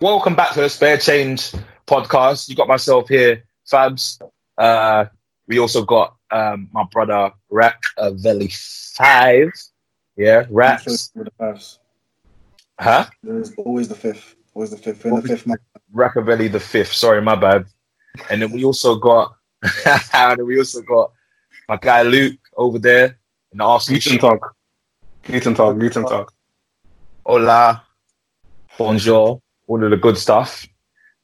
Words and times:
Welcome 0.00 0.34
back 0.34 0.54
to 0.54 0.62
the 0.62 0.70
Spare 0.70 0.96
Change 0.96 1.52
podcast. 1.86 2.48
You 2.48 2.56
got 2.56 2.68
myself 2.68 3.06
here, 3.06 3.44
Fabs. 3.70 4.18
Uh, 4.56 5.04
we 5.46 5.58
also 5.58 5.84
got 5.84 6.16
um, 6.30 6.70
my 6.72 6.84
brother 6.90 7.32
Rack 7.50 7.82
uh, 7.98 8.10
Valley 8.12 8.50
Five. 8.96 9.50
Yeah, 10.16 10.46
Raps. 10.48 11.12
With 11.14 11.26
the 11.26 11.32
fives. 11.32 11.80
Huh? 12.78 13.10
There's 13.22 13.52
always 13.58 13.88
the 13.88 13.94
fifth. 13.94 14.36
Always 14.54 14.70
the 14.70 14.78
fifth. 14.78 15.04
We're 15.04 15.16
in 15.16 15.20
the 15.20 15.28
fifth 15.28 15.46
month. 15.46 15.60
Rackavelli 15.94 16.50
the 16.50 16.60
fifth. 16.60 16.94
Sorry, 16.94 17.20
my 17.20 17.34
bad. 17.34 17.66
And 18.30 18.40
then 18.40 18.52
we 18.52 18.64
also 18.64 18.96
got, 18.96 19.34
and 20.14 20.38
then 20.38 20.46
we 20.46 20.56
also 20.56 20.80
got 20.80 21.12
my 21.68 21.76
guy 21.76 22.04
Luke 22.04 22.38
over 22.56 22.78
there 22.78 23.18
in 23.52 23.58
the 23.58 23.64
Arsenal. 23.64 24.00
Gluten 24.00 24.18
talk. 24.18 24.56
Gluten 25.24 25.54
talk. 25.54 25.78
Gluten 25.78 26.04
talk. 26.04 26.32
Hola, 27.26 27.84
bonjour, 28.78 29.42
all 29.70 29.82
of 29.84 29.90
the 29.90 29.96
good 29.96 30.18
stuff. 30.18 30.66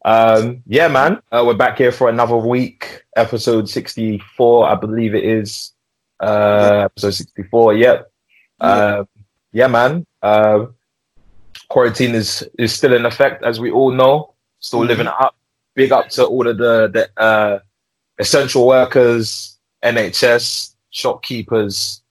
Um, 0.05 0.63
yeah, 0.67 0.87
man, 0.87 1.21
uh, 1.33 1.43
we're 1.45 1.55
back 1.55 1.79
here 1.79 1.91
for 1.91 2.09
another 2.09 2.37
week, 2.37 3.05
episode 3.17 3.69
sixty-four, 3.69 4.69
I 4.69 4.77
believe 4.77 5.17
it 5.17 5.25
is. 5.25 5.73
Uh, 6.21 6.83
episode 6.85 7.11
sixty-four. 7.11 7.75
Yep. 7.75 8.11
Uh, 8.61 9.05
yeah, 9.53 9.67
man. 9.67 10.07
Uh, 10.23 10.67
quarantine 11.69 12.15
is 12.15 12.49
is 12.57 12.73
still 12.73 12.95
in 12.95 13.05
effect, 13.05 13.43
as 13.43 13.59
we 13.59 13.73
all 13.73 13.91
know. 13.91 14.35
Still 14.61 14.85
living 14.85 15.09
it 15.09 15.15
up. 15.19 15.35
Big 15.75 15.91
up 15.91 16.09
to 16.11 16.25
all 16.25 16.47
of 16.47 16.57
the 16.57 16.89
the 16.89 17.21
uh, 17.21 17.59
essential 18.19 18.65
workers, 18.65 19.59
NHS, 19.83 20.77
shopkeepers, 20.91 22.03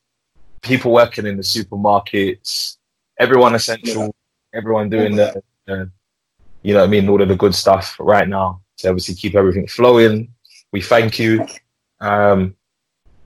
people 0.61 0.91
working 0.91 1.25
in 1.25 1.37
the 1.37 1.43
supermarkets, 1.43 2.75
everyone 3.17 3.55
essential, 3.55 4.13
everyone 4.53 4.89
doing 4.89 5.15
the, 5.15 5.41
the, 5.65 5.89
you 6.65 6.73
know 6.73 6.79
what 6.79 6.87
I 6.87 6.89
mean, 6.89 7.07
all 7.07 7.21
of 7.21 7.27
the 7.27 7.35
good 7.35 7.53
stuff 7.53 7.95
right 7.99 8.27
now 8.27 8.59
to 8.77 8.89
obviously 8.89 9.13
keep 9.13 9.35
everything 9.35 9.67
flowing. 9.67 10.33
We 10.71 10.81
thank 10.81 11.19
you. 11.19 11.45
Um, 12.01 12.55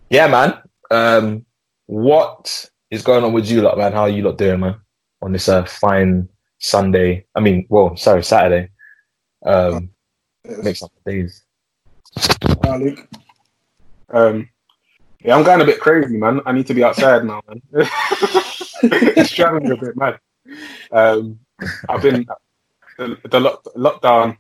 yeah, 0.10 0.28
man. 0.28 0.62
Um, 0.92 1.46
what 1.86 2.70
is 2.92 3.02
going 3.02 3.24
on 3.24 3.32
with 3.32 3.50
you 3.50 3.62
lot, 3.62 3.78
man? 3.78 3.94
How 3.94 4.02
are 4.02 4.10
you 4.10 4.24
lot 4.24 4.38
doing, 4.38 4.60
man? 4.60 4.76
On 5.22 5.32
this 5.32 5.48
uh, 5.48 5.64
fine 5.64 6.28
Sunday. 6.58 7.26
I 7.34 7.40
mean, 7.40 7.66
well, 7.70 7.96
sorry, 7.96 8.26
Saturday. 8.26 8.72
Um, 9.46 9.90
mix 10.44 10.84
up 10.84 10.92
the 11.06 11.12
days. 11.12 11.46
Ah, 12.66 12.76
Luke. 12.76 13.08
Um, 14.10 14.50
yeah, 15.22 15.38
I'm 15.38 15.46
going 15.46 15.62
a 15.62 15.66
bit 15.66 15.80
crazy, 15.80 16.18
man. 16.18 16.42
I 16.46 16.52
need 16.52 16.68
to 16.68 16.74
be 16.74 16.84
outside 16.84 17.24
now, 17.24 17.42
man. 17.48 17.62
it's 18.84 19.32
driving 19.32 19.70
me 19.70 19.72
a 19.72 19.78
bit 19.78 19.96
mad. 19.96 20.20
Um, 20.92 21.40
I've 21.88 22.02
been 22.02 22.28
the, 23.00 23.30
the 23.30 23.40
lock, 23.40 23.64
lockdown. 23.76 24.38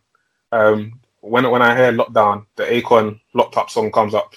Um, 0.51 0.99
when 1.21 1.49
when 1.49 1.61
I 1.61 1.75
hear 1.75 1.91
lockdown, 1.91 2.45
the 2.55 2.63
Akon 2.63 3.19
locked 3.33 3.57
up 3.57 3.69
song 3.69 3.91
comes 3.91 4.13
up 4.13 4.33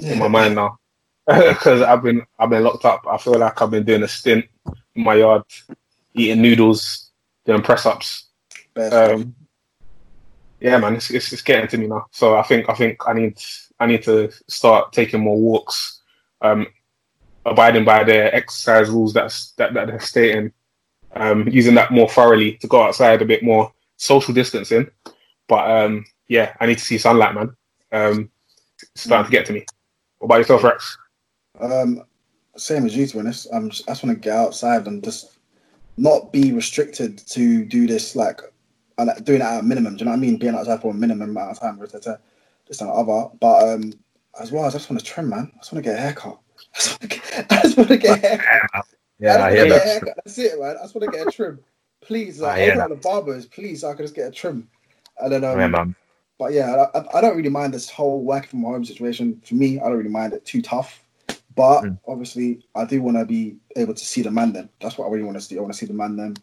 in 0.00 0.18
my 0.18 0.28
mind 0.28 0.54
now 0.54 0.78
because 1.26 1.82
I've 1.82 2.02
been 2.02 2.26
I've 2.38 2.50
been 2.50 2.64
locked 2.64 2.84
up. 2.84 3.06
I 3.08 3.18
feel 3.18 3.38
like 3.38 3.60
I've 3.60 3.70
been 3.70 3.84
doing 3.84 4.02
a 4.02 4.08
stint 4.08 4.46
in 4.94 5.04
my 5.04 5.14
yard, 5.14 5.42
eating 6.14 6.42
noodles, 6.42 7.10
doing 7.44 7.62
press 7.62 7.86
ups. 7.86 8.24
Um, 8.76 9.34
yeah, 10.60 10.78
man, 10.78 10.96
it's, 10.96 11.10
it's 11.10 11.32
it's 11.32 11.42
getting 11.42 11.68
to 11.68 11.78
me 11.78 11.86
now. 11.86 12.06
So 12.10 12.36
I 12.36 12.42
think 12.42 12.68
I 12.68 12.74
think 12.74 13.00
I 13.06 13.12
need 13.12 13.38
I 13.78 13.86
need 13.86 14.02
to 14.04 14.30
start 14.48 14.92
taking 14.92 15.20
more 15.20 15.38
walks, 15.38 16.00
um, 16.40 16.66
abiding 17.44 17.84
by 17.84 18.04
the 18.04 18.34
exercise 18.34 18.88
rules 18.88 19.12
that's, 19.12 19.52
that 19.52 19.74
that 19.74 19.88
they're 19.88 20.00
stating, 20.00 20.52
um, 21.16 21.48
using 21.48 21.74
that 21.74 21.90
more 21.90 22.08
thoroughly 22.08 22.54
to 22.58 22.66
go 22.66 22.82
outside 22.82 23.22
a 23.22 23.26
bit 23.26 23.42
more, 23.42 23.72
social 23.96 24.34
distancing. 24.34 24.88
But 25.48 25.70
um, 25.70 26.04
yeah, 26.28 26.54
I 26.60 26.66
need 26.66 26.78
to 26.78 26.84
see 26.84 26.98
sunlight, 26.98 27.34
man. 27.34 27.56
Um, 27.92 28.30
it's 28.80 29.02
starting 29.02 29.30
to 29.30 29.36
get 29.36 29.46
to 29.46 29.52
me. 29.52 29.64
What 30.18 30.26
about 30.26 30.38
yourself, 30.38 30.64
Rex? 30.64 30.98
Um, 31.60 32.02
same 32.56 32.86
as 32.86 32.96
you, 32.96 33.06
to 33.06 33.14
be 33.14 33.20
honest. 33.20 33.48
I'm 33.52 33.70
just, 33.70 33.88
I 33.88 33.92
just 33.92 34.04
want 34.04 34.16
to 34.16 34.20
get 34.20 34.36
outside 34.36 34.86
and 34.86 35.02
just 35.02 35.38
not 35.96 36.32
be 36.32 36.52
restricted 36.52 37.18
to 37.18 37.64
do 37.64 37.86
this 37.86 38.14
like 38.14 38.40
and 38.98 39.24
doing 39.24 39.40
it 39.40 39.44
at 39.44 39.60
a 39.60 39.62
minimum. 39.62 39.96
Do 39.96 40.00
you 40.00 40.04
know 40.06 40.12
what 40.12 40.18
I 40.18 40.20
mean? 40.20 40.36
Being 40.36 40.54
outside 40.54 40.80
for 40.80 40.90
a 40.90 40.94
minimum 40.94 41.30
amount 41.30 41.50
of 41.50 41.60
time, 41.60 41.78
versus 41.78 42.04
to 42.04 42.18
just 42.66 42.80
an 42.80 42.90
other. 42.90 43.28
But 43.40 43.68
um, 43.68 43.92
as 44.40 44.52
well, 44.52 44.64
I 44.64 44.70
just 44.70 44.90
want 44.90 45.00
to 45.00 45.06
trim, 45.06 45.28
man. 45.28 45.52
I 45.54 45.58
just 45.58 45.72
want 45.72 45.84
to 45.84 45.90
get 45.90 45.98
a 45.98 46.02
haircut. 46.02 46.38
I 46.74 46.78
just 46.78 46.98
want 46.98 47.00
to 47.02 47.08
get, 47.08 47.52
I 47.52 47.62
just 47.62 47.76
want 47.76 47.88
to 47.88 47.98
get 47.98 48.24
a 48.24 48.26
haircut. 48.26 48.86
Yeah, 49.18 49.36
I 49.36 49.38
just 49.38 49.50
hear 49.50 49.58
wanna 49.58 49.68
get 49.68 49.68
a 49.68 49.78
that. 49.78 49.86
haircut. 49.86 50.16
That's 50.24 50.38
it, 50.38 50.60
man. 50.60 50.76
I 50.78 50.82
just 50.82 50.94
want 50.94 51.10
to 51.10 51.16
get 51.18 51.26
a 51.26 51.30
trim. 51.30 51.60
Please, 52.02 52.40
like, 52.40 52.56
I 52.56 52.64
hear 52.64 52.82
open 52.82 52.90
the 52.90 52.96
barbers, 53.02 53.46
please, 53.46 53.82
I 53.84 53.94
can 53.94 54.04
just 54.04 54.14
get 54.14 54.28
a 54.28 54.30
trim. 54.30 54.68
And 55.18 55.32
then, 55.32 55.44
um, 55.44 55.58
Yeah, 55.58 55.66
man. 55.68 55.94
but 56.38 56.52
yeah, 56.52 56.86
I, 56.94 56.98
I- 56.98 57.18
I 57.18 57.20
don't 57.20 57.36
really 57.36 57.48
mind 57.48 57.74
this 57.74 57.88
whole 57.90 58.22
working 58.22 58.50
from 58.50 58.62
home 58.64 58.84
situation. 58.84 59.40
For 59.44 59.54
me, 59.54 59.80
I 59.80 59.84
don't 59.84 59.96
really 59.98 60.10
mind 60.10 60.32
it 60.34 60.44
too 60.44 60.62
tough. 60.62 61.02
But 61.54 61.84
Mm. 61.84 61.98
obviously, 62.06 62.66
I 62.74 62.84
do 62.84 63.00
want 63.00 63.16
to 63.16 63.24
be 63.24 63.56
able 63.76 63.94
to 63.94 64.04
see 64.04 64.20
the 64.20 64.30
man 64.30 64.52
then. 64.52 64.68
That's 64.80 64.98
what 64.98 65.06
I 65.06 65.10
really 65.10 65.24
want 65.24 65.38
to 65.38 65.40
see. 65.40 65.56
I 65.56 65.62
want 65.62 65.72
to 65.72 65.78
see 65.78 65.86
the 65.86 65.94
man 65.94 66.16
then. 66.16 66.36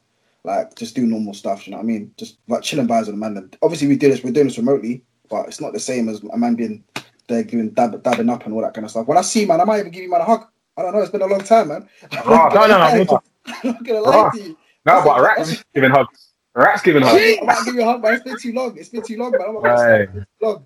Like, 0.44 0.76
just 0.76 0.96
do 0.96 1.06
normal 1.06 1.36
stuff. 1.36 1.68
You 1.68 1.72
know 1.72 1.78
what 1.78 1.84
I 1.84 1.88
mean? 1.88 2.12
Just 2.18 2.40
like 2.48 2.64
chilling 2.64 2.88
vibes 2.88 3.06
with 3.06 3.16
the 3.16 3.18
man 3.18 3.36
then. 3.36 3.52
Obviously, 3.62 3.88
we 3.88 3.96
do 3.96 4.10
this. 4.10 4.24
We're 4.24 4.32
doing 4.34 4.48
this 4.48 4.58
remotely, 4.58 5.04
but 5.30 5.48
it's 5.48 5.62
not 5.62 5.72
the 5.72 5.80
same 5.80 6.10
as 6.10 6.22
a 6.24 6.38
man 6.38 6.56
being 6.56 6.84
there, 7.28 7.44
giving 7.44 7.70
dab, 7.70 8.02
dabbing 8.02 8.30
up 8.30 8.44
and 8.46 8.54
all 8.56 8.62
that 8.62 8.74
kind 8.74 8.86
of 8.86 8.92
stuff. 8.92 9.06
When 9.08 9.18
I 9.18 9.22
see 9.22 9.46
man, 9.46 9.62
I 9.62 9.66
might 9.66 9.80
even 9.82 9.92
give 9.92 10.02
you 10.04 10.10
man 10.10 10.22
a 10.22 10.26
hug. 10.26 10.48
I 10.78 10.82
don't 10.82 10.94
know. 10.94 11.02
It's 11.02 11.12
been 11.12 11.22
a 11.22 11.26
long 11.28 11.42
time, 11.44 11.68
man. 11.70 11.88
Oh, 12.26 12.50
no, 12.54 12.62
no, 12.62 12.68
no, 12.68 12.78
I'm 12.80 13.06
no. 13.06 13.22
not 13.64 13.84
gonna 13.84 14.00
lie 14.02 14.30
to 14.34 14.42
you. 14.42 14.58
No, 14.86 15.02
but 15.04 15.22
rats 15.22 15.64
giving 15.74 15.92
hugs. 15.92 16.30
Rats 16.56 16.82
giving 16.82 17.02
hugs. 17.04 17.22
I 17.42 17.46
might 17.46 17.66
give 17.66 17.76
you 17.76 17.82
a 17.82 17.86
hug, 17.86 18.02
man. 18.02 18.14
It's 18.16 18.24
been 18.24 18.38
too 18.40 18.54
long. 18.54 18.78
It's 18.78 18.90
been 18.90 19.04
too 19.04 19.18
long, 19.18 19.32
man. 19.32 19.42
I'm 19.48 19.54
not 19.56 19.64
gonna 19.64 19.74
Right. 19.74 19.80
say 19.90 20.04
it's 20.04 20.12
been 20.14 20.22
too 20.40 20.46
long. 20.46 20.66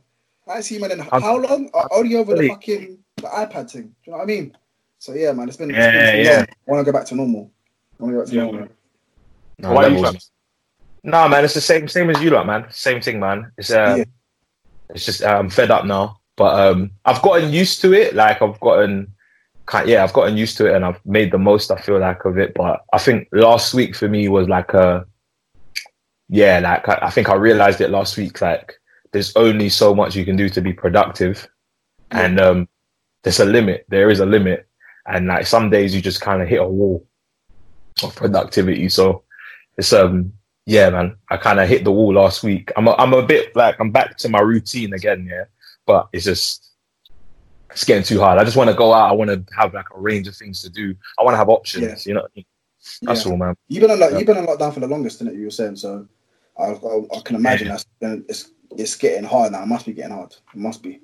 I 0.50 0.62
see 0.62 0.80
man 0.80 0.92
in 0.92 1.00
how 1.00 1.38
long? 1.38 1.70
Uh, 1.74 1.88
Only 1.92 2.16
over 2.16 2.34
the 2.36 2.48
fucking 2.48 2.98
the 3.18 3.24
iPad 3.24 3.70
thing. 3.70 3.82
Do 3.84 3.90
you 4.04 4.12
know 4.12 4.18
what 4.20 4.24
I 4.24 4.26
mean? 4.28 4.58
So 5.00 5.14
yeah, 5.14 5.34
man. 5.34 5.48
It's 5.50 5.58
been. 5.58 5.70
Yeah, 5.70 5.90
it's 5.90 6.12
been 6.12 6.24
too 6.26 6.30
yeah. 6.30 6.38
long. 6.38 6.46
I 6.46 6.72
want 6.72 6.86
to 6.86 6.92
go 6.92 6.98
back 6.98 7.08
to 7.08 7.16
normal. 7.16 7.52
I 8.00 8.04
want 8.04 8.12
to 8.14 8.16
go 8.18 8.22
back 8.24 8.30
to 8.30 8.36
Yeah, 8.36 8.42
normal. 8.44 8.60
man. 8.62 8.70
No, 9.60 9.72
Why 9.74 9.86
are 9.86 9.90
you. 9.90 10.20
No, 11.04 11.28
man, 11.30 11.44
it's 11.46 11.54
the 11.54 11.62
same 11.62 11.88
same 11.88 12.10
as 12.10 12.22
you 12.22 12.30
lot, 12.30 12.46
man. 12.46 12.66
Same 12.70 13.02
thing, 13.02 13.20
man. 13.20 13.52
It's 13.58 13.72
uh, 13.72 13.96
Yeah. 13.98 14.04
it's 14.94 15.06
just 15.06 15.22
uh, 15.24 15.38
I'm 15.38 15.50
fed 15.50 15.72
up 15.72 15.86
now. 15.86 16.20
But 16.38 16.60
um, 16.60 16.92
I've 17.06 17.22
gotten 17.22 17.52
used 17.52 17.82
to 17.82 17.94
it. 17.94 18.14
Like 18.16 18.42
I've 18.42 18.60
gotten, 18.60 19.14
kind 19.68 19.88
yeah, 19.88 20.04
I've 20.04 20.14
gotten 20.14 20.36
used 20.38 20.58
to 20.58 20.66
it, 20.66 20.76
and 20.76 20.84
I've 20.84 21.00
made 21.06 21.32
the 21.32 21.38
most. 21.38 21.72
I 21.72 21.78
feel 21.80 22.00
like 22.00 22.26
of 22.26 22.38
it. 22.40 22.54
But 22.56 22.84
I 22.94 22.98
think 22.98 23.28
last 23.32 23.74
week 23.74 23.96
for 23.96 24.08
me 24.10 24.28
was 24.28 24.50
like 24.50 24.74
a, 24.74 25.06
yeah, 26.30 26.60
like 26.60 26.88
I, 26.90 27.00
I 27.04 27.10
think 27.12 27.30
I 27.30 27.36
realized 27.36 27.82
it 27.82 27.90
last 27.92 28.18
week. 28.18 28.42
Like 28.42 28.74
there's 29.12 29.36
only 29.36 29.70
so 29.70 29.94
much 29.94 30.16
you 30.16 30.26
can 30.26 30.36
do 30.36 30.50
to 30.50 30.62
be 30.62 30.74
productive, 30.74 31.48
Yeah. 32.12 32.22
and 32.26 32.40
um, 32.40 32.70
there's 33.24 33.40
a 33.40 33.46
limit. 33.46 33.86
There 33.90 34.10
is 34.10 34.20
a 34.20 34.26
limit, 34.26 34.68
and 35.06 35.28
like 35.28 35.46
some 35.46 35.70
days 35.70 35.94
you 35.94 36.02
just 36.02 36.22
kind 36.22 36.42
of 36.42 36.48
hit 36.48 36.62
a 36.62 36.68
wall 36.68 37.06
of 38.04 38.16
productivity. 38.16 38.90
So 38.90 39.24
it's 39.78 39.94
um 39.94 40.34
yeah, 40.66 40.90
man. 40.90 41.16
I 41.30 41.38
kind 41.38 41.60
of 41.60 41.70
hit 41.70 41.84
the 41.86 41.92
wall 41.92 42.14
last 42.14 42.44
week. 42.44 42.72
I'm 42.76 42.88
a, 42.88 42.94
I'm 42.96 43.14
a 43.14 43.26
bit 43.26 43.56
like 43.56 43.80
I'm 43.80 43.92
back 43.92 44.18
to 44.18 44.30
my 44.30 44.40
routine 44.40 44.94
again, 44.94 45.28
yeah. 45.30 45.46
But 45.86 46.10
it's 46.12 46.26
just 46.26 46.72
it's 47.72 47.84
getting 47.84 48.04
too 48.04 48.20
hard. 48.20 48.40
I 48.40 48.44
just 48.44 48.58
want 48.58 48.70
to 48.70 48.76
go 48.76 48.94
out. 48.94 49.10
I 49.10 49.14
want 49.14 49.30
to 49.30 49.44
have 49.56 49.74
like 49.74 49.86
a 49.96 50.00
range 50.00 50.28
of 50.28 50.36
things 50.36 50.62
to 50.62 50.70
do. 50.70 50.96
I 51.20 51.24
want 51.24 51.34
to 51.34 51.38
have 51.38 51.50
options. 51.50 52.06
You 52.06 52.16
know, 52.16 52.22
I 52.22 52.28
mean? 52.36 52.46
that's 53.02 53.26
Yeah. 53.26 53.32
all, 53.32 53.38
man. 53.38 53.56
You've 53.68 53.82
been 53.82 53.92
on 53.92 54.00
lock, 54.00 54.12
Yeah. 54.12 54.18
you've 54.18 54.28
been 54.28 54.38
on 54.38 54.46
lockdown 54.48 54.74
for 54.74 54.80
the 54.80 54.88
longest, 54.88 55.20
didn't 55.20 55.34
it? 55.36 55.38
You 55.40 55.46
were 55.46 55.52
saying 55.52 55.76
so. 55.76 56.08
I, 56.58 56.64
I, 56.64 57.02
I 57.18 57.20
can 57.24 57.36
imagine 57.36 57.68
Yeah. 57.68 57.78
that's 58.02 58.22
it's 58.30 58.52
it's 58.72 58.96
getting 58.96 59.24
hard 59.24 59.52
now. 59.52 59.64
It 59.64 59.68
must 59.68 59.86
be 59.86 59.94
getting 59.94 60.12
hard. 60.16 60.32
It 60.54 60.60
must 60.60 60.82
be. 60.84 61.00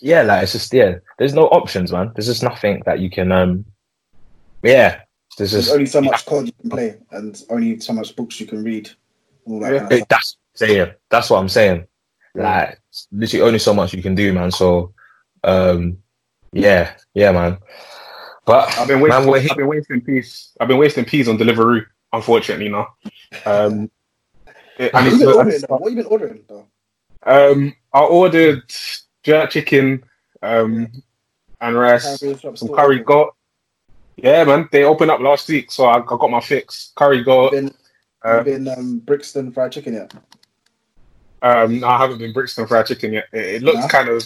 Yeah, 0.00 0.22
like 0.22 0.42
it's 0.42 0.52
just 0.52 0.72
yeah. 0.72 0.96
There's 1.18 1.34
no 1.34 1.46
options, 1.48 1.92
man. 1.92 2.12
There's 2.14 2.26
just 2.26 2.42
nothing 2.42 2.82
that 2.86 3.00
you 3.00 3.08
can 3.10 3.32
um. 3.32 3.64
Yeah, 4.62 5.00
there's 5.38 5.52
There's 5.52 5.64
just 5.66 5.72
only 5.74 5.86
so 5.86 6.00
much 6.00 6.26
COD 6.26 6.46
you 6.46 6.52
can 6.60 6.70
play, 6.70 6.96
and 7.12 7.40
only 7.50 7.78
so 7.80 7.92
much 7.92 8.14
books 8.16 8.40
you 8.40 8.46
can 8.46 8.62
read. 8.64 8.90
All 9.46 9.60
that 9.60 9.72
Yeah. 9.72 9.78
kind 9.80 9.92
of 9.92 9.98
It- 10.00 10.08
that's 10.08 10.36
saying. 10.54 10.92
That's 11.10 11.30
what 11.30 11.38
I'm 11.38 11.48
saying. 11.48 11.86
Like 12.34 12.78
literally 13.12 13.46
only 13.46 13.58
so 13.58 13.72
much 13.72 13.94
you 13.94 14.02
can 14.02 14.14
do, 14.14 14.32
man. 14.32 14.50
So, 14.50 14.92
um, 15.46 15.98
yeah, 16.52 16.94
yeah, 17.14 17.32
man. 17.32 17.58
But 18.44 18.78
I've 18.78 18.86
been 18.88 19.00
man, 19.00 19.26
wasting. 19.26 19.30
we're 19.30 19.38
I've 19.50 19.56
been 19.56 19.66
wasting 19.66 20.00
peas. 20.02 20.52
I've 20.60 20.68
been 20.68 20.78
wasting 20.78 21.04
peas 21.04 21.28
on 21.28 21.38
Deliveroo. 21.38 21.84
Unfortunately, 22.12 22.68
now. 22.68 22.88
Um, 23.44 23.90
it- 24.78 24.94
I 24.94 25.02
What 25.02 25.04
need 25.04 25.12
you 25.12 25.18
been 25.18 25.28
ordering? 25.28 25.48
need 25.48 25.64
Though? 25.68 25.76
What 25.76 25.90
you 25.90 25.96
been 25.96 26.06
ordering 26.06 26.40
though? 26.48 26.66
Um, 27.24 27.74
I 27.92 28.00
ordered 28.02 28.62
jerk 29.24 29.50
chicken, 29.50 30.04
um, 30.42 30.92
and 31.60 31.76
rice, 31.76 32.20
some 32.20 32.68
curry 32.68 33.00
goat. 33.00 33.34
Yeah, 34.16 34.44
man, 34.44 34.68
they 34.70 34.84
opened 34.84 35.10
up 35.10 35.20
last 35.20 35.48
week, 35.48 35.70
so 35.72 35.86
I, 35.86 35.98
I 35.98 36.04
got 36.04 36.30
my 36.30 36.40
fix. 36.40 36.92
Curry 36.94 37.24
goat. 37.24 37.50
Been, 37.52 37.74
Uh, 38.24 38.42
been 38.42 38.68
um, 38.68 38.98
Brixton 39.00 39.52
fried 39.52 39.72
chicken 39.72 39.94
yet? 39.94 40.14
Um, 41.42 41.80
no, 41.80 41.86
I 41.88 41.98
haven't 41.98 42.18
been 42.18 42.32
Brixton 42.32 42.66
fried 42.66 42.86
chicken 42.86 43.12
yet. 43.12 43.24
It, 43.32 43.56
it 43.56 43.62
looks 43.62 43.80
No? 43.80 43.88
kind 43.88 44.08
of. 44.08 44.22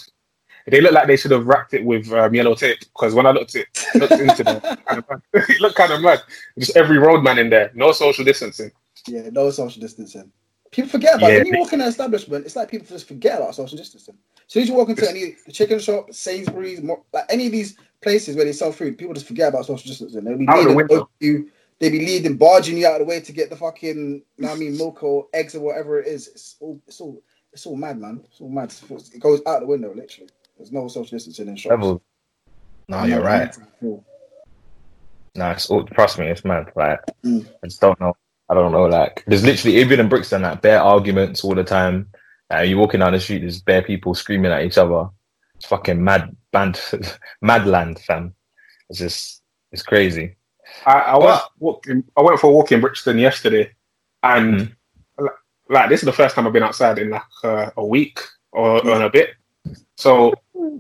They 0.66 0.80
look 0.80 0.92
like 0.92 1.06
they 1.06 1.16
should 1.16 1.30
have 1.32 1.46
wrapped 1.46 1.74
it 1.74 1.84
with 1.84 2.10
um, 2.12 2.34
yellow 2.34 2.54
tape 2.54 2.80
because 2.80 3.14
when 3.14 3.26
I 3.26 3.30
looked 3.30 3.54
it 3.54 3.66
looked 3.94 4.12
into 4.20 4.44
them, 4.44 4.60
kind 4.86 5.04
of 5.08 5.22
it 5.50 5.60
looked 5.60 5.76
kind 5.76 5.92
of 5.92 6.00
mad. 6.00 6.20
Just 6.58 6.76
every 6.76 6.98
roadman 6.98 7.38
in 7.38 7.50
there, 7.50 7.70
no 7.74 7.92
social 7.92 8.24
distancing. 8.24 8.70
Yeah, 9.06 9.30
no 9.30 9.50
social 9.50 9.80
distancing. 9.80 10.30
People 10.70 10.90
forget 10.90 11.16
about 11.16 11.30
Yeah, 11.30 11.36
it. 11.36 11.38
When 11.38 11.46
you 11.54 11.58
walk 11.60 11.72
in 11.72 11.80
an 11.80 11.88
establishment, 11.88 12.46
it's 12.46 12.56
like 12.56 12.70
people 12.70 12.86
just 12.86 13.08
forget 13.08 13.38
about 13.38 13.54
social 13.54 13.76
distancing. 13.76 14.16
So 14.46 14.60
as 14.60 14.68
you 14.68 14.74
walk 14.74 14.88
into 14.88 15.08
any 15.08 15.36
the 15.46 15.52
chicken 15.52 15.78
shop, 15.80 16.12
Sainsbury's, 16.12 16.82
Mo- 16.82 17.04
like 17.12 17.24
any 17.28 17.46
of 17.46 17.52
these 17.52 17.76
places 18.00 18.36
where 18.36 18.44
they 18.44 18.52
sell 18.52 18.72
food, 18.72 18.98
people 18.98 19.14
just 19.14 19.26
forget 19.26 19.48
about 19.48 19.66
social 19.66 19.88
distancing. 19.88 20.24
They'll 20.24 20.38
be 20.38 20.46
Out 20.48 20.56
the 20.56 20.62
leading 20.62 20.76
window. 20.76 21.10
you, 21.20 21.50
they 21.80 21.90
be 21.90 22.04
leading, 22.06 22.36
barging 22.36 22.76
you 22.78 22.86
out 22.86 22.94
of 22.94 23.00
the 23.00 23.04
way 23.06 23.20
to 23.20 23.32
get 23.32 23.50
the 23.50 23.56
fucking, 23.56 24.22
you 24.36 24.44
know 24.44 24.52
I 24.52 24.56
mean, 24.56 24.76
milk 24.76 25.02
or 25.02 25.26
eggs 25.34 25.54
or 25.54 25.60
whatever 25.60 26.00
it 26.00 26.06
is. 26.06 26.28
It's 26.28 26.56
all, 26.60 26.80
it's 26.86 27.00
all, 27.00 27.22
it's 27.52 27.66
all 27.66 27.76
mad, 27.76 27.98
man. 27.98 28.22
It's 28.30 28.40
all 28.40 28.50
mad. 28.50 28.72
It 29.14 29.20
goes 29.20 29.40
out 29.46 29.60
the 29.60 29.66
window, 29.66 29.92
literally. 29.94 30.30
There's 30.60 30.72
no 30.72 30.88
social 30.88 31.16
distancing 31.16 31.48
in 31.48 31.56
shops. 31.56 31.70
Level. 31.70 32.02
No, 32.86 33.04
you're 33.04 33.22
right. 33.22 33.56
No, 33.80 35.50
it's 35.52 35.70
all, 35.70 35.84
trust 35.84 36.18
me, 36.18 36.26
it's 36.26 36.44
mad. 36.44 36.70
Like, 36.76 37.00
Mm. 37.24 37.48
I 37.64 37.66
just 37.66 37.80
don't 37.80 37.98
know. 37.98 38.12
I 38.50 38.52
don't 38.54 38.70
know. 38.70 38.84
Like, 38.84 39.24
there's 39.26 39.42
literally 39.42 39.78
even 39.78 40.00
in 40.00 40.10
Brixton, 40.10 40.42
like 40.42 40.60
bare 40.60 40.82
arguments 40.82 41.42
all 41.44 41.54
the 41.54 41.64
time. 41.64 42.10
Uh, 42.52 42.58
you're 42.60 42.78
walking 42.78 43.00
down 43.00 43.12
the 43.12 43.20
street, 43.20 43.38
there's 43.38 43.62
bare 43.62 43.80
people 43.80 44.14
screaming 44.14 44.52
at 44.52 44.62
each 44.64 44.76
other. 44.76 45.08
It's 45.54 45.64
fucking 45.64 46.04
mad 46.04 46.36
band, 46.52 46.78
mad 47.40 47.66
land, 47.66 47.98
fam. 48.00 48.34
It's 48.90 48.98
just, 48.98 49.40
it's 49.72 49.82
crazy. 49.82 50.36
I, 50.84 50.92
I 50.98 51.16
went 51.16 51.40
walking. 51.58 52.04
I 52.18 52.20
went 52.20 52.38
for 52.38 52.48
a 52.48 52.52
walk 52.52 52.70
in 52.72 52.82
Brixton 52.82 53.18
yesterday, 53.18 53.72
and 54.22 54.54
Mm-hmm. 54.60 55.24
like, 55.24 55.32
like 55.70 55.88
this 55.88 56.00
is 56.00 56.06
the 56.06 56.12
first 56.12 56.34
time 56.34 56.46
I've 56.46 56.52
been 56.52 56.62
outside 56.64 56.98
in 56.98 57.08
like 57.10 57.22
uh, 57.44 57.70
a 57.78 57.86
week 57.86 58.20
or, 58.52 58.86
or 58.86 59.02
a 59.02 59.08
bit. 59.08 59.30
So 59.96 60.34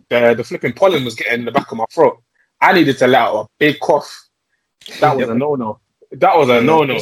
the 0.08 0.34
the 0.36 0.44
flipping 0.44 0.72
pollen 0.72 1.04
was 1.04 1.14
getting 1.14 1.40
in 1.40 1.44
the 1.44 1.52
back 1.52 1.70
of 1.70 1.78
my 1.78 1.84
throat. 1.92 2.22
I 2.60 2.72
needed 2.72 2.98
to 2.98 3.06
let 3.06 3.22
out 3.22 3.44
a 3.44 3.48
big 3.58 3.80
cough. 3.80 4.28
That 5.00 5.16
was 5.16 5.28
a 5.28 5.34
no 5.34 5.54
no. 5.54 5.80
That 6.12 6.36
was 6.36 6.48
a 6.48 6.60
no 6.60 6.84
no. 6.84 7.00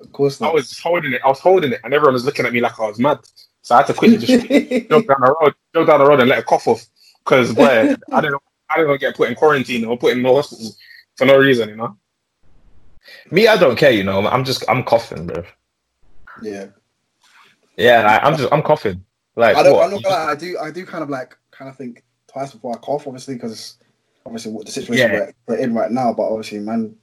Of 0.00 0.12
course 0.12 0.40
not. 0.40 0.50
I 0.50 0.54
was 0.54 0.78
holding 0.78 1.12
it. 1.12 1.20
I 1.24 1.28
was 1.28 1.40
holding 1.40 1.72
it, 1.72 1.80
and 1.84 1.92
everyone 1.92 2.14
was 2.14 2.24
looking 2.24 2.46
at 2.46 2.52
me 2.52 2.60
like 2.60 2.78
I 2.78 2.88
was 2.88 2.98
mad. 2.98 3.18
So 3.62 3.74
I 3.74 3.78
had 3.78 3.88
to 3.88 3.94
quickly 3.94 4.18
just 4.18 4.46
jump 4.88 5.06
down 5.08 5.20
the 5.20 5.36
road, 5.40 5.54
jump 5.74 5.88
down 5.88 6.00
the 6.00 6.06
road, 6.06 6.20
and 6.20 6.28
let 6.28 6.38
it 6.38 6.46
cough 6.46 6.68
off. 6.68 6.86
Because 7.24 7.52
boy, 7.52 7.94
I 8.12 8.20
didn't, 8.20 8.42
I 8.70 8.76
didn't 8.76 8.88
want 8.88 9.00
get 9.00 9.16
put 9.16 9.28
in 9.28 9.34
quarantine 9.34 9.84
or 9.84 9.98
put 9.98 10.12
in 10.12 10.22
the 10.22 10.32
hospital 10.32 10.70
for 11.16 11.26
no 11.26 11.36
reason, 11.36 11.68
you 11.68 11.76
know. 11.76 11.96
Me, 13.30 13.46
I 13.46 13.56
don't 13.56 13.76
care, 13.76 13.90
you 13.90 14.04
know. 14.04 14.26
I'm 14.26 14.44
just, 14.44 14.64
I'm 14.68 14.84
coughing, 14.84 15.26
bro. 15.26 15.42
yeah. 16.42 16.66
Yeah, 17.76 18.02
like, 18.02 18.24
I'm 18.24 18.36
just, 18.36 18.52
I'm 18.52 18.62
coughing. 18.62 19.04
Like, 19.38 19.56
I 19.56 19.62
don't. 19.62 19.74
what? 19.74 19.84
I'm 19.84 19.90
not 19.92 20.02
gonna. 20.02 20.32
I 20.32 20.34
do. 20.34 20.58
I 20.60 20.70
do 20.72 20.84
kind 20.84 21.02
of 21.04 21.10
like 21.10 21.36
kind 21.52 21.70
of 21.70 21.76
think 21.76 22.02
twice 22.26 22.52
before 22.52 22.74
I 22.74 22.78
cough, 22.78 23.06
obviously, 23.06 23.34
because 23.34 23.78
obviously 24.26 24.50
what 24.52 24.66
the 24.66 24.72
situation 24.72 25.10
Yeah. 25.12 25.30
we're, 25.46 25.56
we're 25.56 25.62
in 25.62 25.74
right 25.74 25.90
now. 25.92 26.12
But 26.12 26.24
obviously, 26.24 26.58
man, 26.58 26.96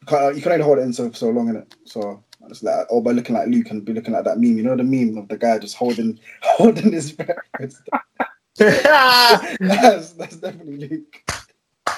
you 0.00 0.06
can't. 0.06 0.36
You 0.36 0.42
can 0.42 0.52
only 0.52 0.64
hold 0.64 0.78
it 0.78 0.82
in 0.82 0.92
so 0.92 1.10
so 1.12 1.30
long, 1.30 1.48
innit? 1.48 1.72
So 1.84 2.22
it's 2.48 2.62
like, 2.62 2.86
or 2.90 3.02
by 3.02 3.12
looking 3.12 3.34
like 3.34 3.48
Luke 3.48 3.70
and 3.70 3.84
be 3.84 3.94
looking 3.94 4.12
like 4.12 4.24
that 4.24 4.38
meme. 4.38 4.58
You 4.58 4.64
know 4.64 4.76
the 4.76 4.84
meme 4.84 5.16
of 5.16 5.28
the 5.28 5.38
guy 5.38 5.58
just 5.58 5.76
holding 5.76 6.20
holding 6.42 6.92
his 6.92 7.12
breath. 7.12 7.36
that's 8.58 10.12
that's 10.12 10.36
definitely 10.36 10.88
Luke. 10.88 11.22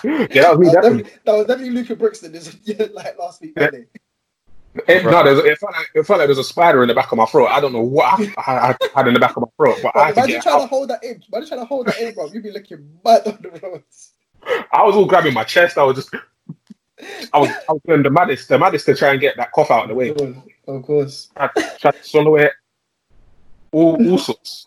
Yeah, 0.05 0.27
that 0.27 0.59
was. 0.59 0.73
That 0.73 0.83
was 0.83 0.83
Definitely. 0.83 1.03
definitely, 1.03 1.11
that 1.25 1.33
was 1.33 1.47
definitely 1.47 1.83
Luke 1.83 1.99
Brixton. 1.99 2.33
This 2.33 2.57
yeah, 2.65 2.87
like 2.93 3.19
last 3.19 3.41
week. 3.43 3.53
Yeah. 3.57 3.71
Wasn't 4.75 4.89
it? 4.89 5.07
It, 5.07 5.11
no, 5.11 5.25
there's, 5.25 5.39
it, 5.39 5.59
felt 5.59 5.73
like, 5.73 5.91
it 5.95 6.07
felt 6.07 6.19
like 6.19 6.27
there 6.27 6.37
was 6.37 6.39
a 6.39 6.45
spider 6.45 6.83
in 6.83 6.89
the 6.89 6.95
back 6.95 7.13
of 7.13 7.19
my 7.19 7.27
throat. 7.27 7.49
I 7.49 7.61
don't 7.61 7.73
know 7.73 7.83
what 7.83 8.21
I, 8.21 8.35
I, 8.37 8.69
I 8.71 8.77
had 8.95 9.09
in 9.09 9.15
the 9.15 9.21
back 9.21 9.37
of 9.37 9.43
my 9.43 9.49
throat, 9.57 9.79
but 9.83 9.89
I 9.89 9.93
Bro, 9.93 10.03
had 10.03 10.15
to 10.15 10.21
imagine 10.21 10.35
get 10.37 10.43
trying 10.43 10.61
to 10.61 10.67
hold 10.67 10.91
that 10.91 11.05
in. 11.05 11.23
Imagine 11.33 11.49
trying 11.49 11.61
to 11.61 11.67
hold 11.67 11.87
that 11.87 12.01
in, 12.01 12.15
bro. 12.15 12.27
You'd 12.27 12.43
be 12.43 12.51
looking 12.53 12.99
mad 13.05 13.27
on 13.27 13.39
the 13.43 13.61
roads. 13.63 14.13
I 14.73 14.83
was 14.85 14.95
all 14.95 15.07
grabbing 15.07 15.35
my 15.35 15.45
chest. 15.45 15.77
I 15.77 15.83
was 15.83 15.97
just, 15.97 16.15
I 17.33 17.39
was, 17.39 17.51
I 17.69 17.73
was 17.73 17.83
doing 17.87 18.03
the 18.03 18.11
maddest, 18.11 18.49
the 18.49 18.59
maddest 18.59 18.87
to 18.87 18.95
try 18.95 19.13
and 19.13 19.21
get 19.21 19.37
that 19.37 19.53
cough 19.53 19.71
out 19.71 19.85
of 19.85 19.89
the 19.89 19.95
way. 19.95 20.15
Of 20.67 20.83
course. 20.83 21.31
I 21.37 21.49
tried 21.79 21.93
to 21.93 22.05
swallow 22.05 22.37
it, 22.37 22.53
all, 23.73 24.11
all 24.11 24.19
sorts. 24.19 24.67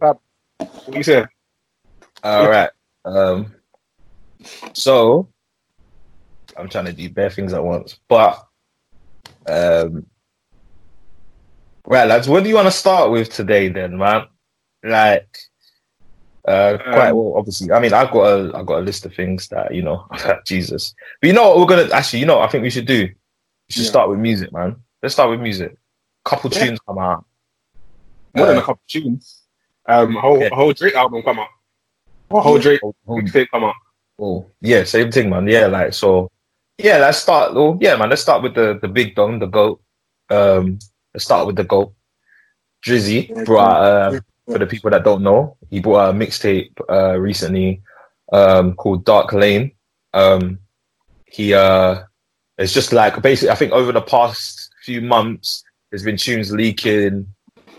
Fab, 0.00 0.18
what 0.58 0.96
you 0.96 1.02
say? 1.02 1.24
All 2.22 2.48
right. 2.48 2.70
Um, 3.04 3.54
so 4.72 5.28
I'm 6.58 6.68
trying 6.68 6.86
to 6.86 6.92
do 6.92 7.08
bare 7.10 7.30
things 7.30 7.52
at 7.52 7.62
once, 7.62 7.98
but 8.08 8.44
um, 9.46 10.04
right, 11.86 12.06
lads. 12.08 12.28
What 12.28 12.42
do 12.42 12.48
you 12.48 12.56
want 12.56 12.66
to 12.66 12.72
start 12.72 13.10
with 13.10 13.30
today, 13.30 13.68
then, 13.68 13.96
man? 13.96 14.26
Like, 14.82 15.38
uh, 16.46 16.78
quite 16.78 17.10
Um, 17.10 17.16
well. 17.16 17.34
Obviously, 17.36 17.72
I 17.72 17.78
mean, 17.80 17.92
I've 17.92 18.10
got 18.10 18.24
a, 18.26 18.56
I've 18.56 18.66
got 18.66 18.78
a 18.80 18.82
list 18.84 19.06
of 19.06 19.14
things 19.14 19.48
that 19.48 19.74
you 19.74 19.82
know, 19.82 20.06
Jesus. 20.46 20.94
But 21.20 21.28
you 21.28 21.32
know 21.32 21.48
what 21.48 21.58
we're 21.58 21.76
gonna 21.76 21.92
actually, 21.94 22.20
you 22.20 22.26
know, 22.26 22.38
what 22.38 22.48
I 22.48 22.52
think 22.52 22.62
we 22.62 22.70
should 22.70 22.86
do. 22.86 23.02
We 23.06 23.72
should 23.72 23.82
Yeah. 23.84 23.90
start 23.90 24.10
with 24.10 24.18
music, 24.18 24.52
man. 24.52 24.76
Let's 25.02 25.14
start 25.14 25.30
with 25.30 25.40
music. 25.40 25.76
Couple 26.24 26.50
Yeah. 26.52 26.66
tunes 26.66 26.80
come 26.86 26.98
out. 26.98 27.24
More 28.34 28.46
than 28.46 28.56
Uh, 28.56 28.60
a 28.60 28.64
couple 28.64 28.82
tunes. 28.88 29.42
Um, 29.86 30.14
whole, 30.16 30.40
Yeah. 30.40 30.48
whole 30.52 30.72
Drake 30.72 30.94
album 30.94 31.22
come 31.22 31.38
out. 31.38 31.48
A 32.30 32.40
whole 32.40 32.58
Drake 32.58 32.80
oh, 32.84 32.94
mixtape 33.08 33.48
come 33.50 33.64
out. 33.64 33.74
Oh, 34.20 34.50
yeah, 34.60 34.84
same 34.84 35.10
thing, 35.10 35.30
man. 35.30 35.46
Yeah, 35.46 35.66
like 35.66 35.94
so. 35.94 36.30
Yeah, 36.78 36.98
let's 36.98 37.18
start. 37.18 37.52
Oh, 37.54 37.76
yeah, 37.80 37.96
man. 37.96 38.08
Let's 38.08 38.22
start 38.22 38.42
with 38.42 38.54
the 38.54 38.78
the 38.80 38.88
big 38.88 39.14
dom, 39.14 39.38
the 39.40 39.46
goat. 39.46 39.80
Um, 40.30 40.78
let's 41.12 41.24
start 41.24 41.46
with 41.46 41.56
the 41.56 41.64
goat. 41.64 41.92
Drizzy 42.86 43.44
brought 43.44 43.82
out, 43.82 44.14
uh, 44.14 44.20
for 44.46 44.58
the 44.58 44.66
people 44.66 44.90
that 44.90 45.02
don't 45.04 45.22
know, 45.22 45.56
he 45.70 45.80
brought 45.80 46.08
out 46.08 46.14
a 46.14 46.18
mixtape 46.18 46.70
uh 46.88 47.18
recently, 47.18 47.82
um, 48.32 48.74
called 48.74 49.04
Dark 49.04 49.32
Lane. 49.32 49.72
Um, 50.14 50.60
he 51.26 51.52
uh, 51.52 52.02
it's 52.58 52.72
just 52.72 52.92
like 52.92 53.20
basically, 53.22 53.50
I 53.50 53.56
think 53.56 53.72
over 53.72 53.90
the 53.92 54.00
past 54.00 54.70
few 54.84 55.00
months, 55.00 55.64
there's 55.90 56.04
been 56.04 56.16
tunes 56.16 56.52
leaking, 56.52 57.26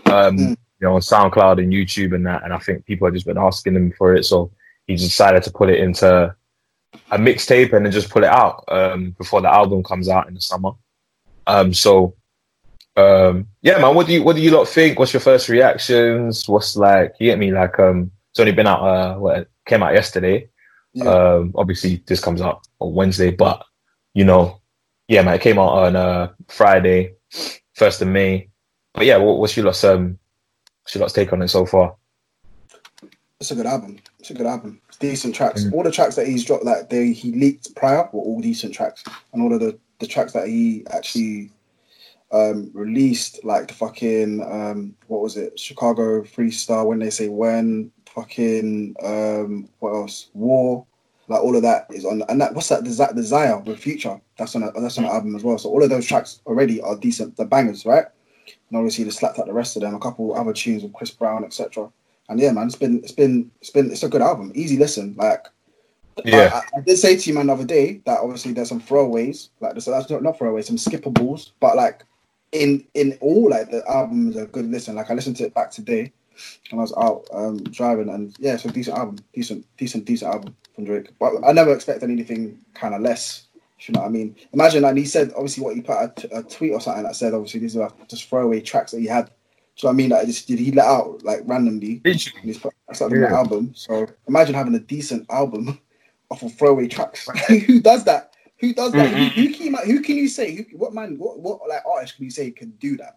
um, 0.06 0.36
Mm. 0.36 0.50
you 0.50 0.56
know, 0.86 0.94
on 0.94 1.00
SoundCloud 1.00 1.58
and 1.58 1.72
YouTube 1.72 2.14
and 2.14 2.26
that, 2.26 2.44
and 2.44 2.52
I 2.52 2.58
think 2.58 2.84
people 2.84 3.06
have 3.06 3.14
just 3.14 3.26
been 3.26 3.38
asking 3.38 3.76
him 3.76 3.92
for 3.96 4.14
it, 4.14 4.24
so 4.24 4.50
he 4.86 4.96
decided 4.96 5.42
to 5.44 5.50
put 5.50 5.70
it 5.70 5.80
into 5.80 6.34
a 7.10 7.18
mixtape 7.18 7.72
and 7.72 7.84
then 7.84 7.92
just 7.92 8.10
put 8.10 8.24
it 8.24 8.30
out 8.30 8.64
um, 8.68 9.12
before 9.12 9.40
the 9.40 9.52
album 9.52 9.82
comes 9.82 10.08
out 10.08 10.28
in 10.28 10.34
the 10.34 10.40
summer. 10.40 10.72
Um, 11.46 11.72
so 11.72 12.14
um, 12.96 13.48
yeah, 13.62 13.78
man, 13.78 13.94
what 13.94 14.06
do 14.06 14.12
you 14.12 14.22
what 14.22 14.36
do 14.36 14.42
you 14.42 14.50
lot 14.50 14.68
think? 14.68 14.98
What's 14.98 15.12
your 15.12 15.20
first 15.20 15.48
reactions? 15.48 16.48
What's 16.48 16.76
like 16.76 17.14
you 17.18 17.26
get 17.26 17.38
me? 17.38 17.52
Like 17.52 17.78
um, 17.78 18.10
it's 18.30 18.40
only 18.40 18.52
been 18.52 18.66
out. 18.66 18.82
Uh, 18.82 19.14
what 19.16 19.38
it 19.38 19.50
came 19.66 19.82
out 19.82 19.94
yesterday. 19.94 20.48
Yeah. 20.92 21.04
Um, 21.04 21.52
obviously 21.54 22.02
this 22.06 22.20
comes 22.20 22.40
out 22.40 22.66
on 22.80 22.94
Wednesday, 22.94 23.30
but 23.30 23.64
you 24.14 24.24
know, 24.24 24.60
yeah, 25.08 25.22
man, 25.22 25.34
it 25.34 25.40
came 25.40 25.58
out 25.58 25.70
on 25.70 25.96
uh 25.96 26.32
Friday, 26.48 27.14
first 27.74 28.02
of 28.02 28.08
May. 28.08 28.48
But 28.92 29.06
yeah, 29.06 29.18
what, 29.18 29.38
what's 29.38 29.56
your 29.56 29.66
lot's 29.66 29.84
um, 29.84 30.18
what's 30.82 30.94
your 30.94 31.02
lot's 31.02 31.12
take 31.14 31.32
on 31.32 31.42
it 31.42 31.48
so 31.48 31.64
far? 31.64 31.94
It's 33.38 33.52
a 33.52 33.54
good 33.54 33.66
album. 33.66 33.98
It's 34.18 34.30
a 34.30 34.34
good 34.34 34.46
album. 34.46 34.80
Decent 35.00 35.34
tracks. 35.34 35.64
Mm. 35.64 35.72
All 35.72 35.82
the 35.82 35.90
tracks 35.90 36.14
that 36.16 36.26
he's 36.26 36.44
dropped, 36.44 36.64
like 36.64 36.90
they 36.90 37.12
he 37.12 37.32
leaked 37.32 37.74
prior, 37.74 38.08
were 38.12 38.20
all 38.20 38.40
decent 38.40 38.74
tracks, 38.74 39.02
and 39.32 39.42
all 39.42 39.52
of 39.52 39.60
the 39.60 39.78
the 39.98 40.06
tracks 40.06 40.32
that 40.32 40.46
he 40.46 40.84
actually 40.90 41.50
um 42.32 42.70
released, 42.74 43.42
like 43.44 43.68
the 43.68 43.74
fucking 43.74 44.42
um 44.42 44.94
what 45.08 45.22
was 45.22 45.36
it, 45.36 45.58
Chicago 45.58 46.22
Freestyle, 46.22 46.86
when 46.86 46.98
they 46.98 47.10
say 47.10 47.28
when, 47.28 47.90
fucking 48.06 48.94
um 49.02 49.68
what 49.80 49.94
else, 49.94 50.28
War, 50.34 50.86
like 51.28 51.40
all 51.40 51.56
of 51.56 51.62
that 51.62 51.86
is 51.90 52.04
on, 52.04 52.22
and 52.28 52.40
that 52.40 52.54
what's 52.54 52.68
that 52.68 52.84
Desi- 52.84 53.14
Desire 53.14 53.58
with 53.60 53.78
Future, 53.78 54.20
that's 54.36 54.54
on 54.54 54.64
a, 54.64 54.72
that's 54.80 54.98
on 54.98 55.04
the 55.04 55.10
album 55.10 55.34
as 55.34 55.42
well. 55.42 55.58
So 55.58 55.70
all 55.70 55.82
of 55.82 55.88
those 55.88 56.06
tracks 56.06 56.40
already 56.46 56.80
are 56.82 56.96
decent, 56.96 57.36
the 57.36 57.44
bangers, 57.44 57.86
right? 57.86 58.06
And 58.68 58.76
obviously 58.76 59.04
they 59.04 59.10
slapped 59.10 59.38
out 59.38 59.46
the 59.46 59.52
rest 59.52 59.76
of 59.76 59.82
them, 59.82 59.94
a 59.94 59.98
couple 60.00 60.34
other 60.34 60.52
tunes 60.52 60.82
with 60.82 60.92
Chris 60.92 61.10
Brown, 61.10 61.44
etc. 61.44 61.90
And 62.30 62.38
yeah, 62.38 62.52
man, 62.52 62.68
it's 62.68 62.76
been 62.76 63.00
it's 63.00 63.12
been 63.12 63.50
it's 63.60 63.70
been 63.70 63.90
it's 63.90 64.04
a 64.04 64.08
good 64.08 64.22
album. 64.22 64.52
Easy 64.54 64.78
listen. 64.78 65.14
Like 65.18 65.48
Yeah, 66.24 66.62
I, 66.74 66.78
I 66.78 66.80
did 66.80 66.96
say 66.96 67.16
to 67.16 67.28
you 67.28 67.34
man 67.34 67.48
the 67.48 67.54
other 67.54 67.64
day 67.64 68.00
that 68.06 68.20
obviously 68.20 68.52
there's 68.52 68.68
some 68.68 68.80
throwaways, 68.80 69.48
like 69.60 69.72
there's 69.72 69.86
that's 69.86 70.08
not, 70.08 70.22
not 70.22 70.38
throwaways, 70.38 70.64
some 70.64 70.76
skippables, 70.76 71.50
but 71.60 71.76
like 71.76 72.04
in 72.52 72.86
in 72.94 73.18
all 73.20 73.50
like 73.50 73.70
the 73.70 73.82
album 73.90 74.30
is 74.30 74.36
a 74.36 74.46
good 74.46 74.70
listen. 74.70 74.94
Like 74.94 75.10
I 75.10 75.14
listened 75.14 75.36
to 75.36 75.44
it 75.44 75.54
back 75.54 75.72
today 75.72 76.12
and 76.70 76.80
I 76.80 76.82
was 76.82 76.94
out 76.96 77.26
um 77.32 77.58
driving 77.64 78.08
and 78.08 78.34
yeah, 78.38 78.54
it's 78.54 78.64
a 78.64 78.72
decent 78.72 78.96
album. 78.96 79.18
Decent, 79.34 79.66
decent, 79.76 80.04
decent 80.04 80.32
album 80.32 80.56
from 80.74 80.84
Drake. 80.84 81.10
But 81.18 81.32
I 81.44 81.52
never 81.52 81.74
expected 81.74 82.10
anything 82.10 82.58
kind 82.74 82.94
of 82.94 83.02
less. 83.02 83.48
if 83.78 83.88
You 83.88 83.94
know 83.94 84.02
what 84.02 84.08
I 84.08 84.10
mean? 84.10 84.36
Imagine, 84.52 84.84
and 84.84 84.96
he 84.96 85.04
said 85.04 85.32
obviously 85.34 85.64
what 85.64 85.74
he 85.74 85.82
put 85.82 85.98
a, 85.98 86.12
t- 86.16 86.28
a 86.32 86.42
tweet 86.42 86.72
or 86.72 86.80
something 86.80 87.02
that 87.04 87.16
said 87.16 87.34
obviously 87.34 87.60
these 87.60 87.76
are 87.76 87.92
just 88.08 88.28
throwaway 88.28 88.60
tracks 88.60 88.92
that 88.92 89.00
he 89.00 89.06
had. 89.06 89.30
Do 89.80 89.86
you 89.86 89.92
know 89.92 89.92
what 89.92 89.94
I 89.94 89.96
mean? 89.96 90.10
Like 90.10 90.26
just 90.26 90.46
did 90.48 90.58
he 90.58 90.72
let 90.72 90.86
out 90.86 91.22
like 91.24 91.40
randomly 91.44 92.02
and 92.04 92.44
he's 92.44 92.58
put 92.58 92.74
that's 92.86 93.00
like 93.00 93.12
Yeah. 93.12 93.28
the 93.30 93.34
album. 93.34 93.72
So 93.74 94.06
imagine 94.28 94.54
having 94.54 94.74
a 94.74 94.80
decent 94.80 95.26
album 95.30 95.80
off 96.30 96.42
of 96.42 96.54
throwaway 96.54 96.88
tracks. 96.88 97.28
who 97.66 97.80
does 97.80 98.04
that? 98.04 98.34
Who 98.58 98.74
does 98.74 98.92
that? 98.92 99.10
Mm-mm. 99.10 99.32
Who, 99.32 99.42
who 99.42 99.54
can 99.54 99.66
you, 99.66 99.76
who 99.76 100.00
can 100.02 100.16
you 100.16 100.28
say? 100.28 100.54
Who, 100.54 100.64
what 100.76 100.92
man? 100.92 101.16
What 101.18 101.40
what 101.40 101.66
like 101.68 101.82
artist 101.86 102.16
can 102.16 102.24
you 102.26 102.30
say 102.30 102.50
can 102.50 102.70
do 102.72 102.96
that? 102.98 103.16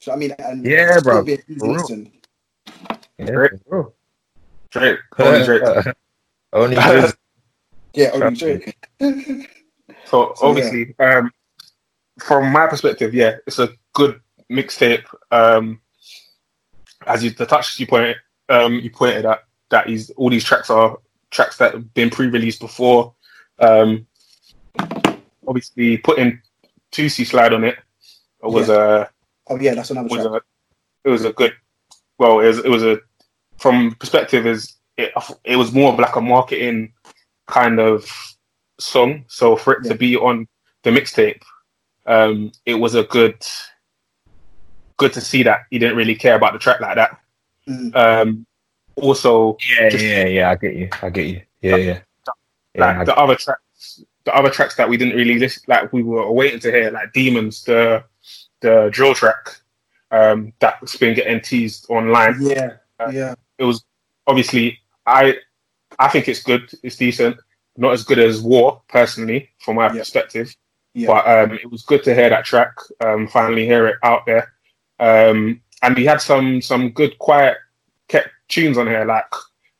So 0.00 0.12
I 0.12 0.16
mean, 0.16 0.32
and 0.38 0.64
Yeah, 0.64 1.00
bro. 1.00 1.24
be 1.24 1.34
an 1.34 1.42
For 1.58 1.66
real. 1.66 1.74
listen. 1.74 2.12
yeah, 3.18 3.46
bro. 3.66 3.92
Drake, 4.70 4.98
only 5.18 5.44
Drake. 5.44 5.62
Only 6.52 6.76
Drizzy. 6.76 7.14
Yeah, 7.94 8.10
only 8.14 8.36
Drake. 8.36 8.76
So 9.00 10.34
So, 10.36 10.36
obviously, 10.42 10.94
um, 11.00 11.30
from 12.20 12.52
my 12.52 12.66
perspective, 12.66 13.14
yeah, 13.14 13.36
it's 13.46 13.58
a 13.58 13.68
good 13.94 14.20
mixtape. 14.50 15.04
Um, 15.30 15.80
as 17.06 17.24
you 17.24 17.30
the 17.30 17.46
touch 17.46 17.78
you 17.78 17.86
pointed, 17.86 18.16
um, 18.48 18.74
you 18.80 18.90
pointed 18.90 19.24
at 19.24 19.44
that 19.70 19.88
is 19.88 20.10
all 20.16 20.30
these 20.30 20.44
tracks 20.44 20.68
are 20.70 20.98
tracks 21.30 21.56
that 21.58 21.72
have 21.74 21.94
been 21.94 22.10
pre-released 22.10 22.60
before. 22.60 23.14
Um, 23.58 24.06
obviously, 25.46 25.96
putting 25.98 26.40
Toosie 26.92 27.26
slide 27.26 27.52
on 27.52 27.64
it 27.64 27.78
was 28.42 28.68
a 28.68 29.08
Oh 29.48 29.58
yeah, 29.58 29.74
that's 29.74 29.90
another 29.90 30.08
was 30.08 30.26
track. 30.26 30.42
a 31.04 31.08
it 31.08 31.10
was 31.12 31.24
a 31.24 31.32
good. 31.32 31.54
Well, 32.18 32.40
it 32.40 32.46
was 32.48 32.58
it 32.58 32.68
was 32.68 32.82
a 32.82 33.00
from 33.58 33.94
perspective 33.98 34.46
is 34.46 34.74
it 34.96 35.12
it 35.44 35.56
was 35.56 35.72
more 35.72 35.92
of 35.92 35.98
like 35.98 36.16
a 36.16 36.20
marketing 36.20 36.92
kind 37.46 37.80
of 37.80 38.10
song. 38.78 39.24
So 39.28 39.56
for 39.56 39.74
it 39.74 39.84
Yeah. 39.84 39.92
to 39.92 39.98
be 39.98 40.16
on 40.16 40.46
the 40.82 40.90
mixtape, 40.90 41.42
um, 42.06 42.52
it 42.66 42.74
was 42.74 42.94
a 42.94 43.04
good 43.04 43.44
good 45.00 45.12
to 45.14 45.20
see 45.20 45.42
that 45.42 45.60
he 45.70 45.78
didn't 45.78 45.96
really 45.96 46.14
care 46.14 46.36
about 46.36 46.52
the 46.52 46.58
track 46.58 46.80
like 46.80 46.94
that. 46.96 47.18
Mm. 47.66 47.96
Um, 47.96 48.46
also, 48.96 49.56
Yeah, 49.78 49.88
Just- 49.88 50.04
yeah, 50.04 50.26
yeah. 50.26 50.50
I 50.50 50.54
get 50.56 50.74
you. 50.76 50.88
I 51.02 51.08
get 51.10 51.26
you. 51.26 51.40
Yeah, 51.62 51.76
yeah. 51.76 51.98
Yeah, 52.74 52.80
like 52.86 52.96
I 52.98 53.04
the 53.04 53.16
other 53.16 53.34
tracks, 53.34 54.04
the 54.24 54.34
other 54.34 54.50
tracks 54.50 54.76
that 54.76 54.88
we 54.88 54.96
didn't 54.96 55.16
really 55.16 55.38
listen, 55.38 55.62
like 55.66 55.92
we 55.92 56.02
were 56.02 56.30
waiting 56.30 56.60
to 56.60 56.70
hear, 56.70 56.90
like 56.90 57.12
Demons, 57.12 57.64
the 57.64 58.04
the 58.60 58.90
drill 58.92 59.14
track, 59.14 59.56
um, 60.10 60.52
that's 60.60 60.96
been 60.96 61.14
getting 61.14 61.40
teased 61.40 61.86
online. 61.88 62.36
Yeah, 62.40 62.72
Uh, 63.00 63.10
yeah. 63.12 63.34
It 63.58 63.64
was 63.64 63.82
obviously 64.26 64.78
I 65.06 65.36
I 65.98 66.08
think 66.08 66.28
it's 66.28 66.42
good, 66.42 66.70
it's 66.82 66.96
decent, 66.96 67.36
not 67.76 67.92
as 67.92 68.04
good 68.04 68.18
as 68.18 68.40
War 68.42 68.80
personally, 68.88 69.50
from 69.58 69.76
my 69.76 69.86
Yeah. 69.86 69.98
perspective. 70.00 70.54
Yeah. 70.94 71.06
But 71.12 71.22
um, 71.34 71.58
it 71.64 71.70
was 71.70 71.82
good 71.82 72.02
to 72.04 72.14
hear 72.14 72.28
that 72.30 72.44
track, 72.44 72.72
um, 73.04 73.26
finally 73.28 73.64
hear 73.66 73.86
it 73.88 73.96
out 74.02 74.26
there. 74.26 74.52
Um, 75.00 75.60
and 75.82 75.96
he 75.98 76.04
had 76.04 76.20
some 76.20 76.60
some 76.60 76.90
good 76.90 77.18
quiet 77.18 77.56
kept 78.08 78.28
tunes 78.48 78.76
on 78.78 78.86
here, 78.86 79.04
like 79.04 79.24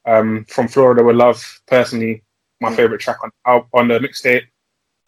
um, 0.06 0.44
from 0.48 0.66
Florida 0.66 1.02
with 1.04 1.16
Love. 1.16 1.60
Personally, 1.66 2.22
my 2.60 2.70
Yeah. 2.70 2.76
favorite 2.76 3.00
track 3.00 3.18
on 3.44 3.62
on 3.74 3.88
the 3.88 3.98
mixtape. 3.98 4.44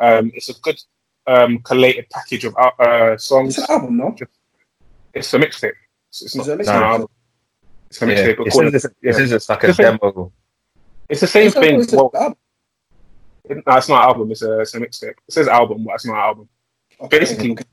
Um, 0.01 0.31
it's 0.35 0.49
a 0.51 0.55
good 0.61 0.79
um, 1.27 1.59
collated 1.61 2.11
package 2.11 2.45
of 2.45 2.55
uh, 2.57 2.71
uh, 2.79 3.17
songs. 3.17 3.57
It's 3.59 3.69
an 3.69 3.75
album, 3.75 3.97
no? 3.97 4.15
It's 5.15 5.33
a 5.35 5.39
mixtape. 5.39 5.73
It's, 6.11 6.23
it's 6.23 6.35
It's 6.37 6.47
not. 6.47 6.49
a 6.49 6.53
It's, 6.61 6.69
mixtape. 6.69 6.77
an 6.77 6.83
album. 6.83 7.09
It's 7.89 8.03
a 8.03 8.07
mixtape. 8.07 8.37
but 8.37 8.45
This 8.45 8.55
call 8.55 8.71
just, 8.71 8.87
this 9.03 9.17
yeah. 9.19 9.23
is 9.23 9.31
just 9.31 9.49
like 9.49 9.65
a 9.65 9.69
It's 9.69 9.77
demo. 9.79 10.33
It's 11.09 11.21
the 11.21 11.27
same 11.27 11.47
It's 11.47 11.57
a- 11.57 11.61
thing. 11.61 11.81
it's 11.81 11.93
Well, 11.93 12.11
it- 13.45 13.57
no, 13.67 13.77
it's 13.77 13.89
not 13.89 14.03
an 14.03 14.09
album. 14.09 14.31
It's 14.31 14.43
a, 14.43 14.61
it's 14.61 14.75
a 14.75 14.81
mixtape. 14.81 15.11
It 15.11 15.33
says 15.33 15.49
album, 15.49 15.85
but 15.85 15.95
it's 15.95 16.07
not 16.07 16.15
an 16.15 16.21
album. 16.21 16.49
Okay, 17.01 17.19
Basically, 17.21 17.53
okay. 17.53 17.65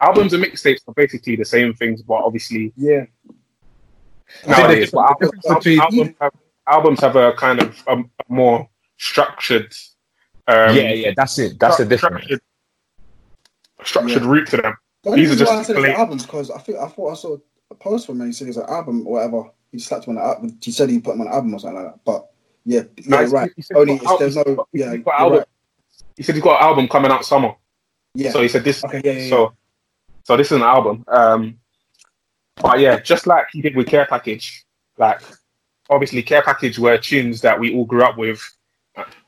Albums 0.00 0.32
and 0.32 0.44
mixtapes 0.44 0.80
are 0.86 0.94
basically 0.94 1.36
the 1.36 1.44
same 1.44 1.74
things, 1.74 2.02
but 2.02 2.14
obviously 2.14 2.72
yeah. 2.76 3.04
I 4.46 4.50
nowadays, 4.50 4.90
but 4.92 5.00
albums, 5.08 5.30
the 5.30 5.36
difference 5.36 5.64
between- 5.64 5.80
albums, 5.80 6.14
have, 6.20 6.32
albums 6.66 7.00
have 7.00 7.16
a 7.16 7.32
kind 7.32 7.60
of 7.62 7.82
a, 7.86 7.96
a 7.98 8.04
more 8.28 8.68
structured. 8.98 9.72
Um, 10.46 10.74
yeah, 10.76 10.92
yeah. 10.92 11.12
That's 11.16 11.38
it. 11.38 11.58
That's 11.58 11.78
the 11.78 11.84
stru- 11.84 11.88
difference. 11.88 12.24
Structured, 12.24 12.40
structured 13.84 14.22
Yeah. 14.22 14.28
route 14.28 14.48
to 14.48 14.56
them. 14.58 14.74
The 15.02 15.10
These 15.12 15.32
are 15.32 15.36
just 15.36 15.50
why 15.52 15.58
I 15.58 15.62
said 15.62 15.76
it's 15.76 15.84
an 15.84 15.92
collate- 15.92 15.98
album 15.98 16.18
because 16.18 16.50
I 16.50 16.58
think 16.58 16.78
I 16.78 16.88
thought 16.88 17.10
I 17.10 17.14
saw 17.14 17.36
a 17.70 17.74
post 17.74 18.06
from 18.06 18.20
him. 18.20 18.26
He 18.26 18.32
said 18.32 18.48
it's 18.48 18.56
an 18.56 18.66
album 18.68 19.06
or 19.06 19.14
whatever. 19.14 19.50
He 19.72 19.78
slapped 19.78 20.06
him 20.06 20.16
on 20.16 20.22
the 20.22 20.28
album. 20.28 20.58
He 20.62 20.70
said 20.70 20.88
he 20.90 21.00
put 21.00 21.14
him 21.14 21.20
on 21.22 21.26
an 21.28 21.32
album 21.32 21.54
or 21.54 21.58
something 21.60 21.82
like 21.82 21.92
that. 21.92 22.00
But 22.04 22.30
yeah, 22.64 22.82
No, 23.06 23.20
yeah, 23.20 23.26
he- 23.26 23.32
right. 23.32 23.50
he 23.56 23.62
said 23.62 23.76
Only 23.76 23.92
he's 23.94 24.02
got 24.02 24.20
it's, 24.20 24.34
there's 24.34 24.36
no 24.46 24.66
he 24.72 24.80
yeah. 24.80 24.94
he's 24.94 25.04
got 25.04 25.10
you're 25.12 25.20
album- 25.20 25.38
right. 25.38 25.48
He 26.16 26.22
said 26.22 26.34
he's 26.34 26.44
got 26.44 26.60
an 26.60 26.66
album 26.68 26.88
coming 26.88 27.10
out 27.10 27.24
summer. 27.24 27.54
Yeah. 28.14 28.30
So 28.32 28.42
he 28.42 28.48
said 28.48 28.64
this. 28.64 28.84
okay. 28.84 29.00
Yeah. 29.04 29.12
Yeah. 29.12 29.18
yeah. 29.20 29.28
So, 29.30 29.54
so 30.28 30.36
this 30.36 30.48
is 30.52 30.56
an 30.58 30.62
album. 30.62 31.06
Um, 31.08 31.58
but 32.56 32.80
yeah, 32.80 33.00
just 33.00 33.26
like 33.26 33.46
he 33.50 33.62
did 33.62 33.74
with 33.74 33.86
Care 33.86 34.04
Package, 34.04 34.62
like 34.98 35.22
obviously 35.88 36.22
Care 36.22 36.42
Package 36.42 36.78
were 36.78 36.98
tunes 36.98 37.40
that 37.40 37.58
we 37.58 37.74
all 37.74 37.86
grew 37.86 38.02
up 38.04 38.18
with. 38.18 38.38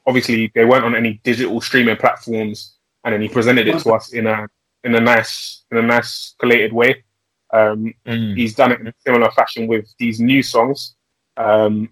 Obviously, 0.07 0.53
they 0.55 0.67
weren't 0.67 0.85
on 0.85 0.95
any 0.95 1.15
digital 1.25 1.59
streaming 1.63 1.97
platforms, 1.97 2.77
and 3.05 3.15
then 3.15 3.23
he 3.23 3.31
presented 3.31 3.67
it 3.67 3.79
to 3.79 3.93
us 3.95 4.13
in 4.13 4.27
a 4.27 4.47
in 4.85 4.95
a 4.95 5.01
nice 5.01 5.65
in 5.71 5.79
a 5.79 5.83
nice 5.83 6.35
collated 6.39 6.71
way. 6.75 7.03
Um, 7.51 7.95
Mm. 8.07 8.37
he's 8.37 8.55
done 8.55 8.71
it 8.73 8.81
in 8.81 8.89
a 8.89 8.95
similar 8.99 9.31
fashion 9.31 9.67
with 9.69 9.87
these 9.99 10.21
new 10.21 10.43
songs. 10.43 10.97
Um, 11.39 11.89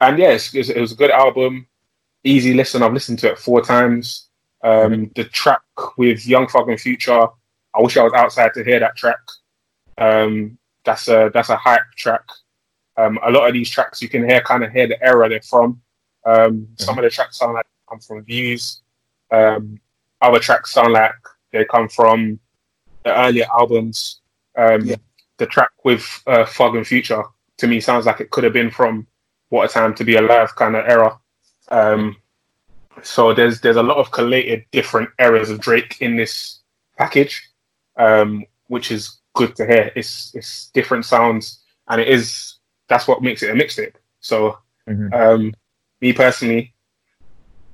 and 0.00 0.18
yes, 0.18 0.54
it 0.54 0.58
was, 0.58 0.70
it 0.70 0.80
was 0.80 0.92
a 0.92 0.96
good 1.02 1.10
album, 1.10 1.66
easy 2.22 2.54
listen. 2.54 2.80
I've 2.84 2.92
listened 2.94 3.18
to 3.20 3.30
it 3.32 3.38
four 3.40 3.60
times. 3.60 4.28
Um, 4.62 5.10
The 5.16 5.24
track 5.24 5.60
with 5.98 6.24
Young 6.26 6.46
Thug 6.46 6.68
and 6.70 6.80
Future, 6.80 7.26
I 7.74 7.80
wish 7.80 7.96
I 7.96 8.02
was 8.02 8.12
outside 8.12 8.54
to 8.54 8.64
hear 8.64 8.80
that 8.80 8.96
track. 8.96 9.18
Um, 9.98 10.58
that's 10.84 11.08
a 11.08 11.30
that's 11.32 11.48
a 11.50 11.56
hype 11.56 11.82
track. 11.96 12.24
Um, 12.96 13.18
a 13.22 13.30
lot 13.30 13.46
of 13.46 13.54
these 13.54 13.70
tracks 13.70 14.02
you 14.02 14.08
can 14.08 14.28
hear 14.28 14.40
kind 14.42 14.64
of 14.64 14.72
hear 14.72 14.86
the 14.86 15.02
era 15.02 15.28
they're 15.28 15.40
from. 15.42 15.80
Um, 16.24 16.68
Some 16.78 16.98
of 16.98 17.04
the 17.04 17.10
tracks 17.10 17.38
sound 17.38 17.54
like 17.54 17.64
they 17.64 17.90
come 17.94 18.00
from 18.00 18.24
Views. 18.24 18.82
Um, 19.30 19.80
other 20.20 20.38
tracks 20.38 20.72
sound 20.72 20.92
like 20.92 21.14
they 21.52 21.64
come 21.64 21.88
from 21.88 22.38
the 23.04 23.18
earlier 23.18 23.46
albums. 23.50 24.20
Um, 24.56 24.84
Yeah. 24.84 24.96
The 25.38 25.46
track 25.46 25.70
with 25.82 26.06
uh, 26.26 26.44
Thug 26.44 26.76
and 26.76 26.86
Future 26.86 27.24
to 27.58 27.66
me 27.66 27.80
sounds 27.80 28.06
like 28.06 28.20
it 28.20 28.30
could 28.30 28.44
have 28.44 28.52
been 28.52 28.70
from 28.70 29.06
What 29.48 29.68
a 29.68 29.72
Time 29.72 29.94
to 29.94 30.04
Be 30.04 30.16
Alive 30.16 30.54
kind 30.54 30.76
of 30.76 30.86
era. 30.86 31.18
Um, 31.68 32.16
so 33.02 33.32
there's 33.32 33.60
there's 33.60 33.76
a 33.76 33.82
lot 33.82 33.96
of 33.96 34.10
collated 34.10 34.64
different 34.70 35.08
eras 35.18 35.50
of 35.50 35.60
Drake 35.60 35.96
in 36.00 36.16
this 36.16 36.60
package, 36.98 37.42
um, 37.96 38.44
which 38.68 38.90
is 38.90 39.18
good 39.34 39.54
to 39.56 39.66
hear. 39.66 39.90
It's 39.96 40.34
it's 40.34 40.70
different 40.74 41.04
sounds, 41.04 41.62
and 41.88 42.00
it 42.00 42.08
is 42.08 42.56
that's 42.88 43.06
what 43.08 43.22
makes 43.22 43.42
it 43.42 43.50
a 43.50 43.54
mixtape. 43.54 43.94
So 44.20 44.58
Mhm. 44.88 45.12
um, 45.14 45.54
me 46.00 46.12
personally, 46.12 46.74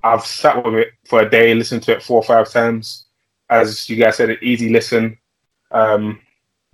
I've 0.05 0.25
sat 0.25 0.65
with 0.65 0.75
it 0.75 0.89
for 1.07 1.21
a 1.23 1.29
day, 1.31 1.55
listened 1.55 1.83
to 1.85 1.93
it 1.93 2.03
four 2.03 2.19
or 2.21 2.25
five 2.25 2.51
times. 2.51 3.07
As 3.51 3.89
you 3.89 3.97
guys 3.97 4.17
said, 4.17 4.31
an 4.31 4.39
easy 4.43 4.69
listen. 4.69 5.17
Um, 5.71 6.21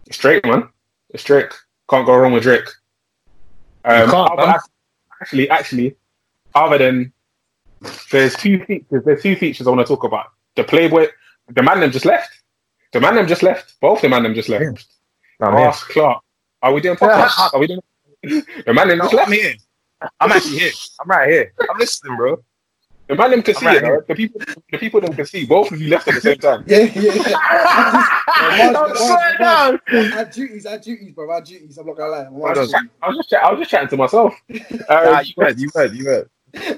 it's 0.07 0.19
Drake, 0.19 0.45
man. 0.45 0.69
It's 1.11 1.23
Drake. 1.25 1.53
Can't 1.89 2.05
go 2.07 2.17
wrong 2.17 2.33
with 2.33 2.43
Drake. 2.43 2.69
Um, 3.85 4.11
can't, 4.11 4.31
other- 4.33 4.47
man. 4.47 4.59
actually, 5.21 5.49
actually, 5.51 5.97
other 6.55 6.79
than 6.79 7.13
there's 8.11 8.35
two 8.35 8.65
features. 8.65 9.05
There's 9.05 9.23
two 9.23 9.37
features 9.37 9.67
I 9.67 9.71
want 9.71 9.87
to 9.87 9.95
talk 9.95 10.05
about. 10.05 10.27
The 10.57 10.65
Playboi, 10.65 11.09
the 11.49 11.63
man 11.63 11.81
them 11.81 11.91
just 11.93 12.05
left. 12.05 12.31
The 12.95 13.01
man 13.01 13.17
them 13.17 13.27
just 13.27 13.43
left. 13.43 13.75
Both 13.81 14.03
the 14.03 14.09
man 14.09 14.23
them 14.23 14.35
just 14.35 14.49
left. 14.49 14.63
Yeah. 15.41 15.47
I'm 15.49 15.57
here. 15.59 15.73
Clark. 15.73 16.23
Are 16.63 16.73
we 16.73 16.81
doing 16.81 16.97
podcasts? 16.97 17.53
Are 17.55 17.59
we 17.59 17.67
doing? 17.67 17.81
The 18.23 18.73
man 18.73 18.87
them 18.89 18.99
just 19.01 19.13
No, 19.13 19.17
left. 19.19 19.29
I'm 19.29 19.33
here. 19.35 19.55
I'm 20.21 20.31
actually 20.33 20.59
here. 20.61 20.71
I'm 21.01 21.09
right 21.11 21.29
here. 21.29 21.53
I'm 21.69 21.77
listening, 21.79 22.17
bro. 22.17 22.43
The 23.09 23.17
man 23.17 23.33
them 23.33 23.43
can 23.43 23.55
I'm 23.57 23.61
see 23.61 23.67
right 23.67 23.77
it. 23.79 23.83
though. 23.83 24.01
The 24.09 24.15
people, 24.15 24.41
the 24.71 24.79
people 24.79 25.01
them 25.01 25.13
can 25.13 25.27
see. 25.27 25.45
Both 25.45 25.73
of 25.73 25.81
you 25.81 25.89
left 25.89 26.07
at 26.09 26.15
the 26.15 26.21
same 26.21 26.39
time. 26.39 26.65
Yeah. 26.69 26.79
Yeah. 26.79 27.13
yeah. 27.15 27.23
I 27.37 28.73
I'm 28.77 28.89
just- 28.91 29.07
swear 29.07 29.39
down. 29.39 29.81
I 29.89 30.25
duties. 30.25 30.65
I 30.67 30.71
had 30.73 30.81
duties, 30.83 31.13
bro. 31.13 31.31
I 31.31 31.35
had 31.35 31.45
duties. 31.45 31.77
I'm 31.79 31.87
not 31.87 31.97
gonna 31.97 32.11
lie. 32.13 32.25
I'm 32.27 32.33
Well 32.35 32.55
not 32.55 32.71
done. 32.71 32.91
I 33.03 33.09
was 33.09 33.17
just, 33.19 33.31
chat- 33.31 33.43
I 33.45 33.51
was 33.51 33.59
just 33.59 33.71
chatting 33.73 33.89
to 33.89 33.97
myself. 33.97 34.35
Nah, 34.49 34.59
Um, 35.19 35.25
you 35.27 35.35
heard, 35.45 35.59
you 35.61 35.69
heard, 35.75 35.95
you 35.97 36.05
heard. 36.07 36.31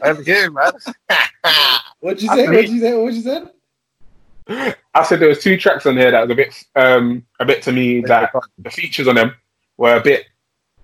I'm 0.02 0.24
here, 0.24 0.50
man. 0.50 0.72
What'd 2.00 2.22
you 2.22 2.28
say? 2.30 2.46
What'd 2.48 2.68
you 2.70 2.80
say? 2.80 2.94
What'd 2.96 3.14
you 3.16 3.22
say? 3.22 3.42
I 4.48 5.02
said 5.04 5.20
there 5.20 5.28
was 5.28 5.42
two 5.42 5.56
tracks 5.56 5.86
on 5.86 5.96
here 5.96 6.10
that 6.10 6.22
was 6.22 6.30
a 6.30 6.34
bit, 6.34 6.54
um, 6.76 7.24
a 7.40 7.44
bit 7.44 7.62
to 7.64 7.72
me 7.72 8.00
that 8.02 8.32
the 8.58 8.70
features 8.70 9.08
on 9.08 9.16
them 9.16 9.34
were 9.76 9.96
a 9.96 10.00
bit 10.02 10.26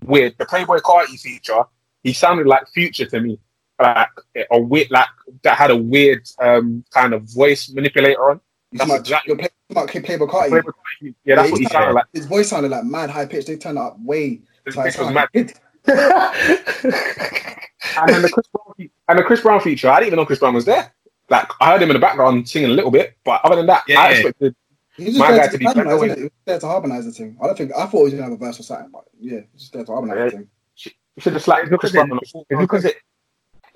weird. 0.04 0.34
The 0.38 0.46
Playboi 0.46 0.80
Carti 0.80 1.18
feature, 1.20 1.62
he 2.02 2.12
sounded 2.12 2.46
like 2.46 2.68
Future 2.68 3.06
to 3.06 3.20
me, 3.20 3.38
like 3.80 4.08
a 4.50 4.60
weird, 4.60 4.90
like 4.90 5.08
that 5.42 5.56
had 5.56 5.70
a 5.70 5.76
weird 5.76 6.28
um, 6.40 6.84
kind 6.90 7.14
of 7.14 7.22
voice 7.32 7.70
manipulator 7.70 8.30
on. 8.30 8.40
You 8.72 8.78
That's 8.78 8.90
talking 8.90 8.90
about- 8.90 9.00
exactly- 9.00 9.34
you're 9.34 9.48
about 9.70 9.88
Playboi 9.88 10.28
Carti. 10.28 10.50
Playboi 10.50 10.62
Carti, 10.64 11.14
yeah, 11.24 11.34
that's 11.36 11.48
Yeah, 11.48 11.52
what 11.52 11.60
he 11.60 11.66
sounded 11.66 11.92
like. 11.94 12.04
His 12.12 12.26
voice 12.26 12.48
sounded 12.48 12.70
like 12.70 12.84
mad 12.84 13.10
high 13.10 13.26
pitched. 13.26 13.46
They 13.46 13.56
turned 13.56 13.78
up 13.78 13.96
way. 14.00 14.40
His 14.66 14.76
was 14.76 14.96
mad. 15.12 15.28
And 15.34 15.52
then 18.08 18.22
the 18.22 18.28
Chris 18.30 18.46
Brown, 18.48 18.90
and 19.08 19.18
the 19.18 19.22
Chris 19.22 19.40
Brown 19.40 19.60
feature, 19.60 19.90
I 19.90 19.96
didn't 19.96 20.06
even 20.08 20.16
know 20.18 20.26
Chris 20.26 20.38
Brown 20.38 20.54
was 20.54 20.64
there. 20.64 20.92
Like 21.28 21.50
I 21.60 21.72
heard 21.72 21.82
him 21.82 21.90
in 21.90 21.94
the 21.94 22.00
background 22.00 22.48
singing 22.48 22.70
a 22.70 22.74
little 22.74 22.90
bit, 22.90 23.16
but 23.24 23.40
other 23.44 23.56
than 23.56 23.66
that, 23.66 23.84
Yeah, 23.88 24.00
I 24.00 24.10
yeah. 24.10 24.16
expected. 24.16 24.54
He's 24.96 25.06
just 25.06 25.18
My 25.18 25.30
there 25.32 25.38
guy 25.40 25.46
to, 25.46 25.52
to 25.52 25.58
be 25.58 25.64
harmonize, 25.64 25.86
better 26.00 26.04
isn't 26.04 26.10
it? 26.10 26.16
He 26.18 26.22
was 26.24 26.30
there 26.44 26.58
to 26.60 26.66
harmonize 26.66 27.04
the 27.06 27.12
thing. 27.12 27.36
I 27.42 27.46
don't 27.46 27.56
think 27.56 27.72
I 27.74 27.86
thought 27.86 27.98
he 27.98 28.02
was 28.04 28.12
gonna 28.12 28.24
have 28.24 28.32
a 28.32 28.36
verse 28.36 28.60
or 28.60 28.62
something, 28.62 28.90
but 28.92 29.04
yeah, 29.18 29.40
just 29.56 29.72
there 29.72 29.84
to 29.84 29.92
harmonize 29.92 30.16
Yeah. 30.18 30.24
the 30.24 30.30
thing. 30.30 30.48
You 31.16 31.20
should 31.22 31.32
just 31.34 31.48
like 31.48 31.60
Chris 31.68 31.70
because 31.70 31.92
Brown. 31.92 32.18
it- 32.50 32.58
because 32.58 32.84
it. 32.84 32.96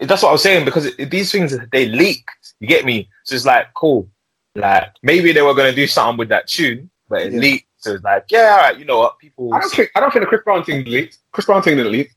That's 0.00 0.22
what 0.22 0.28
I 0.28 0.32
was 0.32 0.42
saying 0.42 0.64
because 0.66 0.86
it, 0.86 1.10
these 1.10 1.32
things 1.32 1.56
they 1.72 1.86
leak. 1.86 2.26
You 2.60 2.68
get 2.68 2.84
me? 2.84 3.08
So 3.24 3.34
it's 3.34 3.46
like 3.46 3.72
cool. 3.74 4.08
Like 4.54 4.90
maybe 5.02 5.32
they 5.32 5.42
were 5.42 5.54
gonna 5.54 5.72
do 5.74 5.86
something 5.86 6.18
with 6.18 6.28
that 6.30 6.48
tune, 6.48 6.90
but 7.08 7.22
it 7.22 7.32
Yeah. 7.32 7.38
leaked. 7.40 7.66
So 7.78 7.94
it's 7.94 8.04
like 8.04 8.24
yeah, 8.28 8.50
all 8.52 8.58
right, 8.58 8.78
you 8.78 8.84
know 8.84 8.98
what? 8.98 9.18
People. 9.18 9.54
I 9.54 9.60
don't 9.60 9.70
think 9.72 9.90
I 9.94 10.00
don't 10.00 10.10
think 10.12 10.22
the 10.24 10.28
Chris 10.28 10.42
Brown 10.44 10.64
thing 10.64 10.84
leaked. 10.84 11.18
Chris 11.32 11.46
Brown 11.46 11.62
thing 11.62 11.76
didn't 11.78 11.92
leak. 11.92 12.10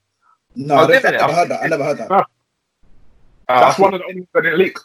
No, 0.56 0.76
Oh, 0.76 0.78
I, 0.80 0.84
I 0.84 0.88
never 0.88 1.34
heard 1.34 1.50
that. 1.50 1.64
I 1.64 1.68
never 1.68 1.84
heard 1.86 1.98
that. 2.00 2.10
No. 2.10 2.18
Uh, 2.18 3.60
That's 3.62 3.80
I 3.80 3.82
one 3.82 3.94
of 3.94 4.00
the 4.02 4.06
only 4.06 4.22
ones 4.22 4.28
that 4.34 4.42
didn't 4.42 4.60
leak. 4.60 4.78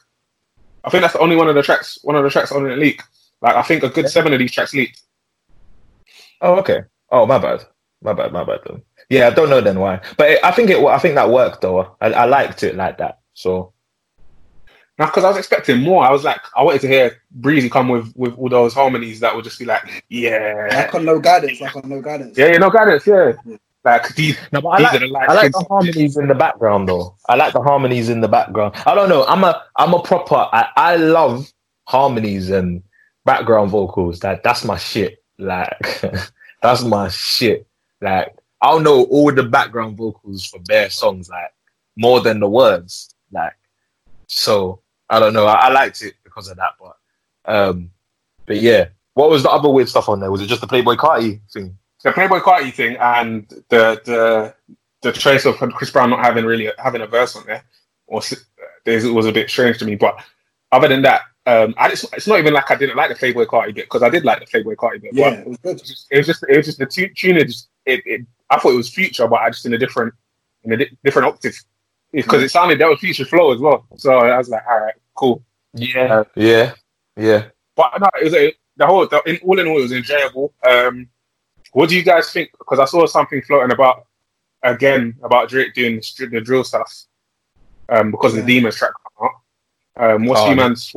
I 0.84 0.90
think 0.90 1.00
that's 1.02 1.14
the 1.14 1.20
only 1.20 1.36
one 1.36 1.48
of 1.48 1.54
the 1.54 1.62
tracks. 1.62 1.98
One 2.02 2.16
of 2.16 2.22
the 2.24 2.30
tracks 2.30 2.52
on 2.52 2.62
didn't 2.64 2.80
leak 2.80 3.02
Like 3.40 3.56
I 3.56 3.62
think 3.62 3.82
a 3.82 3.88
good 3.88 4.08
seven 4.08 4.32
of 4.32 4.38
these 4.38 4.52
tracks 4.52 4.74
leaked. 4.74 5.00
Oh, 6.40 6.56
okay. 6.56 6.82
Oh, 7.10 7.26
my 7.26 7.38
bad. 7.38 7.64
My 8.02 8.12
bad. 8.12 8.32
My 8.32 8.44
bad. 8.44 8.60
Then. 8.66 8.82
Yeah, 9.08 9.28
I 9.28 9.30
don't 9.30 9.50
know 9.50 9.60
then 9.60 9.80
why, 9.80 10.00
but 10.16 10.30
it, 10.30 10.44
I 10.44 10.50
think 10.50 10.70
it. 10.70 10.82
I 10.84 10.98
think 10.98 11.14
that 11.14 11.30
worked 11.30 11.60
though. 11.62 11.96
I, 12.00 12.12
I 12.12 12.24
liked 12.24 12.62
it 12.62 12.74
like 12.76 12.98
that. 12.98 13.20
So 13.34 13.72
Now, 14.98 15.06
because 15.06 15.24
I 15.24 15.28
was 15.28 15.36
expecting 15.38 15.80
more, 15.80 16.04
I 16.04 16.10
was 16.10 16.24
like, 16.24 16.40
I 16.56 16.62
wanted 16.62 16.80
to 16.82 16.88
hear 16.88 17.22
Breezy 17.30 17.68
come 17.68 17.88
with 17.88 18.12
with 18.16 18.34
all 18.38 18.48
those 18.48 18.74
harmonies 18.74 19.20
that 19.20 19.34
would 19.34 19.44
just 19.44 19.58
be 19.58 19.64
like, 19.64 20.04
yeah, 20.08 20.68
Like 20.70 20.94
on 20.94 21.04
no 21.04 21.18
guidance, 21.18 21.60
like 21.60 21.76
on 21.76 21.88
no 21.88 22.00
guidance. 22.00 22.36
yeah, 22.38 22.46
yeah, 22.48 22.58
no 22.58 22.70
guidance, 22.70 23.06
yeah. 23.06 23.32
Yeah. 23.44 23.56
Like 23.84 24.14
these, 24.14 24.38
no, 24.50 24.62
but 24.62 24.68
I 24.70 24.78
like, 24.78 25.28
I 25.28 25.34
like 25.34 25.52
the 25.52 25.66
harmonies 25.68 26.16
in 26.16 26.26
the 26.26 26.34
background 26.34 26.88
though. 26.88 27.16
I 27.28 27.34
like 27.34 27.52
the 27.52 27.60
harmonies 27.60 28.08
in 28.08 28.22
the 28.22 28.28
background. 28.28 28.74
I 28.86 28.94
don't 28.94 29.10
know. 29.10 29.26
I'm 29.26 29.44
a 29.44 29.62
I'm 29.76 29.92
a 29.92 30.00
proper. 30.00 30.36
I, 30.36 30.68
I 30.74 30.96
love 30.96 31.52
harmonies 31.86 32.48
and 32.48 32.82
background 33.26 33.70
vocals. 33.70 34.20
That 34.20 34.42
that's 34.42 34.64
my 34.64 34.78
shit. 34.78 35.22
Like 35.38 36.00
that's 36.62 36.82
my 36.82 37.08
shit. 37.08 37.66
Like 38.00 38.34
I'll 38.62 38.80
know 38.80 39.04
all 39.04 39.30
the 39.30 39.42
background 39.42 39.98
vocals 39.98 40.46
for 40.46 40.60
bare 40.60 40.88
songs. 40.88 41.28
Like 41.28 41.52
more 41.96 42.22
than 42.22 42.40
the 42.40 42.48
words. 42.48 43.14
Like 43.32 43.52
so. 44.28 44.80
I 45.10 45.20
don't 45.20 45.34
know. 45.34 45.44
I, 45.44 45.66
I 45.66 45.68
liked 45.68 46.00
it 46.00 46.14
because 46.24 46.48
of 46.48 46.56
that. 46.56 46.72
But 46.80 46.96
um, 47.44 47.90
but 48.46 48.62
yeah. 48.62 48.86
What 49.12 49.28
was 49.30 49.42
the 49.42 49.50
other 49.50 49.68
weird 49.68 49.90
stuff 49.90 50.08
on 50.08 50.20
there? 50.20 50.30
Was 50.30 50.40
it 50.40 50.46
just 50.46 50.62
the 50.62 50.66
Playboi 50.66 50.96
Carti 50.96 51.40
thing? 51.52 51.76
The 52.04 52.10
Playboi 52.10 52.40
Carti 52.42 52.72
thing 52.72 52.96
and 53.00 53.48
the 53.70 54.00
the 54.04 54.54
the 55.02 55.12
trace 55.12 55.44
of 55.46 55.56
Chris 55.56 55.90
Brown 55.90 56.10
not 56.10 56.20
having 56.20 56.44
really 56.44 56.70
having 56.78 57.02
a 57.02 57.06
verse 57.06 57.34
on 57.34 57.44
there 57.46 57.64
was 58.06 58.32
it 58.86 59.12
was 59.12 59.26
a 59.26 59.32
bit 59.32 59.50
strange 59.50 59.78
to 59.78 59.84
me. 59.84 59.96
But 59.96 60.16
other 60.70 60.88
than 60.88 61.02
that, 61.02 61.22
um, 61.46 61.74
I 61.76 61.88
just, 61.88 62.12
it's 62.14 62.26
not 62.26 62.38
even 62.38 62.54
like 62.54 62.70
I 62.70 62.76
didn't 62.76 62.96
like 62.96 63.08
the 63.08 63.14
Playboi 63.14 63.46
Carti 63.46 63.74
bit 63.74 63.86
because 63.86 64.02
I 64.02 64.08
did 64.08 64.24
like 64.24 64.40
the 64.40 64.46
Playboi 64.46 64.76
Carti 64.76 65.02
bit. 65.02 65.14
Yeah, 65.14 65.30
it 65.40 65.46
was 65.46 65.58
good. 65.58 65.76
it 65.76 65.80
was 65.80 65.88
just 65.88 66.06
it 66.10 66.18
was 66.18 66.26
just, 66.26 66.44
it 66.48 66.56
was 66.56 66.66
just 66.66 66.78
the 66.78 66.86
tu- 66.86 67.14
tune. 67.14 67.36
It, 67.36 67.46
just, 67.46 67.68
it, 67.86 68.02
it 68.06 68.26
I 68.50 68.58
thought 68.58 68.72
it 68.72 68.76
was 68.76 68.90
future, 68.90 69.26
but 69.26 69.40
I 69.40 69.50
just 69.50 69.66
in 69.66 69.74
a 69.74 69.78
different 69.78 70.14
in 70.64 70.72
a 70.72 70.76
di- 70.76 70.98
different 71.04 71.28
octave 71.28 71.54
because 72.12 72.42
it 72.42 72.50
sounded 72.50 72.78
that 72.80 72.88
was 72.88 73.00
future 73.00 73.24
flow 73.24 73.52
as 73.52 73.60
well. 73.60 73.86
So 73.96 74.12
I 74.12 74.38
was 74.38 74.48
like, 74.48 74.62
all 74.68 74.80
right, 74.80 74.94
cool. 75.14 75.42
Yeah. 75.74 76.24
Yeah. 76.36 76.74
Yeah. 77.16 77.46
But 77.76 78.00
no, 78.00 78.08
it 78.20 78.24
was 78.24 78.34
a, 78.34 78.54
the 78.76 78.86
whole. 78.86 79.06
The, 79.06 79.22
in, 79.26 79.38
all 79.44 79.58
in 79.58 79.66
all, 79.66 79.78
it 79.78 79.82
was 79.82 79.92
enjoyable. 79.92 80.52
Um, 80.68 81.08
what 81.74 81.88
do 81.88 81.96
you 81.96 82.02
guys 82.02 82.30
think? 82.30 82.50
Because 82.58 82.78
I 82.78 82.84
saw 82.86 83.04
something 83.06 83.42
floating 83.42 83.72
about 83.72 84.06
again 84.62 85.16
about 85.22 85.48
Drake 85.48 85.74
doing 85.74 85.96
the, 85.96 86.26
the 86.26 86.40
drill 86.40 86.64
stuff 86.64 86.90
um, 87.88 88.10
because 88.10 88.34
Yeah. 88.34 88.40
the 88.40 88.46
Demons 88.46 88.76
track. 88.76 88.92
Um, 89.96 90.26
what's 90.26 90.40
Oh, 90.40 90.50
you 90.50 90.56
man's 90.56 90.92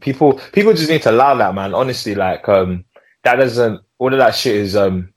people 0.00 0.34
people 0.52 0.72
just 0.72 0.88
need 0.88 1.02
to 1.02 1.10
allow 1.10 1.34
that 1.34 1.52
man 1.52 1.74
honestly 1.74 2.14
like 2.14 2.48
um 2.48 2.84
that 3.24 3.36
doesn't 3.36 3.80
all 3.98 4.12
of 4.12 4.18
that 4.20 4.34
shit 4.36 4.54
is 4.54 4.76
um 4.76 5.12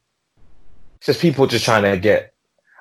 just 1.00 1.22
people 1.22 1.45
just 1.45 1.63
trying 1.63 1.83
to 1.83 1.95
get 1.98 2.33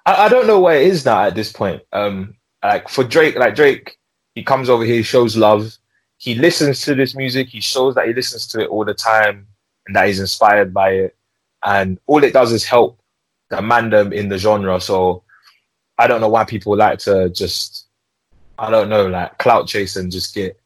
I, 0.06 0.24
I 0.24 0.28
don't 0.30 0.46
know 0.46 0.58
where 0.60 0.80
it 0.80 0.86
is 0.86 1.04
now 1.04 1.22
at 1.24 1.34
this 1.34 1.52
point 1.52 1.82
um 1.92 2.34
like 2.64 2.88
for 2.88 3.04
drake 3.04 3.36
like 3.36 3.54
drake 3.54 3.98
he 4.34 4.42
comes 4.42 4.70
over 4.70 4.84
here 4.84 5.02
shows 5.02 5.36
love 5.36 5.76
he 6.16 6.34
listens 6.34 6.80
to 6.82 6.94
this 6.94 7.14
music 7.14 7.48
he 7.48 7.60
shows 7.60 7.94
that 7.96 8.06
he 8.06 8.14
listens 8.14 8.46
to 8.48 8.62
it 8.62 8.68
all 8.70 8.86
the 8.86 8.94
time 8.94 9.46
and 9.86 9.94
that 9.94 10.06
he's 10.06 10.20
inspired 10.20 10.72
by 10.72 10.92
it 10.92 11.16
and 11.64 11.98
all 12.06 12.22
it 12.24 12.32
does 12.32 12.52
is 12.52 12.64
help 12.64 12.98
the 13.50 13.56
mandem 13.56 14.12
in 14.12 14.28
the 14.28 14.38
genre 14.38 14.80
so 14.80 15.22
i 15.98 16.06
don't 16.06 16.20
know 16.20 16.28
why 16.28 16.44
people 16.44 16.76
like 16.76 16.98
to 16.98 17.28
just 17.30 17.86
i 18.58 18.70
don't 18.70 18.88
know 18.88 19.06
like 19.06 19.36
clout 19.38 19.66
chase 19.66 19.96
and 19.96 20.10
just 20.10 20.34
get 20.34 20.58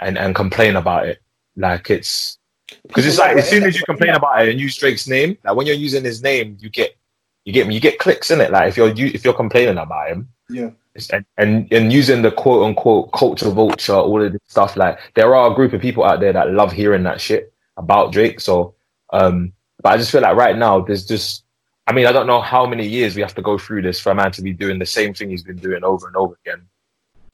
and, 0.00 0.18
and 0.18 0.34
complain 0.34 0.76
about 0.76 1.06
it. 1.08 1.20
Like 1.56 1.90
it's 1.90 2.38
because 2.86 3.06
it's 3.06 3.18
like 3.18 3.36
as 3.36 3.48
soon 3.48 3.64
as 3.64 3.76
you 3.76 3.82
complain 3.84 4.14
about 4.14 4.42
it 4.42 4.50
and 4.50 4.60
use 4.60 4.76
Drake's 4.76 5.08
name, 5.08 5.36
like 5.44 5.56
when 5.56 5.66
you're 5.66 5.76
using 5.76 6.04
his 6.04 6.22
name, 6.22 6.56
you 6.60 6.70
get 6.70 6.96
you 7.44 7.52
get 7.52 7.70
you 7.72 7.80
get 7.80 7.98
clicks 7.98 8.30
in 8.30 8.40
it. 8.40 8.52
Like 8.52 8.68
if 8.68 8.76
you're 8.76 8.90
you, 8.92 9.06
if 9.06 9.24
you're 9.24 9.34
complaining 9.34 9.78
about 9.78 10.10
him, 10.10 10.28
Yeah. 10.48 10.70
and, 11.12 11.24
and 11.36 11.72
and 11.72 11.92
using 11.92 12.22
the 12.22 12.30
quote 12.30 12.64
unquote 12.64 13.12
culture 13.12 13.50
vulture, 13.50 13.94
all 13.94 14.22
of 14.22 14.32
this 14.32 14.40
stuff. 14.46 14.76
Like 14.76 14.98
there 15.14 15.34
are 15.34 15.50
a 15.50 15.54
group 15.54 15.72
of 15.72 15.80
people 15.80 16.04
out 16.04 16.20
there 16.20 16.32
that 16.32 16.52
love 16.52 16.72
hearing 16.72 17.02
that 17.04 17.20
shit 17.20 17.52
about 17.76 18.12
Drake. 18.12 18.38
So, 18.40 18.74
um, 19.12 19.52
but 19.82 19.92
I 19.92 19.96
just 19.96 20.10
feel 20.10 20.22
like 20.22 20.36
right 20.36 20.56
now 20.56 20.80
there's 20.80 21.06
just. 21.06 21.44
I 21.86 21.92
mean, 21.92 22.04
I 22.04 22.12
don't 22.12 22.26
know 22.26 22.42
how 22.42 22.66
many 22.66 22.86
years 22.86 23.16
we 23.16 23.22
have 23.22 23.34
to 23.36 23.40
go 23.40 23.56
through 23.56 23.80
this 23.80 23.98
for 23.98 24.10
a 24.10 24.14
man 24.14 24.30
to 24.32 24.42
be 24.42 24.52
doing 24.52 24.78
the 24.78 24.84
same 24.84 25.14
thing 25.14 25.30
he's 25.30 25.42
been 25.42 25.56
doing 25.56 25.82
over 25.84 26.06
and 26.06 26.16
over 26.16 26.38
again 26.44 26.66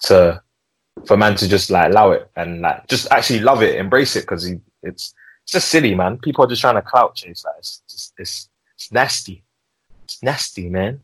to 0.04 0.40
for 1.06 1.14
a 1.14 1.16
man 1.16 1.34
to 1.34 1.48
just 1.48 1.70
like 1.70 1.90
allow 1.90 2.12
it 2.12 2.30
and 2.36 2.60
like 2.60 2.86
just 2.86 3.10
actually 3.10 3.40
love 3.40 3.62
it, 3.62 3.76
embrace 3.76 4.14
it 4.14 4.20
because 4.20 4.44
he 4.44 4.60
it's 4.84 5.12
it's 5.44 5.52
just 5.52 5.68
silly, 5.68 5.94
man. 5.94 6.18
People 6.18 6.44
are 6.44 6.48
just 6.48 6.62
trying 6.62 6.76
to 6.76 6.82
clout 6.82 7.14
chase. 7.14 7.44
Like 7.44 7.56
it's 7.58 7.82
just 7.88 8.14
it's 8.18 8.48
it's 8.76 8.92
nasty. 8.92 9.44
It's 10.04 10.22
nasty, 10.22 10.68
man. 10.68 11.00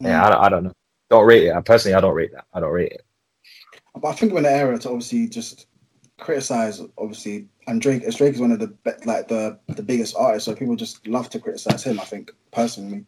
Yeah, 0.00 0.22
mm. 0.22 0.24
I 0.24 0.30
don't, 0.30 0.44
I 0.44 0.48
don't 0.48 0.64
know. 0.64 0.72
Don't 1.10 1.26
rate 1.26 1.46
it. 1.46 1.54
I 1.54 1.60
personally, 1.60 1.94
I 1.94 2.00
don't 2.00 2.14
rate 2.14 2.32
that. 2.32 2.44
I 2.52 2.60
don't 2.60 2.72
rate 2.72 2.92
it. 2.92 3.02
But 3.94 4.08
I 4.08 4.12
think 4.12 4.32
we're 4.32 4.38
in 4.38 4.44
the 4.44 4.50
era 4.50 4.78
to 4.78 4.88
obviously 4.88 5.28
just 5.28 5.66
criticize, 6.18 6.80
obviously, 6.98 7.48
and 7.66 7.80
Drake. 7.80 8.02
As 8.04 8.16
Drake 8.16 8.34
is 8.34 8.40
one 8.40 8.52
of 8.52 8.58
the 8.58 8.68
be- 8.68 9.04
like 9.04 9.28
the 9.28 9.58
the 9.68 9.82
biggest 9.82 10.16
artists, 10.16 10.46
so 10.46 10.54
people 10.54 10.76
just 10.76 11.06
love 11.06 11.30
to 11.30 11.38
criticize 11.38 11.84
him. 11.84 12.00
I 12.00 12.04
think 12.04 12.32
personally, 12.52 13.04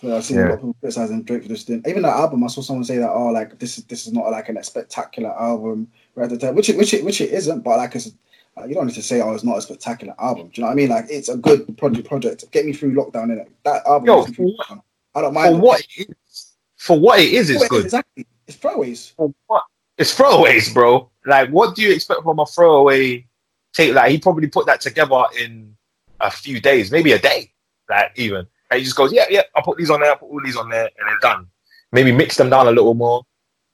so 0.00 0.16
I've 0.16 0.24
seen 0.24 0.38
a 0.38 0.42
lot 0.42 0.50
of 0.52 0.58
people 0.58 0.76
criticizing 0.80 1.22
Drake 1.22 1.42
for 1.42 1.48
just 1.48 1.66
doing. 1.66 1.82
Even 1.86 2.02
that 2.02 2.16
album, 2.16 2.44
I 2.44 2.48
saw 2.48 2.60
someone 2.60 2.84
say 2.84 2.98
that, 2.98 3.10
oh, 3.10 3.28
like 3.28 3.58
this 3.58 3.78
is 3.78 3.84
this 3.84 4.06
is 4.06 4.12
not 4.12 4.30
like 4.30 4.48
a 4.48 4.64
spectacular 4.64 5.30
album, 5.40 5.88
right? 6.14 6.24
at 6.24 6.30
the 6.30 6.38
time, 6.38 6.54
Which 6.54 6.68
it, 6.68 6.76
which 6.76 6.94
it, 6.94 7.04
which 7.04 7.20
it 7.20 7.30
isn't, 7.30 7.62
but 7.62 7.78
like 7.78 7.94
it's. 7.94 8.12
Uh, 8.56 8.66
you 8.66 8.74
don't 8.76 8.86
need 8.86 8.94
to 8.94 9.02
say, 9.02 9.20
"Oh, 9.20 9.32
it's 9.32 9.42
not 9.42 9.58
a 9.58 9.62
spectacular 9.62 10.14
album." 10.20 10.46
Do 10.46 10.60
you 10.60 10.62
know 10.62 10.68
what 10.68 10.74
I 10.74 10.76
mean? 10.76 10.88
Like, 10.88 11.06
it's 11.10 11.28
a 11.28 11.36
good 11.36 11.76
project. 11.76 12.06
Project 12.06 12.44
get 12.52 12.64
me 12.64 12.72
through 12.72 12.94
lockdown. 12.94 13.32
In 13.32 13.38
it, 13.38 13.50
that 13.64 13.84
album. 13.84 14.06
Yo, 14.06 14.18
gets 14.18 14.28
me 14.28 14.34
through 14.36 14.56
lockdown. 14.56 14.82
I 15.16 15.22
don't 15.22 15.34
mind. 15.34 15.56
For 15.56 15.60
what 15.60 15.80
it 15.80 16.06
is, 16.08 16.52
for 16.76 17.00
what 17.00 17.18
it 17.18 17.32
is, 17.32 17.50
it's 17.50 17.66
good. 17.66 17.84
Exactly. 17.84 18.26
It's 18.46 18.56
throwaways. 18.56 19.12
For 19.16 19.34
what? 19.48 19.64
It's 19.98 20.16
throwaways, 20.16 20.72
bro. 20.72 21.10
Like, 21.26 21.50
what 21.50 21.74
do 21.74 21.82
you 21.82 21.92
expect 21.92 22.22
from 22.22 22.38
a 22.38 22.46
throwaway 22.46 23.26
tape? 23.74 23.94
Like, 23.94 24.10
he 24.10 24.18
probably 24.18 24.46
put 24.48 24.66
that 24.66 24.80
together 24.80 25.22
in 25.38 25.76
a 26.20 26.30
few 26.30 26.60
days, 26.60 26.90
maybe 26.90 27.12
a 27.12 27.18
day, 27.18 27.52
like 27.88 28.12
even. 28.16 28.46
And 28.70 28.78
he 28.78 28.84
just 28.84 28.96
goes, 28.96 29.12
yeah, 29.12 29.26
yeah, 29.28 29.42
I'll 29.54 29.62
put 29.62 29.76
these 29.78 29.90
on 29.90 30.00
there, 30.00 30.10
I'll 30.10 30.16
put 30.16 30.30
all 30.30 30.40
these 30.42 30.56
on 30.56 30.68
there, 30.70 30.84
and 30.98 31.08
then 31.08 31.16
done. 31.20 31.46
Maybe 31.92 32.12
mix 32.12 32.36
them 32.36 32.50
down 32.50 32.66
a 32.66 32.72
little 32.72 32.94
more, 32.94 33.22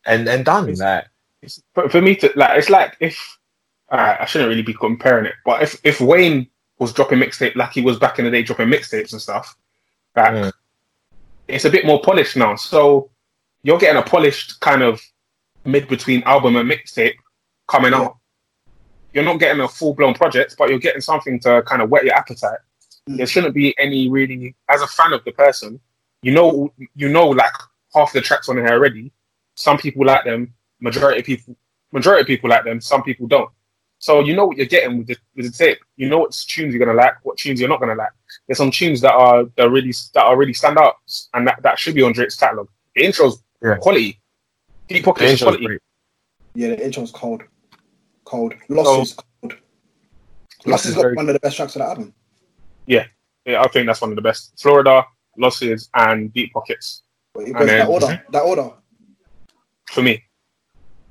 and 0.04 0.28
and 0.28 0.44
done. 0.44 0.74
Like, 0.74 1.06
It's, 1.42 1.62
for, 1.74 1.88
for 1.88 2.02
me 2.02 2.16
to 2.16 2.30
like, 2.36 2.58
it's 2.58 2.68
like 2.68 2.96
if 3.00 3.38
uh, 3.90 4.16
I 4.20 4.24
shouldn't 4.26 4.48
really 4.50 4.62
be 4.62 4.74
comparing 4.74 5.26
it, 5.26 5.34
but 5.44 5.62
if 5.62 5.80
if 5.84 6.00
Wayne 6.00 6.48
was 6.78 6.92
dropping 6.92 7.18
mixtape 7.18 7.56
like 7.56 7.72
he 7.72 7.80
was 7.80 7.98
back 7.98 8.18
in 8.18 8.24
the 8.24 8.30
day, 8.30 8.42
dropping 8.42 8.68
mixtapes 8.68 9.12
and 9.12 9.22
stuff, 9.22 9.56
like 10.16 10.32
Mm. 10.32 10.52
it's 11.48 11.64
a 11.64 11.70
bit 11.70 11.86
more 11.86 12.00
polished 12.02 12.36
now. 12.36 12.56
So 12.56 13.10
you're 13.62 13.78
getting 13.78 14.00
a 14.00 14.04
polished 14.04 14.60
kind 14.60 14.82
of 14.82 15.00
mid 15.64 15.88
between 15.88 16.22
album 16.24 16.56
and 16.56 16.70
mixtape 16.70 17.14
coming 17.68 17.94
out. 17.94 18.16
You're 19.12 19.24
not 19.24 19.40
getting 19.40 19.60
a 19.60 19.68
full 19.68 19.94
blown 19.94 20.14
project, 20.14 20.56
but 20.58 20.68
you're 20.70 20.78
getting 20.78 21.00
something 21.00 21.40
to 21.40 21.62
kind 21.62 21.82
of 21.82 21.90
whet 21.90 22.04
your 22.04 22.14
appetite. 22.14 22.58
Mm. 23.08 23.16
There 23.18 23.26
shouldn't 23.26 23.54
be 23.54 23.74
any 23.78 24.08
really, 24.08 24.54
as 24.68 24.82
a 24.82 24.86
fan 24.86 25.12
of 25.12 25.24
the 25.24 25.32
person, 25.32 25.80
you 26.22 26.32
know, 26.32 26.72
you 26.94 27.08
know, 27.08 27.28
like 27.28 27.52
half 27.94 28.12
the 28.12 28.20
tracks 28.20 28.48
on 28.48 28.56
here 28.56 28.68
already. 28.68 29.10
Some 29.54 29.78
people 29.78 30.04
like 30.06 30.24
them, 30.24 30.54
majority 30.80 31.20
of 31.20 31.26
people, 31.26 31.56
majority 31.92 32.20
of 32.22 32.26
people 32.26 32.50
like 32.50 32.64
them. 32.64 32.80
Some 32.80 33.02
people 33.02 33.26
don't. 33.26 33.50
So 33.98 34.20
you 34.20 34.34
know 34.34 34.46
what 34.46 34.56
you're 34.56 34.64
getting 34.66 34.98
with 34.98 35.08
the 35.08 35.16
with 35.36 35.46
the 35.46 35.52
tape. 35.52 35.78
You 35.96 36.08
know 36.08 36.18
what 36.18 36.32
tunes 36.32 36.72
you're 36.74 36.84
gonna 36.84 36.96
like, 36.96 37.14
what 37.22 37.36
tunes 37.36 37.60
you're 37.60 37.68
not 37.68 37.80
gonna 37.80 37.94
like. 37.94 38.12
There's 38.46 38.56
some 38.56 38.70
tunes 38.70 39.02
that 39.02 39.12
are 39.12 39.44
that 39.56 39.66
are 39.66 39.68
really 39.70 39.92
that 40.14 40.24
are 40.24 40.36
really 40.38 40.54
stand 40.54 40.78
out, 40.78 40.96
and 41.34 41.46
that, 41.46 41.62
that 41.62 41.78
should 41.78 41.94
be 41.94 42.02
on 42.02 42.12
Drake's 42.12 42.36
catalog. 42.36 42.68
The 42.94 43.04
intro's 43.04 43.42
Yeah. 43.62 43.76
quality, 43.76 44.18
deep 44.88 45.04
pockets 45.04 45.42
quality. 45.42 45.66
great. 45.66 45.80
Yeah, 46.54 46.68
the 46.68 46.84
intro's 46.84 47.10
cold. 47.10 47.42
Cold. 48.30 48.54
Lost 48.68 49.02
is 49.02 49.14
cold. 49.40 49.56
Lost 50.64 50.84
is 50.84 50.90
is 50.92 50.96
very- 50.96 51.14
one 51.16 51.28
of 51.28 51.32
the 51.32 51.40
best 51.40 51.56
tracks 51.56 51.74
of 51.74 51.80
the 51.80 51.88
album. 51.88 52.14
Yeah, 52.86 53.06
yeah, 53.44 53.60
I 53.60 53.66
think 53.68 53.86
that's 53.86 54.00
one 54.00 54.10
of 54.10 54.16
the 54.16 54.22
best. 54.22 54.52
Florida, 54.60 55.04
Losses, 55.36 55.90
and 55.94 56.32
Deep 56.32 56.52
Pockets 56.52 57.02
But 57.34 57.48
it 57.48 57.56
And 57.56 57.68
then- 57.68 57.78
that 57.80 57.88
order. 57.88 58.24
That 58.30 58.42
order. 58.42 58.70
for 59.90 60.02
me. 60.02 60.22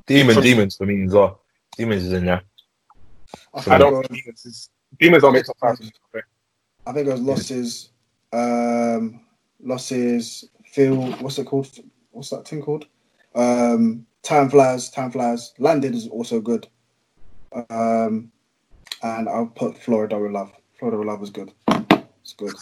Demon, 0.07 0.35
For- 0.35 0.41
demons 0.41 0.75
for 0.77 0.85
me 0.85 1.03
as 1.03 1.13
well. 1.13 1.41
Demons 1.77 2.03
is 2.05 2.13
in 2.13 2.25
there. 2.25 2.41
I 3.53 3.59
I 3.59 3.61
think, 3.61 3.75
it 3.75 3.79
don't 3.79 3.93
goes, 3.93 4.07
think 4.07 4.23
Demons 4.23 4.45
is 4.45 4.69
Demons 4.99 5.21
don't 5.23 5.33
make 5.33 5.45
top 5.45 5.57
five. 5.59 5.77
I 6.87 6.91
think 6.93 7.07
it 7.07 7.09
goes 7.11 7.19
losses. 7.19 7.89
Um, 8.31 9.25
losses. 9.59 10.49
Feel. 10.71 11.11
What's 11.23 11.37
it 11.37 11.45
called? 11.45 11.67
What's 12.11 12.29
that 12.29 12.47
thing 12.47 12.61
called? 12.61 12.87
Um, 13.35 14.05
time 14.23 14.49
flies. 14.49 14.89
Time 14.89 15.11
flies. 15.11 15.53
Landed 15.59 15.93
is 15.95 16.07
also 16.07 16.39
good. 16.39 16.67
Um, 17.69 18.31
and 19.01 19.29
I'll 19.29 19.47
put 19.47 19.77
Florida 19.77 20.17
with 20.17 20.31
love. 20.31 20.51
Florida 20.77 20.97
with 20.97 21.07
love 21.07 21.19
was 21.19 21.29
good. 21.29 21.51
It's 22.21 22.33
good. 22.33 22.53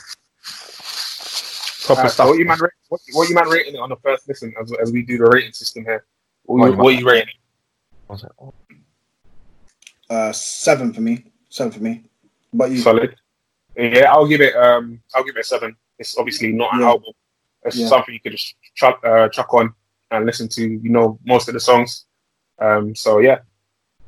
Proper 1.86 2.02
Uh, 2.02 2.08
so 2.08 2.14
stuff. 2.14 2.28
what 2.28 2.38
you 2.40 2.46
man, 2.46 2.58
what, 2.90 3.02
what 3.14 3.30
you 3.30 3.36
man 3.36 3.48
rating 3.50 3.76
it 3.76 3.80
on 3.80 3.90
the 3.90 3.96
first 3.98 4.28
listen 4.28 4.54
as, 4.62 4.72
as 4.82 4.92
we 4.92 5.02
do 5.04 5.18
the 5.18 5.26
rating 5.26 5.54
system 5.54 5.84
here? 5.86 6.06
What, 6.44 6.66
you- 6.68 6.72
you 6.74 6.78
what 6.78 6.96
you 6.96 7.08
rating? 7.08 7.28
it? 7.30 8.10
Was 8.12 8.24
like, 8.24 8.32
oh. 8.42 8.54
Uh, 10.10 10.32
seven 10.32 10.94
for 10.94 11.02
me. 11.02 11.26
seven 11.50 11.72
for 11.72 11.80
me. 11.80 12.04
But 12.54 12.72
you, 12.72 12.78
solid. 12.78 13.16
Yeah, 13.76 14.12
I'll 14.12 14.28
give 14.28 14.42
it. 14.42 14.56
Um, 14.56 15.02
I'll 15.14 15.24
give 15.24 15.36
it 15.36 15.42
a 15.42 15.44
seven. 15.44 15.76
It's 16.00 16.18
obviously 16.18 16.52
not 16.54 16.74
an 16.74 16.82
Yeah. 16.82 16.88
album. 16.88 17.14
It's 17.66 17.76
Yeah. 17.76 17.88
something 17.88 18.14
you 18.14 18.20
could 18.22 18.32
just 18.32 18.56
chuck, 18.76 19.00
uh, 19.06 19.28
chuck 19.30 19.54
on 19.54 19.74
and 20.12 20.26
listen 20.26 20.48
to. 20.50 20.62
You 20.66 20.90
know 20.90 21.20
most 21.26 21.48
of 21.50 21.54
the 21.54 21.60
songs. 21.60 22.06
Um, 22.60 22.96
so 22.96 23.20
yeah, 23.20 23.40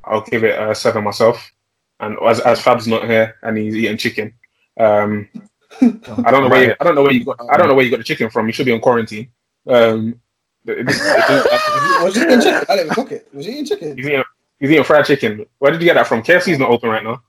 I'll 0.03 0.21
give 0.21 0.43
it 0.43 0.59
a 0.59 0.73
seven 0.75 1.03
myself. 1.03 1.51
And 1.99 2.17
as 2.25 2.39
as 2.41 2.61
Fab's 2.61 2.87
not 2.87 3.05
here 3.05 3.35
and 3.41 3.57
he's 3.57 3.75
eating 3.75 3.97
chicken, 3.97 4.33
um, 4.79 5.27
I 5.81 6.31
don't 6.31 6.43
know 6.43 6.49
where 6.49 6.63
you, 6.69 6.75
I 6.79 6.83
don't 6.83 6.95
know 6.95 7.03
where 7.03 7.11
you 7.13 7.25
got 7.25 7.37
I 7.49 7.57
don't 7.57 7.67
know 7.67 7.75
where 7.75 7.83
you 7.85 7.91
got 7.91 7.97
the 7.97 8.03
chicken 8.05 8.29
from. 8.29 8.47
You 8.47 8.53
should 8.53 8.65
be 8.65 8.71
on 8.71 8.79
quarantine. 8.79 9.29
Um, 9.67 10.19
was 10.65 12.15
you 12.15 12.23
eating 12.23 12.41
chicken? 12.41 12.65
I 12.69 12.75
didn't 12.75 12.91
cook 12.93 13.11
it. 13.11 13.27
Was 13.33 13.45
you 13.45 13.51
eating 13.53 13.65
chicken? 13.65 13.97
he's 13.97 14.05
eating 14.07 14.23
he's 14.59 14.71
eating 14.71 14.83
fried 14.83 15.05
chicken. 15.05 15.45
Where 15.59 15.71
did 15.71 15.81
you 15.81 15.85
get 15.85 15.95
that 15.95 16.07
from? 16.07 16.23
KFC's 16.23 16.59
not 16.59 16.69
open 16.69 16.89
right 16.89 17.03
now. 17.03 17.21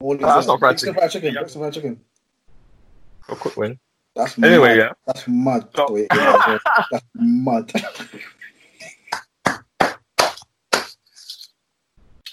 What 0.00 0.16
is 0.16 0.20
No, 0.22 0.26
that's 0.28 0.46
not 0.46 0.58
fried 0.58 0.72
Brixton 0.72 0.88
chicken. 0.94 1.00
fried 1.00 1.10
chicken. 1.10 1.34
Brixton 1.34 1.60
fried 1.62 1.72
chicken. 1.74 2.00
A 3.28 3.36
quick 3.36 3.56
win. 3.56 3.78
That's 4.16 4.36
Anyway, 4.38 4.68
mad. 4.70 4.76
yeah. 4.78 4.92
That's 5.06 5.28
mud. 5.28 5.68
Wait, 5.90 6.06
yeah, 6.12 6.58
That's 6.90 7.04
mud. 7.14 7.72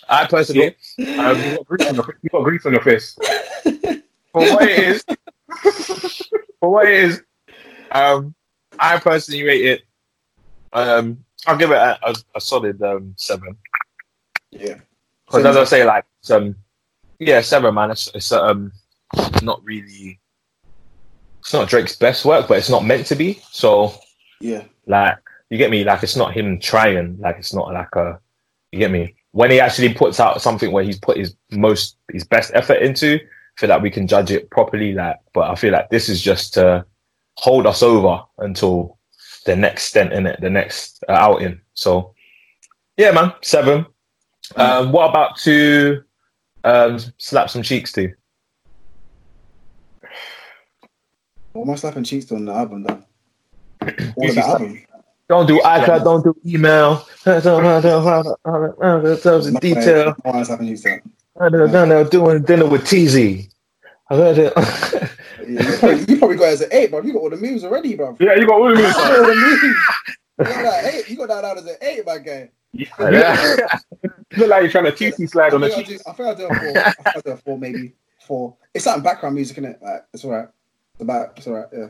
I 0.10 0.26
personally, 0.28 0.76
Um, 1.20 1.38
you 1.44 1.56
got 1.58 1.66
grease 1.66 1.88
on 1.90 1.96
your, 1.96 2.18
you 2.22 2.30
got 2.30 2.44
grease 2.44 2.66
on 2.66 2.72
your 2.74 2.82
face. 2.82 3.18
for 4.32 4.42
what 4.42 4.64
it 4.64 4.80
is, 4.80 5.06
for 6.60 6.70
what 6.72 6.88
it 6.88 6.94
is, 7.04 7.24
um, 7.92 8.34
I 8.80 9.00
personally 9.00 9.44
rate 9.44 9.66
it. 9.66 9.82
Um, 10.74 11.24
I'll 11.46 11.58
give 11.58 11.72
it 11.72 11.76
a, 11.78 11.98
a, 12.10 12.16
a 12.36 12.42
solid 12.42 12.82
um 12.82 13.14
seven. 13.18 13.56
Yeah. 14.52 14.76
Because 15.26 15.46
as 15.46 15.58
I 15.58 15.64
say, 15.66 15.84
like, 15.86 16.06
um, 16.32 16.56
yeah, 17.20 17.42
seven, 17.42 17.74
man. 17.74 17.92
It's, 17.92 18.10
it's 18.14 18.32
um, 18.32 18.72
not 19.42 19.62
really. 19.64 20.20
It's 21.40 21.54
not 21.54 21.68
Drake's 21.68 21.96
best 21.96 22.24
work, 22.26 22.48
but 22.48 22.58
it's 22.58 22.70
not 22.70 22.86
meant 22.86 23.06
to 23.08 23.16
be. 23.16 23.42
So, 23.52 23.94
Yeah. 24.40 24.64
like, 24.86 25.18
you 25.50 25.58
get 25.58 25.70
me? 25.72 25.84
Like, 25.84 26.04
it's 26.04 26.16
not 26.16 26.34
him 26.34 26.60
trying. 26.60 27.18
Like, 27.20 27.38
it's 27.40 27.54
not 27.54 27.74
like 27.74 27.94
a. 27.96 28.20
You 28.72 28.80
get 28.80 28.92
me? 28.92 29.16
When 29.32 29.52
he 29.52 29.60
actually 29.60 29.94
puts 29.94 30.20
out 30.20 30.42
something 30.42 30.72
where 30.72 30.84
he's 30.84 31.00
put 31.00 31.18
his 31.18 31.36
most, 31.52 31.98
his 32.12 32.24
best 32.24 32.52
effort 32.54 32.82
into, 32.82 33.16
I 33.16 33.60
feel 33.60 33.70
like 33.70 33.82
we 33.82 33.92
can 33.92 34.08
judge 34.08 34.32
it 34.32 34.50
properly. 34.50 34.94
Like, 34.94 35.18
but 35.34 35.50
I 35.50 35.56
feel 35.56 35.74
like 35.74 35.90
this 35.90 36.10
is 36.10 36.22
just 36.22 36.54
to 36.56 36.86
hold 37.36 37.68
us 37.68 37.84
over 37.84 38.24
until 38.40 38.98
the 39.46 39.56
next 39.56 39.86
stint 39.86 40.14
in 40.14 40.26
it, 40.26 40.40
the 40.42 40.50
next 40.50 41.04
uh, 41.08 41.14
outing. 41.14 41.62
So, 41.74 42.14
yeah, 42.98 43.12
man, 43.12 43.34
seven. 43.42 43.86
Um, 44.56 44.92
what 44.92 45.10
about 45.10 45.38
to 45.40 46.04
um, 46.64 47.00
slap 47.18 47.50
some 47.50 47.62
cheeks 47.62 47.92
to? 47.94 48.14
What 51.54 51.64
am 51.64 51.70
I 51.72 51.76
slapping 51.76 52.04
cheeks 52.04 52.32
on 52.32 52.46
the 52.46 52.54
album 52.54 52.84
though? 52.84 53.04
All 54.16 54.34
the 54.34 54.44
album. 54.46 54.84
Don't 55.30 55.46
do 55.46 55.60
iCloud, 55.60 56.04
don't 56.04 56.24
do 56.24 56.36
email. 56.46 57.06
Detail. 59.60 60.16
No 60.24 60.32
one's 60.32 60.48
slapping 60.48 60.68
cheeks 60.68 60.86
on. 60.86 61.02
Doing 62.10 62.44
dinner 62.44 62.66
with 62.66 62.86
TZ. 62.86 63.50
I 64.10 64.16
heard 64.16 64.38
it. 64.38 64.54
Yeah, 65.48 65.62
you, 65.62 65.78
probably, 65.78 66.06
you 66.08 66.18
probably 66.18 66.38
got 66.38 66.46
it 66.46 66.54
as 66.54 66.62
an 66.62 66.70
eight, 66.72 66.92
bro. 66.92 67.02
You 67.02 67.14
got 67.14 67.20
all 67.20 67.30
the 67.30 67.38
memes 67.38 67.64
already, 67.64 67.96
bro. 67.96 68.16
Yeah, 68.20 68.36
you 68.36 68.48
got 68.48 68.60
all 68.60 68.72
of 68.72 68.78
got 68.78 68.98
all 68.98 69.26
the 69.28 69.36
memes. 69.36 69.62
You 70.40 70.46
got 70.46 70.62
that 70.62 70.94
eight. 70.94 71.10
You 71.10 71.18
got 71.18 71.28
that 71.30 71.44
out 71.46 71.58
as 71.58 71.66
an 71.66 71.76
eight, 71.82 72.06
my 72.06 72.18
guy. 72.18 72.50
You 72.74 72.86
look 73.00 74.50
like 74.50 74.62
you're 74.62 74.72
trying 74.72 74.86
to 74.86 74.92
Toosie 74.92 75.30
slide 75.30 75.54
on 75.54 75.62
the 75.62 75.70
think. 75.70 75.88
I'll 75.88 75.94
do, 75.96 76.00
I 76.06 76.12
think 76.14 76.28
I'll 76.28 76.36
do 76.36 76.46
a 76.48 76.56
four. 76.56 76.78
I 76.78 76.92
think 76.92 77.08
I'll 77.16 77.22
do 77.22 77.32
a 77.32 77.38
four, 77.38 77.58
maybe 77.58 77.94
four. 78.26 78.56
It's 78.74 78.86
like 78.86 79.04
background 79.04 79.36
music, 79.36 79.58
innit? 79.58 79.82
Like 79.82 80.06
it's 80.14 80.26
alright. 80.26 80.50
It's 80.94 81.02
about 81.02 81.38
it's 81.38 81.48
alright. 81.48 81.68
Yeah. 81.72 81.88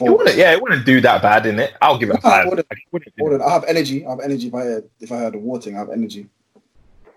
It 0.00 0.10
wouldn't, 0.10 0.36
yeah, 0.36 0.52
it 0.52 0.60
wouldn't 0.62 0.84
do 0.86 1.00
that 1.02 1.22
bad 1.22 1.46
in 1.46 1.58
it. 1.60 1.74
I'll 1.80 1.98
give 1.98 2.10
it 2.10 2.16
a 2.16 2.20
five. 2.20 2.46
It 2.46 2.50
wouldn't. 2.50 2.66
Like, 2.70 2.78
it 2.78 2.84
wouldn't 2.92 3.16
do 3.16 3.22
Hold 3.24 3.40
on, 3.40 3.42
I 3.48 3.52
have 3.52 3.64
energy. 3.64 4.06
I 4.06 4.10
have 4.10 4.20
energy. 4.20 4.48
If 4.48 4.54
I 4.54 4.62
heard, 4.62 4.90
if 5.00 5.12
I 5.12 5.16
heard 5.18 5.34
the 5.34 5.38
war 5.38 5.60
thing, 5.60 5.76
I 5.76 5.80
have 5.80 5.90
energy. 5.90 6.28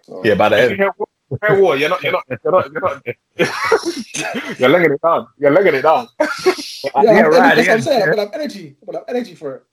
So, 0.04 0.24
Yeah, 0.24 0.36
by 0.36 0.50
the 0.50 0.58
Hey, 0.58 0.64
end. 0.72 0.80
hey, 1.42 1.62
war, 1.62 1.76
you're 1.78 1.90
not, 1.90 2.04
you're 2.04 2.12
not, 2.12 2.24
you're 2.44 2.52
not, 2.52 2.72
you're 2.72 2.82
not. 2.82 3.04
you're 4.60 4.70
legging 4.70 4.94
it 4.94 5.02
down. 5.02 5.28
You're 5.38 5.52
legging 5.52 5.76
it 5.76 5.82
down. 5.82 6.08
yeah, 6.20 6.28
Yeah, 7.04 7.26
I'm, 7.26 7.32
right, 7.32 7.56
that's 7.56 7.68
what. 7.68 7.74
I'm 7.76 7.82
saying. 7.82 8.02
I'm 8.04 8.18
have 8.18 8.34
energy. 8.34 8.76
I'm 8.88 8.94
have 8.96 9.04
energy 9.08 9.36
for 9.36 9.56
it. 9.56 9.64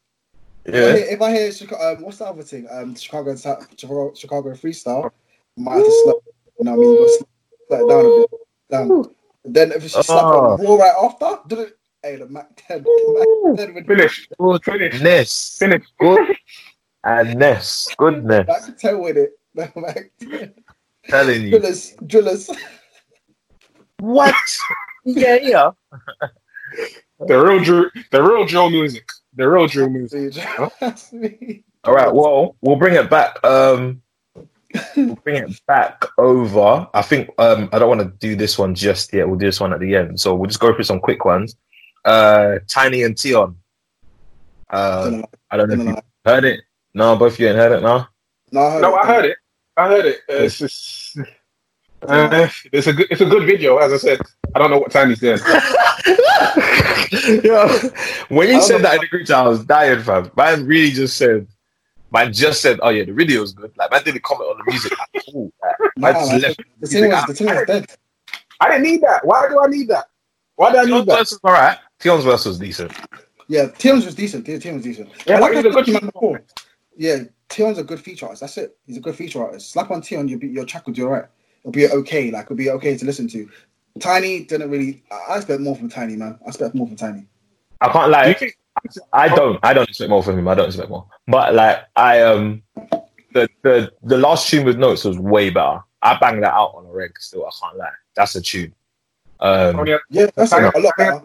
If 0.65 0.75
I 0.75 0.79
Yeah. 0.79 0.97
hear, 0.97 1.07
if 1.07 1.23
I 1.23 1.33
hear 1.33 1.81
um, 1.97 2.03
what's 2.03 2.19
the 2.19 2.27
other 2.27 2.43
thing? 2.43 2.67
Um, 2.71 2.95
Chicago, 2.97 3.37
Chicago, 3.37 4.15
Chicago 4.15 4.51
freestyle. 4.53 5.07
I 5.59 5.61
might 5.61 5.75
have 5.77 5.85
to 5.85 5.93
slow. 5.93 6.23
You 6.59 6.65
know 6.65 6.71
what 6.73 6.77
I 6.79 6.81
mean? 6.81 6.99
You 7.01 7.09
slow 7.09 7.27
it 7.71 7.89
down 7.89 8.07
a 8.07 8.11
bit. 8.11 8.31
Down. 8.71 9.15
Then 9.45 9.73
if 9.73 9.85
it's 9.85 9.95
just 9.95 10.09
slap 10.09 10.27
Oh. 10.27 10.57
on 10.57 10.65
raw 10.65 10.75
right 10.77 10.95
after, 11.03 11.39
do 11.49 11.61
it. 11.63 11.79
Hey, 12.05 12.17
the 12.17 12.29
Mac 12.29 12.49
10. 12.57 12.83
The 12.83 13.47
Mac 13.47 13.67
10 13.67 13.75
would 13.75 13.87
Finish. 13.87 14.29
Finish. 14.37 14.61
Goodness. 14.63 15.57
Finish. 15.59 15.85
Good. 15.99 16.37
Goodness. 17.03 17.89
Goodness. 17.97 18.47
Mac 18.47 18.77
10 18.77 19.01
with 19.01 19.17
it. 19.17 19.39
The 19.55 19.73
Mac 19.77 20.11
10. 20.21 20.53
Telling 21.09 21.43
you. 21.45 21.51
Drillers, 21.59 21.97
drillers. 22.07 22.51
What? 24.01 24.35
Yeah, 25.07 25.37
yeah. 25.43 25.71
The 27.29 27.39
real 27.39 27.63
Drew, 27.63 27.91
the 28.11 28.23
real 28.23 28.47
drill 28.47 28.71
music. 28.71 29.07
The 29.35 29.47
real 29.47 29.67
drill 29.67 29.91
music. 29.91 30.43
That's 30.81 31.13
me. 31.13 31.63
All 31.85 31.93
right. 31.93 32.11
Well, 32.11 32.57
we'll 32.63 32.77
bring 32.77 32.95
it 32.95 33.11
back. 33.11 33.45
Um, 33.45 34.01
we'll 34.97 35.17
bring 35.17 35.43
it 35.43 35.61
back 35.67 36.07
over. 36.17 36.89
I 36.95 37.03
think 37.03 37.29
um, 37.37 37.69
I 37.75 37.79
don't 37.79 37.91
want 37.91 38.01
to 38.01 38.17
do 38.27 38.35
this 38.35 38.59
one 38.59 38.75
just 38.75 39.13
yet. 39.13 39.29
We'll 39.29 39.37
do 39.37 39.45
this 39.45 39.61
one 39.61 39.75
at 39.75 39.81
the 39.81 39.95
end. 39.95 40.19
So 40.19 40.35
we'll 40.35 40.49
just 40.49 40.61
go 40.61 40.73
through 40.75 40.85
some 40.85 41.01
quick 41.01 41.27
ones. 41.27 41.55
Uh, 42.05 42.59
Tinie 42.69 43.05
and 43.05 43.19
Tion. 43.19 43.57
Uh, 44.71 45.23
I 45.51 45.57
don't 45.57 45.69
know 45.69 45.75
if 45.75 45.81
you 45.97 46.03
heard 46.25 46.45
it. 46.45 46.61
No, 46.95 47.17
both 47.17 47.35
of 47.35 47.41
you 47.41 47.49
ain't 47.49 47.57
heard 47.57 47.73
it. 47.73 47.83
No. 47.83 48.07
No, 48.53 48.61
I 48.61 48.71
heard 48.73 48.83
No, 48.83 48.89
it. 48.89 48.99
I 48.99 49.07
heard 49.07 49.25
it. 49.25 49.37
I 49.77 49.89
heard 49.89 50.07
it. 50.07 50.17
Uh, 50.29 50.33
it's 50.35 50.59
just, 50.59 51.19
uh, 52.07 52.49
it's 52.73 52.87
a 52.87 52.93
good, 52.93 53.07
it's 53.11 53.21
a 53.21 53.25
good 53.27 53.45
video. 53.47 53.79
As 53.79 53.93
I 53.93 53.97
said, 53.97 54.21
I 54.55 54.59
don't 54.59 54.71
know 54.71 54.79
what 54.79 54.93
time 54.93 55.09
he's 55.09 55.21
doing. 55.21 55.39
Yo, 57.45 57.69
when 58.29 58.49
I 58.49 58.53
you 58.53 58.63
said 58.63 58.79
know. 58.79 58.83
that 58.83 58.95
in 58.97 59.01
the 59.01 59.07
group 59.09 59.27
chat, 59.27 59.37
I 59.37 59.49
was 59.49 59.65
dying, 59.65 60.01
fam. 60.03 60.31
Man 60.37 60.67
really 60.67 60.91
just 60.91 61.17
said, 61.17 61.47
man 62.13 62.33
just 62.33 62.61
said, 62.61 62.79
oh 62.83 62.91
yeah, 62.91 63.05
the 63.05 63.13
video 63.13 63.43
video's 63.43 63.53
good. 63.53 63.73
Like, 63.77 63.91
man 63.91 64.03
didn't 64.05 64.23
comment 64.23 64.51
on 64.51 64.59
the 64.59 64.71
music 64.71 64.93
at 64.93 65.23
all. 65.29 65.53
Like, 65.63 65.77
Nah, 65.97 66.13
man 66.13 66.15
just 66.15 66.31
man, 66.33 66.41
left 66.43 66.61
the 66.81 66.87
thing 66.87 67.09
was, 67.11 67.25
the 67.27 67.35
thing 67.35 67.47
was 67.47 67.67
dead. 67.67 67.87
I 68.61 68.69
didn't 68.71 68.83
need 68.83 69.01
that. 69.03 69.25
Why 69.25 69.49
do 69.49 69.61
I 69.61 69.67
need 69.69 69.89
that? 69.89 70.07
Why 70.57 70.73
do 70.73 70.79
I 70.79 70.85
need 70.85 71.07
Tion's 71.07 71.31
that? 71.31 71.39
alright. 71.45 71.79
Tion's 72.01 72.25
verse 72.25 72.45
was 72.45 72.59
decent. 72.59 72.93
Yeah, 73.49 73.69
Tion's 73.79 74.05
was 74.05 74.15
decent. 74.15 74.47
Tion 74.47 74.75
was 74.75 74.83
decent. 74.85 75.09
Yeah, 75.27 75.37
I 75.37 75.41
but 75.41 75.55
he's 75.55 75.65
a 75.65 75.69
I 75.69 75.73
good 75.73 75.75
said 75.75 75.85
to 75.85 75.91
you 75.93 75.99
feature 75.99 76.13
before. 76.13 76.43
Yeah, 76.97 77.19
Tion's 77.49 77.79
a 77.79 77.85
good 77.85 78.01
feature 78.01 78.27
artist. 78.27 78.41
That's 78.41 78.59
it. 78.59 78.77
He's 78.87 78.97
a 78.97 79.01
good 79.01 79.15
feature 79.17 79.43
artist. 79.45 79.71
Slap 79.73 79.91
on 79.91 80.03
Tion, 80.03 80.29
you'll 80.29 80.39
be, 80.41 80.49
your 80.49 80.65
track 80.65 80.87
will 80.87 80.95
do 80.95 81.05
alright. 81.07 81.27
It'll 81.61 81.73
be 81.73 81.89
okay. 81.89 82.31
Like 82.31 82.45
it'll 82.47 82.57
be 82.57 82.71
okay 82.71 82.97
to 82.97 83.05
listen 83.05 83.29
to. 83.29 83.49
Tinie 84.01 84.45
didn't 84.45 84.71
really. 84.71 85.03
I 85.11 85.33
I 85.33 85.37
expect 85.37 85.61
more 85.61 85.77
from 85.77 85.89
Tinie, 85.89 86.17
man. 86.17 86.39
I 86.45 86.49
expect 86.49 86.75
more 86.75 86.87
from 86.87 86.97
Tinie. 86.97 87.27
I 87.81 87.89
can't 87.93 88.07
Do 88.07 88.11
lie. 88.13 88.33
think? 88.35 88.57
I 89.13 89.29
don't. 89.29 89.59
I 89.63 89.73
don't 89.73 89.89
expect 89.89 90.11
more 90.11 90.23
from 90.23 90.39
him. 90.39 90.49
I 90.49 90.55
don't 90.55 90.67
expect 90.67 90.89
more. 90.91 91.07
But 91.29 91.55
like, 91.55 91.85
I 91.97 92.23
um, 92.23 92.63
the 93.33 93.49
the 93.63 93.93
the 94.03 94.19
last 94.19 94.49
tune 94.49 94.65
with 94.65 94.79
notes 94.79 95.05
was 95.05 95.19
way 95.19 95.51
better. 95.51 95.79
I 96.03 96.19
banged 96.19 96.43
that 96.43 96.53
out 96.53 96.75
on 96.75 96.87
a 96.87 96.91
reg. 96.91 97.13
Still, 97.21 97.47
I 97.47 97.51
can't 97.63 97.79
lie. 97.79 97.89
That's 98.17 98.35
a 98.35 98.43
tune. 98.43 98.75
Um, 99.41 99.87
yeah, 99.87 99.97
Yeah, 100.11 100.27
that's 100.35 100.53
a 100.53 100.57
Tiny- 100.73 100.83
lot 100.83 100.93
better. 100.99 101.23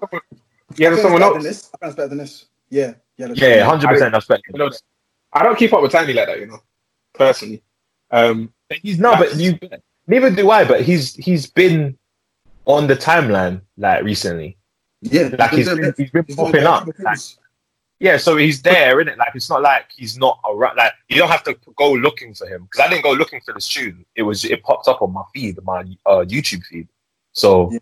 Yeah, 0.76 0.90
there's 0.90 1.02
someone 1.02 1.22
better 1.22 1.34
than 1.40 1.46
else. 1.48 1.62
this. 1.62 1.70
I 1.74 1.78
think 1.78 1.90
it's 1.90 1.96
better 1.96 2.08
than 2.10 2.18
this. 2.20 2.46
Yeah, 2.70 2.94
yeah, 3.18 3.28
yeah, 3.34 3.64
hundred 3.66 3.88
percent. 3.88 4.12
That's 4.14 4.26
better. 4.28 4.42
You 4.54 4.60
know, 4.60 4.70
I 5.34 5.44
don't 5.44 5.58
keep 5.58 5.74
up 5.74 5.82
with 5.82 5.92
Tinie 5.92 6.14
like 6.14 6.28
that, 6.28 6.40
you 6.40 6.48
know, 6.48 6.60
personally. 7.14 7.64
Um, 8.12 8.54
He's 8.84 9.00
no, 9.00 9.16
but 9.16 9.36
you. 9.36 9.58
Neither 10.08 10.30
do 10.32 10.50
I. 10.52 10.64
But 10.66 10.82
he's 10.82 11.16
he's 11.16 11.48
been 11.48 11.98
on 12.66 12.86
the 12.88 12.96
timeline 12.96 13.62
like 13.78 14.04
recently. 14.04 14.58
Yeah, 15.02 15.30
Like 15.40 15.52
he's 15.52 15.66
doing 15.66 15.82
been, 15.82 15.94
he's 15.98 16.12
been 16.12 16.26
He's 16.28 16.36
popping 16.36 16.64
up. 16.66 16.88
Like, 17.00 17.20
yeah, 18.00 18.18
so 18.18 18.38
he's 18.38 18.62
there, 18.62 19.00
isn't 19.00 19.12
it? 19.14 19.18
Like 19.18 19.30
it's 19.34 19.50
not 19.50 19.62
like 19.64 19.86
he's 19.96 20.18
not 20.18 20.40
around. 20.48 20.76
Like 20.78 20.94
you 21.10 21.18
don't 21.18 21.30
have 21.30 21.44
to 21.46 21.56
go 21.76 21.92
looking 21.94 22.34
for 22.36 22.48
him 22.48 22.64
because 22.64 22.80
I 22.86 22.90
didn't 22.90 23.04
go 23.04 23.12
looking 23.14 23.42
for 23.42 23.54
this 23.54 23.68
tune. 23.68 24.06
It 24.16 24.22
was 24.24 24.46
it 24.46 24.62
popped 24.64 24.88
up 24.88 25.02
on 25.02 25.12
my 25.14 25.24
feed, 25.34 25.58
my 25.64 25.80
uh, 26.06 26.26
YouTube 26.28 26.64
feed. 26.66 26.88
So 27.34 27.72
Yeah. 27.72 27.80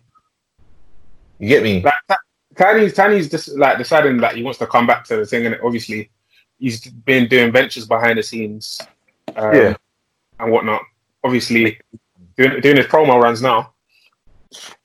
you 1.38 1.48
get 1.48 1.62
me? 1.62 1.82
like, 1.82 1.94
Ta- 2.08 2.16
Tinie's 2.58 2.92
Tinie's 2.94 3.30
just 3.30 3.56
like 3.56 3.78
deciding 3.78 4.18
that 4.18 4.34
he 4.36 4.42
wants 4.42 4.58
to 4.58 4.66
come 4.66 4.86
back 4.86 5.04
to 5.04 5.16
the 5.16 5.24
thing, 5.26 5.46
and 5.46 5.56
obviously 5.64 6.10
he's 6.58 6.84
been 6.86 7.28
doing 7.28 7.52
ventures 7.52 7.86
behind 7.86 8.18
the 8.18 8.22
scenes, 8.22 8.80
um, 9.36 9.54
Yeah. 9.54 9.76
and 10.40 10.50
whatnot. 10.52 10.82
Obviously, 11.24 11.78
doing 12.36 12.60
doing 12.60 12.76
his 12.76 12.86
promo 12.86 13.22
runs 13.22 13.40
now, 13.42 13.72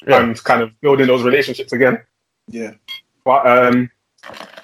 Yeah. 0.07 0.21
and 0.21 0.41
kind 0.43 0.61
of 0.61 0.79
building 0.81 1.07
those 1.07 1.23
relationships 1.23 1.73
again. 1.73 2.01
Yeah, 2.47 2.71
But 3.23 3.45
um, 3.47 3.89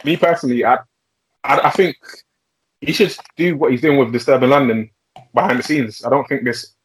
me 0.04 0.18
personally, 0.18 0.64
I, 0.66 0.76
I 1.44 1.60
I 1.66 1.70
think 1.72 1.96
he 2.82 2.92
should 2.94 3.16
do 3.38 3.58
what 3.58 3.72
he's 3.72 3.82
doing 3.82 3.98
with 3.98 4.12
Disturbing 4.12 4.50
London 4.50 4.90
behind 5.34 5.60
the 5.60 5.64
scenes. 5.64 6.04
I 6.06 6.10
don't 6.10 6.28
think 6.28 6.44
this 6.44 6.76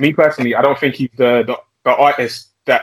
me 0.00 0.12
personally, 0.12 0.54
I 0.54 0.62
don't 0.62 0.78
think 0.78 0.94
he's 0.96 1.10
the 1.16 1.44
the, 1.46 1.56
the 1.84 1.94
artist 1.94 2.48
that 2.66 2.82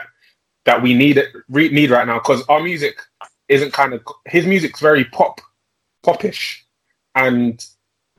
that 0.64 0.82
we 0.82 0.94
need 0.94 1.20
re- 1.48 1.68
need 1.68 1.90
right 1.90 2.06
now 2.06 2.18
because 2.18 2.42
our 2.48 2.62
music 2.62 3.00
isn't 3.48 3.72
kind 3.72 3.92
of 3.92 4.02
his 4.26 4.46
music's 4.46 4.80
very 4.80 5.04
pop 5.04 5.40
popish 6.02 6.64
and 7.14 7.64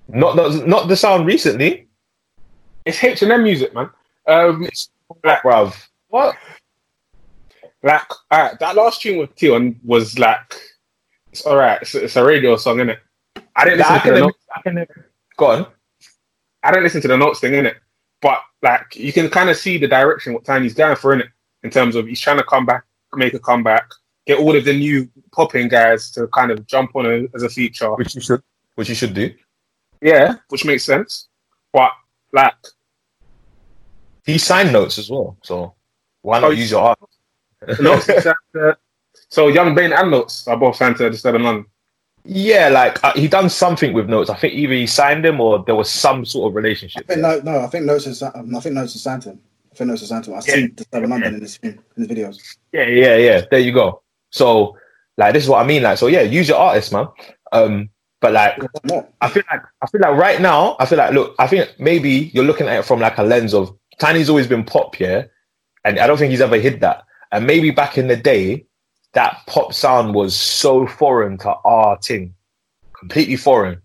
Not 0.08 0.36
not, 0.36 0.68
not 0.68 0.88
the 0.88 0.96
sound 0.96 1.26
recently, 1.26 1.88
it's 2.86 3.04
H 3.04 3.24
and 3.24 3.32
M 3.32 3.44
music, 3.44 3.74
man. 3.74 3.90
Um, 4.28 4.70
like, 5.24 5.42
bruv. 5.42 5.76
What? 6.10 6.36
like 7.84 8.02
uh, 8.32 8.50
that 8.60 8.76
last 8.76 9.02
tune 9.02 9.20
with 9.20 9.38
Tion 9.38 9.80
was 9.84 10.18
like 10.18 10.56
it's 11.32 11.46
all 11.46 11.56
right. 11.56 11.82
It's, 11.82 11.94
it's 11.96 12.16
a 12.16 12.24
radio 12.24 12.56
song, 12.56 12.80
isn't 12.80 12.90
it? 12.90 13.00
I 13.56 13.66
didn't 13.66 13.80
listen 13.80 13.94
I 13.94 14.00
to 14.00 14.10
the 14.10 14.14
can, 14.14 14.22
notes. 14.22 14.38
I 14.56 14.62
can, 14.62 14.88
go 15.38 15.46
on. 15.48 15.68
I 16.64 16.72
didn't 16.72 16.84
listen 16.84 17.02
to 17.02 17.08
the 17.08 17.18
notes 17.18 17.40
thing, 17.40 17.54
innit? 17.54 17.76
But 18.22 18.40
like 18.62 18.96
you 18.96 19.14
can 19.14 19.30
kind 19.30 19.50
of 19.50 19.58
see 19.58 19.78
the 19.78 19.88
direction 19.88 20.34
what 20.34 20.46
Tinie's 20.46 20.74
going 20.74 20.96
for, 20.96 21.16
innit? 21.16 21.30
In 21.66 21.72
terms 21.72 21.96
of 21.96 22.06
he's 22.06 22.20
trying 22.22 22.38
to 22.38 22.44
come 22.44 22.64
back, 22.66 22.84
make 23.16 23.34
a 23.34 23.40
comeback, 23.40 23.90
get 24.28 24.38
all 24.38 24.56
of 24.56 24.64
the 24.66 24.74
new 24.78 25.10
popping 25.32 25.68
guys 25.68 26.12
to 26.12 26.28
kind 26.28 26.52
of 26.52 26.66
jump 26.68 26.96
on 26.96 27.06
a, 27.08 27.28
as 27.36 27.42
a 27.42 27.50
feature. 27.50 27.92
Which 27.96 28.14
you 28.14 28.22
should, 28.22 28.44
which 28.76 28.88
you 28.90 28.94
should 28.96 29.16
do. 29.16 29.34
Yeah, 30.00 30.36
which 30.50 30.64
makes 30.64 30.84
sense. 30.84 31.28
But 31.74 31.90
like, 32.32 32.54
He 34.26 34.38
signed 34.38 34.72
notes 34.74 34.98
as 35.00 35.10
well, 35.10 35.38
so 35.42 35.74
why 36.22 36.38
Oh, 36.38 36.42
not 36.42 36.52
he- 36.54 36.60
use 36.62 36.72
your 36.72 36.82
art? 36.82 37.00
notes 37.82 38.08
is 38.10 38.24
signed 38.24 38.36
to- 38.54 38.78
so 39.30 39.48
Young 39.48 39.74
Bane 39.74 39.92
and 39.94 40.12
Notes 40.12 40.48
are 40.48 40.58
both 40.58 40.76
signed 40.76 40.98
to 40.98 41.10
Disturbing 41.10 41.42
London. 41.44 41.66
Yeah, 42.24 42.70
like 42.70 43.04
uh, 43.04 43.14
he 43.14 43.28
done 43.28 43.50
something 43.50 43.92
with 43.94 44.08
notes. 44.08 44.30
I 44.30 44.36
think 44.36 44.54
either 44.54 44.74
he 44.74 44.86
signed 44.88 45.26
them 45.26 45.42
or 45.42 45.64
there 45.66 45.76
was 45.76 45.90
some 45.90 46.26
sort 46.26 46.52
of 46.52 46.56
I 46.56 46.62
relationship. 46.62 47.08
think 47.08 47.22
no, 47.22 47.40
no. 47.40 47.62
I 47.62 47.68
think 47.68 47.86
notes 47.86 48.06
is. 48.08 48.22
Um, 48.22 48.56
I 48.56 48.60
think 48.60 48.76
notes 48.76 48.96
is 48.96 49.02
Santon. 49.04 49.40
I 49.44 49.45
think 49.76 49.90
notes 49.90 50.02
is 50.02 50.10
Santon. 50.10 50.34
I 50.34 50.40
seen 50.40 50.74
Disturbing 50.74 51.10
London 51.10 51.36
in 51.36 51.42
his 51.42 51.60
in 51.64 51.80
his 51.96 52.08
videos. 52.08 52.58
Yeah, 52.72 52.88
yeah, 52.88 53.16
yeah. 53.18 53.42
There 53.50 53.60
you 53.60 53.72
go. 53.72 54.02
So, 54.32 54.78
like, 55.18 55.34
this 55.34 55.44
is 55.44 55.50
what 55.50 55.64
I 55.64 55.68
mean. 55.68 55.84
Like, 55.84 55.98
so 55.98 56.08
yeah, 56.08 56.22
use 56.22 56.50
your 56.50 56.58
artist, 56.58 56.92
man. 56.92 57.08
Um, 57.52 57.90
but 58.22 58.34
like, 58.34 58.58
I 59.22 59.30
feel 59.30 59.44
like 59.52 59.62
I 59.82 59.88
feel 59.88 60.02
like 60.02 60.18
right 60.18 60.42
now, 60.42 60.76
I 60.80 60.86
feel 60.86 60.98
like 60.98 61.14
look, 61.14 61.36
I 61.38 61.48
think 61.48 61.70
maybe 61.80 62.32
you're 62.34 62.46
looking 62.46 62.68
at 62.68 62.80
it 62.80 62.86
from 62.86 63.00
like 63.00 63.18
a 63.18 63.24
lens 63.24 63.54
of 63.54 63.76
Tinie's 64.00 64.30
always 64.30 64.48
been 64.48 64.64
pop, 64.64 65.00
yeah, 65.00 65.26
and 65.84 66.00
I 66.00 66.08
don't 66.08 66.18
think 66.18 66.32
he's 66.32 66.42
ever 66.42 66.58
hid 66.58 66.82
that. 66.82 67.04
And 67.32 67.46
maybe 67.46 67.72
back 67.72 67.98
in 67.98 68.08
the 68.08 68.16
day, 68.16 68.66
that 69.14 69.38
pop 69.48 69.74
sound 69.74 70.16
was 70.16 70.36
so 70.36 70.88
foreign 70.88 71.38
to 71.40 71.50
our 71.50 71.98
thing, 72.02 72.34
completely 72.98 73.36
foreign. 73.36 73.82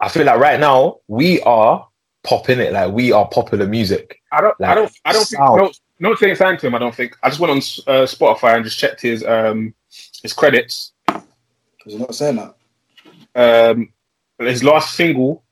I 0.00 0.08
feel 0.08 0.24
like 0.24 0.38
right 0.38 0.60
now 0.60 1.00
we 1.08 1.40
are 1.42 1.86
popping 2.24 2.58
it, 2.58 2.72
like 2.72 2.92
we 2.92 3.12
are 3.12 3.28
popular 3.28 3.66
music. 3.66 4.20
I 4.32 4.40
don't, 4.40 4.54
I 4.62 4.74
don't, 4.74 4.92
I 5.04 5.12
don't 5.12 5.24
think 5.26 5.38
sound. 5.38 5.56
Notes, 5.58 5.80
Notes 6.00 6.22
ain't 6.22 6.38
signed 6.38 6.58
to 6.60 6.66
him. 6.66 6.74
I 6.74 6.78
don't 6.78 6.94
think. 6.94 7.16
I 7.22 7.28
just 7.28 7.40
went 7.40 7.50
on 7.50 7.58
uh, 7.58 8.06
Spotify 8.06 8.56
and 8.56 8.64
just 8.64 8.78
checked 8.78 9.02
his 9.02 9.24
um 9.24 9.74
his 10.22 10.32
credits. 10.32 10.92
Because 11.06 11.24
you're 11.86 12.00
not 12.00 12.14
saying 12.14 12.36
that. 12.36 12.54
Um, 13.34 13.92
his 14.38 14.62
last 14.64 14.94
single 14.94 15.44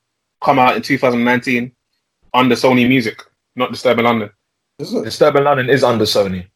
come 0.42 0.58
out 0.58 0.76
in 0.76 0.82
2019 0.82 1.72
under 2.34 2.54
Sony 2.54 2.88
Music, 2.88 3.22
not 3.54 3.72
Disturbing 3.72 4.04
London. 4.04 4.30
Is 4.78 4.92
it? 4.92 5.04
Disturbing 5.04 5.44
London 5.44 5.70
is 5.70 5.82
under 5.82 6.04
Sony. 6.04 6.46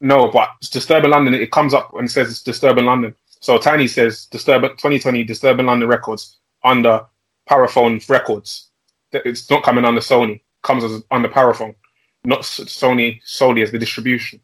No, 0.00 0.30
but 0.30 0.50
it's 0.60 0.70
Disturbing 0.70 1.10
London. 1.10 1.34
It 1.34 1.50
comes 1.50 1.72
up 1.72 1.92
and 1.94 2.10
says 2.10 2.30
it's 2.30 2.42
Disturbing 2.42 2.84
London. 2.84 3.14
So 3.40 3.58
Tinie 3.58 3.88
says 3.88 4.26
Disturbing 4.26 4.70
2020 4.70 5.24
Disturbing 5.24 5.66
London 5.66 5.88
Records 5.88 6.38
under 6.62 7.06
Parlophone 7.48 8.06
Records. 8.08 8.70
That 9.14 9.24
It's 9.26 9.48
not 9.48 9.62
coming 9.62 9.84
under 9.84 10.00
Sony. 10.00 10.42
Comes 10.62 10.82
as 10.84 11.02
under 11.10 11.28
Parlophone, 11.28 11.74
not 12.24 12.40
S- 12.40 12.60
Sony 12.60 13.20
solely 13.24 13.62
as 13.62 13.70
the 13.70 13.78
distribution. 13.78 14.40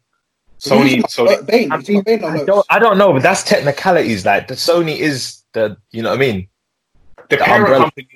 Sony, 0.59 1.07
So 1.09 1.25
Sony. 1.25 1.45
Bane. 1.47 1.71
I, 1.71 1.75
you 1.77 1.81
talking 1.81 1.97
about 1.99 2.05
Bane 2.05 2.23
or 2.23 2.29
I 2.29 2.45
don't, 2.45 2.65
I 2.71 2.79
don't 2.79 2.97
know, 2.99 3.13
but 3.13 3.23
that's 3.23 3.43
technicalities. 3.43 4.23
Like 4.25 4.47
the 4.47 4.53
Sony 4.53 4.97
is 4.97 5.41
the, 5.53 5.77
you 5.91 6.03
know 6.03 6.09
what 6.09 6.17
I 6.17 6.21
mean? 6.21 6.47
the, 7.29 7.37
The 7.37 7.37
parent 7.37 7.61
umbrella. 7.63 7.83
company. 7.85 8.07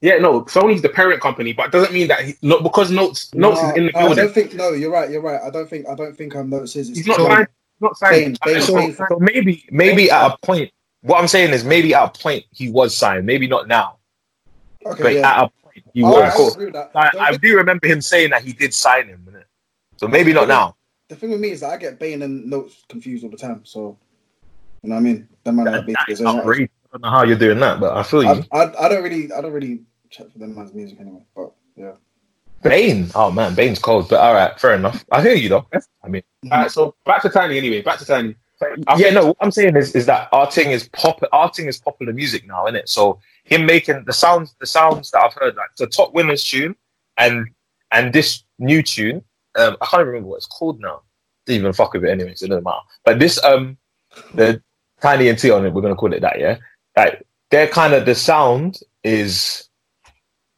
Yeah, 0.00 0.18
no, 0.18 0.42
Sony's 0.42 0.80
the 0.82 0.88
parent 0.88 1.20
company, 1.20 1.52
but 1.52 1.66
it 1.66 1.72
doesn't 1.72 1.92
mean 1.92 2.06
that 2.08 2.24
he, 2.24 2.34
not 2.42 2.62
because 2.62 2.92
Notes 2.92 3.34
Notes 3.34 3.60
No, 3.60 3.68
is 3.70 3.76
in 3.76 3.86
the 3.86 3.92
no, 3.92 3.98
I 4.10 4.14
don't 4.14 4.32
think. 4.32 4.54
No, 4.54 4.70
you're 4.70 4.92
right. 4.92 5.10
You're 5.10 5.20
right. 5.22 5.40
I 5.42 5.50
don't 5.50 5.68
think. 5.68 5.88
I 5.88 5.96
don't 5.96 6.16
think 6.16 6.36
um, 6.36 6.48
notes 6.50 6.76
is. 6.76 6.88
He's 6.88 7.06
not 7.08 7.16
So- 7.16 7.26
signed. 7.28 7.48
Not 7.80 7.94
Bane, 8.00 8.36
signed. 8.44 8.62
So, 8.64 8.92
so 8.92 9.18
maybe, 9.20 9.64
maybe 9.70 10.10
at 10.10 10.32
a 10.32 10.36
point, 10.44 10.70
what 11.02 11.20
I'm 11.20 11.28
saying 11.28 11.52
is 11.52 11.62
maybe 11.64 11.94
at 11.94 12.04
a 12.16 12.18
point 12.22 12.44
he 12.52 12.70
was 12.70 12.96
signed, 12.96 13.24
maybe 13.26 13.46
not 13.46 13.66
now, 13.68 13.98
Okay, 14.86 15.02
but 15.02 15.14
yeah. 15.14 15.30
at 15.42 15.44
a 15.44 15.50
point 15.80 15.94
he 15.94 16.02
Oh, 16.02 16.10
was. 16.10 16.38
I 16.38 16.52
agree 16.52 16.64
with 16.66 16.74
that. 16.74 16.90
I, 16.94 17.10
I 17.18 17.36
do 17.36 17.56
remember 17.56 17.86
him 17.86 18.00
saying 18.00 18.30
that 18.30 18.42
he 18.42 18.52
did 18.52 18.72
sign 18.74 19.06
him, 19.08 19.26
innit? 19.30 19.44
so 19.96 20.06
maybe 20.08 20.32
not 20.32 20.48
now. 20.48 20.76
The 21.08 21.16
thing 21.16 21.30
with 21.30 21.40
me 21.40 21.50
is 21.50 21.60
that 21.60 21.70
I 21.70 21.76
get 21.78 21.98
Bane 21.98 22.22
and 22.22 22.46
notes 22.46 22.84
confused 22.88 23.24
all 23.24 23.30
the 23.30 23.36
time. 23.36 23.64
So, 23.64 23.96
you 24.82 24.90
know 24.90 24.96
what 24.96 25.00
I 25.00 25.02
mean? 25.04 25.28
That 25.44 25.52
might 25.52 25.64
not 25.64 25.86
be 25.86 25.92
that 25.94 26.04
his 26.08 26.20
is 26.20 26.26
own 26.26 26.36
artist. 26.36 26.44
outrageous. 26.44 26.70
I 26.84 26.88
don't 26.92 27.02
know 27.02 27.10
how 27.10 27.24
you're 27.24 27.38
doing 27.38 27.58
that, 27.60 27.80
but 27.80 27.96
I 27.96 28.02
feel 28.02 28.22
you. 28.22 28.44
I, 28.52 28.58
I, 28.58 28.86
I 28.86 28.88
don't 28.88 29.02
really, 29.02 29.32
I 29.32 29.40
don't 29.40 29.52
really 29.52 29.80
check 30.10 30.30
for 30.32 30.38
them 30.38 30.54
man's 30.54 30.72
music 30.74 30.98
anyway. 31.00 31.22
But 31.34 31.52
yeah, 31.76 31.92
Bane, 32.62 33.10
oh 33.14 33.30
man, 33.30 33.54
Bane's 33.54 33.78
cold, 33.78 34.08
but 34.08 34.20
all 34.20 34.34
right, 34.34 34.58
fair 34.58 34.74
enough. 34.74 35.04
I 35.12 35.22
hear 35.22 35.34
you 35.34 35.48
though. 35.48 35.66
I 36.02 36.08
mean, 36.08 36.22
mm-hmm. 36.44 36.52
Alright, 36.52 36.70
so 36.70 36.94
back 37.04 37.22
to 37.22 37.28
Tinie 37.28 37.56
anyway. 37.58 37.82
Back 37.82 37.98
to 38.00 38.04
Tinie. 38.04 38.36
I 38.60 38.96
yeah, 38.96 39.10
no. 39.10 39.26
What 39.28 39.36
I'm 39.40 39.50
saying 39.50 39.76
is, 39.76 39.94
is 39.94 40.06
that 40.06 40.30
arting 40.32 40.72
is 40.72 40.88
pop. 40.88 41.20
Arting 41.32 41.68
is 41.68 41.78
popular 41.78 42.12
music 42.12 42.46
now, 42.46 42.66
isn't 42.66 42.76
it? 42.76 42.88
So 42.88 43.20
him 43.44 43.66
making 43.66 44.04
the 44.04 44.12
sounds, 44.12 44.54
the 44.60 44.66
sounds 44.66 45.10
that 45.12 45.20
I've 45.20 45.34
heard, 45.34 45.56
like 45.56 45.74
the 45.76 45.86
top 45.86 46.12
winners 46.12 46.44
tune, 46.44 46.74
and 47.16 47.48
and 47.90 48.12
this 48.12 48.44
new 48.58 48.82
tune, 48.82 49.22
um, 49.56 49.76
I 49.80 49.86
can't 49.86 50.06
remember 50.06 50.28
what 50.28 50.36
it's 50.36 50.46
called 50.46 50.80
now. 50.80 51.02
Didn't 51.46 51.60
even 51.60 51.72
fuck 51.72 51.94
with 51.94 52.04
it 52.04 52.10
anyway, 52.10 52.32
it 52.32 52.40
doesn't 52.40 52.64
matter. 52.64 52.80
But 53.04 53.18
this, 53.18 53.42
um, 53.44 53.78
the 54.34 54.62
Tinie 55.00 55.28
and 55.28 55.38
T 55.38 55.50
on 55.50 55.64
it, 55.64 55.72
we're 55.72 55.82
gonna 55.82 55.94
call 55.94 56.12
it 56.12 56.20
that, 56.20 56.38
yeah. 56.38 56.58
Like 56.96 57.24
they're 57.50 57.68
kind 57.68 57.94
of 57.94 58.04
the 58.04 58.14
sound 58.14 58.80
is 59.04 59.68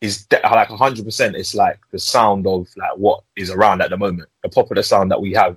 is 0.00 0.24
de- 0.26 0.40
like 0.42 0.68
hundred 0.68 1.04
percent. 1.04 1.36
It's 1.36 1.54
like 1.54 1.78
the 1.90 1.98
sound 1.98 2.46
of 2.46 2.66
like 2.76 2.96
what 2.96 3.22
is 3.36 3.50
around 3.50 3.82
at 3.82 3.90
the 3.90 3.96
moment, 3.98 4.28
the 4.42 4.48
popular 4.48 4.82
sound 4.82 5.10
that 5.10 5.20
we 5.20 5.32
have 5.34 5.56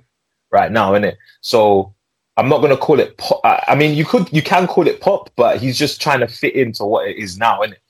right 0.50 0.70
now, 0.70 0.94
isn't 0.94 1.04
it? 1.04 1.18
So 1.40 1.94
I'm 2.36 2.48
not 2.48 2.60
gonna 2.60 2.76
call 2.76 2.98
it 2.98 3.16
pop. 3.16 3.40
I 3.44 3.74
mean, 3.74 3.94
you 3.94 4.04
could, 4.04 4.32
you 4.32 4.42
can 4.42 4.66
call 4.66 4.86
it 4.88 5.00
pop, 5.00 5.30
but 5.36 5.58
he's 5.58 5.78
just 5.78 6.00
trying 6.00 6.20
to 6.20 6.26
fit 6.26 6.54
into 6.54 6.84
what 6.84 7.06
it 7.08 7.16
is 7.16 7.38
now, 7.38 7.62
isn't 7.62 7.74
it? 7.74 7.80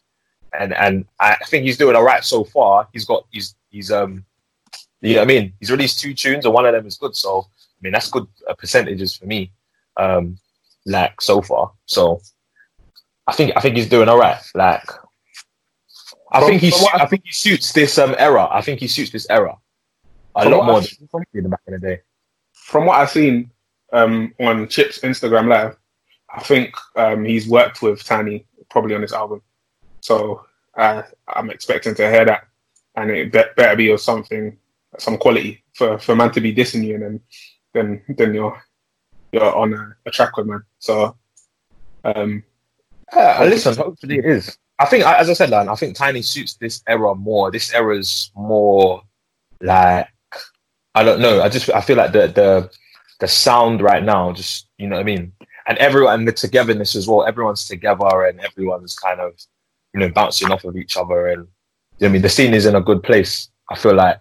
And 0.59 0.75
and 0.75 1.05
I 1.19 1.37
think 1.47 1.65
he's 1.65 1.79
doing 1.79 1.97
all 1.97 2.05
right 2.05 2.25
so 2.25 2.45
far. 2.45 2.87
He's 2.93 3.05
got, 3.05 3.27
he's 3.31 3.55
he's 3.71 3.91
um, 3.91 4.25
you 5.01 5.15
know 5.15 5.21
what 5.21 5.25
I 5.31 5.35
mean? 5.35 5.53
He's 5.61 5.71
released 5.71 6.01
two 6.01 6.15
tunes 6.15 6.45
and 6.45 6.55
one 6.55 6.67
of 6.67 6.73
them 6.75 6.87
is 6.87 6.97
good. 6.97 7.17
So 7.17 7.47
I 7.49 7.79
mean, 7.81 7.93
that's 7.93 8.11
good 8.11 8.27
uh, 8.49 8.55
percentages 8.55 9.17
for 9.17 9.27
me, 9.27 9.51
um, 9.97 10.39
like 10.87 11.21
so 11.21 11.41
far. 11.41 11.73
So 11.87 12.21
I 13.27 13.33
think 13.33 13.53
I 13.57 13.61
think 13.61 13.77
he's 13.77 13.89
doing 13.89 14.09
all 14.09 14.19
right. 14.19 14.41
Like 14.55 14.89
I 16.33 16.41
think 16.47 16.61
he 16.61 16.71
su- 16.71 16.87
I- 16.93 17.07
think 17.07 17.23
he 17.25 17.33
suits 17.33 17.73
this 17.73 17.99
um 17.99 18.15
era. 18.19 18.47
I 18.51 18.61
think 18.61 18.81
he 18.81 18.89
suits 18.89 19.11
this 19.11 19.27
era 19.31 19.57
a 20.37 20.49
lot 20.49 20.67
more 20.67 20.81
than 21.33 21.51
back 21.51 21.61
in 21.67 21.75
the 21.75 21.79
day. 21.79 22.01
From 22.53 22.87
what 22.87 22.99
I've 22.99 23.11
seen 23.11 23.51
um, 23.95 24.35
on 24.41 24.69
Chip's 24.69 24.99
Instagram 24.99 25.49
Live, 25.49 25.77
I 26.35 26.43
think 26.43 26.75
um, 26.97 27.25
he's 27.25 27.49
worked 27.49 27.81
with 27.81 28.05
Tinie 28.05 28.45
probably 28.69 28.95
on 28.95 29.01
this 29.01 29.13
album. 29.13 29.41
So 30.01 30.45
uh, 30.77 31.03
I'm 31.29 31.51
expecting 31.51 31.95
to 31.95 32.11
hear 32.11 32.25
that, 32.25 32.49
and 32.97 33.11
it 33.11 33.33
be- 33.33 33.43
better 33.57 33.77
be 33.77 33.91
of 33.91 34.01
something, 34.01 34.59
some 34.99 35.17
quality 35.17 35.63
for 35.75 35.99
for 35.99 36.15
man 36.15 36.33
to 36.33 36.41
be 36.41 36.55
dissing 36.55 36.85
you, 36.85 36.95
and 36.97 37.03
then 37.03 37.21
then 37.73 38.03
then 38.19 38.35
you're 38.35 38.61
you're 39.33 39.55
on 39.55 39.73
a, 39.73 39.97
a 40.07 40.11
track 40.11 40.37
with 40.37 40.47
man. 40.47 40.63
So 40.81 41.17
um, 42.05 42.43
Yeah, 43.15 43.45
listen, 43.45 43.77
hopefully 43.77 44.19
it 44.19 44.27
is. 44.27 44.59
I 44.79 44.87
think, 44.87 45.05
as 45.07 45.31
I 45.31 45.35
said, 45.35 45.51
Lan, 45.51 45.69
I 45.69 45.77
think 45.77 45.97
Tinie 45.97 46.23
suits 46.23 46.55
this 46.55 46.83
era 46.89 47.15
more. 47.15 47.53
This 47.53 47.73
era's 47.73 48.33
more 48.35 49.03
like 49.61 50.09
I 50.97 51.03
don't 51.05 51.21
know. 51.21 51.43
I 51.43 51.49
just 51.49 51.71
I 51.71 51.81
feel 51.81 51.97
like 51.97 52.13
the 52.13 52.27
the 52.29 52.71
the 53.21 53.29
sound 53.29 53.81
right 53.81 54.03
now, 54.03 54.33
just 54.33 54.69
you 54.79 54.87
know 54.89 54.97
what 54.97 55.03
I 55.03 55.05
mean, 55.05 55.33
and 55.67 55.79
everyone 55.79 56.21
and 56.21 56.29
the 56.29 56.33
togetherness 56.33 56.95
as 56.95 57.07
well. 57.09 57.25
Everyone's 57.27 57.67
together 57.67 58.25
and 58.27 58.41
everyone's 58.41 58.97
kind 58.97 59.21
of 59.21 59.33
you 59.93 60.01
know 60.01 60.09
bouncing 60.09 60.51
off 60.51 60.65
of 60.65 60.77
each 60.77 60.97
other, 60.97 61.29
and 61.29 61.43
you 61.99 62.01
know 62.03 62.09
I 62.09 62.13
mean 62.13 62.23
the 62.23 62.29
scene 62.29 62.55
is 62.55 62.67
in 62.67 62.75
a 62.75 62.81
good 62.81 63.03
place. 63.03 63.49
I 63.71 63.77
feel 63.77 63.95
like, 63.95 64.21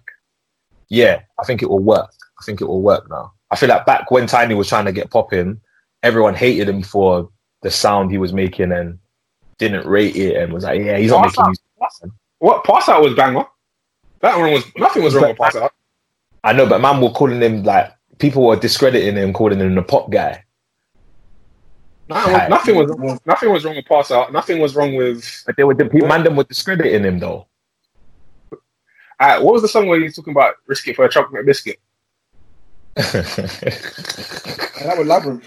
yeah, 0.90 1.22
I 1.40 1.44
think 1.46 1.62
it 1.62 1.70
will 1.70 1.80
work. 1.80 2.12
I 2.40 2.44
think 2.46 2.62
it 2.62 2.66
will 2.66 2.82
work 2.82 3.10
now. 3.10 3.34
I 3.52 3.56
feel 3.56 3.70
like 3.70 3.86
back 3.86 4.10
when 4.10 4.26
Tinie 4.28 4.56
was 4.56 4.68
trying 4.70 4.86
to 4.86 4.92
get 4.92 5.12
popping, 5.12 5.60
everyone 6.02 6.34
hated 6.34 6.70
him 6.70 6.82
for 6.82 7.30
the 7.62 7.70
sound 7.72 8.10
he 8.12 8.18
was 8.18 8.34
making 8.34 8.72
and 8.72 8.98
didn't 9.58 9.86
rate 9.86 10.16
it 10.16 10.36
and 10.38 10.52
was 10.52 10.64
like, 10.64 10.82
yeah, 10.82 10.98
he's 10.98 11.12
not 11.12 11.24
Pass 11.24 11.38
making 11.38 11.44
Out. 11.44 11.92
music. 12.02 12.18
what 12.40 12.64
pass 12.64 12.90
out 12.90 13.02
was 13.04 13.14
banger. 13.14 13.46
That 14.22 14.38
one 14.38 14.52
was 14.54 14.64
nothing 14.78 15.04
was 15.04 15.14
wrong 15.16 15.30
with 15.30 15.38
pass 15.38 15.56
out. 15.56 15.74
I 16.44 16.54
know, 16.54 16.66
but 16.66 16.82
man 16.82 17.00
were 17.02 17.10
calling 17.12 17.42
him 17.42 17.64
like 17.64 17.92
people 18.20 18.46
were 18.46 18.56
discrediting 18.56 19.16
him, 19.16 19.34
calling 19.34 19.60
him 19.60 19.76
the 19.76 19.82
pop 19.84 20.10
guy. 20.10 20.44
Nothing 22.10 22.34
was, 22.34 22.50
nothing 22.50 22.76
was 22.76 22.90
wrong. 22.98 23.20
Nothing 23.26 23.52
was 23.52 23.66
wrong 23.66 23.76
with 23.76 23.86
pass 23.86 24.12
out. 24.12 24.32
Nothing 24.34 24.60
was 24.60 24.76
wrong 24.76 24.94
with. 24.96 25.44
But 25.46 25.56
they 25.58 25.64
were 25.64 25.74
the 25.74 25.86
people, 25.86 26.08
man 26.08 26.24
them 26.24 26.36
were 26.36 26.44
discrediting 26.44 27.04
him 27.04 27.20
though. 27.20 27.48
uh, 29.20 29.40
what 29.40 29.54
was 29.54 29.62
the 29.62 29.68
song 29.68 29.88
where 29.88 29.98
you 29.98 30.06
was 30.06 30.16
talking 30.16 30.32
about 30.32 30.56
risk 30.68 30.88
it 30.88 30.96
for 30.96 31.06
a 31.06 31.10
chocolate 31.10 31.46
biscuit? 31.46 31.80
That 34.84 34.98
was 34.98 35.08
Labrinth. 35.08 35.46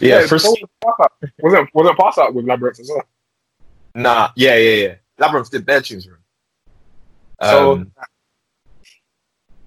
yeah, 0.00 0.26
for, 0.26 0.38
so 0.38 0.50
was 0.50 0.68
Pass 0.82 0.94
Out. 1.00 1.12
wasn't 1.38 1.70
wasn't 1.74 1.96
pass 1.98 2.18
out 2.18 2.34
with 2.34 2.44
Labrinth 2.44 2.80
as 2.80 2.90
well. 2.92 3.04
nah, 3.94 4.30
yeah, 4.34 4.56
yeah, 4.56 4.86
yeah. 4.86 4.94
Labrinth 5.20 5.48
did 5.50 5.64
bare 5.64 5.80
tunes 5.80 6.04
for 6.04 6.12
him. 6.12 6.18
So 7.42 7.72
Um, 7.72 7.92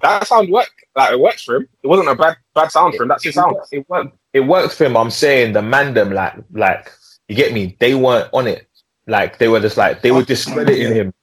that 0.09 0.27
sound 0.27 0.49
work 0.49 0.71
like 0.95 1.13
it 1.13 1.19
works 1.19 1.43
for 1.43 1.55
him. 1.55 1.67
It 1.83 1.87
wasn't 1.87 2.09
a 2.09 2.15
bad 2.15 2.37
bad 2.53 2.71
sound 2.71 2.95
for 2.95 3.03
him. 3.03 3.09
That's 3.09 3.23
his 3.23 3.35
sound. 3.35 3.57
it 3.71 3.87
worked. 3.89 4.17
It 4.33 4.41
worked 4.41 4.73
for 4.75 4.85
him. 4.85 4.97
I'm 4.97 5.11
saying 5.11 5.53
the 5.53 5.61
man 5.61 5.93
them 5.93 6.11
like 6.11 6.35
like 6.51 6.91
you 7.27 7.35
get 7.35 7.53
me. 7.53 7.75
They 7.79 7.95
weren't 7.95 8.29
on 8.33 8.47
it. 8.47 8.67
Like 9.07 9.37
they 9.37 9.47
were 9.47 9.59
just 9.59 9.77
like 9.77 10.01
they 10.01 10.11
were 10.11 10.23
discrediting 10.23 10.93
him 10.93 11.13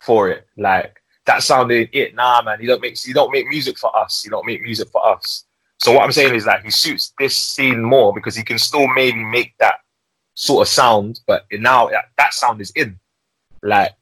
for 0.00 0.30
it. 0.30 0.46
Like 0.56 1.00
that 1.26 1.42
sounded 1.42 1.90
it. 1.92 2.14
Nah, 2.14 2.42
man. 2.42 2.60
You 2.60 2.68
don't 2.68 2.80
make 2.80 3.04
you 3.06 3.14
don't 3.14 3.32
make 3.32 3.48
music 3.48 3.78
for 3.78 3.96
us. 3.96 4.24
You 4.24 4.30
don't 4.30 4.46
make 4.46 4.62
music 4.62 4.88
for 4.88 5.04
us. 5.06 5.44
So 5.78 5.92
what 5.92 6.02
I'm 6.02 6.12
saying 6.12 6.34
is 6.34 6.44
that 6.46 6.64
he 6.64 6.70
suits 6.70 7.12
this 7.18 7.36
scene 7.36 7.82
more 7.82 8.14
because 8.14 8.34
he 8.34 8.42
can 8.42 8.58
still 8.58 8.86
maybe 8.88 9.22
make 9.22 9.54
that 9.58 9.76
sort 10.34 10.62
of 10.62 10.68
sound, 10.68 11.20
but 11.26 11.44
now 11.50 11.88
that, 11.88 12.06
that 12.16 12.32
sound 12.32 12.60
is 12.60 12.70
in. 12.76 12.98
Like 13.62 13.92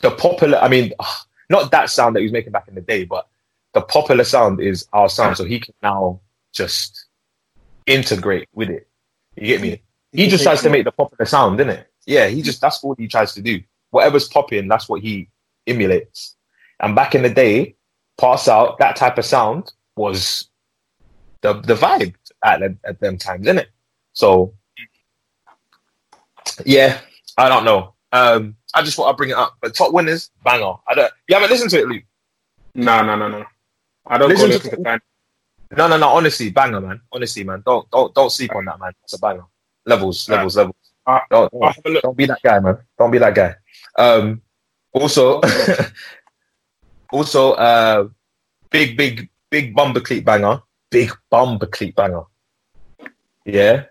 the 0.00 0.10
popular. 0.10 0.58
I 0.58 0.68
mean, 0.68 0.92
not 1.50 1.70
that 1.70 1.90
sound 1.90 2.16
that 2.16 2.20
he 2.20 2.24
was 2.24 2.32
making 2.32 2.52
back 2.52 2.68
in 2.68 2.74
the 2.74 2.80
day, 2.80 3.04
but 3.04 3.28
the 3.74 3.80
popular 3.82 4.24
sound 4.24 4.60
is 4.60 4.86
our 4.92 5.08
sound. 5.08 5.36
So 5.36 5.44
he 5.44 5.60
can 5.60 5.74
now 5.82 6.20
just 6.52 7.06
integrate 7.86 8.48
with 8.54 8.70
it. 8.70 8.88
You 9.36 9.46
get 9.46 9.60
me? 9.62 9.82
He 10.12 10.28
just 10.28 10.44
tries 10.44 10.60
to 10.62 10.70
make 10.70 10.84
the 10.84 10.92
popular 10.92 11.24
sound, 11.24 11.60
is 11.60 11.66
it? 11.68 11.88
Yeah, 12.06 12.26
he 12.28 12.42
just 12.42 12.60
that's 12.60 12.82
what 12.82 12.98
he 12.98 13.08
tries 13.08 13.32
to 13.34 13.42
do. 13.42 13.60
Whatever's 13.90 14.28
popping, 14.28 14.68
that's 14.68 14.88
what 14.88 15.00
he 15.00 15.28
emulates. 15.66 16.36
And 16.80 16.94
back 16.94 17.14
in 17.14 17.22
the 17.22 17.30
day, 17.30 17.76
pass 18.20 18.48
out 18.48 18.78
that 18.78 18.96
type 18.96 19.16
of 19.18 19.24
sound 19.24 19.72
was 19.96 20.48
the 21.40 21.54
the 21.54 21.74
vibe 21.74 22.14
at 22.44 22.60
the- 22.60 22.76
at 22.84 23.00
them 23.00 23.16
times, 23.18 23.46
isn't 23.46 23.58
it? 23.58 23.70
So 24.12 24.52
yeah, 26.64 27.00
I 27.38 27.48
don't 27.48 27.64
know. 27.64 27.94
Um, 28.12 28.56
I 28.74 28.82
just 28.82 28.96
thought 28.96 29.08
I'd 29.08 29.16
bring 29.16 29.30
it 29.30 29.36
up. 29.36 29.56
But 29.62 29.74
top 29.74 29.92
winners, 29.92 30.30
banger. 30.44 30.74
I 30.88 30.94
don't. 30.94 31.12
You 31.28 31.34
haven't 31.36 31.50
listened 31.50 31.70
to 31.70 31.78
it, 31.80 31.88
Luke? 31.88 32.02
No, 32.74 33.02
no, 33.02 33.16
no, 33.16 33.28
no. 33.28 33.44
I 34.06 34.18
don't 34.18 34.28
Listen 34.28 34.50
go 34.50 34.58
to- 34.58 34.64
listen 34.64 34.76
to 34.78 34.82
that. 34.82 35.02
No, 35.76 35.88
no, 35.88 35.96
no. 35.96 36.08
Honestly, 36.10 36.50
banger, 36.50 36.80
man. 36.80 37.00
Honestly, 37.12 37.44
man. 37.44 37.62
Don't 37.64 37.90
don't 37.90 38.14
don't 38.14 38.30
sleep 38.30 38.54
on 38.54 38.64
that, 38.66 38.78
man. 38.78 38.92
It's 39.04 39.14
a 39.14 39.18
banger. 39.18 39.44
Levels, 39.86 40.28
Alright. 40.28 40.38
levels, 40.40 40.56
levels. 40.56 40.76
Alright. 41.06 41.22
Don't, 41.30 41.50
don't, 41.52 41.62
have 41.74 41.84
a 41.84 41.88
look. 41.88 42.02
don't 42.02 42.16
be 42.16 42.26
that 42.26 42.42
guy, 42.42 42.60
man. 42.60 42.78
Don't 42.98 43.10
be 43.10 43.18
that 43.18 43.34
guy. 43.34 43.54
Um, 43.98 44.42
also, 44.92 45.40
also, 47.12 47.52
uh, 47.52 48.08
big, 48.70 48.96
big, 48.96 49.28
big 49.50 49.74
bumper 49.74 50.00
cleat 50.00 50.24
banger. 50.24 50.60
Big 50.90 51.10
bumper 51.30 51.66
cleat 51.66 51.96
banger. 51.96 52.22
Yeah, 53.44 53.84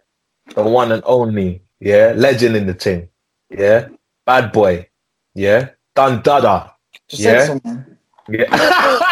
the 0.56 0.64
one 0.64 0.92
and 0.92 1.04
only. 1.06 1.64
Yeah, 1.80 2.14
legend 2.16 2.56
in 2.56 2.68
the 2.68 2.74
team. 2.76 3.10
Yeah, 3.50 3.90
bad 4.26 4.52
boy. 4.52 4.88
Yeah, 5.34 5.70
Dun 5.96 6.22
Dada. 6.22 6.74
Just 7.10 7.22
Yeah. 7.24 7.46
say 7.48 7.60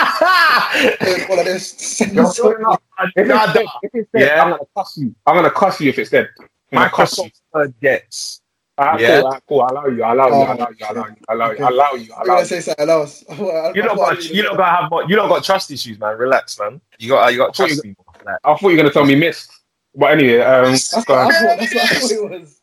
something. 0.53 0.97
Yeah. 1.01 1.39
Of 1.39 1.45
this. 1.45 1.67
Send 1.71 2.13
You're 2.15 2.25
something. 2.25 2.55
pulling 2.55 2.65
up. 2.73 2.83
If 3.15 3.29
it's 3.29 3.53
dead, 3.53 3.65
if 3.83 3.91
it's 3.93 4.09
dead, 4.11 4.21
Yeah. 4.21 4.43
I'm 4.43 4.49
gonna 4.51 4.63
cuss 4.75 4.97
you. 4.97 5.15
I'm 5.25 5.35
gonna 5.35 5.51
cuss 5.51 5.81
you 5.81 5.89
if 5.89 5.99
it's 5.99 6.09
dead. 6.09 6.29
I'm 6.71 6.89
cuss 6.89 7.17
you. 7.17 7.23
Microsoft 7.25 7.41
forgets. 7.51 8.41
Yeah. 8.79 9.21
cool, 9.21 9.25
alright, 9.25 9.43
cool. 9.47 9.61
I 9.61 9.67
allow 9.69 9.85
you. 9.87 10.03
I 10.03 10.11
allow 10.13 10.27
you. 10.27 10.33
I 10.33 10.53
allow 10.53 10.69
you. 10.69 10.75
I 10.87 10.89
allow 10.91 11.05
you. 11.07 11.15
I 11.27 11.33
allow 11.33 11.51
you. 11.51 11.65
I 11.65 11.67
allow 11.69 11.91
you. 11.93 12.13
I 12.13 12.21
allow 12.23 12.39
you. 12.39 12.45
say 12.45 12.61
something 12.61 12.89
else. 12.89 13.23
You 13.75 13.81
don't 13.81 13.97
got 13.97 14.23
you 14.25 14.41
don't 14.43 14.57
got 14.57 14.81
have 14.81 14.89
more, 14.91 15.03
you 15.05 15.15
don't 15.15 15.29
got 15.29 15.43
trust 15.43 15.71
issues, 15.71 15.99
man. 15.99 16.17
Relax, 16.17 16.57
man. 16.59 16.79
You 16.97 17.09
got 17.09 17.31
you 17.31 17.37
got 17.39 17.53
trust 17.53 17.83
people. 17.83 18.05
Like, 18.25 18.35
I 18.43 18.53
thought 18.53 18.61
you 18.61 18.69
were 18.69 18.75
gonna 18.77 18.91
tell 18.91 19.05
me 19.05 19.15
missed. 19.15 19.51
But 19.95 20.11
anyway, 20.11 20.39
um, 20.39 20.71
That's 20.71 21.03
go 21.05 21.13
what. 21.25 21.33
I 21.35 21.57
thought. 21.57 21.59
That's 21.59 21.73
what 21.75 21.83
I 21.83 21.87
thought 21.99 22.11
it 22.11 22.41
was. 22.41 22.61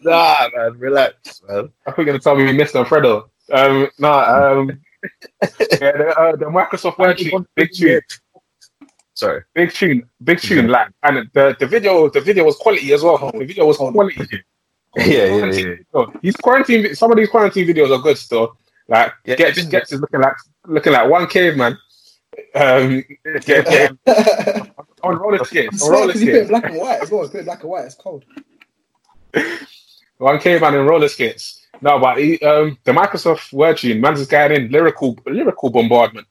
nah, 0.04 0.48
man. 0.56 0.78
Relax, 0.78 1.42
man. 1.48 1.70
I 1.86 1.90
thought 1.90 1.98
you 1.98 2.02
were 2.02 2.04
gonna 2.06 2.18
tell 2.18 2.36
me 2.36 2.44
we 2.44 2.52
missed 2.52 2.76
on 2.76 2.84
Fredo. 2.86 3.29
Um, 3.50 3.88
nah, 3.98 4.52
um, 4.60 4.68
yeah, 5.42 5.92
the, 5.92 6.14
uh, 6.18 6.36
the 6.36 6.46
Microsoft 6.46 6.98
Word 6.98 7.18
tune, 7.18 7.46
big 7.54 7.70
tune, 7.72 8.00
Sorry. 9.14 9.42
big 9.54 9.72
tune, 9.72 10.08
big 10.22 10.40
tune. 10.40 10.68
Like, 10.68 10.88
and 11.02 11.28
the 11.32 11.56
the 11.58 11.66
video, 11.66 12.08
the 12.10 12.20
video 12.20 12.44
was 12.44 12.56
quality 12.56 12.92
as 12.92 13.02
well. 13.02 13.18
The 13.32 13.44
video 13.44 13.66
was 13.66 13.76
quality. 13.76 14.26
Yeah, 14.96 15.04
yeah, 15.06 15.44
yeah. 15.46 15.74
So, 15.92 16.12
These 16.20 16.36
quarantine, 16.36 16.94
some 16.94 17.12
of 17.12 17.16
these 17.16 17.28
quarantine 17.30 17.66
videos 17.66 17.96
are 17.96 18.02
good 18.02 18.18
still. 18.18 18.56
Like, 18.88 19.12
Yeah, 19.24 19.36
Ghetts, 19.36 19.58
it's 19.58 19.68
Ghetts 19.68 19.92
is 19.92 20.00
looking 20.00 20.20
like 20.20 20.34
looking 20.66 20.92
like 20.92 21.08
one 21.08 21.26
caveman. 21.28 21.78
Um, 22.54 23.04
get, 23.42 23.66
get, 23.66 23.92
on 25.02 25.16
roller 25.16 25.44
skates, 25.44 25.82
on 25.82 25.92
roller 25.92 26.06
because 26.08 26.22
you 26.22 26.32
put 26.32 26.36
skates. 26.38 26.48
black 26.48 26.64
and 26.64 26.76
white 26.76 27.00
as 27.02 27.10
well. 27.10 27.22
It's 27.22 27.44
black 27.44 27.60
and 27.62 27.70
white. 27.70 27.84
It's 27.84 27.94
cold. 27.94 28.24
One 30.18 30.38
caveman 30.40 30.74
in 30.74 30.86
roller 30.86 31.08
skates. 31.08 31.59
No, 31.82 31.98
but 31.98 32.18
he, 32.18 32.38
um, 32.40 32.78
the 32.84 32.92
Microsoft 32.92 33.52
Word 33.52 33.78
tune, 33.78 34.00
man's 34.00 34.18
just 34.18 34.30
getting 34.30 34.64
in 34.66 34.70
lyrical, 34.70 35.18
lyrical 35.26 35.70
bombardment, 35.70 36.26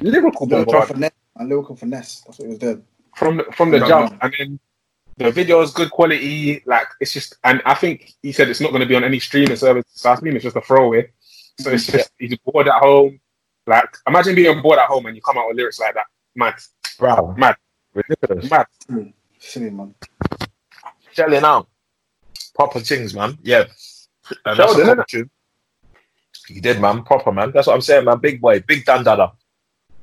lyrical 0.00 0.46
Lyrical 0.46 0.46
bombardment 0.46 0.88
finesse. 0.88 1.10
And 1.36 1.48
lyrical 1.48 1.76
finesse. 1.76 2.22
That's 2.26 2.38
what 2.38 2.44
he 2.44 2.48
was 2.50 2.58
doing. 2.58 2.84
from 3.16 3.36
the, 3.38 3.44
from 3.52 3.70
the 3.70 3.78
jump, 3.80 4.12
no. 4.12 4.18
and 4.22 4.34
then 4.38 4.60
the 5.16 5.30
video 5.30 5.60
is 5.60 5.72
good 5.72 5.90
quality. 5.90 6.62
Like 6.66 6.86
it's 7.00 7.12
just, 7.12 7.36
and 7.44 7.62
I 7.64 7.74
think 7.74 8.14
he 8.22 8.32
said 8.32 8.48
it's 8.48 8.60
not 8.60 8.70
going 8.70 8.80
to 8.80 8.86
be 8.86 8.94
on 8.96 9.04
any 9.04 9.18
streaming 9.18 9.56
service. 9.56 9.84
So 9.88 10.10
I 10.10 10.16
think 10.16 10.34
it's 10.34 10.44
just 10.44 10.56
a 10.56 10.60
throwaway. 10.60 11.10
So 11.58 11.70
it's 11.70 11.86
just 11.86 12.10
he's 12.18 12.36
bored 12.38 12.68
at 12.68 12.80
home. 12.80 13.20
Like 13.66 13.96
imagine 14.06 14.34
being 14.34 14.62
bored 14.62 14.78
at 14.78 14.86
home 14.86 15.06
and 15.06 15.16
you 15.16 15.22
come 15.22 15.38
out 15.38 15.48
with 15.48 15.56
lyrics 15.56 15.78
like 15.80 15.94
that. 15.94 16.06
Mad, 16.34 16.54
Bro, 16.98 17.34
mad, 17.36 17.56
ridiculous. 17.94 18.50
mad. 18.50 18.66
Silly 19.38 19.70
man. 19.70 19.94
Shelling 21.12 21.44
out. 21.44 21.68
Proper 22.54 22.80
things, 22.80 23.14
man. 23.14 23.38
Yeah. 23.42 23.64
And 24.44 24.58
that's 24.58 24.74
a 24.76 25.04
tune. 25.08 25.30
He 26.48 26.60
did, 26.60 26.80
man. 26.80 27.02
Proper, 27.02 27.32
man. 27.32 27.52
That's 27.52 27.66
what 27.66 27.74
I'm 27.74 27.80
saying, 27.80 28.04
man. 28.04 28.18
Big 28.18 28.40
boy. 28.40 28.60
Big 28.60 28.84
dandada. 28.84 29.32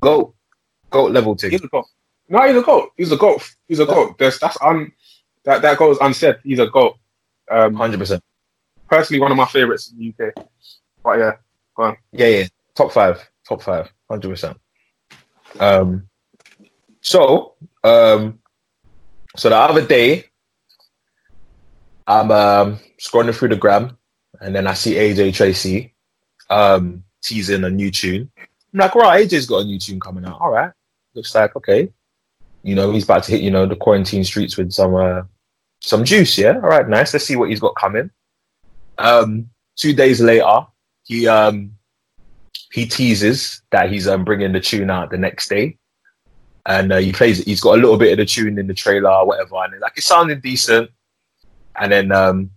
Go. 0.01 0.34
Go 0.89 1.05
level 1.05 1.36
thing. 1.36 1.51
He's 1.51 1.63
a 1.63 1.67
goat. 1.67 1.86
No, 2.27 2.47
he's 2.47 2.55
a 2.55 2.62
goat. 2.62 2.91
He's 2.97 3.12
a 3.12 3.17
goat. 3.17 3.55
He's 3.67 3.79
a 3.79 3.86
goat. 3.86 4.17
There's, 4.17 4.39
that's 4.39 4.58
un, 4.62 4.91
that 5.43 5.62
that 5.62 5.77
goes 5.77 5.97
unsaid. 5.99 6.38
He's 6.43 6.60
a 6.60 6.67
goat. 6.67 6.97
Um, 7.49 7.75
100%. 7.75 8.21
personally, 8.88 9.19
one 9.19 9.32
of 9.32 9.38
my 9.38 9.45
favorites 9.45 9.91
in 9.91 10.13
the 10.17 10.25
UK. 10.25 10.34
But 11.03 11.17
yeah, 11.17 11.32
go 11.75 11.84
on. 11.84 11.97
Yeah, 12.12 12.27
yeah. 12.27 12.47
Top 12.75 12.91
five. 12.91 13.27
Top 13.47 13.62
five. 13.62 13.91
100%. 14.10 14.55
Um, 15.60 16.08
so, 17.01 17.53
um, 17.84 18.39
so 19.36 19.49
the 19.49 19.55
other 19.55 19.86
day, 19.86 20.25
I'm 22.05 22.32
um, 22.32 22.79
scrolling 22.99 23.36
through 23.36 23.49
the 23.49 23.55
gram 23.55 23.97
and 24.41 24.56
then 24.56 24.67
I 24.67 24.73
see 24.73 24.95
AJ 24.95 25.34
Tracey 25.34 25.93
um, 26.49 27.04
teasing 27.21 27.63
a 27.63 27.69
new 27.69 27.91
tune. 27.91 28.32
I'm 28.73 28.80
like, 28.80 28.95
right, 28.95 29.28
AJ's 29.28 29.45
got 29.45 29.60
a 29.60 29.65
new 29.65 29.80
tune 29.80 29.99
coming 29.99 30.25
out. 30.25 30.39
All 30.39 30.52
right. 30.52 30.71
Looks 31.13 31.34
like, 31.34 31.56
okay. 31.56 31.91
You 32.63 32.75
know, 32.75 32.91
he's 32.91 33.06
about 33.06 33.23
to 33.23 33.32
hit, 33.32 33.41
you 33.41 33.52
know, 33.52 33.65
the 33.65 33.75
quarantine 33.75 34.23
streets 34.23 34.58
with 34.58 34.71
some 34.71 34.95
uh, 34.95 35.23
some 35.82 36.04
juice, 36.04 36.38
yeah? 36.38 36.56
All 36.56 36.69
right, 36.69 36.88
nice. 36.88 37.13
Let's 37.13 37.25
see 37.25 37.36
what 37.36 37.49
he's 37.49 37.60
got 37.60 37.75
coming. 37.75 38.12
Um, 38.97 39.49
two 39.75 39.93
days 39.93 40.19
later, 40.19 40.67
he 41.04 41.28
um 41.28 41.71
he 42.71 42.86
teases 42.86 43.62
that 43.71 43.89
he's 43.89 44.08
um 44.08 44.25
bringing 44.25 44.52
the 44.52 44.60
tune 44.60 44.89
out 44.89 45.10
the 45.10 45.17
next 45.17 45.49
day, 45.49 45.78
and 46.65 46.91
uh, 46.91 46.97
he 46.97 47.13
plays. 47.13 47.43
He's 47.43 47.62
got 47.62 47.75
a 47.75 47.82
little 47.82 47.97
bit 47.97 48.12
of 48.12 48.17
the 48.17 48.25
tune 48.25 48.60
in 48.60 48.67
the 48.67 48.73
trailer, 48.73 49.10
or 49.10 49.25
whatever, 49.25 49.56
and 49.63 49.80
like 49.80 49.97
it 49.97 50.04
sounded 50.04 50.41
decent. 50.41 50.91
And 51.80 51.91
then 51.91 52.12
um, 52.12 52.52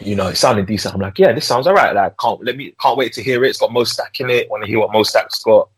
you 0.00 0.14
know, 0.16 0.28
it 0.28 0.36
sounded 0.36 0.66
decent. 0.66 0.94
I'm 0.94 1.00
like, 1.00 1.18
yeah, 1.18 1.32
this 1.32 1.46
sounds 1.46 1.66
alright. 1.66 1.94
Like, 1.94 2.16
can't 2.18 2.42
let 2.44 2.56
me 2.56 2.74
can't 2.80 2.96
wait 2.98 3.12
to 3.14 3.22
hear 3.22 3.44
it. 3.44 3.50
It's 3.50 3.58
got 3.58 3.72
Mo 3.72 3.84
Stack 3.84 4.20
in 4.20 4.30
it. 4.30 4.50
Want 4.50 4.62
to 4.62 4.68
hear 4.68 4.78
what 4.78 4.92
Mo 4.92 5.02
Stack's 5.02 5.42
got? 5.42 5.68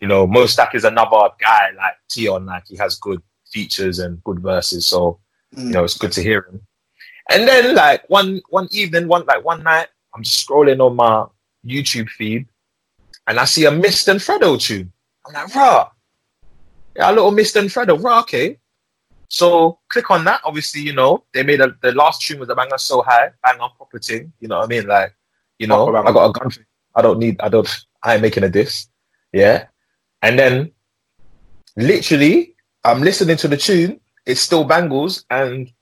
You 0.00 0.08
know, 0.08 0.26
Mo 0.26 0.46
Stack 0.46 0.74
is 0.74 0.84
another 0.84 1.28
guy 1.40 1.70
like 1.76 1.94
Tion. 2.10 2.46
Like 2.46 2.64
he 2.68 2.76
has 2.76 2.96
good 2.96 3.22
features 3.50 3.98
and 3.98 4.22
good 4.24 4.40
verses. 4.40 4.86
So 4.86 5.18
Mm. 5.54 5.64
you 5.64 5.70
know, 5.72 5.84
it's 5.84 5.98
good 5.98 6.12
to 6.12 6.22
hear 6.22 6.46
him. 6.48 6.62
And 7.30 7.46
then 7.46 7.74
like 7.74 8.08
one 8.08 8.40
one 8.48 8.68
evening, 8.72 9.06
one 9.06 9.26
like 9.26 9.44
one 9.44 9.62
night, 9.62 9.88
I'm 10.14 10.22
just 10.22 10.48
scrolling 10.48 10.80
on 10.80 10.96
my 10.96 11.26
YouTube 11.66 12.08
feed 12.08 12.46
and 13.26 13.38
I 13.38 13.44
see 13.44 13.66
a 13.66 13.70
Mist 13.70 14.08
and 14.08 14.18
Fredo 14.18 14.58
tune. 14.58 14.90
I'm 15.26 15.34
like, 15.34 15.54
rah. 15.54 15.90
Yeah, 16.96 17.10
a 17.10 17.12
little 17.12 17.30
Mist 17.30 17.56
and 17.56 17.68
Fredo, 17.68 18.02
rah, 18.02 18.20
okay. 18.20 18.58
So 19.32 19.78
click 19.88 20.10
on 20.10 20.24
that. 20.24 20.42
Obviously, 20.44 20.82
you 20.82 20.92
know, 20.92 21.24
they 21.32 21.42
made 21.42 21.62
a 21.62 21.74
the 21.80 21.92
last 21.92 22.20
tune 22.20 22.38
was 22.38 22.50
a 22.50 22.54
banger 22.54 22.76
so 22.76 23.00
high, 23.00 23.30
banger 23.42 23.70
proper 23.78 23.98
thing. 23.98 24.30
You 24.40 24.48
know 24.48 24.58
what 24.58 24.66
I 24.66 24.68
mean? 24.68 24.86
Like, 24.86 25.14
you 25.58 25.66
know, 25.66 25.90
Proper. 25.90 26.06
I 26.06 26.12
got 26.12 26.28
a 26.28 26.32
gun. 26.38 26.52
I 26.94 27.00
don't 27.00 27.18
need 27.18 27.40
I 27.40 27.48
don't 27.48 27.66
I 28.02 28.12
ain't 28.12 28.22
making 28.22 28.44
a 28.44 28.50
diss. 28.50 28.88
Yeah. 29.32 29.68
And 30.20 30.38
then 30.38 30.72
literally 31.76 32.54
I'm 32.84 33.00
listening 33.00 33.38
to 33.38 33.48
the 33.48 33.56
tune, 33.56 34.00
it's 34.26 34.42
Steel 34.42 34.68
Banglez, 34.68 35.24
and 35.30 35.72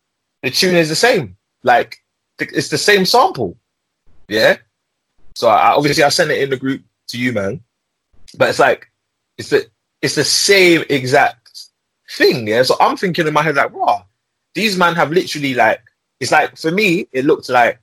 the 0.44 0.50
tune 0.50 0.76
is 0.76 0.88
the 0.88 0.94
same. 0.94 1.36
Like 1.64 1.96
it's 2.38 2.68
the 2.68 2.78
same 2.78 3.04
sample. 3.04 3.58
Yeah. 4.28 4.58
So 5.34 5.48
I, 5.48 5.72
obviously 5.72 6.04
I 6.04 6.10
sent 6.10 6.30
it 6.30 6.40
in 6.40 6.50
the 6.50 6.56
group 6.56 6.82
to 7.08 7.18
you, 7.18 7.32
man. 7.32 7.62
But 8.38 8.50
it's 8.50 8.60
like 8.60 8.86
it's 9.36 9.50
the 9.50 9.66
it's 10.02 10.14
the 10.14 10.24
same 10.24 10.84
exact 10.88 11.39
thing, 12.10 12.48
yeah. 12.48 12.62
So 12.62 12.76
I'm 12.80 12.96
thinking 12.96 13.26
in 13.26 13.32
my 13.32 13.42
head 13.42 13.56
like, 13.56 13.72
wow, 13.72 14.06
these 14.54 14.76
men 14.76 14.94
have 14.94 15.10
literally 15.10 15.54
like 15.54 15.80
it's 16.18 16.32
like 16.32 16.56
for 16.56 16.70
me, 16.70 17.08
it 17.12 17.24
looked 17.24 17.48
like 17.48 17.80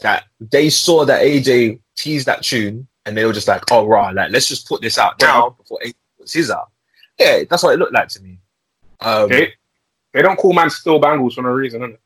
that 0.00 0.24
they 0.40 0.68
saw 0.68 1.04
that 1.04 1.22
AJ 1.22 1.80
teased 1.96 2.26
that 2.26 2.42
tune 2.42 2.86
and 3.06 3.16
they 3.16 3.24
were 3.24 3.32
just 3.32 3.48
like, 3.48 3.62
oh 3.70 3.86
right, 3.86 4.14
like 4.14 4.30
let's 4.30 4.48
just 4.48 4.68
put 4.68 4.82
this 4.82 4.98
out 4.98 5.20
now 5.20 5.50
before 5.50 5.78
AJ 5.84 5.94
puts 6.18 6.32
his 6.32 6.50
out. 6.50 6.70
Yeah, 7.18 7.44
that's 7.48 7.62
what 7.62 7.74
it 7.74 7.78
looked 7.78 7.94
like 7.94 8.08
to 8.08 8.22
me. 8.22 8.38
Um, 9.00 9.28
They, 9.28 9.52
they 10.12 10.22
don't 10.22 10.36
call 10.36 10.52
man 10.52 10.70
Steel 10.70 11.00
Banglez 11.00 11.34
for 11.34 11.42
no 11.42 11.50
reason, 11.50 11.82
innit? 11.82 11.98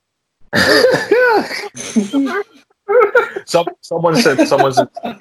Some, 3.46 3.66
someone 3.80 4.16
said 4.16 4.46
someone 4.46 4.72
said 4.72 4.88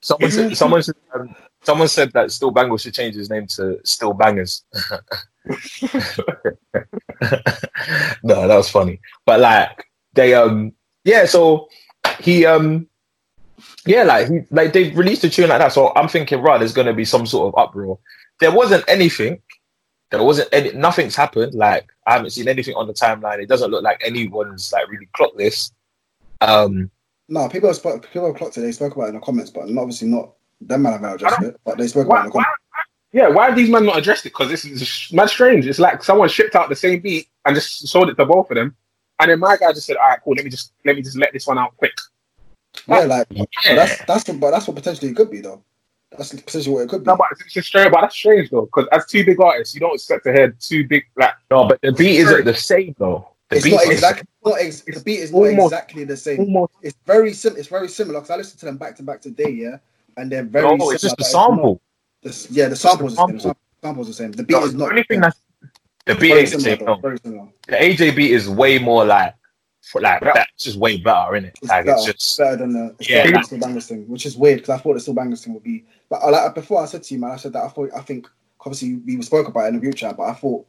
someone 0.00 0.30
said 0.30 0.56
someone 0.56 0.82
said, 0.82 0.94
um, 1.14 1.34
someone 1.62 1.88
said 1.88 2.12
that 2.12 2.32
Steel 2.32 2.52
Banglez 2.52 2.82
should 2.82 2.94
change 2.94 3.14
his 3.14 3.30
name 3.30 3.46
to 3.48 3.78
Still 3.84 4.12
Bangers. 4.12 4.64
no, 8.22 8.48
that 8.48 8.56
was 8.56 8.70
funny. 8.70 9.00
But 9.24 9.40
like 9.40 9.84
they 10.14 10.34
um 10.34 10.72
yeah, 11.04 11.26
so 11.26 11.68
he 12.20 12.46
um 12.46 12.86
yeah, 13.86 14.02
like 14.04 14.28
he 14.28 14.40
like 14.50 14.72
they 14.72 14.90
released 14.90 15.24
a 15.24 15.30
tune 15.30 15.48
like 15.48 15.58
that. 15.58 15.72
So 15.72 15.92
I'm 15.94 16.08
thinking, 16.08 16.40
right, 16.40 16.58
there's 16.58 16.74
gonna 16.74 16.94
be 16.94 17.04
some 17.04 17.26
sort 17.26 17.52
of 17.52 17.58
uproar. 17.58 17.98
There 18.40 18.52
wasn't 18.52 18.84
anything. 18.88 19.42
There 20.10 20.22
wasn't 20.22 20.48
any 20.52 20.72
nothing's 20.72 21.16
happened. 21.16 21.54
Like 21.54 21.88
I 22.06 22.14
haven't 22.14 22.30
seen 22.30 22.48
anything 22.48 22.74
on 22.74 22.86
the 22.86 22.94
timeline. 22.94 23.42
It 23.42 23.48
doesn't 23.48 23.70
look 23.70 23.84
like 23.84 24.02
anyone's 24.04 24.72
like 24.72 24.88
really 24.88 25.08
clocked 25.14 25.38
this. 25.38 25.72
Um 26.40 26.90
No, 27.28 27.48
people 27.48 27.68
have 27.68 27.76
spoke, 27.76 28.06
people 28.10 28.26
have 28.26 28.36
clocked 28.36 28.58
it. 28.58 28.62
They 28.62 28.72
spoke 28.72 28.94
about 28.94 29.06
it 29.06 29.10
in 29.10 29.14
the 29.16 29.20
comments, 29.20 29.50
but 29.50 29.62
obviously 29.62 30.08
not 30.08 30.32
them 30.60 30.82
man 30.82 30.92
have 30.92 31.04
I 31.04 31.12
addressed 31.14 31.42
it. 31.42 31.60
But 31.64 31.78
they 31.78 31.88
spoke 31.88 32.08
Why, 32.08 32.16
about 32.18 32.26
it 32.28 32.32
the 32.32 32.36
why, 32.38 32.44
comments. 32.44 32.90
yeah, 33.12 33.28
why 33.28 33.46
have 33.46 33.56
these 33.56 33.70
men 33.70 33.86
not 33.86 33.98
addressed 33.98 34.26
it? 34.26 34.30
Because 34.30 34.48
this 34.48 34.64
is 34.64 35.08
mad 35.12 35.28
strange. 35.30 35.66
It's 35.66 35.78
like 35.78 36.02
someone 36.02 36.28
shipped 36.28 36.54
out 36.56 36.68
the 36.68 36.76
same 36.76 37.00
beat 37.00 37.28
and 37.44 37.54
just 37.54 37.86
sold 37.88 38.08
it 38.10 38.14
to 38.16 38.24
both 38.26 38.50
of 38.50 38.56
them, 38.56 38.76
and 39.18 39.30
then 39.30 39.38
my 39.38 39.56
guy 39.56 39.72
just 39.72 39.86
said, 39.86 39.96
"All 39.96 40.08
right, 40.08 40.18
cool. 40.22 40.34
Let 40.34 40.44
me 40.44 40.50
just 40.50 40.72
let 40.84 40.96
me 40.96 41.02
just 41.02 41.16
let 41.16 41.32
this 41.32 41.46
one 41.46 41.58
out 41.58 41.76
quick." 41.76 41.92
Yeah, 42.86 43.00
like 43.00 43.26
yeah. 43.30 43.44
that's 43.64 44.04
that's 44.04 44.28
what, 44.28 44.40
but 44.40 44.50
that's 44.52 44.68
what 44.68 44.76
potentially 44.76 45.10
it 45.10 45.16
could 45.16 45.30
be 45.30 45.40
though. 45.40 45.62
That's 46.16 46.30
potentially 46.34 46.74
what 46.74 46.80
it 46.82 46.88
could 46.88 47.04
be. 47.04 47.06
No, 47.10 47.16
but 47.16 47.26
it's 47.32 47.52
just 47.52 47.68
strange. 47.68 47.92
But 47.92 48.02
that's 48.02 48.14
strange 48.16 48.50
though, 48.50 48.62
because 48.62 48.86
as 48.92 49.06
two 49.06 49.24
big 49.24 49.40
artists, 49.40 49.74
you 49.74 49.80
don't 49.80 49.94
expect 49.94 50.24
to 50.24 50.32
hear 50.32 50.56
two 50.60 50.86
big 50.86 51.04
like. 51.16 51.34
No, 51.50 51.66
but 51.68 51.80
the 51.82 51.92
beat 51.92 52.18
isn't 52.20 52.44
the 52.44 52.54
same 52.54 52.94
though. 52.98 53.28
The 53.48 53.56
it's 53.56 53.64
beat 53.64 53.72
not 53.72 53.82
is- 53.84 53.90
exactly 53.90 54.28
not 54.44 54.60
ex- 54.60 54.82
the 54.82 55.00
beat 55.04 55.18
is 55.20 55.32
not 55.32 55.44
exactly 55.44 56.04
the 56.04 56.16
same. 56.16 56.40
Almost, 56.40 56.72
It's 56.82 56.96
very 57.06 57.32
sim- 57.32 57.56
It's 57.56 57.68
very 57.68 57.88
similar 57.88 58.20
because 58.20 58.30
I 58.30 58.36
listened 58.36 58.60
to 58.60 58.66
them 58.66 58.76
back 58.76 58.94
to 58.96 59.02
back 59.02 59.20
today, 59.20 59.50
yeah, 59.50 59.78
and 60.20 60.30
they're 60.32 60.44
very. 60.44 60.76
No, 60.76 60.90
it's 60.90 61.02
just 61.02 61.16
the 61.16 61.24
sample. 61.24 61.80
the- 62.22 62.46
yeah, 62.50 62.68
the 62.68 62.76
samples 62.76 63.16
the 63.16 63.26
the 63.26 63.32
same. 63.32 63.40
Sample. 63.40 63.60
samples 63.82 64.06
the 64.08 64.14
same. 64.14 64.32
The 64.32 64.42
beat 64.42 64.52
No, 64.54 64.64
is 64.64 64.72
the 64.72 64.78
not. 64.78 64.90
only 64.90 65.02
thing 65.04 65.20
that's 65.20 65.40
the 66.06 66.14
beat 66.14 66.32
ain't 66.32 66.50
the 66.50 66.60
same. 66.60 66.78
though, 66.78 66.84
No. 66.86 67.00
Very. 67.00 67.18
The 67.66 67.76
AJ 67.76 68.16
beat 68.16 68.32
is 68.32 68.48
way 68.48 68.78
more 68.78 69.04
like 69.04 69.34
for 69.82 70.00
like 70.00 70.20
that's 70.20 70.64
just 70.64 70.76
way 70.78 70.98
better, 70.98 71.34
isn't 71.36 71.46
it? 71.48 71.58
It's 71.62 71.68
Like 71.70 71.86
better, 71.86 71.96
it's 71.98 72.04
just 72.06 72.38
better 72.38 72.56
than 72.56 72.72
the 72.72 72.94
Yeah, 73.08 73.30
better 73.30 73.46
than 73.48 73.60
the 73.60 73.66
Bangers 73.66 73.86
thing, 73.86 74.08
which 74.08 74.26
is 74.26 74.36
weird 74.36 74.58
because 74.60 74.70
I 74.70 74.78
thought 74.78 74.94
the 74.94 75.00
Still 75.00 75.14
Bangers 75.14 75.44
thing 75.44 75.54
would 75.54 75.62
be. 75.62 75.84
But 76.08 76.30
like 76.30 76.54
before 76.54 76.82
I 76.82 76.86
said 76.86 77.02
to 77.04 77.14
you, 77.14 77.20
man, 77.20 77.30
I 77.32 77.36
said 77.36 77.52
that 77.54 77.64
I 77.64 77.68
thought 77.68 77.90
I 77.96 78.00
think 78.02 78.28
obviously 78.60 78.96
we 78.96 79.20
spoke 79.22 79.48
about 79.48 79.64
it 79.64 79.68
in 79.68 79.74
the 79.76 79.80
group 79.80 79.94
chat, 79.94 80.16
but 80.16 80.24
I 80.24 80.34
thought 80.34 80.66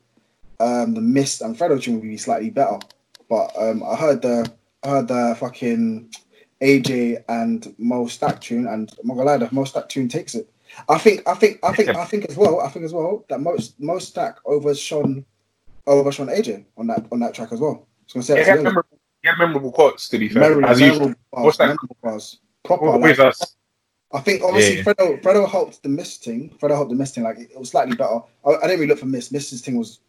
um, 0.60 0.94
the 0.94 1.02
Mist 1.02 1.42
and 1.42 1.58
Fredo 1.58 1.82
tune 1.82 1.96
would 1.96 2.04
be 2.04 2.18
slightly 2.18 2.50
better. 2.50 2.80
But 3.30 3.52
um, 3.58 3.84
I 3.84 3.96
heard 3.96 4.22
the 4.22 4.50
I 4.84 4.90
heard 4.90 5.08
the 5.08 5.36
fucking 5.40 6.12
AJ 6.62 7.24
and 7.28 7.74
Mo 7.78 8.08
Stack 8.08 8.42
tune, 8.42 8.68
and 8.68 8.92
I'm 9.00 9.08
not 9.08 9.16
gonna 9.16 9.30
lie, 9.30 9.38
the 9.38 9.50
Mo 9.52 9.64
Stack 9.64 9.90
tune 9.90 10.08
takes 10.08 10.36
it. 10.36 10.50
I 10.88 10.98
think 10.98 11.28
I 11.28 11.34
think 11.36 11.60
I 11.64 11.74
think 11.74 11.90
I 11.90 12.06
think 12.06 12.26
as 12.30 12.38
well. 12.38 12.62
I 12.62 12.70
think 12.70 12.86
as 12.86 12.94
well 12.94 13.26
that 13.30 13.40
most 13.42 13.80
Mo 13.80 14.00
Stack 14.00 14.38
overshone 14.46 15.26
overshone 15.88 16.28
AJ 16.28 16.66
on 16.78 16.88
that 16.88 17.06
on 17.12 17.20
that 17.20 17.34
track 17.34 17.52
as 17.52 17.60
well. 17.60 17.88
I'm 18.14 18.14
gonna 18.14 18.24
say 18.24 18.38
he 18.40 18.44
that 18.46 18.56
had, 18.58 18.64
memorable, 18.64 19.00
he 19.22 19.28
had 19.30 19.38
memorable 19.38 19.72
quotes 19.72 20.08
to 20.10 20.18
be 20.18 20.30
fair, 20.30 20.42
Memorable, 20.44 20.70
as 20.70 20.80
usual. 20.80 21.00
memorable 21.00 21.20
bars, 21.32 21.46
What's 21.46 21.58
that? 21.58 21.66
memorable 21.68 21.98
bars. 22.04 22.40
Proper, 22.64 22.98
With 23.00 23.18
like, 23.18 23.28
us, 23.28 23.56
I 24.14 24.20
think 24.20 24.44
obviously 24.44 24.78
Yeah. 24.78 24.84
Fredo 24.84 25.22
Fredo 25.22 25.50
helped 25.50 25.82
the 25.84 25.90
Mist 25.90 26.24
thing. 26.24 26.56
Fredo 26.62 26.76
helped 26.76 26.92
the 26.92 26.96
Mist 26.96 27.16
thing. 27.16 27.24
Like 27.24 27.40
it 27.40 27.58
was 27.58 27.70
slightly 27.70 27.96
better. 27.96 28.20
I, 28.46 28.50
I 28.52 28.62
didn't 28.68 28.82
really 28.82 28.88
look 28.88 29.00
for 29.00 29.06
Mist. 29.08 29.32
Mist's 29.32 29.62
thing 29.62 29.78
was 29.78 30.00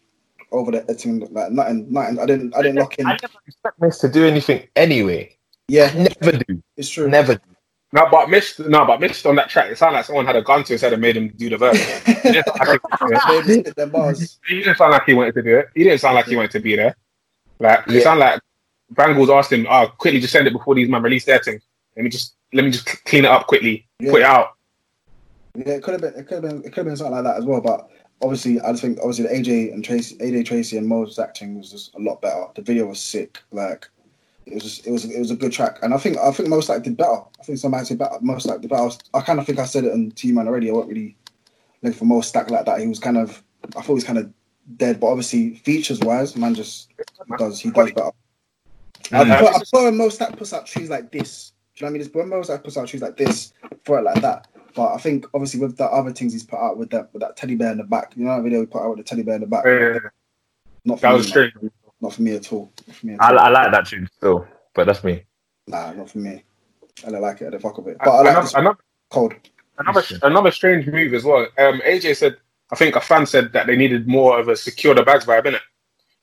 over 0.51 0.71
the 0.71 0.81
the 0.81 0.93
thing. 0.93 1.19
Like 1.31 1.51
nothing, 1.51 1.91
nothing. 1.91 2.19
I 2.19 2.25
didn't. 2.25 2.55
I 2.55 2.61
didn't 2.61 2.77
lock 2.77 2.95
in. 2.99 3.07
I 3.07 3.17
never 3.21 3.33
expect 3.47 3.81
Mist 3.81 4.01
to 4.01 4.09
do 4.09 4.25
anything 4.25 4.67
anyway. 4.75 5.35
Yeah, 5.67 5.91
Never 6.21 6.37
do. 6.37 6.61
it's 6.77 6.89
true. 6.89 7.07
Never 7.09 7.35
do. 7.35 7.41
no, 7.93 8.07
but 8.11 8.29
missed, 8.29 8.59
no, 8.59 8.85
but 8.85 8.99
missed 8.99 9.25
on 9.25 9.35
that 9.37 9.49
track. 9.49 9.71
It 9.71 9.77
sounded 9.77 9.97
like 9.97 10.05
someone 10.05 10.25
had 10.25 10.35
a 10.35 10.41
gun 10.41 10.63
to 10.65 10.73
his 10.73 10.81
head 10.81 10.93
and 10.93 11.01
made 11.01 11.15
him 11.15 11.29
do 11.29 11.49
the 11.49 11.57
verse. 11.57 11.77
He 12.05 12.31
didn't 12.31 12.45
sound 12.57 12.69
like 12.69 12.81
he- 12.99 13.41
They 13.41 13.59
spit 13.61 13.75
them 13.75 13.89
bars. 13.91 14.39
he 14.47 14.55
didn't 14.59 14.77
sound 14.77 14.91
like 14.91 15.03
he 15.05 15.13
wanted 15.13 15.35
to 15.35 15.41
do 15.41 15.57
it. 15.59 15.69
He 15.75 15.83
didn't 15.83 15.99
sound 15.99 16.15
like 16.15 16.25
he 16.25 16.35
wanted 16.35 16.51
to 16.51 16.59
be 16.59 16.75
there. 16.75 16.95
Like 17.59 17.87
it 17.87 17.93
Yeah. 17.95 18.01
sounded 18.01 18.19
like 18.25 18.41
Banglez 18.93 19.29
asked 19.37 19.51
him, 19.51 19.65
"Oh, 19.69 19.87
quickly, 19.97 20.19
just 20.19 20.33
send 20.33 20.47
it 20.47 20.53
before 20.53 20.75
these 20.75 20.89
men 20.89 21.01
release 21.01 21.25
their 21.25 21.39
thing. 21.39 21.59
Let 21.95 22.03
me 22.03 22.09
just 22.09 22.35
let 22.53 22.63
me 22.65 22.71
just 22.71 22.85
clean 23.05 23.25
it 23.25 23.31
up 23.31 23.47
quickly, 23.47 23.87
Yeah. 23.99 24.11
put 24.11 24.21
it 24.21 24.25
out." 24.27 24.49
Yeah, 25.55 25.73
it 25.73 25.83
could 25.83 25.93
have 25.93 26.01
been. 26.01 26.13
It 26.15 26.27
could 26.27 26.43
have 26.43 26.51
been. 26.51 26.59
It 26.59 26.63
could 26.73 26.77
have 26.77 26.85
been 26.87 26.97
something 26.97 27.15
like 27.15 27.23
that 27.23 27.37
as 27.37 27.45
well. 27.45 27.61
But 27.61 27.87
obviously, 28.21 28.59
I 28.61 28.71
just 28.71 28.81
think 28.83 28.97
obviously 28.99 29.25
the 29.27 29.33
AJ 29.35 29.71
and 29.73 29.83
Tracy, 29.83 30.15
AJ 30.17 30.45
Tracey 30.45 30.77
and 30.77 30.87
Mo's 30.87 31.17
acting 31.19 31.57
was 31.57 31.71
just 31.71 31.93
a 31.95 31.99
lot 31.99 32.21
better. 32.21 32.45
The 32.55 32.61
video 32.61 32.85
was 32.87 32.99
sick. 32.99 33.39
Like 33.51 33.87
it 34.45 34.53
was 34.55 34.63
just, 34.63 34.87
it 34.87 34.91
was 34.91 35.05
it 35.05 35.19
was 35.19 35.31
a 35.31 35.35
good 35.35 35.51
track. 35.51 35.79
And 35.81 35.93
I 35.93 35.97
think 35.97 36.17
I 36.17 36.31
think 36.31 36.49
Most 36.49 36.69
Like 36.69 36.83
did 36.83 36.97
better. 36.97 37.21
I 37.39 37.43
think 37.43 37.57
some 37.59 37.71
might 37.71 37.87
say 37.87 37.95
better. 37.95 38.17
Most 38.21 38.45
Like 38.45 38.61
did 38.61 38.69
better. 38.69 38.81
I, 38.81 38.85
was- 38.85 38.99
I 39.13 39.21
kind 39.21 39.39
of 39.39 39.45
think 39.45 39.59
I 39.59 39.65
said 39.65 39.85
it 39.85 39.93
on 39.93 40.11
T 40.11 40.31
Man 40.31 40.47
already. 40.47 40.69
I 40.69 40.73
wasn't 40.73 40.93
really 40.93 41.17
looking 41.81 41.97
for 41.99 42.05
Mo 42.05 42.21
Stack 42.21 42.49
like 42.49 42.65
that. 42.65 42.79
He 42.79 42.87
was 42.87 42.99
kind 42.99 43.17
of. 43.17 43.41
I 43.69 43.81
thought 43.81 43.87
he 43.87 43.93
was 43.93 44.03
kind 44.03 44.19
of 44.19 44.31
dead. 44.77 44.99
But 44.99 45.07
obviously, 45.07 45.55
features 45.55 45.99
wise, 45.99 46.35
man 46.35 46.53
just 46.55 46.89
he 47.27 47.35
does 47.37 47.59
he 47.59 47.69
does 47.71 47.91
better. 47.91 48.11
I 49.11 49.23
Mm. 49.23 49.27
prefer, 49.27 49.47
I 49.53 49.57
prefer 49.57 49.83
when 49.85 49.97
Mo 49.97 50.09
Stack 50.09 50.37
puts 50.37 50.53
out 50.53 50.65
trees 50.65 50.89
like 50.89 51.11
this. 51.11 51.51
Do 51.75 51.79
you 51.79 51.85
know 51.85 51.87
what 51.87 51.89
I 51.89 51.93
mean? 51.93 52.01
It's 52.05 52.15
when 52.15 52.29
Mo 52.29 52.41
Stack 52.41 52.63
puts 52.63 52.77
out 52.77 52.87
trees 52.87 53.01
like 53.01 53.17
this, 53.17 53.53
for 53.83 53.99
it 53.99 54.03
like 54.03 54.21
that. 54.21 54.47
But 54.75 54.93
I 54.93 54.97
think 54.97 55.25
obviously 55.33 55.59
with 55.59 55.77
the 55.77 55.85
other 55.85 56.11
things 56.11 56.33
he's 56.33 56.43
put 56.43 56.57
out 56.59 56.77
with 56.77 56.89
that 56.91 57.13
with 57.13 57.21
that 57.21 57.35
teddy 57.37 57.55
bear 57.55 57.71
in 57.71 57.77
the 57.77 57.83
back, 57.83 58.13
you 58.15 58.23
know 58.25 58.35
that 58.37 58.43
video 58.43 58.59
we 58.61 58.65
put 58.65 58.81
out 58.81 58.89
with 58.89 58.97
the 58.99 59.03
teddy 59.03 59.21
bear 59.23 59.35
in 59.35 59.41
the 59.41 59.47
back. 59.47 59.65
Yeah, 59.65 59.99
Not 60.85 60.99
for 60.99 61.07
that 61.07 61.11
me, 61.11 61.17
was 61.17 61.35
man. 61.35 61.71
Strange. 62.11 62.13
Not 62.13 62.13
for 62.13 62.21
me 62.21 62.35
at 62.35 62.53
all. 62.53 62.71
For 62.91 63.05
me 63.05 63.13
at 63.13 63.21
I, 63.21 63.31
all. 63.31 63.39
I 63.39 63.49
like 63.49 63.71
that 63.71 63.87
tune 63.87 64.09
still, 64.17 64.47
but 64.73 64.85
that's 64.85 65.03
me. 65.03 65.23
Nah, 65.67 65.93
not 65.93 66.09
for 66.09 66.19
me. 66.19 66.43
I 67.05 67.11
don't 67.11 67.21
like 67.21 67.41
it. 67.41 67.47
I 67.47 67.49
don't 67.51 67.61
fuck 67.61 67.77
with 67.77 67.87
it. 67.87 67.97
But 68.03 68.09
I 68.09 68.21
like 68.21 68.31
another, 68.31 68.57
another, 68.57 68.77
cold. 69.09 69.33
another, 69.77 70.03
another 70.21 70.51
strange 70.51 70.87
move 70.87 71.13
as 71.13 71.23
well. 71.23 71.47
Um, 71.57 71.81
AJ 71.81 72.17
said, 72.17 72.37
I 72.71 72.75
think 72.75 72.95
a 72.95 73.01
fan 73.01 73.25
said 73.25 73.53
that 73.53 73.67
they 73.67 73.75
needed 73.75 74.07
more 74.07 74.39
of 74.39 74.47
a 74.47 74.55
secure 74.55 74.95
the 74.95 75.03
bags 75.03 75.25
vibe 75.25 75.45
in 75.45 75.55
it, 75.55 75.61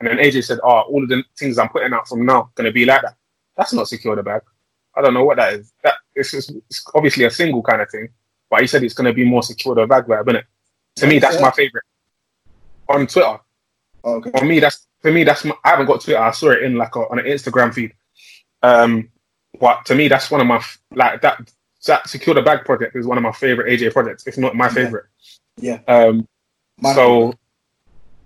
and 0.00 0.08
then 0.08 0.18
AJ 0.18 0.44
said, 0.44 0.58
"Oh, 0.62 0.80
all 0.80 1.02
of 1.02 1.08
the 1.08 1.22
things 1.38 1.58
I'm 1.58 1.68
putting 1.68 1.92
out 1.92 2.08
from 2.08 2.24
now 2.24 2.50
going 2.54 2.66
to 2.66 2.72
be 2.72 2.84
like 2.84 3.02
that." 3.02 3.16
That's 3.56 3.72
not 3.72 3.88
secure 3.88 4.16
the 4.16 4.22
bag. 4.22 4.42
I 4.96 5.02
don't 5.02 5.14
know 5.14 5.24
what 5.24 5.36
that 5.36 5.54
is. 5.54 5.72
That 5.84 5.94
it's, 6.14 6.30
just, 6.30 6.50
it's 6.50 6.84
obviously 6.94 7.24
a 7.24 7.30
single 7.30 7.62
kind 7.62 7.82
of 7.82 7.90
thing, 7.90 8.08
but 8.48 8.60
he 8.60 8.66
said 8.66 8.82
it's 8.82 8.94
going 8.94 9.06
to 9.06 9.12
be 9.12 9.24
more 9.24 9.42
secure 9.42 9.74
the 9.74 9.86
bag 9.86 10.04
vibe 10.04 10.28
in 10.28 10.36
it. 10.36 10.44
To 10.96 11.06
me, 11.06 11.18
that's 11.18 11.40
my 11.40 11.50
favorite. 11.50 11.84
On 12.88 13.06
Twitter, 13.06 13.38
okay. 14.04 14.30
for 14.38 14.44
me, 14.44 14.60
that's 14.60 14.86
for 15.00 15.10
me. 15.12 15.24
That's 15.24 15.44
my, 15.44 15.54
I 15.64 15.70
haven't 15.70 15.86
got 15.86 16.00
Twitter. 16.00 16.20
I 16.20 16.30
saw 16.30 16.50
it 16.50 16.62
in 16.62 16.76
like 16.76 16.94
a, 16.96 17.00
on 17.00 17.18
an 17.18 17.26
Instagram 17.26 17.72
feed. 17.72 17.92
Um, 18.62 19.08
but 19.58 19.84
to 19.86 19.94
me, 19.94 20.08
that's 20.08 20.30
one 20.30 20.40
of 20.40 20.46
my 20.46 20.62
like 20.92 21.20
that. 21.22 21.50
That 21.86 22.08
secure 22.08 22.34
the 22.34 22.42
bag 22.42 22.64
project 22.66 22.94
is 22.94 23.06
one 23.06 23.16
of 23.16 23.22
my 23.22 23.32
favorite 23.32 23.68
AJ 23.70 23.94
projects, 23.94 24.26
It's 24.26 24.36
not 24.36 24.54
my 24.54 24.68
favorite. 24.68 25.06
Yeah. 25.56 25.80
Um. 25.88 26.28
My 26.78 26.94
so, 26.94 27.34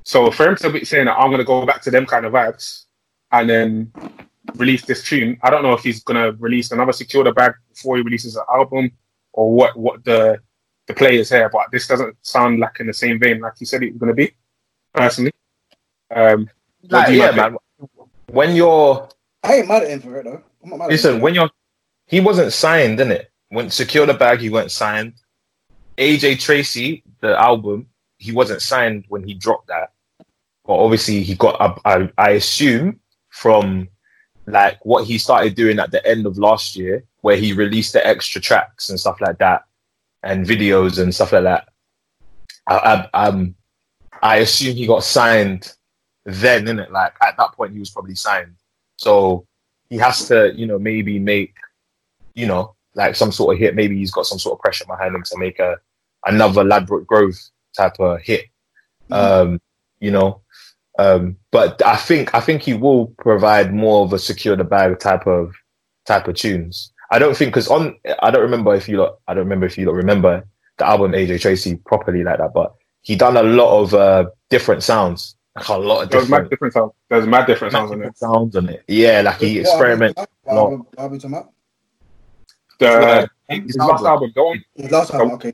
so 0.04 0.30
for 0.30 0.48
him 0.48 0.56
to 0.56 0.70
be 0.70 0.84
saying 0.84 1.06
that 1.06 1.16
I'm 1.16 1.30
gonna 1.30 1.44
go 1.44 1.64
back 1.64 1.82
to 1.82 1.90
them 1.90 2.06
kind 2.06 2.26
of 2.26 2.32
vibes, 2.32 2.84
and 3.32 3.48
then 3.48 3.92
release 4.56 4.84
this 4.84 5.04
tune, 5.04 5.38
I 5.42 5.50
don't 5.50 5.62
know 5.62 5.72
if 5.72 5.82
he's 5.82 6.02
gonna 6.02 6.32
release 6.32 6.72
another 6.72 6.92
secure 6.92 7.24
the 7.24 7.32
bag 7.32 7.54
before 7.68 7.96
he 7.96 8.02
releases 8.02 8.36
an 8.36 8.44
album, 8.52 8.90
or 9.32 9.52
what. 9.54 9.76
What 9.76 10.04
the 10.04 10.40
the 10.86 10.94
play 10.94 11.16
is 11.16 11.30
here, 11.30 11.48
but 11.48 11.66
this 11.72 11.86
doesn't 11.86 12.16
sound 12.22 12.60
like 12.60 12.78
in 12.80 12.86
the 12.86 12.92
same 12.92 13.18
vein 13.18 13.40
like 13.40 13.54
he 13.58 13.64
said 13.64 13.82
it 13.82 13.92
was 13.92 14.00
gonna 14.00 14.14
be. 14.14 14.34
Personally, 14.92 15.32
um, 16.14 16.48
Like, 16.88 17.10
you 17.10 17.18
yeah, 17.18 17.30
like, 17.30 17.52
man. 17.52 17.56
When 18.26 18.56
you're 18.56 19.08
I 19.42 19.56
ain't 19.56 19.68
mad 19.68 19.82
at 19.82 19.90
him 19.90 20.00
for 20.00 20.18
it 20.18 20.24
though. 20.24 20.42
I'm 20.62 20.70
not 20.70 20.78
mad 20.78 20.84
at 20.86 20.90
listen, 20.90 21.16
him. 21.16 21.20
when 21.20 21.34
you're 21.34 21.50
he 22.06 22.20
wasn't 22.20 22.52
signed, 22.52 22.98
didn't 22.98 23.12
it? 23.12 23.30
When 23.48 23.70
secure 23.70 24.06
the 24.06 24.14
bag, 24.14 24.40
he 24.40 24.50
weren't 24.50 24.70
signed. 24.70 25.14
AJ 25.98 26.40
Tracey, 26.40 27.04
the 27.20 27.38
album, 27.40 27.86
he 28.18 28.32
wasn't 28.32 28.62
signed 28.62 29.04
when 29.08 29.22
he 29.22 29.34
dropped 29.34 29.68
that. 29.68 29.92
But 30.64 30.78
obviously, 30.78 31.22
he 31.22 31.34
got. 31.34 31.60
I, 31.60 31.94
I, 31.94 32.12
I 32.18 32.30
assume 32.30 33.00
from 33.30 33.88
like 34.46 34.84
what 34.84 35.04
he 35.04 35.18
started 35.18 35.54
doing 35.54 35.78
at 35.78 35.90
the 35.90 36.04
end 36.06 36.26
of 36.26 36.38
last 36.38 36.76
year, 36.76 37.04
where 37.20 37.36
he 37.36 37.52
released 37.52 37.92
the 37.92 38.06
extra 38.06 38.40
tracks 38.40 38.88
and 38.88 38.98
stuff 38.98 39.20
like 39.20 39.38
that, 39.38 39.64
and 40.22 40.46
videos 40.46 41.00
and 41.00 41.14
stuff 41.14 41.32
like 41.32 41.44
that. 41.44 41.68
I, 42.66 43.08
I, 43.12 43.26
um, 43.26 43.54
I 44.22 44.36
assume 44.36 44.74
he 44.74 44.86
got 44.86 45.04
signed 45.04 45.72
then, 46.24 46.68
in 46.68 46.78
it, 46.78 46.90
Like 46.90 47.14
at 47.22 47.36
that 47.36 47.52
point, 47.52 47.72
he 47.72 47.78
was 47.78 47.90
probably 47.90 48.14
signed. 48.14 48.54
So 48.96 49.46
he 49.88 49.96
has 49.98 50.26
to, 50.28 50.52
you 50.54 50.66
know, 50.66 50.78
maybe 50.78 51.18
make 51.18 51.54
you 52.34 52.46
know, 52.46 52.74
like 52.94 53.16
some 53.16 53.32
sort 53.32 53.54
of 53.54 53.60
hit. 53.60 53.74
Maybe 53.74 53.96
he's 53.96 54.10
got 54.10 54.26
some 54.26 54.38
sort 54.38 54.58
of 54.58 54.60
pressure 54.60 54.84
behind 54.84 55.14
him 55.14 55.22
to 55.22 55.38
make 55.38 55.58
a 55.58 55.76
another 56.26 56.64
Ladbroke 56.64 57.06
Grove 57.06 57.34
type 57.76 57.98
of 57.98 58.20
hit. 58.20 58.46
Um, 59.10 59.60
you 60.00 60.10
know, 60.10 60.40
um, 60.98 61.36
but 61.50 61.84
I 61.84 61.96
think 61.96 62.34
I 62.34 62.40
think 62.40 62.62
he 62.62 62.74
will 62.74 63.08
provide 63.18 63.72
more 63.72 64.04
of 64.04 64.12
a 64.12 64.18
secure 64.18 64.56
the 64.56 64.64
bag 64.64 64.98
type 64.98 65.26
of 65.26 65.54
type 66.06 66.28
of 66.28 66.34
tunes. 66.36 66.92
I 67.10 67.18
don't 67.18 67.36
think 67.36 67.52
because 67.52 67.68
on 67.68 67.96
I 68.22 68.30
don't 68.30 68.42
remember 68.42 68.74
if 68.74 68.88
you 68.88 68.98
lot 68.98 69.18
I 69.28 69.34
don't 69.34 69.44
remember 69.44 69.66
if 69.66 69.78
you 69.78 69.86
lot 69.86 69.94
remember 69.94 70.44
the 70.78 70.86
album 70.86 71.12
AJ 71.12 71.40
Tracey 71.40 71.76
properly 71.76 72.24
like 72.24 72.38
that, 72.38 72.52
but 72.52 72.74
he 73.02 73.14
done 73.14 73.36
a 73.36 73.42
lot 73.42 73.80
of 73.80 73.94
uh, 73.94 74.30
different 74.50 74.82
sounds, 74.82 75.36
like 75.56 75.68
a 75.68 75.76
lot 75.76 76.02
of 76.02 76.10
There's 76.10 76.28
mad 76.28 76.48
different, 76.48 76.50
different 76.50 76.74
sounds. 76.74 76.92
There's 77.08 77.26
mad 77.26 77.46
different 77.46 77.72
sounds 77.72 77.92
on 77.92 78.02
it. 78.02 78.18
sounds 78.18 78.56
on 78.56 78.68
it. 78.68 78.84
Yeah, 78.88 79.20
like 79.20 79.40
he 79.40 79.60
experiment. 79.60 80.16
What 80.16 80.28
album- 80.56 80.86
what 80.94 80.98
album 80.98 81.20
you? 81.22 81.48
The 82.78 83.30
His 83.48 83.62
his 83.66 83.76
last 83.76 84.04
album, 84.04 84.32
go 84.34 84.48
on. 84.48 84.64
His 84.74 84.90
last 84.90 85.14
album, 85.14 85.32
okay. 85.32 85.52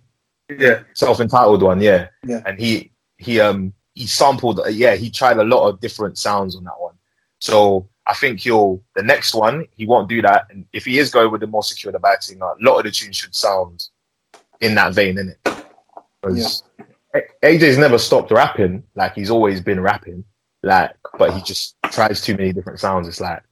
Yeah, 0.49 0.83
self-entitled 0.95 1.63
one, 1.63 1.81
yeah. 1.81 2.09
Yeah. 2.25 2.43
And 2.47 2.59
he 2.59 2.93
he 3.19 3.41
um 3.41 3.73
he 3.95 4.07
sampled 4.07 4.61
yeah, 4.71 4.97
he 4.97 5.11
tried 5.11 5.37
a 5.37 5.45
lot 5.45 5.69
of 5.69 5.81
different 5.81 6.19
sounds 6.19 6.57
on 6.57 6.65
that 6.65 6.79
one. 6.79 6.95
So 7.39 7.89
I 8.07 8.15
think 8.15 8.41
he'll 8.41 8.83
the 8.97 9.03
next 9.03 9.35
one, 9.35 9.67
he 9.77 9.87
won't 9.87 10.09
do 10.09 10.23
that. 10.23 10.47
And 10.51 10.65
if 10.73 10.87
he 10.87 10.99
is 10.99 11.11
going 11.11 11.31
with 11.31 11.43
the 11.43 11.47
more 11.47 11.63
secure 11.63 11.93
the 11.93 11.99
back 11.99 12.23
singer, 12.23 12.47
a 12.47 12.57
lot 12.61 12.79
of 12.79 12.85
the 12.85 12.91
tunes 12.91 13.17
should 13.17 13.35
sound 13.35 13.89
in 14.61 14.75
that 14.77 14.95
vein, 14.95 15.17
innit? 15.17 15.37
Because 16.23 16.63
AJ's 17.43 17.79
never 17.79 17.99
stopped 17.99 18.31
rapping, 18.31 18.85
like 18.95 19.15
he's 19.15 19.31
always 19.31 19.61
been 19.61 19.81
rapping. 19.81 20.25
Like, 20.63 20.95
but 21.19 21.33
he 21.35 21.43
just 21.43 21.75
tries 21.85 22.21
too 22.21 22.37
many 22.37 22.53
different 22.53 22.81
sounds. 22.81 23.09
It's 23.09 23.21
like 23.21 23.43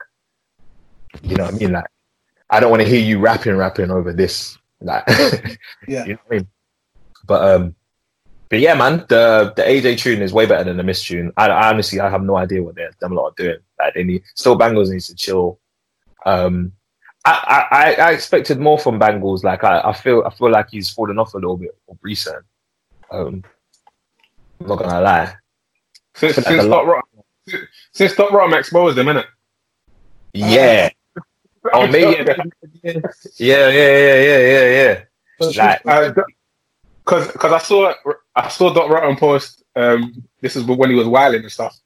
you 1.23 1.37
know 1.37 1.45
what 1.45 1.55
I 1.55 1.59
mean? 1.59 1.73
Like 1.73 1.87
I 2.51 2.61
don't 2.61 2.71
want 2.71 2.83
to 2.83 2.89
hear 2.89 3.01
you 3.01 3.19
rapping 3.19 3.57
rapping 3.57 3.91
over 3.91 4.13
this. 4.13 4.59
Like 4.81 5.05
Yeah. 5.89 6.05
you 6.05 6.13
know 6.15 6.19
what 6.27 6.31
I 6.31 6.35
mean? 6.37 6.49
But 7.27 7.55
um, 7.55 7.75
but 8.49 8.61
yeah, 8.61 8.75
man, 8.75 9.05
the 9.09 9.53
the 9.57 9.63
AJ 9.63 9.99
tune 9.99 10.23
is 10.23 10.33
way 10.33 10.47
better 10.47 10.65
than 10.65 10.77
the 10.77 10.83
Mist 10.83 11.07
tune. 11.07 11.33
I, 11.37 11.49
I 11.49 11.69
honestly 11.71 12.01
I 12.01 12.09
have 12.09 12.23
no 12.23 12.37
idea 12.37 12.63
what 12.63 12.75
they're 12.75 12.91
them 13.01 13.15
lot 13.15 13.29
are 13.29 13.35
doing. 13.37 13.59
Like 13.79 13.95
they 13.95 14.05
need 14.05 14.23
Steel 14.35 14.59
Banglez 14.59 14.91
needs 14.91 15.09
to 15.09 15.15
chill. 15.15 15.59
Um, 16.25 16.73
I, 17.25 17.67
I 17.71 18.03
I 18.03 18.13
expected 18.13 18.59
more 18.59 18.79
from 18.79 18.99
Banglez. 18.99 19.45
Like 19.45 19.65
I, 19.65 19.81
I 19.81 19.93
feel 19.93 20.23
I 20.25 20.31
feel 20.31 20.51
like 20.51 20.71
he's 20.71 20.89
fallen 20.89 21.19
off 21.19 21.35
a 21.35 21.39
little 21.39 21.57
bit 21.59 21.77
of 21.89 21.99
recent. 22.03 22.45
Um, 23.11 23.45
I'm 24.61 24.67
not 24.67 24.79
gonna 24.79 25.01
lie. 25.01 25.35
since 26.15 26.37
like 26.37 26.47
since 26.47 26.65
lot- 26.65 26.87
Rotten, 26.87 27.69
since 27.93 28.15
Dot 28.15 28.33
Rotten 28.33 28.55
exposed 28.59 28.97
them, 28.97 29.07
innit? 29.07 29.27
Yeah. 30.35 30.91
Oh, 31.73 31.87
maybe. 31.87 32.15
Yeah, 32.83 32.93
yeah, 33.37 33.69
yeah, 33.69 33.69
yeah, 33.69 34.39
yeah, 34.39 34.65
yeah. 34.71 35.03
Like, 35.85 36.15
because 37.05 37.33
because 37.33 37.53
I 37.53 37.59
saw 37.59 37.93
I 38.37 38.49
saw 38.49 38.73
Dot 38.73 38.89
Rotten 38.89 39.17
post. 39.17 39.65
Um, 39.77 40.25
this 40.41 40.57
is 40.57 40.65
when 40.65 40.89
he 40.89 40.97
was 40.97 41.09
wilding 41.09 41.43
and 41.43 41.53
stuff. 41.53 41.77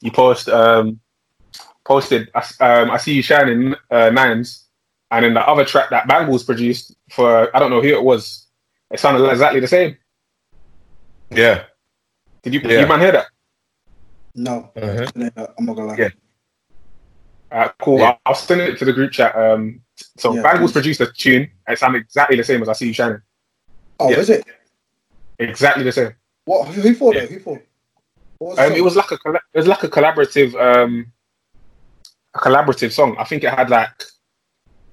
He 0.00 0.10
post 0.10 0.48
um 0.48 1.00
posted. 1.84 2.28
Um, 2.34 2.90
I 2.90 2.96
see 2.98 3.14
you 3.14 3.22
shining 3.22 3.74
uh, 3.90 4.10
nines, 4.10 4.66
and 5.10 5.24
then 5.24 5.34
the 5.34 5.46
other 5.48 5.64
track 5.64 5.88
that 5.90 6.08
Banglez 6.08 6.44
produced 6.44 6.94
for 7.10 7.54
I 7.54 7.58
don't 7.60 7.70
know 7.70 7.80
who 7.80 7.88
it 7.88 8.02
was. 8.02 8.46
It 8.90 9.00
sounded 9.00 9.26
exactly 9.30 9.60
the 9.60 9.68
same. 9.68 9.96
Yeah. 11.30 11.64
Did 12.42 12.54
you 12.54 12.60
Yeah. 12.64 12.80
you 12.80 12.86
man 12.86 13.00
hear 13.00 13.12
that? 13.12 13.26
no, 14.34 14.70
Mhm. 14.76 15.54
I'm 15.58 15.64
not 15.66 15.74
gonna 15.76 15.88
lie. 15.88 15.96
Yeah. 15.98 16.08
Uh, 17.50 17.68
cool. 17.80 17.98
Yeah. 17.98 18.04
I'll, 18.10 18.18
I'll 18.26 18.34
send 18.34 18.60
it 18.60 18.78
to 18.78 18.84
the 18.84 18.92
group 18.92 19.12
chat. 19.12 19.34
Um, 19.36 19.82
so 20.16 20.34
Yeah, 20.34 20.42
Banglez 20.42 20.58
please. 20.58 20.72
produced 20.72 21.00
a 21.00 21.12
tune. 21.12 21.50
It 21.68 21.78
sounded 21.78 22.02
exactly 22.02 22.36
the 22.36 22.44
same 22.44 22.62
as 22.62 22.68
I 22.68 22.72
see 22.74 22.86
you 22.88 22.92
shining. 22.92 23.20
Oh, 23.98 24.10
Yeah. 24.10 24.18
is 24.18 24.30
it? 24.30 24.44
Exactly 25.38 25.82
the 25.84 25.92
same. 25.92 26.14
What? 26.44 26.68
Who, 26.68 26.80
who 26.80 26.94
for 26.94 27.12
though? 27.12 27.26
Who 27.26 27.40
for? 27.40 27.62
What 28.38 28.58
Um, 28.58 28.72
it 28.72 28.82
was 28.82 28.96
like 28.96 29.10
a 29.10 29.14
it 29.14 29.58
was 29.58 29.66
like 29.66 29.82
a 29.82 29.88
collaborative 29.88 30.54
um 30.54 31.12
a 32.34 32.38
collaborative 32.38 32.92
song. 32.92 33.16
I 33.18 33.24
think 33.24 33.42
it 33.44 33.52
had 33.52 33.68
like 33.68 34.04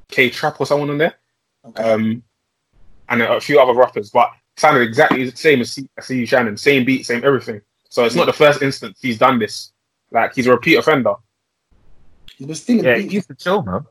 K 0.10 0.30
Trap 0.30 0.60
or 0.60 0.66
someone 0.66 0.90
on 0.90 0.98
there. 0.98 1.14
Okay. 1.66 1.84
um, 1.84 2.24
and 3.10 3.22
a 3.22 3.40
few 3.42 3.60
other 3.60 3.74
rappers, 3.74 4.10
but 4.10 4.30
it 4.30 4.37
sounded 4.58 4.82
exactly 4.82 5.30
the 5.30 5.36
same 5.36 5.62
as 5.62 5.72
See, 5.72 5.90
as 5.98 6.06
See 6.06 6.20
You 6.20 6.26
Shining, 6.26 6.58
same 6.58 6.84
beat, 6.84 7.06
same 7.06 7.24
everything. 7.24 7.62
So 7.90 8.04
it's 8.04 8.16
not 8.16 8.26
the 8.26 8.34
first 8.34 8.62
instance 8.62 9.00
he's 9.02 9.18
done 9.18 9.40
this. 9.40 9.72
Like 10.12 10.34
he's 10.36 10.48
a 10.48 10.52
repeat 10.52 10.76
offender. 10.76 11.14
He 12.36 12.46
was 12.46 12.62
stealing 12.62 12.86
Yeah, 12.86 12.96
he 12.96 13.04
beats. 13.04 13.14
needs 13.14 13.28
to 13.28 13.36
chill, 13.36 13.64
man. 13.64 13.86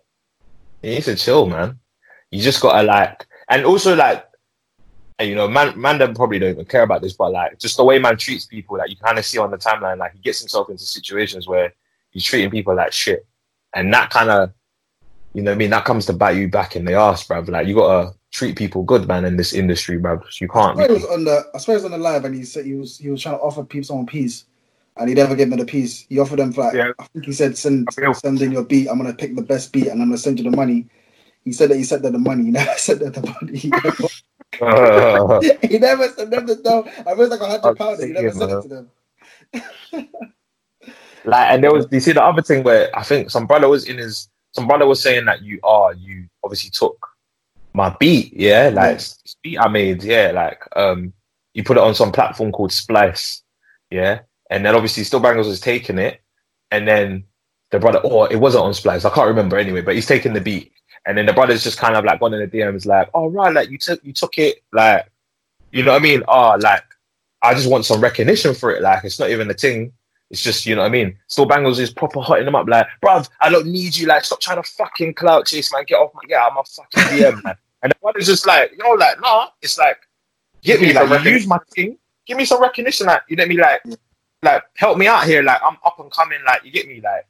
He 0.82 0.90
needs 0.90 1.06
to 1.06 1.16
chill, 1.16 1.46
man. 1.46 1.78
You 2.30 2.42
just 2.42 2.60
gotta 2.60 2.82
like, 2.82 3.26
and 3.48 3.64
also 3.64 3.94
like, 3.94 4.24
and, 5.18 5.30
you 5.30 5.34
know, 5.34 5.48
man, 5.48 5.80
man, 5.80 5.98
them 5.98 6.14
probably 6.14 6.38
don't 6.38 6.50
even 6.50 6.66
care 6.66 6.82
about 6.82 7.00
this, 7.00 7.14
but 7.14 7.32
like, 7.32 7.58
just 7.58 7.78
the 7.78 7.84
way 7.84 7.98
man 7.98 8.18
treats 8.18 8.44
people, 8.44 8.76
like 8.76 8.90
you 8.90 8.96
kind 8.96 9.18
of 9.18 9.24
see 9.24 9.38
on 9.38 9.50
the 9.50 9.56
timeline, 9.56 9.96
like 9.96 10.12
he 10.12 10.18
gets 10.18 10.40
himself 10.40 10.68
into 10.68 10.84
situations 10.84 11.48
where 11.48 11.72
he's 12.10 12.24
treating 12.24 12.50
people 12.50 12.74
like 12.74 12.92
shit, 12.92 13.26
and 13.74 13.92
that 13.94 14.10
kind 14.10 14.28
of, 14.28 14.52
you 15.32 15.42
know, 15.42 15.52
what 15.52 15.56
I 15.56 15.58
mean, 15.58 15.70
that 15.70 15.84
comes 15.86 16.06
to 16.06 16.12
bite 16.12 16.36
you 16.36 16.48
back 16.48 16.76
in 16.76 16.84
the 16.84 16.94
ass, 16.94 17.26
bruv. 17.26 17.48
Like 17.48 17.66
you 17.66 17.74
gotta 17.74 18.14
treat 18.37 18.55
people 18.55 18.82
good, 18.82 19.09
man, 19.09 19.24
in 19.24 19.37
this 19.39 19.55
industry, 19.55 19.99
bruv. 19.99 20.22
You 20.41 20.49
can't. 20.49 20.76
swear, 20.76 20.89
Be, 20.89 20.95
was 20.95 21.05
on 21.07 21.24
the. 21.24 21.47
I 21.55 21.59
swear 21.59 21.76
it 21.76 21.82
was 21.82 21.84
on 21.87 21.93
the 21.93 21.99
live, 21.99 22.26
and 22.26 22.34
he 22.34 22.45
said 22.45 22.66
he 22.66 22.74
was 22.74 22.99
he 22.99 23.09
was 23.11 23.22
trying 23.22 23.37
to 23.37 23.41
offer 23.41 23.64
people 23.64 23.87
someone 23.87 24.07
peace, 24.07 24.45
and 24.99 25.09
he 25.09 25.14
never 25.14 25.34
gave 25.34 25.49
them 25.49 25.59
the 25.59 25.64
peace. 25.64 26.05
He 26.09 26.18
offered 26.18 26.39
them 26.39 26.53
for 26.53 26.64
like 26.64 26.74
Yeah. 26.74 26.93
I 26.99 27.05
think 27.07 27.24
he 27.24 27.32
said 27.32 27.57
send 27.57 27.89
send 27.93 28.43
in 28.43 28.53
your 28.53 28.64
beat. 28.64 28.89
I'm 28.89 28.99
gonna 28.99 29.14
pick 29.14 29.34
the 29.34 29.43
best 29.43 29.72
beat, 29.72 29.87
and 29.87 30.03
I'm 30.03 30.09
gonna 30.09 30.18
send 30.18 30.39
you 30.39 30.51
the 30.51 30.55
money. 30.55 30.87
He 31.45 31.53
said 31.53 31.70
that 31.70 31.76
he 31.78 31.84
sent 31.84 32.03
them 32.03 32.12
the 32.12 32.18
money. 32.18 32.45
He 32.47 32.51
never 32.51 32.78
sent 32.78 33.01
them 33.01 33.12
the 33.12 33.22
money. 33.22 33.59
He 33.59 33.70
never, 33.70 34.09
Uh, 34.61 35.41
he 35.62 35.78
never 35.78 36.09
sent 36.09 36.30
them 36.30 36.47
the 36.47 36.61
no. 36.64 36.87
I 37.07 37.14
was 37.14 37.30
like 37.30 37.41
a 37.41 37.47
hundred 37.47 37.76
pounds. 37.76 38.03
He 38.03 38.12
never 38.12 38.32
sent 38.32 38.53
it 38.53 38.62
to 38.62 38.68
them. 38.68 38.91
like, 41.24 41.51
and 41.53 41.64
there 41.64 41.72
was, 41.72 41.87
you 41.91 42.01
see 42.01 42.12
the 42.12 42.22
other 42.22 42.43
thing 42.43 42.62
where 42.62 42.97
I 42.97 43.03
think 43.03 43.30
some 43.30 43.47
brother 43.47 43.68
was 43.68 43.87
in 43.87 43.99
his, 43.99 44.28
some 44.53 44.66
brother 44.66 44.87
was 44.87 45.03
saying 45.03 45.24
that 45.26 45.43
you 45.43 45.59
are, 45.62 45.95
you 45.95 46.28
obviously 46.43 46.70
took 46.70 47.07
my 47.76 47.94
beat, 48.00 48.32
yeah, 48.32 48.70
like 48.72 48.96
this 48.96 49.36
beat 49.42 49.58
I 49.58 49.68
made, 49.68 50.02
yeah, 50.02 50.32
like, 50.34 50.62
um, 50.74 51.12
you 51.52 51.62
put 51.62 51.76
it 51.76 51.82
on 51.82 51.94
some 51.94 52.10
platform 52.10 52.50
called 52.50 52.72
Splice, 52.72 53.42
yeah, 53.90 54.20
and 54.50 54.64
then 54.64 54.74
obviously 54.74 55.04
Steel 55.04 55.20
Banglez 55.20 55.46
was 55.46 55.60
taking 55.60 55.98
it, 55.98 56.22
and 56.70 56.88
then 56.88 57.24
the 57.70 57.78
brother, 57.78 57.98
or 57.98 58.32
it 58.32 58.40
wasn't 58.40 58.64
on 58.64 58.72
Splice, 58.72 59.04
I 59.04 59.10
can't 59.10 59.28
remember 59.28 59.58
anyway, 59.58 59.82
but 59.82 59.94
he's 59.94 60.06
taking 60.06 60.32
the 60.32 60.40
beat, 60.40 60.72
and 61.06 61.18
then 61.18 61.26
the 61.26 61.34
brother's 61.34 61.62
just 61.62 61.78
kind 61.78 61.96
of 61.96 62.04
like 62.04 62.18
gone 62.18 62.32
in 62.32 62.40
the 62.40 62.48
DMs, 62.48 62.86
like, 62.86 63.10
oh 63.12 63.28
right, 63.28 63.52
like 63.52 63.68
you 63.68 63.76
took, 63.76 64.02
you 64.02 64.14
took 64.14 64.38
it, 64.38 64.62
like, 64.72 65.06
you 65.70 65.82
know 65.82 65.92
what 65.92 66.00
I 66.00 66.02
mean? 66.02 66.22
Oh, 66.28 66.56
like, 66.58 66.84
I 67.42 67.52
just 67.52 67.70
want 67.70 67.84
some 67.84 68.00
recognition 68.00 68.54
for 68.54 68.74
it, 68.74 68.80
like, 68.80 69.04
it's 69.04 69.18
not 69.18 69.28
even 69.28 69.50
a 69.50 69.54
thing. 69.54 69.92
It's 70.28 70.42
just, 70.42 70.66
you 70.66 70.74
know 70.74 70.80
what 70.80 70.88
I 70.88 70.90
mean? 70.90 71.16
Steel 71.28 71.46
Banglez 71.46 71.78
is 71.78 71.92
proper 71.92 72.20
hotting 72.20 72.46
them 72.46 72.56
up, 72.56 72.66
like, 72.66 72.86
bruv, 73.04 73.28
I 73.40 73.50
don't 73.50 73.66
need 73.66 73.94
you, 73.96 74.06
like, 74.06 74.24
stop 74.24 74.40
trying 74.40 74.60
to 74.60 74.68
fucking 74.68 75.14
clout 75.14 75.46
chase, 75.46 75.72
man. 75.72 75.84
Get 75.86 75.96
off 75.96 76.12
my, 76.14 76.22
get 76.26 76.40
out 76.40 76.50
of 76.50 76.56
my 76.56 76.62
fucking 76.64 77.18
DM, 77.18 77.44
man. 77.44 77.54
And 77.82 77.92
the 77.92 77.96
brother's 78.02 78.26
just 78.26 78.46
like, 78.46 78.72
yo, 78.78 78.92
like, 78.92 79.20
nah, 79.20 79.48
it's 79.62 79.78
like, 79.78 79.98
get 80.62 80.80
me, 80.80 80.88
Give 80.88 80.94
me 80.96 81.00
like, 81.00 81.10
recognition. 81.10 81.32
use 81.38 81.46
my 81.46 81.58
thing, 81.74 81.98
give 82.26 82.36
me 82.36 82.44
some 82.44 82.60
recognition, 82.60 83.06
like, 83.06 83.22
you 83.28 83.36
know 83.36 83.42
what 83.42 83.46
I 83.46 83.48
mean? 83.48 83.58
Like, 83.58 83.82
like, 84.42 84.62
help 84.76 84.98
me 84.98 85.06
out 85.06 85.24
here, 85.24 85.42
like, 85.42 85.60
I'm 85.64 85.76
up 85.84 85.98
and 86.00 86.10
coming, 86.10 86.38
like, 86.46 86.64
you 86.64 86.70
get 86.70 86.88
me, 86.88 87.00
like, 87.02 87.26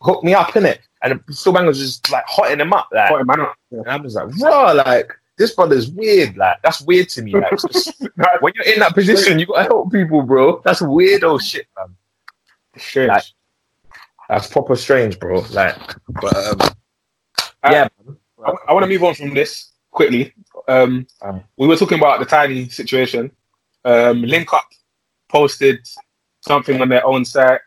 hook 0.00 0.22
me 0.24 0.34
up 0.34 0.54
in 0.56 0.66
it. 0.66 0.80
And 1.02 1.20
Steel 1.30 1.52
Banglez 1.52 1.78
just 1.78 2.10
like 2.10 2.24
hotting 2.26 2.58
them 2.58 2.72
up, 2.72 2.88
like, 2.92 3.10
him 3.10 3.26
man 3.26 3.40
up. 3.40 3.56
and 3.72 3.88
I'm 3.88 4.02
just 4.02 4.16
like, 4.16 4.28
bro, 4.36 4.72
like, 4.72 5.12
this 5.36 5.54
brother's 5.54 5.90
weird, 5.90 6.36
like, 6.36 6.62
that's 6.62 6.80
weird 6.82 7.08
to 7.10 7.22
me, 7.22 7.32
like, 7.32 7.50
just- 7.50 8.00
when 8.40 8.52
you're 8.54 8.72
in 8.72 8.80
that 8.80 8.94
position, 8.94 9.38
you 9.38 9.46
gotta 9.46 9.64
help 9.64 9.90
people, 9.92 10.22
bro. 10.22 10.60
That's 10.64 10.80
weirdo 10.80 11.40
shit, 11.42 11.66
man. 11.76 11.96
Strange. 12.76 13.08
Like, 13.08 13.24
That's 14.28 14.46
proper 14.46 14.76
strange, 14.76 15.18
bro. 15.18 15.40
Like, 15.50 15.76
but 16.20 16.62
um, 16.62 16.74
yeah, 17.70 17.88
I, 18.68 18.72
want 18.72 18.82
to 18.84 18.88
move 18.88 19.04
on 19.04 19.14
from 19.14 19.34
this 19.34 19.71
quickly. 19.92 20.34
Um, 20.68 21.06
Um. 21.22 21.44
we 21.56 21.66
were 21.68 21.76
talking 21.76 21.98
about 21.98 22.18
the 22.18 22.26
Tinie 22.26 22.68
situation. 22.68 23.30
Um, 23.84 24.22
Link 24.22 24.52
Up 24.52 24.66
posted 25.28 25.78
something 26.40 26.80
on 26.80 26.88
their 26.88 27.06
own 27.06 27.24
site 27.24 27.60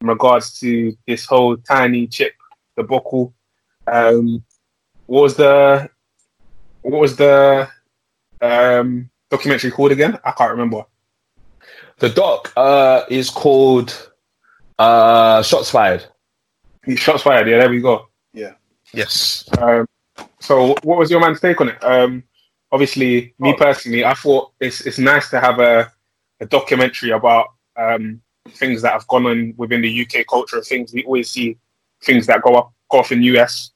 in 0.00 0.06
regards 0.08 0.58
to 0.60 0.96
this 1.06 1.26
whole 1.26 1.56
Tinie 1.58 2.06
chip, 2.06 2.32
the 2.76 2.82
buckle. 2.82 3.34
Um, 3.86 4.42
what 5.06 5.22
was 5.22 5.36
the 5.36 5.88
what 6.82 7.00
was 7.00 7.16
the 7.16 7.68
um, 8.40 9.10
documentary 9.30 9.70
called 9.70 9.92
again? 9.92 10.18
I 10.24 10.30
can't 10.32 10.50
remember. 10.50 10.84
the 11.98 12.08
doc 12.08 12.52
uh 12.56 13.02
is 13.10 13.28
called 13.30 14.10
uh 14.78 15.42
Shots 15.42 15.70
Fired. 15.70 16.04
Shots 16.96 17.22
fired. 17.22 17.48
Yeah, 17.48 17.58
there 17.58 17.70
we 17.70 17.80
go. 17.80 18.08
Yeah. 18.32 18.52
Yes. 18.94 19.44
Um, 19.58 19.86
so, 20.40 20.68
what 20.82 20.98
was 20.98 21.10
your 21.10 21.20
man's 21.20 21.40
take 21.40 21.60
on 21.60 21.68
it? 21.70 21.84
Um, 21.84 22.22
obviously, 22.72 23.34
me 23.38 23.52
Oh. 23.52 23.56
personally, 23.56 24.04
I 24.04 24.14
thought 24.14 24.52
it's 24.60 24.80
it's 24.86 24.98
nice 24.98 25.30
to 25.30 25.40
have 25.40 25.58
a, 25.58 25.92
a 26.40 26.46
documentary 26.46 27.10
about 27.10 27.48
um, 27.76 28.20
things 28.50 28.82
that 28.82 28.92
have 28.92 29.06
gone 29.08 29.26
on 29.26 29.54
within 29.56 29.82
the 29.82 30.02
UK 30.02 30.26
culture. 30.26 30.62
Things 30.62 30.92
we 30.92 31.04
always 31.04 31.30
see, 31.30 31.58
things 32.02 32.26
that 32.26 32.42
go 32.42 32.54
up 32.54 32.72
go 32.90 32.98
off 32.98 33.12
in 33.12 33.22
US. 33.24 33.70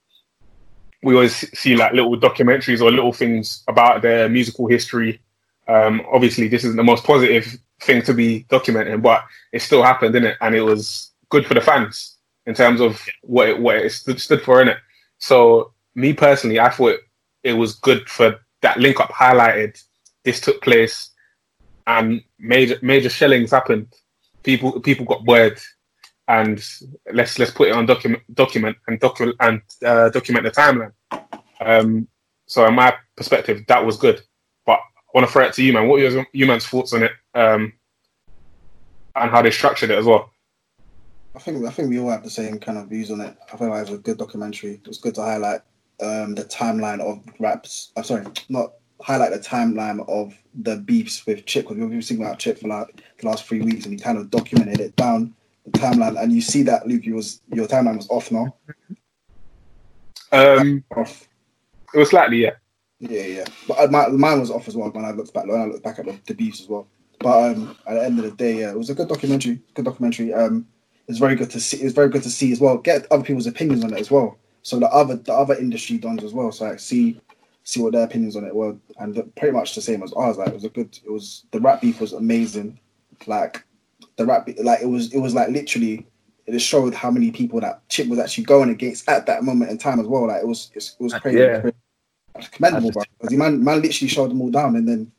we 1.03 1.15
always 1.15 1.35
see 1.59 1.77
like 1.77 1.93
little 1.93 2.17
documentaries 2.17 2.81
or 2.81 2.91
little 2.91 3.13
things 3.13 3.65
about 3.69 4.03
their 4.03 4.29
musical 4.29 4.67
history. 4.69 5.21
Um, 5.69 6.03
obviously, 6.13 6.49
this 6.49 6.65
isn't 6.65 6.77
the 6.77 6.85
most 6.85 7.05
positive 7.05 7.57
thing 7.81 8.03
to 8.03 8.15
be 8.15 8.45
documenting, 8.49 9.03
but 9.03 9.25
it 9.53 9.63
still 9.63 9.83
happened, 9.83 10.13
didn't 10.15 10.31
it? 10.31 10.37
And 10.41 10.55
it 10.55 10.63
was 10.63 11.11
good 11.29 11.47
for 11.47 11.55
the 11.55 11.61
fans 11.61 12.19
in 12.47 12.55
terms 12.55 12.81
of 12.81 13.05
what 13.23 13.49
it, 13.49 13.59
what 13.59 13.77
it 13.77 13.91
stood, 13.91 14.21
stood 14.21 14.43
for, 14.43 14.63
it. 14.63 14.77
So, 15.19 15.72
me 15.95 16.13
personally, 16.13 16.59
I 16.59 16.71
thought 16.71 16.99
it 17.43 17.55
was 17.55 17.75
good 17.77 18.09
for 18.09 18.41
that 18.63 18.79
link 18.79 19.01
up 19.01 19.11
highlighted. 19.11 19.83
This 20.25 20.41
took 20.41 20.63
place, 20.63 21.11
and 21.87 22.23
major 22.39 22.79
major 22.83 23.11
shellings 23.11 23.51
happened. 23.51 23.93
People 24.43 24.81
people 24.81 25.05
got 25.05 25.25
word, 25.25 25.61
and 26.29 26.65
let's 27.13 27.39
let's 27.39 27.51
put 27.51 27.69
it 27.69 27.75
on 27.75 27.87
document 27.87 28.23
document 28.35 28.77
and 28.87 29.01
document 29.01 29.37
and 29.41 29.61
uh, 29.85 30.09
document 30.11 30.45
the 30.45 30.51
timeline. 30.51 30.93
Um, 31.61 32.09
so, 32.47 32.67
in 32.67 32.75
my 32.75 32.95
perspective, 33.17 33.65
that 33.69 33.85
was 33.85 33.97
good. 33.97 34.23
But 34.65 34.79
I 34.79 35.11
want 35.15 35.27
to 35.27 35.33
throw 35.33 35.45
it 35.45 35.53
to 35.55 35.63
you, 35.63 35.73
man. 35.73 35.89
What 35.89 36.01
are 36.01 36.09
your 36.09 36.27
you 36.33 36.47
man's 36.47 36.67
thoughts 36.67 36.93
on 36.93 37.03
it, 37.03 37.13
um, 37.35 37.73
and 39.17 39.31
how 39.31 39.43
they 39.43 39.51
structured 39.51 39.91
it 39.91 39.99
as 39.99 40.07
well? 40.07 40.31
I 41.35 41.39
think 41.39 41.65
I 41.65 41.71
think 41.71 41.89
we 41.89 41.99
all 41.99 42.11
have 42.11 42.25
the 42.25 42.31
same 42.31 42.59
kind 42.59 42.79
of 42.79 42.89
views 42.89 43.11
on 43.11 43.21
it. 43.21 43.37
I 43.53 43.65
like 43.65 43.79
it 43.79 43.91
was 43.91 43.99
a 43.99 44.03
good 44.03 44.19
documentary. 44.19 44.75
It 44.75 44.89
was 44.89 44.99
good 44.99 45.15
to 45.17 45.23
highlight 45.23 45.63
um, 46.03 46.35
the 46.35 46.45
timeline 46.45 47.01
of 47.01 47.23
raps. 47.39 47.93
I'm 47.97 48.05
sorry, 48.05 48.27
not 48.49 48.73
highlight 49.01 49.33
the 49.33 49.39
timeline 49.39 50.09
of 50.09 50.35
the 50.55 50.77
beefs 50.77 51.27
with 51.27 51.45
Chip 51.47 51.65
because 51.65 51.77
we've 51.77 51.91
been 51.91 52.03
speaking 52.03 52.25
about 52.25 52.39
Chip 52.39 52.59
for 52.59 52.69
like 52.69 53.03
the 53.19 53.27
last 53.27 53.47
three 53.47 53.61
weeks, 53.61 53.85
and 53.85 53.95
he 53.95 53.99
kind 53.99 54.19
of 54.19 54.31
documented 54.31 54.81
it 54.81 54.97
down 54.97 55.35
the 55.65 55.79
timeline. 55.79 56.21
And 56.21 56.33
you 56.33 56.41
see 56.41 56.63
that 56.65 56.87
Luke, 56.87 57.05
you 57.05 57.15
was 57.15 57.41
your 57.53 57.67
timeline 57.67 57.97
was 57.97 58.09
off 58.11 58.31
now. 58.31 58.55
Um, 60.33 60.83
Off. 60.97 61.29
it 61.95 61.99
was 61.99 62.11
slightly, 62.11 62.39
yeah. 62.39 62.53
Yeah, 62.99 63.25
yeah. 63.25 63.45
But 63.69 63.79
uh, 63.81 63.87
my, 63.89 64.09
mine 64.09 64.41
was 64.41 64.51
off 64.51 64.69
as 64.69 64.77
well 64.77 64.91
when 64.91 65.05
I 65.05 65.11
looked 65.11 65.35
back. 65.35 65.47
When 65.47 65.61
I 65.61 65.67
looked 65.67 65.85
back 65.85 65.99
at 65.99 66.07
the, 66.07 66.19
the 66.27 66.35
beefs 66.35 66.63
as 66.63 66.69
well. 66.69 66.89
But 67.19 67.53
um, 67.53 67.77
at 67.87 67.95
the 67.95 68.05
end 68.05 68.19
of 68.19 68.25
the 68.25 68.31
day, 68.31 68.61
yeah, 68.61 68.71
it 68.71 68.79
was 68.79 68.91
a 68.91 68.95
good 68.95 69.09
documentary. 69.09 69.61
Good 69.75 69.85
documentary. 69.85 70.33
Um, 70.33 70.67
it's 71.07 71.19
very 71.19 71.37
good 71.37 71.51
to 71.51 71.61
see. 71.61 71.79
It's 71.79 71.95
very 71.95 72.09
good 72.09 72.23
to 72.23 72.31
see 72.31 72.53
as 72.53 72.61
well. 72.61 72.79
Get 72.79 73.11
other 73.11 73.25
people's 73.25 73.47
opinions 73.47 73.85
on 73.85 73.93
it 73.93 74.01
as 74.01 74.11
well. 74.11 74.39
So 74.63 74.79
the 74.79 74.89
other 74.89 75.17
the 75.17 75.33
other 75.33 75.55
industry 75.55 75.99
dons 75.99 76.25
as 76.25 76.33
well. 76.33 76.53
So 76.53 76.67
like 76.67 76.81
see 76.81 77.21
see 77.65 77.81
what 77.81 77.93
their 77.93 78.05
opinions 78.05 78.37
on 78.37 78.45
it 78.45 78.55
were, 78.55 78.77
and 78.99 79.35
pretty 79.37 79.53
much 79.53 79.75
the 79.75 79.81
same 79.81 80.03
as 80.03 80.13
ours. 80.13 80.39
Like 80.39 80.49
it 80.49 80.55
was 80.55 80.65
a 80.65 80.69
good. 80.69 80.99
It 81.05 81.11
was 81.11 81.45
the 81.51 81.61
rap 81.61 81.81
beef 81.81 82.01
was 82.01 82.13
amazing. 82.13 82.79
Like 83.27 83.65
the 84.17 84.27
rap, 84.27 84.49
like 84.63 84.83
it 84.83 84.89
was 84.89 85.13
it 85.13 85.19
was 85.19 85.35
like 85.35 85.49
literally. 85.49 86.07
It 86.45 86.53
just 86.53 86.67
showed 86.67 86.93
how 86.93 87.09
many 87.09 87.31
people 87.31 87.61
that 87.61 87.89
Chip 87.89 88.09
was 88.09 88.19
actually 88.19 88.45
going 88.45 88.71
against 88.71 89.09
at 89.09 89.27
that 89.27 89.45
moment 89.45 89.71
in 89.71 89.79
time 89.79 90.01
as 90.01 90.09
well. 90.09 90.27
Like 90.27 90.43
it 90.43 90.47
was 90.47 90.73
it 90.75 90.93
was 90.99 91.15
crazy. 91.15 91.39
Yeah. 91.39 91.61
crazy. 91.61 91.77
Commendable, 92.51 92.91
bro. 92.91 93.05
Because 93.19 93.31
the 93.31 93.37
man 93.37 93.63
man 93.63 93.81
literally 93.81 94.09
showed 94.09 94.31
them 94.31 94.41
all 94.41 94.51
down 94.51 94.75
and 94.75 94.89
then 94.89 95.13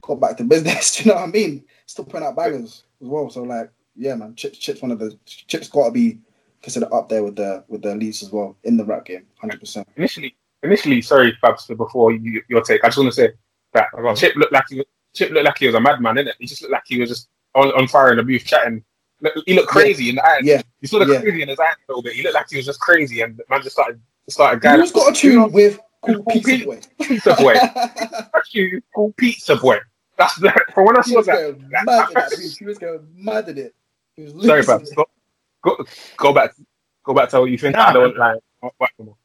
got 0.00 0.20
back 0.20 0.36
to 0.38 0.44
business. 0.44 0.96
Do 1.02 1.04
you 1.04 1.10
know 1.10 1.20
what 1.20 1.28
I 1.28 1.32
mean? 1.32 1.64
Still 1.84 2.06
putting 2.06 2.26
out 2.26 2.36
bangers 2.36 2.84
as 3.02 3.08
well. 3.08 3.28
So 3.28 3.42
like, 3.42 3.70
yeah, 3.94 4.14
man, 4.14 4.34
Chips 4.36 4.56
Chips 4.56 4.80
one 4.80 4.90
of 4.90 4.98
the 4.98 5.18
Chips 5.26 5.68
got 5.68 5.86
to 5.86 5.90
be 5.90 6.18
considered 6.62 6.92
up 6.92 7.08
there 7.08 7.22
with 7.24 7.36
the 7.36 7.64
with 7.68 7.82
the 7.82 7.88
elites 7.88 8.22
as 8.22 8.30
well 8.30 8.56
in 8.64 8.76
the 8.76 8.84
rap 8.84 9.04
game, 9.04 9.26
hundred 9.40 9.60
percent. 9.60 9.86
Initially, 9.96 10.36
initially, 10.62 11.00
sorry, 11.02 11.36
Fabs, 11.42 11.74
before 11.76 12.12
you, 12.12 12.42
your 12.48 12.62
take, 12.62 12.84
I 12.84 12.88
just 12.88 12.98
want 12.98 13.08
to 13.10 13.14
say 13.14 13.32
that 13.72 13.86
Chip 14.16 14.36
looked 14.36 14.52
like 14.52 14.64
he 14.68 14.76
was, 14.76 14.86
Chip 15.14 15.30
looked 15.30 15.46
like 15.46 15.58
he 15.58 15.66
was 15.66 15.74
a 15.74 15.80
madman, 15.80 16.16
didn't 16.16 16.28
it? 16.28 16.36
He 16.38 16.46
just 16.46 16.62
looked 16.62 16.72
like 16.72 16.82
he 16.86 16.98
was 17.00 17.08
just 17.08 17.28
on, 17.54 17.68
on 17.68 17.86
fire 17.88 18.10
in 18.10 18.16
the 18.18 18.22
booth 18.22 18.44
chatting. 18.44 18.82
He 19.46 19.54
looked 19.54 19.68
crazy 19.68 20.08
in 20.08 20.14
the 20.16 20.24
eyes. 20.26 20.40
Yeah, 20.42 20.62
You 20.80 20.88
saw 20.88 20.98
the 20.98 21.12
Yeah. 21.12 21.20
crazy 21.20 21.42
in 21.42 21.48
his 21.48 21.58
eyes 21.60 21.74
a 21.88 21.92
little 21.92 22.02
bit. 22.02 22.14
He 22.14 22.22
looked 22.22 22.34
like 22.34 22.48
he 22.48 22.56
was 22.56 22.64
just 22.66 22.80
crazy, 22.80 23.20
and 23.20 23.36
the 23.36 23.44
man 23.50 23.62
just 23.62 23.76
started 23.76 24.00
started 24.28 24.62
who's 24.66 24.92
going. 24.92 25.04
got 25.06 25.16
a 25.16 25.20
tune 25.20 25.52
with 25.52 25.78
Cool 26.02 26.24
Pizza 26.24 26.48
Pete- 26.50 26.64
Boy? 26.66 26.80
Pizza 27.02 27.34
boy. 27.34 27.54
Actually, 28.34 28.82
called 28.94 29.16
Pizza 29.16 29.56
boy. 29.56 29.78
That's 30.16 30.34
the 30.36 30.50
from 30.74 30.86
when 30.86 30.96
I 30.96 31.02
He 31.02 31.10
saw 31.10 31.16
was 31.18 31.26
that. 31.26 31.34
going 31.36 31.68
that- 31.70 31.84
mad 31.84 32.08
at 32.08 32.14
that. 32.30 32.54
He 32.58 32.64
was 32.64 32.78
going 32.78 33.06
mad 33.14 33.48
at 33.50 33.58
it. 33.58 33.74
He 34.16 34.22
was 34.22 34.32
Sorry, 34.46 34.60
losing 34.62 34.78
Fabs. 34.78 35.04
Go, 35.62 35.84
go, 36.16 36.32
back. 36.32 36.52
Go 37.04 37.14
back 37.14 37.28
to 37.30 37.40
what 37.40 37.50
you 37.50 37.58
think. 37.58 37.76
Nah, 37.76 37.88
I 37.88 37.92
don't 37.92 38.16
like- 38.16 38.34
like. 38.34 38.42
What, 38.60 38.92
what, 38.96 39.16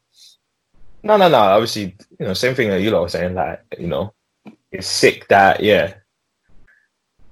No, 1.03 1.17
no, 1.17 1.27
no. 1.29 1.37
Obviously, 1.37 1.95
you 2.19 2.25
know, 2.25 2.33
same 2.33 2.55
thing 2.55 2.69
that 2.69 2.81
you 2.81 2.91
lot 2.91 3.01
were 3.03 3.09
saying. 3.09 3.35
Like, 3.35 3.61
you 3.77 3.87
know, 3.87 4.13
it's 4.71 4.87
sick 4.87 5.27
that 5.27 5.61
yeah, 5.61 5.95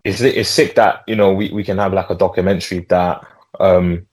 it's 0.04 0.22
it's 0.22 0.50
sick 0.50 0.76
that 0.76 1.04
you 1.08 1.16
know 1.16 1.34
we, 1.34 1.50
we 1.52 1.64
can 1.64 1.78
have 1.78 1.94
like 1.94 2.10
a 2.10 2.16
documentary 2.16 2.80
that 2.90 3.26
um, 3.60 4.06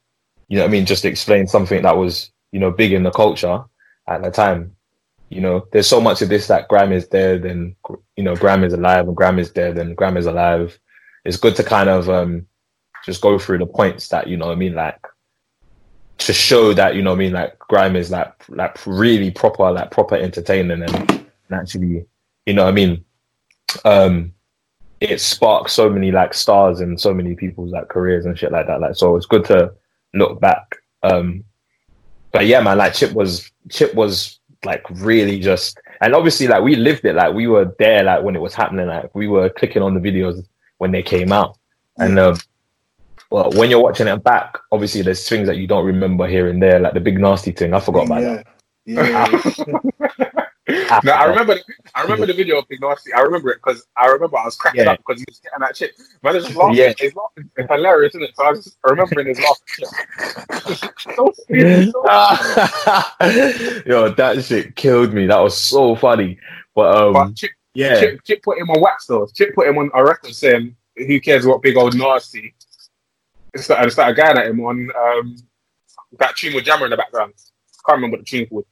you 0.48 0.58
know, 0.58 0.64
I 0.64 0.68
mean, 0.68 0.86
just 0.86 1.04
explain 1.04 1.46
something 1.46 1.82
that 1.82 1.96
was 1.96 2.30
you 2.52 2.60
know 2.60 2.70
big 2.70 2.92
in 2.92 3.02
the 3.02 3.10
culture 3.10 3.64
at 4.06 4.22
the 4.22 4.30
time. 4.30 4.76
You 5.28 5.40
know, 5.40 5.66
there's 5.72 5.86
so 5.86 6.00
much 6.00 6.22
of 6.22 6.28
this 6.28 6.48
that 6.48 6.68
grime 6.68 6.92
is 6.92 7.06
dead 7.06 7.42
then 7.44 7.76
you 8.16 8.24
know 8.24 8.34
grime 8.36 8.64
is 8.64 8.72
alive, 8.72 9.06
and 9.06 9.16
grime 9.16 9.38
is 9.38 9.50
dead 9.50 9.78
and 9.78 9.96
grime 9.96 10.16
is 10.16 10.26
alive. 10.26 10.78
It's 11.24 11.36
good 11.36 11.56
to 11.56 11.64
kind 11.64 11.88
of 11.88 12.08
um, 12.08 12.46
just 13.04 13.20
go 13.20 13.38
through 13.38 13.58
the 13.58 13.66
points 13.66 14.08
that 14.08 14.26
you 14.26 14.36
know, 14.36 14.46
what 14.46 14.52
I 14.52 14.56
mean, 14.56 14.74
like 14.74 15.00
to 16.20 16.32
show 16.34 16.74
that 16.74 16.94
you 16.94 17.02
know 17.02 17.10
what 17.10 17.16
I 17.16 17.18
mean 17.18 17.32
like 17.32 17.58
grime 17.58 17.96
is 17.96 18.10
like 18.10 18.32
like 18.50 18.78
really 18.86 19.30
proper 19.30 19.70
like 19.70 19.90
proper 19.90 20.16
entertaining 20.16 20.82
and, 20.82 21.10
and 21.10 21.28
actually 21.50 22.04
you 22.46 22.54
know 22.54 22.64
what 22.64 22.68
I 22.68 22.72
mean 22.72 23.04
um 23.84 24.32
it 25.00 25.18
sparks 25.20 25.72
so 25.72 25.88
many 25.88 26.12
like 26.12 26.34
stars 26.34 26.82
in 26.82 26.98
so 26.98 27.14
many 27.14 27.34
people's 27.34 27.72
like 27.72 27.88
careers 27.88 28.26
and 28.26 28.38
shit 28.38 28.52
like 28.52 28.66
that 28.66 28.80
like 28.80 28.96
so 28.96 29.16
it's 29.16 29.26
good 29.26 29.46
to 29.46 29.72
look 30.12 30.40
back 30.40 30.76
um 31.02 31.42
but 32.32 32.46
yeah 32.46 32.60
man 32.60 32.76
like 32.76 32.92
Chip 32.92 33.12
was 33.12 33.50
Chip 33.70 33.94
was 33.94 34.40
like 34.66 34.84
really 34.90 35.40
just 35.40 35.80
and 36.02 36.14
obviously 36.14 36.46
like 36.46 36.62
we 36.62 36.76
lived 36.76 37.06
it 37.06 37.14
like 37.14 37.32
we 37.32 37.46
were 37.46 37.74
there 37.78 38.02
like 38.02 38.22
when 38.22 38.36
it 38.36 38.40
was 38.40 38.54
happening 38.54 38.86
like 38.86 39.14
we 39.14 39.26
were 39.26 39.48
clicking 39.48 39.82
on 39.82 39.94
the 39.94 40.00
videos 40.00 40.46
when 40.76 40.92
they 40.92 41.02
came 41.02 41.32
out 41.32 41.56
and 41.96 42.18
um 42.18 42.36
well, 43.30 43.50
when 43.52 43.70
you're 43.70 43.82
watching 43.82 44.08
it 44.08 44.22
back, 44.24 44.58
obviously 44.72 45.02
there's 45.02 45.28
things 45.28 45.46
that 45.48 45.56
you 45.56 45.66
don't 45.66 45.86
remember 45.86 46.26
here 46.26 46.48
and 46.48 46.62
there, 46.62 46.78
like 46.80 46.94
the 46.94 47.00
Big 47.00 47.18
Narstie 47.18 47.56
thing. 47.56 47.72
I 47.74 47.80
forgot 47.80 48.06
about 48.06 48.20
that. 48.22 48.46
yeah. 48.46 48.52
Yeah, 48.86 49.28
yeah. 50.68 51.00
No, 51.04 51.12
I 51.12 51.24
remember. 51.26 51.54
The, 51.54 51.62
I 51.94 52.02
remember 52.02 52.26
the 52.26 52.32
video 52.32 52.58
of 52.58 52.68
Big 52.68 52.80
Narstie. 52.80 53.14
I 53.14 53.20
remember 53.20 53.50
it 53.50 53.58
because 53.64 53.86
I 53.96 54.06
remember 54.06 54.38
I 54.38 54.44
was 54.46 54.56
cracking 54.56 54.82
Yeah. 54.84 54.92
up 54.92 54.98
because 54.98 55.20
he 55.20 55.24
was 55.28 55.38
getting 55.40 55.60
that 55.60 55.74
chip. 55.74 55.92
Man, 56.22 56.36
it's 56.36 56.46
just 56.46 56.56
laughing. 56.56 56.76
Yeah. 56.76 56.92
He's 56.98 57.14
laughing. 57.14 57.50
It's 57.56 57.70
hilarious, 57.70 58.14
isn't 58.14 58.22
it? 58.22 58.36
So 58.36 58.44
I 58.44 58.50
was 58.50 58.64
just 58.64 58.78
remembering 58.84 59.26
his 59.28 59.38
laugh. 59.38 59.58
so 60.98 61.32
stupid, 61.34 61.92
so- 61.92 62.02
Yo, 63.86 64.08
that 64.10 64.42
shit 64.44 64.74
killed 64.76 65.12
me. 65.12 65.26
That 65.26 65.38
was 65.40 65.56
so 65.56 65.94
funny. 65.96 66.38
But 66.74 66.96
um, 66.96 67.12
But 67.12 67.36
Chip, 67.36 67.50
yeah, 67.74 68.00
Chip, 68.00 68.24
Chip 68.24 68.42
put 68.42 68.58
him 68.58 68.70
on 68.70 68.80
wax 68.80 69.06
though. 69.06 69.26
Chip 69.34 69.54
put 69.54 69.68
him 69.68 69.78
on 69.78 69.90
a 69.94 70.02
record 70.04 70.34
saying, 70.34 70.74
"Who 70.96 71.20
cares 71.20 71.46
what 71.46 71.62
big 71.62 71.76
old 71.76 71.96
nasty?" 71.96 72.54
And 73.54 73.62
started, 73.62 73.82
and 73.84 73.92
started 73.92 74.16
going 74.16 74.38
at 74.38 74.46
him 74.46 74.60
on 74.60 74.90
um, 74.98 75.36
that 76.18 76.36
tune 76.36 76.54
with 76.54 76.64
Jammer 76.64 76.84
in 76.86 76.90
the 76.90 76.96
background. 76.96 77.32
I 77.36 77.90
Can't 77.90 77.96
remember 77.96 78.16
what 78.18 78.26
the 78.26 78.30
tune 78.30 78.48
was. 78.50 78.64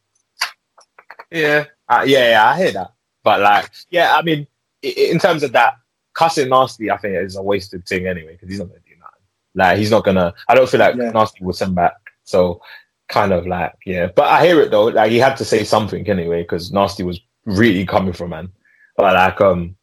yeah, 1.31 1.65
uh, 1.89 2.05
yeah, 2.07 2.31
yeah. 2.31 2.49
I 2.51 2.57
hear 2.59 2.73
that. 2.73 2.93
But 3.23 3.41
like, 3.41 3.71
yeah, 3.91 4.15
I 4.17 4.23
mean, 4.23 4.47
i- 4.85 4.95
i- 4.97 5.11
in 5.11 5.19
terms 5.19 5.43
of 5.43 5.53
that, 5.53 5.75
cussing 6.15 6.49
Narstie, 6.49 6.93
I 6.93 6.97
think 6.97 7.15
is 7.17 7.37
a 7.37 7.43
wasted 7.43 7.87
thing 7.87 8.07
anyway 8.07 8.33
because 8.33 8.49
he's 8.49 8.59
not 8.59 8.69
gonna 8.69 8.81
do 8.81 8.95
nothing. 8.99 9.23
Like, 9.55 9.79
he's 9.79 9.91
not 9.91 10.05
gonna. 10.05 10.35
I 10.49 10.55
don't 10.55 10.69
feel 10.69 10.81
like 10.81 10.97
Yeah. 10.97 11.13
Narstie 11.13 11.43
will 11.43 11.53
send 11.53 11.75
back. 11.75 11.95
So, 12.25 12.61
kind 13.09 13.33
of 13.33 13.47
like, 13.47 13.75
yeah. 13.87 14.07
But 14.07 14.29
I 14.29 14.45
hear 14.47 14.61
it 14.61 14.71
though. 14.71 14.85
Like, 14.87 15.11
he 15.11 15.19
had 15.19 15.37
to 15.39 15.45
say 15.45 15.65
something 15.65 16.09
anyway 16.09 16.43
because 16.43 16.71
Narstie 16.71 17.05
was 17.07 17.21
really 17.45 17.85
coming 17.87 18.13
from 18.13 18.31
man. 18.31 18.51
But 18.97 19.15
like, 19.15 19.41
um, 19.41 19.77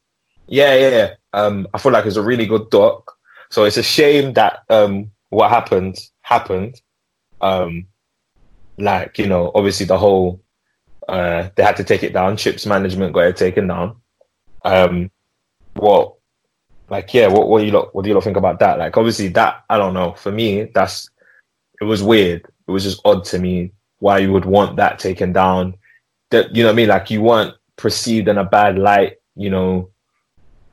yeah, 0.46 0.74
yeah, 0.74 0.88
yeah. 0.90 1.14
Um, 1.32 1.66
I 1.74 1.78
feel 1.78 1.92
like 1.92 2.06
it's 2.06 2.16
a 2.16 2.22
really 2.22 2.46
good 2.46 2.70
doc. 2.70 3.15
So 3.50 3.64
it's 3.64 3.76
a 3.76 3.82
shame 3.82 4.32
that 4.34 4.60
um 4.68 5.10
what 5.30 5.50
happened 5.50 5.98
happened. 6.22 6.80
Um, 7.40 7.86
like 8.78 9.18
you 9.18 9.26
know, 9.26 9.50
obviously 9.54 9.86
the 9.86 9.98
whole 9.98 10.42
uh 11.08 11.48
they 11.54 11.62
had 11.62 11.76
to 11.76 11.84
take 11.84 12.02
it 12.02 12.12
down. 12.12 12.36
Chips 12.36 12.66
management 12.66 13.12
got 13.12 13.26
it 13.26 13.36
taken 13.36 13.66
down. 13.68 13.96
Um, 14.64 15.10
what, 15.74 16.14
like, 16.88 17.12
yeah, 17.14 17.28
what 17.28 17.48
what 17.48 17.60
do 17.60 17.66
you 17.66 17.72
lot, 17.72 17.94
what 17.94 18.02
do 18.02 18.08
you 18.08 18.14
lot 18.14 18.24
think 18.24 18.36
about 18.36 18.58
that? 18.60 18.78
Like, 18.78 18.96
obviously 18.96 19.28
that 19.28 19.64
I 19.70 19.78
don't 19.78 19.94
know. 19.94 20.14
For 20.14 20.32
me, 20.32 20.64
that's 20.74 21.08
it 21.80 21.84
was 21.84 22.02
weird. 22.02 22.42
It 22.66 22.70
was 22.70 22.84
just 22.84 23.00
odd 23.04 23.24
to 23.26 23.38
me 23.38 23.72
why 23.98 24.18
you 24.18 24.32
would 24.32 24.44
want 24.44 24.76
that 24.76 24.98
taken 24.98 25.32
down. 25.32 25.76
That 26.30 26.54
you 26.54 26.62
know 26.62 26.70
what 26.70 26.74
I 26.74 26.76
mean? 26.76 26.88
Like 26.88 27.10
you 27.10 27.22
weren't 27.22 27.54
perceived 27.76 28.28
in 28.28 28.38
a 28.38 28.44
bad 28.44 28.78
light. 28.78 29.18
You 29.36 29.50
know, 29.50 29.90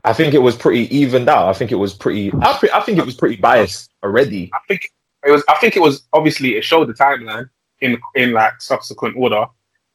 I 0.03 0.13
think 0.13 0.33
it 0.33 0.39
was 0.39 0.55
pretty 0.55 0.93
evened 0.95 1.29
out. 1.29 1.47
I 1.47 1.53
think 1.53 1.71
it 1.71 1.75
was 1.75 1.93
pretty. 1.93 2.31
I, 2.41 2.57
pre- 2.57 2.71
I 2.71 2.81
think 2.81 2.97
it 2.97 3.05
was 3.05 3.15
pretty 3.15 3.37
biased 3.37 3.91
already. 4.03 4.51
I 4.53 4.59
think 4.67 4.91
it 5.25 5.31
was. 5.31 5.43
I 5.47 5.55
think 5.55 5.75
it 5.77 5.81
was 5.81 6.03
obviously 6.11 6.55
it 6.55 6.63
showed 6.63 6.87
the 6.89 6.93
timeline 6.93 7.49
in 7.81 7.97
in 8.15 8.33
like 8.33 8.61
subsequent 8.61 9.15
order. 9.17 9.45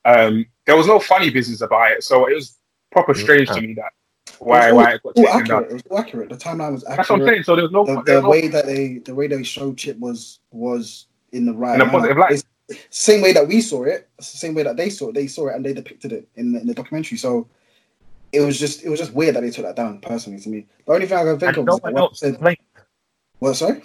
Um, 0.04 0.46
there 0.66 0.76
was 0.76 0.86
no 0.86 0.98
funny 0.98 1.28
business 1.30 1.60
about 1.60 1.90
it, 1.92 2.04
so 2.04 2.26
it 2.26 2.34
was 2.34 2.58
proper 2.90 3.12
Mm, 3.12 3.20
strange 3.20 3.48
ah. 3.50 3.54
to 3.56 3.60
me 3.60 3.74
that 3.74 3.92
why 4.38 4.68
It 4.68 4.72
was 4.74 4.84
why 4.84 4.92
it 4.94 5.02
got 5.02 5.14
taken 5.16 5.30
accurate. 5.30 5.48
down. 5.48 5.64
It 5.64 5.72
was 5.74 5.82
all 5.90 5.98
accurate. 5.98 6.28
The 6.30 6.36
timeline 6.36 6.72
was 6.72 6.84
accurate. 6.84 6.96
That's 6.96 7.10
what 7.10 7.20
I'm 7.20 7.26
saying. 7.26 7.42
So 7.42 7.54
there 7.56 7.64
was 7.64 7.72
no 7.72 7.84
The, 7.84 8.02
there 8.02 8.02
the 8.02 8.14
was 8.14 8.22
no- 8.22 8.30
way 8.30 8.48
that 8.48 8.66
they 8.66 8.98
the 8.98 9.14
way 9.14 9.26
they 9.26 9.42
showed 9.42 9.76
Chip 9.76 9.98
was 9.98 10.40
was 10.52 11.06
in 11.32 11.44
the 11.44 11.52
right 11.52 11.74
in 11.74 11.82
a 11.86 11.90
positive 11.90 12.16
light. 12.16 12.32
It's- 12.32 12.44
same 12.90 13.22
way 13.22 13.32
that 13.32 13.48
we 13.48 13.62
saw 13.62 13.84
it, 13.84 14.08
it's 14.18 14.30
the 14.32 14.36
same 14.38 14.54
way 14.54 14.62
that 14.62 14.76
they 14.76 14.90
saw 14.90 15.08
it. 15.08 15.14
They 15.14 15.26
saw 15.26 15.48
it 15.48 15.54
and 15.56 15.64
they 15.64 15.72
depicted 15.72 16.12
it 16.12 16.28
in 16.36 16.52
the, 16.52 16.60
in 16.60 16.66
the 16.66 16.74
documentary. 16.74 17.16
So 17.16 17.48
it 18.32 18.40
was 18.40 18.58
just 18.58 18.84
it 18.84 18.88
was 18.88 18.98
just 18.98 19.12
weird 19.12 19.34
that 19.36 19.40
they 19.42 19.50
took 19.50 19.64
that 19.64 19.76
down. 19.76 20.00
Personally, 20.00 20.40
to 20.40 20.48
me, 20.48 20.66
the 20.86 20.92
only 20.92 21.06
thing 21.06 21.18
I 21.18 21.24
can 21.24 21.38
think 21.38 21.56
And 21.56 21.58
of 21.58 21.64
no 21.66 21.74
is 21.76 21.80
one 21.82 21.94
what, 21.94 22.00
else 22.02 22.20
complained. 22.20 22.56
what 23.38 23.54
sorry, 23.54 23.82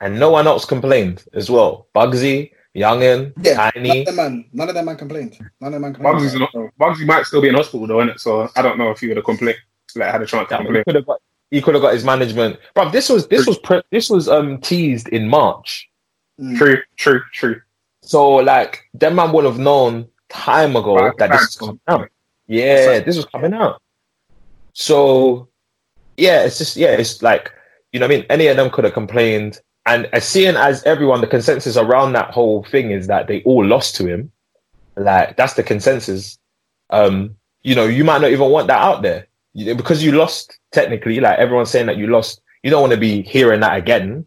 And 0.00 0.18
no 0.18 0.30
one 0.30 0.46
else 0.46 0.64
complained 0.64 1.24
as 1.34 1.50
well. 1.50 1.88
Bugzy, 1.94 2.52
Yungen, 2.76 3.32
yeah, 3.42 3.70
none 3.76 3.98
of 3.98 4.04
them 4.06 4.16
man, 4.16 4.44
none 4.52 4.68
of 4.68 4.74
them 4.74 4.84
man 4.86 4.96
complained. 4.96 5.38
None 5.60 5.68
of 5.68 5.72
them 5.74 5.82
man 5.82 5.94
complained. 5.94 6.18
Bugzy's 6.20 6.34
not, 6.34 6.50
So, 6.52 6.70
Bugzy 6.80 7.06
might 7.06 7.26
still 7.26 7.42
be 7.42 7.48
in 7.48 7.54
hospital 7.54 7.86
though, 7.86 7.96
innit? 7.98 8.18
So 8.20 8.48
I 8.56 8.62
don't 8.62 8.78
know 8.78 8.90
if 8.90 9.00
he 9.00 9.08
would 9.08 9.16
have 9.16 9.26
complained, 9.26 9.58
like 9.96 10.10
had 10.10 10.22
a 10.22 10.26
chance 10.26 10.48
to 10.48 10.54
Yeah, 10.54 10.58
he 10.60 10.64
complain. 10.64 10.84
could 10.84 10.94
have 10.94 11.06
got 11.06 11.20
he 11.50 11.60
could 11.60 11.74
have 11.74 11.82
got 11.82 11.92
his 11.94 12.04
management. 12.04 12.58
Bro, 12.74 12.90
this 12.90 13.08
was 13.08 13.26
this 13.28 13.46
was 13.46 13.58
pre- 13.58 13.82
this 13.90 14.08
was 14.08 14.28
um 14.28 14.58
teased 14.60 15.08
in 15.08 15.28
March. 15.28 15.90
mm. 16.40 16.56
True, 16.56 16.78
true, 16.96 17.20
true. 17.32 17.60
So 18.02 18.36
like 18.36 18.80
them 18.94 19.16
man 19.16 19.32
would 19.32 19.44
have 19.44 19.58
known 19.58 20.08
time 20.28 20.76
ago 20.76 20.94
Right, 20.94 21.18
that 21.18 21.30
this 21.32 21.40
right. 21.40 21.40
was 21.40 21.56
coming 21.56 21.80
out. 21.88 22.08
Yeah, 22.50 22.98
this 22.98 23.16
was 23.16 23.26
coming 23.26 23.54
out. 23.54 23.80
So 24.72 25.48
yeah, 26.16 26.42
it's 26.42 26.58
just 26.58 26.76
yeah, 26.76 26.90
it's 26.90 27.22
like 27.22 27.52
you 27.92 28.00
know 28.00 28.08
what 28.08 28.14
I 28.14 28.18
mean. 28.18 28.26
Any 28.28 28.48
of 28.48 28.56
them 28.56 28.70
could 28.70 28.82
have 28.82 28.92
complained, 28.92 29.60
and 29.86 30.06
as 30.06 30.26
seeing 30.26 30.56
as 30.56 30.82
everyone, 30.82 31.20
the 31.20 31.28
consensus 31.28 31.76
around 31.76 32.12
that 32.14 32.32
whole 32.32 32.64
thing 32.64 32.90
is 32.90 33.06
that 33.06 33.28
they 33.28 33.40
all 33.44 33.64
lost 33.64 33.94
to 33.96 34.06
him. 34.06 34.32
Like 34.96 35.36
that's 35.36 35.54
the 35.54 35.62
consensus. 35.62 36.38
Um, 36.90 37.36
you 37.62 37.76
know, 37.76 37.86
you 37.86 38.02
might 38.02 38.20
not 38.20 38.32
even 38.32 38.50
want 38.50 38.66
that 38.66 38.80
out 38.80 39.02
there 39.02 39.28
because 39.54 40.02
you 40.02 40.10
lost 40.10 40.58
technically. 40.72 41.20
Like 41.20 41.38
everyone's 41.38 41.70
saying 41.70 41.86
that 41.86 41.98
you 41.98 42.08
lost. 42.08 42.40
You 42.64 42.70
don't 42.72 42.80
want 42.80 42.94
to 42.94 42.98
be 42.98 43.22
hearing 43.22 43.60
that 43.60 43.78
again, 43.78 44.24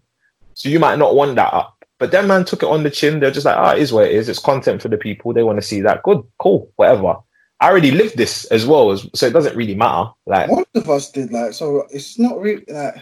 so 0.53 0.69
you 0.69 0.80
might 0.80 0.97
not 0.97 1.13
want 1.13 1.36
that 1.36 1.53
up. 1.53 1.86
But 1.99 2.11
that 2.11 2.26
man 2.26 2.45
took 2.45 2.63
it 2.63 2.69
on 2.69 2.84
the 2.84 2.89
chin. 2.89 3.19
They're 3.19 3.32
just 3.32 3.45
like, 3.45 3.57
ah, 3.57 3.74
it 3.74 3.82
is 3.82 3.91
what 3.91 4.05
it 4.05 4.13
is. 4.13 4.30
It's 4.30 4.39
content 4.39 4.82
for 4.82 4.88
the 4.88 4.97
people. 4.97 5.34
They 5.34 5.43
want 5.43 5.57
to 5.57 5.61
see 5.61 5.82
that. 5.82 6.03
Good, 6.03 6.24
cool, 6.39 6.71
whatever. 6.78 7.17
I 7.64 7.70
already 7.70 7.91
lived 7.91 8.18
this 8.18 8.45
as 8.45 8.66
well, 8.66 8.95
so 8.97 9.26
it 9.26 9.32
doesn't 9.34 9.55
really 9.55 9.74
matter. 9.76 10.11
Like, 10.26 10.49
One 10.49 10.66
of 10.76 10.89
us 10.89 11.11
did 11.11 11.32
like 11.32 11.53
so. 11.53 11.88
It's 11.91 12.20
not 12.20 12.39
really 12.41 12.64
like 12.68 12.95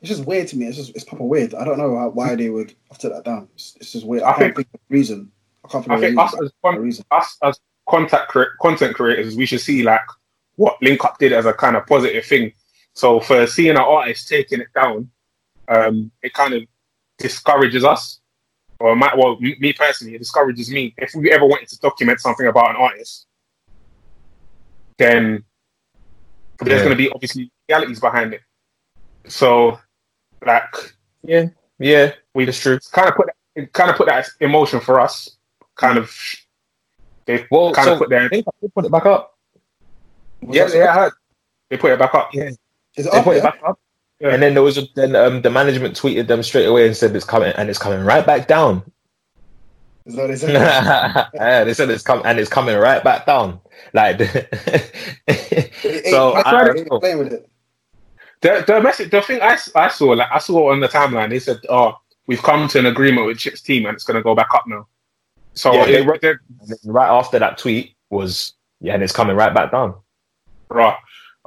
it's 0.00 0.08
just 0.08 0.24
weird 0.24 0.48
to 0.48 0.56
me. 0.56 0.66
It's 0.66 0.76
just 0.78 0.94
it's 0.96 1.04
proper 1.04 1.24
weird. 1.24 1.54
I 1.54 1.64
don't 1.64 1.78
know 1.78 1.96
how, 1.98 2.08
why 2.08 2.34
they 2.34 2.48
would 2.48 2.74
have 2.88 2.98
took 2.98 3.12
that 3.12 3.24
down. 3.24 3.48
It's, 3.54 3.76
it's 3.80 3.92
just 3.92 4.06
weird. 4.06 4.22
I, 4.22 4.30
I 4.30 4.32
can't 4.32 4.40
think- 4.56 4.56
think 4.56 4.68
of 4.74 4.80
reason. 4.88 5.30
I 5.64 5.68
can't 5.68 5.84
think 5.84 5.92
I 5.92 6.00
think 6.00 6.18
reason. 6.18 6.18
us 6.20 6.42
as 6.42 6.48
a 6.48 6.52
con- 6.66 6.80
reason. 6.82 7.04
us 7.10 7.36
as 7.42 7.60
contact 7.88 8.28
cre- 8.30 8.56
content 8.60 8.94
creators, 8.96 9.36
we 9.36 9.44
should 9.46 9.60
see 9.60 9.82
like 9.82 10.00
what 10.56 10.80
Link 10.82 11.04
Up 11.04 11.18
did 11.18 11.32
as 11.34 11.44
a 11.46 11.52
kind 11.52 11.76
of 11.76 11.86
positive 11.86 12.24
thing. 12.24 12.52
So 12.94 13.20
for 13.20 13.46
seeing 13.46 13.70
an 13.70 13.76
artist 13.76 14.26
taking 14.28 14.60
it 14.60 14.68
down, 14.74 15.10
um, 15.68 16.10
it 16.22 16.32
kind 16.32 16.54
of 16.54 16.62
discourages 17.18 17.84
us, 17.84 18.20
or 18.80 18.96
my, 18.96 19.12
well, 19.16 19.38
m- 19.42 19.54
me 19.60 19.72
personally, 19.72 20.14
it 20.14 20.18
discourages 20.18 20.70
me. 20.70 20.94
If 20.98 21.14
we 21.14 21.30
ever 21.30 21.46
wanted 21.46 21.68
to 21.68 21.78
document 21.78 22.20
something 22.20 22.46
about 22.46 22.70
an 22.70 22.76
artist, 22.76 23.26
then 25.02 25.44
there's 26.60 26.78
Yeah. 26.80 26.84
going 26.84 26.96
to 26.96 26.96
be 26.96 27.10
obviously 27.10 27.50
realities 27.68 28.00
behind 28.00 28.32
it. 28.34 28.40
So, 29.26 29.78
like, 30.44 30.94
yeah, 31.22 31.46
yeah, 31.78 32.12
we 32.34 32.46
just 32.46 32.62
true. 32.62 32.78
kind 32.92 33.08
of 33.08 33.14
put 33.14 33.26
that, 33.26 33.72
kind 33.72 33.90
of 33.90 33.96
put 33.96 34.06
that 34.08 34.26
emotion 34.40 34.80
for 34.80 35.00
us. 35.00 35.36
Kind 35.76 35.98
of, 35.98 36.14
they 37.26 37.46
Well, 37.50 37.72
kind 37.72 37.86
so 37.86 37.92
of 37.94 37.98
put 37.98 38.10
their 38.10 38.28
they 38.28 38.42
put 38.74 38.84
it 38.84 38.90
back 38.90 39.06
up. 39.06 39.36
Was 40.42 40.56
yeah, 40.56 40.68
yeah, 40.74 40.90
I 40.90 40.94
heard. 40.94 41.12
They 41.70 41.76
put 41.76 41.92
it 41.92 41.98
back 41.98 42.14
up. 42.14 42.30
Yeah, 42.34 42.50
they 42.96 43.04
up 43.04 43.24
put 43.24 43.36
it 43.36 43.42
back 43.42 43.58
up. 43.66 43.78
Yeah. 44.20 44.34
And 44.34 44.42
then 44.42 44.54
there 44.54 44.62
was 44.62 44.78
a, 44.78 44.82
then 44.94 45.16
um, 45.16 45.42
the 45.42 45.50
management 45.50 45.98
tweeted 45.98 46.28
them 46.28 46.42
straight 46.44 46.66
away 46.66 46.86
and 46.86 46.96
said 46.96 47.14
it's 47.16 47.24
coming 47.24 47.52
and 47.56 47.68
it's 47.68 47.78
coming 47.78 48.04
right 48.04 48.24
back 48.24 48.46
down. 48.46 48.82
Is 50.04 50.14
that 50.16 50.22
what 50.22 50.28
they 50.28 50.36
said? 50.36 50.52
yeah, 51.34 51.64
they 51.64 51.74
said 51.74 51.90
it's 51.90 52.02
coming 52.02 52.24
and 52.26 52.38
it's 52.38 52.50
coming 52.50 52.76
right 52.76 53.02
back 53.04 53.26
down. 53.26 53.60
Like, 53.94 54.18
so 56.10 56.34
I 56.34 56.64
don't 56.64 56.90
know. 56.90 56.98
playing 57.00 57.18
with 57.18 57.32
it. 57.32 57.48
The 58.40 58.64
the 58.66 58.80
message, 58.80 59.10
the 59.10 59.22
thing 59.22 59.40
I, 59.40 59.56
I 59.76 59.88
saw, 59.88 60.06
like 60.06 60.28
I 60.32 60.38
saw 60.38 60.72
on 60.72 60.80
the 60.80 60.88
timeline, 60.88 61.30
they 61.30 61.38
said, 61.38 61.58
"Oh, 61.68 61.96
we've 62.26 62.42
come 62.42 62.66
to 62.68 62.78
an 62.80 62.86
agreement 62.86 63.26
with 63.28 63.38
Chip's 63.38 63.60
team, 63.60 63.86
and 63.86 63.94
it's 63.94 64.04
going 64.04 64.16
to 64.16 64.22
go 64.22 64.34
back 64.34 64.48
up 64.54 64.64
now." 64.66 64.86
So 65.54 65.72
Yeah, 65.72 65.86
it- 65.86 66.06
wrote- 66.06 66.20
they- 66.20 66.34
right 66.84 67.08
after 67.08 67.38
that 67.38 67.58
tweet 67.58 67.94
was 68.10 68.54
yeah, 68.80 68.94
and 68.94 69.02
it's 69.02 69.12
coming 69.12 69.36
right 69.36 69.54
back 69.54 69.70
down. 69.70 69.94
right. 70.68 70.96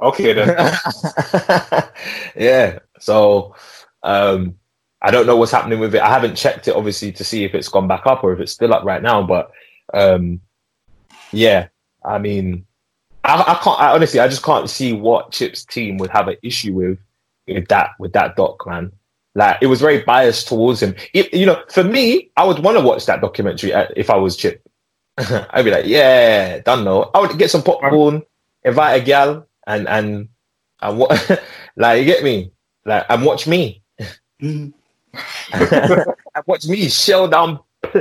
Okay 0.00 0.32
then. 0.34 0.48
yeah. 2.36 2.78
So 2.98 3.54
um 4.02 4.56
I 5.02 5.10
don't 5.10 5.26
know 5.26 5.36
what's 5.36 5.52
happening 5.52 5.78
with 5.78 5.94
it. 5.94 6.00
I 6.00 6.08
haven't 6.08 6.36
checked 6.36 6.68
it 6.68 6.74
obviously 6.74 7.12
to 7.12 7.24
see 7.24 7.44
if 7.44 7.54
it's 7.54 7.68
gone 7.68 7.88
back 7.88 8.06
up 8.06 8.24
or 8.24 8.32
if 8.32 8.40
it's 8.40 8.52
still 8.52 8.72
up 8.74 8.84
right 8.84 9.02
now. 9.02 9.22
But 9.22 9.50
um 9.94 10.40
yeah, 11.32 11.68
I 12.04 12.18
mean 12.18 12.66
I, 13.24 13.40
I 13.40 13.54
can't 13.62 13.80
I 13.80 13.92
honestly 13.92 14.20
I 14.20 14.28
just 14.28 14.42
can't 14.42 14.70
see 14.70 14.92
what 14.92 15.32
Chip's 15.32 15.64
team 15.64 15.98
would 15.98 16.10
have 16.10 16.28
an 16.28 16.36
issue 16.42 16.72
with 16.72 16.98
with 17.46 17.68
that 17.68 17.90
with 17.98 18.12
that 18.14 18.36
doc, 18.36 18.66
man. 18.66 18.92
Like 19.34 19.58
it 19.60 19.66
was 19.66 19.80
very 19.80 20.02
biased 20.02 20.48
towards 20.48 20.82
him. 20.82 20.94
It, 21.12 21.32
you 21.34 21.44
know, 21.44 21.62
for 21.68 21.84
me, 21.84 22.30
I 22.38 22.44
would 22.44 22.58
want 22.60 22.78
to 22.78 22.82
watch 22.84 23.04
that 23.04 23.20
documentary 23.20 23.74
uh, 23.74 23.86
if 23.94 24.08
I 24.08 24.16
was 24.16 24.34
Chip. 24.34 24.62
I'd 25.18 25.64
be 25.64 25.70
like, 25.70 25.84
yeah, 25.84 26.60
done 26.60 26.84
no. 26.84 27.10
I 27.14 27.20
would 27.20 27.38
get 27.38 27.50
some 27.50 27.62
popcorn, 27.62 28.22
invite 28.64 29.02
a 29.02 29.04
gal, 29.04 29.46
and 29.66 29.86
and 29.88 30.28
and 30.80 30.98
what, 30.98 31.42
like 31.76 31.98
you 32.00 32.06
get 32.06 32.24
me, 32.24 32.50
like 32.86 33.04
and 33.10 33.24
watch 33.26 33.46
me, 33.46 33.82
Mhm. 34.40 34.72
watch 36.46 36.66
me 36.66 36.88
shell 36.88 37.28
down 37.28 37.60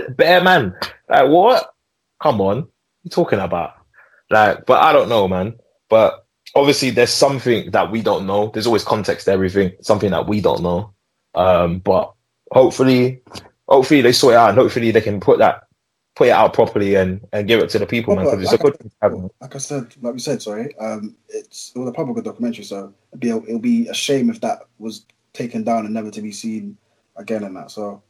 bear 0.10 0.44
man. 0.44 0.76
Like 1.10 1.30
what? 1.30 1.74
Come 2.22 2.42
on, 2.42 2.58
what 2.58 2.70
you 3.04 3.10
talking 3.10 3.40
about? 3.40 3.74
Like, 4.30 4.66
but 4.66 4.82
I 4.82 4.94
don't 4.94 5.10
know, 5.10 5.28
man. 5.28 5.56
But 5.90 6.26
obviously, 6.56 6.90
there's 6.90 7.14
something 7.14 7.72
that 7.72 7.92
we 7.92 8.02
don't 8.02 8.26
know. 8.26 8.48
There's 8.48 8.68
always 8.68 8.84
context 8.84 9.26
to 9.26 9.32
everything. 9.32 9.74
Something 9.82 10.12
that 10.12 10.28
we 10.28 10.42
don't 10.42 10.64
know. 10.64 10.94
Um, 11.36 11.80
but 11.80 12.14
hopefully, 12.52 13.22
hopefully 13.68 14.02
they 14.02 14.12
sort 14.12 14.34
it 14.34 14.38
out, 14.38 14.50
and 14.50 14.58
hopefully 14.58 14.92
they 14.92 15.02
can 15.02 15.20
put 15.20 15.40
that 15.40 15.64
put 16.16 16.30
it 16.30 16.32
out 16.32 16.54
properly 16.54 16.96
and 16.96 17.20
and 17.34 17.48
give 17.48 17.60
it 17.60 17.70
to 17.72 17.80
the 17.80 17.86
people, 17.86 18.16
man. 18.16 18.26
Because 18.26 18.42
it's 18.42 18.52
a 18.52 18.56
like 18.56 18.62
good 18.62 18.78
thing 18.78 18.90
to 18.90 18.96
have. 19.02 19.32
Like 19.42 19.56
I 19.56 19.60
said, 19.60 19.94
like 20.02 20.14
we 20.14 20.20
said, 20.20 20.42
sorry, 20.42 20.76
um, 20.80 21.16
it's 21.30 21.72
it 21.76 21.80
was 21.80 21.90
a 21.90 21.94
proper 21.94 22.14
good 22.14 22.24
documentary. 22.24 22.64
So 22.64 22.94
it'd 23.12 23.20
be 23.20 23.30
it'll 23.30 23.60
be 23.60 23.88
a 23.90 23.94
shame 23.94 24.30
if 24.30 24.42
that 24.42 24.60
was 24.80 25.06
taken 25.34 25.64
down 25.64 25.86
and 25.86 25.94
never 25.94 26.10
to 26.10 26.22
be 26.22 26.32
seen 26.32 26.78
again. 27.16 27.44
And 27.44 27.56
that. 27.56 27.72
So 27.72 28.02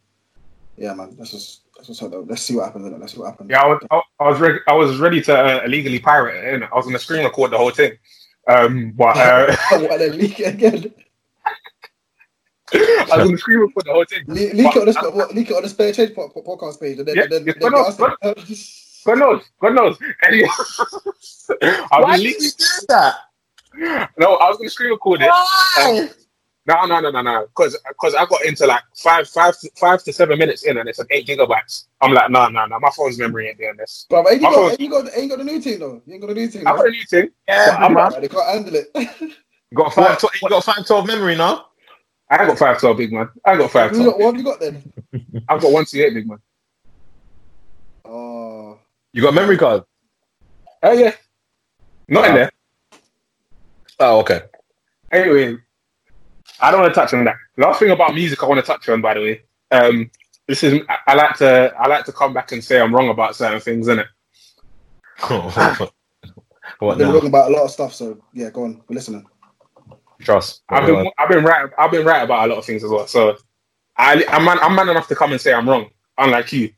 yeah, 0.77 0.93
man, 0.93 1.15
let's 1.17 1.31
just 1.31 1.61
let's 1.75 1.87
just 1.87 1.99
hope 1.99 2.13
let's 2.27 2.41
see 2.41 2.55
what 2.55 2.65
happens. 2.65 2.85
innit? 2.85 2.99
Let's 2.99 3.13
see 3.13 3.19
what 3.19 3.31
happens. 3.31 3.49
Yeah, 3.49 3.61
I 3.61 3.67
was, 3.67 3.79
I, 3.91 4.01
I 4.19 4.29
was, 4.29 4.39
re- 4.39 4.59
I 4.67 4.73
was 4.73 4.97
ready 4.99 5.21
to 5.21 5.37
uh, 5.37 5.61
illegally 5.65 5.99
pirate 5.99 6.43
it. 6.43 6.61
innit? 6.61 6.69
I 6.71 6.75
was 6.75 6.85
going 6.85 6.93
to 6.95 6.99
screen 6.99 7.23
record 7.23 7.51
the 7.51 7.57
whole 7.57 7.71
thing, 7.71 7.93
um, 8.47 8.91
but 8.91 9.15
uh, 9.17 9.55
what, 9.71 9.99
then 9.99 10.17
leak 10.17 10.39
it 10.39 10.53
again? 10.55 10.93
I 12.73 13.05
was 13.09 13.09
going 13.23 13.31
to 13.31 13.37
screen 13.37 13.59
record 13.59 13.85
the 13.85 13.91
whole 13.93 14.05
thing. 14.05 14.23
Le- 14.27 14.53
leak 14.55 14.75
it 14.75 14.79
on 14.79 14.85
the 14.85 14.93
sp- 14.97 15.13
what, 15.15 15.33
leak 15.35 15.49
it 15.51 15.55
on 15.55 15.63
the 15.63 15.69
spare 15.69 15.93
change 15.93 16.13
po- 16.15 16.29
po- 16.29 16.41
podcast 16.43 16.79
page, 16.81 16.97
and 16.99 17.07
then, 17.07 17.15
Yeah, 17.15 17.23
and 17.23 17.31
then, 17.31 17.45
yeah, 17.45 17.53
then 17.59 17.71
no, 17.71 17.85
ask 17.85 17.99
no, 17.99 18.15
God 19.05 19.19
knows, 19.19 19.43
God 19.61 19.75
knows. 19.75 19.97
Anyway, 20.23 20.47
I 21.61 21.99
Why 22.01 22.11
was 22.11 22.21
did 22.21 22.25
leak- 22.25 22.41
you 22.41 22.49
do 22.57 22.85
that? 22.89 23.15
no, 24.17 24.35
I 24.35 24.49
was 24.49 24.57
going 24.57 24.67
to 24.67 24.73
screen 24.73 24.89
record 24.91 25.21
it. 25.21 25.27
Why? 25.29 26.09
No, 26.67 26.85
no, 26.85 26.99
no, 26.99 27.11
no, 27.11 27.21
no. 27.21 27.45
Because 27.47 27.77
because 27.87 28.15
I 28.15 28.25
got 28.25 28.43
into 28.43 28.65
like 28.65 28.81
five, 28.95 29.29
five, 29.29 29.57
to- 29.59 29.71
five 29.75 30.03
to 30.03 30.11
seven 30.11 30.39
minutes 30.39 30.63
in, 30.63 30.77
and 30.77 30.89
it's 30.89 30.97
like 30.97 31.07
eight 31.11 31.27
gigabytes. 31.27 31.85
I'm 32.01 32.11
like, 32.11 32.31
no, 32.31 32.47
no, 32.47 32.65
no. 32.65 32.79
My 32.79 32.89
phone's 32.89 33.19
memory 33.19 33.49
ain't 33.49 33.59
doing 33.59 33.77
this. 33.77 34.07
But 34.09 34.25
ain't 34.31 34.41
you, 34.41 34.49
got, 34.49 34.71
ain't, 34.71 34.79
you 34.79 34.89
got, 34.89 35.05
ain't 35.15 35.29
got 35.29 35.39
a 35.39 35.43
new 35.43 35.61
team 35.61 35.79
though? 35.79 36.01
You 36.07 36.13
ain't 36.13 36.21
got 36.21 36.31
a 36.31 36.33
new 36.33 36.47
team. 36.47 36.67
I 36.67 36.71
got 36.75 36.87
a 36.87 36.89
new 36.89 37.05
thing. 37.05 37.29
Yeah, 37.47 37.77
I'm 37.79 37.93
man. 37.93 38.11
Right, 38.11 38.21
they 38.21 38.27
can't 38.27 38.47
handle 38.47 38.75
it. 38.75 39.35
You 39.71 39.77
got 39.77 39.93
five. 39.93 40.17
tw- 40.19 40.41
you 40.41 40.47
got 40.49 40.63
five 40.63 40.85
twelve 40.85 41.07
memory 41.07 41.35
now. 41.35 41.65
I 42.29 42.37
got 42.45 42.57
five 42.57 42.79
twelve, 42.79 42.97
big 42.97 43.11
man. 43.11 43.29
I 43.43 43.57
got 43.57 43.71
five 43.71 43.91
twelve. 43.91 44.15
What 44.19 44.35
you 44.35 44.43
got- 44.43 44.59
twelve. 44.59 44.71
what 44.71 44.79
have 44.79 44.81
you 45.11 45.21
got 45.21 45.21
then? 45.21 45.43
I've 45.49 45.61
got 45.61 45.71
one 45.71 45.85
two 45.85 46.01
eight, 46.01 46.13
big 46.13 46.27
man. 46.27 46.37
Oh, 48.05 48.79
You 49.13 49.21
got 49.21 49.33
memory 49.33 49.57
card. 49.57 49.83
Oh 50.83 50.91
yeah, 50.91 51.13
not 52.07 52.25
in 52.29 52.35
there. 52.35 52.51
Oh, 53.99 54.19
okay. 54.19 54.41
Anyway, 55.11 55.57
I 56.59 56.71
don't 56.71 56.81
want 56.81 56.93
to 56.93 56.99
touch 56.99 57.13
on 57.13 57.25
that. 57.25 57.35
Last 57.57 57.79
thing 57.79 57.91
about 57.91 58.15
music 58.15 58.41
I 58.41 58.47
want 58.47 58.59
to 58.59 58.65
touch 58.65 58.87
on, 58.89 59.01
by 59.01 59.13
the 59.13 59.19
way. 59.21 59.41
Um, 59.71 60.09
this 60.47 60.63
is 60.63 60.81
I, 60.89 60.97
I 61.07 61.13
like 61.15 61.35
to 61.37 61.73
I 61.77 61.87
like 61.87 62.05
to 62.05 62.11
come 62.11 62.33
back 62.33 62.51
and 62.51 62.63
say 62.63 62.79
I'm 62.79 62.93
wrong 62.93 63.09
about 63.09 63.35
certain 63.35 63.59
things, 63.59 63.87
innit? 63.87 64.07
what 65.27 65.57
I've 65.57 66.97
been 66.97 67.07
now? 67.07 67.13
talking 67.13 67.29
about 67.29 67.51
a 67.51 67.53
lot 67.53 67.63
of 67.63 67.71
stuff. 67.71 67.93
So 67.93 68.21
yeah, 68.33 68.49
go 68.49 68.63
on. 68.63 68.81
We're 68.87 68.95
listening. 68.95 69.25
Trust. 70.19 70.63
I've 70.69 70.85
been 70.85 71.09
I've 71.17 71.29
been 71.29 71.43
right 71.43 71.69
I've 71.77 71.91
been 71.91 72.05
right 72.05 72.23
about 72.23 72.45
a 72.45 72.51
lot 72.51 72.59
of 72.59 72.65
things 72.65 72.83
as 72.83 72.89
well. 72.89 73.07
So 73.07 73.37
I 73.97 74.23
I'm 74.29 74.45
man, 74.45 74.59
I'm 74.61 74.75
man 74.75 74.89
enough 74.89 75.07
to 75.07 75.15
come 75.15 75.31
and 75.31 75.41
say 75.41 75.53
I'm 75.53 75.67
wrong, 75.67 75.89
unlike 76.17 76.51
you. 76.53 76.69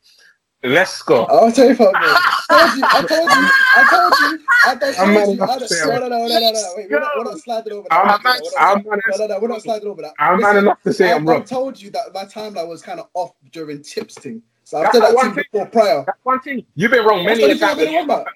Let's 0.63 1.01
go. 1.03 1.25
I'll 1.25 1.51
tell 1.51 1.69
you 1.69 1.75
what, 1.75 1.91
bro. 1.93 2.01
I 2.01 2.43
told 2.49 2.77
you. 2.77 2.83
I 2.83 3.01
told 3.07 3.29
you. 3.29 3.49
I 3.75 3.87
told 3.89 4.13
you. 4.19 4.45
I 4.65 4.75
told 4.75 4.95
I'm 4.97 5.13
you. 5.13 5.19
not 5.19 5.27
I 5.27 5.31
enough 5.31 5.53
to 5.53 5.59
don't- 5.59 5.69
say 5.69 5.85
No, 5.85 5.99
no, 5.99 6.07
no, 6.07 6.27
no, 6.27 6.39
no, 6.39 6.51
no. 6.51 6.73
Wait, 6.75 6.89
we're 6.89 6.99
not, 6.99 7.11
we're 7.17 7.23
not 7.25 7.39
sliding 7.39 7.73
over 7.73 7.87
that. 7.89 7.95
I'm- 7.95 8.07
We're 8.07 8.31
not- 8.31 8.41
I'm- 8.57 8.83
no, 8.85 9.17
no, 9.17 9.27
no, 9.27 9.39
we're 9.39 9.47
not 9.49 9.61
sliding 9.61 9.87
over 9.87 10.01
that. 10.01 10.13
I'm 10.19 10.41
man 10.41 10.57
enough 10.57 10.81
to 10.81 10.93
say 10.93 11.11
I, 11.11 11.15
I'm 11.15 11.29
I 11.29 11.39
told 11.41 11.79
you 11.79 11.91
that 11.91 12.11
my 12.13 12.25
timeline 12.25 12.67
was 12.67 12.81
kind 12.81 12.99
of 12.99 13.07
off 13.13 13.33
during 13.51 13.83
Chip's 13.83 14.15
thing. 14.15 14.41
So 14.63 14.77
I've 14.79 14.85
That's 14.85 14.95
said 14.97 15.03
that 15.03 15.15
one 15.15 15.25
to 15.25 15.29
you 15.29 15.35
thing. 15.35 15.43
before 15.53 15.65
prior. 15.67 16.03
That's 16.07 16.19
one 16.23 16.39
thing. 16.41 16.65
You've 16.75 16.91
been 16.91 17.05
wrong 17.05 17.23
many 17.23 17.43
the 17.45 17.51
I've 17.51 17.59
times. 17.59 17.79
been 17.79 17.93
wrong 17.93 18.03
about. 18.05 18.27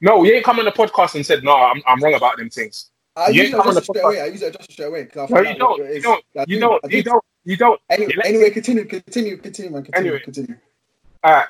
No, 0.00 0.24
you 0.24 0.32
ain't 0.32 0.44
come 0.44 0.58
on 0.58 0.64
the 0.64 0.72
podcast 0.72 1.14
and 1.14 1.24
said, 1.26 1.44
no, 1.44 1.54
I'm, 1.56 1.82
I'm 1.86 2.00
wrong 2.02 2.14
about 2.14 2.38
them 2.38 2.48
things. 2.48 2.90
I 3.14 3.28
You 3.28 3.34
use 3.42 3.44
ain't 3.44 3.54
it 3.54 3.56
come 3.58 3.68
on 3.68 3.74
the 3.74 3.80
just 3.80 3.90
straight 3.92 4.02
podcast. 4.02 4.06
away. 4.08 4.20
I 4.22 4.26
use 4.26 4.42
it 4.42 4.56
just 4.58 4.72
straight 4.72 4.86
away. 4.86 5.04
'cause 5.06 5.30
I 5.30 5.34
No, 5.42 5.50
you 5.50 5.58
don't. 5.58 5.94
You 5.94 6.00
don't. 6.02 6.24
You 6.34 6.44
do, 6.46 6.60
don't. 6.60 6.84
You 6.84 6.90
do. 6.90 7.10
don't. 7.10 7.24
You 7.44 7.56
don't. 7.56 7.80
Anyway, 7.90 8.12
You 8.12 8.16
let- 8.18 8.26
anyway, 8.26 8.50
continue, 8.50 8.84
continue, 8.86 9.36
continue, 9.36 9.70
man. 9.72 9.84
Continue, 9.84 10.18
continue. 10.20 10.56
Uh, 11.22 11.42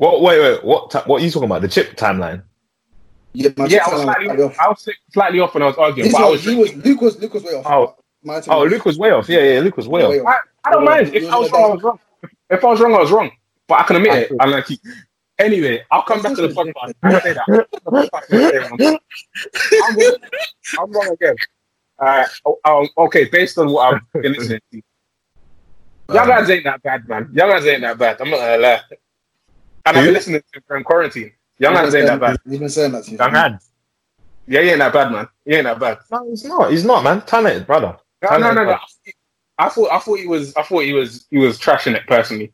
What? 0.00 0.22
Wait, 0.22 0.40
wait. 0.40 0.64
What? 0.64 0.90
ti- 0.90 1.00
what 1.04 1.20
are 1.20 1.24
you 1.26 1.30
talking 1.30 1.44
about? 1.44 1.60
The 1.60 1.68
chip 1.68 1.94
timeline? 1.94 2.42
Yeah, 3.34 3.50
my 3.54 3.66
yeah, 3.66 3.84
I 3.86 3.92
was 3.92 4.00
slightly, 4.00 4.28
was 4.28 4.56
I 4.58 4.68
was 4.68 4.88
slightly 5.12 5.40
off 5.40 5.52
when 5.52 5.62
I 5.62 5.66
was 5.66 5.76
arguing, 5.76 6.06
His 6.06 6.14
but 6.14 6.22
I 6.22 6.30
was, 6.30 6.46
was. 6.46 6.54
he 6.54 6.58
was, 6.58 6.74
Luke 6.74 7.00
was, 7.02 7.18
Luke 7.20 7.34
was 7.34 7.42
way 7.44 7.52
off. 7.52 7.66
Oh. 7.66 7.96
my 8.24 8.40
Oh, 8.48 8.64
Luke 8.64 8.86
was 8.86 8.98
way 8.98 9.10
off. 9.10 9.28
Yeah, 9.28 9.40
yeah. 9.40 9.60
Luke 9.60 9.76
was 9.76 9.88
way 9.88 10.02
off. 10.02 10.10
way 10.10 10.20
off. 10.20 10.36
I, 10.64 10.68
I 10.68 10.72
don't 10.72 10.82
You 10.84 10.88
mind. 10.88 11.14
If 11.14 11.30
I 11.30 11.38
was 11.38 11.38
was 11.38 11.48
in 11.48 11.52
the 11.52 11.58
wrong, 11.58 11.70
I 11.70 11.74
was 11.74 11.82
wrong. 11.82 11.98
If, 12.22 12.30
if 12.48 12.64
I 12.64 12.68
was 12.68 12.80
wrong, 12.80 12.94
I 12.94 12.98
was 12.98 13.10
wrong. 13.12 13.30
But 13.68 13.80
I 13.80 13.82
can 13.82 13.96
admit 13.96 14.14
it. 14.14 14.30
And 14.40 14.50
like, 14.50 14.66
anyway, 15.38 15.84
I'll 15.90 16.02
come 16.02 16.22
back 16.22 16.34
to 16.34 16.48
the 16.48 16.48
podcast. 16.48 16.94
I'll 17.02 17.20
say 17.20 17.34
that. 17.34 17.66
I'm 17.86 17.92
wrong. 19.98 20.16
I'm 20.78 20.90
wrong 20.92 21.08
again. 21.12 21.36
Uh, 21.98 22.24
oh, 22.46 22.58
um, 22.64 22.88
okay, 23.04 23.26
based 23.26 23.58
on 23.58 23.70
what 23.70 23.94
I've 23.94 24.00
been 24.22 24.32
listening 24.32 24.60
to, 24.72 24.80
Young 26.14 26.28
Adz 26.30 26.48
ain't 26.48 26.64
that 26.64 26.82
bad, 26.82 27.06
man. 27.06 27.28
Young 27.34 27.50
Adz 27.50 27.66
ain't 27.66 27.82
that 27.82 27.98
bad. 27.98 28.18
I'm 28.20 28.30
not 28.30 28.38
gonna 28.38 28.56
lie. 28.56 28.80
And 29.86 29.96
I've 29.96 30.04
been 30.04 30.14
listening 30.14 30.42
to 30.52 30.58
him 30.58 30.78
in 30.78 30.84
quarantine. 30.84 31.32
Young 31.58 31.74
Adz 31.74 31.94
ain't 31.94 32.06
that 32.06 32.20
bad. 32.20 32.38
He's 32.48 32.58
been 32.58 32.68
saying 32.68 32.92
that 32.92 33.04
to 33.04 33.10
you. 33.10 33.18
Young 33.18 33.32
Adz. 33.34 33.68
Yeah, 34.46 34.62
he 34.62 34.70
ain't 34.70 34.78
that 34.78 34.92
bad, 34.92 35.12
man. 35.12 35.28
He 35.44 35.54
ain't 35.54 35.64
that 35.64 35.78
bad. 35.78 35.98
No, 36.10 36.28
he's 36.28 36.44
not. 36.44 36.70
He's 36.70 36.84
not, 36.84 37.04
man. 37.04 37.20
Talented, 37.22 37.66
brother. 37.66 37.96
No, 38.22 38.38
no, 38.38 38.52
no, 38.52 38.64
no. 38.64 38.78
I 39.58 39.68
thought 39.68 39.92
I 39.92 39.98
thought 39.98 40.18
he 40.18 40.26
was 40.26 40.54
I 40.56 40.62
thought 40.62 40.80
he 40.84 40.92
was 40.94 41.26
he 41.30 41.36
was 41.38 41.58
trashing 41.58 41.94
it 41.94 42.06
personally, 42.06 42.52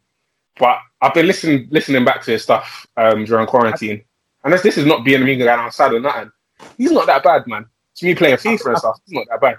but 0.58 0.78
I've 1.00 1.14
been 1.14 1.26
listening 1.26 1.68
listening 1.70 2.04
back 2.04 2.22
to 2.24 2.32
his 2.32 2.42
stuff 2.42 2.84
um, 2.96 3.24
during 3.24 3.46
quarantine, 3.46 4.02
and 4.42 4.52
this, 4.52 4.62
this 4.62 4.76
is 4.76 4.86
not 4.86 5.04
being 5.04 5.22
a 5.22 5.24
mean 5.24 5.38
guy 5.38 5.46
outside 5.54 5.92
or 5.92 6.00
nothing. 6.00 6.32
He's 6.76 6.90
not 6.90 7.06
that 7.06 7.22
bad, 7.22 7.46
man. 7.46 7.66
It's 7.92 8.02
me 8.02 8.14
playing 8.16 8.36
FIFA 8.38 8.66
and 8.70 8.78
stuff. 8.78 9.00
He's 9.06 9.14
not 9.14 9.26
that 9.30 9.40
bad. 9.40 9.56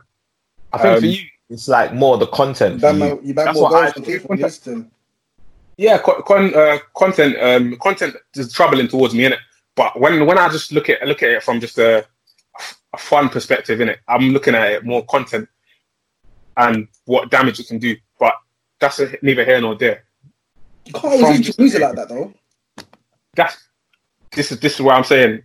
I 0.74 0.78
think 0.78 0.95
Um, 0.95 0.99
for 0.99 1.05
you, 1.05 1.26
it's 1.49 1.68
like 1.70 1.93
more 1.93 2.18
the 2.18 2.28
content. 2.28 2.76
You 2.76 2.82
ban 2.82 2.95
you. 2.95 2.99
more, 2.99 3.20
you 3.24 3.34
ban 3.34 3.45
That's 3.45 3.57
more 3.59 3.70
goals 3.70 3.84
I- 3.86 3.91
than 3.91 4.03
FIFA. 4.03 4.39
Used 4.39 4.63
to. 4.65 4.86
Yeah, 5.78 6.00
con, 6.00 6.24
con, 6.24 6.54
uh, 6.56 6.80
content 6.96 7.36
um, 7.40 7.78
content 7.78 8.16
is 8.36 8.52
troubling 8.52 8.88
towards 8.88 9.14
me, 9.14 9.26
innit? 9.26 9.38
But 9.76 10.00
when 10.00 10.26
when 10.26 10.38
I 10.40 10.50
just 10.50 10.72
look 10.72 10.90
at 10.90 11.08
look 11.08 11.22
at 11.22 11.30
it 11.30 11.44
from 11.44 11.60
just 11.60 11.78
a, 11.78 12.06
a 12.94 12.98
fun 12.98 13.30
perspective, 13.30 13.80
in 13.80 13.90
it, 13.90 14.00
I'm 14.08 14.32
looking 14.32 14.56
at 14.56 14.72
it 14.72 14.86
more 14.86 15.06
content 15.06 15.48
and 16.58 16.88
what 17.06 17.30
damage 17.30 17.60
it 17.60 17.68
can 17.68 17.78
do. 17.78 17.96
But 18.20 18.34
that's 18.80 19.00
a, 19.00 19.16
neither 19.22 19.46
here 19.46 19.62
nor 19.62 19.76
there. 19.76 20.04
You 20.86 20.94
can't 20.94 21.24
always 21.24 21.58
use 21.60 21.76
it 21.76 21.82
like 21.82 21.96
that 21.96 22.10
though. 22.10 22.34
that's 23.36 23.56
this 24.32 24.52
is 24.52 24.60
this 24.60 24.74
is 24.76 24.82
what 24.82 24.96
I'm 24.96 25.04
saying. 25.04 25.44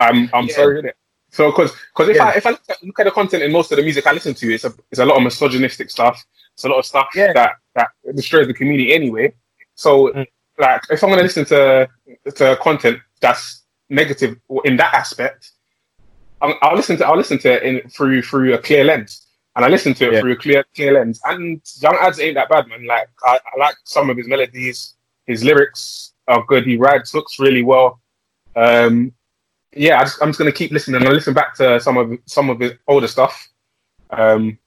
I'm 0.00 0.30
I'm 0.32 0.46
Yeah. 0.46 0.54
sorry, 0.54 0.82
innit? 0.82 0.92
So 1.30 1.50
because 1.50 1.72
because 1.92 2.08
if 2.08 2.16
Yeah. 2.16 2.28
I 2.28 2.32
if 2.36 2.46
I 2.46 2.50
look 2.50 2.62
at, 2.70 2.82
look 2.82 3.00
at 3.00 3.04
the 3.04 3.10
content 3.10 3.42
in 3.42 3.52
most 3.52 3.70
of 3.72 3.76
the 3.76 3.82
music 3.82 4.06
I 4.06 4.12
listen 4.12 4.32
to, 4.32 4.54
it's 4.54 4.64
a 4.64 4.72
it's 4.90 5.00
a 5.00 5.04
lot 5.04 5.18
of 5.18 5.22
misogynistic 5.22 5.90
stuff. 5.90 6.24
It's 6.54 6.64
a 6.64 6.68
lot 6.68 6.78
of 6.78 6.86
stuff 6.86 7.08
Yeah. 7.14 7.32
that 7.32 7.52
that 7.74 7.88
destroys 8.14 8.46
the 8.46 8.54
community 8.54 8.94
anyway. 8.94 9.34
So 9.74 10.12
Mm. 10.12 10.26
like 10.58 10.80
if 10.90 11.02
I'm 11.02 11.10
gonna 11.10 11.22
listen 11.22 11.44
to 11.46 11.88
to 12.36 12.56
content 12.62 12.98
that's 13.20 13.64
negative 13.90 14.38
in 14.64 14.76
that 14.76 14.94
aspect, 14.94 15.50
I'll, 16.40 16.56
I'll 16.62 16.76
listen 16.76 16.96
to 16.98 17.06
I'll 17.06 17.16
listen 17.16 17.38
to 17.38 17.52
it 17.54 17.62
in 17.64 17.90
through 17.90 18.22
through 18.22 18.54
a 18.54 18.58
clear 18.58 18.84
lens. 18.84 19.26
And 19.56 19.64
I 19.64 19.68
listen 19.68 19.94
to 19.94 20.06
it 20.08 20.12
Yeah. 20.14 20.20
through 20.20 20.32
a 20.32 20.36
clear 20.36 20.64
clear 20.74 20.92
lens. 20.94 21.20
And 21.24 21.60
Young 21.80 21.96
Adz 22.00 22.18
ain't 22.20 22.34
that 22.36 22.48
bad, 22.48 22.66
man. 22.68 22.86
Like 22.86 23.08
I, 23.24 23.38
I 23.52 23.58
like 23.58 23.76
some 23.84 24.10
of 24.10 24.16
his 24.16 24.28
melodies. 24.28 24.94
His 25.26 25.42
lyrics 25.44 26.12
are 26.28 26.44
good. 26.44 26.66
He 26.66 26.76
writes, 26.76 27.14
looks 27.14 27.38
really 27.38 27.62
well. 27.62 28.00
Um, 28.56 29.12
yeah, 29.72 29.98
I 30.00 30.04
just, 30.04 30.20
I'm 30.22 30.28
just 30.28 30.38
gonna 30.38 30.52
keep 30.52 30.70
listening 30.70 31.02
and 31.02 31.12
listen 31.12 31.34
back 31.34 31.54
to 31.56 31.80
some 31.80 31.96
of 31.96 32.16
some 32.26 32.48
of 32.50 32.60
his 32.60 32.72
older 32.86 33.08
stuff, 33.08 33.48
um, 34.10 34.58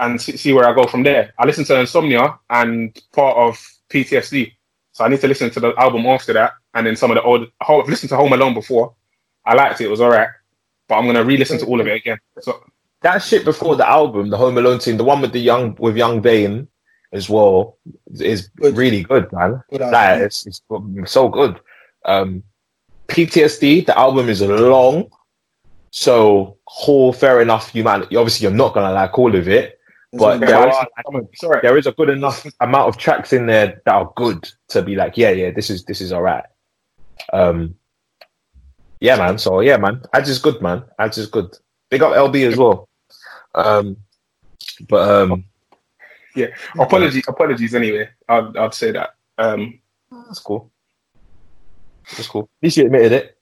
and 0.00 0.20
see, 0.20 0.36
see 0.36 0.52
where 0.52 0.68
I 0.68 0.74
go 0.74 0.86
from 0.86 1.02
there. 1.02 1.32
I 1.38 1.46
listened 1.46 1.66
to 1.68 1.80
Insomnia 1.80 2.38
and 2.50 2.98
part 3.12 3.36
of 3.36 3.58
PTSD, 3.90 4.52
so 4.92 5.04
I 5.04 5.08
need 5.08 5.20
to 5.20 5.28
listen 5.28 5.50
to 5.50 5.60
the 5.60 5.74
album 5.78 6.06
after 6.06 6.32
that, 6.34 6.52
and 6.74 6.86
then 6.86 6.96
some 6.96 7.10
of 7.10 7.16
the 7.16 7.22
old. 7.22 7.50
I've 7.60 7.88
listened 7.88 8.10
to 8.10 8.16
Home 8.16 8.32
Alone 8.32 8.54
before. 8.54 8.94
I 9.44 9.54
liked 9.54 9.80
it; 9.80 9.84
it 9.84 9.90
was 9.90 10.00
alright, 10.00 10.28
but 10.88 10.96
I'm 10.96 11.06
gonna 11.06 11.24
re-listen 11.24 11.58
to 11.58 11.66
all 11.66 11.80
of 11.80 11.86
it 11.86 11.96
again. 11.96 12.18
So 12.40 12.62
that 13.02 13.18
shit 13.18 13.44
before 13.44 13.76
the 13.76 13.88
album, 13.88 14.30
the 14.30 14.36
Home 14.36 14.58
Alone 14.58 14.78
team, 14.78 14.96
the 14.96 15.04
one 15.04 15.20
with 15.20 15.32
the 15.32 15.40
young 15.40 15.76
with 15.78 15.96
Young 15.96 16.20
Dane 16.20 16.68
as 17.12 17.30
well, 17.30 17.78
is 18.14 18.48
Good. 18.56 18.76
really 18.76 19.02
good, 19.02 19.32
man. 19.32 19.62
Good 19.70 19.82
album. 19.82 20.22
It's, 20.22 20.46
it's 20.46 20.62
so 21.06 21.28
good. 21.28 21.60
Um, 22.04 22.42
PTSD, 23.08 23.86
the 23.86 23.96
album 23.96 24.28
is 24.28 24.42
long, 24.42 25.08
so 25.90 26.58
whole 26.66 27.12
fair 27.12 27.40
enough. 27.40 27.74
You 27.74 27.84
might 27.84 28.02
obviously 28.02 28.44
you're 28.44 28.56
not 28.56 28.74
gonna 28.74 28.92
like 28.92 29.18
all 29.18 29.34
of 29.34 29.48
it, 29.48 29.75
but 30.18 30.38
There's 30.40 30.50
there 30.50 30.60
one- 30.60 30.68
are 30.70 31.22
it's 31.32 31.42
alright. 31.44 31.62
there 31.62 31.76
is 31.78 31.86
a 31.86 31.92
good 31.92 32.08
enough 32.10 32.46
amount 32.60 32.88
of 32.88 32.96
tracks 32.96 33.32
in 33.32 33.46
there 33.46 33.80
that 33.84 33.94
are 33.94 34.12
good 34.16 34.48
to 34.68 34.82
be 34.82 34.94
like, 34.96 35.16
yeah, 35.16 35.30
yeah, 35.30 35.50
this 35.50 35.70
is 35.70 35.84
this 35.84 36.00
is 36.00 36.12
all 36.12 36.22
right. 36.22 36.44
Um, 37.32 37.74
yeah, 39.00 39.16
man. 39.16 39.38
So 39.38 39.60
yeah, 39.60 39.76
man, 39.76 40.02
Adz 40.14 40.28
is 40.28 40.38
good, 40.38 40.60
man. 40.62 40.84
Adz 40.98 41.18
is 41.18 41.26
good. 41.26 41.56
Big 41.90 42.02
up 42.02 42.12
LB 42.14 42.48
as 42.48 42.56
well. 42.56 42.88
Um, 43.54 43.96
but 44.88 45.08
um, 45.08 45.44
yeah, 46.34 46.48
Apologies, 46.78 47.24
apologies. 47.28 47.74
Anyway, 47.74 48.08
I'd, 48.28 48.56
I'd 48.56 48.74
say 48.74 48.90
that. 48.92 49.14
Um, 49.38 49.80
that's 50.10 50.40
cool. 50.40 50.70
That's 52.10 52.28
cool. 52.28 52.42
At 52.60 52.64
least 52.66 52.76
you 52.76 52.84
admitted 52.86 53.12
it. 53.12 53.38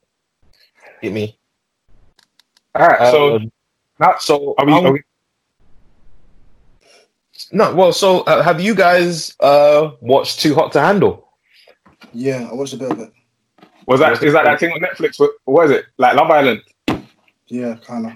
Hit 1.01 1.13
me. 1.13 1.39
all 2.75 2.87
right, 2.87 3.11
so 3.11 3.39
not 3.99 4.23
so 4.23 4.55
are 4.59 4.67
we, 4.67 4.73
um, 4.73 4.87
are 4.87 4.93
we 4.93 5.03
no, 7.53 7.75
well, 7.75 7.93
so 7.93 8.21
uh, 8.23 8.43
have 8.43 8.61
you 8.61 8.75
guys 8.75 9.35
uh 9.41 9.91
watched 10.01 10.41
Too 10.41 10.55
Hot 10.55 10.73
to 10.73 10.81
Handle? 10.81 11.29
Yeah, 12.13 12.49
I 12.51 12.55
watched 12.55 12.75
a 12.75 12.77
bit 12.77 12.93
of 12.93 13.01
it. 13.01 13.13
was 13.87 14.01
that 14.01 14.23
is 14.23 14.33
that 14.33 14.45
that 14.45 14.61
thing 14.61 14.71
on 14.73 14.81
Netflix? 14.81 15.19
What, 15.19 15.31
what 15.45 15.65
is 15.67 15.71
it? 15.73 15.87
Like 15.99 16.15
Love 16.17 16.31
Island? 16.31 16.63
Yeah, 17.49 17.77
kind 17.85 18.07
of. 18.07 18.13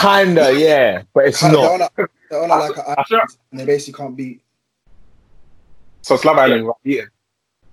Kinda, 0.00 0.52
yeah, 0.58 1.02
but 1.14 1.26
it's 1.26 1.40
They're 1.40 1.52
not. 1.52 1.64
on, 1.72 1.80
a, 1.82 1.90
they're 2.30 2.42
on 2.42 2.50
a, 2.50 2.54
like 2.56 2.76
a 2.76 2.90
I 3.00 3.04
feel- 3.04 3.18
island 3.18 3.30
and 3.52 3.60
they 3.60 3.64
basically 3.66 3.98
can't 4.04 4.16
beat. 4.16 4.42
So 6.02 6.14
it's 6.16 6.24
Love 6.24 6.38
Island. 6.38 6.66
right? 6.66 6.74
Yeah. 6.84 7.02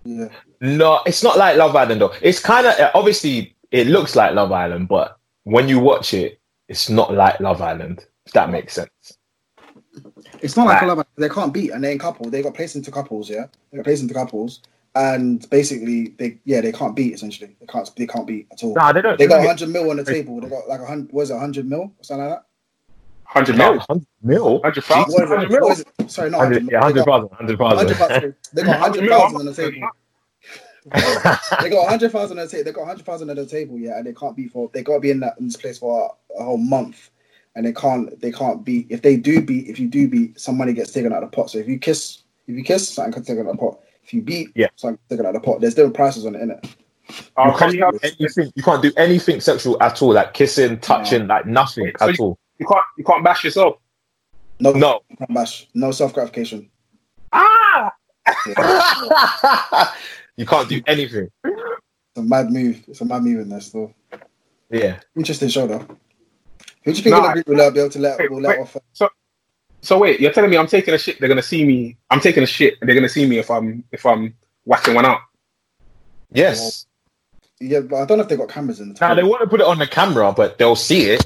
Yeah, 0.03 0.29
No, 0.61 1.01
it's 1.05 1.21
not 1.21 1.37
like 1.37 1.57
Love 1.57 1.75
Island 1.75 2.01
though. 2.01 2.13
It's 2.21 2.39
kind 2.39 2.65
of 2.65 2.73
obviously 2.95 3.55
it 3.71 3.85
looks 3.87 4.15
like 4.15 4.33
Love 4.33 4.51
Island, 4.51 4.87
but 4.87 5.17
when 5.43 5.67
you 5.69 5.79
watch 5.79 6.13
it, 6.15 6.39
it's 6.67 6.89
not 6.89 7.13
like 7.13 7.39
Love 7.39 7.61
Island. 7.61 8.05
If 8.25 8.33
that 8.33 8.49
makes 8.49 8.73
sense. 8.73 8.89
It's 10.41 10.57
not 10.57 10.65
like 10.67 10.81
Right. 10.81 10.97
a. 10.97 11.05
They 11.17 11.29
can't 11.29 11.53
beat, 11.53 11.71
and 11.71 11.83
they're 11.83 11.91
in 11.91 11.99
couple. 11.99 12.29
They 12.29 12.41
got 12.41 12.53
placed 12.53 12.75
into 12.75 12.91
couples. 12.91 13.29
Yeah, 13.29 13.45
they 13.71 13.77
got 13.77 13.85
placed 13.85 14.01
into 14.01 14.13
couples, 14.13 14.61
and 14.95 15.47
basically 15.49 16.09
they 16.17 16.37
yeah 16.45 16.61
they 16.61 16.71
can't 16.71 16.95
beat 16.95 17.13
essentially. 17.13 17.55
They 17.59 17.65
can't 17.67 17.89
they 17.95 18.07
can't 18.07 18.27
beat 18.27 18.47
at 18.51 18.63
all. 18.63 18.73
Nah, 18.73 18.91
they 18.91 19.01
don't. 19.01 19.17
They 19.17 19.27
got 19.27 19.39
100 19.39 19.69
mil 19.69 19.89
on 19.89 19.97
the 19.97 20.03
table. 20.03 20.39
They 20.41 20.49
got 20.49 20.67
like 20.67 20.81
a 20.81 20.85
hundred. 20.85 21.11
Was 21.13 21.29
it 21.29 21.33
100 21.35 21.67
mil 21.69 21.79
or 21.81 21.91
something 22.01 22.25
like 22.27 22.35
that? 22.39 22.45
Hundred 23.23 23.57
mil. 23.57 23.75
100 23.77 24.05
mil. 24.23 24.61
Hundred 24.61 24.83
What 24.87 25.05
thousand. 25.05 25.23
is 25.23 25.29
Hundred 25.29 25.43
it? 25.45 25.51
mil. 25.51 25.61
What 25.61 25.71
is 25.71 25.79
it? 25.99 26.11
Sorry, 26.11 26.29
not 26.29 26.37
100, 26.39 26.63
100 26.65 26.71
yeah, 26.71 26.79
mil. 26.79 26.93
They 26.93 27.03
got 27.05 27.29
100,000. 27.29 27.29
100,000. 27.29 27.87
100,000. 27.87 28.35
They 28.53 28.63
got 28.63 28.79
100 28.81 29.09
100,000 29.09 29.35
on 29.39 29.45
the 29.45 29.53
table. 29.53 29.89
They 31.61 31.69
got 31.69 31.83
100,000 31.83 32.39
on 32.39 32.45
the 32.45 32.51
table. 32.51 32.63
They 32.65 32.71
got 32.71 32.81
100,000 32.81 33.29
on 33.29 33.35
the 33.35 33.45
table, 33.45 33.77
yeah, 33.79 33.97
and 33.99 34.07
they 34.07 34.13
can't 34.13 34.35
beat 34.35 34.51
for. 34.51 34.69
They 34.73 34.81
got 34.81 34.95
to 34.95 34.99
be 34.99 35.11
in 35.11 35.19
that 35.19 35.37
in 35.39 35.45
this 35.45 35.55
place 35.55 35.77
for 35.77 36.11
a, 36.35 36.41
a 36.41 36.43
whole 36.43 36.57
month, 36.57 37.10
and 37.55 37.65
they 37.65 37.73
can't. 37.73 38.19
They 38.21 38.31
can't 38.31 38.63
beat. 38.63 38.87
If 38.89 39.01
they 39.01 39.17
do 39.17 39.41
beat, 39.41 39.67
if 39.67 39.79
you 39.79 39.87
do 39.87 40.07
beat, 40.07 40.39
some 40.39 40.57
money 40.57 40.73
gets 40.73 40.91
taken 40.91 41.11
out 41.13 41.23
of 41.23 41.31
the 41.31 41.35
pot. 41.35 41.49
So 41.49 41.57
if 41.57 41.67
you 41.67 41.77
kiss, 41.79 42.23
if 42.47 42.55
you 42.55 42.63
kiss, 42.63 42.87
something 42.89 43.11
gets 43.13 43.27
taken 43.27 43.45
out 43.45 43.51
of 43.51 43.57
the 43.57 43.61
pot. 43.61 43.79
If 44.03 44.13
you 44.13 44.21
beat, 44.21 44.49
Yeah. 44.55 44.67
something 44.75 44.95
gets 44.97 45.09
taken 45.09 45.25
out 45.25 45.35
of 45.35 45.41
the 45.41 45.45
pot. 45.45 45.61
There's 45.61 45.75
different 45.75 45.95
prices 45.95 46.25
on 46.25 46.35
it, 46.35 46.41
innit? 46.41 46.65
Oh, 47.37 47.45
you, 47.47 47.51
can 47.51 47.59
can't 47.59 47.73
you, 47.73 47.79
do 47.79 47.99
anything, 48.19 48.51
you 48.55 48.63
can't 48.63 48.81
do 48.81 48.91
anything 48.95 49.41
sexual 49.41 49.81
at 49.83 50.01
all, 50.01 50.13
like 50.13 50.33
kissing, 50.33 50.79
touching, 50.79 51.27
like 51.27 51.45
nothing 51.45 51.91
so 51.99 52.07
at 52.09 52.19
all. 52.19 52.37
you 52.57 52.65
can't 52.65 52.83
you 52.97 53.03
can't 53.03 53.23
bash 53.23 53.43
yourself. 53.43 53.77
No, 54.61 54.71
No. 54.71 55.01
no 55.19 55.25
bash, 55.29 55.67
no 55.73 55.91
self 55.91 56.13
gratification. 56.13 56.69
Ah. 57.33 57.91
you 60.37 60.45
can't 60.45 60.69
do 60.69 60.81
anything. 60.87 61.27
It's 61.43 62.17
a 62.17 62.21
mad 62.21 62.49
move. 62.51 62.81
It's 62.87 63.01
a 63.01 63.05
mad 63.05 63.23
move 63.23 63.39
in 63.41 63.49
there 63.49 63.61
still. 63.61 63.93
Yeah. 64.69 64.99
Interesting 65.15 65.49
show 65.49 65.67
though. 65.67 65.85
Who 66.83 66.91
do 66.91 66.97
you 66.97 67.03
think 67.03 67.15
Nah. 67.15 67.31
in 67.31 67.37
the 67.37 67.43
will 67.47 67.71
be 67.71 67.79
able 67.79 67.89
to 67.89 67.99
let 67.99 68.19
Wait, 68.19 68.31
will 68.31 68.41
let 68.41 68.57
wait. 68.57 68.75
off? 68.75 68.77
So 69.81 69.97
wait, 69.97 70.19
you're 70.19 70.31
telling 70.31 70.49
me 70.49 70.57
I'm 70.57 70.67
taking 70.67 70.93
a 70.93 70.97
shit? 70.97 71.19
They're 71.19 71.29
gonna 71.29 71.41
see 71.41 71.65
me. 71.65 71.97
I'm 72.09 72.19
taking 72.19 72.43
a 72.43 72.47
shit, 72.47 72.77
and 72.79 72.87
they're 72.87 72.95
gonna 72.95 73.09
see 73.09 73.25
me 73.25 73.39
if 73.39 73.49
I'm 73.49 73.83
if 73.91 74.05
I'm 74.05 74.35
whacking 74.65 74.93
one 74.93 75.05
out. 75.05 75.19
Yes. 76.31 76.85
Yeah, 77.59 77.81
but 77.81 77.97
I 77.97 78.05
don't 78.05 78.17
know 78.17 78.23
if 78.23 78.29
they 78.29 78.37
got 78.37 78.49
cameras 78.49 78.79
in 78.79 78.93
the. 78.93 78.97
Now 78.99 79.13
they 79.15 79.23
want 79.23 79.41
to 79.41 79.47
put 79.47 79.59
it 79.59 79.67
on 79.67 79.79
the 79.79 79.87
camera, 79.87 80.31
but 80.31 80.57
they'll 80.57 80.75
see 80.75 81.09
it. 81.09 81.23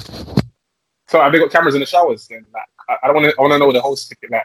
So 1.08 1.22
have 1.22 1.32
they 1.32 1.40
got 1.40 1.52
cameras 1.52 1.76
in 1.76 1.82
the 1.82 1.86
showers? 1.86 2.28
Then 2.28 2.46
like, 2.54 2.64
I, 2.90 2.98
I 3.04 3.08
don't 3.08 3.16
want 3.16 3.30
to. 3.30 3.38
I 3.38 3.42
want 3.42 3.54
to 3.54 3.60
know 3.60 3.72
the 3.72 3.82
whole 3.82 3.96
stick 3.96 4.18
like. 4.30 4.44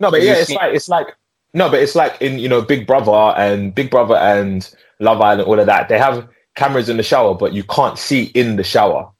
No, 0.00 0.10
but 0.10 0.22
yeah, 0.22 0.34
it's 0.34 0.48
small? 0.48 0.62
like 0.62 0.74
it's 0.74 0.88
like 0.88 1.16
no, 1.54 1.70
but 1.70 1.80
it's 1.80 1.94
like 1.94 2.20
in 2.20 2.38
you 2.38 2.48
know 2.48 2.62
Big 2.62 2.86
Brother 2.86 3.34
and 3.36 3.74
Big 3.74 3.90
Brother 3.90 4.16
and 4.16 4.74
Love 5.00 5.20
Island, 5.20 5.48
all 5.48 5.58
of 5.58 5.66
that. 5.66 5.88
They 5.88 5.98
have 5.98 6.28
cameras 6.54 6.88
in 6.88 6.96
the 6.96 7.02
shower, 7.02 7.34
but 7.34 7.52
you 7.52 7.62
can't 7.64 7.98
see 7.98 8.24
in 8.34 8.56
the 8.56 8.64
shower. 8.64 9.10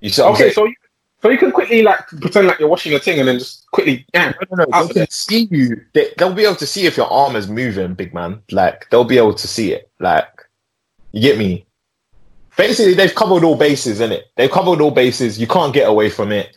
You 0.00 0.10
see 0.10 0.22
Okay, 0.22 0.52
so 0.52 0.64
you, 0.64 0.74
so 1.22 1.28
you 1.28 1.38
can 1.38 1.52
quickly 1.52 1.82
like 1.82 2.06
pretend 2.08 2.46
like 2.46 2.58
you're 2.58 2.68
washing 2.68 2.92
your 2.92 3.00
thing 3.00 3.18
and 3.18 3.28
then 3.28 3.38
just 3.38 3.66
quickly. 3.70 4.06
Yeah. 4.14 4.32
No, 4.50 4.56
no, 4.56 4.64
no. 4.64 4.66
Out 4.72 4.88
They 4.88 4.94
can 4.94 5.10
see 5.10 5.48
you. 5.50 5.80
They, 5.92 6.12
they'll 6.16 6.34
be 6.34 6.44
able 6.44 6.56
to 6.56 6.66
see 6.66 6.86
if 6.86 6.96
your 6.96 7.06
arm 7.12 7.36
is 7.36 7.48
moving, 7.48 7.94
big 7.94 8.14
man. 8.14 8.42
Like 8.50 8.88
they'll 8.90 9.04
be 9.04 9.18
able 9.18 9.34
to 9.34 9.48
see 9.48 9.72
it. 9.72 9.90
Like 10.00 10.28
you 11.12 11.20
get 11.20 11.38
me. 11.38 11.66
Basically, 12.56 12.94
they've 12.94 13.14
covered 13.14 13.44
all 13.44 13.56
bases, 13.56 14.00
in 14.00 14.12
it. 14.12 14.24
They've 14.36 14.50
covered 14.50 14.80
all 14.80 14.90
bases. 14.90 15.38
You 15.38 15.46
can't 15.46 15.72
get 15.72 15.88
away 15.88 16.10
from 16.10 16.32
it. 16.32 16.56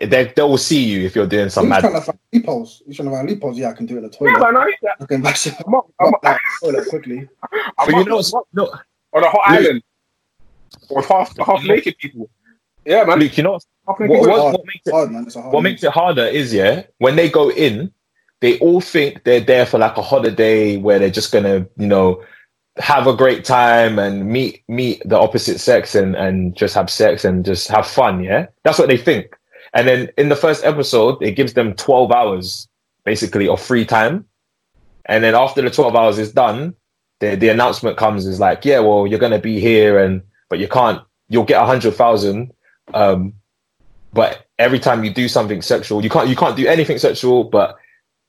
They 0.00 0.32
they 0.36 0.42
will 0.42 0.58
see 0.58 0.82
you 0.84 1.04
if 1.04 1.16
you're 1.16 1.26
doing 1.26 1.48
some 1.48 1.64
He's 1.64 1.70
mad. 1.70 1.80
trying 1.80 1.94
to 1.94 2.00
find 2.00 2.18
loopholes. 2.32 2.82
He's 2.86 2.96
trying 2.96 3.08
to 3.08 3.14
find 3.16 3.28
loopholes. 3.28 3.58
Yeah, 3.58 3.70
I 3.70 3.72
can 3.72 3.86
do 3.86 3.94
it 3.94 3.98
in 3.98 4.04
the 4.04 4.10
Yeah, 4.20 4.32
toilet. 4.34 4.52
man. 4.52 4.56
I, 4.56 4.72
yeah. 4.82 4.90
I 5.00 5.04
can 5.06 5.22
bash 5.22 5.46
it 5.48 5.54
I'm, 5.66 5.74
up, 5.74 5.90
I'm, 5.98 6.08
up, 6.08 6.14
up, 6.14 6.22
like, 6.24 6.40
toilet 6.62 6.88
quickly. 6.88 7.28
I'm 7.52 7.58
But 7.76 7.88
you 7.96 8.04
know 8.04 8.16
what's 8.16 8.32
no, 8.52 8.72
on 9.12 9.24
a 9.24 9.28
hot 9.30 9.50
Luke. 9.50 9.58
island 9.60 9.82
with 10.90 11.06
half 11.06 11.36
half 11.44 11.62
naked 11.64 11.96
people. 11.98 12.30
Yeah, 12.84 13.02
man. 13.04 13.18
Luke. 13.18 13.36
You 13.36 13.42
know 13.42 13.52
what's 13.52 13.66
Half 13.79 13.79
what, 13.98 14.08
what, 14.08 14.52
what 14.52 14.66
makes 14.66 14.86
it 14.86 14.92
hard, 14.92 15.10
man. 15.10 15.24
It's 15.26 15.36
what 15.36 15.62
makes 15.62 15.82
it 15.82 15.92
harder 15.92 16.24
is 16.24 16.52
yeah 16.52 16.84
when 16.98 17.16
they 17.16 17.28
go 17.28 17.50
in 17.50 17.92
they 18.40 18.58
all 18.58 18.80
think 18.80 19.22
they're 19.24 19.40
there 19.40 19.66
for 19.66 19.78
like 19.78 19.96
a 19.96 20.02
holiday 20.02 20.76
where 20.76 20.98
they're 20.98 21.10
just 21.10 21.32
gonna 21.32 21.66
you 21.76 21.86
know 21.86 22.22
have 22.78 23.06
a 23.06 23.14
great 23.14 23.44
time 23.44 23.98
and 23.98 24.26
meet 24.26 24.62
meet 24.68 25.02
the 25.06 25.18
opposite 25.18 25.58
sex 25.58 25.94
and 25.94 26.16
and 26.16 26.56
just 26.56 26.74
have 26.74 26.90
sex 26.90 27.24
and 27.24 27.44
just 27.44 27.68
have 27.68 27.86
fun 27.86 28.22
yeah? 28.22 28.46
That's 28.64 28.78
what 28.78 28.88
they 28.88 28.96
think. 28.96 29.36
And 29.74 29.86
then 29.86 30.08
in 30.16 30.28
the 30.28 30.36
first 30.36 30.64
episode 30.64 31.22
it 31.22 31.32
gives 31.32 31.54
them 31.54 31.74
12 31.74 32.10
hours 32.12 32.68
basically 33.04 33.48
of 33.48 33.60
free 33.60 33.84
time. 33.84 34.24
And 35.06 35.24
then 35.24 35.34
after 35.34 35.62
the 35.62 35.70
12 35.70 35.94
hours 35.94 36.18
is 36.18 36.32
done 36.32 36.74
the, 37.20 37.36
the 37.36 37.48
announcement 37.48 37.96
comes 37.96 38.26
is 38.26 38.40
like 38.40 38.64
yeah 38.64 38.80
well 38.80 39.06
you're 39.06 39.18
gonna 39.18 39.38
be 39.38 39.60
here 39.60 39.98
and 39.98 40.22
but 40.48 40.58
you 40.58 40.68
can't 40.68 41.02
you'll 41.28 41.44
get 41.44 41.62
a 41.62 41.66
hundred 41.66 41.94
thousand 41.94 42.52
um 42.94 43.34
but 44.12 44.46
every 44.58 44.78
time 44.78 45.04
you 45.04 45.12
do 45.12 45.28
something 45.28 45.62
sexual, 45.62 46.02
you 46.02 46.10
can't 46.10 46.28
you 46.28 46.36
can't 46.36 46.56
do 46.56 46.66
anything 46.66 46.98
sexual, 46.98 47.44
but 47.44 47.76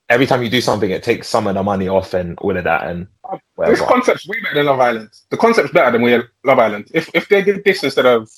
every 0.09 0.25
time 0.27 0.43
you 0.43 0.49
do 0.49 0.61
something, 0.61 0.91
it 0.91 1.03
takes 1.03 1.27
some 1.27 1.47
of 1.47 1.55
the 1.55 1.63
money 1.63 1.87
off 1.87 2.13
and 2.13 2.37
all 2.39 2.55
of 2.55 2.63
that 2.63 2.87
and 2.87 3.07
uh, 3.31 3.37
This 3.65 3.81
concept's 3.81 4.27
way 4.27 4.39
better 4.41 4.55
than 4.55 4.65
Love 4.65 4.79
Island. 4.79 5.09
The 5.29 5.37
concept's 5.37 5.71
better 5.71 5.91
than 5.91 6.01
we 6.01 6.15
Love 6.43 6.59
Island. 6.59 6.89
If 6.93 7.09
if 7.13 7.29
they 7.29 7.41
did 7.41 7.63
this 7.63 7.83
instead 7.83 8.05
of 8.05 8.29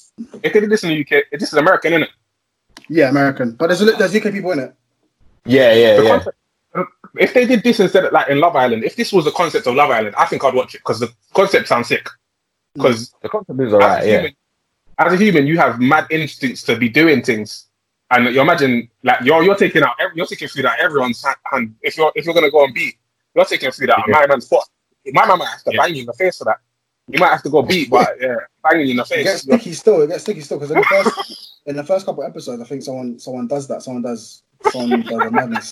if 0.44 0.54
they 0.54 0.60
did 0.60 0.70
this 0.70 0.84
in 0.84 0.89
the 0.89 1.02
UK, 1.02 1.24
this 1.32 1.52
is 1.52 1.56
American, 1.56 1.94
isn't 1.94 2.04
it? 2.04 2.10
Yeah, 2.89 3.10
American. 3.10 3.54
But 3.54 3.68
there's 3.68 3.82
a, 3.82 3.86
there's 3.86 4.16
UK 4.16 4.32
people 4.32 4.52
in 4.52 4.60
it. 4.60 4.76
Yeah, 5.46 5.74
yeah, 5.74 5.98
The 5.98 6.04
yeah. 6.04 6.10
concept, 6.10 6.38
if 7.18 7.34
they 7.34 7.46
did 7.46 7.64
this 7.64 7.80
instead 7.80 8.06
of 8.06 8.14
like 8.14 8.30
in 8.30 8.39
Love 8.39 8.56
Island, 8.56 8.84
if 8.84 8.96
this 8.96 9.12
was 9.12 9.26
the 9.26 9.32
concept 9.32 9.68
of 9.68 9.76
Love 9.76 9.89
Island, 9.89 10.16
I 10.18 10.26
think 10.26 10.44
I'd 10.44 10.54
watch 10.54 10.76
it 10.76 10.80
because 10.80 11.00
the 11.00 11.12
concept 11.34 11.68
sounds 11.68 11.88
sick. 11.88 12.06
Mm. 12.06 12.10
Because 12.76 13.14
The 13.22 13.30
concept 13.30 13.60
is 13.62 13.74
alright, 13.74 14.04
a 14.04 14.08
yeah. 14.08 14.28
Human, 14.98 15.14
as 15.14 15.20
a 15.20 15.24
human, 15.24 15.48
you 15.48 15.58
have 15.58 15.80
mad 15.80 16.08
instincts 16.10 16.64
to 16.64 16.76
be 16.76 16.89
doing 16.89 17.22
things, 17.22 17.68
and 18.12 18.34
you 18.34 18.41
imagine 18.41 18.89
like 19.04 19.22
you're 19.24 19.44
you're 19.44 19.56
taking 19.56 19.84
out 19.84 19.96
you're 20.16 20.26
taking 20.26 20.48
food 20.48 20.66
out 20.66 20.80
everyone's 20.80 21.24
hand. 21.24 21.36
hand. 21.52 21.76
If 21.82 21.98
you're 21.98 22.12
if 22.16 22.26
you're 22.26 22.34
gonna 22.34 22.52
go 22.52 22.64
and 22.66 22.74
beat, 22.74 22.96
you're 23.36 23.46
taking 23.46 23.72
food 23.72 23.89
out 23.89 24.00
of 24.00 24.06
Yeah. 24.08 24.14
my 24.20 24.28
man's 24.28 24.48
foot. 24.48 24.64
My 25.14 25.26
man 25.28 25.39
might 25.39 25.48
have 25.50 25.64
to 25.64 25.72
Yeah. 25.74 25.82
bang 25.84 25.96
you 25.96 26.02
in 26.02 26.06
the 26.08 26.14
face 26.14 26.38
for 26.38 26.46
that. 26.46 26.60
You 27.08 27.20
might 27.20 27.30
have 27.30 27.44
to 27.44 27.50
go 27.50 27.62
beat, 27.62 27.89
but 27.89 28.16
yeah, 28.22 28.36
banging 28.64 28.86
you 28.88 28.91
in 28.91 28.98
the 28.98 29.04
It 29.04 29.24
gets 29.24 29.30
face. 29.32 29.41
sticky 29.41 29.74
still. 29.74 30.02
It 30.04 30.08
gets 30.08 30.22
sticky 30.24 30.41
still 30.41 30.58
because 30.60 30.72
in 30.72 30.78
the 30.78 30.86
first 30.86 31.60
in 31.66 31.76
the 31.76 31.84
first 31.84 32.06
couple 32.06 32.24
episodes, 32.24 32.62
I 32.62 32.66
think 32.66 32.84
someone 32.84 33.20
someone 33.20 33.48
does 33.48 33.68
that. 33.68 33.82
Someone 33.84 34.04
does 34.04 34.44
someone 34.72 35.02
does 35.02 35.20
a 35.22 35.32
madness, 35.32 35.72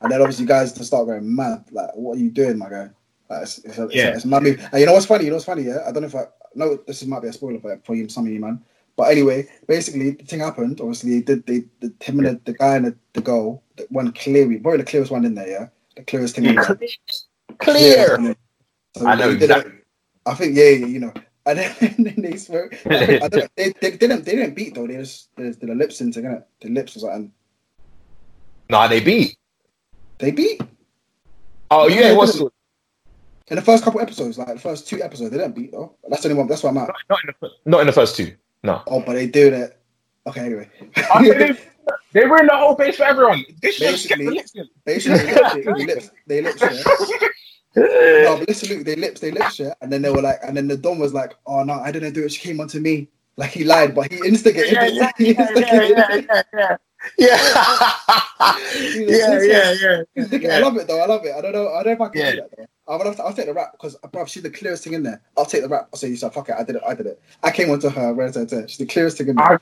and 0.00 0.10
then 0.10 0.20
obviously 0.22 0.46
guys 0.46 0.72
to 0.74 0.84
start 0.84 1.06
going 1.06 1.34
mad. 1.34 1.64
Like, 1.70 1.90
what 1.94 2.16
are 2.16 2.20
you 2.20 2.30
doing, 2.30 2.56
my 2.56 2.70
guy? 2.70 2.88
Like, 3.28 3.42
it's, 3.42 3.58
it's, 3.58 3.78
a, 3.78 3.84
it's, 3.84 3.94
Yeah. 3.94 4.08
a, 4.08 4.14
it's 4.16 4.24
a 4.24 4.28
mad 4.28 4.42
move. 4.42 4.66
And 4.72 4.80
you 4.80 4.86
know 4.86 4.92
what's 4.94 5.06
funny? 5.06 5.24
You 5.24 5.30
know 5.30 5.36
what's 5.36 5.44
funny? 5.46 5.62
Yeah, 5.62 5.80
I 5.86 5.92
don't 5.92 6.02
know 6.02 6.08
if 6.08 6.14
I 6.16 6.24
no. 6.54 6.76
This 6.86 7.04
might 7.06 7.22
be 7.22 7.28
a 7.28 7.32
spoiler 7.32 7.60
for, 7.60 7.78
for 7.84 7.94
you, 7.94 8.08
some 8.08 8.26
of 8.26 8.32
you, 8.32 8.40
man. 8.40 8.62
But 8.96 9.10
anyway, 9.12 9.48
basically, 9.66 10.10
the 10.10 10.24
thing 10.24 10.40
happened. 10.40 10.80
Obviously, 10.80 11.20
they 11.20 11.22
did 11.34 11.46
they 11.46 11.64
the 11.80 11.92
him 12.00 12.18
and 12.20 12.28
the, 12.28 12.40
the 12.52 12.58
guy 12.58 12.76
and 12.76 12.86
the, 12.86 12.96
the 13.14 13.20
girl, 13.20 13.62
the 13.76 13.86
one 13.90 14.12
clearly, 14.12 14.58
probably 14.58 14.78
the 14.78 14.84
clearest 14.90 15.10
one 15.10 15.24
in 15.24 15.34
there. 15.34 15.48
Yeah, 15.48 15.66
the 15.96 16.02
clearest 16.02 16.34
thing. 16.36 16.46
in 16.46 16.56
there. 16.56 16.78
Clear. 17.58 18.36
So 18.96 19.06
I 19.06 19.14
know 19.14 19.32
they 19.32 19.38
did 19.38 19.50
it- 19.50 19.56
exactly. 19.56 19.72
I 20.26 20.34
think 20.34 20.56
yeah, 20.56 20.68
yeah, 20.70 20.86
you 20.86 21.00
know. 21.00 21.12
And 21.46 21.58
then, 21.58 21.74
and 21.96 22.06
then 22.06 22.14
they 22.18 22.36
swear. 22.36 22.68
I 22.86 23.06
think- 23.06 23.22
I 23.22 23.28
don't- 23.28 23.50
they, 23.56 23.72
they 23.80 23.96
didn't 23.96 24.24
they 24.24 24.32
didn't 24.36 24.54
beat 24.54 24.74
though. 24.74 24.86
They 24.86 24.96
just 24.96 25.34
they 25.36 25.50
did 25.50 25.70
a 25.70 25.74
lip 25.74 25.92
sync, 25.92 26.14
innit? 26.16 26.44
The 26.60 26.68
lips 26.68 26.94
was 26.94 27.04
like 27.04 27.22
Nah, 28.68 28.86
they 28.86 29.00
beat. 29.00 29.36
they 30.18 30.30
beat 30.30 30.60
Oh, 31.72 31.86
No, 31.86 31.94
yeah, 31.94 32.08
they 32.10 32.14
what's 32.16 32.32
didn't. 32.34 32.52
In 33.50 33.56
the 33.56 33.62
first 33.62 33.84
couple 33.84 34.00
episodes, 34.00 34.38
like 34.38 34.48
the 34.48 34.58
first 34.58 34.88
two 34.88 35.02
episodes, 35.02 35.30
they 35.30 35.38
didn't 35.38 35.54
beat 35.54 35.72
though. 35.72 35.94
That's 36.08 36.22
the 36.22 36.28
only 36.30 36.38
one. 36.38 36.48
That's 36.48 36.62
why 36.62 36.70
I'm 36.70 36.78
at. 36.78 36.90
not 37.08 37.18
in 37.24 37.34
the 37.40 37.50
not 37.66 37.80
in 37.80 37.86
the 37.86 37.92
first 37.92 38.16
two. 38.16 38.34
No. 38.62 38.82
Oh, 38.86 39.00
but 39.04 39.14
they 39.14 39.26
do 39.26 39.50
that. 39.50 39.78
Okay, 40.26 40.40
anyway. 40.40 40.68
They, 41.20 41.56
they 42.12 42.24
ruined 42.26 42.48
the 42.48 42.56
whole 42.56 42.74
base 42.74 42.96
for 42.96 43.04
everyone. 43.04 43.44
They 43.62 43.70
should 43.72 43.88
just 43.90 44.08
the 44.08 44.16
Basically- 44.16 44.34
lips 44.36 44.52
in. 44.54 44.68
Basically, 44.84 45.18
they 45.74 45.86
lips, 45.86 46.10
they 46.26 46.40
lips, 46.42 46.60
they 46.60 46.68
lips, 46.70 47.12
yeah. 47.76 48.22
No, 48.24 48.36
but 48.38 48.48
listen, 48.48 48.68
Luke, 48.68 48.84
they 48.84 48.96
lips, 48.96 49.20
they 49.20 49.30
lips, 49.30 49.58
yeah. 49.58 49.72
And 49.80 49.90
then 49.92 50.02
they 50.02 50.10
were 50.10 50.20
like, 50.22 50.38
and 50.42 50.56
then 50.56 50.68
the 50.68 50.76
Don 50.76 50.98
was 50.98 51.14
like, 51.14 51.34
"Oh 51.46 51.62
no, 51.62 51.74
I 51.74 51.90
didn't 51.92 52.12
do 52.12 52.24
it. 52.24 52.32
She 52.32 52.40
came 52.40 52.60
onto 52.60 52.80
me." 52.80 53.08
Like 53.36 53.50
he 53.50 53.64
lied, 53.64 53.94
but 53.94 54.10
he 54.12 54.18
instigated. 54.26 54.72
Yeah, 54.72 54.84
it. 54.86 54.94
yeah, 54.94 55.10
He 55.16 55.32
yeah, 55.32 55.40
instigated 55.40 55.96
yeah, 55.96 56.14
it. 56.16 56.26
yeah, 56.28 56.42
yeah. 56.52 56.76
Yeah. 57.18 57.36
yeah, 59.06 59.40
yeah, 59.42 59.72
yeah. 59.80 60.02
He's 60.14 60.28
thinking, 60.28 60.50
I 60.50 60.58
love 60.58 60.76
it 60.76 60.86
though. 60.86 61.00
I 61.00 61.06
love 61.06 61.24
it. 61.24 61.34
I 61.34 61.40
don't 61.40 61.52
know. 61.52 61.68
I 61.72 61.82
don't 61.82 61.98
know 61.98 62.06
if 62.06 62.10
I 62.10 62.12
can 62.12 62.20
Yeah. 62.20 62.30
do 62.32 62.36
that 62.36 62.50
though. 62.58 62.66
I 62.90 62.96
would 62.96 63.06
have 63.06 63.16
to, 63.16 63.22
I'll 63.22 63.32
take 63.32 63.46
the 63.46 63.54
rap 63.54 63.72
because 63.72 63.96
bro, 64.12 64.24
she's 64.24 64.42
the 64.42 64.50
clearest 64.50 64.82
thing 64.84 64.94
in 64.94 65.02
there. 65.04 65.22
I'll 65.38 65.44
take 65.46 65.62
the 65.62 65.68
rap. 65.68 65.88
I'll 65.92 65.98
say 65.98 66.08
you 66.08 66.16
said 66.16 66.32
fuck 66.34 66.48
it. 66.48 66.56
I 66.58 66.64
did 66.64 66.76
it. 66.76 66.82
I 66.86 66.94
did 66.94 67.06
it. 67.06 67.22
I 67.42 67.50
came 67.52 67.70
onto 67.70 67.88
her. 67.88 68.12
Right, 68.12 68.34
right, 68.34 68.50
right. 68.52 68.68
She's 68.68 68.78
the 68.78 68.86
clearest 68.86 69.18
thing 69.18 69.28
in 69.28 69.36
there. 69.36 69.60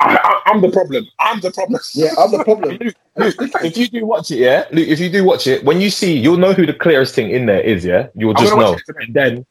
I, 0.00 0.16
I, 0.16 0.40
I'm 0.46 0.60
the 0.60 0.70
problem. 0.70 1.06
I'm 1.20 1.40
the 1.40 1.50
problem. 1.52 1.80
yeah, 1.94 2.10
I'm 2.18 2.30
the 2.32 2.42
problem. 2.42 2.78
Luke, 2.80 2.94
Luke, 3.16 3.50
if 3.62 3.76
you 3.76 3.86
do 3.88 4.04
watch 4.06 4.30
it, 4.30 4.38
yeah, 4.38 4.64
Luke, 4.72 4.88
if 4.88 4.98
you 4.98 5.08
do 5.10 5.24
watch 5.24 5.46
it, 5.46 5.64
when 5.64 5.80
you 5.80 5.90
see, 5.90 6.16
you'll 6.18 6.36
know 6.38 6.52
who 6.52 6.66
the 6.66 6.74
clearest 6.74 7.14
thing 7.14 7.30
in 7.30 7.46
there 7.46 7.60
is, 7.60 7.84
yeah. 7.84 8.08
You'll 8.16 8.34
just 8.34 8.56
know, 8.56 8.72
watch 8.72 8.80
it 8.88 9.06
today. 9.06 9.06
and 9.06 9.14
then, 9.14 9.44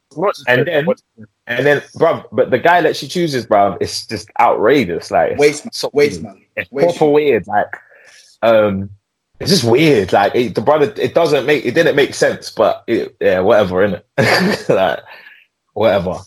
And 0.47 0.67
then- 0.67 0.85
Watch 0.85 0.97
this 1.17 1.25
bit. 1.25 1.29
and 1.47 1.65
then, 1.65 1.81
bruv, 1.97 2.25
But 2.31 2.49
the 2.51 2.59
guy 2.59 2.81
that 2.81 2.95
she 2.95 3.07
chooses, 3.07 3.45
bruv, 3.45 3.77
it's 3.79 4.05
just 4.07 4.29
outrageous. 4.39 5.11
Like, 5.11 5.37
Waste 5.37 5.65
man. 5.65 5.71
so 5.73 5.89
Waste 5.93 6.21
weird. 6.21 6.35
man. 6.35 6.45
It's 6.57 6.71
Waste. 6.71 6.97
proper 6.97 7.11
weird. 7.11 7.47
Like, 7.47 7.77
um, 8.41 8.89
it's 9.41 9.51
just 9.51 9.63
weird. 9.63 10.13
Like, 10.13 10.35
it, 10.35 10.55
the 10.55 10.61
brother, 10.61 10.93
it 10.97 11.13
doesn't 11.13 11.45
make, 11.45 11.65
it 11.65 11.73
didn't 11.73 11.95
make 11.95 12.13
sense, 12.13 12.49
but 12.49 12.83
it, 12.87 13.15
yeah, 13.19 13.39
whatever, 13.39 13.87
innit? 13.87 14.69
like, 14.69 14.99
whatever. 15.73 16.19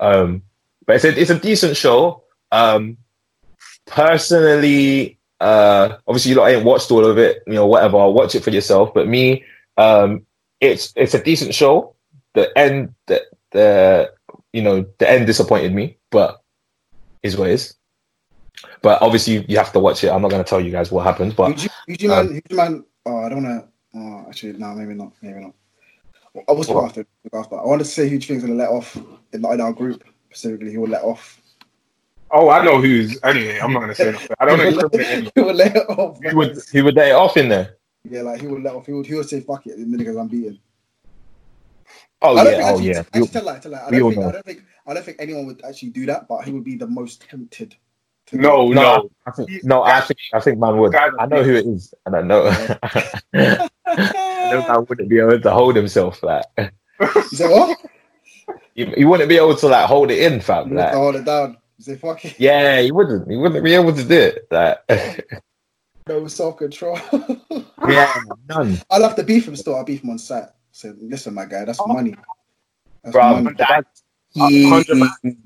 Um, 0.00 0.42
but 0.86 0.96
it's 0.96 1.04
a, 1.04 1.20
it's 1.20 1.30
a 1.30 1.38
decent 1.38 1.76
show. 1.76 2.22
Um, 2.50 2.96
personally, 3.86 5.18
uh, 5.40 5.98
obviously 6.06 6.30
you 6.30 6.38
lot 6.38 6.50
ain't 6.50 6.64
watched 6.64 6.90
all 6.90 7.04
of 7.04 7.18
it, 7.18 7.42
you 7.46 7.54
know, 7.54 7.66
whatever. 7.66 8.08
Watch 8.08 8.34
it 8.34 8.44
for 8.44 8.50
yourself. 8.50 8.94
But 8.94 9.08
me, 9.08 9.44
um, 9.76 10.24
it's 10.60 10.92
it's 10.96 11.14
a 11.14 11.22
decent 11.22 11.54
show. 11.54 11.94
The 12.34 12.56
end, 12.56 12.94
the, 13.06 13.22
the 13.50 14.12
you 14.52 14.62
know, 14.62 14.86
the 14.98 15.10
end 15.10 15.26
disappointed 15.26 15.74
me, 15.74 15.98
but 16.10 16.40
is 17.22 17.36
what 17.36 17.50
it 17.50 17.54
is. 17.54 17.74
But 18.82 19.02
obviously 19.02 19.44
you 19.48 19.56
have 19.56 19.72
to 19.72 19.80
watch 19.80 20.04
it. 20.04 20.08
I'm 20.10 20.22
not 20.22 20.30
going 20.30 20.42
to 20.44 20.48
tell 20.48 20.60
you 20.60 20.70
guys 20.70 20.90
what 20.90 21.04
happens, 21.04 21.34
but 21.34 21.48
Who'd 21.48 21.62
you, 21.64 21.68
who'd 21.86 22.02
you 22.02 22.08
man? 22.08 22.18
Um, 22.18 22.28
who'd 22.28 22.42
you 22.50 22.56
man? 22.56 22.84
Oh, 23.06 23.18
I 23.18 23.28
don't 23.28 23.42
know. 23.42 23.68
Oh, 23.94 24.26
actually, 24.28 24.54
no, 24.54 24.74
maybe 24.74 24.94
not. 24.94 25.12
Maybe 25.22 25.40
not. 25.40 25.54
I 26.48 26.52
was 26.52 26.68
What? 26.68 26.84
after. 26.86 27.06
after. 27.32 27.58
I 27.58 27.64
want 27.64 27.80
to 27.80 27.84
say 27.84 28.08
who 28.08 28.14
you 28.16 28.20
think's 28.20 28.42
gonna 28.42 28.56
let 28.56 28.70
off 28.70 28.96
in, 28.96 29.44
in 29.44 29.60
our 29.60 29.72
group 29.72 30.02
specifically. 30.30 30.72
Who 30.72 30.80
will 30.80 30.88
let 30.88 31.02
off? 31.02 31.40
Oh, 32.30 32.50
I 32.50 32.64
know 32.64 32.80
who's. 32.80 33.18
Anyway, 33.22 33.58
I'm 33.58 33.72
not 33.72 33.80
gonna 33.80 33.94
say 33.94 34.10
nothing. 34.10 34.28
I 34.40 34.44
don't 34.44 34.58
know. 34.58 34.64
incriminate 34.92 35.06
anyone. 35.06 35.32
who 35.36 35.44
will 35.44 35.54
let 35.54 35.76
off? 35.76 36.18
who 36.24 36.36
would 36.36 36.58
who 36.72 36.84
would 36.84 36.94
they 36.96 37.12
off 37.12 37.36
in 37.36 37.48
there? 37.48 37.76
Yeah, 38.08 38.22
like 38.22 38.40
he 38.40 38.48
would 38.48 38.62
let 38.62 38.74
off. 38.74 38.86
He 38.86 38.92
would. 38.92 39.06
He 39.06 39.14
would 39.14 39.28
say 39.28 39.40
fuck 39.40 39.66
it. 39.66 39.76
The 39.76 39.84
minute 39.84 39.98
because 39.98 40.16
I'm 40.16 40.26
beaten. 40.26 40.58
Oh 42.20 42.34
yeah, 42.34 42.42
oh 42.42 42.70
actually, 42.70 42.90
yeah. 42.90 42.98
Actually, 43.00 43.20
You- 43.20 43.26
tell 43.28 43.44
lie, 43.44 43.58
tell 43.58 43.72
lie. 43.72 43.84
I 43.86 43.90
don't 43.90 44.12
think. 44.12 44.24
I 44.24 44.32
don't 44.32 44.44
think. 44.44 44.62
I 44.86 44.94
don't 44.94 45.04
think 45.04 45.16
anyone 45.20 45.46
would 45.46 45.64
actually 45.64 45.90
do 45.90 46.06
that, 46.06 46.26
but 46.26 46.44
he 46.44 46.50
would 46.50 46.64
be 46.64 46.76
the 46.76 46.86
most 46.86 47.22
tempted. 47.28 47.76
To 48.26 48.36
do 48.36 48.42
No, 48.42 48.68
no. 48.68 49.10
I 49.26 49.30
think, 49.30 49.64
no, 49.64 49.82
I 49.82 50.00
think 50.00 50.18
I 50.32 50.40
think 50.40 50.58
man 50.58 50.76
would. 50.78 50.94
I 50.94 51.26
know 51.26 51.42
who 51.42 51.54
it 51.54 51.66
is, 51.66 51.94
and 52.06 52.16
I 52.16 52.22
know. 52.22 52.46
I 53.34 53.68
know 54.50 54.68
man 54.68 54.86
wouldn't 54.88 55.08
be 55.08 55.18
able 55.18 55.40
to 55.40 55.50
hold 55.50 55.76
himself. 55.76 56.22
Like 56.22 56.44
You 57.00 57.22
say 57.24 57.48
what? 57.48 57.78
he, 58.74 58.86
he 58.86 59.04
wouldn't 59.04 59.28
be 59.28 59.36
able 59.36 59.56
to 59.56 59.66
like 59.68 59.86
hold 59.86 60.10
it 60.10 60.18
in, 60.20 60.34
You 60.34 60.40
fam. 60.40 60.76
have 60.76 60.92
to 60.92 60.98
hold 60.98 61.16
it 61.16 61.24
down. 61.24 61.56
You 61.78 61.84
say 61.84 61.96
fuck 61.96 62.24
it. 62.24 62.34
yeah, 62.38 62.80
he 62.80 62.92
wouldn't. 62.92 63.30
He 63.30 63.36
wouldn't 63.36 63.64
be 63.64 63.74
able 63.74 63.94
to 63.94 64.04
do 64.04 64.14
it. 64.14 64.46
Like, 64.50 65.28
No 66.06 66.26
self 66.28 66.56
control. 66.58 66.98
yeah, 67.88 68.14
none, 68.48 68.80
I'll 68.90 69.02
have 69.02 69.16
to 69.16 69.22
beef 69.22 69.48
him 69.48 69.56
still. 69.56 69.76
I'll 69.76 69.84
beef 69.84 70.02
him 70.02 70.10
on 70.10 70.18
set. 70.18 70.54
So 70.72 70.94
listen, 71.00 71.34
my 71.34 71.46
guy, 71.46 71.64
that's 71.64 71.80
oh. 71.80 71.86
money. 71.86 72.14
That's 73.02 73.12
bro. 73.12 73.40
money. 73.40 73.54
That, 73.58 73.86
A 74.36 74.68
hundred 74.68 75.00
bags. 75.22 75.36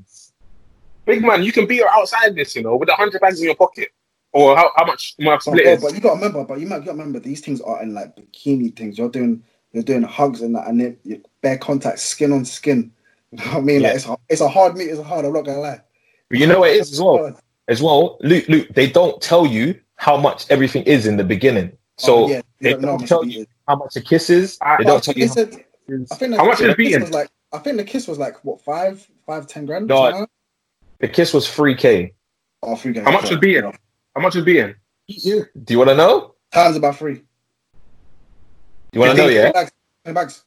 Big 1.09 1.22
man, 1.24 1.42
you 1.42 1.52
can 1.52 1.66
beat 1.66 1.78
her 1.80 1.88
outside 1.90 2.36
this, 2.36 2.54
you 2.54 2.62
know, 2.62 2.76
with 2.76 2.88
a 2.88 2.94
hundred 2.94 3.20
bags 3.20 3.40
in 3.40 3.46
your 3.46 3.56
pocket. 3.56 3.88
or 4.32 4.54
how, 4.56 4.70
how 4.76 4.84
much 4.84 5.14
my 5.18 5.32
But, 5.36 5.42
split 5.42 5.64
bro, 5.64 5.72
is. 5.72 5.82
but 5.82 5.94
you 5.94 6.00
got 6.00 6.11
to 6.11 6.14
remember, 6.16 6.44
but 6.44 6.61
you 6.61 6.66
might 6.66 6.80
got 6.80 6.84
to 6.84 6.90
remember 6.92 7.18
these 7.18 7.40
things 7.40 7.61
are 7.62 7.82
in 7.82 7.94
like 7.94 8.14
bikini 8.14 8.76
things. 8.76 8.98
You're 8.98 9.09
doing 9.09 9.42
you're 9.72 9.82
doing 9.82 10.02
hugs 10.02 10.42
and 10.42 10.54
that, 10.54 10.68
and 10.68 10.80
it, 10.82 11.00
you- 11.04 11.22
bare 11.42 11.59
contact, 11.59 11.98
skin 11.98 12.32
on 12.32 12.44
skin. 12.44 12.92
You 13.32 13.38
know 13.44 13.50
what 13.52 13.56
I 13.56 13.61
mean? 13.61 13.82
Like 13.82 13.94
it's 13.96 14.06
a, 14.06 14.16
it's 14.30 14.40
a 14.40 14.48
hard 14.48 14.74
meet. 14.76 14.88
It's 14.88 14.98
a 15.00 15.02
hard. 15.02 15.24
I'm 15.26 15.32
not 15.34 15.44
gonna 15.44 15.59
lie. 15.61 15.80
But 16.30 16.38
you 16.38 16.46
know 16.46 16.61
what 16.61 16.70
it 16.70 16.76
is 16.76 16.92
as 16.92 17.00
well. 17.00 17.38
As 17.68 17.82
well, 17.82 18.16
Luke, 18.22 18.48
Luke, 18.48 18.68
they 18.74 18.88
don't 18.88 19.20
tell 19.20 19.44
you 19.44 19.78
how 19.96 20.16
much 20.16 20.46
everything 20.50 20.82
is 20.84 21.06
in 21.06 21.18
the 21.18 21.24
beginning. 21.24 21.70
Oh, 21.74 21.76
so 22.06 22.24
Oh, 22.24 22.28
yeah, 22.28 22.40
they 22.62 22.70
you 22.70 22.76
don't 22.76 22.98
don't 22.98 23.06
tell 23.06 23.22
you 23.26 23.40
it 23.40 23.42
is. 23.42 23.46
how 23.66 23.76
much 23.76 23.94
a 23.96 24.00
kiss 24.00 24.30
is. 24.30 24.56
I- 24.62 24.78
They 24.78 24.84
don't 24.84 25.04
tell 25.04 25.12
think 25.12 25.18
you 25.18 25.28
how 25.28 25.34
said. 25.34 25.52
much 25.52 25.64
I 26.11 26.14
think 26.14 26.34
How 26.36 26.42
the- 26.44 26.48
much 26.48 26.61
is 26.61 26.66
the 26.66 26.66
kiss 26.68 26.76
beating? 26.76 27.00
was 27.02 27.11
like. 27.11 27.28
I 27.52 27.59
think 27.59 27.76
the 27.76 27.84
kiss 27.84 28.09
was 28.09 28.18
like 28.18 28.42
what 28.44 28.62
five, 28.62 29.06
five, 29.26 29.46
ten 29.46 29.66
grand. 29.66 29.86
No, 29.88 29.96
something 29.96 30.20
like 30.20 30.28
that? 30.30 30.30
The 31.01 31.09
kiss 31.09 31.32
was 31.32 31.49
three 31.51 31.74
k. 31.74 32.12
Oh, 32.62 32.76
three 32.76 32.92
grand. 32.92 33.07
How 33.09 33.12
much 33.12 33.30
was 33.30 33.38
being? 33.38 33.62
How 33.62 34.20
much 34.20 34.34
was 34.34 34.44
being? 34.44 34.74
Do 35.09 35.44
you 35.68 35.78
want 35.78 35.90
to 35.90 35.96
know? 35.96 36.34
Times 36.53 36.76
about 36.76 36.96
three. 36.96 37.22
You 38.92 39.01
want 39.01 39.16
to 39.16 39.18
know? 39.18 39.28
Yeah. 39.28 39.53
Bags. 39.53 39.72
Ten 40.05 40.14
bags. 40.14 40.44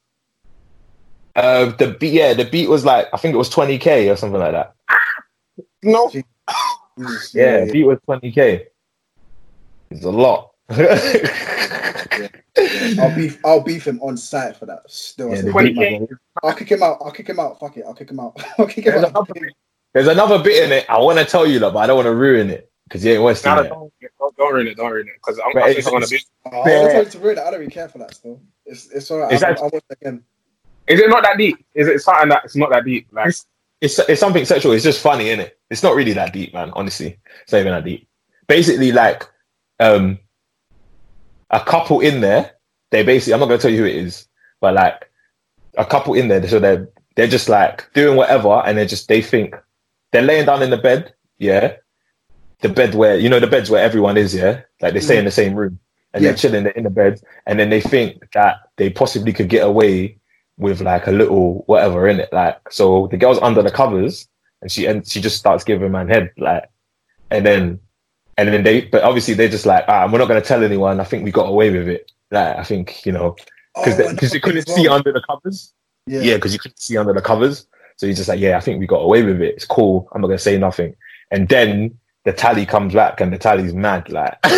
Uh, 1.34 1.66
the 1.76 1.96
beat, 1.98 2.12
yeah, 2.12 2.34
the 2.34 2.44
beat 2.44 2.68
was 2.68 2.84
like 2.84 3.08
I 3.12 3.16
think 3.16 3.34
it 3.34 3.38
was 3.38 3.48
twenty 3.48 3.78
k 3.78 4.10
or 4.10 4.16
something 4.16 4.40
like 4.40 4.52
that. 4.52 4.74
No. 5.84 6.08
Jesus, 6.10 7.34
Yeah, 7.34 7.64
beat 7.64 7.84
was 7.84 7.98
twenty 8.04 8.30
k. 8.30 8.68
It's 9.90 10.04
a 10.04 10.10
lot. 10.10 10.52
I'll 12.98 13.16
beef. 13.16 13.40
I'll 13.44 13.60
beef 13.60 13.86
him 13.86 14.00
on 14.00 14.16
site 14.16 14.56
for 14.56 14.66
that. 14.66 14.82
Still, 14.88 15.34
Yeah, 15.34 15.50
twenty 15.50 15.74
k. 15.74 16.06
I'll 16.42 16.54
kick 16.54 16.70
him 16.70 16.82
out. 16.82 16.98
I'll 17.00 17.10
kick 17.10 17.28
him 17.28 17.40
out. 17.40 17.58
Fuck 17.58 17.76
it. 17.78 17.84
I'll 17.86 17.94
kick 17.94 18.10
him 18.10 18.20
out. 18.20 18.40
I'll 18.58 18.66
kick 18.66 18.84
him 18.84 19.04
out. 19.04 19.28
Another, 19.94 20.04
there's 20.04 20.08
another 20.08 20.42
bit 20.42 20.64
in 20.64 20.72
it. 20.72 20.86
I 20.88 20.98
want 20.98 21.18
to 21.18 21.24
tell 21.24 21.46
you 21.46 21.58
that, 21.60 21.72
but 21.72 21.78
I 21.80 21.86
don't 21.86 21.96
want 21.96 22.06
to 22.06 22.14
ruin 22.14 22.50
it 22.50 22.70
because 22.84 23.04
you 23.04 23.12
ain't 23.12 23.22
West 23.22 23.44
No, 23.44 23.56
yet. 23.62 23.68
don't, 23.70 23.92
don't, 24.18 24.36
don't 24.36 24.54
ruin 24.54 24.68
it. 24.68 24.76
Don't 24.76 24.90
ruin 24.92 25.08
it. 25.08 25.14
Because 25.16 25.38
I'm, 25.44 25.52
But 25.52 25.62
I 25.64 25.68
it's- 25.70 25.84
think 25.84 25.86
I'm 25.88 25.92
gonna 26.00 26.06
be. 26.08 26.20
Oh, 26.46 26.50
I 26.50 26.82
was 26.84 26.92
going 26.92 27.10
to 27.10 27.18
ruin 27.18 27.38
it. 27.38 27.40
I 27.40 27.50
don't 27.50 27.60
really 27.60 27.70
care 27.72 27.88
for 27.88 27.98
that. 27.98 28.14
Still, 28.14 28.40
it's 28.66 28.90
it's 28.90 29.10
alright. 29.10 29.32
Is 29.32 29.42
I'll, 29.42 29.54
that- 29.54 29.62
I'll 29.62 29.70
watch 29.70 29.84
it 29.90 29.98
again. 30.00 30.22
Is 30.88 31.00
it 31.00 31.08
not 31.08 31.22
that 31.22 31.38
deep? 31.38 31.64
Is 31.74 31.86
it 31.88 32.00
something 32.00 32.28
that 32.30 32.44
it's 32.44 32.56
not 32.56 32.70
that 32.70 32.84
deep? 32.84 33.06
Like 33.12 33.28
It's, 33.28 33.46
it's 33.80 33.98
it's 34.00 34.20
something 34.20 34.44
sexual. 34.44 34.72
It's 34.72 34.82
just 34.84 35.00
funny, 35.00 35.28
is 35.28 35.38
it? 35.38 35.58
It's 35.70 35.82
not 35.82 35.94
really 35.94 36.12
that 36.14 36.32
deep, 36.32 36.52
man. 36.52 36.72
Honestly, 36.74 37.18
it's 37.42 37.52
not 37.52 37.60
even 37.60 37.72
that 37.72 37.84
deep. 37.84 38.08
Basically, 38.48 38.90
like 38.92 39.28
um, 39.78 40.18
a 41.50 41.60
couple 41.60 42.00
in 42.00 42.20
there. 42.20 42.52
They 42.90 43.02
basically. 43.04 43.34
I'm 43.34 43.40
not 43.40 43.46
gonna 43.46 43.58
tell 43.58 43.70
you 43.70 43.78
who 43.78 43.84
it 43.86 43.96
is, 43.96 44.26
but 44.60 44.74
like 44.74 45.08
a 45.78 45.84
couple 45.84 46.14
in 46.14 46.28
there. 46.28 46.46
So 46.48 46.58
they're 46.58 46.88
they're 47.14 47.26
just 47.28 47.48
like 47.48 47.90
doing 47.94 48.16
whatever, 48.16 48.62
and 48.66 48.76
they 48.76 48.86
just 48.86 49.06
they 49.08 49.22
think 49.22 49.54
they're 50.12 50.22
laying 50.22 50.46
down 50.46 50.62
in 50.62 50.70
the 50.70 50.76
bed. 50.76 51.14
Yeah, 51.38 51.76
the 52.60 52.68
bed 52.68 52.94
where 52.94 53.16
you 53.18 53.28
know 53.28 53.40
the 53.40 53.46
beds 53.46 53.70
where 53.70 53.82
everyone 53.84 54.16
is. 54.16 54.34
Yeah, 54.34 54.62
like 54.80 54.94
they 54.94 55.00
stay 55.00 55.18
in 55.18 55.24
the 55.24 55.30
same 55.30 55.54
room, 55.54 55.78
and 56.14 56.22
Yeah. 56.22 56.30
they're 56.30 56.38
chilling 56.38 56.66
in 56.76 56.84
the 56.84 56.90
bed, 56.90 57.20
and 57.46 57.58
then 57.58 57.70
they 57.70 57.80
think 57.80 58.30
that 58.34 58.56
they 58.76 58.90
possibly 58.90 59.32
could 59.32 59.48
get 59.48 59.66
away 59.66 60.18
with 60.58 60.80
like 60.80 61.06
a 61.06 61.12
little 61.12 61.64
whatever 61.66 62.06
in 62.06 62.20
it. 62.20 62.32
Like 62.32 62.58
so, 62.70 63.08
the 63.10 63.16
girl's 63.16 63.38
under 63.40 63.62
the 63.62 63.70
covers, 63.70 64.28
and 64.60 64.70
she 64.70 64.86
and 64.86 65.06
she 65.06 65.20
just 65.20 65.38
starts 65.38 65.64
giving 65.64 65.90
man 65.90 66.08
head 66.08 66.30
like, 66.38 66.68
and 67.30 67.44
then 67.44 67.80
and 68.38 68.48
then 68.48 68.62
they, 68.62 68.82
but 68.82 69.02
obviously 69.02 69.34
they're 69.34 69.48
just 69.48 69.66
like, 69.66 69.84
ah, 69.88 70.08
we're 70.10 70.18
not 70.18 70.28
gonna 70.28 70.40
tell 70.40 70.62
anyone. 70.62 71.00
I 71.00 71.04
think 71.04 71.24
we 71.24 71.30
got 71.32 71.48
away 71.48 71.70
with 71.70 71.88
it. 71.88 72.12
Like 72.30 72.56
I 72.56 72.64
think 72.64 73.04
you 73.04 73.12
know 73.12 73.36
because 73.74 73.98
Oh, 74.00 74.10
because 74.12 74.34
you 74.34 74.40
couldn't 74.40 74.68
see 74.68 74.86
under 74.88 75.12
the 75.12 75.22
covers. 75.22 75.72
Yeah. 76.06 76.20
Yeah, 76.20 76.34
because 76.34 76.52
you 76.52 76.58
couldn't 76.58 76.78
see 76.80 76.96
under 76.96 77.12
the 77.12 77.22
covers. 77.22 77.66
So 77.96 78.06
he's 78.06 78.16
just 78.16 78.28
like, 78.28 78.40
yeah, 78.40 78.56
I 78.56 78.60
think 78.60 78.80
we 78.80 78.86
got 78.86 78.98
away 78.98 79.22
with 79.22 79.40
it. 79.40 79.54
It's 79.54 79.64
cool. 79.64 80.08
I'm 80.12 80.20
not 80.20 80.28
gonna 80.28 80.38
say 80.38 80.58
nothing. 80.58 80.94
And 81.30 81.48
then 81.48 81.98
the 82.24 82.32
tally 82.32 82.66
comes 82.66 82.94
back, 82.94 83.20
and 83.20 83.32
the 83.32 83.38
tally's 83.38 83.74
mad. 83.74 84.10
Like 84.10 84.40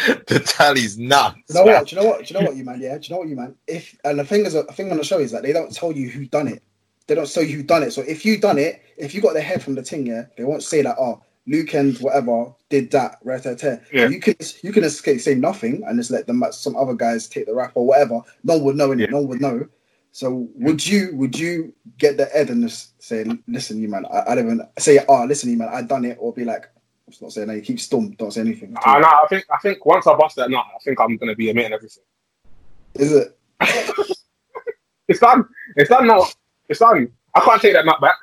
the 0.00 0.42
tally's 0.44 0.98
nuts. 0.98 1.36
Do 1.48 1.58
you 1.58 1.60
know 1.60 1.66
man. 1.66 1.74
what? 1.74 1.88
Do 1.88 1.94
you 1.94 2.02
know 2.02 2.08
what? 2.08 2.26
Do 2.26 2.34
you 2.34 2.40
know 2.40 2.46
what 2.46 2.56
you 2.56 2.64
man? 2.64 2.80
Yeah. 2.80 2.98
Do 2.98 3.06
you 3.06 3.14
know 3.14 3.18
what 3.18 3.28
you 3.28 3.36
man? 3.36 3.54
If 3.66 3.98
and 4.04 4.18
the 4.18 4.24
thing 4.24 4.46
is, 4.46 4.54
a 4.54 4.64
thing 4.64 4.90
on 4.90 4.96
the 4.96 5.04
show 5.04 5.18
is 5.18 5.30
that 5.32 5.42
they 5.42 5.52
don't 5.52 5.74
tell 5.74 5.92
you 5.92 6.08
who 6.08 6.26
done 6.26 6.48
it. 6.48 6.62
They 7.06 7.14
don't 7.14 7.30
tell 7.30 7.42
you 7.42 7.56
who 7.56 7.62
done 7.62 7.82
it. 7.82 7.92
So 7.92 8.02
if 8.02 8.24
you 8.24 8.38
done 8.38 8.58
it, 8.58 8.82
if 8.96 9.14
you 9.14 9.20
got 9.20 9.34
the 9.34 9.40
head 9.40 9.62
from 9.62 9.74
the 9.74 9.82
thing, 9.82 10.06
yeah, 10.06 10.26
they 10.36 10.44
won't 10.44 10.62
say 10.62 10.82
that. 10.82 10.96
Oh, 10.98 11.22
Luke 11.46 11.74
and 11.74 11.96
whatever 11.98 12.52
did 12.68 12.90
that. 12.92 13.18
Right, 13.24 13.44
right, 13.44 13.62
right. 13.62 13.80
Yeah. 13.92 14.08
You 14.08 14.20
can 14.20 14.36
you 14.62 14.72
can 14.72 14.84
escape, 14.84 15.20
say 15.20 15.34
nothing 15.34 15.82
and 15.86 15.98
just 15.98 16.10
let 16.10 16.26
them 16.26 16.42
some 16.52 16.76
other 16.76 16.94
guys 16.94 17.28
take 17.28 17.46
the 17.46 17.54
rap 17.54 17.72
or 17.74 17.86
whatever. 17.86 18.20
No 18.44 18.56
one 18.56 18.64
would 18.64 18.76
know. 18.76 18.88
innit? 18.90 19.00
Yeah. 19.00 19.06
No 19.06 19.18
one 19.18 19.28
would 19.28 19.40
know. 19.40 19.68
So 20.12 20.48
would 20.56 20.84
you 20.84 21.10
would 21.14 21.38
you 21.38 21.72
get 21.98 22.16
the 22.16 22.26
head 22.26 22.50
and 22.50 22.62
just 22.62 23.00
say, 23.02 23.24
listen, 23.46 23.80
you 23.80 23.88
man, 23.88 24.06
I, 24.12 24.32
I 24.32 24.34
don't 24.34 24.46
even 24.46 24.68
say, 24.78 24.98
oh, 25.08 25.24
listen, 25.24 25.50
you 25.50 25.56
man, 25.56 25.68
I 25.72 25.82
done 25.82 26.04
it, 26.04 26.18
or 26.20 26.32
be 26.32 26.44
like, 26.44 26.68
I'm 27.06 27.14
not 27.20 27.32
saying 27.32 27.48
that. 27.48 27.56
You 27.56 27.62
keep 27.62 27.76
stum, 27.76 28.16
don't 28.16 28.32
say 28.32 28.40
anything. 28.40 28.74
I, 28.84 28.98
know, 28.98 29.06
ah, 29.08 29.20
I 29.24 29.26
think 29.28 29.44
I 29.52 29.58
think 29.58 29.86
once 29.86 30.06
I 30.06 30.16
bust 30.16 30.36
that 30.36 30.50
nut, 30.50 30.64
I 30.74 30.78
think 30.82 31.00
I'm 31.00 31.16
gonna 31.16 31.36
be 31.36 31.50
admitting 31.50 31.72
everything. 31.72 32.02
Is 32.94 33.12
it? 33.12 33.38
It's 35.10 35.18
done. 35.18 35.44
It's 35.74 35.90
done 35.90 36.06
now. 36.06 36.24
It's 36.68 36.78
done. 36.78 37.10
I 37.34 37.40
can't 37.40 37.60
take 37.60 37.72
that 37.72 37.84
nut 37.84 38.00
back. 38.00 38.14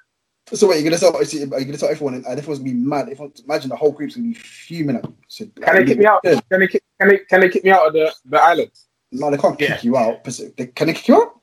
So 0.54 0.70
wait, 0.70 0.82
you're 0.82 0.90
gonna 0.90 0.98
tell 0.98 1.18
are 1.18 1.24
you 1.60 1.66
gonna 1.66 1.78
tell 1.78 1.90
everyone 1.90 2.14
and 2.14 2.26
everyone's 2.26 2.60
gonna 2.60 2.72
be 2.72 2.74
mad. 2.74 3.10
If 3.10 3.20
imagine 3.44 3.70
the 3.70 3.76
whole 3.76 3.92
group's 3.92 4.16
gonna 4.16 4.30
be 4.30 4.34
fuming 4.34 4.96
at 4.96 5.04
you. 5.04 5.14
So, 5.28 5.46
Can 5.62 5.76
they 5.76 5.84
kick 5.84 5.98
me 5.98 6.06
out? 6.06 6.22
Yeah. 6.24 6.40
Can 6.50 6.62
they? 6.62 6.68
Can 6.68 6.82
they? 7.10 7.18
Can 7.18 7.42
they 7.42 7.50
kick 7.50 7.66
me 7.66 7.72
out 7.72 7.88
of 7.88 7.94
the 7.94 8.14
the 8.24 8.42
island? 8.42 8.72
No, 9.12 9.30
they 9.30 9.38
can't 9.38 9.60
kick 9.60 9.84
you 9.84 9.98
out. 9.98 10.24
but 10.24 10.40
They, 10.56 10.68
can 10.68 10.88
they 10.88 10.94
kick 10.94 11.10
you 11.10 11.16
out? 11.16 11.37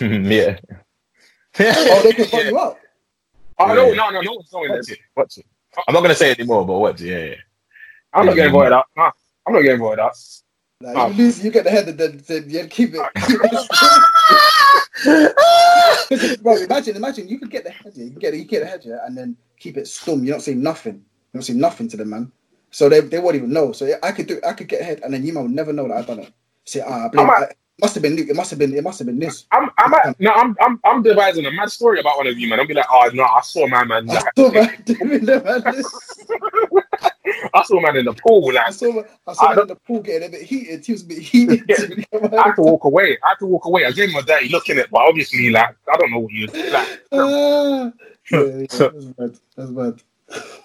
yeah. 0.28 0.58
Oh, 1.60 2.02
they 2.02 2.12
can 2.12 2.24
fuck 2.28 2.44
you 2.44 2.58
up. 2.58 2.78
Oh 3.58 3.66
no, 3.74 3.88
Yeah. 3.88 3.94
no, 3.94 4.10
no, 4.10 4.20
no 4.20 4.32
one's 4.34 4.48
doing 4.50 4.70
Watch 4.70 4.78
this. 4.80 4.90
it. 4.90 4.98
Watch 5.16 5.38
it. 5.38 5.46
I'm 5.86 5.94
not 5.94 6.02
gonna 6.02 6.14
say 6.14 6.30
it 6.30 6.38
anymore, 6.38 6.64
but 6.66 6.78
watch 6.78 7.00
it. 7.00 7.06
Yeah, 7.08 7.24
yeah. 7.24 7.34
I'm 8.12 8.26
not 8.26 8.34
getting 8.36 8.52
voted 8.52 8.72
out. 8.72 8.86
Nah, 8.96 9.10
I'm 9.46 9.52
not 9.54 9.62
getting 9.62 9.80
voted 9.80 9.98
out. 10.00 10.16
Like, 10.80 10.96
Oh. 10.96 11.08
you 11.08 11.14
lose, 11.14 11.44
you 11.44 11.50
get 11.50 11.64
the 11.64 11.70
head, 11.70 11.88
and 11.88 11.98
then, 11.98 12.22
then 12.28 12.48
you 12.48 12.64
keep 12.68 12.94
it. 12.94 13.00
Keep. 16.08 16.42
Bro, 16.42 16.56
imagine, 16.56 16.96
imagine 16.96 17.28
you 17.28 17.38
could 17.38 17.50
get 17.50 17.64
the 17.64 17.70
head, 17.70 17.92
yeah, 17.94 18.04
you 18.04 18.10
can 18.10 18.18
get 18.18 18.34
you 18.34 18.44
get 18.44 18.60
the 18.60 18.66
head, 18.66 18.82
yeah, 18.84 18.98
and 19.06 19.16
then 19.16 19.36
keep 19.58 19.76
it 19.76 19.84
stum. 19.84 20.22
You 20.24 20.30
don't 20.30 20.40
say 20.40 20.54
nothing. 20.54 20.94
You 20.96 21.02
don't 21.34 21.42
say 21.42 21.52
nothing 21.52 21.88
to 21.88 21.96
them, 21.96 22.10
man. 22.10 22.32
So 22.70 22.88
they, 22.88 23.00
they 23.00 23.18
won't 23.18 23.36
even 23.36 23.50
know. 23.52 23.72
So 23.72 23.88
I 24.02 24.12
could 24.12 24.26
do, 24.26 24.40
I 24.46 24.52
could 24.52 24.68
get 24.68 24.80
ahead, 24.80 25.00
and 25.04 25.12
then 25.12 25.24
you 25.24 25.32
might 25.32 25.48
never 25.50 25.72
know 25.72 25.86
that 25.88 25.96
I've 25.96 26.06
done 26.06 26.20
it. 26.20 26.32
Say, 26.64 26.80
ah, 26.86 27.06
I 27.06 27.08
blame. 27.08 27.28
I'm 27.30 27.42
a- 27.42 27.46
it 27.46 27.56
must 27.80 27.94
have 27.94 28.02
been 28.02 28.16
Luke. 28.16 28.28
It 28.28 28.36
must 28.36 28.50
have 28.50 28.58
been. 28.58 28.74
It 28.74 28.82
must 28.82 28.98
have 28.98 29.06
been 29.06 29.18
this. 29.18 29.46
I'm, 29.52 29.70
I'm, 29.78 29.94
at, 29.94 30.18
no, 30.20 30.32
I'm, 30.32 30.56
I'm, 30.60 30.80
I'm 30.84 31.02
devising 31.02 31.46
a 31.46 31.50
mad 31.52 31.70
story 31.70 32.00
about 32.00 32.16
one 32.16 32.26
of 32.26 32.38
you, 32.38 32.48
man. 32.48 32.58
I'll 32.58 32.66
be 32.66 32.74
like, 32.74 32.86
oh 32.90 33.10
no, 33.14 33.22
I 33.22 33.40
saw 33.42 33.66
my 33.68 33.84
man. 33.84 34.10
I 34.10 34.22
saw 34.36 34.50
man 34.50 34.82
doing 34.84 35.24
the 35.24 35.40
man. 35.42 36.82
I 37.54 37.62
saw 37.62 37.80
man 37.80 37.96
in 37.96 38.06
the 38.06 38.14
pool. 38.14 38.52
I 38.58 38.70
saw 38.70 38.92
man, 38.92 39.04
I 39.26 39.32
saw 39.32 39.46
I 39.46 39.54
man 39.54 39.62
in 39.62 39.68
the 39.68 39.76
pool 39.76 40.00
getting 40.00 40.28
a 40.28 40.30
bit 40.30 40.42
heated. 40.42 40.84
He 40.84 40.92
was 40.92 41.02
a 41.02 41.06
bit 41.06 41.18
heated. 41.18 41.70
I 41.70 42.48
had 42.48 42.54
to 42.56 42.62
walk 42.62 42.84
away. 42.84 43.16
I 43.24 43.28
had 43.28 43.38
to 43.38 43.46
walk 43.46 43.64
away. 43.66 43.84
I 43.84 43.92
gave 43.92 44.10
him 44.10 44.16
a 44.16 44.22
dirty 44.22 44.48
look 44.48 44.68
in 44.68 44.78
it, 44.78 44.90
but 44.90 45.02
obviously, 45.02 45.50
like, 45.50 45.76
I 45.92 45.96
don't 45.98 46.10
know 46.10 46.18
what 46.20 46.32
you 46.32 46.46
like. 46.46 47.02
Ah, 47.12 47.92
yeah, 48.30 48.40
yeah, 48.40 48.66
that's 48.68 49.04
bad. 49.04 49.38
That's 49.56 49.70
bad. 49.70 50.02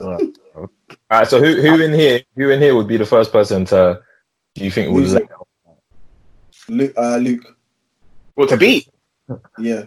All 0.02 0.70
right. 1.10 1.28
So 1.28 1.40
who 1.40 1.62
who 1.62 1.82
in 1.82 1.94
here 1.94 2.22
who 2.36 2.50
in 2.50 2.60
here 2.60 2.76
would 2.76 2.88
be 2.88 2.98
the 2.98 3.06
first 3.06 3.32
person 3.32 3.66
to 3.66 4.02
do 4.56 4.66
you 4.66 4.72
think 4.72 4.92
would 4.92 5.02
Music. 5.02 5.30
let 5.30 5.40
Luke, 6.70 6.94
uh, 6.98 7.18
Luke. 7.18 7.56
Well, 8.36 8.48
to 8.48 8.58
beat. 8.58 8.88
Yeah, 9.60 9.86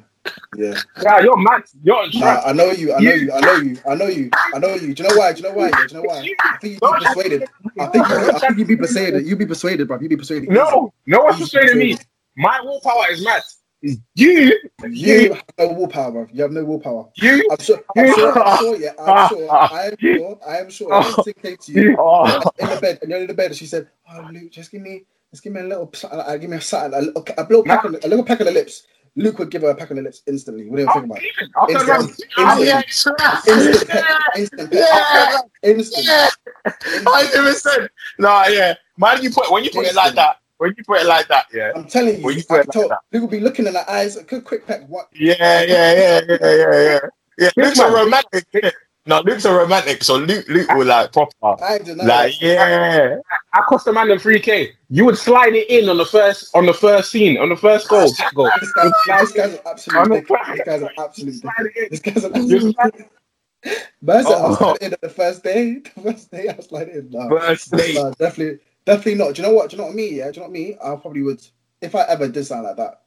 yeah. 0.57 0.75
Yeah, 1.03 1.21
you're 1.21 1.37
mad. 1.37 1.63
You're 1.85 1.97
on 1.97 2.11
Nah, 2.15 2.19
track. 2.21 2.43
I 2.47 2.53
know 2.53 2.71
you. 2.73 2.93
I 2.93 2.99
know 3.01 3.15
you. 3.15 3.33
I 3.33 3.41
know 3.41 3.55
you. 3.57 3.79
I 3.89 3.95
know 3.95 4.07
you. 4.09 4.31
I 4.55 4.59
know 4.59 4.75
you. 4.75 4.93
Do 4.95 5.03
you 5.05 5.09
know 5.09 5.17
why? 5.17 5.33
Do 5.33 5.43
you 5.43 5.49
know 5.49 5.55
why? 5.55 5.71
Do 5.71 5.77
you 5.89 5.95
know 5.95 6.03
why? 6.03 6.19
I 6.41 6.57
think 6.59 6.73
you'd 6.75 6.81
be 6.81 7.05
persuaded. 7.07 7.45
I 7.79 7.87
think 7.87 8.09
you, 8.09 8.15
I 8.31 8.39
think 8.41 8.59
you'd 8.59 8.69
be 8.69 8.77
persuaded. 8.77 9.27
You'd 9.27 9.39
be 9.39 9.47
persuaded, 9.47 9.87
bro. 9.87 10.01
You'd 10.01 10.09
be 10.11 10.17
persuaded. 10.17 10.49
No, 10.51 10.93
no 11.07 11.21
one's 11.21 11.39
persuading 11.39 11.79
me. 11.79 11.97
My 12.37 12.61
willpower 12.63 13.05
is 13.11 13.25
mad. 13.25 13.43
It's 13.83 14.01
you, 14.15 14.59
You 14.91 15.35
have 15.35 15.45
no 15.59 15.69
willpower, 15.75 16.11
bro. 16.11 16.27
You 16.33 16.43
have 16.43 16.51
no 16.51 16.65
willpower. 16.65 17.09
you. 17.17 17.47
I'm 17.51 17.59
sure. 17.59 17.79
I'm 17.97 18.15
sure. 18.15 18.43
I'm 18.43 18.59
sure. 18.59 18.77
Yeah. 18.81 18.91
I'm 18.99 19.29
sure. 19.29 19.53
I 19.53 19.87
am 19.87 19.97
sure. 20.01 20.39
I 20.49 20.57
am 20.59 20.71
sure. 20.71 20.89
If 20.93 21.17
Lindsay 21.19 21.33
came 21.35 21.57
to 21.57 21.73
you 21.73 21.89
in 22.59 22.69
the 22.69 22.79
bed, 22.81 22.99
and 23.03 23.11
you're 23.11 23.21
in 23.21 23.27
the 23.29 23.35
bed, 23.35 23.47
and 23.53 23.57
she 23.57 23.67
said, 23.67 23.89
"Oh, 24.11 24.29
Luke, 24.33 24.51
just 24.51 24.73
give 24.73 24.81
me, 24.81 25.05
just 25.37 25.45
give 25.45 25.53
me 25.53 25.61
a 25.61 25.65
little, 25.65 25.93
uh, 26.11 26.37
give 26.39 26.49
me 26.51 26.57
a, 26.57 26.61
something, 26.61 26.99
a, 26.99 27.03
little- 27.03 27.25
a 27.37 27.43
little 27.43 27.63
peck, 27.63 27.85
on 27.85 27.93
the, 27.93 28.07
a 28.07 28.09
little 28.09 28.25
peck 28.25 28.41
on 28.41 28.47
the 28.47 28.53
lips." 28.53 28.87
Luke 29.19 29.39
would 29.39 29.51
give 29.51 29.63
her 29.63 29.71
a 29.71 29.75
peck 29.75 29.91
on 29.91 29.97
the 29.97 30.03
lips 30.03 30.23
instantly. 30.27 30.69
What 30.69 30.77
do 30.77 30.83
you 30.83 30.93
think 30.93 31.07
about 31.07 31.23
it? 31.23 31.51
I'll 31.57 31.67
turn 31.69 31.89
around. 31.89 32.09
Instant, 32.11 32.31
Oh, 32.37 32.63
instant, 32.63 32.67
yeah, 32.69 32.83
instant, 33.49 33.89
peck, 33.89 35.45
instant, 35.65 36.05
peck. 36.07 36.33
I 37.07 37.31
never 37.35 37.53
said. 37.55 37.89
No, 38.19 38.45
yeah. 38.49 38.75
Man, 38.99 39.23
you 39.23 39.31
put 39.31 39.51
when 39.51 39.65
you 39.65 39.71
put 39.71 39.87
it 39.87 39.95
like 39.95 40.15
that. 40.17 40.37
When 40.59 40.75
you 40.77 40.85
put 40.85 41.01
it 41.01 41.07
like 41.07 41.29
that, 41.29 41.47
yeah. 41.53 41.73
I'm 41.75 41.87
telling 41.87 42.19
you, 42.19 42.25
Well, 42.25 42.35
you 42.35 42.45
put 42.45 42.61
it 42.61 42.63
can 42.65 42.73
tell, 42.73 42.83
like 42.83 42.91
that. 42.91 42.99
Luke 43.13 43.23
would 43.23 43.31
be 43.31 43.41
looking 43.41 43.67
in 43.67 43.75
her 43.75 43.85
eyes. 43.89 44.17
A 44.17 44.25
quick, 44.25 44.45
quick 44.45 44.67
peck. 44.67 44.87
What? 44.89 45.09
Yeah, 45.15 45.35
yeah, 45.41 45.63
yeah, 45.65 46.21
yeah, 46.29 46.39
yeah, 46.41 46.83
yeah. 46.83 47.01
Yeah, 47.39 47.51
Luke's 47.57 47.79
a 47.79 47.91
romantic. 47.91 48.47
No, 49.07 49.21
Luke's 49.21 49.45
a 49.45 49.55
romantic. 49.55 50.03
So 50.03 50.17
Luke, 50.17 50.47
Luke 50.49 50.69
will 50.73 50.87
like 50.87 51.13
proper, 51.13 51.33
I 51.63 51.75
ain't 51.77 51.85
denying 51.85 52.09
like 52.09 52.41
yeah. 52.41 53.17
I 53.53 53.63
cost 53.63 53.85
the 53.85 53.93
man 53.93 54.09
them 54.09 54.19
three 54.19 54.41
k. 54.41 54.73
You 54.91 55.05
would 55.07 55.17
slide 55.17 55.55
it 55.55 55.71
in 55.71 55.89
on 55.89 55.97
the 55.97 56.05
first 56.05 56.55
on 56.55 56.67
the 56.67 56.75
first 56.75 57.11
scene 57.11 57.39
on 57.39 57.49
the 57.49 57.57
first 57.57 57.89
goal. 57.89 58.13
goal. 58.35 58.51
This, 58.61 58.73
guy, 58.73 58.89
this 59.21 59.33
guy's 59.33 59.55
an 59.55 59.61
absolute 59.67 60.13
dick. 60.13 60.27
This 60.29 60.61
guy's 60.65 60.83
an 60.83 60.89
absolute 60.99 61.33
dick. 61.33 61.41
Slide 61.43 61.67
it 61.67 61.77
in. 61.77 61.89
This 61.91 62.01
guy's 62.01 62.25
an 62.25 62.35
absolute 62.35 62.75
slide, 62.75 62.93
dick. 62.97 63.11
Man 64.03 64.25
said 64.25 64.33
I 64.33 64.43
was 64.49 64.57
Oh. 64.61 64.77
sliding 64.77 64.93
in 64.93 64.97
the 65.01 65.09
first 65.09 65.43
day. 65.45 65.75
The 65.95 66.03
first 66.03 66.31
day 66.31 66.49
I 66.49 66.55
was 66.57 66.67
sliding 66.67 66.95
in. 66.97 67.11
Nah, 67.11 67.29
First 67.29 67.71
date. 67.73 67.95
nah, 67.95 68.11
definitely, 68.11 68.59
definitely 68.85 69.15
not. 69.15 69.35
Do 69.35 69.43
you 69.43 69.49
know 69.49 69.55
what? 69.55 69.71
Do 69.71 69.77
you 69.77 69.83
know 69.83 69.87
what 69.87 69.97
me? 69.97 70.09
Yeah, 70.17 70.31
do 70.31 70.41
you 70.41 70.41
know 70.41 70.43
what 70.49 70.53
me? 70.53 70.77
I 70.83 70.97
probably 70.97 71.23
would 71.23 71.45
if 71.81 71.95
I 71.95 72.03
ever 72.03 72.29
did 72.29 72.45
something 72.45 72.65
like 72.67 72.77
that. 72.77 73.03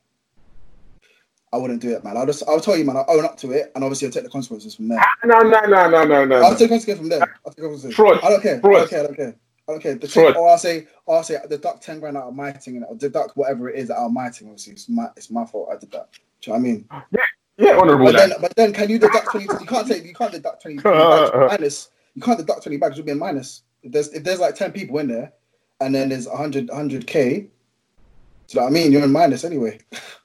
I 1.51 1.57
wouldn't 1.57 1.81
do 1.81 1.89
it, 1.95 2.03
man. 2.03 2.15
I'll 2.15 2.25
just, 2.27 2.43
I'll 2.47 2.59
tell 2.59 2.77
you, 2.77 2.85
man. 2.85 2.97
I'll 2.97 3.05
own 3.07 3.25
up 3.25 3.35
to 3.37 3.51
it, 3.51 3.71
and 3.73 3.83
obviously 3.83 4.07
I'll 4.07 4.11
take 4.11 4.23
the 4.23 4.29
consequences 4.29 4.75
from 4.75 4.87
there. 4.87 4.99
Ah, 4.99 5.07
no, 5.25 5.39
no, 5.39 5.61
no, 5.61 5.89
no, 5.89 6.05
no, 6.05 6.25
no. 6.25 6.41
I'll 6.43 6.55
take 6.55 6.69
consequences 6.69 6.97
from 6.99 7.09
there. 7.09 7.21
I'll 7.45 7.51
take 7.51 7.65
consequences. 7.65 7.95
Fraud. 7.95 8.19
I 8.23 8.29
don't 8.29 8.41
care. 8.41 8.57
I 8.57 8.59
Fraud. 8.59 8.73
don't 8.73 8.89
care. 8.89 8.99
I 8.99 9.03
don't 9.03 9.15
care. 9.15 9.35
I 9.67 9.71
don't 9.71 9.81
care. 9.81 9.95
The 9.95 10.07
Fraud. 10.07 10.35
or 10.35 10.49
I'll 10.49 10.57
say, 10.57 10.87
or 11.05 11.17
I'll 11.17 11.23
say, 11.23 11.37
deduct 11.49 11.81
ten 11.81 11.99
grand 11.99 12.17
out 12.17 12.27
of 12.27 12.35
my 12.35 12.51
thing, 12.51 12.75
and 12.75 12.85
I'll 12.85 12.95
deduct 12.95 13.35
whatever 13.35 13.69
it 13.69 13.77
is 13.79 13.89
out 13.89 14.05
of 14.05 14.11
my 14.11 14.29
thing. 14.29 14.47
Obviously, 14.47 14.73
it's 14.73 14.89
my, 14.89 15.09
it's 15.17 15.31
my 15.31 15.45
fault. 15.45 15.69
I 15.71 15.77
did 15.77 15.91
that. 15.91 16.11
Do 16.11 16.51
you 16.51 16.53
know 16.53 16.53
what 16.53 16.59
I 16.59 16.61
mean? 16.61 16.85
Yeah, 17.11 17.19
yeah, 17.57 17.77
honourable. 17.77 18.05
But 18.05 18.15
then, 18.15 18.31
but 18.39 18.55
then, 18.55 18.73
can 18.73 18.89
you 18.89 18.99
deduct 18.99 19.31
twenty? 19.31 19.45
You 19.45 19.65
can't 19.65 19.87
take. 19.87 20.05
You 20.05 20.13
can't 20.13 20.31
deduct 20.31 20.61
twenty, 20.61 20.77
bags 20.77 21.31
minus. 21.35 21.89
You 22.13 22.21
can't 22.21 22.37
deduct 22.37 22.63
twenty 22.63 22.77
bags. 22.77 22.95
You'll 22.95 23.05
be 23.07 23.11
a 23.11 23.15
minus. 23.15 23.63
If 23.81 23.91
there's 23.91 24.09
if 24.09 24.23
there's 24.23 24.39
like 24.39 24.55
ten 24.55 24.71
people 24.71 24.99
in 24.99 25.07
there, 25.07 25.33
and 25.81 25.95
then 25.95 26.09
there's 26.09 26.27
100 26.27 26.69
100 26.69 27.07
k. 27.07 27.39
Do 27.39 28.55
you 28.55 28.59
know 28.59 28.63
what 28.63 28.69
I 28.69 28.71
mean? 28.71 28.91
You're 28.91 29.03
in 29.03 29.11
minus 29.11 29.43
anyway. 29.43 29.79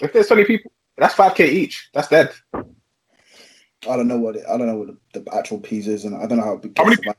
If 0.00 0.12
there's 0.12 0.28
20 0.28 0.44
people, 0.44 0.72
that's 0.96 1.14
5k 1.14 1.48
each. 1.48 1.90
That's 1.92 2.08
dead. 2.08 2.32
I 2.54 3.96
don't 3.96 4.08
know 4.08 4.18
what 4.18 4.36
it. 4.36 4.44
I 4.48 4.56
don't 4.56 4.66
know 4.66 4.76
what 4.76 4.88
the, 5.12 5.20
the 5.20 5.34
actual 5.34 5.60
piece 5.60 5.86
is, 5.86 6.04
and 6.04 6.16
I 6.16 6.26
don't 6.26 6.38
know 6.38 6.44
how. 6.44 6.60
It 6.62 6.72
How 6.76 6.84
many 6.84 6.96
gets 6.96 7.18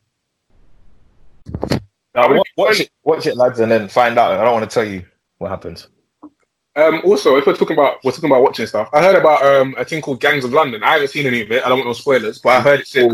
Now, 2.16 2.34
watch, 2.34 2.50
watch 2.58 2.80
it, 2.80 2.90
watch 3.04 3.26
it, 3.28 3.38
lads, 3.38 3.60
and 3.60 3.72
then 3.72 3.88
find 3.88 4.18
out. 4.18 4.32
I 4.34 4.44
don't 4.44 4.54
want 4.54 4.70
to 4.70 4.74
tell 4.74 4.86
you 4.86 5.06
what 5.38 5.50
happens. 5.50 5.88
Um, 6.76 7.02
also, 7.06 7.38
if 7.38 7.46
we're 7.46 7.56
talking 7.56 7.78
about 7.78 8.04
we're 8.04 8.12
talking 8.12 8.30
about 8.30 8.42
watching 8.42 8.66
stuff, 8.66 8.90
I 8.94 9.02
heard 9.02 9.16
about 9.16 9.44
um 9.46 9.76
a 9.78 9.86
thing 9.86 10.02
called 10.02 10.20
Gangs 10.20 10.44
of 10.44 10.52
London. 10.54 10.84
I 10.84 10.94
haven't 10.94 11.10
seen 11.10 11.26
any 11.26 11.42
of 11.42 11.52
it. 11.52 11.64
I 11.66 11.70
don't 11.70 11.78
want 11.78 11.88
no 11.88 11.94
spoilers, 11.94 12.40
but 12.40 12.50
I 12.50 12.62
heard 12.62 12.80
it's 12.82 12.92
sick. 12.92 13.12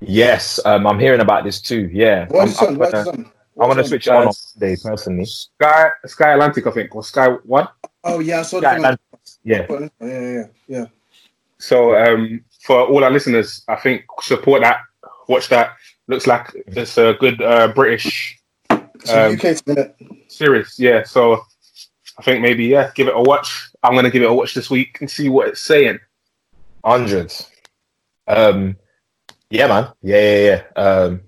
Yes, 0.00 0.60
um, 0.64 0.86
I'm 0.86 0.98
hearing 0.98 1.20
about 1.20 1.44
this 1.44 1.60
too. 1.60 1.88
Yeah, 1.92 2.26
What's 2.28 2.60
I'm, 2.60 2.80
on? 2.80 2.82
I'm 2.82 2.90
gonna. 2.90 3.30
I'm 3.60 3.68
gonna 3.68 3.84
switch 3.84 4.06
it 4.06 4.10
on 4.10 4.16
on 4.16 4.26
Guys. 4.26 4.54
Monday 4.60 4.76
personally. 4.82 5.24
Sky 5.24 5.90
Sky 6.06 6.32
Atlantic, 6.32 6.66
I 6.66 6.70
think, 6.70 6.94
or 6.94 7.02
Sky 7.02 7.28
One. 7.44 7.68
Oh 8.04 8.20
yeah, 8.20 8.40
I 8.40 8.42
saw 8.42 8.60
the 8.60 8.98
Yeah, 9.42 9.66
yeah. 9.68 9.88
Yeah, 10.00 10.06
yeah, 10.06 10.30
yeah, 10.30 10.46
yeah. 10.68 10.86
So 11.58 11.96
um, 11.96 12.44
for 12.62 12.82
all 12.86 13.02
our 13.02 13.10
listeners, 13.10 13.64
I 13.68 13.76
think 13.76 14.04
support 14.20 14.62
that, 14.62 14.78
watch 15.28 15.48
that. 15.48 15.76
Looks 16.06 16.26
like 16.26 16.48
it's 16.54 16.98
a 16.98 17.14
good 17.18 17.40
uh, 17.40 17.68
British 17.68 18.38
So 19.04 19.26
Um, 19.26 19.38
UK 19.40 19.56
series. 20.28 20.78
Yeah, 20.78 21.04
so 21.04 21.42
I 22.18 22.22
think 22.22 22.42
maybe 22.42 22.66
yeah, 22.66 22.90
give 22.94 23.08
it 23.08 23.16
a 23.16 23.20
watch. 23.20 23.70
I'm 23.82 23.94
gonna 23.94 24.10
give 24.10 24.22
it 24.22 24.30
a 24.30 24.34
watch 24.34 24.54
this 24.54 24.70
week 24.70 24.98
and 25.00 25.10
see 25.10 25.28
what 25.28 25.48
it's 25.48 25.60
saying. 25.60 25.98
Hundreds. 26.84 27.50
Um, 28.28 28.76
yeah, 29.50 29.66
man. 29.66 29.88
Yeah, 30.02 30.20
yeah, 30.20 30.62
yeah. 30.76 30.82
Um, 30.82 31.22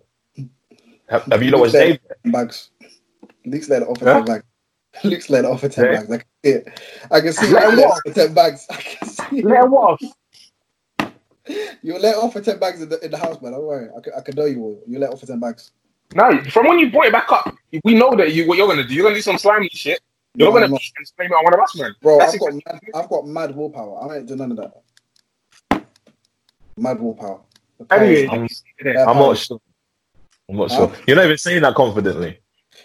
have, 1.08 1.24
have 1.24 1.42
you 1.42 1.50
not 1.50 1.60
watched 1.60 1.72
Dave? 1.72 1.98
bags. 2.24 2.70
Luke's 3.44 3.68
let 3.68 3.82
it 3.82 3.88
off 3.88 3.98
for 3.98 4.22
bags. 4.22 4.44
Luke's 5.04 5.30
let 5.30 5.44
off 5.44 5.60
for 5.60 5.68
ten 5.68 5.90
Yeah. 5.92 5.92
bags. 5.92 6.10
I 6.10 6.18
can 6.18 6.26
see 6.44 6.50
it. 6.52 6.80
I 7.10 7.20
can 7.20 7.32
see 7.32 7.46
Let 7.50 7.64
it 7.64 7.68
him 7.68 7.76
let 7.76 7.78
it 7.78 7.84
off. 7.86 7.96
off 7.96 8.02
for 8.04 8.12
ten 8.14 8.34
bags. 8.34 8.66
I 8.70 8.76
can 8.76 9.08
see 9.08 9.38
it. 9.38 9.44
what? 9.70 10.00
You 11.82 11.98
let 11.98 12.16
off 12.16 12.32
for 12.32 12.40
ten 12.40 12.58
bags 12.58 12.82
in 12.82 12.88
the, 12.88 13.04
in 13.04 13.10
the 13.10 13.18
house, 13.18 13.40
man. 13.40 13.52
Don't 13.52 13.64
worry. 13.64 13.88
I 13.96 14.00
can, 14.00 14.12
I 14.16 14.20
can 14.20 14.34
know 14.36 14.46
you 14.46 14.60
will. 14.60 14.80
You 14.86 14.98
let 14.98 15.10
off 15.10 15.20
for 15.20 15.26
ten 15.26 15.40
bags. 15.40 15.70
No, 16.14 16.42
from 16.50 16.66
when 16.68 16.78
you 16.78 16.90
brought 16.90 17.06
it 17.06 17.12
back 17.12 17.30
up, 17.30 17.54
we 17.84 17.94
know 17.94 18.14
that 18.16 18.32
you 18.32 18.48
what 18.48 18.58
you're 18.58 18.68
gonna 18.68 18.86
do. 18.86 18.94
You're 18.94 19.04
gonna 19.04 19.14
do 19.16 19.22
some 19.22 19.38
slimy 19.38 19.68
shit. 19.72 20.00
You're 20.34 20.48
No, 20.48 20.54
gonna 20.54 20.66
I'm 20.66 20.72
not. 20.72 20.82
blame 21.18 21.30
it 21.30 21.34
on 21.34 21.44
one 21.44 21.54
of 21.54 21.60
us, 21.60 21.76
man. 21.76 21.94
Bro, 22.00 22.20
I've 22.20 22.38
got, 22.38 22.52
mad, 22.54 22.80
I've 22.94 23.08
got 23.08 23.26
mad 23.26 23.56
willpower. 23.56 24.10
I 24.10 24.16
ain't 24.18 24.26
do 24.26 24.36
none 24.36 24.50
of 24.52 24.56
that. 24.58 24.82
Mad 26.78 27.00
willpower. 27.00 27.40
Power 27.88 28.00
Anyway, 28.02 28.26
I'm, 28.28 28.48
I'm 29.08 29.18
not 29.18 29.38
sure. 29.38 29.60
I'm 30.48 30.56
not 30.56 30.70
sure. 30.70 30.92
You're 31.06 31.16
not 31.16 31.26
even 31.26 31.38
saying 31.38 31.62
that 31.62 31.74
confidently. 31.74 32.38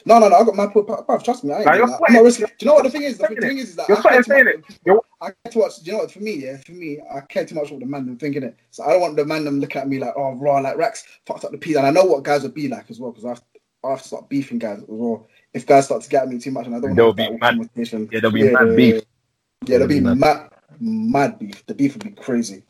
No, 0.05 0.19
no, 0.19 0.29
no. 0.29 0.35
I 0.37 0.43
got 0.43 0.55
my. 0.55 0.67
Bruv, 0.67 1.23
Trust 1.23 1.43
me. 1.43 1.53
I 1.53 1.57
ain't 1.57 1.65
nah, 1.65 1.71
that. 1.85 1.99
I'm 2.07 2.13
not 2.13 2.23
risking. 2.23 2.47
Do 2.47 2.53
you 2.59 2.67
know 2.67 2.73
what 2.75 2.83
the 2.83 2.89
thing 2.89 3.03
is? 3.03 3.17
The 3.17 3.27
thing 3.27 3.57
is, 3.57 3.69
is 3.69 3.75
that 3.75 3.87
You're 3.89 3.97
I 3.99 4.01
care 4.01 4.17
too 4.17 4.23
saying 4.23 4.45
much- 4.45 4.55
it. 4.69 4.79
You're- 4.85 4.99
I 5.21 5.31
care 5.49 5.61
much. 5.63 5.77
Do 5.77 5.85
you 5.85 5.91
know 5.93 5.97
what? 5.99 6.11
For 6.11 6.19
me, 6.19 6.35
yeah, 6.35 6.57
for 6.57 6.71
me, 6.71 6.99
I 7.13 7.21
care 7.21 7.45
too 7.45 7.55
much 7.55 7.69
what 7.71 7.79
the 7.79 7.85
man 7.85 8.05
them 8.05 8.17
thinking 8.17 8.43
it. 8.43 8.55
So 8.71 8.83
I 8.83 8.91
don't 8.93 9.01
want 9.01 9.15
the 9.15 9.25
man 9.25 9.45
them 9.45 9.59
looking 9.59 9.81
at 9.81 9.87
me 9.87 9.99
like, 9.99 10.13
oh, 10.15 10.33
raw, 10.33 10.59
like 10.59 10.77
Rex 10.77 11.03
fucked 11.25 11.45
up 11.45 11.51
the 11.51 11.57
piece. 11.57 11.75
And 11.77 11.85
I 11.85 11.91
know 11.91 12.03
what 12.05 12.23
guys 12.23 12.43
would 12.43 12.53
be 12.55 12.67
like 12.67 12.89
as 12.89 12.99
well 12.99 13.11
because 13.11 13.25
I 13.25 13.29
have, 13.29 13.43
I 13.83 13.89
have 13.91 14.01
to 14.01 14.07
start 14.07 14.29
beefing 14.29 14.59
guys 14.59 14.79
as 14.79 14.85
well. 14.87 15.27
If 15.53 15.67
guys 15.67 15.85
start 15.85 16.01
to 16.03 16.09
get 16.09 16.23
at 16.23 16.29
me 16.29 16.39
too 16.39 16.51
much, 16.51 16.65
and 16.65 16.75
I 16.75 16.79
don't 16.79 16.95
There'll 16.95 17.09
want 17.09 17.17
to 17.17 17.23
have 17.23 17.31
be 17.33 17.39
mad- 17.39 17.55
conversation. 17.57 18.09
Yeah, 18.11 18.19
there'll 18.21 18.33
be 18.33 18.51
mad 18.51 18.75
beef. 18.75 18.95
Yeah, 18.95 19.77
there'll 19.77 19.87
be 19.87 19.99
There'll 19.99 20.15
be 20.15 20.19
mad, 20.21 20.49
mad 20.79 21.37
beef. 21.39 21.63
The 21.67 21.75
beef 21.75 21.93
would 21.93 22.03
be 22.03 22.11
crazy, 22.11 22.63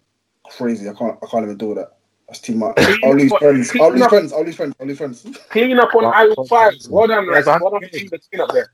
crazy. 0.45 0.89
I 0.89 0.93
can't, 0.93 1.18
I 1.23 1.27
can't 1.27 1.43
even 1.43 1.57
do 1.57 1.73
that. 1.76 1.98
That's 2.32 2.40
too 2.40 2.56
much. 2.56 2.78
I'll 3.03 3.14
lose 3.14 3.34
friends. 3.40 3.72
I'll 3.78 3.91
lose 3.91 4.08
friends. 4.08 4.32
I'll 4.32 4.44
lose 4.45 4.56
friends. 4.56 4.74
I'll 4.80 4.88
lose 4.88 4.98
friends. 4.98 5.28
Clean 5.49 5.78
up 5.78 5.94
on 5.94 6.06
aisle 6.06 6.45
five. 6.45 6.72
Well 6.90 7.06
done, 7.06 7.28
Rex. 7.28 7.45
I- 7.45 7.58
Well 7.58 7.72
done 7.72 7.82
for 7.82 7.90
the 7.90 8.20
clean 8.30 8.40
up 8.41 8.53
there. 8.53 8.72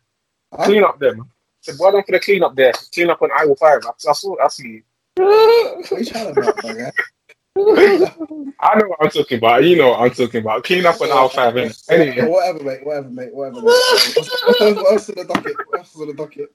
Huh? 0.55 0.65
Clean 0.65 0.83
up 0.83 0.99
there, 0.99 1.15
man. 1.15 1.25
Said, 1.61 1.75
Well 1.79 1.91
done 1.91 2.03
for 2.03 2.11
the 2.11 2.19
clean 2.19 2.43
up 2.43 2.55
there. 2.55 2.71
Clean 2.93 3.09
up 3.09 3.19
on 3.19 3.31
aisle 3.35 3.55
five. 3.55 3.79
I, 3.83 3.89
I 4.09 4.13
saw. 4.13 4.35
I 4.39 4.47
see. 4.49 4.83
What 5.15 5.91
are 5.91 5.97
you 5.99 6.05
trying 6.05 6.29
about, 6.37 6.63
my 6.63 6.73
guy? 6.73 6.91
I 8.59 8.77
know 8.77 8.85
what 8.89 8.97
I'm 9.01 9.09
talking 9.09 9.39
about. 9.39 9.63
You 9.63 9.75
know 9.77 9.89
what 9.89 10.01
I'm 10.01 10.11
talking 10.11 10.41
about. 10.41 10.63
Clean 10.63 10.85
up 10.85 11.01
on 11.01 11.11
aisle 11.11 11.29
five. 11.29 11.55
innit? 11.55 11.83
Anyway, 11.89 12.27
Whatever, 12.29 12.63
mate. 12.63 12.85
Whatever, 12.85 13.09
mate. 13.09 13.33
Whatever. 13.33 13.55
Mate. 13.55 13.63
What 13.63 14.61
else- 14.61 14.75
what 14.75 14.91
else 14.93 15.09
on 15.09 15.15
the 15.15 15.23
docket? 15.33 15.55
What 15.65 15.79
else 15.79 15.95
is 15.95 16.01
on 16.01 16.07
the 16.09 16.13
docket? 16.13 16.53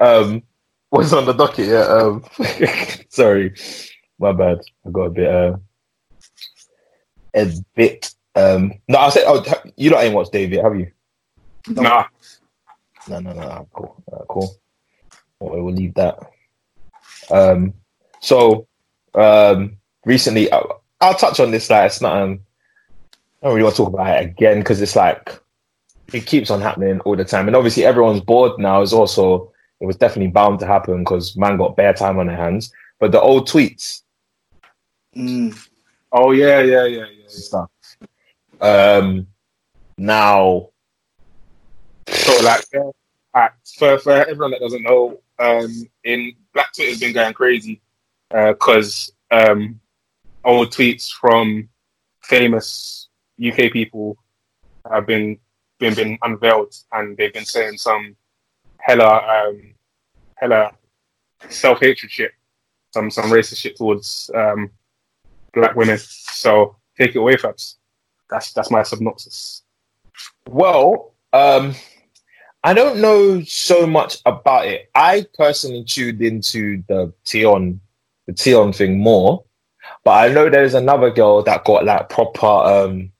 Um, 0.00 0.42
what's 0.90 1.12
on 1.12 1.26
the 1.26 1.32
docket? 1.32 1.68
Yeah. 1.68 1.82
Um, 1.82 2.24
sorry, 3.08 3.54
my 4.18 4.32
bad. 4.32 4.60
I 4.86 4.90
got 4.90 5.04
a 5.04 5.10
bit. 5.10 5.28
Uh, 5.28 5.56
a 7.34 7.52
bit. 7.74 8.14
Um, 8.34 8.72
no, 8.88 8.98
I 8.98 9.08
said. 9.10 9.24
Oh, 9.26 9.44
you 9.76 9.90
lot 9.90 10.04
ain't 10.04 10.14
watched 10.14 10.32
David, 10.32 10.62
have 10.62 10.76
you? 10.76 10.90
No. 11.68 11.82
nah. 11.82 12.04
No, 13.08 13.20
no, 13.20 13.32
no. 13.32 13.68
Cool. 13.72 14.04
Uh, 14.12 14.24
cool. 14.28 14.56
Well, 15.40 15.62
we'll 15.62 15.74
leave 15.74 15.94
that. 15.94 16.18
Um, 17.30 17.74
so, 18.20 18.66
um, 19.14 19.76
recently, 20.04 20.50
I'll, 20.50 20.82
I'll 21.00 21.14
touch 21.14 21.40
on 21.40 21.50
this. 21.50 21.70
Like, 21.70 21.86
it's 21.86 22.00
not. 22.00 22.20
Um, 22.20 22.40
I 23.42 23.46
don't 23.46 23.54
really 23.54 23.64
want 23.64 23.76
to 23.76 23.82
talk 23.84 23.92
about 23.92 24.20
it 24.20 24.24
again 24.26 24.58
because 24.58 24.80
it's 24.80 24.96
like 24.96 25.40
it 26.12 26.26
keeps 26.26 26.50
on 26.50 26.60
happening 26.60 27.00
all 27.00 27.14
the 27.14 27.24
time, 27.24 27.46
and 27.46 27.56
obviously 27.56 27.84
everyone's 27.84 28.20
bored 28.20 28.58
now. 28.58 28.82
Is 28.82 28.92
also 28.92 29.52
it 29.80 29.86
was 29.86 29.96
definitely 29.96 30.32
bound 30.32 30.58
to 30.60 30.66
happen 30.66 30.98
because 30.98 31.36
man 31.36 31.56
got 31.56 31.76
bare 31.76 31.92
time 31.92 32.18
on 32.18 32.26
their 32.26 32.36
hands. 32.36 32.72
But 32.98 33.12
the 33.12 33.20
old 33.20 33.48
tweets 33.48 34.02
Mm. 35.14 35.68
Oh 36.12 36.30
yeah, 36.32 36.60
yeah, 36.60 36.84
yeah, 36.84 37.06
yeah. 37.06 37.28
stuff. 37.28 37.70
Um, 38.60 39.26
now, 39.96 40.70
So 42.08 42.44
like, 42.44 42.64
yeah, 42.72 43.48
for 43.76 43.98
for 43.98 44.12
everyone 44.12 44.52
that 44.52 44.60
doesn't 44.60 44.82
know, 44.82 45.20
um, 45.38 45.72
in 46.04 46.34
Black 46.54 46.72
Twitter's 46.72 47.00
been 47.00 47.12
going 47.12 47.34
crazy 47.34 47.80
because 48.30 49.12
um, 49.30 49.80
old 50.44 50.70
tweets 50.70 51.10
from 51.10 51.68
famous 52.22 53.08
UK 53.44 53.72
people 53.72 54.16
have 54.90 55.06
been 55.06 55.38
been 55.78 55.94
been 55.94 56.18
unveiled, 56.22 56.74
and 56.92 57.16
they've 57.16 57.34
been 57.34 57.44
saying 57.44 57.78
some 57.78 58.16
hella 58.78 59.48
um, 59.48 59.74
hella 60.36 60.72
self 61.48 61.80
hatred 61.80 62.10
shit, 62.10 62.32
some 62.92 63.10
some 63.10 63.26
racist 63.26 63.58
shit 63.58 63.76
towards 63.76 64.30
um, 64.34 64.70
black 65.52 65.74
women. 65.76 65.98
So 65.98 66.76
take 66.98 67.14
it 67.14 67.18
away, 67.18 67.36
Fabs. 67.36 67.76
That's 68.30 68.52
that's 68.52 68.70
my 68.70 68.82
synopsis. 68.82 69.62
Well, 70.48 71.14
um, 71.32 71.74
I 72.64 72.74
don't 72.74 73.00
know 73.00 73.42
so 73.44 73.86
much 73.86 74.18
about 74.26 74.66
it. 74.66 74.90
I 74.94 75.26
personally 75.34 75.84
tuned 75.84 76.20
into 76.22 76.82
the 76.88 77.12
Tion, 77.24 77.80
the 78.26 78.36
Tion 78.36 78.72
thing 78.72 78.98
more, 78.98 79.44
but 80.04 80.10
I 80.10 80.32
know 80.32 80.50
there's 80.50 80.74
another 80.74 81.10
girl 81.10 81.42
that 81.42 81.64
got 81.64 81.84
like 81.84 82.08
proper, 82.08 82.46
um, 82.46 83.12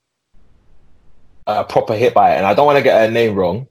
uh, 1.46 1.64
proper 1.64 1.94
hit 1.94 2.14
by 2.14 2.34
it, 2.34 2.38
and 2.38 2.46
I 2.46 2.54
don't 2.54 2.66
want 2.66 2.78
to 2.78 2.82
get 2.84 3.00
her 3.00 3.10
name 3.10 3.36
wrong, 3.36 3.68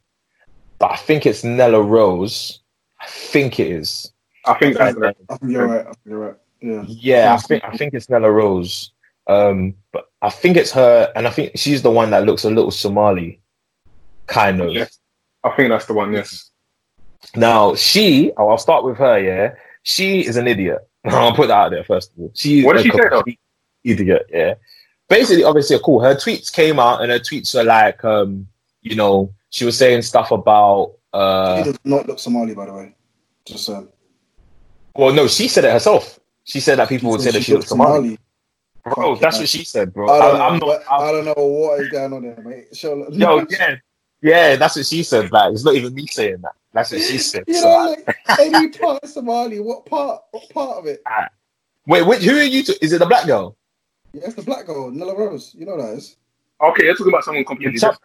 but 0.80 0.91
I 0.91 0.95
think 0.98 1.26
it's 1.26 1.44
Nella 1.44 1.82
Rose. 1.82 2.60
I 2.99 3.08
think 3.08 3.60
it 3.60 3.68
is. 3.68 4.12
I 4.45 4.54
think 4.56 4.78
that's 4.78 4.95
And, 4.95 5.06
uh, 5.06 5.14
I 5.30 5.38
think 5.38 5.52
you're 5.52 5.68
right. 5.68 5.82
I 5.82 5.84
think 5.84 5.98
you're 6.06 6.20
right. 6.20 6.36
Yeah. 6.62 6.84
yeah, 6.88 7.34
I 7.34 7.38
think 7.38 7.64
I 7.64 7.78
think 7.78 7.94
it's 7.94 8.10
Nella 8.10 8.32
Rose. 8.32 8.91
Um, 9.28 9.76
but 9.91 10.10
I 10.22 10.30
think 10.30 10.58
it's 10.58 10.72
her, 10.72 11.12
and 11.16 11.28
I 11.28 11.30
think 11.30 11.52
she's 11.56 11.82
the 11.82 11.91
one 11.91 12.12
that 12.12 12.26
looks 12.26 12.45
a 12.45 12.49
little 12.49 12.72
Somali, 12.72 13.41
kind 14.26 14.62
of. 14.62 14.72
Yes. 14.72 14.99
I 15.44 15.56
think 15.56 15.70
that's 15.70 15.86
the 15.86 15.94
one. 15.94 16.14
Yes. 16.14 16.49
Now 17.36 17.76
she, 17.76 18.32
oh, 18.38 18.49
I'll 18.49 18.58
start 18.58 18.86
with 18.86 18.98
her. 18.98 19.20
Yeah, 19.20 19.56
she 19.84 20.26
is 20.26 20.38
an 20.38 20.48
idiot. 20.48 20.80
I'll 21.06 21.36
put 21.36 21.49
that 21.49 21.58
out 21.58 21.72
there 21.72 21.84
first 21.84 22.12
of 22.14 22.20
all. 22.20 22.32
She's 22.34 22.66
What 22.66 22.78
did 22.78 22.84
she 22.84 22.91
say, 22.91 23.10
though? 23.10 23.24
Idiot. 23.84 24.26
Yeah. 24.30 24.56
Basically, 25.10 25.44
obviously, 25.44 25.78
cool. 25.84 26.02
Her 26.02 26.16
tweets 26.16 26.52
came 26.52 26.80
out, 26.80 27.02
and 27.02 27.12
her 27.12 27.20
tweets 27.20 27.54
were 27.54 27.64
like, 27.64 28.04
um, 28.04 28.48
you 28.82 28.95
know, 28.95 29.34
she 29.49 29.65
was 29.65 29.78
saying 29.78 30.02
stuff 30.02 30.32
about, 30.32 30.94
he 31.14 31.19
uh, 31.19 31.64
does 31.64 31.80
not 31.84 32.07
look 32.07 32.19
Somali, 32.19 32.53
by 32.53 32.65
the 32.65 32.74
way. 32.74 32.95
Just 33.45 33.69
um, 33.69 33.90
Well, 34.95 35.14
no, 35.14 35.28
she 35.28 35.48
said 35.48 35.64
it 35.65 35.72
herself. 35.72 36.19
She 36.44 36.60
said 36.60 36.80
that 36.80 36.90
people 36.90 37.11
would 37.11 37.22
say 37.22 37.32
that 37.32 37.44
she 37.44 37.53
looks 37.53 37.68
Somali. 37.68 38.18
Bro, 38.84 39.15
Fuck 39.15 39.19
that's 39.22 39.38
it, 39.38 39.41
what 39.41 39.49
she 39.49 39.65
said, 39.65 39.94
bro. 39.94 40.10
I 40.10 40.19
don't, 40.19 40.36
I, 40.36 40.49
know, 40.49 40.57
not. 40.57 40.68
what- 40.68 40.84
I 40.91 40.95
I'm, 41.10 41.15
don't 41.15 41.26
know 41.26 41.45
what 41.45 41.80
is 41.82 41.90
going 41.90 42.14
on 42.14 42.22
there, 42.24 42.41
mate. 42.44 42.68
Sure, 42.76 43.06
yo, 43.11 43.45
yeah, 43.49 43.76
yeah, 44.22 44.56
that's 44.56 44.76
what 44.78 44.86
she 44.86 45.03
said. 45.03 45.32
Like, 45.32 45.53
it's 45.53 45.65
not 45.65 45.76
even 45.76 45.94
me 45.94 46.07
saying 46.07 46.38
that. 46.41 46.53
That's 46.74 46.91
what 46.91 47.02
she 47.02 47.18
said. 47.18 47.44
You 47.48 47.56
So, 47.56 47.68
know, 47.69 47.95
like 48.07 48.40
any 48.40 48.69
part 48.69 49.03
of 49.03 49.10
Somali, 49.10 49.60
what 49.60 49.86
part? 49.86 50.22
What 50.32 50.49
part 50.52 50.78
of 50.78 50.86
it? 50.86 51.03
wait, 51.86 52.03
which, 52.03 52.24
who 52.24 52.38
are 52.38 52.44
you? 52.44 52.64
To, 52.64 52.84
is 52.84 52.94
it 52.94 52.99
the 52.99 53.06
black 53.06 53.26
girl? 53.28 53.57
Yeah, 54.14 54.22
it's 54.26 54.36
the 54.36 54.41
black 54.44 54.65
girl, 54.65 54.90
Nella 54.90 55.18
Rose. 55.18 55.53
You 55.57 55.65
know 55.65 55.76
who 55.76 55.82
that 55.82 55.94
is. 55.94 56.15
Okay, 56.61 56.86
you're 56.86 56.95
talking 56.95 57.11
about 57.11 57.24
someone 57.26 57.44
completely 57.44 57.74
different. 57.80 57.99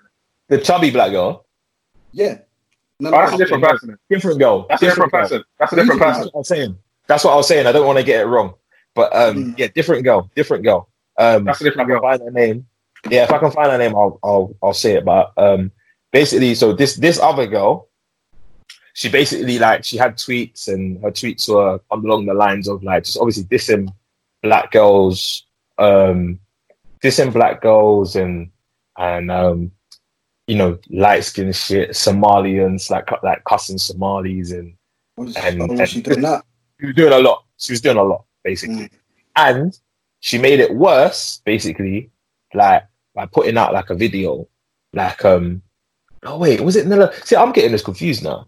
The 0.52 0.58
chubby 0.58 0.90
black 0.90 1.12
girl? 1.12 1.46
Yeah. 2.12 2.38
Oh, 3.02 3.10
that's 3.10 3.32
a 3.32 3.38
different 3.38 3.64
person. 3.64 3.98
Different 4.10 4.38
girl. 4.38 4.66
That's 4.68 4.82
a 4.82 4.86
different 4.86 5.10
girl. 5.12 5.20
person. 5.22 5.44
That's 5.58 5.72
a 5.72 5.76
different 5.76 6.00
That's 6.00 6.18
That's 6.18 6.18
person. 6.18 6.30
what 6.32 6.34
I 6.34 6.38
was 6.38 6.48
saying. 6.48 6.78
That's 7.06 7.24
what 7.24 7.32
I 7.32 7.36
was 7.36 7.48
saying. 7.48 7.66
I 7.66 7.72
don't 7.72 7.86
want 7.86 7.98
to 7.98 8.04
get 8.04 8.20
it 8.20 8.26
wrong, 8.26 8.54
but 8.94 9.16
um, 9.16 9.36
Mm. 9.36 9.58
yeah, 9.58 9.68
different 9.74 10.04
girl, 10.04 10.30
different 10.36 10.62
girl. 10.64 10.88
Um, 11.18 11.44
That's 11.44 11.60
a 11.62 11.64
different 11.64 11.88
if 11.90 11.96
I 11.96 12.00
girl. 12.00 12.00
can 12.02 12.18
find 12.18 12.22
her 12.22 12.30
name. 12.46 12.66
Yeah, 13.10 13.22
if 13.24 13.32
I 13.32 13.38
can 13.38 13.50
find 13.50 13.70
her 13.72 13.78
name, 13.78 13.96
I'll 13.96 14.18
I'll 14.22 14.54
I'll 14.62 14.74
say 14.74 14.92
it. 14.92 15.04
But 15.06 15.32
um, 15.38 15.72
basically, 16.12 16.54
so 16.54 16.74
this 16.74 16.96
this 16.96 17.18
other 17.18 17.46
girl, 17.46 17.88
she 18.92 19.08
basically 19.08 19.58
like 19.58 19.84
she 19.84 19.96
had 19.96 20.16
tweets, 20.18 20.68
and 20.68 21.02
her 21.02 21.10
tweets 21.10 21.48
were 21.48 21.80
along 21.90 22.26
the 22.26 22.34
lines 22.34 22.68
of 22.68 22.82
like 22.84 23.04
just 23.04 23.16
obviously 23.18 23.44
dissing 23.44 23.88
black 24.42 24.70
girls, 24.70 25.44
um, 25.78 26.38
dissing 27.02 27.32
black 27.32 27.62
girls, 27.62 28.14
and 28.16 28.50
and 28.98 29.30
um, 29.32 29.72
you 30.52 30.58
know, 30.58 30.78
light 30.90 31.24
skin 31.24 31.50
shit, 31.50 31.90
Somalians, 31.90 32.90
like 32.90 33.08
like 33.22 33.42
cussing 33.44 33.78
Somalis, 33.78 34.50
and 34.52 34.74
Was, 35.16 35.34
And- 35.36 35.78
was 35.78 35.88
she 35.88 36.02
doing 36.02 36.20
that? 36.20 36.44
she 36.80 36.86
was 36.88 36.94
doing 36.94 37.12
a 37.14 37.18
lot. 37.18 37.44
She 37.56 37.72
was 37.72 37.80
doing 37.80 37.96
a 37.96 38.02
lot, 38.02 38.24
basically. 38.44 38.84
Mm. 38.88 38.90
And 39.36 39.78
she 40.20 40.36
made 40.36 40.60
it 40.60 40.74
worse, 40.74 41.40
basically, 41.46 42.10
like 42.52 42.82
by 43.14 43.24
putting 43.24 43.56
out 43.56 43.72
like 43.72 43.88
a 43.88 43.94
video, 43.94 44.46
like 44.92 45.24
um. 45.24 45.62
Oh 46.22 46.36
wait, 46.36 46.60
was 46.60 46.76
it 46.76 46.86
Nella? 46.86 47.10
See, 47.24 47.34
I'm 47.34 47.52
getting 47.52 47.72
this 47.72 47.82
confused 47.82 48.22
now. 48.22 48.46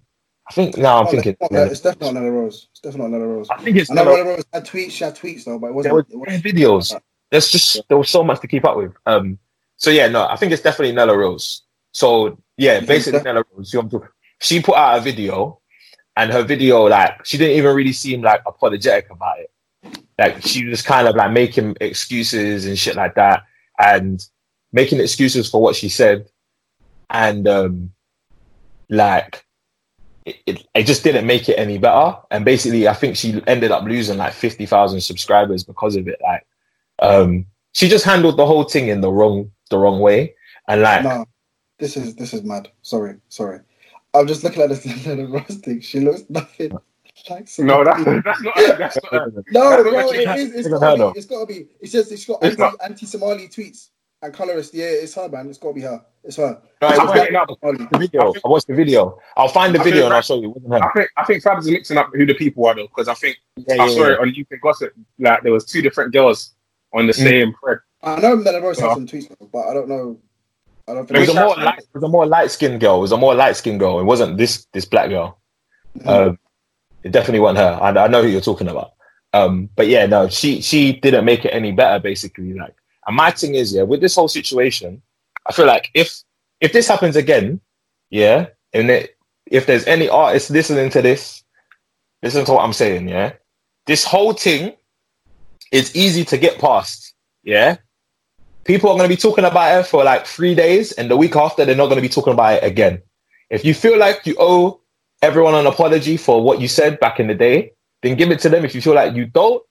I 0.50 0.52
think 0.52 0.76
now 0.76 0.98
I'm 1.00 1.06
Oh, 1.06 1.10
thinking. 1.10 1.36
it's, 1.40 1.50
not, 1.50 1.68
it's 1.72 1.80
definitely 1.80 2.12
not 2.14 2.20
Nella 2.20 2.32
Rose. 2.34 2.68
It's 2.70 2.80
definitely 2.80 3.12
not 3.12 3.18
Nella 3.18 3.32
Rose. 3.32 3.48
I 3.50 3.62
think 3.62 3.76
it's 3.78 3.90
I 3.90 3.94
Nella. 3.94 4.10
Nella 4.16 4.24
Rose 4.28 4.44
had 4.52 4.66
tweets. 4.66 4.90
She 4.90 5.04
had 5.04 5.16
tweets 5.16 5.44
though, 5.46 5.58
but 5.58 5.68
it 5.68 5.74
wasn't. 5.74 5.94
was 5.94 6.04
it 6.10 6.16
wasn't 6.16 6.44
videos. 6.44 7.00
There's 7.30 7.48
just 7.48 7.80
there 7.88 7.96
was 7.96 8.10
so 8.10 8.22
much 8.22 8.40
to 8.42 8.46
keep 8.46 8.66
up 8.66 8.76
with. 8.76 8.92
Um. 9.06 9.38
So 9.76 9.90
yeah, 9.90 10.06
no, 10.08 10.26
I 10.28 10.36
think 10.36 10.52
it's 10.52 10.62
definitely 10.62 10.94
Nella 10.94 11.16
Rose. 11.16 11.62
So 11.94 12.36
yeah, 12.58 12.80
basically? 12.80 13.22
Nella 13.22 13.44
Rose. 13.52 13.72
You 13.72 13.78
know 13.78 13.84
what 13.86 13.94
I'm 13.94 14.00
talking- 14.00 14.08
She 14.40 14.60
put 14.60 14.76
out 14.76 14.98
a 14.98 15.00
video, 15.00 15.60
and 16.16 16.30
her 16.30 16.42
video 16.42 16.84
like 16.86 17.24
she 17.24 17.38
didn't 17.38 17.56
even 17.56 17.74
really 17.74 17.92
seem 17.92 18.20
like 18.20 18.42
apologetic 18.46 19.08
about 19.10 19.38
it. 19.38 19.50
Like 20.18 20.42
she 20.42 20.66
was 20.66 20.82
kind 20.82 21.08
of 21.08 21.16
like 21.16 21.32
making 21.32 21.76
excuses 21.80 22.66
and 22.66 22.78
shit 22.78 22.96
like 22.96 23.14
that, 23.14 23.44
and 23.78 24.24
making 24.72 25.00
excuses 25.00 25.48
for 25.48 25.62
what 25.62 25.76
she 25.76 25.88
said, 25.88 26.28
and 27.10 27.46
um, 27.48 27.92
like 28.90 29.44
it, 30.24 30.36
it, 30.46 30.66
it 30.74 30.82
just 30.84 31.04
didn't 31.04 31.26
make 31.26 31.48
it 31.48 31.58
any 31.58 31.78
better. 31.78 32.16
And 32.30 32.44
basically, 32.44 32.88
I 32.88 32.94
think 32.94 33.16
she 33.16 33.40
ended 33.46 33.70
up 33.70 33.84
losing 33.84 34.18
like 34.18 34.32
fifty 34.32 34.66
thousand 34.66 35.00
subscribers 35.00 35.62
because 35.64 35.96
of 35.96 36.08
it. 36.08 36.18
Like, 36.22 36.46
um, 37.00 37.46
she 37.72 37.88
just 37.88 38.04
handled 38.04 38.36
the 38.36 38.46
whole 38.46 38.64
thing 38.64 38.88
in 38.88 39.00
the 39.00 39.10
wrong 39.10 39.50
the 39.70 39.78
wrong 39.78 40.00
way, 40.00 40.34
and 40.68 40.82
like, 40.82 41.02
No, 41.04 41.24
this 41.78 41.96
is 41.96 42.14
this 42.16 42.34
is 42.34 42.42
mad. 42.44 42.70
Sorry, 42.82 43.16
sorry. 43.28 43.60
I'm 44.14 44.26
just 44.26 44.44
looking 44.44 44.62
at 44.62 44.68
this 44.68 45.06
Nella 45.06 45.26
Rose 45.26 45.56
thing. 45.56 45.80
She 45.80 46.00
looks 46.00 46.24
nothing 46.28 46.72
like. 47.28 47.48
No, 47.58 47.84
that's 47.84 48.04
that's 48.04 48.42
not. 48.44 48.78
That's 48.78 48.96
not. 49.02 49.22
no, 49.50 49.82
that's 49.82 49.82
bro. 49.82 50.10
it 50.12 50.38
is. 50.38 50.52
It's 50.54 50.68
gotta, 50.68 51.12
be, 51.12 51.18
it's 51.18 51.26
got 51.26 51.40
to 51.40 51.46
be. 51.46 51.66
It 51.80 51.90
says 51.90 52.10
it's 52.12 52.24
got 52.26 52.42
It's 52.42 52.60
anti, 52.60 52.76
anti-Somali 52.84 53.48
tweets 53.48 53.90
and 54.22 54.32
colorist. 54.34 54.74
Yeah, 54.74 54.86
it's 54.86 55.14
her, 55.14 55.28
man. 55.28 55.48
It's 55.48 55.58
got 55.58 55.68
to 55.68 55.74
be 55.74 55.80
her. 55.82 56.04
It's 56.22 56.36
her. 56.36 56.60
no, 56.82 56.88
it 56.88 56.98
I'm 56.98 57.06
was 57.06 57.20
picking 57.20 57.36
up. 57.36 57.48
Somali. 57.60 57.86
the 57.90 57.98
video. 57.98 58.32
I 58.44 58.48
watched 58.48 58.66
the 58.66 58.74
video. 58.74 59.18
I'll 59.36 59.48
find 59.48 59.74
the 59.74 59.80
I 59.80 59.82
think 59.84 59.94
video 59.94 60.06
and 60.06 60.14
I'll 60.14 60.22
show 60.22 60.40
you. 60.40 60.50
It 60.50 60.62
wasn't 60.62 60.74
her. 60.74 60.90
I 60.90 60.92
think 60.94 61.10
I 61.16 61.24
think 61.24 61.42
Fabs 61.42 61.70
mixing 61.70 61.96
up 61.98 62.10
who 62.12 62.26
the 62.26 62.34
people 62.34 62.66
are 62.66 62.74
though, 62.74 62.88
because 62.88 63.08
I 63.08 63.14
think 63.14 63.36
Yeah, 63.56 63.74
I 63.74 63.86
yeah, 63.86 63.88
saw 63.88 64.06
yeah. 64.08 64.12
it 64.14 64.20
on 64.20 64.28
UK 64.28 64.60
Gossip. 64.62 64.92
Like 65.18 65.42
there 65.42 65.52
was 65.52 65.64
two 65.64 65.82
different 65.82 66.12
girls 66.12 66.54
on 66.92 67.06
the 67.06 67.12
Mm. 67.12 67.16
same 67.16 67.54
thread. 67.62 67.78
I 68.02 68.20
know 68.20 68.34
Nella 68.36 68.60
Rose 68.60 68.78
Yeah. 68.80 68.88
has 68.88 68.94
some 68.94 69.06
tweets, 69.06 69.34
but 69.52 69.66
I 69.68 69.74
don't 69.74 69.88
know. 69.88 70.18
I 70.86 70.94
don't 70.94 71.10
It 71.10 71.18
was 71.18 71.28
a 71.30 71.34
more 71.34 71.56
light. 71.56 71.78
It 71.78 71.94
was 71.94 72.02
a 72.02 72.08
more 72.08 72.26
light 72.26 72.50
skinned 72.50 72.80
girl. 72.80 72.96
It 72.98 73.00
was 73.00 73.12
a 73.12 73.16
more 73.16 73.34
light 73.34 73.56
skinned 73.56 73.80
girl. 73.80 74.00
It 74.00 74.04
wasn't 74.04 74.36
this 74.36 74.66
this 74.72 74.84
black 74.84 75.08
girl. 75.08 75.38
Um, 76.04 76.38
it 77.02 77.12
definitely 77.12 77.40
wasn't 77.40 77.58
her. 77.58 77.78
I, 77.80 78.04
I 78.04 78.08
know 78.08 78.22
who 78.22 78.28
you're 78.28 78.40
talking 78.40 78.68
about. 78.68 78.92
Um, 79.32 79.68
but 79.76 79.88
yeah, 79.88 80.06
no, 80.06 80.28
she 80.28 80.60
she 80.60 80.92
didn't 80.92 81.24
make 81.24 81.44
it 81.44 81.50
any 81.50 81.72
better. 81.72 81.98
Basically, 82.00 82.52
like, 82.54 82.74
and 83.06 83.16
my 83.16 83.30
thing 83.30 83.54
is, 83.54 83.72
yeah, 83.72 83.82
with 83.82 84.00
this 84.00 84.14
whole 84.14 84.28
situation, 84.28 85.02
I 85.46 85.52
feel 85.52 85.66
like 85.66 85.90
if 85.94 86.22
if 86.60 86.72
this 86.72 86.88
happens 86.88 87.16
again, 87.16 87.60
yeah, 88.10 88.46
and 88.72 88.90
it, 88.90 89.16
if 89.46 89.66
there's 89.66 89.86
any 89.86 90.08
artists 90.08 90.50
listening 90.50 90.90
to 90.90 91.02
this, 91.02 91.42
listen 92.22 92.44
to 92.44 92.52
what 92.52 92.64
I'm 92.64 92.72
saying, 92.72 93.08
yeah. 93.08 93.32
This 93.86 94.04
whole 94.04 94.32
thing 94.32 94.74
is 95.72 95.94
easy 95.96 96.24
to 96.26 96.38
get 96.38 96.58
past, 96.58 97.14
yeah. 97.42 97.76
People 98.64 98.90
are 98.90 98.96
going 98.96 99.08
to 99.08 99.14
be 99.14 99.20
talking 99.20 99.44
about 99.44 99.80
it 99.80 99.86
for 99.86 100.04
like 100.04 100.26
three 100.26 100.54
days, 100.54 100.92
and 100.92 101.10
the 101.10 101.16
week 101.16 101.36
after, 101.36 101.64
they're 101.64 101.76
not 101.76 101.86
going 101.86 101.96
to 101.96 102.02
be 102.02 102.08
talking 102.08 102.32
about 102.32 102.54
it 102.54 102.64
again. 102.64 103.02
If 103.50 103.64
you 103.64 103.74
feel 103.74 103.98
like 103.98 104.26
you 104.26 104.36
owe 104.38 104.80
everyone 105.22 105.54
an 105.54 105.66
apology 105.66 106.16
for 106.16 106.42
what 106.42 106.60
you 106.60 106.68
said 106.68 106.98
back 106.98 107.20
in 107.20 107.26
the 107.26 107.34
day, 107.34 107.72
then 108.02 108.16
give 108.16 108.30
it 108.30 108.40
to 108.40 108.48
them. 108.48 108.64
If 108.64 108.74
you 108.74 108.80
feel 108.80 108.94
like 108.94 109.14
you 109.14 109.26
don't, 109.26 109.62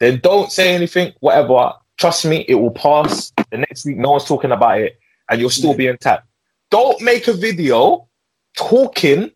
then 0.00 0.20
don't 0.22 0.50
say 0.50 0.74
anything, 0.74 1.12
whatever. 1.20 1.72
Trust 1.98 2.24
me, 2.24 2.44
it 2.48 2.54
will 2.54 2.70
pass. 2.70 3.32
The 3.50 3.58
next 3.58 3.84
week, 3.84 3.96
no 3.96 4.12
one's 4.12 4.24
talking 4.24 4.52
about 4.52 4.80
it, 4.80 4.98
and 5.28 5.40
you'll 5.40 5.50
still 5.50 5.74
be 5.74 5.86
intact. 5.86 6.26
Don't 6.70 7.00
make 7.02 7.28
a 7.28 7.32
video 7.32 8.08
talking 8.56 9.30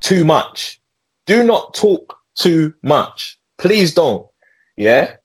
too 0.00 0.24
much. 0.24 0.80
Do 1.26 1.44
not 1.44 1.74
talk 1.74 2.16
too 2.34 2.74
much. 2.82 3.38
Please 3.58 3.94
don't. 3.94 4.26
Yeah. 4.76 5.16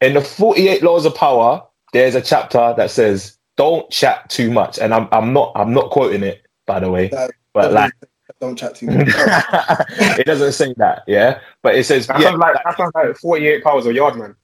In 0.00 0.14
the 0.14 0.20
48 0.20 0.82
laws 0.82 1.06
of 1.06 1.14
power, 1.14 1.65
there's 1.96 2.14
a 2.14 2.20
chapter 2.20 2.74
that 2.76 2.90
says 2.90 3.38
don't 3.56 3.88
chat 3.90 4.28
too 4.30 4.50
much. 4.50 4.78
And 4.78 4.92
I'm 4.94 5.08
I'm 5.12 5.32
not 5.32 5.52
I'm 5.54 5.72
not 5.72 5.90
quoting 5.90 6.22
it, 6.22 6.42
by 6.66 6.80
the 6.80 6.90
way. 6.90 7.08
That- 7.08 7.30
But 7.52 7.72
like 7.72 7.92
don't 8.40 8.56
chat 8.56 8.74
too 8.74 8.86
much. 8.86 9.08
it 10.18 10.26
doesn't 10.26 10.52
say 10.52 10.74
that, 10.76 11.04
yeah. 11.06 11.40
But 11.62 11.74
it 11.76 11.84
says 11.84 12.06
That 12.06 12.20
yeah, 12.20 12.30
sounds 12.30 12.38
like 12.40 12.56
that 12.64 12.76
sounds 12.76 12.92
like 12.94 13.16
48 13.16 13.64
powers 13.64 13.86
of 13.86 13.94
yard 13.94 14.16
man. 14.16 14.36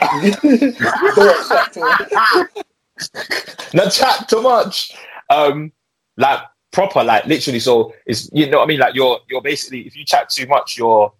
don't 0.00 1.48
chat 1.48 1.72
too 1.72 1.80
much. 1.80 2.48
not 3.74 3.90
chat 3.92 4.28
too 4.28 4.42
much. 4.42 4.96
Um, 5.30 5.72
like 6.16 6.40
proper, 6.72 7.02
like 7.02 7.24
literally. 7.26 7.58
So 7.60 7.92
it's 8.06 8.30
you 8.32 8.48
know 8.48 8.58
what 8.58 8.64
I 8.64 8.68
mean. 8.68 8.78
Like 8.80 8.94
you're 8.94 9.18
you're 9.28 9.42
basically 9.42 9.80
if 9.80 9.96
you 9.96 10.04
chat 10.04 10.28
too 10.30 10.46
much, 10.46 10.78
you're 10.78 11.12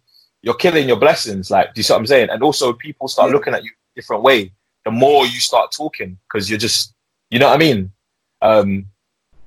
you're 0.42 0.54
killing 0.54 0.86
your 0.86 0.98
blessings. 0.98 1.50
Like 1.50 1.74
do 1.74 1.80
you 1.80 1.82
see 1.82 1.92
what 1.92 1.98
I'm 2.00 2.06
saying? 2.06 2.28
And 2.30 2.42
also 2.44 2.72
people 2.74 3.08
start 3.08 3.30
Yeah. 3.30 3.34
looking 3.36 3.54
at 3.54 3.64
you 3.64 3.70
a 3.70 4.00
different 4.00 4.22
way 4.22 4.52
the 4.84 4.90
more 4.90 5.26
you 5.26 5.40
start 5.40 5.72
talking 5.72 6.18
because 6.28 6.48
you're 6.48 6.58
just 6.58 6.94
you 7.30 7.38
know 7.38 7.48
what 7.48 7.56
I 7.56 7.58
mean. 7.58 7.90
Um, 8.42 8.86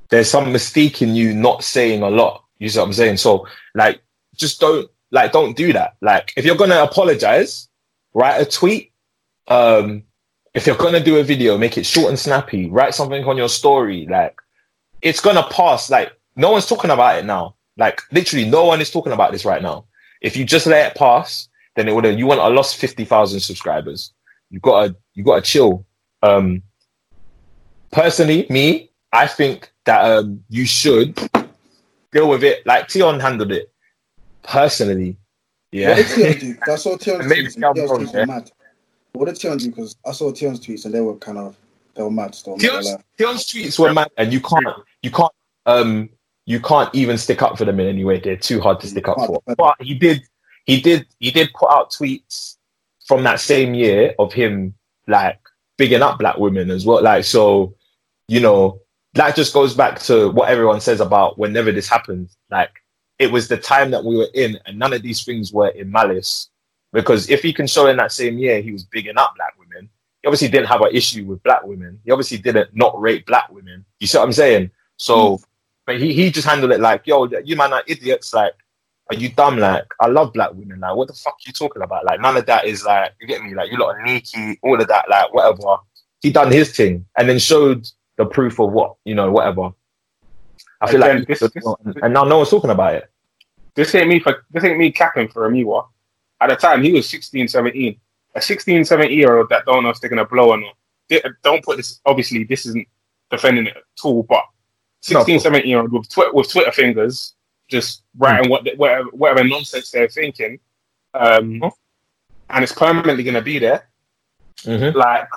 there's 0.10 0.30
some 0.30 0.46
mystique 0.46 1.02
in 1.02 1.16
you 1.16 1.34
not 1.34 1.64
saying 1.64 2.02
a 2.02 2.10
lot. 2.10 2.44
You 2.60 2.70
see 2.70 2.80
what 2.80 2.86
I'm 2.86 2.94
saying? 2.94 3.18
So 3.18 3.48
like 3.76 4.02
just 4.36 4.60
don't 4.60 4.90
like 5.12 5.32
don't 5.32 5.56
do 5.56 5.74
that. 5.74 5.96
Like 6.02 6.34
if 6.36 6.46
you're 6.46 6.56
gonna 6.56 6.84
apologize, 6.84 7.68
write 8.14 8.42
a 8.42 8.46
tweet. 8.46 8.92
Um, 9.48 10.04
if 10.54 10.66
you're 10.66 10.76
gonna 10.76 11.04
do 11.04 11.18
a 11.18 11.24
video, 11.24 11.58
make 11.58 11.78
it 11.78 11.86
short 11.86 12.10
and 12.10 12.20
snappy. 12.20 12.70
Write 12.70 12.96
something 12.96 13.24
on 13.24 13.38
your 13.38 13.50
story. 13.50 14.08
Like 14.10 14.38
it's 15.02 15.22
gonna 15.22 15.48
pass. 15.50 15.90
Like 15.90 16.12
no 16.36 16.52
one's 16.52 16.68
talking 16.68 16.92
about 16.92 17.20
it 17.20 17.26
now. 17.26 17.56
Like 17.78 18.02
literally, 18.12 18.50
no 18.50 18.66
one 18.66 18.82
is 18.82 18.92
talking 18.92 19.14
about 19.14 19.32
this 19.32 19.46
right 19.46 19.62
now. 19.62 19.86
If 20.22 20.36
you 20.36 20.46
just 20.46 20.66
let 20.66 20.92
it 20.92 20.98
pass, 20.98 21.48
then 21.76 21.88
it 21.88 21.94
would. 21.94 22.06
You 22.18 22.26
want 22.26 22.42
I 22.42 22.48
lost 22.48 22.78
fifty 22.78 23.06
thousand 23.06 23.42
subscribers. 23.42 24.14
You 24.50 24.60
gotta 24.60 24.96
you 25.14 25.24
gotta 25.24 25.42
chill. 25.42 25.86
Um, 26.24 26.64
personally, 27.92 28.48
me, 28.50 28.92
I 29.12 29.28
think 29.28 29.72
that 29.86 30.04
um 30.06 30.44
you 30.50 30.66
should 30.66 31.16
deal 32.12 32.30
with 32.30 32.44
it 32.44 32.66
like 32.66 32.90
Tion 32.90 33.20
handled 33.20 33.52
it. 33.52 33.72
Personally, 34.44 35.18
yeah. 35.72 35.90
What 35.90 35.98
did 35.98 36.08
Tion 36.08 36.40
do? 36.40 36.56
'Cause 36.56 36.70
I 36.72 36.76
saw 36.78 36.98
Tion's 36.98 37.26
Maybe 37.28 37.48
tweets. 37.48 37.64
I'm 37.68 37.76
Tion's 37.76 37.90
wrong, 37.92 38.00
tweets 38.06 38.14
yeah. 38.14 38.26
mad. 38.26 38.52
What 39.14 39.26
did 39.26 39.38
Tion 39.40 39.58
do? 39.58 39.70
Because 39.70 39.96
I 40.06 40.12
saw 40.12 40.32
Tion's 40.32 40.60
tweets 40.60 40.86
and 40.86 40.94
they 40.94 41.02
were 41.02 41.16
kind 41.16 41.38
of 41.38 41.56
they 41.96 42.04
were 42.04 42.12
mad 42.12 42.36
still. 42.36 42.54
I'm 42.54 42.60
not 42.62 42.72
gonna 42.72 42.84
Tion's. 42.84 43.04
Tion's 43.18 43.46
tweets 43.46 43.80
were 43.80 43.94
mad, 43.94 44.10
and 44.18 44.32
you 44.32 44.40
can't, 44.40 44.68
you 45.02 45.10
can't, 45.12 45.32
um, 45.66 46.10
you 46.46 46.60
can't 46.62 46.94
even 46.94 47.18
stick 47.18 47.42
up 47.42 47.58
for 47.58 47.66
them 47.66 47.80
in 47.80 47.88
any 47.88 48.06
way. 48.06 48.20
They're 48.20 48.38
too 48.38 48.62
hard 48.62 48.80
to 48.82 48.88
stick 48.88 49.08
up 49.08 49.18
for. 49.18 49.42
But 49.58 49.76
he 49.80 49.96
did, 49.96 50.22
he 50.66 50.80
did, 50.80 51.08
he 51.20 51.32
did 51.32 51.50
put 51.54 51.70
out 51.72 51.92
tweets 51.92 52.57
from 53.08 53.24
that 53.24 53.40
same 53.40 53.74
year 53.74 54.14
of 54.20 54.34
him 54.34 54.74
like 55.08 55.40
bigging 55.78 56.02
up 56.02 56.20
black 56.20 56.38
women 56.38 56.70
as 56.70 56.86
well. 56.86 57.02
Like 57.02 57.24
so, 57.24 57.76
you 58.28 58.40
know, 58.40 58.82
that 59.14 59.36
just 59.36 59.54
goes 59.54 59.74
back 59.74 60.00
to 60.02 60.30
what 60.32 60.50
everyone 60.50 60.82
says 60.82 61.00
about 61.00 61.38
whenever 61.38 61.72
this 61.72 61.88
happens. 61.88 62.38
Like 62.52 62.72
it 63.18 63.32
was 63.32 63.48
the 63.48 63.58
time 63.58 63.92
that 63.92 64.04
we 64.04 64.18
were 64.18 64.28
in, 64.34 64.60
and 64.66 64.78
none 64.78 64.94
of 64.94 65.02
these 65.02 65.24
things 65.24 65.52
were 65.52 65.70
in 65.70 65.92
malice. 65.92 66.50
Because 66.94 67.30
if 67.30 67.42
he 67.42 67.52
can 67.52 67.68
show 67.68 67.88
in 67.88 67.98
that 67.98 68.12
same 68.12 68.38
year 68.38 68.62
he 68.62 68.72
was 68.72 68.84
bigging 68.84 69.18
up 69.18 69.34
black 69.36 69.54
women, 69.60 69.90
he 70.22 70.28
obviously 70.28 70.48
didn't 70.48 70.68
have 70.68 70.82
an 70.82 70.96
issue 70.96 71.26
with 71.26 71.44
black 71.44 71.64
women. 71.64 72.00
He 72.04 72.12
obviously 72.12 72.38
didn't 72.38 72.76
not 72.76 73.00
rate 73.00 73.26
black 73.26 73.52
women. 73.52 73.86
You 74.00 74.08
see 74.08 74.18
what 74.18 74.26
I'm 74.26 74.34
saying? 74.34 74.72
So, 74.98 75.38
mm. 75.38 75.44
but 75.86 76.00
he, 76.00 76.14
he 76.14 76.32
just 76.32 76.48
handled 76.48 76.72
it 76.72 76.80
like, 76.80 77.06
yo, 77.06 77.28
you 77.44 77.56
man 77.56 77.74
are 77.74 77.84
idiots. 77.88 78.34
Like, 78.34 78.54
are 79.10 79.16
you 79.16 79.30
dumb? 79.30 79.58
Like, 79.58 79.86
I 80.02 80.08
love 80.08 80.34
black 80.34 80.54
women. 80.54 80.80
Like, 80.80 80.96
what 80.96 81.08
the 81.08 81.14
fuck 81.14 81.34
are 81.36 81.46
you 81.48 81.54
talking 81.54 81.82
about? 81.82 82.06
Like, 82.06 82.20
none 82.20 82.36
of 82.38 82.46
that 82.48 82.66
is 82.66 82.84
like, 82.86 83.14
you 83.22 83.28
get 83.28 83.42
me? 83.44 83.54
Like, 83.56 83.72
you 83.72 83.78
lot 83.78 83.96
are 83.96 84.02
sneaky, 84.06 84.60
all 84.64 84.80
of 84.80 84.88
that, 84.88 85.10
like, 85.10 85.34
whatever. 85.34 85.78
He 86.22 86.32
done 86.32 86.52
his 86.52 86.76
thing 86.76 87.06
and 87.18 87.30
then 87.30 87.40
showed 87.40 87.88
the 88.18 88.26
proof 88.26 88.60
of 88.60 88.72
what, 88.72 88.96
you 89.06 89.16
know, 89.16 89.32
whatever. 89.32 89.72
I 90.82 90.92
feel 90.92 91.02
Again, 91.04 91.20
like, 91.20 91.28
this- 91.28 91.40
this- 91.40 91.66
and 92.04 92.14
now 92.14 92.24
no 92.24 92.38
one's 92.38 92.50
talking 92.50 92.70
about 92.70 92.96
it. 92.96 93.10
This 93.76 93.94
ain't 93.96 94.08
me 94.08 94.20
for 94.20 94.44
this 94.52 94.64
ain't 94.64 94.80
me 94.80 94.92
capping 94.92 95.28
for 95.28 95.48
Amiwa. 95.50 95.88
At 96.42 96.50
the 96.50 96.56
time, 96.56 96.82
he 96.82 96.92
was 96.92 97.08
16, 97.08 97.48
17. 97.48 98.00
A 98.36 98.42
16, 98.42 98.86
17 98.86 99.18
year 99.18 99.38
old 99.38 99.50
that 99.50 99.66
don't 99.66 99.84
know 99.84 99.90
if 99.90 100.00
they're 100.00 100.10
gonna 100.10 100.26
blow 100.26 100.50
or 100.50 100.58
not. 100.58 100.74
They- 101.10 101.22
Don't 101.44 101.64
put 101.64 101.78
this. 101.78 102.00
Obviously, 102.06 102.44
this 102.44 102.66
isn't 102.66 102.88
defending 103.32 103.68
it 103.68 103.78
at 103.78 103.84
all. 104.04 104.24
But 104.24 104.44
16, 105.02 105.36
course. 105.36 105.44
17 105.44 105.70
year 105.70 105.80
old 105.80 105.92
with 105.92 106.08
with 106.34 106.52
Twitter 106.52 106.72
fingers, 106.72 107.36
just 107.70 108.04
writing 108.18 108.50
what 108.50 108.68
whatever, 108.78 109.10
whatever 109.10 109.44
nonsense 109.44 109.92
they're 109.92 110.08
thinking, 110.08 110.60
um, 111.14 111.62
and 112.50 112.64
it's 112.64 112.74
permanently 112.74 113.24
gonna 113.24 113.42
be 113.42 113.60
there. 113.60 113.88
Mm-hmm. 114.64 114.98
Like, 114.98 115.28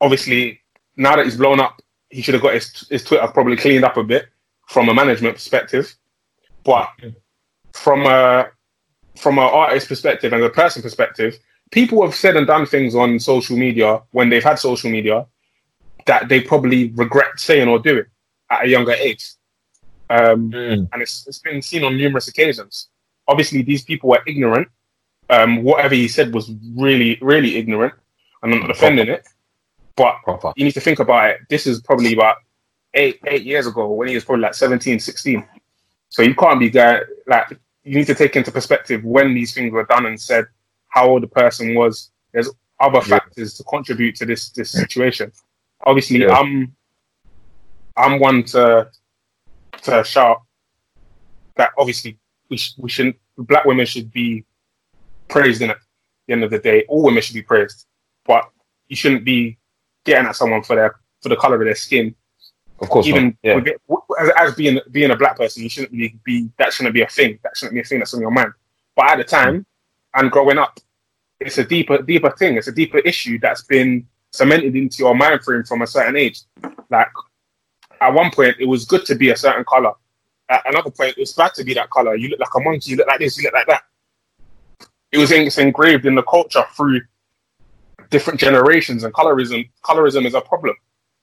obviously, 0.00 0.60
now 0.96 1.16
that 1.16 1.24
he's 1.24 1.36
blown 1.36 1.60
up, 1.60 1.80
he 2.10 2.22
should 2.22 2.34
have 2.34 2.42
got 2.42 2.54
his, 2.54 2.86
his 2.88 3.04
Twitter 3.04 3.26
probably 3.28 3.56
cleaned 3.56 3.84
up 3.84 3.96
a 3.96 4.04
bit 4.04 4.26
from 4.68 4.88
a 4.88 4.94
management 4.94 5.34
perspective. 5.34 5.94
But 6.64 6.88
from 7.72 8.06
a 8.06 8.48
from 9.16 9.38
an 9.38 9.44
artist 9.44 9.88
perspective 9.88 10.32
and 10.32 10.42
a 10.42 10.50
person 10.50 10.82
perspective, 10.82 11.38
people 11.70 12.02
have 12.02 12.14
said 12.14 12.36
and 12.36 12.46
done 12.46 12.66
things 12.66 12.94
on 12.94 13.18
social 13.18 13.56
media 13.56 14.00
when 14.12 14.28
they've 14.28 14.44
had 14.44 14.58
social 14.58 14.90
media 14.90 15.26
that 16.06 16.28
they 16.28 16.40
probably 16.40 16.90
regret 16.90 17.38
saying 17.38 17.68
or 17.68 17.78
doing 17.78 18.04
at 18.50 18.64
a 18.64 18.68
younger 18.68 18.92
age. 18.92 19.32
Um, 20.16 20.50
Mm. 20.50 20.88
and 20.92 21.02
it's, 21.02 21.26
it's 21.26 21.38
been 21.38 21.62
seen 21.62 21.84
on 21.84 21.96
numerous 21.96 22.28
occasions. 22.28 22.88
Obviously, 23.28 23.62
these 23.62 23.82
people 23.82 24.10
were 24.10 24.22
ignorant. 24.26 24.68
Um, 25.30 25.62
whatever 25.62 25.94
he 25.94 26.08
said 26.08 26.34
was 26.34 26.50
really, 26.76 27.18
really 27.22 27.56
ignorant. 27.56 27.94
and 28.42 28.52
I'm 28.52 28.60
not 28.60 28.66
defending 28.68 29.08
it, 29.08 29.22
but 29.96 30.16
Proper. 30.24 30.52
you 30.56 30.64
need 30.64 30.72
to 30.80 30.80
think 30.80 30.98
about 30.98 31.30
it. 31.30 31.38
This 31.48 31.66
is 31.66 31.80
probably 31.80 32.12
about 32.12 32.36
eight 32.94 33.20
eight 33.32 33.44
years 33.44 33.66
ago 33.66 33.84
when 33.92 34.08
he 34.08 34.14
was 34.14 34.24
probably 34.24 34.42
like 34.42 34.54
17, 34.54 34.98
16. 35.00 35.46
So 36.10 36.22
you 36.22 36.34
can't 36.34 36.58
be 36.60 36.68
there. 36.68 37.06
Like 37.26 37.46
you 37.84 37.94
need 37.94 38.08
to 38.08 38.14
take 38.14 38.34
into 38.36 38.50
perspective 38.52 39.02
when 39.04 39.32
these 39.32 39.54
things 39.54 39.72
were 39.72 39.84
done 39.86 40.06
and 40.06 40.20
said, 40.20 40.44
how 40.88 41.08
old 41.08 41.22
the 41.22 41.28
person 41.28 41.74
was. 41.74 42.10
There's 42.32 42.50
other 42.80 42.98
Yeah. 42.98 43.18
factors 43.18 43.54
to 43.58 43.62
contribute 43.64 44.16
to 44.16 44.26
this 44.26 44.50
this 44.50 44.72
situation. 44.72 45.30
Obviously, 45.86 46.18
Yeah. 46.18 46.36
I'm 46.38 46.74
I'm 47.96 48.18
one 48.18 48.42
to 48.54 48.90
to 49.82 50.04
shout 50.04 50.42
that 51.56 51.70
obviously 51.78 52.18
we 52.48 52.56
sh- 52.56 52.74
we 52.78 52.88
shouldn't 52.88 53.16
black 53.36 53.64
women 53.64 53.86
should 53.86 54.10
be 54.12 54.44
praised 55.28 55.62
in 55.62 55.70
it. 55.70 55.76
At 55.76 55.80
the 56.26 56.32
end 56.34 56.44
of 56.44 56.50
the 56.50 56.58
day, 56.58 56.84
all 56.88 57.02
women 57.02 57.22
should 57.22 57.34
be 57.34 57.42
praised, 57.42 57.86
but 58.24 58.48
you 58.88 58.96
shouldn't 58.96 59.24
be 59.24 59.58
getting 60.04 60.26
at 60.26 60.36
someone 60.36 60.62
for 60.62 60.76
their 60.76 60.96
for 61.20 61.28
the 61.28 61.36
color 61.36 61.56
of 61.56 61.64
their 61.64 61.74
skin. 61.74 62.14
Of 62.80 62.88
course. 62.88 63.06
Even. 63.06 63.36
Yeah. 63.42 63.56
with 63.56 63.68
it, 63.68 63.80
as, 64.20 64.30
as 64.36 64.54
being 64.54 64.80
being 64.90 65.10
a 65.10 65.16
black 65.16 65.36
person, 65.36 65.62
you 65.62 65.68
shouldn't 65.68 65.92
be, 65.92 66.18
be 66.24 66.50
that 66.58 66.72
shouldn't 66.72 66.94
be 66.94 67.02
a 67.02 67.08
thing. 67.08 67.38
That 67.42 67.56
shouldn't 67.56 67.74
be 67.74 67.80
a 67.80 67.84
thing 67.84 67.98
that's 68.00 68.14
on 68.14 68.20
your 68.20 68.30
mind. 68.30 68.52
But 68.94 69.10
at 69.10 69.16
the 69.18 69.24
time 69.24 69.60
mm. 69.60 69.64
and 70.14 70.30
growing 70.30 70.58
up, 70.58 70.78
it's 71.40 71.58
a 71.58 71.64
deeper 71.64 71.98
deeper 72.02 72.30
thing. 72.30 72.56
It's 72.56 72.68
a 72.68 72.72
deeper 72.72 72.98
issue 72.98 73.38
that's 73.40 73.62
been 73.62 74.06
cemented 74.32 74.74
into 74.74 74.98
your 74.98 75.14
mind 75.14 75.42
frame 75.42 75.64
from 75.64 75.82
a 75.82 75.86
certain 75.86 76.16
age. 76.16 76.40
Like 76.90 77.08
at 78.02 78.12
one 78.12 78.30
point, 78.30 78.56
it 78.58 78.66
was 78.66 78.84
good 78.84 79.06
to 79.06 79.14
be 79.14 79.30
a 79.30 79.36
certain 79.36 79.64
color. 79.64 79.92
At 80.48 80.62
another 80.66 80.90
point, 80.90 81.16
it 81.16 81.20
was 81.20 81.32
bad 81.32 81.54
to 81.54 81.64
be 81.64 81.72
that 81.74 81.88
color. 81.90 82.16
You 82.16 82.28
look 82.28 82.40
like 82.40 82.54
a 82.54 82.60
monkey. 82.60 82.90
You 82.90 82.96
look 82.96 83.06
like 83.06 83.20
this. 83.20 83.38
You 83.38 83.44
look 83.44 83.54
like 83.54 83.68
that. 83.68 83.82
It 85.12 85.18
was 85.18 85.30
in, 85.30 85.46
it's 85.46 85.58
engraved 85.58 86.04
in 86.04 86.14
the 86.14 86.22
culture 86.22 86.64
through 86.76 87.00
different 88.10 88.40
generations, 88.40 89.04
and 89.04 89.14
colorism. 89.14 89.70
Colorism 89.84 90.26
is 90.26 90.34
a 90.34 90.40
problem, 90.40 90.74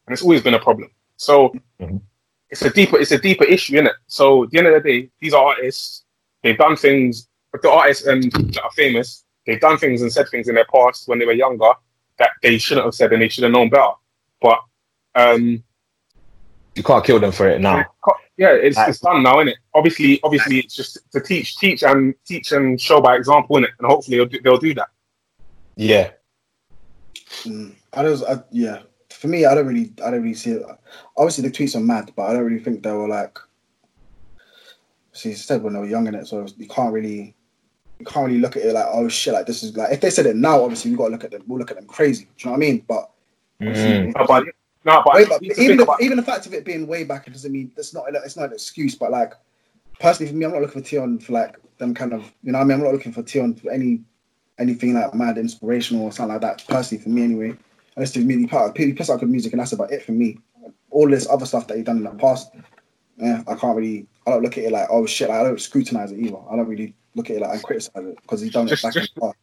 and 0.06 0.14
it's 0.14 0.22
always 0.22 0.42
been 0.42 0.54
a 0.54 0.60
problem. 0.60 0.90
So 1.18 1.54
Mhm. 1.80 2.02
it's 2.50 2.62
a 2.62 2.70
deeper 2.70 2.98
it's 2.98 3.12
a 3.12 3.20
deeper 3.20 3.44
issue, 3.44 3.76
is 3.76 3.88
it? 3.88 3.96
So 4.08 4.44
at 4.46 4.52
the 4.52 4.58
end 4.58 4.68
of 4.68 4.74
the 4.74 4.90
day, 4.90 5.10
these 5.20 5.34
are 5.34 5.46
artists. 5.46 6.06
They've 6.42 6.58
done 6.58 6.76
things. 6.76 7.28
But 7.52 7.62
the 7.62 7.70
artists 7.70 8.06
and 8.06 8.32
that 8.32 8.64
are 8.64 8.72
famous, 8.72 9.26
they've 9.46 9.60
done 9.60 9.78
things 9.78 10.02
and 10.02 10.12
said 10.12 10.30
things 10.30 10.48
in 10.48 10.56
their 10.56 10.66
past 10.74 11.08
when 11.08 11.20
they 11.20 11.26
were 11.26 11.34
younger 11.34 11.72
that 12.20 12.32
they 12.44 12.58
shouldn't 12.58 12.86
have 12.86 12.94
said 12.94 13.12
and 13.12 13.22
they 13.22 13.28
should 13.28 13.44
have 13.44 13.54
known 13.54 13.70
better. 13.70 13.94
But 14.42 14.60
um, 15.16 15.64
You 16.80 16.84
can't 16.84 17.04
kill 17.04 17.20
them 17.20 17.34
for 17.34 17.50
it 17.50 17.60
now. 17.60 17.84
yeah, 18.38 18.54
it's, 18.54 18.78
Like- 18.78 18.88
it's 18.88 19.02
done 19.02 19.22
now, 19.22 19.36
innit? 19.36 19.56
Obviously, 19.74 20.18
obviously, 20.24 20.60
it's 20.60 20.74
just 20.74 20.98
to 21.12 21.20
teach, 21.20 21.58
teach, 21.58 21.84
and 21.84 22.16
teach 22.26 22.54
and 22.54 22.80
show 22.80 23.02
by 23.02 23.18
example, 23.18 23.58
innit? 23.58 23.72
And 23.80 23.86
hopefully, 23.86 24.16
they'll 24.16 24.28
do, 24.28 24.40
they'll 24.42 24.58
do 24.58 24.74
that. 24.76 24.88
Yeah. 25.76 26.12
Mm. 27.44 27.74
I 27.92 28.02
don't. 28.04 28.24
I, 28.24 28.42
yeah. 28.52 28.80
For 29.10 29.28
me, 29.28 29.46
I 29.46 29.54
don't 29.56 29.68
really. 29.68 29.92
I 30.06 30.10
don't 30.12 30.22
really 30.22 30.36
see 30.36 30.52
it. 30.52 30.64
Obviously, 31.18 31.50
the 31.50 31.54
tweets 31.54 31.76
are 31.76 31.82
mad, 31.82 32.14
but 32.16 32.24
I 32.28 32.34
don't 32.34 32.46
really 32.46 32.64
think 32.64 32.82
they 32.82 32.94
were 32.94 33.10
like. 33.10 33.38
See, 35.12 35.34
said 35.34 35.62
when 35.62 35.74
they 35.74 35.80
were 35.80 35.86
young 35.86 36.08
in 36.08 36.16
it, 36.16 36.28
so 36.28 36.48
you 36.58 36.68
can't 36.70 36.94
really. 36.94 37.36
You 38.00 38.06
can't 38.06 38.28
really 38.28 38.40
look 38.40 38.56
at 38.56 38.64
it 38.64 38.74
like, 38.74 38.86
oh 38.88 39.10
shit, 39.10 39.34
like 39.34 39.48
this 39.48 39.64
is 39.64 39.76
like 39.76 39.92
if 39.92 40.00
they 40.00 40.10
said 40.10 40.26
it 40.28 40.38
now, 40.38 40.64
obviously 40.64 40.92
we 40.92 40.96
gotta 40.98 41.12
look 41.12 41.26
at 41.26 41.32
them. 41.32 41.44
We'll 41.46 41.60
look 41.60 41.72
at 41.72 41.76
them 41.76 41.88
crazy. 41.88 42.24
Do 42.24 42.30
you 42.38 42.46
know 42.46 42.52
what 42.52 42.58
I 42.58 42.60
mean? 42.60 42.86
But 42.88 43.10
Mm. 43.62 44.16
No, 44.16 44.26
but 44.26 44.46
no, 44.90 45.02
but 45.06 45.14
Way 45.16 45.26
back- 45.26 45.42
need 45.42 45.54
to 45.56 45.62
even 45.62 45.78
the, 45.78 45.84
about- 45.84 46.02
even 46.02 46.18
the 46.18 46.24
fact 46.24 46.46
of 46.46 46.54
it 46.54 46.66
being 46.66 46.88
way 46.88 47.04
back, 47.04 47.28
it 47.28 47.32
doesn't 47.32 47.52
mean 47.52 47.72
that's 47.76 47.94
not 47.94 48.06
it's 48.10 48.36
not 48.38 48.48
an 48.48 48.54
excuse. 48.54 48.96
But 48.96 49.12
like 49.12 49.34
personally, 50.00 50.32
for 50.32 50.38
me, 50.38 50.46
I'm 50.46 50.52
not 50.54 50.62
looking 50.62 50.82
for 50.82 50.88
Tion 50.88 51.20
for 51.20 51.34
like 51.34 51.58
them 51.78 51.94
kind 51.94 52.14
of 52.14 52.22
you 52.44 52.52
know. 52.52 52.58
what 52.60 52.64
I 52.66 52.68
mean, 52.68 52.78
I'm 52.80 52.84
not 52.84 52.94
looking 52.94 53.12
for 53.12 53.24
Tion 53.26 53.56
for 53.56 53.72
any 53.72 54.02
anything 54.58 54.94
like 54.94 55.14
mad 55.14 55.38
inspirational 55.38 56.04
or 56.06 56.12
something 56.12 56.34
like 56.34 56.42
that. 56.42 56.68
Personally, 56.68 57.02
for 57.04 57.10
me 57.10 57.24
anyway, 57.24 57.56
I 57.98 58.02
just 58.02 58.14
do 58.14 58.26
really 58.26 58.48
part. 58.48 58.78
He 58.78 58.94
puts 58.94 59.10
out 59.10 59.20
good 59.20 59.30
music, 59.30 59.54
and 59.54 59.60
that's 59.62 59.72
about 59.72 59.92
it 59.92 60.04
for 60.04 60.12
me. 60.12 60.38
All 60.92 61.08
this 61.10 61.28
other 61.30 61.46
stuff 61.46 61.68
that 61.68 61.78
he 61.78 61.84
done 61.84 61.98
in 61.98 62.04
the 62.04 62.10
past, 62.12 62.52
yeah, 63.18 63.44
I 63.48 63.56
can't 63.56 63.76
really. 63.78 64.08
I 64.28 64.32
don't 64.32 64.44
look 64.44 64.58
at 64.58 64.64
it 64.66 64.72
like 64.72 64.88
oh 64.92 65.06
shit. 65.06 65.30
Like, 65.30 65.40
I 65.40 65.44
don't 65.44 65.60
scrutinize 65.62 66.12
it 66.12 66.20
either. 66.20 66.38
I 66.50 66.56
don't 66.56 66.68
really 66.68 66.94
look 67.16 67.30
at 67.30 67.38
it 67.38 67.42
like 67.42 67.54
and 67.54 67.64
criticize 67.64 67.92
it 68.06 68.22
because 68.22 68.42
he's 68.42 68.52
done 68.52 68.68
it 68.68 68.70
Just- 68.70 68.84
in 68.86 68.92
the 69.16 69.22
past. 69.22 69.36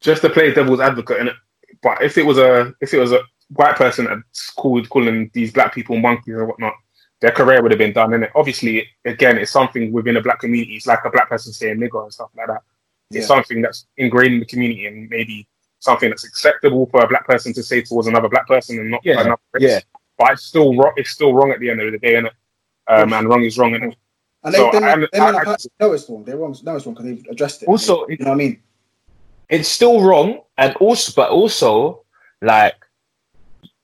just 0.00 0.22
to 0.22 0.30
play 0.30 0.52
devil's 0.52 0.80
advocate 0.80 1.18
in 1.20 1.28
it. 1.28 1.36
But 1.82 2.02
if 2.02 2.16
it 2.18 2.24
was 2.26 2.38
a 2.38 2.74
if 2.80 2.92
it 2.94 2.98
was 2.98 3.12
a 3.12 3.20
white 3.54 3.76
person 3.76 4.06
that's 4.06 4.50
called 4.50 4.88
calling 4.88 5.30
these 5.32 5.52
black 5.52 5.74
people 5.74 5.96
monkeys 5.96 6.34
or 6.34 6.46
whatnot, 6.46 6.74
their 7.20 7.30
career 7.30 7.62
would 7.62 7.70
have 7.70 7.78
been 7.78 7.92
done 7.92 8.14
And. 8.14 8.28
Obviously, 8.34 8.88
again, 9.04 9.38
it's 9.38 9.50
something 9.52 9.92
within 9.92 10.16
a 10.16 10.20
black 10.22 10.40
community. 10.40 10.74
It's 10.74 10.86
like 10.86 11.04
a 11.04 11.10
black 11.10 11.28
person 11.28 11.52
saying 11.52 11.78
nigger 11.78 12.02
and 12.04 12.12
stuff 12.12 12.30
like 12.36 12.46
that. 12.48 12.62
It's 13.10 13.20
Yeah. 13.24 13.26
something 13.26 13.62
that's 13.62 13.86
ingrained 13.96 14.34
in 14.34 14.40
the 14.40 14.46
community 14.46 14.86
and 14.86 15.08
maybe 15.10 15.46
something 15.78 16.08
that's 16.10 16.24
acceptable 16.24 16.86
for 16.86 17.02
a 17.04 17.08
black 17.08 17.26
person 17.26 17.52
to 17.54 17.62
say 17.62 17.82
towards 17.82 18.08
another 18.08 18.28
black 18.28 18.46
person 18.48 18.78
and 18.78 18.90
not 18.90 19.00
Yeah, 19.04 19.20
another 19.20 19.40
race. 19.52 19.62
yeah. 19.62 19.80
But 20.18 20.32
it's 20.32 20.44
still 20.44 20.76
wrong. 20.76 20.92
It's 20.96 21.10
still 21.10 21.34
wrong 21.34 21.50
at 21.50 21.60
the 21.60 21.70
end 21.70 21.80
of 21.80 21.92
the 21.92 21.98
day, 21.98 22.14
innit? 22.14 22.30
Um, 22.88 23.12
and 23.12 23.28
wrong 23.28 23.42
is 23.44 23.58
wrong, 23.58 23.72
innit? 23.72 23.94
And 24.44 24.54
they, 24.54 24.58
So 24.58 24.70
they, 24.72 24.78
I- 24.78 24.80
they, 24.80 24.86
I- 24.88 24.96
may 24.96 25.32
not 25.32 25.46
I- 25.48 25.56
know 25.80 25.92
it's 25.92 26.08
wrong. 26.10 26.24
They're 26.24 26.36
wrong. 26.36 26.56
No, 26.64 26.76
it's 26.76 26.86
wrong 26.86 26.94
because 26.94 27.06
they've 27.06 27.26
addressed 27.30 27.62
it. 27.62 27.68
Also, 27.68 28.06
you 28.08 28.16
know 28.18 28.30
what 28.30 28.34
I 28.34 28.36
mean? 28.36 28.62
it's 29.48 29.68
still 29.68 30.00
wrong 30.02 30.40
and 30.56 30.74
also 30.76 31.12
but 31.14 31.30
also 31.30 32.02
like 32.40 32.74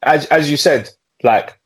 as 0.09 0.27
as 0.27 0.51
you 0.51 0.57
said 0.57 0.89
like 1.23 1.59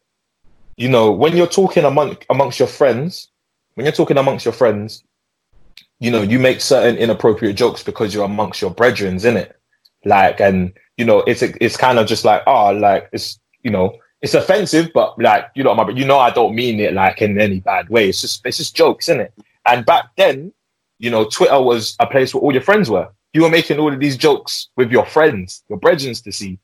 you 0.76 0.88
know 0.88 1.10
when 1.10 1.36
you're 1.36 1.46
talking 1.46 1.84
among 1.84 2.16
amongst 2.28 2.58
your 2.58 2.68
friends 2.68 3.28
when 3.74 3.86
you're 3.86 3.92
talking 3.92 4.18
amongst 4.18 4.44
your 4.44 4.52
friends 4.52 5.04
you 6.02 6.10
know 6.10 6.20
you 6.22 6.40
make 6.40 6.60
certain 6.60 6.96
inappropriate 6.96 7.54
jokes 7.54 7.84
because 7.84 8.12
you're 8.12 8.24
amongst 8.24 8.60
your 8.60 8.72
brethren 8.72 9.24
in 9.24 9.36
it? 9.36 9.56
Like 10.04 10.40
and 10.40 10.72
you 10.96 11.04
know 11.04 11.20
it's 11.20 11.42
it's 11.42 11.76
kind 11.76 12.00
of 12.00 12.08
just 12.08 12.24
like 12.24 12.42
oh 12.48 12.72
like 12.72 13.08
it's 13.12 13.38
you 13.62 13.70
know 13.70 13.96
it's 14.20 14.34
offensive 14.34 14.90
but 14.92 15.16
like 15.20 15.46
you 15.54 15.62
know 15.62 15.76
my 15.76 15.88
you 15.90 16.04
know 16.04 16.18
I 16.18 16.30
don't 16.30 16.56
mean 16.56 16.80
it 16.80 16.92
like 16.92 17.22
in 17.22 17.40
any 17.40 17.60
bad 17.60 17.88
way. 17.88 18.08
It's 18.08 18.20
just 18.20 18.44
it's 18.44 18.56
just 18.56 18.74
jokes 18.74 19.08
in 19.08 19.20
it? 19.20 19.32
And 19.64 19.86
back 19.86 20.06
then 20.16 20.52
you 20.98 21.08
know 21.08 21.24
Twitter 21.24 21.62
was 21.62 21.94
a 22.00 22.06
place 22.08 22.34
where 22.34 22.42
all 22.42 22.52
your 22.52 22.62
friends 22.62 22.90
were. 22.90 23.08
You 23.32 23.42
were 23.42 23.48
making 23.48 23.78
all 23.78 23.92
of 23.92 24.00
these 24.00 24.16
jokes 24.16 24.70
with 24.76 24.90
your 24.90 25.06
friends, 25.06 25.62
your 25.68 25.78
brethren 25.78 26.14
to 26.14 26.32
see. 26.32 26.58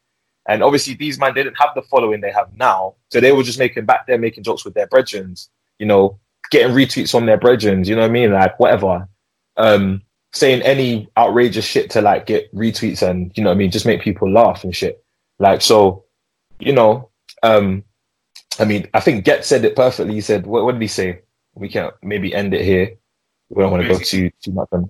And 0.49 0.63
obviously 0.63 0.95
these 0.95 1.19
men 1.19 1.35
didn't 1.35 1.59
have 1.59 1.71
the 1.75 1.83
following 1.83 2.21
they 2.23 2.33
have 2.33 2.49
now. 2.57 2.95
So 3.11 3.21
they 3.21 3.33
were 3.33 3.43
just 3.43 3.59
making 3.59 3.85
back 3.85 4.07
there 4.07 4.19
making 4.19 4.45
jokes 4.45 4.65
with 4.65 4.75
their 4.75 4.87
brethren, 4.87 5.37
you 5.79 5.87
know, 5.87 6.19
getting 6.51 6.75
retweets 6.75 7.11
from 7.11 7.27
their 7.27 7.37
brethren, 7.37 7.85
you 7.85 7.95
know 7.95 8.01
what 8.01 8.11
I 8.11 8.13
mean? 8.13 8.33
Like 8.33 8.59
whatever. 8.59 9.07
Um 9.57 10.03
saying 10.33 10.63
any 10.63 11.09
outrageous 11.17 11.65
shit 11.65 11.91
to 11.91 12.01
like 12.01 12.27
get 12.27 12.53
retweets 12.55 13.09
and 13.09 13.31
you 13.37 13.43
know 13.43 13.51
what 13.51 13.57
I 13.57 13.59
mean, 13.59 13.71
just 13.71 13.87
make 13.87 14.01
people 14.01 14.31
laugh 14.31 14.65
and 14.65 14.75
shit. 14.75 15.05
Like 15.39 15.61
so, 15.61 16.05
you 16.59 16.73
know, 16.73 17.11
um 17.43 17.85
I 18.59 18.65
mean, 18.65 18.89
I 18.95 19.01
think 19.01 19.25
Ghetts 19.25 19.47
said 19.47 19.65
it 19.65 19.77
perfectly. 19.77 20.15
He 20.15 20.21
said, 20.21 20.47
what, 20.47 20.65
what 20.65 20.73
did 20.73 20.83
he 20.83 20.89
say? 20.89 21.21
We 21.55 21.69
can't 21.69 21.95
maybe 22.03 22.35
end 22.35 22.55
it 22.55 22.65
here. 22.65 22.97
We 23.51 23.63
don't 23.63 23.71
want 23.71 23.83
to 23.83 23.89
go 23.89 23.99
too 23.99 24.31
too 24.43 24.53
much 24.53 24.69
on. 24.73 24.89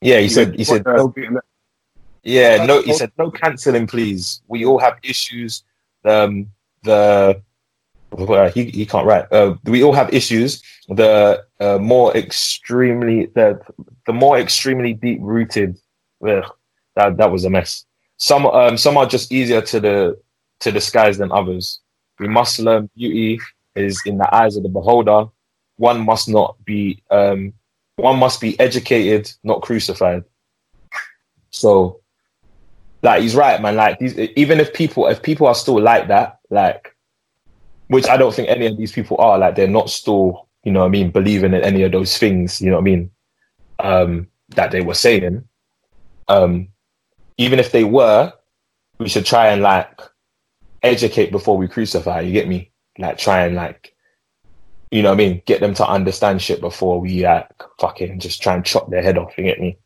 Yeah, 0.00 0.18
he 0.18 0.28
said 0.28 0.54
he 0.54 0.64
said 0.64 0.84
no, 0.84 1.14
yeah, 2.26 2.64
no 2.64 2.82
he 2.82 2.92
said 2.92 3.12
no 3.18 3.30
cancelling 3.30 3.86
please. 3.86 4.42
We 4.48 4.64
all 4.64 4.78
have 4.78 4.98
issues. 5.02 5.62
Um 6.04 6.48
the 6.82 7.40
he, 8.54 8.64
he 8.70 8.86
can't 8.86 9.06
write. 9.06 9.30
Uh, 9.32 9.56
we 9.64 9.82
all 9.82 9.92
have 9.92 10.12
issues. 10.12 10.62
The 10.88 11.44
uh, 11.60 11.78
more 11.78 12.16
extremely 12.16 13.26
the 13.34 13.60
the 14.06 14.12
more 14.12 14.38
extremely 14.38 14.94
deep 14.94 15.18
rooted. 15.20 15.78
That 16.20 17.16
that 17.18 17.30
was 17.30 17.44
a 17.44 17.50
mess. 17.50 17.84
Some 18.16 18.46
um 18.46 18.76
some 18.76 18.96
are 18.96 19.06
just 19.06 19.32
easier 19.32 19.60
to 19.60 19.80
the 19.80 20.18
to 20.60 20.72
disguise 20.72 21.18
than 21.18 21.32
others. 21.32 21.80
We 22.18 22.28
must 22.28 22.58
learn 22.58 22.88
beauty 22.96 23.40
is 23.74 24.00
in 24.06 24.16
the 24.18 24.34
eyes 24.34 24.56
of 24.56 24.62
the 24.62 24.70
beholder. 24.70 25.26
One 25.76 26.00
must 26.00 26.28
not 26.28 26.56
be 26.64 27.02
um 27.10 27.52
one 27.96 28.18
must 28.18 28.40
be 28.40 28.58
educated, 28.58 29.32
not 29.42 29.62
crucified. 29.62 30.24
So 31.50 32.00
like 33.02 33.22
he's 33.22 33.34
right, 33.34 33.60
man. 33.60 33.76
Like 33.76 33.98
these 33.98 34.18
even 34.18 34.60
if 34.60 34.72
people 34.72 35.06
if 35.08 35.22
people 35.22 35.46
are 35.46 35.54
still 35.54 35.80
like 35.80 36.08
that, 36.08 36.38
like 36.50 36.94
which 37.88 38.08
I 38.08 38.16
don't 38.16 38.34
think 38.34 38.48
any 38.48 38.66
of 38.66 38.76
these 38.76 38.92
people 38.92 39.16
are, 39.18 39.38
like 39.38 39.54
they're 39.54 39.68
not 39.68 39.90
still, 39.90 40.48
you 40.64 40.72
know 40.72 40.80
what 40.80 40.86
I 40.86 40.90
mean, 40.90 41.10
believing 41.10 41.54
in 41.54 41.62
any 41.62 41.82
of 41.82 41.92
those 41.92 42.18
things, 42.18 42.60
you 42.60 42.70
know 42.70 42.76
what 42.76 42.82
I 42.82 42.84
mean, 42.84 43.10
um, 43.78 44.28
that 44.50 44.70
they 44.70 44.80
were 44.80 44.94
saying. 44.94 45.46
Um, 46.28 46.68
even 47.38 47.58
if 47.58 47.70
they 47.70 47.84
were, 47.84 48.32
we 48.98 49.08
should 49.08 49.26
try 49.26 49.48
and 49.48 49.62
like 49.62 50.00
educate 50.82 51.30
before 51.30 51.56
we 51.56 51.68
crucify, 51.68 52.20
you 52.20 52.32
get 52.32 52.48
me? 52.48 52.72
Like 52.98 53.18
try 53.18 53.46
and 53.46 53.54
like 53.54 53.94
you 54.90 55.02
know 55.02 55.10
what 55.10 55.14
I 55.14 55.18
mean, 55.18 55.42
get 55.46 55.60
them 55.60 55.74
to 55.74 55.86
understand 55.86 56.40
shit 56.40 56.60
before 56.60 57.00
we 57.00 57.24
like 57.24 57.50
fucking 57.78 58.20
just 58.20 58.40
try 58.40 58.54
and 58.54 58.64
chop 58.64 58.90
their 58.90 59.02
head 59.02 59.18
off, 59.18 59.36
you 59.36 59.44
get 59.44 59.60
me? 59.60 59.78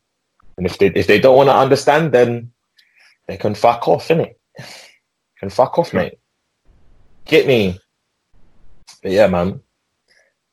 And 0.57 0.65
if 0.65 0.77
they 0.77 0.87
if 0.87 1.07
they 1.07 1.19
don't 1.19 1.35
want 1.35 1.49
to 1.49 1.55
understand, 1.55 2.11
then 2.11 2.51
they 3.31 3.37
can 3.37 3.55
fuck 3.55 3.87
off, 3.87 4.09
innit? 4.09 4.35
Can 5.39 5.49
fuck 5.49 5.79
off, 5.79 5.93
mate. 5.93 6.19
Get 7.23 7.47
me. 7.47 7.79
But 9.01 9.13
yeah, 9.13 9.27
man. 9.27 9.61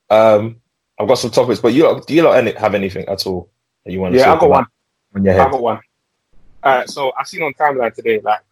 Um, 0.08 0.60
I've 0.96 1.08
got 1.08 1.16
some 1.16 1.32
topics, 1.32 1.58
but 1.58 1.74
you 1.74 1.82
lot, 1.82 2.06
do 2.06 2.14
you 2.14 2.22
lot 2.22 2.36
any, 2.36 2.52
have 2.52 2.76
anything 2.76 3.04
at 3.08 3.26
all 3.26 3.50
that 3.84 3.90
you 3.90 3.98
want 3.98 4.14
to 4.14 4.20
Yeah, 4.20 4.32
I 4.32 4.38
got 4.38 4.48
one. 4.48 4.66
on 5.16 5.24
your 5.24 5.34
I 5.34 5.42
head? 5.42 5.50
got 5.50 5.60
one. 5.60 5.80
Uh, 6.62 6.86
so 6.86 7.10
I 7.18 7.24
seen 7.24 7.42
on 7.42 7.52
timeline 7.54 7.92
today, 7.92 8.20
like 8.22 8.42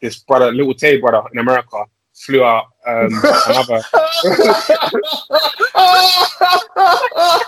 this 0.00 0.18
brother, 0.18 0.50
little 0.50 0.74
Tay 0.74 0.98
brother 0.98 1.22
in 1.32 1.38
America, 1.38 1.84
flew 2.12 2.42
out 2.42 2.64
um, 2.88 3.22
another. 3.46 3.82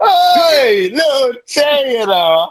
hey, 0.00 0.90
little 0.90 1.32
Taylor. 1.44 2.46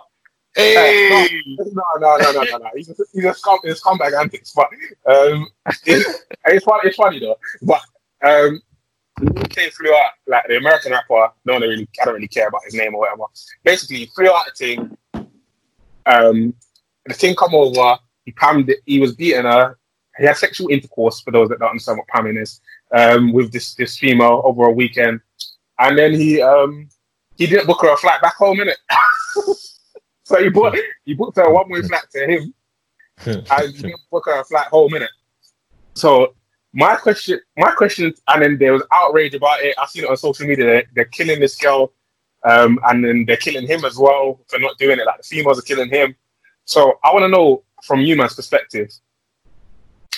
Hey. 0.55 1.30
No, 1.57 1.84
no, 1.99 2.17
no, 2.17 2.31
no, 2.31 2.43
no, 2.43 2.57
no. 2.57 2.69
He's 2.75 2.89
a, 2.89 2.95
he's 3.13 3.25
a 3.25 3.34
scum, 3.34 3.57
he's 3.63 3.81
scumbag 3.81 4.19
antics, 4.19 4.53
but 4.55 4.67
um, 5.11 5.47
it's, 5.85 6.23
it's 6.45 6.65
funny. 6.65 6.81
It's 6.85 6.95
funny 6.97 7.19
though. 7.19 7.38
But 7.61 7.81
um, 8.23 8.61
Tay 9.49 9.69
flew 9.71 9.93
out 9.93 10.11
like 10.27 10.43
the 10.47 10.57
American 10.57 10.91
rapper. 10.91 11.31
No 11.45 11.53
one 11.53 11.61
really, 11.63 11.88
I 12.01 12.05
don't 12.05 12.13
really 12.15 12.27
care 12.27 12.47
about 12.47 12.63
his 12.65 12.73
name 12.75 12.93
or 12.95 12.99
whatever. 13.01 13.23
Basically, 13.63 13.97
he 13.97 14.05
flew 14.07 14.27
out 14.30 14.47
a 14.47 14.51
thing. 14.55 14.97
Um, 16.05 16.53
the 17.05 17.13
thing 17.13 17.35
come 17.35 17.55
over. 17.55 17.97
He 18.25 18.31
pammed. 18.34 18.69
it- 18.69 18.80
He 18.85 18.99
was 18.99 19.15
beating 19.15 19.43
her. 19.43 19.77
He 20.17 20.25
had 20.25 20.38
sexual 20.38 20.69
intercourse 20.69 21.19
for 21.21 21.31
those 21.31 21.49
that 21.49 21.59
don't 21.59 21.69
understand 21.69 21.97
what 21.97 22.07
pamming 22.07 22.38
is. 22.38 22.61
Um, 22.95 23.34
with 23.34 23.51
this 23.51 23.73
this 23.75 23.97
female 23.97 24.41
over 24.45 24.65
a 24.65 24.71
weekend, 24.71 25.19
and 25.80 25.97
then 25.97 26.13
he 26.13 26.41
um 26.41 26.88
he 27.38 27.47
didn't 27.47 27.65
book 27.65 27.81
her 27.81 27.93
a 27.93 27.97
flight 27.97 28.21
back 28.21 28.35
home, 28.35 28.57
innit? 28.59 28.75
so 30.34 30.43
he 30.43 30.49
booked 30.49 30.77
he 31.05 31.14
booked 31.14 31.38
a 31.38 31.49
one 31.49 31.69
way 31.69 31.81
flight 31.81 32.05
to 32.11 32.27
him, 32.27 32.53
and 33.26 33.76
he 33.76 33.81
didn't 33.81 34.01
book 34.10 34.23
her 34.26 34.41
a 34.41 34.43
flight 34.43 34.68
home, 34.68 34.91
innit? 34.91 35.07
So 35.95 36.34
my 36.73 36.95
question, 36.95 37.39
my 37.55 37.72
question, 37.72 38.14
and 38.27 38.41
then 38.41 38.57
there 38.57 38.73
was 38.73 38.84
outrage 38.91 39.35
about 39.35 39.61
it. 39.61 39.76
I 39.77 39.85
seen 39.85 40.03
it 40.03 40.10
on 40.10 40.18
social 40.18 40.47
media. 40.47 40.65
They're, 40.65 40.84
they're 40.95 41.05
killing 41.05 41.39
this 41.39 41.55
girl, 41.55 41.93
um, 42.43 42.80
and 42.85 43.05
then 43.05 43.26
they're 43.27 43.38
killing 43.38 43.68
him 43.68 43.85
as 43.85 43.97
well 43.97 44.39
for 44.47 44.57
not 44.57 44.77
doing 44.80 44.99
it. 44.99 45.05
Like 45.05 45.18
the 45.18 45.23
females 45.23 45.60
are 45.60 45.64
killing 45.64 45.89
him. 45.89 46.15
So 46.65 46.97
I 47.03 47.14
want 47.14 47.23
to 47.23 47.30
know 47.30 47.64
from 47.84 48.01
you 48.01 48.15
man's 48.15 48.34
perspective, 48.34 48.89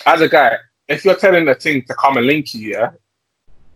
as 0.06 0.22
a 0.22 0.30
guy, 0.30 0.56
if 0.88 1.04
you're 1.04 1.16
telling 1.16 1.48
a 1.50 1.56
thing 1.56 1.84
to 1.84 1.94
come 1.96 2.16
and 2.16 2.26
link 2.26 2.54
you, 2.54 2.72
yeah, 2.72 2.92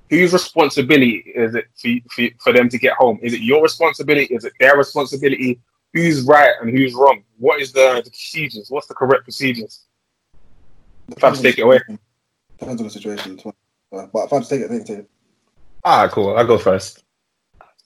whose 0.10 0.32
responsibility 0.32 1.24
is 1.36 1.56
it 1.56 1.66
for, 1.76 1.90
for, 2.12 2.28
for 2.44 2.54
them 2.54 2.70
to 2.70 2.78
get 2.78 2.94
home? 2.94 3.20
Is 3.22 3.34
it 3.34 3.42
your 3.42 3.62
responsibility? 3.62 4.34
Is 4.34 4.46
it 4.46 4.54
their 4.60 4.78
responsibility? 4.78 5.60
Who's 5.94 6.24
right 6.24 6.52
and 6.62 6.70
who's 6.70 6.94
wrong? 6.94 7.24
What 7.38 7.62
is 7.62 7.72
the, 7.72 8.02
the 8.04 8.12
procedures? 8.12 8.70
What's 8.70 8.88
the 8.88 8.94
correct 8.94 9.24
procedures? 9.24 9.86
If 11.08 11.24
I 11.24 11.28
have 11.28 11.38
to 11.38 11.42
take 11.42 11.58
it 11.58 11.64
away. 11.64 11.80
Depends 12.60 12.82
on 12.82 12.88
the 12.88 12.92
situation. 12.92 13.40
But 13.92 14.10
if 14.14 14.34
I 14.34 14.36
have 14.36 14.44
to 14.44 14.50
take 14.50 14.62
it, 14.62 14.70
take 14.70 14.82
it, 14.82 14.86
take 14.86 15.00
it. 15.00 15.10
All 15.84 16.04
right, 16.04 16.12
cool. 16.12 16.38
I'll 16.38 16.46
go 16.46 16.58
first. 16.58 17.04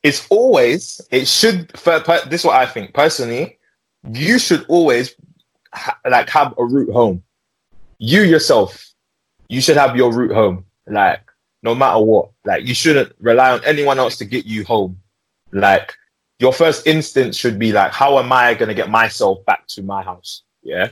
It's 0.01 0.27
always, 0.29 0.99
it 1.11 1.27
should, 1.27 1.77
for, 1.77 1.99
this 2.27 2.41
is 2.41 2.45
what 2.45 2.57
I 2.57 2.65
think. 2.65 2.93
Personally, 2.93 3.57
you 4.11 4.37
should 4.37 4.65
always 4.67 5.15
ha- 5.73 5.97
like 6.09 6.29
have 6.29 6.53
a 6.57 6.65
route 6.65 6.91
home. 6.91 7.23
You 7.99 8.23
yourself, 8.23 8.85
you 9.47 9.61
should 9.61 9.77
have 9.77 9.95
your 9.95 10.11
route 10.11 10.33
home. 10.33 10.65
Like, 10.87 11.21
no 11.61 11.73
matter 11.73 11.99
what. 11.99 12.31
Like, 12.43 12.65
you 12.65 12.73
shouldn't 12.73 13.13
rely 13.21 13.51
on 13.51 13.63
anyone 13.63 13.97
else 13.97 14.17
to 14.17 14.25
get 14.25 14.45
you 14.45 14.65
home. 14.65 14.99
Like, 15.53 15.95
your 16.39 16.53
first 16.53 16.87
instinct 16.87 17.35
should 17.35 17.57
be 17.59 17.71
like, 17.71 17.91
how 17.91 18.19
am 18.19 18.31
I 18.31 18.53
going 18.53 18.69
to 18.69 18.75
get 18.75 18.89
myself 18.89 19.45
back 19.45 19.67
to 19.67 19.83
my 19.83 20.01
house? 20.03 20.43
Yeah. 20.61 20.89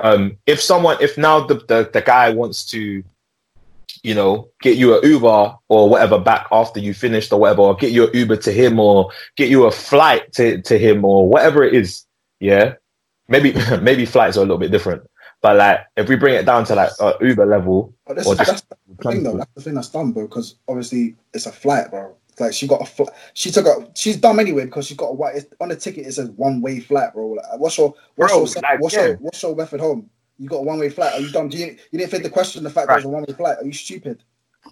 Um, 0.00 0.36
if 0.46 0.60
someone, 0.60 0.96
if 1.00 1.16
now 1.18 1.40
the, 1.40 1.54
the, 1.54 1.90
the 1.92 2.00
guy 2.00 2.30
wants 2.30 2.64
to, 2.66 3.02
you 4.02 4.14
know, 4.14 4.48
get 4.60 4.76
you 4.76 4.98
an 4.98 5.08
Uber 5.08 5.56
or 5.68 5.88
whatever 5.88 6.18
back 6.18 6.46
after 6.50 6.80
you 6.80 6.92
finished 6.94 7.32
or 7.32 7.38
whatever, 7.40 7.62
or 7.62 7.76
get 7.76 7.92
you 7.92 8.04
an 8.08 8.10
Uber 8.14 8.36
to 8.36 8.52
him 8.52 8.80
or 8.80 9.10
get 9.36 9.48
you 9.48 9.64
a 9.64 9.70
flight 9.70 10.32
to, 10.32 10.60
to 10.62 10.78
him 10.78 11.04
or 11.04 11.28
whatever 11.28 11.62
it 11.62 11.74
is. 11.74 12.04
Yeah. 12.40 12.74
Maybe, 13.28 13.54
maybe 13.80 14.04
flights 14.06 14.36
are 14.36 14.40
a 14.40 14.44
little 14.44 14.58
bit 14.58 14.72
different. 14.72 15.02
But 15.40 15.56
like, 15.56 15.80
if 15.96 16.08
we 16.08 16.16
bring 16.16 16.34
it 16.34 16.46
down 16.46 16.64
to 16.66 16.74
like 16.74 16.90
a 17.00 17.14
Uber 17.20 17.46
level, 17.46 17.92
But 18.06 18.16
this, 18.16 18.26
Or 18.26 18.34
just- 18.36 18.68
that's 18.68 18.80
the 18.88 19.10
thing, 19.10 19.22
though. 19.22 19.36
That's 19.36 19.50
the 19.54 19.60
thing 19.60 19.74
that's 19.74 19.88
dumb, 19.88 20.12
bro. 20.12 20.26
Because 20.26 20.56
obviously 20.68 21.16
it's 21.34 21.46
a 21.46 21.52
flight, 21.52 21.90
bro. 21.90 22.16
Like 22.42 22.52
she 22.54 22.66
got 22.66 22.82
a 22.82 22.84
fl- 22.84 23.04
she 23.34 23.50
took 23.50 23.66
a 23.66 23.88
she's 23.94 24.16
dumb 24.16 24.40
anyway 24.40 24.64
because 24.66 24.86
she 24.86 24.94
got 24.94 25.06
a 25.06 25.12
white 25.14 25.44
on 25.60 25.68
the 25.70 25.76
ticket. 25.76 26.06
It 26.06 26.12
says 26.12 26.30
one 26.30 26.60
way 26.60 26.80
flight, 26.80 27.12
bro. 27.14 27.28
Like, 27.30 27.58
what's 27.58 27.78
your 27.78 27.94
what's 28.16 28.32
Bro, 28.32 28.44
your 28.44 28.62
like, 28.62 28.80
what's 28.80 28.94
yeah. 28.94 29.06
your 29.06 29.16
what's 29.16 29.42
your 29.42 29.56
method 29.56 29.80
home? 29.80 30.10
You 30.38 30.48
got 30.48 30.56
a 30.56 30.62
one 30.62 30.78
way 30.80 30.88
flight. 30.90 31.14
Are 31.14 31.20
you 31.20 31.30
dumb? 31.30 31.48
Do 31.48 31.56
you, 31.56 31.76
you 31.90 31.98
didn't 31.98 32.10
fit 32.10 32.22
the 32.22 32.30
question. 32.30 32.64
The 32.64 32.70
fact 32.70 32.88
that 32.88 32.94
it 32.94 32.96
was 32.96 33.04
a 33.04 33.08
one 33.08 33.24
way 33.26 33.32
flight. 33.34 33.58
Are 33.58 33.64
you 33.64 33.72
stupid? 33.72 34.22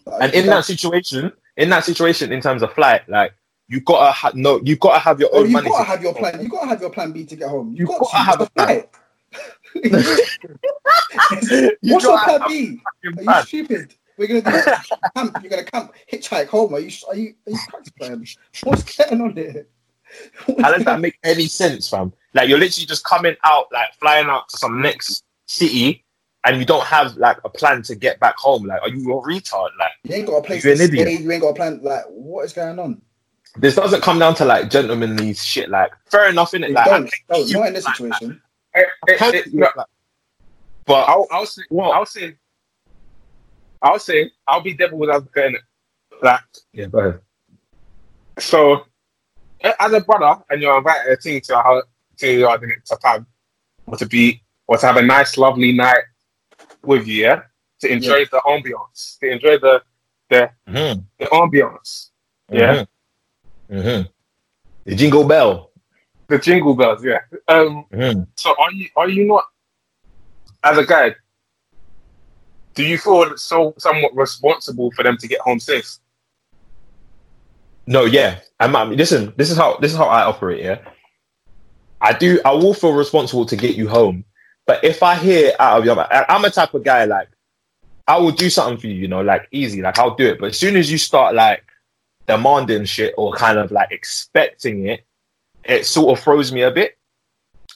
Like, 0.05 0.23
and 0.23 0.33
you 0.33 0.41
in 0.41 0.47
dumb? 0.47 0.57
that 0.57 0.65
situation, 0.65 1.33
in 1.57 1.71
that 1.71 1.85
situation, 1.85 2.33
in 2.33 2.41
terms 2.41 2.63
of 2.63 2.73
flight, 2.75 3.09
like, 3.09 3.33
you 3.69 3.81
gotta 3.81 4.11
ha- 4.11 4.33
no, 4.35 4.61
you 4.65 4.77
gotta 4.77 4.99
have 4.99 5.21
your 5.21 5.31
Oh, 5.33 5.41
own 5.41 5.47
you 5.47 5.53
money. 5.53 5.69
gotta 5.69 5.85
to- 5.85 5.91
have 5.91 6.03
your 6.03 6.15
plan. 6.15 6.41
You 6.43 6.49
gotta 6.49 6.67
have 6.67 6.81
your 6.81 6.91
plan 6.91 7.13
B 7.13 7.25
to 7.25 7.37
get 7.37 7.49
home. 7.49 7.71
You, 7.73 7.79
You 7.81 7.87
got 7.87 8.01
gotta 8.01 8.11
to 8.11 8.17
have 8.19 8.41
a 8.41 8.47
flight. 8.47 8.89
You 11.83 11.95
What's 11.95 12.05
your 12.05 12.19
plan 12.19 12.41
B? 12.49 12.81
Are 13.27 13.39
you 13.41 13.47
stupid? 13.47 13.95
We're 14.21 14.27
gonna 14.27 14.43
do 14.43 14.71
camp. 15.17 15.39
You're 15.43 15.49
gonna 15.51 15.65
camp, 15.65 15.95
hitchhike 16.13 16.49
home. 16.49 16.75
Are 16.75 16.79
you? 16.81 16.91
Are 17.09 17.17
you? 17.17 17.35
Are 17.47 17.53
you 17.53 17.59
cracked. 17.71 18.37
What's 18.65 18.97
going 18.97 19.19
on 19.23 19.33
here? 19.35 19.67
How 20.61 20.73
does 20.77 20.85
that 20.85 21.01
make 21.01 21.17
any 21.25 21.47
sense, 21.47 21.89
fam? 21.89 22.13
Like 22.35 22.47
you're 22.51 22.59
literally 22.59 22.85
just 22.87 23.03
coming 23.05 23.35
out, 23.45 23.69
like 23.73 23.95
flying 23.99 24.27
out 24.27 24.51
to 24.51 24.59
some 24.59 24.83
next 24.83 25.25
city, 25.47 26.05
and 26.45 26.59
you 26.59 26.67
don't 26.67 26.85
have 26.85 27.17
like 27.17 27.39
a 27.45 27.49
plan 27.49 27.81
to 27.85 27.95
get 27.95 28.21
back 28.21 28.37
home. 28.37 28.65
Like, 28.67 28.83
are 28.83 28.91
you 28.91 29.11
a 29.11 29.23
retard? 29.23 29.71
Like, 29.79 29.93
You 30.05 30.17
ain't 30.17 30.27
got 30.27 30.37
a 30.37 30.43
place 30.43 30.65
You're 30.67 30.77
to 30.77 30.83
an 30.83 30.89
idiot. 30.91 31.09
stay. 31.09 31.23
You 31.23 31.31
ain't 31.33 31.41
got 31.43 31.49
a 31.49 31.55
plan. 31.55 31.81
Like, 31.83 32.05
what 32.09 32.45
is 32.45 32.53
going 32.53 32.79
on? 32.79 33.01
this 33.57 33.75
doesn't 33.75 34.03
come 34.03 34.19
down 34.19 34.35
to 34.35 34.45
like 34.45 34.69
gentlemanly 34.69 35.33
shit. 35.33 35.71
Like, 35.71 35.93
fair 36.11 36.29
enough, 36.29 36.53
innit? 36.53 36.69
You 36.69 36.75
Like, 36.75 36.87
I 36.89 36.91
don't, 36.91 37.11
don't, 37.31 37.49
you- 37.49 37.55
not 37.55 37.69
in 37.69 37.73
this 37.73 37.87
situation. 37.87 38.43
Can 38.75 38.85
eh, 39.35 39.43
do 39.43 39.43
no, 39.55 39.67
it, 39.67 39.77
like- 39.79 39.87
but 40.85 41.09
I'll, 41.09 41.27
I'll 41.31 41.47
say, 41.47 41.63
What? 41.71 41.91
I'll 41.97 42.05
say, 42.07 42.37
I'll 43.83 43.99
say, 43.99 44.31
I'll 44.47 44.61
be 44.63 44.75
devil 44.75 44.99
without 44.99 45.27
in 45.37 45.55
it. 45.57 45.61
Like, 46.23 46.41
yeah, 46.73 46.87
go 46.87 46.99
ahead. 46.99 47.21
so 48.39 48.85
as 49.63 49.93
a 49.93 50.01
brother, 50.01 50.43
and 50.51 50.61
you're 50.63 50.77
invited 50.79 51.13
a 51.13 51.17
team 51.17 51.41
to 51.43 51.83
to 52.19 52.33
your 52.33 52.59
to 52.59 52.97
pub 52.97 53.25
or 53.87 53.97
to 53.97 54.07
be 54.07 54.43
or 54.67 54.77
to 54.77 54.87
have 54.87 54.97
a 54.97 55.03
nice, 55.03 55.37
lovely 55.39 55.73
night 55.73 56.05
with 56.83 57.07
you, 57.07 57.23
yeah, 57.25 57.43
to 57.81 57.91
enjoy 57.93 58.25
the 58.27 58.41
ambiance, 58.47 59.19
to 59.21 59.31
enjoy 59.31 59.59
the 59.59 59.83
the 60.29 60.51
Mm-hmm. 60.69 61.01
the 61.19 61.27
ambiance, 61.27 62.11
Yeah. 62.51 62.85
Mm-hmm. 63.71 64.09
The 64.85 64.95
jingle 64.95 65.25
bell. 65.27 65.71
the 66.29 66.39
jingle 66.39 66.75
bells, 66.75 67.05
yeah. 67.05 67.21
Um, 67.49 67.85
Mhm. 67.93 68.27
so 68.37 68.55
are 68.59 68.73
you 68.73 68.89
are 68.97 69.09
you 69.09 69.25
not 69.27 69.45
as 70.63 70.79
a 70.79 70.85
guy? 70.87 71.15
Do 72.75 72.85
you 72.85 72.99
feel 72.99 73.37
so 73.37 73.75
somewhat 73.79 74.15
responsible 74.15 74.91
for 74.93 75.03
them 75.03 75.17
to 75.19 75.29
get 75.29 75.41
home 75.41 75.61
safe? 75.61 75.99
No, 77.87 78.05
yeah. 78.05 78.39
I'm, 78.61 78.77
I 78.77 78.85
mean, 78.85 78.99
listen, 78.99 79.33
this 79.37 79.51
is 79.51 79.57
how 79.57 79.77
this 79.79 79.91
is 79.93 79.99
how 79.99 80.05
I 80.05 80.23
operate. 80.23 80.63
Yeah, 80.63 80.79
I 82.01 82.13
do. 82.13 82.41
I 82.45 82.53
will 82.53 82.75
feel 82.75 82.93
responsible 82.93 83.47
to 83.47 83.57
get 83.57 83.75
you 83.75 83.89
home, 83.89 84.25
but 84.67 84.85
if 84.85 85.03
I 85.03 85.17
hear 85.17 85.53
out 85.59 85.79
of 85.79 85.85
your, 85.85 85.99
I'm 86.31 86.45
a 86.45 86.51
type 86.51 86.75
of 86.75 86.85
guy 86.85 87.05
like 87.05 87.29
I 88.07 88.19
will 88.19 88.33
do 88.33 88.51
something 88.51 88.79
for 88.79 88.87
you. 88.87 88.95
You 88.95 89.09
know, 89.09 89.23
like 89.23 89.49
easy, 89.51 89.83
like 89.83 89.99
I'll 89.99 90.15
do 90.15 90.27
it. 90.27 90.39
But 90.39 90.51
as 90.51 90.59
soon 90.59 90.77
as 90.77 90.91
you 90.93 90.99
start 90.99 91.35
like 91.35 91.65
demanding 92.27 92.85
shit 92.85 93.15
or 93.17 93.33
kind 93.33 93.59
of 93.59 93.73
like 93.73 93.91
expecting 93.91 94.87
it, 94.87 95.05
it 95.65 95.87
sort 95.87 96.17
of 96.17 96.23
throws 96.23 96.53
me 96.53 96.63
a 96.63 96.71
bit. 96.71 96.97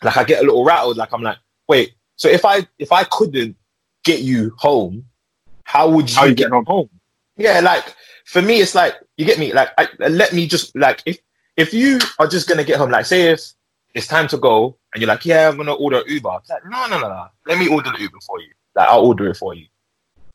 Like 0.02 0.16
I 0.16 0.24
get 0.24 0.42
a 0.42 0.46
little 0.46 0.64
rattled. 0.64 0.96
Like 0.96 1.12
I'm 1.12 1.22
like, 1.22 1.38
wait. 1.68 1.94
So 2.16 2.28
if 2.28 2.44
I 2.44 2.66
if 2.78 2.92
I 2.92 3.04
couldn't 3.04 3.56
get 4.04 4.20
you 4.20 4.54
home, 4.58 5.04
how 5.64 5.88
would 5.88 6.10
you, 6.10 6.16
How 6.16 6.24
you 6.24 6.34
get 6.34 6.50
home? 6.50 6.88
Yeah, 7.36 7.60
like 7.60 7.94
for 8.26 8.42
me, 8.42 8.60
it's 8.60 8.74
like 8.74 8.94
you 9.16 9.24
get 9.24 9.38
me. 9.38 9.52
Like 9.52 9.70
I, 9.78 9.88
let 9.98 10.32
me 10.32 10.46
just 10.46 10.76
like 10.76 11.02
if 11.06 11.18
if 11.56 11.74
you 11.74 11.98
are 12.18 12.26
just 12.26 12.48
gonna 12.48 12.64
get 12.64 12.78
home, 12.78 12.90
like 12.90 13.06
say 13.06 13.30
if 13.30 13.40
it's 13.94 14.06
time 14.06 14.28
to 14.28 14.38
go 14.38 14.76
and 14.92 15.00
you're 15.00 15.08
like, 15.08 15.24
yeah, 15.24 15.48
I'm 15.48 15.56
gonna 15.56 15.74
order 15.74 16.02
Uber. 16.06 16.38
It's 16.40 16.50
like, 16.50 16.64
no, 16.68 16.86
no, 16.86 17.00
no, 17.00 17.08
no. 17.08 17.26
Let 17.46 17.58
me 17.58 17.68
order 17.68 17.90
the 17.90 18.00
Uber 18.00 18.18
for 18.26 18.40
you. 18.40 18.52
Like 18.74 18.88
I'll 18.88 19.04
order 19.04 19.28
it 19.28 19.36
for 19.36 19.54
you. 19.54 19.66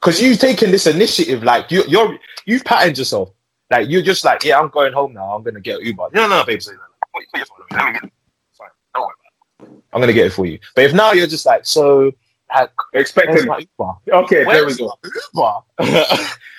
Cause 0.02 0.22
you've 0.22 0.40
taken 0.40 0.72
this 0.72 0.88
initiative, 0.88 1.44
like 1.44 1.72
you, 1.72 1.84
you're 1.88 2.18
you've 2.46 2.64
patterned 2.64 2.98
yourself. 2.98 3.32
Like 3.70 3.90
you're 3.90 4.02
just 4.02 4.24
like, 4.24 4.44
yeah, 4.44 4.60
I'm 4.60 4.70
going 4.70 4.94
home 4.94 5.14
now. 5.14 5.36
I'm 5.36 5.44
gonna 5.44 5.60
get 5.60 5.82
Uber. 5.82 6.08
No, 6.14 6.28
no, 6.28 6.44
babe. 6.46 6.62
So, 6.62 6.72
put, 7.14 7.26
put 7.32 7.38
your 7.38 7.46
phone 7.46 7.60
on 7.62 7.68
me. 7.70 7.78
Let 7.78 7.86
me 7.86 7.94
get 7.94 8.04
it. 8.06 8.14
It's. 8.50 8.60
Don't 8.96 9.04
worry 9.06 9.14
about 9.60 9.78
it. 9.78 9.84
I'm 9.94 10.00
gonna 10.02 10.14
get 10.14 10.28
it 10.28 10.34
for 10.34 10.46
you. 10.46 10.60
But 10.74 10.86
if 10.86 10.94
now 10.94 11.12
you're 11.12 11.28
just 11.28 11.46
like, 11.46 11.66
so, 11.66 12.12
like, 12.54 12.72
where's 12.92 13.04
Expecting. 13.10 13.50
Okay, 13.50 14.44
there 14.44 14.66
we 14.66 14.76
go. 14.76 14.94
Uber? 15.34 15.60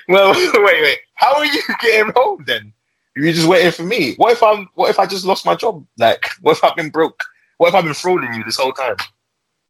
well, 0.08 0.32
wait, 0.64 0.82
wait. 0.82 0.98
How 1.14 1.34
are 1.36 1.44
you 1.44 1.62
getting 1.80 2.12
home 2.14 2.44
then? 2.46 2.72
You're 3.16 3.32
just 3.32 3.48
waiting 3.48 3.72
for 3.72 3.82
me. 3.82 4.14
What 4.16 4.32
if 4.32 4.42
I'm? 4.42 4.68
What 4.74 4.90
if 4.90 4.98
I 4.98 5.06
just 5.06 5.24
lost 5.24 5.44
my 5.44 5.54
job? 5.54 5.84
Like, 5.98 6.26
what 6.40 6.56
if 6.56 6.64
I've 6.64 6.76
been 6.76 6.90
broke? 6.90 7.22
What 7.58 7.68
if 7.68 7.74
I've 7.74 7.84
been 7.84 7.92
frauding 7.92 8.36
you 8.36 8.44
this 8.44 8.56
whole 8.56 8.72
time? 8.72 8.96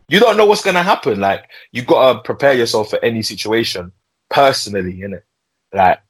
You 0.08 0.20
don't 0.20 0.36
know 0.36 0.46
what's 0.46 0.64
gonna 0.64 0.82
happen. 0.82 1.20
Like, 1.20 1.44
you 1.72 1.82
gotta 1.82 2.20
prepare 2.20 2.52
yourself 2.52 2.90
for 2.90 3.02
any 3.04 3.22
situation 3.22 3.92
personally, 4.28 4.98
innit? 4.98 5.22
Like, 5.72 6.00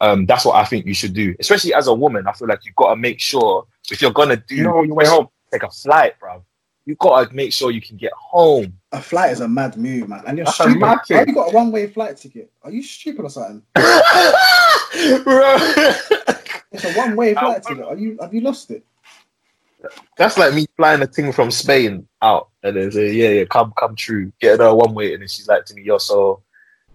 um, 0.00 0.26
that's 0.26 0.44
what 0.44 0.56
I 0.56 0.64
think 0.64 0.86
you 0.86 0.94
should 0.94 1.12
do. 1.12 1.34
Especially 1.40 1.74
as 1.74 1.88
a 1.88 1.94
woman, 1.94 2.26
I 2.26 2.32
feel 2.32 2.48
like 2.48 2.64
you've 2.64 2.76
got 2.76 2.90
to 2.90 2.96
make 2.96 3.20
sure 3.20 3.66
if 3.90 4.00
you're 4.00 4.12
gonna 4.12 4.36
do 4.36 4.54
You 4.56 4.64
know 4.64 4.82
your 4.82 4.94
way 4.94 5.06
home. 5.06 5.28
take 5.52 5.62
a 5.62 5.70
flight, 5.70 6.18
bro. 6.20 6.44
You 6.88 6.96
gotta 6.98 7.34
make 7.34 7.52
sure 7.52 7.70
you 7.70 7.82
can 7.82 7.98
get 7.98 8.12
home. 8.14 8.72
A 8.92 9.02
flight 9.02 9.30
is 9.32 9.40
a 9.40 9.46
mad 9.46 9.76
move, 9.76 10.08
man. 10.08 10.22
And 10.26 10.38
you're 10.38 10.46
That's 10.46 10.56
stupid. 10.56 10.80
mad 10.80 11.00
How 11.10 11.20
you 11.20 11.34
got 11.34 11.52
a 11.52 11.54
one 11.54 11.70
way 11.70 11.86
flight 11.86 12.16
ticket? 12.16 12.50
Are 12.62 12.70
you 12.70 12.82
stupid 12.82 13.24
or 13.24 13.30
something? 13.30 13.62
It's 16.70 16.84
a 16.84 16.92
one 16.94 17.14
way 17.14 17.34
flight 17.34 17.62
ticket. 17.62 17.84
Are 17.84 17.94
you 17.96 18.16
have 18.22 18.32
you 18.32 18.40
lost 18.40 18.70
it? 18.70 18.86
That's 20.16 20.38
like 20.38 20.54
me 20.54 20.64
flying 20.78 21.02
a 21.02 21.06
thing 21.06 21.30
from 21.30 21.50
Spain 21.50 22.08
out 22.22 22.48
and 22.62 22.74
then 22.74 22.90
say, 22.90 23.12
yeah, 23.12 23.28
yeah, 23.28 23.44
come, 23.44 23.72
come 23.78 23.94
true. 23.94 24.32
Get 24.40 24.58
her 24.60 24.74
one 24.74 24.94
way, 24.94 25.12
and 25.12 25.20
then 25.20 25.28
she's 25.28 25.46
like 25.46 25.66
to 25.66 25.74
me, 25.74 25.82
you're 25.82 26.00
so 26.00 26.42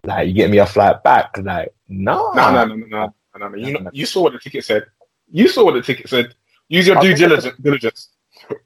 like 0.04 0.28
you 0.28 0.34
get 0.34 0.50
me 0.50 0.58
a 0.58 0.66
flight 0.66 1.04
back. 1.04 1.38
Like, 1.38 1.72
no, 1.88 2.32
No, 2.34 2.52
no, 2.52 2.66
no, 2.66 2.76
no, 2.76 2.86
no, 2.88 3.14
no, 3.38 3.48
no. 3.48 3.56
You 3.58 3.80
know, 3.80 3.90
you 3.94 4.08
saw 4.08 4.24
what 4.24 4.34
the 4.34 4.40
ticket 4.40 4.66
said. 4.66 4.88
You 5.32 5.48
saw 5.48 5.66
what 5.66 5.76
the 5.76 5.84
ticket 5.84 6.10
said. 6.10 6.34
Use 6.68 6.88
your 6.88 6.98
I'll 6.98 7.04
due 7.04 7.10
take 7.14 7.22
it. 7.22 7.28
diligence. 7.28 7.58
diligence. 7.62 8.10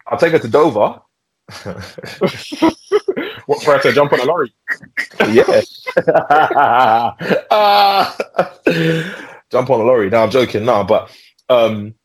I'll 0.08 0.18
take 0.18 0.32
her 0.32 0.40
to 0.40 0.48
Dover. 0.48 1.02
What 3.48 3.64
for 3.64 3.74
her 3.74 3.80
to 3.84 3.94
jump 3.94 4.12
on 4.12 4.20
a 4.20 4.26
lorry? 4.26 4.54
yeah. 5.32 5.62
Ah. 7.50 8.18
Jump 9.50 9.70
on 9.70 9.80
a 9.80 9.84
lorry. 9.84 10.10
No, 10.10 10.24
I'm 10.24 10.30
joking. 10.30 10.66
No, 10.66 10.84
but 10.84 11.10
um, 11.50 11.96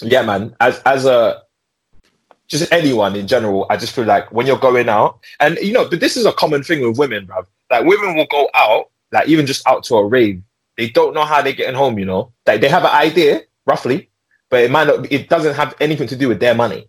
yeah, 0.00 0.22
man. 0.22 0.56
As 0.60 0.80
as 0.86 1.04
a 1.04 1.42
just 2.48 2.72
anyone 2.72 3.14
in 3.16 3.26
general, 3.26 3.66
I 3.68 3.76
just 3.76 3.94
feel 3.94 4.04
like 4.04 4.32
when 4.32 4.46
you're 4.46 4.58
going 4.58 4.88
out, 4.88 5.20
and 5.40 5.58
you 5.58 5.72
know, 5.72 5.88
but 5.88 6.00
this 6.00 6.16
is 6.16 6.24
a 6.24 6.32
common 6.32 6.62
thing 6.62 6.86
with 6.86 6.98
women, 6.98 7.26
bruv. 7.26 7.46
Like 7.70 7.84
women 7.84 8.14
will 8.14 8.26
go 8.26 8.48
out, 8.54 8.90
like 9.12 9.28
even 9.28 9.46
just 9.46 9.66
out 9.68 9.84
to 9.84 9.96
a 9.96 10.06
rave. 10.06 10.42
They 10.78 10.88
don't 10.88 11.14
know 11.14 11.24
how 11.26 11.42
they're 11.42 11.52
getting 11.52 11.74
home. 11.74 11.98
You 11.98 12.06
know, 12.06 12.32
like 12.46 12.62
they 12.62 12.68
have 12.68 12.84
an 12.84 12.90
idea 12.92 13.42
roughly, 13.66 14.08
but 14.48 14.62
it 14.62 14.70
might 14.70 14.86
not. 14.86 15.12
It 15.12 15.28
doesn't 15.28 15.54
have 15.54 15.74
anything 15.80 16.08
to 16.08 16.16
do 16.16 16.28
with 16.28 16.40
their 16.40 16.54
money. 16.54 16.88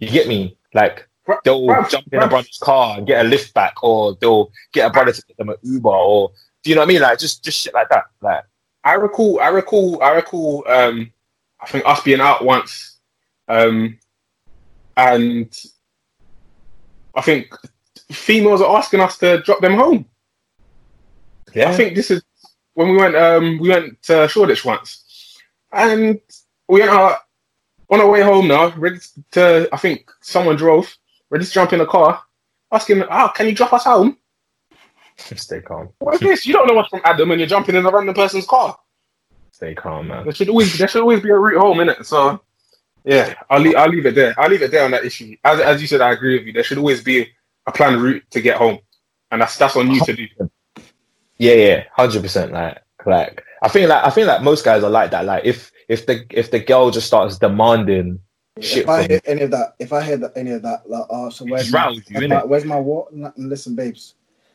You 0.00 0.08
get 0.10 0.26
me? 0.26 0.56
Like 0.74 1.08
they'll 1.44 1.66
bruv, 1.66 1.90
jump 1.90 2.06
in 2.12 2.22
a 2.22 2.28
brother's 2.28 2.58
car 2.58 2.98
and 2.98 3.06
get 3.06 3.24
a 3.24 3.28
lift 3.28 3.54
back, 3.54 3.82
or 3.82 4.16
they'll 4.20 4.50
get 4.72 4.86
a 4.86 4.90
brother 4.90 5.12
to 5.12 5.22
get 5.26 5.36
them 5.36 5.50
an 5.50 5.56
Uber, 5.62 5.88
or 5.88 6.32
do 6.62 6.70
you 6.70 6.76
know 6.76 6.82
what 6.82 6.88
I 6.88 6.92
mean? 6.92 7.02
Like 7.02 7.18
just 7.18 7.44
just 7.44 7.58
shit 7.58 7.74
like 7.74 7.88
that. 7.88 8.04
Like 8.20 8.44
I 8.84 8.94
recall, 8.94 9.40
I 9.40 9.48
recall, 9.48 10.02
I 10.02 10.10
recall. 10.12 10.64
Um, 10.66 11.12
I 11.60 11.66
think 11.66 11.84
us 11.86 12.02
being 12.02 12.20
out 12.20 12.44
once, 12.44 12.98
um, 13.48 13.98
and 14.96 15.54
I 17.14 17.20
think 17.20 17.54
females 18.10 18.62
are 18.62 18.76
asking 18.76 19.00
us 19.00 19.18
to 19.18 19.42
drop 19.42 19.60
them 19.60 19.74
home. 19.74 20.06
Yeah. 21.54 21.70
I 21.70 21.74
think 21.74 21.96
this 21.96 22.10
is 22.10 22.22
when 22.74 22.90
we 22.90 22.96
went. 22.96 23.16
Um, 23.16 23.58
we 23.58 23.68
went 23.68 24.02
to 24.04 24.28
Shoreditch 24.28 24.64
once, 24.64 25.36
and 25.72 26.20
we 26.68 26.80
went 26.80 26.92
out 26.92 27.18
on 27.90 28.00
our 28.00 28.08
way 28.08 28.22
home 28.22 28.48
now. 28.48 28.74
Ready 28.76 28.98
to, 29.32 29.68
I 29.72 29.76
think 29.76 30.10
someone 30.20 30.56
drove. 30.56 30.94
Ready 31.28 31.44
to 31.44 31.50
jump 31.50 31.72
in 31.72 31.78
the 31.78 31.86
car, 31.86 32.22
asking, 32.72 33.02
"Ah, 33.10 33.28
can 33.28 33.46
you 33.46 33.54
drop 33.54 33.72
us 33.72 33.84
home?" 33.84 34.16
stay 35.36 35.60
calm, 35.60 35.90
What 35.98 36.14
is 36.14 36.20
this? 36.20 36.46
You 36.46 36.54
don't 36.54 36.66
know 36.66 36.74
what's 36.74 36.88
from 36.88 37.02
Adam, 37.04 37.30
and 37.30 37.40
you're 37.40 37.48
jumping 37.48 37.74
in 37.74 37.84
a 37.84 37.90
random 37.90 38.14
person's 38.14 38.46
car. 38.46 38.78
stay 39.52 39.74
calm, 39.74 40.08
man. 40.08 40.24
There 40.24 40.34
should 40.34 40.48
always 40.48 40.76
there 40.78 40.88
should 40.88 41.02
always 41.02 41.20
be 41.20 41.30
a 41.30 41.36
route 41.36 41.60
home, 41.60 41.78
innit? 41.78 42.04
So 42.04 42.40
yeah, 43.04 43.34
I'll 43.48 43.60
leave 43.60 43.76
I'll 43.76 43.88
leave 43.88 44.06
it 44.06 44.14
there. 44.14 44.34
I'll 44.38 44.50
leave 44.50 44.62
it 44.62 44.70
there 44.70 44.84
on 44.84 44.90
that 44.92 45.04
issue. 45.04 45.36
As 45.44 45.60
as 45.60 45.80
you 45.80 45.86
said, 45.86 46.00
I 46.00 46.12
agree 46.12 46.38
with 46.38 46.46
you. 46.46 46.52
There 46.52 46.64
should 46.64 46.78
always 46.78 47.02
be 47.02 47.28
a 47.66 47.72
planned 47.72 48.00
route 48.00 48.24
to 48.30 48.40
get 48.40 48.56
home, 48.56 48.78
and 49.30 49.40
that's 49.42 49.56
that's 49.56 49.76
on 49.76 49.90
you 49.90 50.00
to 50.04 50.12
do. 50.14 50.26
Yeah, 51.38 51.54
yeah, 51.54 51.84
hundred 51.92 52.22
percent. 52.22 52.52
Like, 52.52 52.82
like 53.06 53.42
I 53.62 53.68
think 53.68 53.88
like 53.88 54.04
I 54.04 54.10
think 54.10 54.26
like 54.26 54.42
most 54.42 54.64
guys 54.64 54.82
are 54.82 54.90
like 54.90 55.10
that. 55.10 55.24
Like 55.24 55.44
if 55.44 55.70
if 55.90 56.06
the 56.06 56.24
if 56.30 56.52
the 56.52 56.60
girl 56.60 56.90
just 56.92 57.08
starts 57.08 57.36
demanding 57.36 58.20
shit 58.60 58.84
If 58.84 58.88
I 58.88 59.08
hear 59.08 59.20
any 59.26 59.42
of 59.42 59.50
that, 59.50 59.74
if 59.80 59.92
I 59.92 60.02
hear 60.02 60.16
that, 60.18 60.32
any 60.36 60.52
of 60.52 60.62
that, 60.62 60.88
like, 60.88 61.04
oh, 61.10 61.30
so 61.30 61.44
where's 61.44 61.72
my, 61.72 61.78
rattles 61.80 62.02
you, 62.08 62.28
my, 62.28 62.44
where's 62.44 62.64
my 62.64 62.78
what? 62.78 63.12
N- 63.12 63.32
Listen, 63.36 63.74
babes. 63.74 64.14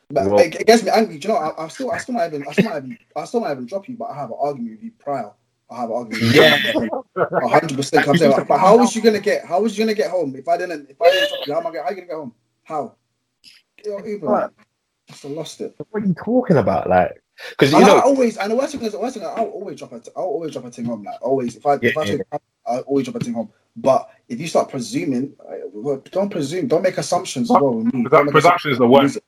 But 0.09 0.27
Well- 0.27 0.39
it, 0.39 0.55
it 0.55 0.67
gets 0.67 0.83
me 0.83 0.91
angry. 0.91 1.17
Do 1.17 1.27
you 1.27 1.33
know? 1.33 1.39
I, 1.39 1.65
I 1.65 1.67
still, 1.67 1.91
I 1.91 1.97
still 1.97 2.15
might 2.15 2.27
even, 2.27 2.45
I 2.47 2.53
still 2.53 2.65
might 2.69 2.77
even, 2.77 2.97
I 3.15 3.25
still 3.25 3.41
might 3.41 3.51
even 3.51 3.65
drop 3.65 3.89
you, 3.89 3.97
but 3.97 4.05
I 4.05 4.15
have 4.15 4.29
an 4.29 4.37
argument 4.39 4.71
with 4.75 4.83
you 4.83 4.91
prior. 4.97 5.31
I 5.69 5.75
have 5.81 5.89
an 5.89 5.95
argument. 5.95 6.21
with 6.23 6.35
you. 6.35 6.41
Yeah. 6.41 7.27
A 7.43 7.47
hundred 7.49 7.75
percent. 7.75 8.07
I'm 8.07 8.15
saying, 8.17 8.33
but 8.47 8.57
how 8.57 8.77
was 8.77 8.95
you 8.95 9.01
gonna 9.01 9.19
get? 9.19 9.43
How 9.45 9.59
was 9.59 9.77
you 9.77 9.83
gonna 9.83 9.95
get 9.95 10.11
home 10.11 10.35
if 10.37 10.47
I 10.47 10.55
didn't? 10.57 10.89
If 10.89 11.01
I 11.01 11.09
didn't 11.09 11.29
drop 11.29 11.47
you, 11.47 11.53
how 11.53 11.59
am 11.59 11.67
I? 11.67 11.71
Gonna, 11.71 11.83
how 11.83 11.89
you 11.89 11.95
gonna 11.95 12.07
get 12.07 12.15
home? 12.15 12.33
How? 12.63 12.95
Yo, 13.83 14.05
Uber. 14.05 14.27
Right. 14.27 14.49
I 15.09 15.13
still 15.13 15.31
lost 15.31 15.59
it. 15.61 15.75
what 15.89 16.03
are 16.03 16.05
you 16.05 16.13
talking 16.13 16.57
about? 16.57 16.89
Like, 16.89 17.21
because 17.49 17.71
you 17.71 17.77
And 17.77 17.85
I 17.85 17.99
always, 17.99 18.37
and 18.37 18.51
the 18.51 18.55
worst 18.55 18.73
thing 18.73 18.81
is, 18.83 18.93
the 18.93 18.99
worst 18.99 19.15
thing, 19.15 19.25
I'll 19.25 19.45
always 19.45 19.77
drop 19.77 19.91
a, 19.91 20.01
I'll 20.15 20.23
always 20.23 20.53
drop 20.53 20.65
a 20.65 20.71
thing 20.71 20.85
home. 20.85 21.03
Like 21.03 21.21
always, 21.21 21.55
if 21.55 21.65
I, 21.65 21.75
if 21.75 21.97
I 21.97 22.03
Yeah, 22.05 22.11
say, 22.11 22.19
I'll 22.65 22.79
always 22.81 23.05
drop 23.05 23.15
a 23.17 23.23
thing 23.23 23.33
home. 23.33 23.51
But 23.75 24.09
if 24.29 24.39
you 24.39 24.47
start 24.47 24.69
presuming, 24.69 25.33
don't 26.11 26.29
presume, 26.29 26.67
don't 26.67 26.81
make 26.81 26.97
assumptions. 26.97 27.51
as 27.51 27.57
well 27.59 27.75
with 27.75 27.93
me. 27.93 28.03
Don't 28.09 28.25
make 28.25 28.31
Presumption 28.31 28.71
is 28.71 28.77
the 28.77 28.87
worst. 28.87 29.19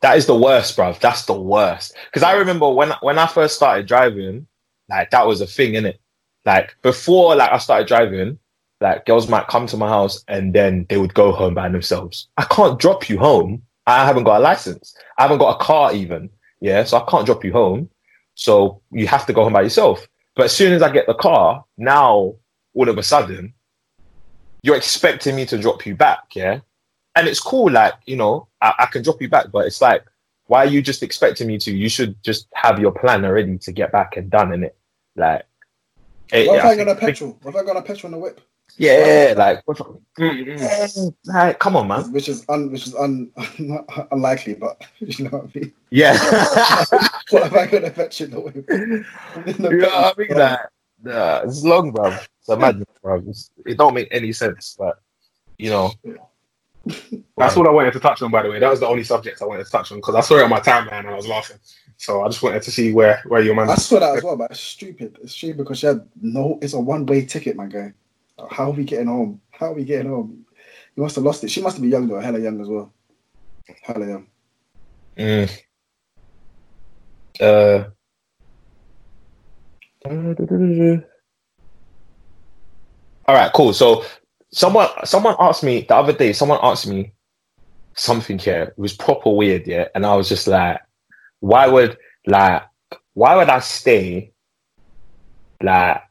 that 0.00 0.16
is 0.16 0.26
the 0.26 0.36
worst, 0.38 0.76
bruv. 0.76 1.00
That's 1.00 1.24
the 1.26 1.38
worst. 1.40 1.94
Because 2.06 2.22
I 2.22 2.34
remember 2.34 2.70
when 2.70 2.92
when 3.00 3.18
I 3.18 3.26
first 3.26 3.56
started 3.56 3.86
driving, 3.86 4.46
like 4.88 5.10
that 5.10 5.26
was 5.26 5.40
a 5.40 5.46
thing, 5.46 5.72
innit? 5.72 5.98
Like 6.44 6.76
before, 6.82 7.34
like 7.34 7.50
I 7.50 7.58
started 7.58 7.88
driving, 7.88 8.38
like 8.80 9.06
girls 9.06 9.28
might 9.28 9.48
come 9.48 9.66
to 9.66 9.76
my 9.76 9.88
house 9.88 10.24
and 10.28 10.54
then 10.54 10.86
they 10.88 10.96
would 10.96 11.14
go 11.14 11.32
home 11.32 11.54
by 11.54 11.68
themselves. 11.68 12.28
I 12.36 12.44
can't 12.44 12.78
drop 12.78 13.08
you 13.08 13.18
home. 13.18 13.62
I 13.86 14.06
haven't 14.06 14.24
got 14.24 14.38
a 14.38 14.42
license. 14.44 14.94
I 15.18 15.22
haven't 15.22 15.38
got 15.38 15.60
a 15.60 15.64
car 15.64 15.92
even. 15.92 16.30
Yeah, 16.60 16.84
so 16.84 16.98
I 16.98 17.10
can't 17.10 17.26
drop 17.26 17.44
you 17.44 17.52
home. 17.52 17.88
So 18.34 18.82
you 18.90 19.06
have 19.06 19.26
to 19.26 19.32
go 19.32 19.44
home 19.44 19.52
by 19.52 19.62
yourself. 19.62 20.06
But 20.36 20.44
as 20.44 20.52
soon 20.52 20.72
as 20.72 20.82
I 20.82 20.90
get 20.90 21.06
the 21.06 21.14
car, 21.14 21.64
now 21.76 22.34
all 22.74 22.88
of 22.88 22.96
a 22.98 23.02
sudden, 23.02 23.54
you're 24.62 24.76
expecting 24.76 25.36
me 25.36 25.46
to 25.46 25.58
drop 25.58 25.84
you 25.86 25.94
back, 25.94 26.34
yeah? 26.34 26.60
And 27.16 27.26
it's 27.26 27.40
cool, 27.40 27.70
like, 27.70 27.94
you 28.06 28.16
know, 28.16 28.48
I, 28.60 28.74
I 28.80 28.86
can 28.86 29.02
drop 29.02 29.20
you 29.20 29.28
back, 29.28 29.50
but 29.50 29.66
it's 29.66 29.80
like, 29.80 30.04
why 30.46 30.64
are 30.64 30.68
you 30.68 30.82
just 30.82 31.02
expecting 31.02 31.46
me 31.46 31.58
to? 31.58 31.76
You 31.76 31.88
should 31.88 32.22
just 32.22 32.46
have 32.54 32.78
your 32.78 32.92
plan 32.92 33.24
already 33.24 33.58
to 33.58 33.72
get 33.72 33.92
back 33.92 34.16
and 34.16 34.30
done 34.30 34.52
in 34.52 34.64
it. 34.64 34.76
Like, 35.16 35.44
it, 36.32 36.46
What 36.46 36.58
if 36.58 36.64
I 36.64 36.70
I 36.70 36.76
got 36.76 36.88
a 36.88 36.94
petrol? 36.94 37.38
What 37.42 37.54
if 37.54 37.60
I 37.60 37.64
got 37.64 37.76
a 37.76 37.82
petrol 37.82 38.12
in 38.12 38.18
the 38.18 38.24
whip? 38.24 38.40
Yeah, 38.76 39.34
like, 39.36 39.64
Mm-mm. 39.66 41.14
like, 41.26 41.58
come 41.58 41.76
on, 41.76 41.88
man. 41.88 42.12
Which 42.12 42.28
is 42.28 42.44
un, 42.48 42.70
which 42.70 42.86
is 42.86 42.94
un, 42.94 43.30
unlikely, 44.10 44.54
but 44.54 44.82
you 44.98 45.24
know 45.24 45.38
what 45.38 45.50
I 45.54 45.58
mean. 45.58 45.72
Yeah. 45.90 46.18
What 47.30 47.46
if 47.46 47.54
I 47.54 47.66
got 47.66 47.80
to 47.80 47.90
petrol 47.90 48.26
in 48.26 48.30
the 48.30 48.40
whip? 48.40 48.70
In 49.46 49.62
the 49.62 49.70
you 49.70 49.76
know 49.78 49.88
what 49.88 50.18
I 50.18 50.20
mean? 50.20 50.36
Like, 50.36 50.58
nah, 51.04 51.40
it's 51.44 51.62
long, 51.62 51.92
bro. 51.92 52.08
It's 52.08 52.48
a 52.48 52.56
madness, 52.56 52.88
bro. 53.00 53.22
It's, 53.28 53.52
it 53.64 53.78
don't 53.78 53.94
make 53.94 54.08
any 54.10 54.32
sense, 54.32 54.74
but, 54.76 55.00
you 55.58 55.70
know. 55.70 55.92
That's 57.36 57.56
all 57.56 57.68
I 57.68 57.70
wanted 57.70 57.92
to 57.92 58.00
touch 58.00 58.22
on, 58.22 58.32
by 58.32 58.42
the 58.42 58.50
way. 58.50 58.58
That 58.58 58.70
was 58.70 58.80
the 58.80 58.88
only 58.88 59.04
subject 59.04 59.40
I 59.42 59.44
wanted 59.44 59.64
to 59.64 59.70
touch 59.70 59.92
on 59.92 59.98
because 59.98 60.16
I 60.16 60.20
saw 60.22 60.38
it 60.38 60.42
on 60.42 60.50
my 60.50 60.60
timeline 60.60 61.00
and 61.00 61.08
I 61.08 61.14
was 61.14 61.28
laughing. 61.28 61.58
So 61.96 62.22
I 62.22 62.28
just 62.28 62.42
wanted 62.42 62.62
to 62.62 62.70
see 62.70 62.92
where 62.92 63.22
where 63.26 63.42
your 63.42 63.54
man. 63.54 63.68
I 63.68 63.74
saw 63.74 64.00
that 64.00 64.16
as 64.16 64.24
well, 64.24 64.36
but 64.36 64.50
it's 64.50 64.60
stupid. 64.60 65.18
It's 65.22 65.32
stupid 65.32 65.58
because 65.58 65.78
she 65.78 65.86
had 65.86 66.08
no. 66.20 66.58
It's 66.62 66.72
a 66.72 66.80
one 66.80 67.04
way 67.04 67.26
ticket, 67.26 67.56
my 67.56 67.66
guy. 67.66 67.92
How 68.50 68.70
are 68.70 68.74
we 68.74 68.84
getting 68.84 69.06
home? 69.06 69.40
How 69.50 69.66
are 69.66 69.74
we 69.74 69.84
getting 69.84 70.10
home? 70.10 70.44
You 70.96 71.02
must 71.02 71.16
have 71.16 71.24
lost 71.24 71.44
it. 71.44 71.50
She 71.50 71.62
must 71.62 71.80
be 71.80 71.88
young 71.88 72.08
though, 72.08 72.20
hella 72.20 72.38
young 72.38 72.60
as 72.60 72.68
well. 72.68 72.92
Hella 73.82 74.06
young. 74.06 74.26
Mm. 75.16 75.50
Uh. 77.40 77.84
All 83.26 83.34
right, 83.34 83.52
cool. 83.52 83.72
So 83.72 84.04
someone 84.52 84.88
someone 85.04 85.36
asked 85.38 85.62
me 85.62 85.82
the 85.82 85.94
other 85.94 86.12
day. 86.12 86.32
Someone 86.32 86.58
asked 86.62 86.86
me 86.86 87.12
something 87.94 88.38
here. 88.38 88.74
It 88.76 88.78
was 88.78 88.94
proper 88.94 89.30
weird, 89.30 89.66
yeah. 89.66 89.88
And 89.94 90.06
I 90.06 90.14
was 90.16 90.28
just 90.28 90.46
like, 90.46 90.80
why 91.40 91.66
would 91.66 91.96
like 92.26 92.62
why 93.14 93.36
would 93.36 93.48
I 93.48 93.60
stay 93.60 94.32
like 95.62 96.02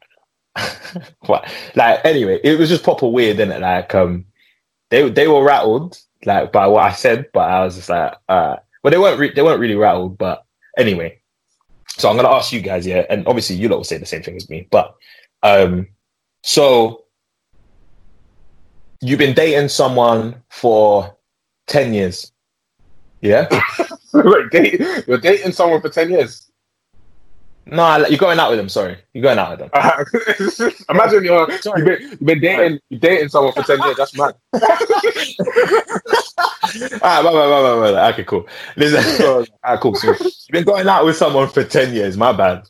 what 1.26 1.50
like 1.76 2.04
anyway? 2.06 2.40
It 2.44 2.60
was 2.60 2.70
just 2.70 2.84
proper 2.84 3.08
weird, 3.08 3.38
didn't 3.38 3.58
it? 3.58 3.62
Like 3.62 3.94
um, 3.96 4.26
they 4.90 5.10
they 5.10 5.28
were 5.28 5.44
rattled 5.44 6.00
like 6.26 6.52
by 6.52 6.68
what 6.68 6.84
I 6.84 6.92
said, 6.94 7.28
but 7.34 7.50
I 7.50 7.64
was 7.64 7.76
just 7.76 7.90
like, 7.90 8.14
uh, 8.28 8.58
well, 8.84 8.92
they 8.92 8.98
weren't 8.98 9.20
re- 9.20 9.34
they 9.34 9.42
weren't 9.42 9.60
really 9.60 9.76
rattled, 9.76 10.18
but 10.18 10.46
anyway. 10.78 11.20
So 11.98 12.10
I'm 12.10 12.16
gonna 12.16 12.30
ask 12.30 12.52
you 12.52 12.62
guys, 12.62 12.86
yeah, 12.86 13.06
and 13.10 13.28
obviously 13.28 13.56
you 13.56 13.70
lot 13.70 13.78
will 13.78 13.84
say 13.84 13.98
the 13.98 14.06
same 14.06 14.24
thing 14.24 14.36
as 14.36 14.50
me, 14.50 14.68
but 14.72 14.96
um, 15.44 15.88
so 16.44 17.06
you've 19.02 19.20
been 19.20 19.36
dating 19.36 19.70
someone 19.70 20.42
for 20.50 21.16
ten 21.68 21.94
years, 21.94 22.32
yeah? 23.22 23.48
Wait, 24.14 24.50
date, 24.52 24.82
you're 25.08 25.18
dating 25.18 25.52
someone 25.52 25.82
for 25.82 25.90
ten 25.90 26.10
years. 26.10 26.49
No, 27.72 28.08
you're 28.08 28.18
going 28.18 28.40
out 28.40 28.50
with 28.50 28.60
them. 28.60 28.70
Sorry, 28.70 28.98
you're 29.14 29.24
going 29.24 29.40
out 29.40 29.52
with 29.52 29.60
them. 29.60 30.72
Imagine 30.90 31.20
uh, 31.20 31.22
you're 31.22 31.58
Sorry. 31.60 31.80
you've 31.80 31.88
been, 31.88 32.10
you've 32.10 32.26
been 32.26 32.40
dating 32.40 32.80
you're 32.90 33.00
dating 33.00 33.30
someone 33.30 33.54
for 33.54 33.64
ten 33.64 33.80
years. 33.82 33.98
That's 33.98 34.18
mad. 34.18 34.36
Alright, 37.02 37.02
bye, 37.02 37.24
bye, 37.24 37.34
bye, 37.34 37.62
bye, 37.62 37.92
bye. 37.92 38.12
Okay, 38.14 38.24
cool. 38.24 38.48
Listen, 38.76 39.26
alright, 39.66 39.80
cool. 39.80 39.96
So 39.96 40.14
you've 40.20 40.34
been 40.52 40.64
going 40.64 40.88
out 40.88 41.06
with 41.06 41.18
someone 41.18 41.48
for 41.50 41.64
ten 41.64 41.94
years. 41.94 42.18
My 42.18 42.32
bad. 42.32 42.68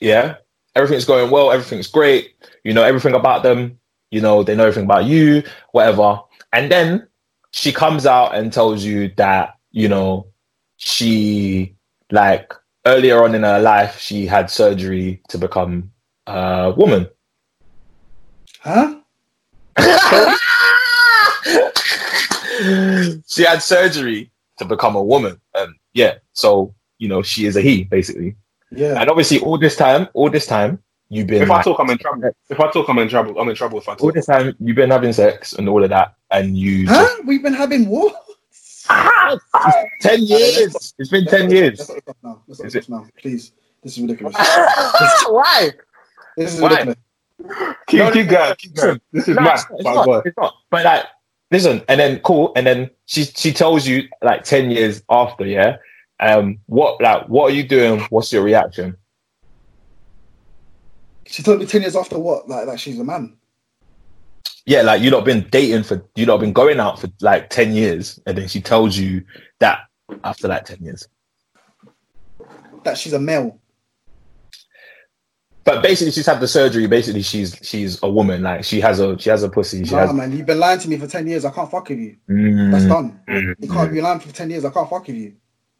Yeah, 0.00 0.36
everything's 0.74 1.04
going 1.04 1.30
well. 1.30 1.52
Everything's 1.52 1.86
great. 1.88 2.34
You 2.64 2.72
know 2.72 2.82
everything 2.82 3.14
about 3.14 3.42
them. 3.42 3.78
You 4.10 4.20
know 4.20 4.42
they 4.42 4.54
know 4.54 4.64
everything 4.64 4.84
about 4.84 5.04
you. 5.04 5.42
Whatever. 5.72 6.20
And 6.52 6.70
then 6.70 7.08
she 7.50 7.72
comes 7.72 8.06
out 8.06 8.34
and 8.34 8.52
tells 8.52 8.84
you 8.84 9.08
that 9.16 9.56
you 9.70 9.88
know 9.88 10.26
she 10.76 11.74
like 12.10 12.52
earlier 12.86 13.24
on 13.24 13.34
in 13.34 13.42
her 13.42 13.60
life 13.60 13.98
she 13.98 14.26
had 14.26 14.50
surgery 14.50 15.20
to 15.28 15.38
become 15.38 15.90
a 16.26 16.72
woman. 16.76 17.08
Huh? 18.60 19.00
she 23.26 23.44
had 23.44 23.62
surgery 23.62 24.30
to 24.58 24.64
become 24.64 24.96
a 24.96 25.02
woman. 25.02 25.40
Um, 25.54 25.74
yeah, 25.92 26.14
so 26.32 26.74
you 26.98 27.08
know 27.08 27.22
she 27.22 27.46
is 27.46 27.56
a 27.56 27.60
he 27.60 27.84
basically. 27.84 28.36
Yeah. 28.70 29.00
And 29.00 29.10
obviously, 29.10 29.40
all 29.40 29.58
this 29.58 29.76
time, 29.76 30.08
all 30.14 30.30
this 30.30 30.46
time, 30.46 30.82
you've 31.08 31.26
been 31.26 31.42
If 31.42 31.50
I 31.50 31.62
talk, 31.62 31.78
I'm 31.78 31.90
in 31.90 31.98
trouble. 31.98 32.30
If 32.48 32.58
I 32.58 32.70
talk, 32.70 32.88
I'm 32.88 32.98
in 32.98 33.08
trouble. 33.08 33.38
I'm 33.38 33.48
in 33.48 33.54
trouble 33.54 33.78
if 33.78 33.88
I 33.88 33.92
talk, 33.92 34.02
all 34.02 34.12
this 34.12 34.26
time 34.26 34.54
you've 34.58 34.76
been 34.76 34.90
having 34.90 35.12
sex 35.12 35.52
and 35.52 35.68
all 35.68 35.82
of 35.82 35.90
that, 35.90 36.14
and 36.30 36.56
you 36.56 36.86
Huh? 36.88 37.22
We've 37.24 37.42
been 37.42 37.54
having 37.54 37.88
war. 37.88 38.12
Just, 38.88 39.78
ten 40.00 40.22
years. 40.22 40.94
It's 40.98 41.10
been 41.10 41.26
ten 41.26 41.50
years. 41.50 41.78
Let's 41.88 42.00
stop 42.02 42.16
now. 42.22 42.42
Is 42.48 42.74
it- 42.74 42.88
now, 42.88 43.06
please. 43.20 43.52
This 43.82 43.96
is 43.98 44.02
ridiculous. 44.02 44.34
Why? 45.28 45.70
This 46.36 46.54
is 46.54 46.60
Why? 46.60 46.70
ridiculous. 46.70 46.96
Keep, 47.88 47.98
No, 47.98 48.10
keep 48.12 48.28
going. 48.28 48.54
Keep 48.56 48.74
going. 48.74 49.00
This 49.12 49.28
is 49.28 49.36
No, 49.36 49.42
mad. 49.42 49.54
it's, 49.54 49.66
it's 49.70 49.84
My 49.84 49.94
not, 49.94 50.06
God. 50.06 50.22
it's 50.26 50.36
not. 50.38 50.54
But 50.70 50.84
like, 50.84 51.04
listen, 51.50 51.82
and 51.88 52.00
then 52.00 52.18
cool, 52.20 52.52
and 52.56 52.66
then 52.66 52.90
she 53.06 53.24
she 53.24 53.52
tells 53.52 53.86
you 53.86 54.08
like 54.22 54.44
ten 54.44 54.70
years 54.70 55.02
after, 55.10 55.44
yeah. 55.44 55.76
Um, 56.20 56.58
what 56.66 57.00
like 57.02 57.28
what 57.28 57.50
are 57.50 57.54
you 57.54 57.66
doing? 57.66 58.00
What's 58.10 58.32
your 58.32 58.42
reaction? 58.42 58.96
She 61.26 61.42
told 61.42 61.58
me 61.60 61.66
ten 61.66 61.82
years 61.82 61.96
after 61.96 62.18
what? 62.18 62.48
Like, 62.48 62.66
like 62.66 62.78
she's 62.78 62.98
a 62.98 63.04
man. 63.04 63.36
Yeah, 64.66 64.82
like 64.82 65.02
you 65.02 65.10
not 65.10 65.24
been 65.24 65.46
dating 65.50 65.82
for 65.82 66.02
you 66.14 66.24
not 66.26 66.40
been 66.40 66.52
going 66.54 66.80
out 66.80 66.98
for 66.98 67.08
like 67.20 67.50
ten 67.50 67.72
years, 67.74 68.18
and 68.26 68.38
then 68.38 68.48
she 68.48 68.60
tells 68.62 68.96
you 68.96 69.22
that 69.60 69.80
after 70.24 70.48
like 70.48 70.64
ten 70.64 70.78
years. 70.80 71.06
That 72.84 72.96
she's 72.96 73.12
a 73.12 73.18
male. 73.18 73.58
But 75.64 75.82
basically, 75.82 76.12
she's 76.12 76.26
had 76.26 76.40
the 76.40 76.48
surgery. 76.48 76.86
Basically, 76.86 77.22
she's 77.22 77.58
she's 77.62 78.02
a 78.02 78.10
woman. 78.10 78.42
Like 78.42 78.64
she 78.64 78.80
has 78.80 79.00
a 79.00 79.18
she 79.18 79.30
has 79.30 79.42
a 79.42 79.48
pussy. 79.48 79.84
She 79.84 79.94
Nah, 79.94 80.00
has. 80.06 80.12
man, 80.14 80.32
you've 80.32 80.46
been 80.46 80.58
lying 80.60 80.78
to 80.80 80.88
me 80.88 80.96
for 80.98 81.06
ten 81.06 81.26
years. 81.26 81.44
I 81.44 81.50
can't 81.50 81.70
fuck 81.70 81.88
with 81.88 81.98
you. 81.98 82.16
Mm, 82.30 82.70
That's 82.72 82.84
done. 82.86 83.20
Mm. 83.28 83.54
You 83.58 83.68
can't 83.68 83.92
be 83.92 84.00
lying 84.00 84.20
for 84.20 84.32
ten 84.32 84.50
years. 84.50 84.64
I 84.64 84.70
can't 84.70 84.88
fuck 84.88 85.06
with 85.06 85.16
you. 85.16 85.34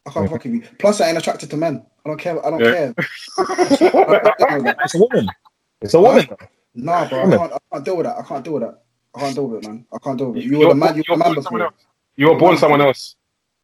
I 0.06 0.11
can't 0.11 0.31
fuck 0.31 0.44
with 0.44 0.52
you. 0.55 0.62
Plus, 0.78 1.01
I 1.01 1.09
ain't 1.09 1.19
attracted 1.19 1.51
to 1.51 1.56
men. 1.56 1.85
I 2.05 2.09
don't 2.11 2.19
care. 2.19 2.44
I 2.47 2.51
don't 2.51 2.61
Yeah. 2.61 2.93
care. 2.93 2.94
It's 4.85 4.94
a 4.94 4.98
woman. 4.98 5.28
It's 5.82 5.94
a 5.94 6.01
woman. 6.01 6.27
Nah, 6.75 7.09
bro, 7.09 7.23
I 7.33 7.37
can't, 7.37 7.53
I 7.53 7.59
can't 7.73 7.85
deal 7.85 7.97
with 7.97 8.07
that. 8.07 8.17
I 8.19 8.23
can't 8.23 8.45
deal 8.45 8.55
with 8.55 8.63
that. 8.65 8.81
I 9.15 9.21
can't 9.21 9.35
deal 9.35 9.47
with 9.49 9.65
it, 9.65 9.69
man. 9.69 9.87
I 9.93 9.99
can't 9.99 10.19
deal 10.19 10.31
with 10.31 10.39
it. 10.43 10.45
You 10.45 10.59
were 10.59 10.69
the 10.69 10.75
man. 10.75 10.89
born- 10.89 10.97
You 10.97 11.03
you're 11.09 11.17
were 11.17 11.23
the 11.25 11.31
man 11.35 11.43
someone 11.43 11.61
before. 11.61 11.63
else. 11.67 11.87
You 12.17 12.29
were 12.31 12.37
born 12.39 12.57
someone 12.59 12.81
else. 12.81 13.17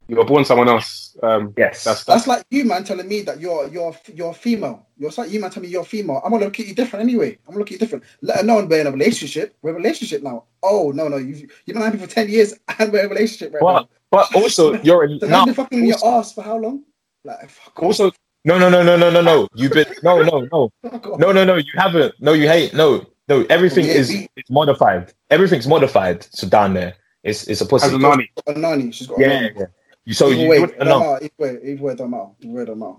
You 0.09 0.17
were 0.17 0.25
born 0.25 0.45
someone 0.45 0.69
else. 0.69 1.17
Um, 1.23 1.55
Yes. 1.57 1.85
that's 1.85 2.05
That's 2.05 2.27
like 2.27 2.45
you, 2.51 2.65
man, 2.65 2.83
telling 2.85 3.07
me 3.09 3.23
that 3.23 3.41
you're 3.41 3.69
you're 3.69 3.95
you're 4.15 4.35
female. 4.35 4.87
You're 4.99 5.11
like 5.17 5.31
you, 5.31 5.41
man, 5.41 5.51
telling 5.51 5.69
me 5.69 5.73
you're 5.73 5.85
female. 5.85 6.21
I'm 6.25 6.33
gonna 6.33 6.45
look 6.47 6.59
at 6.59 6.67
you 6.67 6.75
different 6.75 7.05
anyway. 7.05 7.39
I'm 7.47 7.53
gonna 7.55 7.59
look 7.59 7.69
at 7.69 7.73
you 7.73 7.79
different. 7.79 8.05
Let 8.23 8.41
alone 8.43 8.69
we're 8.69 8.81
in 8.81 8.87
a 8.89 8.91
relationship. 8.93 9.57
We're 9.63 9.71
in 9.71 9.77
a 9.77 9.79
relationship 9.79 10.23
now. 10.23 10.45
Oh 10.63 10.91
no, 10.93 11.07
no, 11.09 11.17
you 11.17 11.49
you've 11.67 11.75
been 11.75 11.77
happy 11.83 11.99
for 11.99 12.09
ten 12.09 12.29
years 12.29 12.55
and 12.79 12.93
we're 12.93 13.01
in 13.01 13.07
a 13.07 13.09
relationship 13.09 13.55
right 13.55 13.61
But 13.63 13.89
but 14.11 14.35
also 14.35 14.81
you're 14.83 15.05
in 15.05 15.13
now. 15.19 15.19
So 15.21 15.27
now. 15.27 15.37
you've 15.39 15.47
been 15.47 15.55
fucking 15.55 15.79
in 15.81 15.87
your 15.87 16.05
ass 16.05 16.33
for 16.33 16.43
how 16.43 16.57
long? 16.59 16.83
Like 17.25 17.49
fuck 17.49 17.79
off. 17.79 17.85
Also, 17.85 18.11
no, 18.45 18.59
no, 18.59 18.69
no, 18.69 18.83
no, 18.83 18.97
no, 18.97 19.11
no, 19.11 19.21
no. 19.21 19.49
You've 19.55 19.73
been 19.73 19.87
no, 20.03 20.23
no, 20.23 20.41
no, 20.53 20.71
no, 21.19 21.33
no, 21.33 21.45
no. 21.45 21.57
You 21.57 21.73
haven't. 21.77 22.15
No, 22.21 22.33
you 22.33 22.49
hate. 22.49 22.75
No, 22.75 23.05
no. 23.29 23.45
Everything 23.51 23.87
Yeah, 23.87 23.93
is 23.93 24.09
we- 24.11 24.29
it's 24.37 24.51
modified. 24.51 25.13
Everything's 25.31 25.67
modified. 25.67 26.25
So 26.35 26.49
down 26.49 26.75
there, 26.75 26.95
it's 27.23 27.47
it's 27.49 27.61
a 27.61 27.67
pussy. 27.67 27.87
as 27.87 27.93
a 27.93 27.99
nanny. 27.99 28.25
She's 28.35 28.45
got 28.47 28.57
a 28.57 28.59
nanny. 28.59 28.93
She's 28.93 29.07
got 29.07 29.19
a 29.19 29.23
yeah, 29.23 29.29
nanny. 29.29 29.51
yeah. 29.59 29.67
You 30.05 30.15
so 30.15 30.29
Either 30.31 30.37
you 30.43 30.49
way, 30.49 30.61
would 30.61 30.71
it 30.71 30.79
don't 30.79 30.89
know. 30.89 31.01
matter. 31.01 31.25
Either 31.25 31.35
way, 31.39 31.59
either 31.73 31.83
way, 31.83 31.93
it 31.93 31.99
don't 31.99 32.11
matter. 32.11 32.27
Either 32.43 32.53
way, 32.53 32.65
don't 32.65 32.79
matter. 32.79 32.95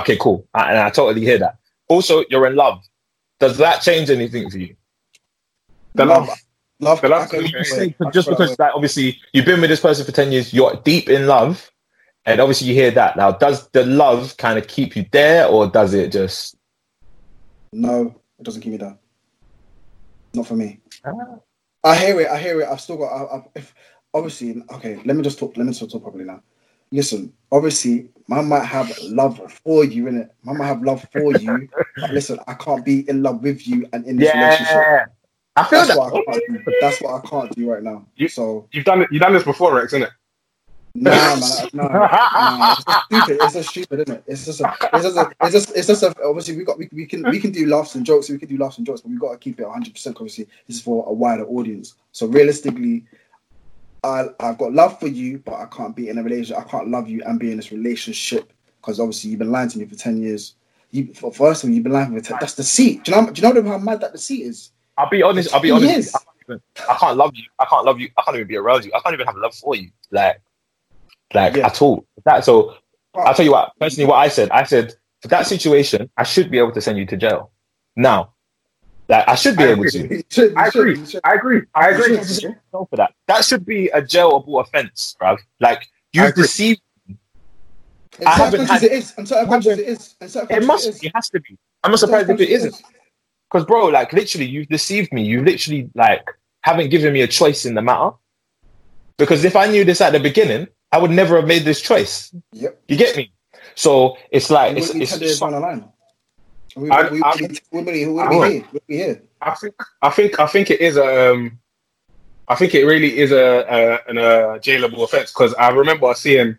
Okay, 0.00 0.16
cool. 0.18 0.46
I, 0.54 0.70
and 0.70 0.78
I 0.78 0.90
totally 0.90 1.20
hear 1.24 1.38
that. 1.38 1.56
Also, 1.88 2.24
you're 2.30 2.46
in 2.46 2.56
love. 2.56 2.82
Does 3.40 3.56
that 3.58 3.82
change 3.82 4.10
anything 4.10 4.50
for 4.50 4.58
you? 4.58 4.74
The 5.94 6.04
love. 6.04 6.28
love, 6.80 7.00
The 7.00 7.08
love- 7.08 7.22
I 7.22 7.26
can- 7.26 7.44
You 7.46 7.52
wait, 7.54 7.66
say 7.66 7.94
I 8.04 8.10
just 8.10 8.28
because 8.28 8.58
like 8.58 8.72
obviously 8.74 9.18
you've 9.32 9.44
been 9.46 9.60
with 9.60 9.70
this 9.70 9.80
person 9.80 10.04
for 10.04 10.12
10 10.12 10.32
years, 10.32 10.52
you're 10.52 10.74
deep 10.84 11.08
in 11.08 11.26
love, 11.26 11.70
and 12.28 12.40
obviously 12.40 12.68
you 12.68 12.74
hear 12.74 12.90
that. 12.92 13.16
Now, 13.16 13.32
does 13.32 13.68
the 13.70 13.84
love 13.86 14.36
kind 14.36 14.58
of 14.58 14.66
keep 14.68 14.94
you 14.96 15.06
there 15.12 15.46
or 15.46 15.66
does 15.66 15.94
it 15.94 16.12
just 16.12 16.56
No, 17.72 18.14
it 18.38 18.42
doesn't 18.44 18.60
keep 18.62 18.72
me 18.72 18.78
there. 18.78 18.96
Not 20.34 20.46
for 20.46 20.54
me. 20.54 20.80
Ah. 21.04 21.10
I 21.84 21.96
hear 21.96 22.20
it. 22.20 22.28
I 22.28 22.38
hear 22.38 22.60
it. 22.60 22.68
I've 22.68 22.80
still 22.80 22.98
got. 22.98 23.06
I, 23.12 23.36
I, 23.36 23.42
if 23.54 23.74
obviously, 24.12 24.62
okay. 24.74 25.00
Let 25.04 25.16
me 25.16 25.22
just 25.22 25.38
talk. 25.38 25.56
Let 25.56 25.64
me 25.66 25.72
just 25.72 25.90
talk 25.90 26.02
properly 26.02 26.24
now. 26.24 26.42
Listen, 26.90 27.32
obviously, 27.52 28.08
man 28.28 28.46
might 28.48 28.64
have 28.64 28.90
love 29.04 29.40
for 29.64 29.84
you 29.84 30.06
in 30.08 30.18
it. 30.18 30.30
Man 30.42 30.58
might 30.58 30.66
have 30.66 30.82
love 30.82 31.06
for 31.12 31.36
you. 31.36 31.68
but 31.96 32.10
listen, 32.12 32.38
I 32.46 32.54
can't 32.54 32.84
be 32.84 33.08
in 33.08 33.22
love 33.22 33.42
with 33.42 33.66
you 33.66 33.86
and 33.92 34.04
in 34.06 34.16
this 34.16 34.34
relationship. 34.34 35.12
I 35.56 35.64
feel 35.64 35.78
That's 35.80 35.88
that. 35.90 35.98
what 35.98 36.12
I 36.14 36.38
can't 36.38 36.64
do. 36.64 36.72
That's 36.80 37.00
what 37.02 37.14
I 37.24 37.26
can't 37.28 37.54
do 37.56 37.70
right 37.70 37.82
now. 37.82 38.06
You- 38.16 38.28
So 38.28 38.68
You've 38.72 38.84
done 38.84 39.02
it. 39.02 39.08
You've 39.10 39.22
done 39.22 39.32
this 39.34 39.44
before, 39.44 39.74
Rex, 39.74 39.92
isn't 39.92 40.02
it? 40.04 40.10
Nah, 40.94 41.10
man, 41.10 41.68
no, 41.72 41.88
no, 41.88 42.08
it's 42.72 42.80
stupid. 43.04 43.38
It's 43.40 43.54
just 43.54 43.68
stupid, 43.70 44.00
isn't 44.00 44.14
it? 44.16 44.24
It's 44.26 44.46
just, 44.46 44.60
a, 44.60 44.74
it's 44.92 45.04
just, 45.04 45.16
a, 45.16 45.30
it's 45.40 45.52
just, 45.52 45.76
it's 45.76 45.86
just. 45.86 46.02
A, 46.02 46.14
obviously, 46.24 46.56
we 46.56 46.64
got, 46.64 46.78
we, 46.78 46.88
we 46.92 47.06
can, 47.06 47.22
we 47.30 47.38
can 47.38 47.50
do 47.50 47.66
laughs 47.66 47.94
and 47.94 48.04
jokes. 48.04 48.28
We 48.28 48.38
can 48.38 48.48
do 48.48 48.58
laughs 48.58 48.78
and 48.78 48.86
jokes, 48.86 49.00
but 49.00 49.10
we 49.10 49.18
got 49.18 49.32
to 49.32 49.38
keep 49.38 49.60
it 49.60 49.64
100. 49.64 49.92
percent 49.92 50.16
Obviously, 50.16 50.44
this 50.66 50.76
is 50.76 50.82
for 50.82 51.04
a 51.08 51.12
wider 51.12 51.46
audience. 51.46 51.94
So 52.12 52.26
realistically, 52.26 53.04
I, 54.04 54.26
I've 54.40 54.58
got 54.58 54.72
love 54.72 54.98
for 54.98 55.08
you, 55.08 55.38
but 55.38 55.54
I 55.54 55.66
can't 55.66 55.94
be 55.94 56.08
in 56.08 56.18
a 56.18 56.22
relationship. 56.22 56.64
I 56.64 56.68
can't 56.68 56.88
love 56.88 57.08
you 57.08 57.22
and 57.24 57.38
be 57.38 57.50
in 57.50 57.56
this 57.56 57.72
relationship 57.72 58.52
because 58.80 59.00
obviously 59.00 59.30
you've 59.30 59.40
been 59.40 59.52
lying 59.52 59.68
to 59.70 59.78
me 59.78 59.84
for 59.84 59.94
10 59.94 60.22
years. 60.22 60.54
You, 60.90 61.12
for, 61.14 61.32
first 61.32 61.64
of 61.64 61.68
all, 61.68 61.74
you've 61.74 61.84
been 61.84 61.92
lying 61.92 62.14
for 62.14 62.20
10. 62.20 62.38
That's 62.40 62.54
the 62.54 62.64
seat. 62.64 63.04
Do 63.04 63.12
you 63.12 63.20
know? 63.20 63.30
Do 63.30 63.42
you 63.42 63.54
know 63.54 63.70
how 63.70 63.78
mad 63.78 64.00
that 64.00 64.12
deceit 64.12 64.46
is? 64.46 64.70
I'll 64.96 65.10
be 65.10 65.22
honest. 65.22 65.52
I'll 65.54 65.60
be 65.60 65.70
honest. 65.70 66.16
I 66.16 66.18
can't, 66.18 66.36
even, 66.48 66.62
I 66.88 66.94
can't 66.94 67.16
love 67.16 67.32
you. 67.34 67.44
I 67.58 67.64
can't 67.66 67.84
love 67.84 68.00
you. 68.00 68.08
I 68.16 68.22
can't 68.22 68.36
even 68.36 68.48
be 68.48 68.56
around 68.56 68.84
you. 68.84 68.92
I 68.94 69.00
can't 69.00 69.14
even 69.14 69.26
have 69.26 69.36
love 69.36 69.54
for 69.54 69.76
you. 69.76 69.90
Like, 70.10 70.40
like 71.34 71.56
Yeah. 71.56 71.66
at 71.66 71.80
all. 71.82 72.06
That 72.24 72.44
so. 72.44 72.74
I'll 73.14 73.34
tell 73.34 73.44
you 73.44 73.52
what. 73.52 73.72
Personally, 73.80 74.08
what 74.08 74.16
I 74.16 74.28
said. 74.28 74.50
I 74.50 74.62
said 74.62 74.94
for 75.22 75.28
that 75.28 75.46
situation, 75.46 76.08
I 76.16 76.22
should 76.22 76.50
be 76.50 76.58
able 76.58 76.72
to 76.72 76.80
send 76.80 76.98
you 76.98 77.06
to 77.06 77.16
jail. 77.16 77.50
Now, 77.96 78.34
like 79.08 79.26
I 79.28 79.34
should 79.34 79.56
be 79.56 79.64
I 79.64 79.68
able 79.68 79.84
agree. 79.86 79.90
to. 80.22 80.24
Should, 80.30 80.54
I 80.56 80.70
should, 80.70 80.80
agree. 80.88 81.06
should. 81.06 81.20
I 81.24 81.34
agree. 81.34 81.62
I 81.74 81.88
agree. 81.90 82.22
Should. 82.24 82.56
Go 82.72 82.86
for 82.88 82.96
that. 82.96 83.14
That 83.26 83.44
should 83.44 83.64
be 83.66 83.88
a 83.88 84.00
jailable 84.02 84.60
offense, 84.60 85.16
bruv. 85.20 85.38
Like 85.60 85.86
you've 86.12 86.34
deceived. 86.34 86.80
In 87.08 88.26
I 88.26 88.30
haven't 88.34 88.66
had. 88.66 88.82
it 88.82 88.92
is. 88.92 89.14
In 89.18 89.26
certain 89.26 89.46
I 89.46 89.48
countries 89.50 89.78
it 89.78 89.88
is. 89.88 90.14
In 90.20 90.28
certain 90.28 90.56
It 90.56 90.66
must. 90.66 90.86
it 90.86 90.90
is. 90.90 91.02
It 91.04 91.12
has 91.14 91.28
to 91.30 91.40
be. 91.40 91.56
I'm 91.82 91.90
not 91.92 92.00
surprised 92.00 92.28
if 92.30 92.40
it 92.40 92.48
isn't. 92.50 92.80
Because, 93.50 93.64
bro, 93.64 93.86
like 93.86 94.12
literally, 94.12 94.46
you've 94.46 94.68
deceived 94.68 95.12
me. 95.12 95.24
You 95.24 95.42
literally 95.42 95.90
like 95.94 96.28
haven't 96.62 96.90
given 96.90 97.12
me 97.12 97.22
a 97.22 97.26
choice 97.28 97.64
in 97.64 97.74
the 97.74 97.82
matter. 97.82 98.10
Because 99.16 99.44
if 99.44 99.56
I 99.56 99.66
knew 99.66 99.84
this 99.84 100.00
at 100.00 100.12
the 100.12 100.20
beginning, 100.20 100.68
I 100.92 100.98
would 100.98 101.10
never 101.10 101.36
have 101.36 101.46
made 101.46 101.64
this 101.64 101.80
choice. 101.80 102.34
Yep. 102.52 102.82
You 102.88 102.96
get 102.96 103.16
me? 103.16 103.32
So 103.74 104.16
it's 104.30 104.50
like 104.50 104.76
it's, 104.76 104.94
it's 104.94 105.12
10 105.12 105.20
years 105.20 105.40
line. 105.42 105.84
We, 106.76 106.90
I- 106.90 107.08
we, 107.10 107.22
I- 107.22 107.36
we, 107.40 107.48
we, 107.72 107.82
we, 107.82 108.06
we, 108.06 108.20
I 108.20 108.28
we, 108.30 108.36
would. 108.38 108.52
here. 108.52 108.64
Be 108.88 108.96
here. 108.96 109.22
I 109.40 109.54
think 109.54 109.74
I 110.02 110.10
think 110.10 110.40
I 110.40 110.46
think 110.46 110.70
it 110.70 110.80
is 110.80 110.96
a 110.96 111.32
um, 111.32 111.58
I 112.48 112.54
think 112.56 112.74
it 112.74 112.84
really 112.84 113.18
is 113.18 113.30
a, 113.30 113.36
a 113.68 114.10
an 114.10 114.18
a 114.18 114.58
jailable 114.58 115.04
offense 115.04 115.32
because 115.32 115.54
I 115.54 115.68
remember 115.70 116.12
seeing 116.14 116.56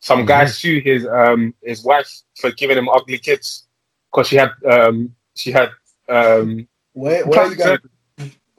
some 0.00 0.24
guy 0.24 0.46
sue 0.46 0.80
his 0.80 1.06
um 1.06 1.54
his 1.62 1.84
wife 1.84 2.10
for 2.36 2.50
giving 2.52 2.78
him 2.78 2.88
ugly 2.88 3.18
kids 3.18 3.66
because 4.10 4.28
she 4.28 4.36
had 4.36 4.50
um 4.68 5.14
she 5.34 5.52
had 5.52 5.70
um 6.08 6.66
Where, 6.94 7.24
where 7.26 7.40
are 7.40 7.48
you 7.50 7.56
going? 7.56 7.78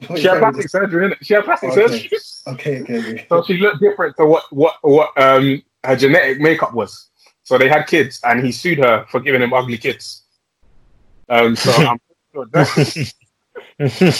surgery. 0.00 0.08
Where 0.08 0.18
she 0.18 0.26
had 0.28 0.40
going 0.40 0.52
plastic 0.52 0.70
surgery 0.70 1.04
in 1.06 1.12
it. 1.12 1.18
She 1.22 1.34
had 1.34 1.44
plastic 1.44 1.70
Okay. 1.70 1.88
surgery, 1.88 2.18
Okay, 2.46 2.82
okay, 2.82 2.98
okay. 2.98 3.26
so 3.28 3.42
she 3.44 3.56
looked 3.58 3.80
different 3.80 4.16
to 4.18 4.26
what 4.26 4.44
what 4.50 4.74
what 4.82 5.10
um 5.16 5.62
her 5.84 5.96
genetic 5.96 6.40
makeup 6.40 6.74
was. 6.74 7.08
So 7.42 7.56
they 7.58 7.68
had 7.68 7.86
kids, 7.86 8.20
and 8.24 8.44
he 8.44 8.52
sued 8.52 8.78
her 8.78 9.06
for 9.10 9.20
giving 9.20 9.42
him 9.42 9.52
ugly 9.52 9.78
kids. 9.78 10.22
Um, 11.28 11.56
so 11.56 11.70
I'm 11.88 11.98
sure 12.32 12.46
that, 12.52 13.12
I'm 13.80 13.88
sure 13.88 14.14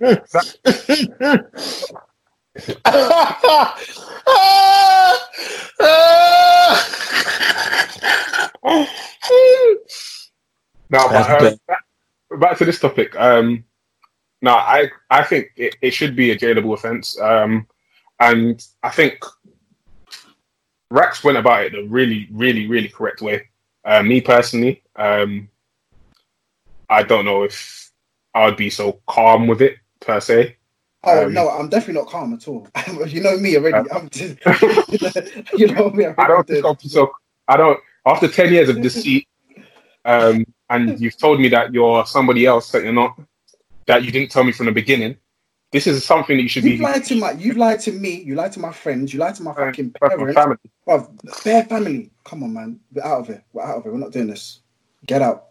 that 0.00 1.46
Now, 10.88 11.08
but, 11.08 11.12
That's 11.12 11.28
uh, 11.28 11.56
back, 11.66 11.84
back 12.40 12.58
to 12.58 12.64
this 12.64 12.78
topic. 12.78 13.18
Um, 13.18 13.64
no, 14.42 14.52
I 14.52 14.90
I 15.10 15.22
think 15.22 15.52
it, 15.56 15.76
it 15.80 15.90
should 15.92 16.14
be 16.16 16.30
a 16.30 16.38
jailable 16.38 16.74
offence, 16.74 17.18
um, 17.20 17.66
and 18.20 18.64
I 18.82 18.90
think 18.90 19.18
Rax 20.90 21.24
went 21.24 21.38
about 21.38 21.64
it 21.64 21.72
the 21.72 21.82
really, 21.82 22.28
really, 22.30 22.66
really 22.66 22.88
correct 22.88 23.20
way. 23.20 23.48
Uh, 23.84 24.02
me 24.02 24.20
personally, 24.20 24.82
um, 24.96 25.48
I 26.88 27.02
don't 27.02 27.24
know 27.24 27.42
if 27.44 27.90
I 28.34 28.46
would 28.46 28.56
be 28.56 28.70
so 28.70 29.00
calm 29.06 29.46
with 29.46 29.62
it 29.62 29.76
per 30.00 30.20
se. 30.20 30.56
Oh 31.04 31.26
Um, 31.26 31.34
no, 31.34 31.48
I'm 31.48 31.68
definitely 31.68 32.02
not 32.02 32.10
calm 32.10 32.34
at 32.34 32.46
all. 32.48 32.68
you 33.06 33.20
know 33.20 33.36
me 33.38 33.56
already. 33.56 33.90
I'm 33.90 34.08
just, 34.10 34.38
you 35.56 35.68
know 35.68 35.90
me. 35.90 36.06
I 36.18 36.26
don't 36.26 36.46
think 36.46 36.64
I'll 36.64 36.74
be 36.74 36.88
so. 36.88 37.12
I 37.48 37.56
don't. 37.56 37.78
After 38.04 38.28
ten 38.28 38.52
years 38.52 38.68
of 38.68 38.80
deceit, 38.82 39.26
um, 40.04 40.44
and 40.70 41.00
you've 41.00 41.18
told 41.18 41.40
me 41.40 41.48
that 41.48 41.72
you're 41.72 42.06
somebody 42.06 42.46
else 42.46 42.70
that 42.72 42.84
you're 42.84 42.92
not, 42.92 43.18
that 43.86 44.04
you 44.04 44.12
didn't 44.12 44.30
tell 44.30 44.44
me 44.44 44.52
from 44.52 44.66
the 44.66 44.72
beginning. 44.72 45.16
This 45.72 45.86
is 45.86 46.04
something 46.04 46.36
that 46.36 46.42
you 46.42 46.48
should 46.48 46.64
be. 46.64 46.70
You've 46.70 46.78
be. 46.78 46.84
lied 46.84 47.04
to 47.04 47.16
my, 47.16 47.32
you 47.32 47.52
lied 47.54 47.80
to 47.80 47.92
me. 47.92 48.22
You 48.22 48.34
lied 48.34 48.52
to 48.52 48.60
my 48.60 48.72
friends. 48.72 49.12
You 49.12 49.20
lied 49.20 49.34
to 49.36 49.42
my 49.42 49.50
uh, 49.50 49.54
fucking 49.54 49.92
parents. 49.92 50.34
family. 50.34 50.56
Bruv, 50.86 51.44
bare 51.44 51.64
family. 51.64 52.10
Come 52.24 52.44
on, 52.44 52.52
man. 52.52 52.80
We're 52.92 53.04
out 53.04 53.20
of 53.20 53.30
it. 53.30 53.42
We're 53.52 53.62
out 53.62 53.78
of 53.78 53.86
it. 53.86 53.92
We're 53.92 53.98
not 53.98 54.12
doing 54.12 54.28
this. 54.28 54.60
Get 55.06 55.22
out. 55.22 55.46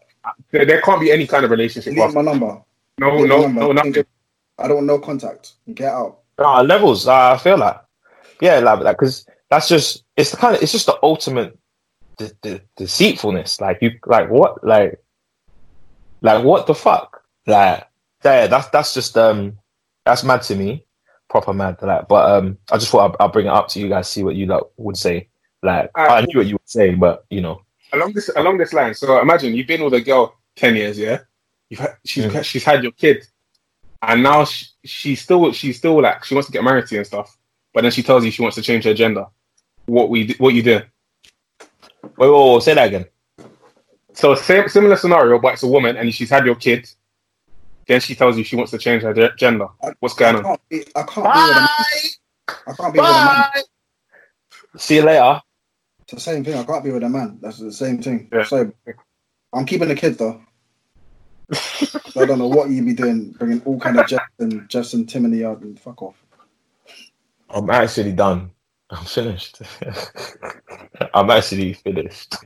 There, 0.51 0.65
there 0.65 0.81
can't 0.81 1.01
be 1.01 1.11
any 1.11 1.27
kind 1.27 1.45
of 1.45 1.51
relationship. 1.51 1.93
Leave 1.93 2.13
my 2.13 2.21
number. 2.21 2.61
No, 2.97 3.17
leave 3.17 3.27
no, 3.27 3.41
number. 3.41 3.61
no, 3.61 3.71
nothing. 3.73 4.05
I 4.57 4.67
don't 4.67 4.77
want 4.77 4.87
no 4.87 4.99
contact. 4.99 5.53
Get 5.73 5.91
out. 5.91 6.19
Ah, 6.39 6.61
levels. 6.61 7.07
Uh, 7.07 7.33
I 7.33 7.37
feel 7.37 7.57
like, 7.57 7.79
yeah, 8.41 8.59
like 8.59 8.81
that 8.83 8.97
because 8.97 9.25
that's 9.49 9.67
just 9.67 10.03
it's 10.15 10.31
the 10.31 10.37
kind 10.37 10.55
of 10.55 10.63
it's 10.63 10.71
just 10.71 10.85
the 10.85 10.97
ultimate 11.03 11.57
de- 12.17 12.33
de- 12.41 12.61
deceitfulness. 12.77 13.61
Like 13.61 13.79
you, 13.81 13.99
like 14.05 14.29
what, 14.29 14.63
like, 14.63 15.03
like 16.21 16.43
what 16.43 16.67
the 16.67 16.75
fuck? 16.75 17.23
Like, 17.47 17.87
yeah, 18.31 18.47
that's 18.47 18.67
that's 18.69 18.93
just 18.93 19.17
um, 19.17 19.57
that's 20.05 20.23
mad 20.23 20.41
to 20.43 20.55
me, 20.55 20.85
proper 21.29 21.53
mad. 21.53 21.77
Like, 21.81 22.07
but 22.07 22.29
um, 22.31 22.57
I 22.71 22.77
just 22.77 22.91
thought 22.91 23.11
I'll, 23.11 23.25
I'll 23.27 23.31
bring 23.31 23.45
it 23.47 23.49
up 23.53 23.67
to 23.69 23.79
you 23.79 23.89
guys, 23.89 24.09
see 24.09 24.23
what 24.23 24.35
you 24.35 24.45
like 24.45 24.63
would 24.77 24.97
say. 24.97 25.29
Like, 25.63 25.91
Uh, 25.97 26.01
I 26.01 26.21
knew 26.21 26.39
what 26.39 26.47
you 26.47 26.53
would 26.55 26.69
say, 26.69 26.93
but 26.93 27.25
you 27.29 27.41
know, 27.41 27.61
along 27.93 28.13
this 28.13 28.29
along 28.35 28.57
this 28.57 28.73
line. 28.73 28.93
So 28.93 29.19
imagine 29.21 29.53
you've 29.55 29.67
been 29.67 29.83
with 29.83 29.93
a 29.93 30.01
girl 30.01 30.35
ten 30.55 30.75
years, 30.75 30.97
yeah. 30.97 31.19
You've 31.69 31.79
had, 31.79 31.95
she's 32.05 32.25
Mm. 32.25 32.43
she's 32.43 32.63
had 32.63 32.83
your 32.83 32.91
kid, 32.91 33.25
and 34.01 34.21
now 34.23 34.45
she, 34.45 34.65
she's 34.83 35.21
still 35.21 35.51
she's 35.51 35.77
still 35.77 36.01
like 36.01 36.23
she 36.23 36.35
wants 36.35 36.47
to 36.47 36.53
get 36.53 36.63
married 36.63 36.87
to 36.87 36.95
you 36.95 36.99
and 36.99 37.07
stuff. 37.07 37.37
But 37.73 37.81
then 37.81 37.91
she 37.91 38.03
tells 38.03 38.23
you 38.23 38.31
she 38.31 38.41
wants 38.41 38.55
to 38.55 38.61
change 38.61 38.83
her 38.85 38.93
gender. 38.93 39.25
What 39.87 40.09
we 40.09 40.35
what 40.37 40.53
you 40.53 40.63
do? 40.63 40.81
wait, 42.17 42.29
wait, 42.29 42.53
wait, 42.53 42.63
say 42.63 42.73
that 42.73 42.87
again. 42.87 43.05
So 44.13 44.33
same 44.35 44.69
similar 44.69 44.95
scenario, 44.95 45.39
but 45.39 45.53
it's 45.53 45.63
a 45.63 45.67
woman 45.67 45.97
and 45.97 46.13
she's 46.13 46.29
had 46.29 46.45
your 46.45 46.55
kid. 46.55 46.89
Then 47.87 48.01
she 48.01 48.15
tells 48.15 48.37
you 48.37 48.43
she 48.43 48.55
wants 48.55 48.71
to 48.71 48.77
change 48.77 49.03
her 49.03 49.13
ge- 49.13 49.37
gender. 49.37 49.67
What's 49.99 50.15
going 50.15 50.35
I 50.35 50.39
on? 50.39 50.43
can't 50.43 50.69
be, 50.69 50.85
I 50.95 51.03
can't 51.03 51.33
be 51.33 51.39
with 51.47 51.57
a 51.57 51.61
man. 51.61 51.69
I 52.67 52.73
can't 52.73 52.93
be 52.93 52.99
with 52.99 53.09
a 53.09 53.13
man. 53.13 53.45
Bye. 53.53 53.61
See 54.77 54.95
you 54.95 55.03
later. 55.03 55.41
It's 56.01 56.13
the 56.13 56.19
same 56.19 56.43
thing. 56.43 56.55
I 56.55 56.63
can't 56.63 56.83
be 56.83 56.91
with 56.91 57.03
a 57.03 57.09
man. 57.09 57.39
That's 57.41 57.59
the 57.59 57.71
same 57.71 58.01
thing. 58.01 58.29
Yeah. 58.31 58.43
So 58.43 58.71
I'm 59.53 59.65
keeping 59.65 59.87
the 59.87 59.95
kid 59.95 60.17
though. 60.17 60.41
So 61.53 62.21
I 62.21 62.25
don't 62.25 62.39
know 62.39 62.47
what 62.47 62.69
you'd 62.69 62.85
be 62.85 62.93
doing, 62.93 63.31
bringing 63.31 63.61
all 63.65 63.79
kind 63.79 63.99
of 63.99 64.07
Jeff 64.07 64.23
and 64.39 64.67
Jess 64.69 64.93
and 64.93 65.07
Tim 65.07 65.25
in 65.25 65.31
the 65.31 65.39
yard 65.39 65.61
and 65.61 65.79
fuck 65.79 66.01
off. 66.01 66.15
I'm 67.49 67.69
actually 67.69 68.13
done. 68.13 68.51
I'm 68.89 69.05
finished. 69.05 69.61
I'm 71.13 71.29
actually 71.29 71.73
finished. 71.73 72.35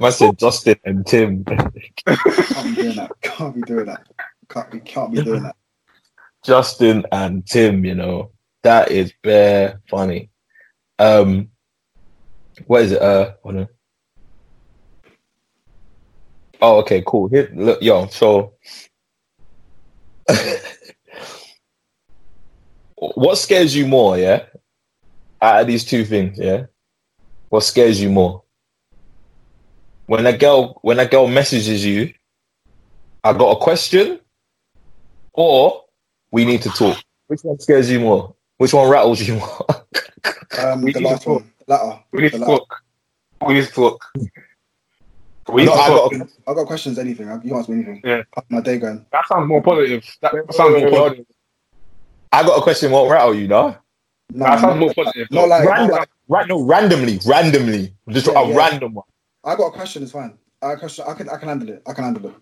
I 0.00 0.10
said 0.10 0.38
Justin 0.38 0.76
and 0.84 1.06
Tim. 1.06 1.44
Can't 1.44 1.74
be 1.74 2.82
doing 2.82 2.96
that. 2.96 3.10
Can't 3.22 3.54
be 3.54 3.62
doing 3.62 3.86
that. 3.86 4.06
Can't 4.48 4.70
be. 4.70 4.80
Can't 4.80 5.12
be 5.12 5.22
doing 5.22 5.42
that. 5.42 5.56
Justin 6.44 7.06
and 7.12 7.46
Tim, 7.46 7.84
you 7.84 7.94
know. 7.94 8.32
That 8.62 8.90
is 8.90 9.12
bare 9.22 9.80
funny. 9.88 10.30
Um 10.98 11.48
what 12.66 12.82
is 12.82 12.92
it? 12.92 13.00
Uh 13.00 13.32
hold 13.42 13.56
on. 13.56 13.68
Oh, 16.62 16.78
okay, 16.80 17.02
cool. 17.06 17.28
Here 17.28 17.50
look 17.54 17.80
yo, 17.82 18.06
so 18.08 18.54
what 22.96 23.38
scares 23.38 23.74
you 23.74 23.86
more, 23.86 24.18
yeah? 24.18 24.44
Out 25.40 25.62
of 25.62 25.66
these 25.66 25.84
two 25.84 26.04
things, 26.04 26.38
yeah? 26.38 26.66
What 27.48 27.64
scares 27.64 28.00
you 28.00 28.10
more? 28.10 28.42
When 30.10 30.26
a 30.26 30.36
girl 30.36 30.76
when 30.82 30.98
a 30.98 31.06
girl 31.06 31.28
messages 31.28 31.86
you, 31.86 32.12
I 33.22 33.32
got 33.32 33.56
a 33.56 33.60
question, 33.60 34.18
or 35.32 35.84
we 36.32 36.44
need 36.44 36.62
to 36.62 36.68
talk. 36.70 36.98
Which 37.28 37.42
one 37.44 37.60
scares 37.60 37.88
you 37.88 38.00
more? 38.00 38.34
Which 38.56 38.74
one 38.74 38.90
rattles 38.90 39.22
you 39.22 39.36
more? 39.36 39.66
Um, 40.58 40.82
We 40.82 40.92
the 40.92 40.98
need 40.98 41.04
to 41.06 41.12
last 41.12 41.26
one. 41.28 41.52
Latter. 41.68 42.00
We 42.10 42.22
need 42.22 42.32
The 42.32 42.38
to 42.38 42.44
latter. 42.44 42.56
talk. 42.58 42.82
We 43.46 43.54
need 43.54 43.66
to 43.66 43.72
talk. 43.72 44.04
We 45.48 45.62
need 45.62 45.66
No, 45.66 45.74
to 45.74 45.78
I 45.80 45.86
talk. 45.88 46.12
got 46.12 46.28
I 46.48 46.54
got 46.54 46.66
questions. 46.66 46.98
Anything? 46.98 47.40
You 47.44 47.56
ask 47.56 47.68
me 47.68 47.76
anything. 47.76 48.00
Yeah. 48.02 48.22
My 48.48 48.60
day 48.60 48.78
going? 48.78 49.06
That 49.12 49.28
sounds 49.28 49.46
more 49.46 49.62
positive. 49.62 50.04
That 50.22 50.34
Wait, 50.34 50.42
wait, 50.48 50.54
sounds 50.56 50.74
wait, 50.74 50.82
more 50.82 50.90
wait, 50.90 50.98
positive. 50.98 51.26
I 52.32 52.42
got 52.42 52.58
a 52.58 52.62
question. 52.62 52.90
Won't 52.90 53.12
rattle 53.12 53.32
you, 53.36 53.46
no? 53.46 53.76
No, 54.32 54.44
That 54.44 54.58
sounds 54.58 54.74
no, 54.74 54.80
more 54.86 54.92
positive. 54.92 55.28
no, 55.30 55.44
like, 55.44 55.62
no, 55.64 55.70
Random, 55.70 55.90
like, 55.96 56.08
right? 56.26 56.48
No, 56.48 56.62
randomly, 56.62 57.20
randomly, 57.24 57.94
just 58.08 58.26
Yeah, 58.26 58.42
a 58.42 58.48
yeah. 58.48 58.56
random 58.56 58.94
one. 58.94 59.04
I 59.44 59.56
got 59.56 59.68
a 59.68 59.70
question. 59.72 60.02
It's 60.02 60.12
fine. 60.12 60.36
I 60.62 60.68
got 60.72 60.80
question. 60.80 61.04
I 61.08 61.14
can. 61.14 61.28
I 61.28 61.36
can 61.36 61.48
handle 61.48 61.68
it. 61.70 61.82
I 61.86 61.92
can 61.92 62.04
handle 62.04 62.26
it. 62.26 62.34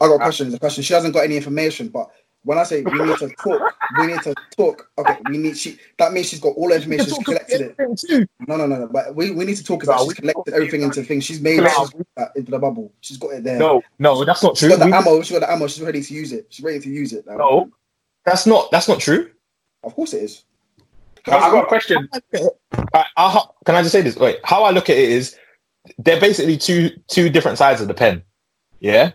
I 0.00 0.06
got 0.06 0.14
a 0.14 0.18
question. 0.18 0.46
It's 0.46 0.56
a 0.56 0.60
question. 0.60 0.82
She 0.82 0.94
hasn't 0.94 1.14
got 1.14 1.24
any 1.24 1.36
information, 1.36 1.88
but 1.88 2.08
when 2.44 2.58
I 2.58 2.62
say 2.64 2.82
we 2.82 2.92
need 3.04 3.18
to 3.18 3.28
talk, 3.42 3.74
we 3.98 4.06
need 4.06 4.22
to 4.22 4.34
talk. 4.56 4.90
Okay, 4.98 5.16
we 5.28 5.36
need. 5.38 5.58
She. 5.58 5.78
That 5.98 6.12
means 6.12 6.28
she's 6.28 6.40
got 6.40 6.50
all 6.56 6.68
the 6.68 6.76
information. 6.76 7.06
She's 7.06 7.18
collected 7.24 7.74
it. 7.78 7.98
Too. 7.98 8.26
No, 8.46 8.56
no, 8.56 8.66
no, 8.66 8.76
no. 8.78 8.86
But 8.88 9.14
we, 9.14 9.32
we 9.32 9.44
need 9.44 9.56
to 9.56 9.64
talk 9.64 9.84
No, 9.84 10.04
we- 10.04 10.14
she's 10.14 10.20
collected 10.20 10.54
everything 10.54 10.82
into 10.82 11.02
things. 11.02 11.24
She's 11.24 11.40
made 11.40 11.58
No, 11.58 11.68
she's 11.68 12.02
that 12.16 12.32
into 12.36 12.50
the 12.50 12.58
bubble. 12.58 12.92
She's 13.00 13.16
got 13.18 13.32
it 13.34 13.44
there. 13.44 13.58
No, 13.58 13.82
no, 13.98 14.24
that's 14.24 14.42
not 14.42 14.56
she's 14.56 14.68
true. 14.68 14.78
got 14.78 14.84
the 14.84 14.86
We- 14.86 14.92
ammo. 14.92 15.22
She's 15.22 15.38
got 15.38 15.46
the 15.46 15.52
ammo. 15.52 15.66
She's 15.66 15.82
ready 15.82 16.02
to 16.02 16.14
use 16.14 16.32
it. 16.32 16.46
She's 16.50 16.64
ready 16.64 16.80
to 16.80 16.88
use 16.88 17.12
it. 17.12 17.26
Now. 17.26 17.36
no, 17.36 17.70
that's 18.24 18.46
not. 18.46 18.70
That's 18.70 18.88
not 18.88 19.00
true. 19.00 19.30
of 19.82 19.94
course 19.94 20.14
it 20.14 20.22
is. 20.22 20.44
I 21.26 21.36
I 21.36 21.50
got 21.50 21.64
a 21.64 21.66
question. 21.66 22.08
I, 22.94 23.04
I, 23.16 23.42
can 23.64 23.74
I 23.74 23.82
just 23.82 23.92
say 23.92 24.00
this? 24.02 24.16
Wait, 24.16 24.38
how 24.44 24.62
I 24.62 24.70
look 24.70 24.88
at 24.88 24.96
it 24.96 25.08
is, 25.10 25.36
they're 25.98 26.20
basically 26.20 26.56
two 26.58 26.90
two 27.08 27.30
different 27.30 27.58
sides 27.58 27.80
of 27.80 27.88
the 27.88 27.94
pen. 27.94 28.22
Yeah, 28.80 29.12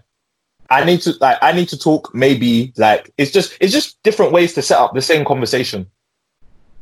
I 0.69 0.85
need 0.85 1.01
to 1.01 1.13
like 1.21 1.37
I 1.41 1.51
need 1.53 1.69
to 1.69 1.77
talk. 1.79 2.13
Maybe 2.13 2.73
like 2.77 3.11
it's 3.17 3.31
just 3.31 3.57
it's 3.61 3.73
just 3.73 4.01
different 4.03 4.31
ways 4.31 4.53
to 4.55 4.61
set 4.61 4.79
up 4.79 4.93
the 4.93 5.01
same 5.01 5.25
conversation. 5.25 5.87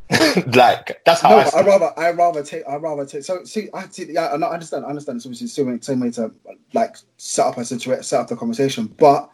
like 0.56 1.02
that's 1.06 1.22
how 1.22 1.30
No, 1.30 1.38
I. 1.38 1.50
I 1.56 1.62
it. 1.62 1.66
rather 1.66 1.94
I 2.00 2.12
rather 2.12 2.44
take 2.44 2.64
I 2.68 2.76
rather 2.78 3.06
take. 3.06 3.24
So 3.24 3.44
see, 3.46 3.70
I 3.74 3.88
see. 3.90 4.12
Yeah, 4.14 4.26
I 4.28 4.54
understand. 4.54 4.86
I 4.86 4.90
understand. 4.90 5.18
It's 5.18 5.26
obviously 5.26 5.46
the 5.48 5.52
same 5.52 5.68
way, 5.68 5.80
same 5.82 6.00
way 6.00 6.12
to 6.12 6.32
like 6.74 6.98
set 7.18 7.46
up 7.46 7.58
a 7.58 7.66
situation, 7.66 8.04
set 8.04 8.22
up 8.22 8.28
the 8.28 8.36
conversation. 8.36 8.88
But 8.88 9.30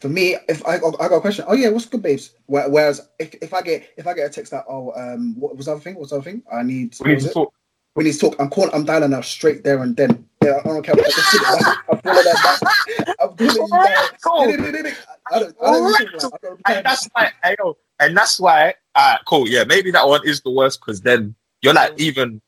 For 0.00 0.08
me, 0.08 0.36
if 0.48 0.64
I, 0.66 0.76
I 0.76 0.78
got 0.78 1.16
a 1.16 1.20
question, 1.20 1.44
oh 1.48 1.54
yeah, 1.54 1.68
what's 1.70 1.86
good, 1.86 2.02
babes? 2.02 2.34
Whereas 2.46 3.08
if, 3.18 3.34
if 3.42 3.52
I 3.52 3.60
get 3.62 3.88
if 3.96 4.06
I 4.06 4.14
get 4.14 4.26
a 4.26 4.30
text 4.30 4.52
that 4.52 4.64
oh 4.68 4.92
um 4.96 5.34
what 5.38 5.56
was 5.56 5.66
the 5.66 5.72
other 5.72 5.80
thing? 5.80 5.96
What's 5.96 6.10
the 6.10 6.16
other 6.16 6.24
thing? 6.30 6.42
I 6.52 6.62
need. 6.62 6.96
We 7.04 7.10
need 7.12 7.20
to 7.22 7.30
it? 7.30 7.32
talk. 7.32 7.52
We 7.96 8.04
need 8.04 8.12
to 8.12 8.18
talk. 8.18 8.36
I'm 8.40 8.50
calling. 8.50 8.70
I'm 8.74 8.84
dialing 8.84 9.10
now 9.10 9.20
straight 9.20 9.62
there 9.62 9.82
and 9.82 9.96
then. 9.96 10.28
Yeah, 10.42 10.60
I 10.64 10.68
don't 10.68 10.82
care. 10.82 10.94
I'm 10.96 12.00
calling 12.00 12.24
that 12.24 12.58
back. 12.60 13.16
I'm 13.20 13.36
calling 13.36 13.66
you 13.66 13.78
back. 13.78 15.04
I 15.32 15.38
don't. 15.38 15.56
I 15.62 15.70
don't 15.70 15.96
think 15.96 16.12
like, 16.12 16.34
I 16.34 16.38
don't 16.42 16.60
And 16.66 16.84
that's 16.84 17.08
why, 17.12 17.32
I 17.42 17.56
know, 17.58 17.76
and 18.00 18.16
that's 18.16 18.40
why, 18.40 18.74
uh, 18.94 19.18
cool, 19.26 19.48
yeah, 19.48 19.64
maybe 19.64 19.90
that 19.92 20.06
one 20.06 20.20
is 20.24 20.40
the 20.42 20.50
worst 20.50 20.80
because 20.80 21.00
then 21.00 21.34
you're 21.62 21.72
like 21.72 21.92
even, 21.98 22.42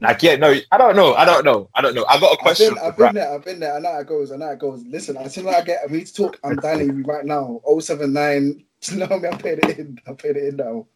like, 0.00 0.22
yeah, 0.22 0.36
no, 0.36 0.54
I 0.70 0.78
don't 0.78 0.94
know, 0.94 1.14
I 1.14 1.24
don't 1.24 1.44
know, 1.44 1.68
I 1.74 1.80
don't 1.80 1.94
know. 1.94 2.04
I 2.08 2.20
got 2.20 2.28
a 2.28 2.32
I've 2.32 2.38
question. 2.38 2.74
been, 2.74 2.82
I've 2.84 2.96
been 2.96 3.14
there. 3.14 3.34
I've 3.34 3.44
been 3.44 3.60
there. 3.60 3.74
I 3.74 3.78
know 3.80 3.92
how 3.92 4.00
it 4.00 4.06
goes. 4.06 4.30
I 4.30 4.36
know 4.36 4.46
how 4.46 4.52
it 4.52 4.58
goes. 4.58 4.84
Listen, 4.84 5.16
as 5.16 5.34
soon 5.34 5.48
as 5.48 5.54
I 5.54 5.62
get, 5.62 5.90
we 5.90 5.98
need 5.98 6.06
to 6.06 6.14
talk. 6.14 6.38
I'm 6.44 6.56
dialing 6.56 6.98
you 6.98 7.02
right 7.04 7.24
now. 7.24 7.60
079. 7.78 8.62
You 8.88 8.98
know 8.98 9.18
me. 9.18 9.28
I 9.28 9.36
paid 9.36 9.58
it 9.64 9.78
in. 9.78 9.98
I 10.06 10.12
paid 10.12 10.36
it 10.36 10.44
in 10.48 10.56
now. 10.56 10.86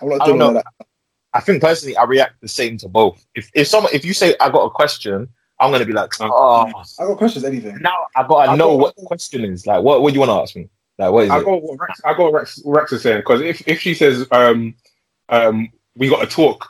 I'm 0.00 0.08
not 0.08 0.24
doing 0.24 0.40
all 0.40 0.54
that. 0.54 0.64
I 1.34 1.40
think 1.40 1.60
personally, 1.62 1.96
I 1.96 2.04
react 2.04 2.40
the 2.40 2.48
same 2.48 2.78
to 2.78 2.88
both. 2.88 3.24
If 3.34 3.50
if 3.54 3.68
someone, 3.68 3.92
if 3.94 4.04
you 4.04 4.14
say 4.14 4.34
I 4.40 4.50
got 4.50 4.64
a 4.64 4.70
question, 4.70 5.28
I'm 5.60 5.70
gonna 5.70 5.84
be 5.84 5.92
like, 5.92 6.12
oh, 6.20 6.66
I 6.98 7.04
got 7.04 7.18
questions. 7.18 7.44
Anything. 7.44 7.78
now 7.80 8.06
I 8.16 8.26
gotta 8.26 8.52
I 8.52 8.56
know 8.56 8.70
got- 8.70 8.78
what 8.80 8.96
the 8.96 9.02
question 9.02 9.44
is. 9.44 9.66
Like, 9.66 9.82
what 9.82 10.02
what 10.02 10.10
do 10.10 10.14
you 10.14 10.20
want 10.20 10.30
to 10.30 10.42
ask 10.42 10.56
me? 10.56 10.68
Like, 10.98 11.12
what 11.12 11.24
is 11.24 11.30
I 11.30 11.38
it? 11.40 11.44
go 11.44 11.56
what 11.56 11.78
Rex, 11.78 12.00
I 12.04 12.12
got 12.14 12.20
what 12.24 12.32
Rex, 12.32 12.60
Rex 12.64 12.92
is 12.92 13.02
saying 13.02 13.18
because 13.18 13.40
if, 13.40 13.66
if 13.68 13.80
she 13.80 13.94
says 13.94 14.26
um 14.32 14.74
um 15.28 15.68
we 15.96 16.08
got 16.08 16.20
to 16.20 16.26
talk 16.26 16.68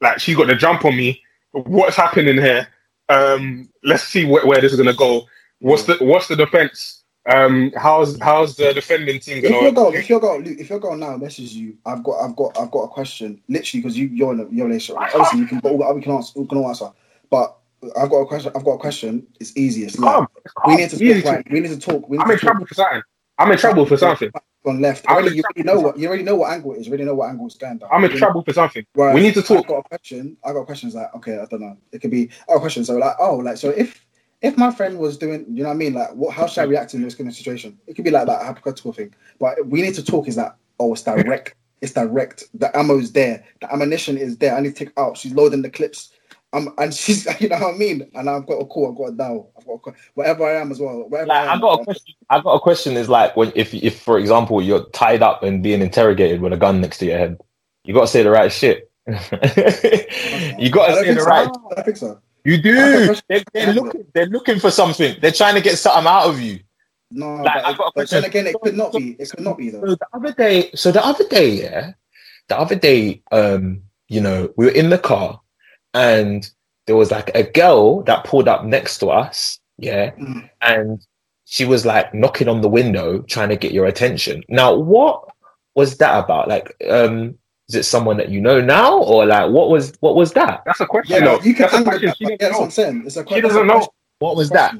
like 0.00 0.18
she 0.20 0.34
got 0.34 0.48
the 0.48 0.54
jump 0.54 0.84
on 0.84 0.96
me 0.96 1.22
what's 1.52 1.96
happening 1.96 2.36
here 2.36 2.66
um 3.08 3.68
let's 3.84 4.02
see 4.04 4.24
where, 4.24 4.44
where 4.46 4.60
this 4.60 4.72
is 4.72 4.78
gonna 4.78 4.92
go 4.94 5.26
what's 5.60 5.84
the 5.84 5.96
what's 6.00 6.28
the 6.28 6.36
defense 6.36 6.99
um 7.26 7.70
how's 7.76 8.18
how's 8.20 8.56
the 8.56 8.72
defending 8.72 9.20
team 9.20 9.44
If 9.44 9.50
you're 9.50 9.72
gonna 9.72 9.96
if 9.96 10.08
you're 10.08 10.20
going, 10.20 10.44
Luke, 10.44 10.58
if 10.58 10.70
you're 10.70 10.80
going 10.80 11.00
now, 11.00 11.16
message 11.16 11.52
you. 11.52 11.76
I've 11.84 12.02
got, 12.02 12.18
I've 12.20 12.34
got, 12.34 12.58
I've 12.58 12.70
got 12.70 12.84
a 12.84 12.88
question. 12.88 13.40
Literally, 13.48 13.82
because 13.82 13.98
you, 13.98 14.08
you're 14.08 14.32
in 14.32 14.40
a, 14.40 14.44
a 14.44 14.66
relationship. 14.66 14.96
Right? 14.96 15.14
Obviously, 15.14 15.40
you 15.40 15.46
can, 15.46 15.60
but 15.60 15.74
we 15.74 16.02
can 16.02 16.12
answer, 16.12 16.40
we 16.40 16.46
can 16.46 16.58
all 16.58 16.68
answer. 16.68 16.90
But 17.28 17.56
I've 17.96 18.08
got 18.08 18.20
a 18.20 18.26
question. 18.26 18.52
I've 18.54 18.64
got 18.64 18.72
a 18.72 18.78
question. 18.78 19.26
It's 19.38 19.54
easiest. 19.56 19.98
Like, 19.98 20.14
calm, 20.14 20.26
we 20.34 20.44
calm, 20.54 20.76
need 20.76 20.90
to 20.90 20.96
easy 20.96 21.22
talk. 21.22 21.32
Right. 21.32 21.50
We 21.50 21.60
need 21.60 21.68
to 21.68 21.78
talk. 21.78 22.10
Need 22.10 22.20
I'm 22.20 22.30
in 22.30 22.38
talk 22.38 22.40
trouble 22.40 22.66
for 22.66 22.74
something 22.74 23.02
I'm 23.40 23.52
in 23.52 23.58
trouble 23.58 23.86
for 23.86 23.96
something 23.96 24.30
on 24.66 24.80
left. 24.80 25.06
I'm 25.08 25.16
Already, 25.16 25.36
you 25.36 25.42
already 25.42 25.62
know 25.62 25.80
what 25.80 25.98
you 25.98 26.06
already 26.08 26.22
know 26.22 26.36
what 26.36 26.52
angle 26.52 26.74
it 26.74 26.80
is. 26.80 26.86
You 26.86 26.90
already 26.92 27.04
know 27.04 27.14
what 27.14 27.30
angle 27.30 27.46
it's 27.46 27.56
going 27.56 27.78
down. 27.78 27.88
I'm 27.90 28.04
in 28.04 28.16
trouble 28.16 28.42
for 28.42 28.52
something 28.52 28.84
Whereas 28.92 29.14
we 29.14 29.22
need 29.22 29.34
to 29.34 29.42
talk. 29.42 29.64
I've 29.64 29.66
got 29.66 29.78
a 29.78 29.82
question. 29.82 30.36
I 30.44 30.52
got 30.52 30.66
questions 30.66 30.94
like, 30.94 31.14
okay, 31.14 31.38
I 31.38 31.46
don't 31.46 31.62
know. 31.62 31.76
It 31.92 32.00
could 32.00 32.10
be 32.10 32.30
oh, 32.48 32.56
a 32.56 32.60
question. 32.60 32.84
So 32.84 32.96
like, 32.96 33.16
oh, 33.18 33.36
like, 33.36 33.56
so 33.56 33.70
if 33.70 34.04
if 34.42 34.56
my 34.56 34.70
friend 34.70 34.98
was 34.98 35.18
doing, 35.18 35.44
you 35.48 35.62
know 35.62 35.68
what 35.68 35.74
I 35.74 35.78
mean? 35.78 35.94
Like, 35.94 36.14
what? 36.14 36.34
How 36.34 36.46
should 36.46 36.60
I 36.62 36.64
react 36.64 36.94
in 36.94 37.02
this 37.02 37.14
kind 37.14 37.28
of 37.28 37.34
situation? 37.34 37.78
It 37.86 37.94
could 37.94 38.04
be 38.04 38.10
like 38.10 38.26
that 38.26 38.42
hypothetical 38.44 38.92
thing. 38.92 39.14
But 39.38 39.66
we 39.66 39.82
need 39.82 39.94
to 39.94 40.04
talk. 40.04 40.28
Is 40.28 40.36
that 40.36 40.56
oh, 40.78 40.92
it's 40.92 41.02
direct. 41.02 41.54
it's 41.80 41.92
direct. 41.92 42.44
The 42.54 42.74
ammo's 42.76 43.12
there. 43.12 43.44
The 43.60 43.72
ammunition 43.72 44.16
is 44.18 44.38
there. 44.38 44.54
I 44.56 44.60
need 44.60 44.76
to 44.76 44.84
take 44.86 44.98
out. 44.98 45.16
She's 45.16 45.34
loading 45.34 45.62
the 45.62 45.70
clips. 45.70 46.12
Um, 46.52 46.74
and 46.78 46.92
she's, 46.92 47.26
you 47.40 47.48
know 47.48 47.58
what 47.58 47.74
I 47.74 47.78
mean. 47.78 48.10
And 48.14 48.28
I've 48.28 48.46
got 48.46 48.54
a 48.60 48.66
call. 48.66 48.90
I've 48.90 48.96
got 48.96 49.08
a 49.08 49.12
dial. 49.12 49.52
I've 49.58 49.66
got 49.66 49.74
a 49.74 49.78
call. 49.78 49.94
whatever 50.14 50.46
I 50.46 50.60
am 50.60 50.70
as 50.72 50.80
well. 50.80 51.08
Whatever 51.08 51.28
Like, 51.28 51.48
I 51.48 51.48
I 51.48 51.56
am. 51.56 51.60
got 51.60 51.80
a 51.80 51.84
question. 51.84 52.14
I 52.30 52.40
got 52.40 52.54
a 52.54 52.60
question. 52.60 52.96
Is 52.96 53.08
like 53.08 53.36
when 53.36 53.52
if 53.54 53.74
if 53.74 54.00
for 54.00 54.18
example 54.18 54.62
you're 54.62 54.84
tied 54.90 55.22
up 55.22 55.42
and 55.42 55.62
being 55.62 55.80
interrogated 55.82 56.40
with 56.40 56.52
a 56.52 56.56
gun 56.56 56.80
next 56.80 56.98
to 56.98 57.06
your 57.06 57.18
head, 57.18 57.38
you 57.84 57.94
got 57.94 58.02
to 58.02 58.06
say 58.08 58.22
the 58.22 58.30
right 58.30 58.52
shit. 58.52 58.90
you 59.06 60.70
got 60.70 60.88
to 60.88 60.96
say 60.96 61.14
the 61.14 61.20
so. 61.20 61.26
right. 61.26 61.50
I 61.76 61.82
think 61.82 61.96
so. 61.96 62.20
You 62.44 62.54
I 62.54 62.74
got 62.74 62.94
a 62.94 62.98
do. 62.98 63.20
They're, 63.28 63.44
they're 63.52 63.74
looking. 63.74 64.06
They're 64.14 64.26
looking 64.26 64.58
for 64.60 64.70
something. 64.70 65.16
They're 65.20 65.32
trying 65.32 65.54
to 65.54 65.60
get 65.60 65.78
something 65.78 66.06
out 66.06 66.28
of 66.28 66.40
you. 66.40 66.60
No, 67.10 67.36
Like, 67.36 67.64
I 67.64 67.72
but, 67.72 67.78
got 67.78 67.86
a 67.88 67.92
but 67.96 68.10
then 68.10 68.24
again, 68.24 68.46
it 68.46 68.60
could 68.60 68.76
not 68.76 68.92
be. 68.92 69.16
It 69.18 69.30
could 69.30 69.44
not 69.44 69.58
be 69.58 69.70
though. 69.70 69.80
So 69.80 69.94
the 69.96 70.06
other 70.14 70.32
day, 70.32 70.70
so 70.74 70.92
the 70.92 71.04
other 71.04 71.26
day, 71.28 71.48
yeah, 71.62 71.92
the 72.48 72.58
other 72.58 72.76
day, 72.76 73.22
um, 73.32 73.82
you 74.08 74.20
know, 74.20 74.52
we 74.56 74.66
were 74.66 74.72
in 74.72 74.90
the 74.90 74.98
car 74.98 75.40
and 75.94 76.48
there 76.86 76.96
was 76.96 77.10
like 77.10 77.30
a 77.34 77.42
girl 77.42 78.02
that 78.04 78.24
pulled 78.24 78.48
up 78.48 78.64
next 78.64 78.98
to 78.98 79.08
us, 79.10 79.58
yeah, 79.78 80.10
Mm. 80.12 80.48
and 80.62 81.06
she 81.46 81.64
was 81.64 81.84
like 81.84 82.14
knocking 82.14 82.48
on 82.48 82.60
the 82.60 82.68
window 82.68 83.22
trying 83.22 83.48
to 83.48 83.56
get 83.56 83.72
your 83.72 83.86
attention. 83.86 84.44
Now, 84.48 84.74
what 84.74 85.24
was 85.74 85.96
that 85.98 86.24
about? 86.24 86.48
Like, 86.48 86.74
um, 86.88 87.36
is 87.70 87.76
it 87.76 87.84
someone 87.84 88.16
that 88.16 88.30
you 88.30 88.40
know 88.40 88.60
now, 88.60 88.98
or 88.98 89.24
like 89.24 89.48
what 89.48 89.70
was 89.70 89.92
what 90.00 90.16
was 90.16 90.32
that? 90.32 90.62
that's 90.66 90.80
a 90.80 90.86
question 90.86 91.14
Yeah, 91.14 91.24
though. 91.24 91.36
but 91.36 91.46
you 91.46 91.54
can 91.54 91.62
that's 91.70 91.74
a 91.74 91.84
question 91.84 92.08
that. 92.08 92.16
she 92.16 92.24
doesn't 92.24 92.40
That's 92.40 92.52
what 92.54 92.58
know 92.58 92.64
I'm 92.64 92.70
saying. 92.72 93.02
It's 93.06 93.16
a 93.16 93.24
she 93.28 93.40
doesn't 93.40 93.66
know 93.68 93.88
What 94.18 94.34
was 94.34 94.50
that? 94.50 94.74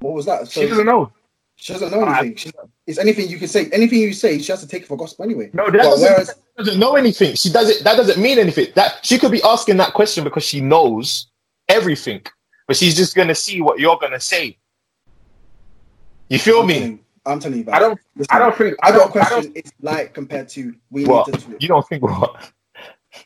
What 0.00 0.12
was 0.12 0.26
that? 0.26 0.46
So 0.48 0.60
she 0.60 0.68
doesn't 0.68 0.84
know 0.84 1.10
She 1.56 1.72
doesn't 1.72 1.90
know 1.90 2.04
anything. 2.04 2.36
She, 2.36 2.50
it's 2.86 2.98
anything 2.98 3.28
you 3.30 3.38
can 3.38 3.48
say. 3.48 3.70
Anything 3.72 4.00
you 4.00 4.12
say, 4.12 4.38
she 4.40 4.52
has 4.52 4.60
to 4.60 4.68
take 4.68 4.82
it 4.82 4.88
for 4.88 4.98
gospel 4.98 5.24
anyway. 5.24 5.48
No, 5.54 5.70
that 5.70 5.78
doesn't, 5.78 6.06
whereas, 6.06 6.26
that 6.26 6.36
doesn't 6.58 6.78
know 6.78 6.96
anything. 6.96 7.34
She 7.34 7.48
doesn't. 7.50 7.82
That 7.82 7.96
doesn't 7.96 8.20
mean 8.20 8.38
anything. 8.38 8.66
That 8.74 8.98
she 9.02 9.16
could 9.18 9.32
be 9.32 9.42
asking 9.42 9.78
that 9.78 9.94
question 9.94 10.22
because 10.22 10.44
she 10.44 10.60
knows 10.60 11.28
everything, 11.70 12.20
but 12.66 12.76
she's 12.76 12.94
just 12.94 13.14
gonna 13.14 13.34
see 13.34 13.62
what 13.62 13.80
you're 13.80 13.96
gonna 13.98 14.20
say. 14.20 14.58
You 16.28 16.38
feel 16.38 16.60
I'm 16.60 16.66
me? 16.66 16.98
Telling, 17.24 17.34
I'm 17.36 17.40
telling 17.40 17.58
you, 17.58 17.64
about. 17.64 17.76
I 17.76 17.80
don't 17.80 18.00
Listen, 18.16 18.30
I 18.30 18.38
don't 18.40 18.56
think 18.56 18.76
I 18.82 18.90
I 18.90 18.92
got 18.92 19.06
a 19.06 19.08
don't 19.08 19.12
I 19.20 19.28
question. 19.28 19.30
don't 19.30 19.52
It's 19.54 19.72
like 19.80 20.14
compared 20.14 20.48
to 20.50 20.74
we 20.90 21.04
What? 21.04 21.24
need 21.24 21.24
to 21.26 21.34
talk. 21.34 21.60
You 21.60 21.68
don't 21.68 21.86
think 21.88 22.02
what? 22.02 22.52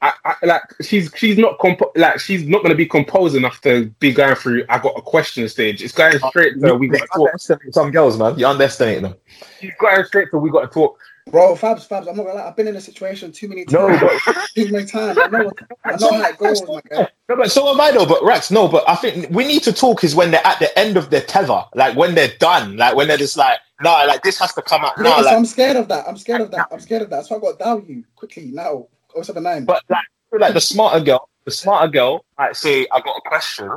I, 0.03 0.13
I, 0.25 0.35
like 0.47 0.63
she's 0.83 1.13
she's 1.17 1.39
not 1.39 1.59
comp- 1.59 1.83
like 1.97 2.21
she's 2.21 2.47
not 2.47 2.59
going 2.59 2.71
to 2.71 2.77
be 2.77 2.87
composed 2.87 3.37
enough 3.37 3.61
to 3.63 3.87
be 4.01 4.13
going 4.13 4.37
through. 4.37 4.65
I 4.69 4.79
got 4.79 4.99
a 4.99 5.03
question 5.03 5.49
stage. 5.49 5.83
It's 5.83 5.95
going 5.95 6.19
straight 6.21 6.61
to 6.61 6.75
we 6.77 6.89
got 6.89 7.01
to 7.03 7.09
talk. 7.09 7.33
underestimate 7.33 7.75
some 7.75 7.91
girls, 7.91 8.19
man. 8.19 8.39
You 8.39 8.47
underestimate 8.49 9.03
them. 9.03 9.15
She's 9.61 9.73
going 9.81 10.05
straight 10.05 10.31
to 10.33 10.39
we 10.39 10.51
got 10.51 10.63
to 10.63 10.69
talk. 10.69 10.99
Bro, 11.29 11.57
Fabs, 11.57 11.89
Fabs, 11.89 12.09
I'm 12.09 12.17
not 12.17 12.25
gonna 12.25 12.35
lie. 12.35 12.47
I've 12.47 12.55
been 12.57 12.69
in 12.69 12.77
a 12.77 12.81
situation 12.81 13.33
too 13.33 13.49
many 13.49 13.65
No, 13.71 13.89
times. 13.89 14.23
but 14.25 14.47
too 14.55 14.71
many 14.71 14.87
times. 14.87 15.19
I 15.21 15.27
know, 15.27 15.53
I 15.85 15.97
know 15.97 16.13
how 16.13 16.29
it 16.29 16.39
goes, 16.39 16.63
my 16.69 16.81
guy. 16.89 17.09
no, 17.29 17.37
but 17.37 17.51
so 17.51 17.69
am 17.69 17.81
I 17.81 17.91
though. 17.91 18.07
But 18.07 18.23
Rex, 18.23 18.53
no, 18.53 18.69
but 18.69 18.89
I 18.89 18.95
think 18.95 19.29
we 19.31 19.45
need 19.45 19.65
to 19.65 19.73
talk 19.73 20.05
is 20.05 20.15
when 20.15 20.31
they're 20.31 20.47
at 20.47 20.61
the 20.61 20.77
end 20.79 20.97
of 20.97 21.11
their 21.11 21.23
tether, 21.23 21.65
like 21.75 21.97
when 21.97 22.15
they're 22.15 22.33
done, 22.39 22.77
like 22.77 22.95
when 22.95 23.09
they're 23.09 23.17
just 23.17 23.37
like, 23.37 23.59
nah, 23.83 24.05
like 24.05 24.23
this 24.23 24.39
has 24.39 24.53
to 24.55 24.63
come 24.63 24.85
out 24.85 24.99
now. 25.01 25.21
Like, 25.21 25.37
I'm 25.37 25.47
scared 25.47 25.77
of 25.77 25.89
that. 25.89 26.07
I'm 26.07 26.17
scared 26.17 26.43
of 26.43 26.53
that. 26.53 26.69
I'm 26.71 26.79
scared 26.81 27.03
of 27.03 27.11
that. 27.11 27.27
Why 27.27 27.37
I 27.37 27.41
got 27.41 27.59
to 27.59 27.65
dial 27.65 27.83
you 27.85 28.05
quickly 28.15 28.51
now. 28.53 28.87
079. 29.21 29.65
But 29.65 29.83
like, 29.89 30.05
like 30.39 30.55
the 30.55 30.61
smarter 30.61 31.01
girl, 31.05 31.29
the 31.45 31.51
smarter 31.51 31.91
girl 31.91 32.25
might 32.39 32.55
say, 32.55 32.87
"I 32.93 33.01
got 33.01 33.17
a 33.17 33.23
question," 33.29 33.71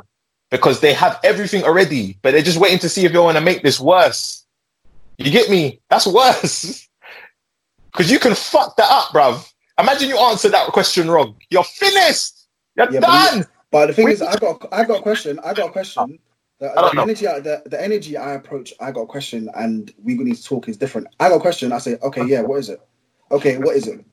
because 0.51 0.81
they 0.81 0.93
have 0.93 1.19
everything 1.23 1.63
already, 1.63 2.17
but 2.21 2.31
they're 2.31 2.41
just 2.43 2.59
waiting 2.59 2.79
to 2.79 2.89
see 2.89 3.05
if 3.05 3.11
you 3.13 3.23
want 3.23 3.37
to 3.37 3.43
make 3.43 3.63
this 3.63 3.79
worse. 3.79 4.45
You 5.17 5.31
get 5.31 5.49
me? 5.49 5.81
That's 5.89 6.05
worse. 6.05 6.85
Because 7.91 8.11
you 8.11 8.19
can 8.19 8.35
fuck 8.35 8.75
that 8.77 8.89
up, 8.89 9.09
bruv. 9.09 9.51
Imagine 9.79 10.09
you 10.09 10.17
answer 10.17 10.49
that 10.49 10.67
question 10.67 11.09
wrong. 11.09 11.35
You're 11.49 11.63
finished. 11.63 12.47
You're 12.75 12.91
Yeah, 12.91 12.99
but 12.99 13.07
done. 13.31 13.45
But 13.71 13.87
the 13.87 13.93
thing 13.93 14.05
Wait. 14.05 14.13
is, 14.13 14.21
I 14.21 14.35
got 14.37 14.67
I 14.71 14.83
got 14.83 14.99
a 14.99 15.01
question. 15.01 15.39
I 15.43 15.53
got 15.53 15.69
a 15.69 15.71
question. 15.71 16.19
The, 16.59 16.67
the 16.93 17.01
energy, 17.01 17.27
I- 17.27 17.39
the, 17.39 17.61
the 17.67 17.81
energy 17.81 18.17
I 18.17 18.33
approach, 18.33 18.73
I 18.81 18.91
got 18.91 19.01
a 19.01 19.05
question, 19.05 19.49
and 19.55 19.93
we 20.03 20.15
need 20.15 20.35
to 20.35 20.43
talk 20.43 20.67
is 20.67 20.75
different. 20.75 21.07
I 21.19 21.29
got 21.29 21.37
a 21.37 21.39
question. 21.39 21.71
I 21.71 21.77
say, 21.77 21.97
okay, 22.03 22.25
yeah, 22.25 22.41
what 22.41 22.57
is 22.59 22.69
it? 22.69 22.81
Okay, 23.31 23.57
what 23.57 23.75
is 23.77 23.87
it? 23.87 24.03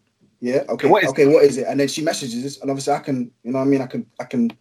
Yeah, 0.40 0.62
okay, 0.69 0.86
What 0.89 1.03
is 1.03 1.11
okay, 1.11 1.27
what 1.27 1.43
is 1.43 1.57
it? 1.57 1.66
And 1.66 1.81
then 1.81 1.89
she 1.89 2.03
messages, 2.03 2.61
and 2.61 2.70
obviously 2.70 2.93
I 2.93 3.01
can, 3.01 3.31
you 3.43 3.51
know, 3.53 3.59
what 3.59 3.65
I 3.65 3.69
mean, 3.69 3.81
I 3.81 3.86
can, 3.86 4.07
I 4.20 4.24
can, 4.24 4.53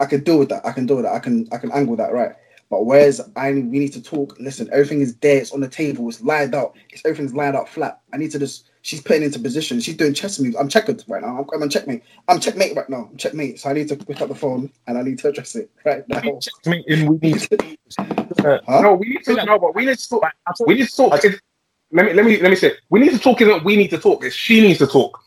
I 0.00 0.06
can 0.06 0.22
deal 0.24 0.38
with 0.38 0.48
that. 0.50 0.66
I 0.66 0.72
can 0.72 0.86
deal 0.86 0.96
with 0.96 1.04
that. 1.06 1.14
I 1.14 1.20
can, 1.20 1.48
I 1.52 1.56
can 1.58 1.70
angle 1.72 1.96
that 1.96 2.12
right. 2.12 2.32
But 2.70 2.86
whereas 2.86 3.20
I, 3.36 3.50
we 3.52 3.60
need 3.62 3.92
to 3.94 4.02
talk. 4.02 4.36
Listen, 4.40 4.68
everything 4.72 5.00
is 5.00 5.16
there. 5.16 5.38
It's 5.38 5.52
on 5.52 5.60
the 5.60 5.68
table. 5.68 6.08
It's 6.08 6.22
lined 6.22 6.54
out. 6.54 6.76
It's 6.90 7.02
everything's 7.04 7.34
lined 7.34 7.56
out 7.56 7.68
flat. 7.68 8.00
I 8.12 8.16
need 8.16 8.30
to 8.32 8.38
just. 8.38 8.66
She's 8.82 9.02
putting 9.02 9.24
into 9.24 9.38
position. 9.40 9.80
She's 9.80 9.96
doing 9.96 10.14
chess 10.14 10.40
moves. 10.40 10.56
I'm 10.56 10.68
checkered 10.68 11.04
right 11.08 11.20
now. 11.20 11.38
I'm, 11.40 11.46
I'm 11.54 11.62
on 11.62 11.68
checkmate. 11.68 12.02
I'm 12.28 12.40
checkmate 12.40 12.76
right 12.76 12.88
now. 12.88 13.08
I'm 13.10 13.16
checkmate. 13.18 13.60
So 13.60 13.68
I 13.68 13.74
need 13.74 13.88
to 13.88 13.96
pick 13.96 14.22
up 14.22 14.28
the 14.28 14.34
phone 14.34 14.70
and 14.86 14.96
I 14.96 15.02
need 15.02 15.18
to 15.18 15.28
address 15.28 15.54
it 15.56 15.70
right 15.84 16.08
now. 16.08 16.20
We 16.22 17.18
need 17.20 17.40
to- 17.40 17.76
Huh? 18.66 18.80
No, 18.80 18.94
we 18.94 19.10
need 19.10 19.24
to 19.24 19.34
no, 19.44 19.58
but 19.58 19.74
we 19.74 19.84
need 19.84 19.98
to 19.98 20.08
talk. 20.08 20.22
We 20.66 20.74
need 20.76 20.88
to 20.88 20.96
talk. 20.96 21.12
It's- 21.24 21.40
let 21.92 22.06
me 22.06 22.12
let 22.14 22.24
me 22.24 22.40
let 22.40 22.50
me 22.50 22.56
say. 22.56 22.74
We 22.88 23.00
need 23.00 23.10
to 23.12 23.18
talk. 23.18 23.40
Isn't 23.42 23.64
we 23.64 23.76
need 23.76 23.88
to 23.90 23.98
talk? 23.98 24.24
It's 24.24 24.34
she 24.34 24.60
needs 24.62 24.78
to 24.78 24.86
talk. 24.86 25.20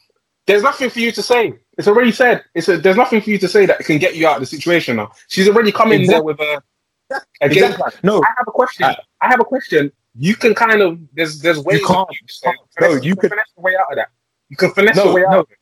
There's 0.47 0.63
nothing 0.63 0.89
for 0.89 0.99
you 0.99 1.11
to 1.11 1.21
say. 1.21 1.53
It's 1.77 1.87
already 1.87 2.11
said. 2.11 2.43
It's 2.55 2.69
a, 2.69 2.77
there's 2.77 2.97
nothing 2.97 3.21
for 3.21 3.29
you 3.29 3.37
to 3.37 3.47
say 3.47 3.65
that 3.67 3.79
can 3.79 3.97
get 3.99 4.15
you 4.15 4.27
out 4.27 4.35
of 4.35 4.39
the 4.41 4.45
situation 4.47 4.95
now. 4.97 5.11
She's 5.27 5.47
already 5.47 5.71
come 5.71 5.91
in 5.91 6.05
there 6.07 6.23
with 6.23 6.39
a, 6.39 6.61
a 7.41 7.49
game 7.49 7.63
Exactly. 7.71 7.99
No, 8.03 8.21
I 8.23 8.27
have 8.37 8.47
a 8.47 8.51
question. 8.51 8.83
Uh, 8.85 8.95
I 9.21 9.27
have 9.27 9.39
a 9.39 9.45
question. 9.45 9.91
You 10.15 10.35
can 10.35 10.53
kind 10.53 10.81
of 10.81 10.99
there's 11.13 11.39
there's 11.39 11.59
ways 11.59 11.79
You 11.81 11.87
can't. 11.87 11.99
of 12.09 12.15
you 12.21 12.27
saying- 12.27 12.55
No, 12.79 12.87
finesse- 12.87 13.05
you 13.05 13.15
could- 13.15 13.29
finesse 13.31 13.51
the 13.55 13.61
way 13.61 13.73
out 13.79 13.91
of 13.91 13.95
that. 13.97 14.09
You 14.49 14.57
can 14.57 14.71
finesse 14.71 14.95
No, 14.95 15.07
the 15.07 15.13
way 15.13 15.25
out. 15.25 15.31
no. 15.31 15.39
of 15.39 15.47
it. 15.51 15.57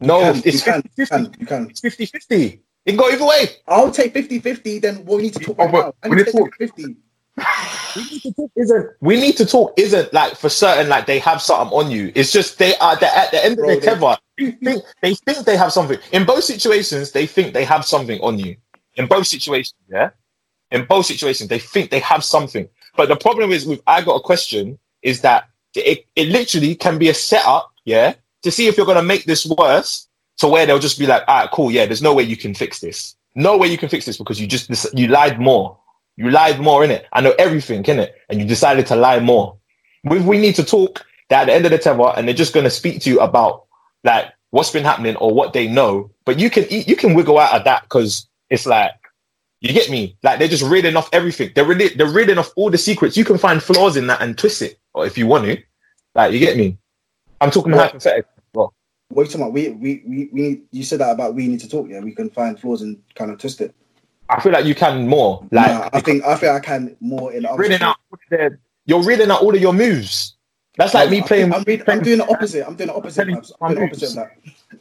no, 0.00 0.18
You 0.18 0.42
can, 0.42 0.42
it's 0.44 0.62
50 0.62 0.88
you 0.96 1.06
50. 1.06 1.14
can, 1.16 1.36
you 1.40 1.46
can. 1.46 1.70
It's 1.70 1.80
50 1.80 2.06
50. 2.06 2.44
It 2.84 2.90
can 2.92 2.96
go 2.98 3.08
either 3.10 3.24
way. 3.24 3.46
I'll 3.66 3.90
take 3.90 4.12
50 4.12 4.38
50, 4.40 4.78
then 4.80 5.04
we 5.06 5.22
need 5.22 5.34
to 5.34 5.40
talk 5.40 5.56
Oh, 5.58 5.64
right 5.64 5.72
but 5.72 5.80
now. 5.86 5.94
I 6.02 6.08
we 6.08 6.16
need 6.16 6.26
need 6.26 6.32
to 6.32 6.38
to 6.38 6.50
take 6.58 6.74
50. 6.74 6.96
We 7.96 8.02
need 8.10 8.20
to 8.22 8.32
talk 8.34 8.50
isn't 8.56 8.86
we 9.00 9.16
need 9.20 9.36
to 9.38 9.46
talk 9.46 9.72
isn't 9.78 10.12
like 10.12 10.36
for 10.36 10.48
certain 10.50 10.88
like 10.88 11.06
they 11.06 11.18
have 11.20 11.40
something 11.40 11.76
on 11.78 11.90
you. 11.90 12.12
It's 12.14 12.30
just 12.32 12.58
they 12.58 12.76
are 12.76 12.96
they're 12.96 13.10
at 13.14 13.30
the 13.30 13.42
end 13.44 13.52
of 13.54 13.58
Bro, 13.64 13.68
their 13.68 13.80
tether. 13.80 14.16
They 14.38 14.50
think 14.52 14.84
they 15.02 15.14
think 15.14 15.46
they 15.46 15.56
have 15.56 15.72
something. 15.72 15.98
In 16.12 16.24
both 16.26 16.44
situations, 16.44 17.12
they 17.12 17.26
think 17.26 17.54
they 17.54 17.64
have 17.64 17.84
something 17.86 18.20
on 18.20 18.38
you. 18.38 18.56
In 18.96 19.06
both 19.06 19.26
situations, 19.26 19.74
yeah. 19.88 20.10
In 20.76 20.86
both 20.86 21.06
situations, 21.06 21.48
they 21.48 21.58
think 21.58 21.90
they 21.90 22.00
have 22.00 22.22
something. 22.22 22.68
But 22.96 23.08
the 23.08 23.16
problem 23.16 23.50
is 23.50 23.66
with 23.66 23.80
I 23.86 24.02
got 24.02 24.14
a 24.14 24.20
question 24.20 24.78
is 25.02 25.22
that 25.22 25.48
it, 25.74 26.06
it 26.16 26.28
literally 26.28 26.74
can 26.74 26.98
be 26.98 27.08
a 27.08 27.14
setup, 27.14 27.72
yeah, 27.84 28.14
to 28.42 28.50
see 28.50 28.66
if 28.66 28.76
you're 28.76 28.86
gonna 28.86 29.02
make 29.02 29.24
this 29.24 29.46
worse 29.46 30.06
to 30.38 30.48
where 30.48 30.66
they'll 30.66 30.78
just 30.78 30.98
be 30.98 31.06
like, 31.06 31.22
all 31.28 31.40
right, 31.40 31.50
cool, 31.50 31.70
yeah, 31.70 31.86
there's 31.86 32.02
no 32.02 32.14
way 32.14 32.22
you 32.22 32.36
can 32.36 32.54
fix 32.54 32.80
this. 32.80 33.16
No 33.34 33.56
way 33.56 33.68
you 33.68 33.78
can 33.78 33.88
fix 33.88 34.06
this 34.06 34.16
because 34.16 34.40
you 34.40 34.46
just 34.46 34.94
you 34.96 35.08
lied 35.08 35.40
more. 35.40 35.78
You 36.16 36.30
lied 36.30 36.60
more 36.60 36.84
in 36.84 36.90
it. 36.90 37.06
I 37.12 37.20
know 37.20 37.34
everything 37.38 37.84
in 37.84 37.98
it, 37.98 38.14
and 38.28 38.40
you 38.40 38.46
decided 38.46 38.86
to 38.86 38.96
lie 38.96 39.20
more. 39.20 39.56
If 40.04 40.24
we 40.24 40.38
need 40.38 40.54
to 40.56 40.64
talk, 40.64 41.04
that 41.28 41.42
at 41.42 41.46
the 41.46 41.52
end 41.52 41.64
of 41.66 41.72
the 41.72 41.78
tether, 41.78 42.12
and 42.16 42.26
they're 42.26 42.34
just 42.34 42.54
gonna 42.54 42.70
speak 42.70 43.02
to 43.02 43.10
you 43.10 43.20
about 43.20 43.64
like 44.04 44.26
what's 44.50 44.70
been 44.70 44.84
happening 44.84 45.16
or 45.16 45.34
what 45.34 45.52
they 45.52 45.66
know. 45.66 46.10
But 46.24 46.38
you 46.38 46.48
can 46.50 46.66
you 46.70 46.96
can 46.96 47.14
wiggle 47.14 47.38
out 47.38 47.54
of 47.54 47.64
that 47.64 47.82
because 47.82 48.26
it's 48.48 48.66
like 48.66 48.92
you 49.68 49.74
get 49.74 49.90
me. 49.90 50.16
Like 50.22 50.38
they're 50.38 50.48
just 50.48 50.62
reading 50.62 50.96
off 50.96 51.08
everything. 51.12 51.50
They're 51.54 51.64
really 51.64 51.88
they're 51.88 52.08
reading 52.10 52.38
off 52.38 52.52
all 52.56 52.70
the 52.70 52.78
secrets. 52.78 53.16
You 53.16 53.24
can 53.24 53.38
find 53.38 53.62
flaws 53.62 53.96
in 53.96 54.06
that 54.08 54.20
and 54.22 54.36
twist 54.36 54.62
it, 54.62 54.78
or 54.94 55.06
if 55.06 55.16
you 55.18 55.26
want 55.26 55.44
to. 55.46 55.62
Like 56.14 56.32
you 56.32 56.38
get 56.38 56.56
me. 56.56 56.78
I'm 57.40 57.50
talking 57.50 57.72
What? 57.72 57.86
hypothetical. 57.90 58.30
Well, 58.54 58.74
What 59.08 59.22
are 59.22 59.24
you 59.26 59.30
talking 59.30 59.42
about? 59.42 59.52
We, 59.52 59.68
we, 59.70 60.02
we, 60.06 60.28
we 60.32 60.40
need, 60.42 60.62
you 60.72 60.82
said 60.82 61.00
that 61.00 61.10
about 61.12 61.34
we 61.34 61.46
need 61.48 61.60
to 61.60 61.68
talk, 61.68 61.86
yeah? 61.88 62.00
We 62.00 62.12
can 62.14 62.30
find 62.30 62.58
flaws 62.58 62.80
and 62.82 63.00
kind 63.14 63.30
of 63.30 63.38
twist 63.38 63.60
it. 63.60 63.74
I 64.30 64.40
feel 64.40 64.52
like 64.52 64.64
you 64.64 64.74
can 64.74 65.06
more. 65.06 65.46
Like 65.52 65.68
Nah, 65.68 65.90
I 65.92 66.00
think 66.00 66.24
I 66.24 66.34
think 66.36 66.52
I 66.52 66.60
can 66.60 66.96
more 67.00 67.32
in 67.32 67.46
reading 67.56 67.82
out 67.82 67.96
all 68.10 68.14
of 68.14 68.20
their- 68.30 68.58
you're 68.86 69.02
reading 69.02 69.30
out 69.30 69.42
all 69.42 69.54
of 69.54 69.60
your 69.60 69.72
moves. 69.72 70.36
That's 70.78 70.94
like 70.94 71.10
me 71.10 71.18
I'm- 71.18 71.26
playing. 71.28 71.52
I'm, 71.54 71.62
read, 71.62 71.88
I'm 71.88 72.02
doing 72.02 72.18
the 72.18 72.28
opposite. 72.28 72.66
I'm 72.66 72.74
doing 72.76 72.88
the 72.88 72.94
opposite. 72.94 73.22
I'm 73.22 73.28
doing 73.28 73.48
the 73.78 73.84
opposite 73.86 74.08
of 74.10 74.14
that. 74.14 74.30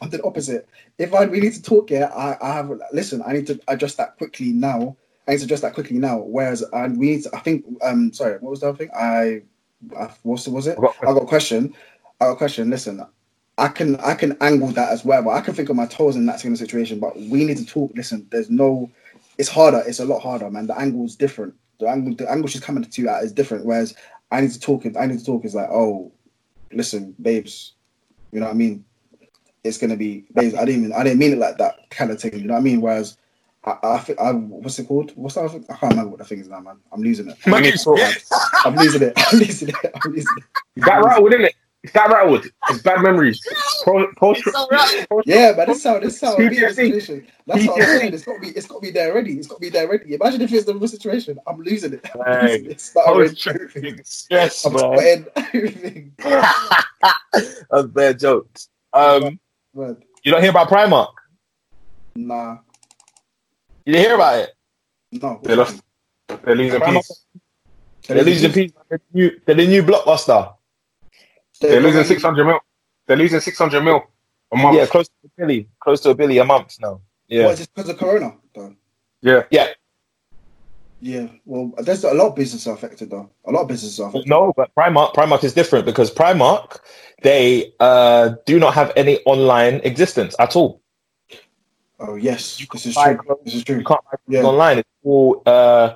I'm 0.01 0.09
the 0.09 0.23
opposite. 0.23 0.67
If 0.97 1.13
I 1.13 1.25
we 1.25 1.39
need 1.39 1.53
to 1.53 1.61
talk, 1.61 1.91
yeah, 1.91 2.11
I, 2.15 2.37
I 2.41 2.53
have 2.53 2.71
listen. 2.91 3.21
I 3.25 3.33
need 3.33 3.47
to 3.47 3.59
address 3.67 3.95
that 3.95 4.17
quickly 4.17 4.51
now. 4.51 4.95
I 5.27 5.31
need 5.31 5.39
to 5.39 5.45
address 5.45 5.61
that 5.61 5.73
quickly 5.73 5.97
now. 5.97 6.19
Whereas 6.19 6.63
I 6.73 6.87
we 6.87 7.11
need. 7.11 7.23
To, 7.23 7.35
I 7.35 7.39
think. 7.39 7.65
Um. 7.83 8.11
Sorry. 8.13 8.33
What 8.39 8.51
was 8.51 8.59
the 8.61 8.69
other 8.69 8.77
thing? 8.77 8.89
I. 8.95 9.41
I 9.97 10.11
what's 10.23 10.47
was 10.47 10.67
it? 10.67 10.77
I've 10.77 10.81
got 10.81 10.95
I 11.01 11.05
got 11.05 11.23
a 11.23 11.25
question. 11.25 11.73
I 12.19 12.25
got 12.25 12.31
a 12.31 12.35
question. 12.35 12.69
Listen. 12.69 13.05
I 13.57 13.69
can 13.69 13.95
I 13.97 14.15
can 14.15 14.35
angle 14.41 14.67
that 14.69 14.91
as 14.91 15.05
well. 15.05 15.23
But 15.23 15.31
I 15.31 15.41
can 15.41 15.53
think 15.53 15.69
of 15.69 15.75
my 15.75 15.85
toes 15.85 16.15
in 16.15 16.25
that 16.25 16.41
kind 16.41 16.53
of 16.53 16.59
situation. 16.59 16.99
But 16.99 17.15
we 17.15 17.45
need 17.45 17.57
to 17.57 17.65
talk. 17.65 17.91
Listen. 17.95 18.27
There's 18.31 18.49
no. 18.49 18.89
It's 19.37 19.49
harder. 19.49 19.83
It's 19.85 19.99
a 19.99 20.05
lot 20.05 20.19
harder, 20.19 20.49
man. 20.49 20.67
The 20.67 20.77
angle's 20.77 21.15
different. 21.15 21.53
The 21.79 21.87
angle. 21.87 22.15
The 22.15 22.29
angle 22.29 22.47
she's 22.47 22.61
coming 22.61 22.83
to 22.83 23.01
you 23.01 23.09
at 23.09 23.23
is 23.23 23.31
different. 23.31 23.65
Whereas 23.65 23.95
I 24.31 24.41
need 24.41 24.51
to 24.51 24.59
talk. 24.59 24.85
I 24.85 25.05
need 25.05 25.19
to 25.19 25.25
talk. 25.25 25.45
Is 25.45 25.55
like, 25.55 25.69
oh, 25.69 26.11
listen, 26.71 27.15
babes, 27.21 27.73
you 28.31 28.39
know 28.39 28.47
what 28.47 28.53
I 28.53 28.57
mean? 28.57 28.85
It's 29.65 29.77
gonna 29.77 29.97
be 29.97 30.25
babes. 30.33 30.53
I 30.55 30.63
didn't 30.65 30.85
even 30.85 30.93
I 30.93 31.03
didn't 31.03 31.19
mean 31.19 31.33
it 31.33 31.39
like 31.39 31.57
that 31.57 31.89
kind 31.89 32.11
of 32.11 32.21
thing. 32.21 32.33
You 32.39 32.45
know 32.47 32.53
what 32.53 32.59
I 32.59 32.63
mean? 32.63 32.81
Whereas 32.81 33.17
I, 33.65 33.77
I 33.83 33.97
think 33.99 34.19
I 34.19 34.31
what's 34.31 34.77
it 34.79 34.87
called? 34.87 35.11
What's 35.15 35.35
that? 35.35 35.45
I 35.69 35.73
can't 35.75 35.91
remember 35.93 36.11
what 36.11 36.19
the 36.19 36.25
thing 36.25 36.39
is 36.39 36.47
now, 36.47 36.59
man. 36.59 36.77
I'm 36.91 37.01
losing 37.01 37.29
it. 37.29 37.37
Man, 37.47 37.63
need 37.63 37.73
to 37.73 37.83
talk. 37.83 37.99
I'm 38.63 38.75
losing 38.75 39.01
it. 39.01 39.13
I'm 39.17 39.39
losing 39.39 39.69
it. 39.69 39.75
I'm 40.03 40.11
losing 40.11 40.37
it. 40.37 40.43
It's 40.75 40.85
that 40.85 41.03
rattled, 41.03 41.33
isn't 41.33 41.45
it? 41.45 41.55
It's 41.83 41.93
that 41.93 42.09
rattled. 42.09 42.45
It's 42.69 42.81
bad 42.81 43.01
memories. 43.01 43.41
Pro, 43.83 44.11
post, 44.13 44.43
post, 44.43 45.27
Yeah, 45.27 45.53
but 45.55 45.67
that's 45.67 45.83
how 45.83 45.99
that's 45.99 46.19
how 46.21 46.35
I 46.35 46.39
mean 46.39 46.49
the 46.49 46.55
PTSD. 46.57 46.75
situation. 46.75 47.27
That's 47.47 47.67
what 47.67 47.81
I'm 47.81 47.85
saying. 47.99 48.13
It's 48.13 48.23
got 48.23 48.33
to 48.35 48.39
be 48.39 48.47
it's 48.49 48.67
got 48.67 48.75
to 48.75 48.81
be 48.81 48.91
there 48.91 49.11
already. 49.11 49.33
It's 49.37 49.47
got 49.47 49.55
to 49.55 49.61
be 49.61 49.69
there 49.69 49.87
already. 49.87 50.13
Imagine 50.15 50.41
if 50.41 50.53
it's 50.53 50.65
the 50.65 50.73
real 50.75 50.87
situation. 50.87 51.39
I'm 51.47 51.61
losing 51.61 51.93
it. 51.93 52.09
I'm 52.15 52.41
losing 52.41 52.71
it. 52.71 52.81
Stuttering, 52.81 53.29
Post- 53.29 53.47
everything. 53.47 53.99
Yes, 54.29 54.65
I'm 54.65 54.73
man. 54.73 55.25
everything. 55.35 56.13
That's 57.71 57.87
bad 57.87 58.19
jokes. 58.19 58.69
Um, 58.93 59.39
But 59.75 60.01
you 60.23 60.31
don't 60.31 60.41
hear 60.41 60.51
about 60.51 60.69
Primark? 60.69 61.11
nah, 62.15 62.57
You 63.85 63.93
didn't 63.93 64.05
hear 64.05 64.15
about 64.15 64.39
it? 64.39 64.49
no. 65.11 65.39
They 65.43 65.55
lost. 65.55 65.81
They're 66.43 66.55
losing 66.55 66.81
peace. 66.81 67.25
They're 68.07 68.23
losing 68.23 68.51
peace. 68.51 68.71
They're 68.89 68.97
the 68.99 69.17
new, 69.19 69.31
they're 69.45 69.55
the 69.55 69.67
new 69.67 69.83
blockbuster. 69.83 70.53
They're 71.59 71.81
losing 71.81 72.03
600 72.03 72.45
mil. 72.45 72.59
They're 73.05 73.17
losing 73.17 73.39
600 73.39 73.81
mil 73.83 74.03
a 74.51 74.57
month. 74.57 74.77
Yeah, 74.77 74.85
close 74.85 75.07
to 75.07 75.13
a 75.25 75.29
billy, 75.37 75.69
close 75.79 76.01
to 76.01 76.09
a 76.11 76.15
billy 76.15 76.37
a 76.37 76.45
month 76.45 76.77
now. 76.81 77.01
Yeah, 77.27 77.45
What 77.45 77.53
is 77.53 77.61
it 77.61 77.69
because 77.73 77.89
of 77.89 77.97
Corona? 77.97 78.35
Though? 78.53 78.75
yeah. 79.21 79.43
yeah. 79.51 79.67
Yeah, 81.05 81.27
well, 81.45 81.71
there's 81.83 82.03
a 82.03 82.15
lot 82.15 82.29
of 82.29 82.35
businesses 82.35 82.65
affected 82.65 83.11
though. 83.11 83.29
A 83.45 83.51
lot 83.51 83.61
of 83.61 83.67
businesses 83.67 83.99
are 83.99 84.09
affected. 84.09 84.27
No, 84.27 84.51
but 84.57 84.73
Primark, 84.73 85.13
Primark 85.13 85.43
is 85.43 85.53
different 85.53 85.85
because 85.85 86.09
Primark, 86.11 86.79
they 87.21 87.73
uh, 87.79 88.33
do 88.47 88.57
not 88.59 88.73
have 88.73 88.91
any 88.95 89.19
online 89.25 89.75
existence 89.83 90.35
at 90.39 90.55
all. 90.55 90.81
Oh 91.99 92.15
yes, 92.15 92.59
You 92.59 92.65
this 92.73 92.87
is 92.87 92.95
true. 92.95 93.17
clothes- 93.17 93.39
This 93.45 93.53
is 93.53 93.63
true. 93.63 93.77
You 93.77 93.83
can't 93.83 94.01
buy 94.11 94.17
Yeah. 94.27 94.41
online. 94.45 94.79
It's 94.79 94.89
all 95.03 95.43
uh, 95.45 95.93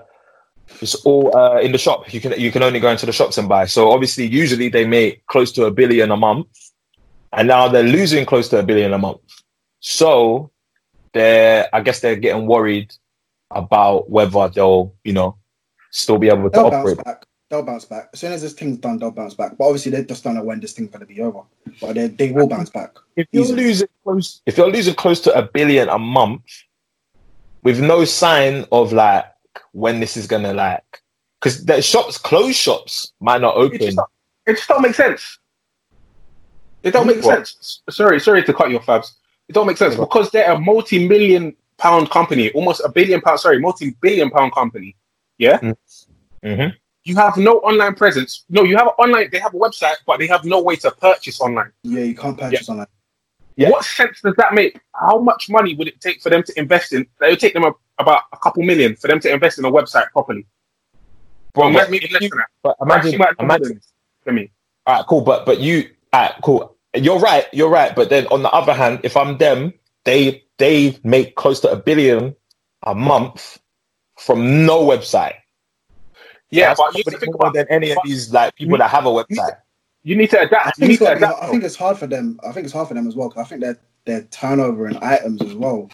it's 0.80 0.94
all 1.04 1.36
uh, 1.36 1.60
in 1.60 1.72
the 1.72 1.80
shop. 1.80 2.14
You 2.14 2.22
can 2.22 2.40
you 2.40 2.52
can 2.52 2.62
only 2.62 2.80
go 2.80 2.92
into 2.92 3.08
the 3.08 3.12
shops 3.12 3.40
and 3.40 3.50
buy. 3.50 3.66
So 3.66 3.90
obviously, 3.92 4.28
usually 4.28 4.70
they 4.70 4.86
make 4.86 5.26
close 5.26 5.52
to 5.54 5.66
a 5.66 5.72
billion 5.72 6.12
a 6.12 6.18
month, 6.18 6.46
and 7.34 7.48
now 7.48 7.68
they're 7.68 7.82
losing 7.98 8.28
close 8.28 8.48
to 8.50 8.60
a 8.60 8.64
billion 8.64 8.94
a 8.94 9.00
month. 9.00 9.22
So 9.80 10.52
they're 11.14 11.68
I 11.74 11.82
guess 11.82 12.00
they're 12.02 12.16
getting 12.16 12.46
worried 12.46 12.94
about 13.52 14.10
whether 14.10 14.48
they'll 14.50 14.94
you 15.04 15.14
know 15.14 15.36
still 15.92 16.18
be 16.18 16.28
able 16.30 16.44
to 16.44 16.50
They'll 16.50 16.70
bounce 16.70 16.92
operate. 16.92 17.04
back. 17.06 17.26
They'll 17.50 17.64
bounce 17.64 17.86
back 17.86 18.10
as 18.14 18.20
soon 18.20 18.32
as 18.32 18.44
this 18.44 18.54
thing's 18.54 18.78
done. 18.78 19.00
They'll 19.00 19.10
bounce 19.12 19.34
back. 19.34 19.58
But 19.58 19.66
obviously, 19.66 19.92
they 19.92 20.04
just 20.04 20.24
don't 20.24 20.36
know 20.36 20.44
when 20.44 20.60
this 20.60 20.74
thing's 20.74 20.90
going 20.92 21.00
to 21.00 21.06
be 21.08 21.20
over. 21.22 21.42
But 21.82 21.96
they 21.96 22.08
they 22.08 22.32
will 22.32 22.48
bounce 22.48 22.70
back. 22.70 22.96
if 23.16 23.28
you're 23.32 23.44
Easily. 23.44 23.64
losing 23.64 23.88
close 24.04 24.42
if 24.46 24.58
you're 24.58 24.72
losing 24.72 24.94
close 24.94 25.20
to 25.22 25.34
a 25.38 25.42
billion 25.42 25.90
a 25.90 25.98
month 25.98 26.42
with 27.64 27.80
no 27.80 28.06
sign 28.06 28.66
of 28.72 28.94
like 28.94 29.26
when 29.72 30.00
this 30.00 30.16
is 30.16 30.28
gonna 30.28 30.54
like 30.54 31.02
because 31.42 31.66
the 31.66 31.82
shops 31.82 32.18
closed 32.18 32.56
shops 32.56 33.14
might 33.20 33.42
not 33.42 33.56
It 33.58 33.60
open 33.60 33.80
just, 33.80 34.00
it 34.46 34.56
just 34.56 34.68
don't 34.68 34.82
make 34.84 34.94
sense. 34.96 35.40
It 36.84 36.92
don't 36.92 37.08
make 37.08 37.24
What? 37.24 37.48
sense. 37.48 37.82
Sorry, 37.90 38.20
sorry 38.20 38.44
to 38.44 38.54
cut 38.54 38.70
you 38.70 38.78
off, 38.78 38.86
Fabs. 38.86 39.12
It 39.50 39.54
don't 39.54 39.68
make 39.68 39.78
sense 39.78 39.96
because 39.96 40.30
they're 40.32 40.52
a 40.52 40.60
multi-million 40.60 41.56
pound 41.80 42.10
company, 42.12 42.52
almost 42.52 42.82
a 42.86 42.90
billion 42.90 43.22
pound. 43.22 43.40
Sorry, 43.40 43.60
multi-billion 43.60 44.30
pound 44.30 44.54
company. 44.54 44.96
Yeah, 45.38 45.60
Mhm. 46.44 46.74
you 47.06 47.16
have 47.16 47.38
no 47.38 47.54
online 47.60 47.96
presence. 47.96 48.44
No, 48.50 48.64
you 48.64 48.76
have 48.78 48.88
an 48.88 48.94
online. 49.00 49.30
They 49.32 49.40
have 49.40 49.54
a 49.54 49.58
website, 49.58 49.96
but 50.06 50.20
they 50.20 50.28
have 50.28 50.44
no 50.46 50.62
way 50.62 50.76
to 50.78 50.92
purchase 50.92 51.40
online. 51.42 51.72
Yeah, 51.84 52.04
you 52.04 52.16
can't 52.16 52.38
purchase 52.38 52.70
on 52.70 52.78
that. 52.78 52.90
Yeah. 53.56 53.70
What 53.72 53.84
sense 53.84 54.22
does 54.22 54.36
that 54.38 54.54
make? 54.54 54.80
How 54.94 55.18
much 55.20 55.50
money 55.50 55.76
would 55.76 55.88
it 55.88 56.00
take 56.00 56.22
for 56.22 56.30
them 56.30 56.44
to 56.44 56.60
invest 56.60 56.94
in? 56.94 57.02
It 57.02 57.30
would 57.32 57.40
take 57.40 57.54
them 57.54 57.66
a, 57.66 57.72
about 57.98 58.24
a 58.32 58.38
couple 58.38 58.64
million 58.64 58.96
for 58.96 59.08
them 59.08 59.20
to 59.22 59.32
invest 59.34 59.58
in 59.60 59.66
a 59.66 59.72
website 59.72 60.10
properly. 60.12 60.46
Well, 61.56 61.74
but 61.74 61.90
maybe 61.92 62.08
less 62.14 62.22
you- 62.22 62.30
than 62.30 62.38
that. 62.40 62.48
but 62.64 62.76
Actually, 62.92 63.14
imagine 63.16 63.20
might 63.20 63.38
be 63.38 63.46
more 63.46 63.56
imagine 63.58 63.82
for 64.24 64.34
me. 64.34 64.52
all 64.86 64.96
right 64.96 65.06
cool 65.08 65.22
but 65.22 65.46
but 65.46 65.60
you 65.60 65.90
all 66.14 66.22
right 66.22 66.34
cool 66.44 66.78
you're 66.96 67.20
right 67.20 67.48
you're 67.52 67.70
right 67.70 67.96
but 67.96 68.10
then 68.10 68.28
on 68.28 68.44
the 68.44 68.50
other 68.52 68.74
hand 68.74 69.00
if 69.04 69.18
i'm 69.18 69.38
them 69.38 69.74
they 70.06 70.44
they 70.60 70.98
make 71.04 71.36
close 71.36 71.60
to 71.62 71.72
a 71.72 71.76
billion 71.76 72.36
a 72.84 72.94
month 72.96 73.58
from 74.18 74.66
no 74.66 74.86
website 74.86 75.34
Yeah, 76.52 76.68
That's 76.70 76.80
but 76.80 76.94
you 76.94 76.98
need 77.06 77.12
to 77.12 77.18
think 77.20 77.36
about 77.36 77.54
than 77.54 77.66
any 77.70 77.92
of 77.92 77.98
these 78.04 78.32
like 78.32 78.56
people 78.56 78.78
that 78.78 78.90
have 78.90 79.06
a 79.06 79.10
website 79.10 79.58
You 80.04 80.16
need 80.16 80.30
to 80.32 80.40
I 80.40 80.44
adapt. 80.44 80.78
You 80.78 80.88
think, 80.88 80.88
need 80.88 80.94
it's 80.94 81.00
to 81.00 81.06
gotta 81.06 81.20
be- 81.20 81.26
adapt. 81.26 81.44
I 81.44 81.50
think 81.52 81.64
it's 81.64 81.76
hard 81.76 81.98
for 81.98 82.08
them. 82.08 82.40
I 82.48 82.52
think 82.54 82.64
it's 82.66 82.74
hard 82.74 82.88
for 82.88 82.94
them 82.94 83.08
as 83.08 83.16
well 83.16 83.30
because 83.30 83.46
I 83.46 83.48
think 83.50 83.62
their 83.62 83.80
their 84.06 84.24
turnover 84.26 84.88
in 84.88 84.98
items 85.02 85.42
as 85.42 85.54
well 85.54 85.90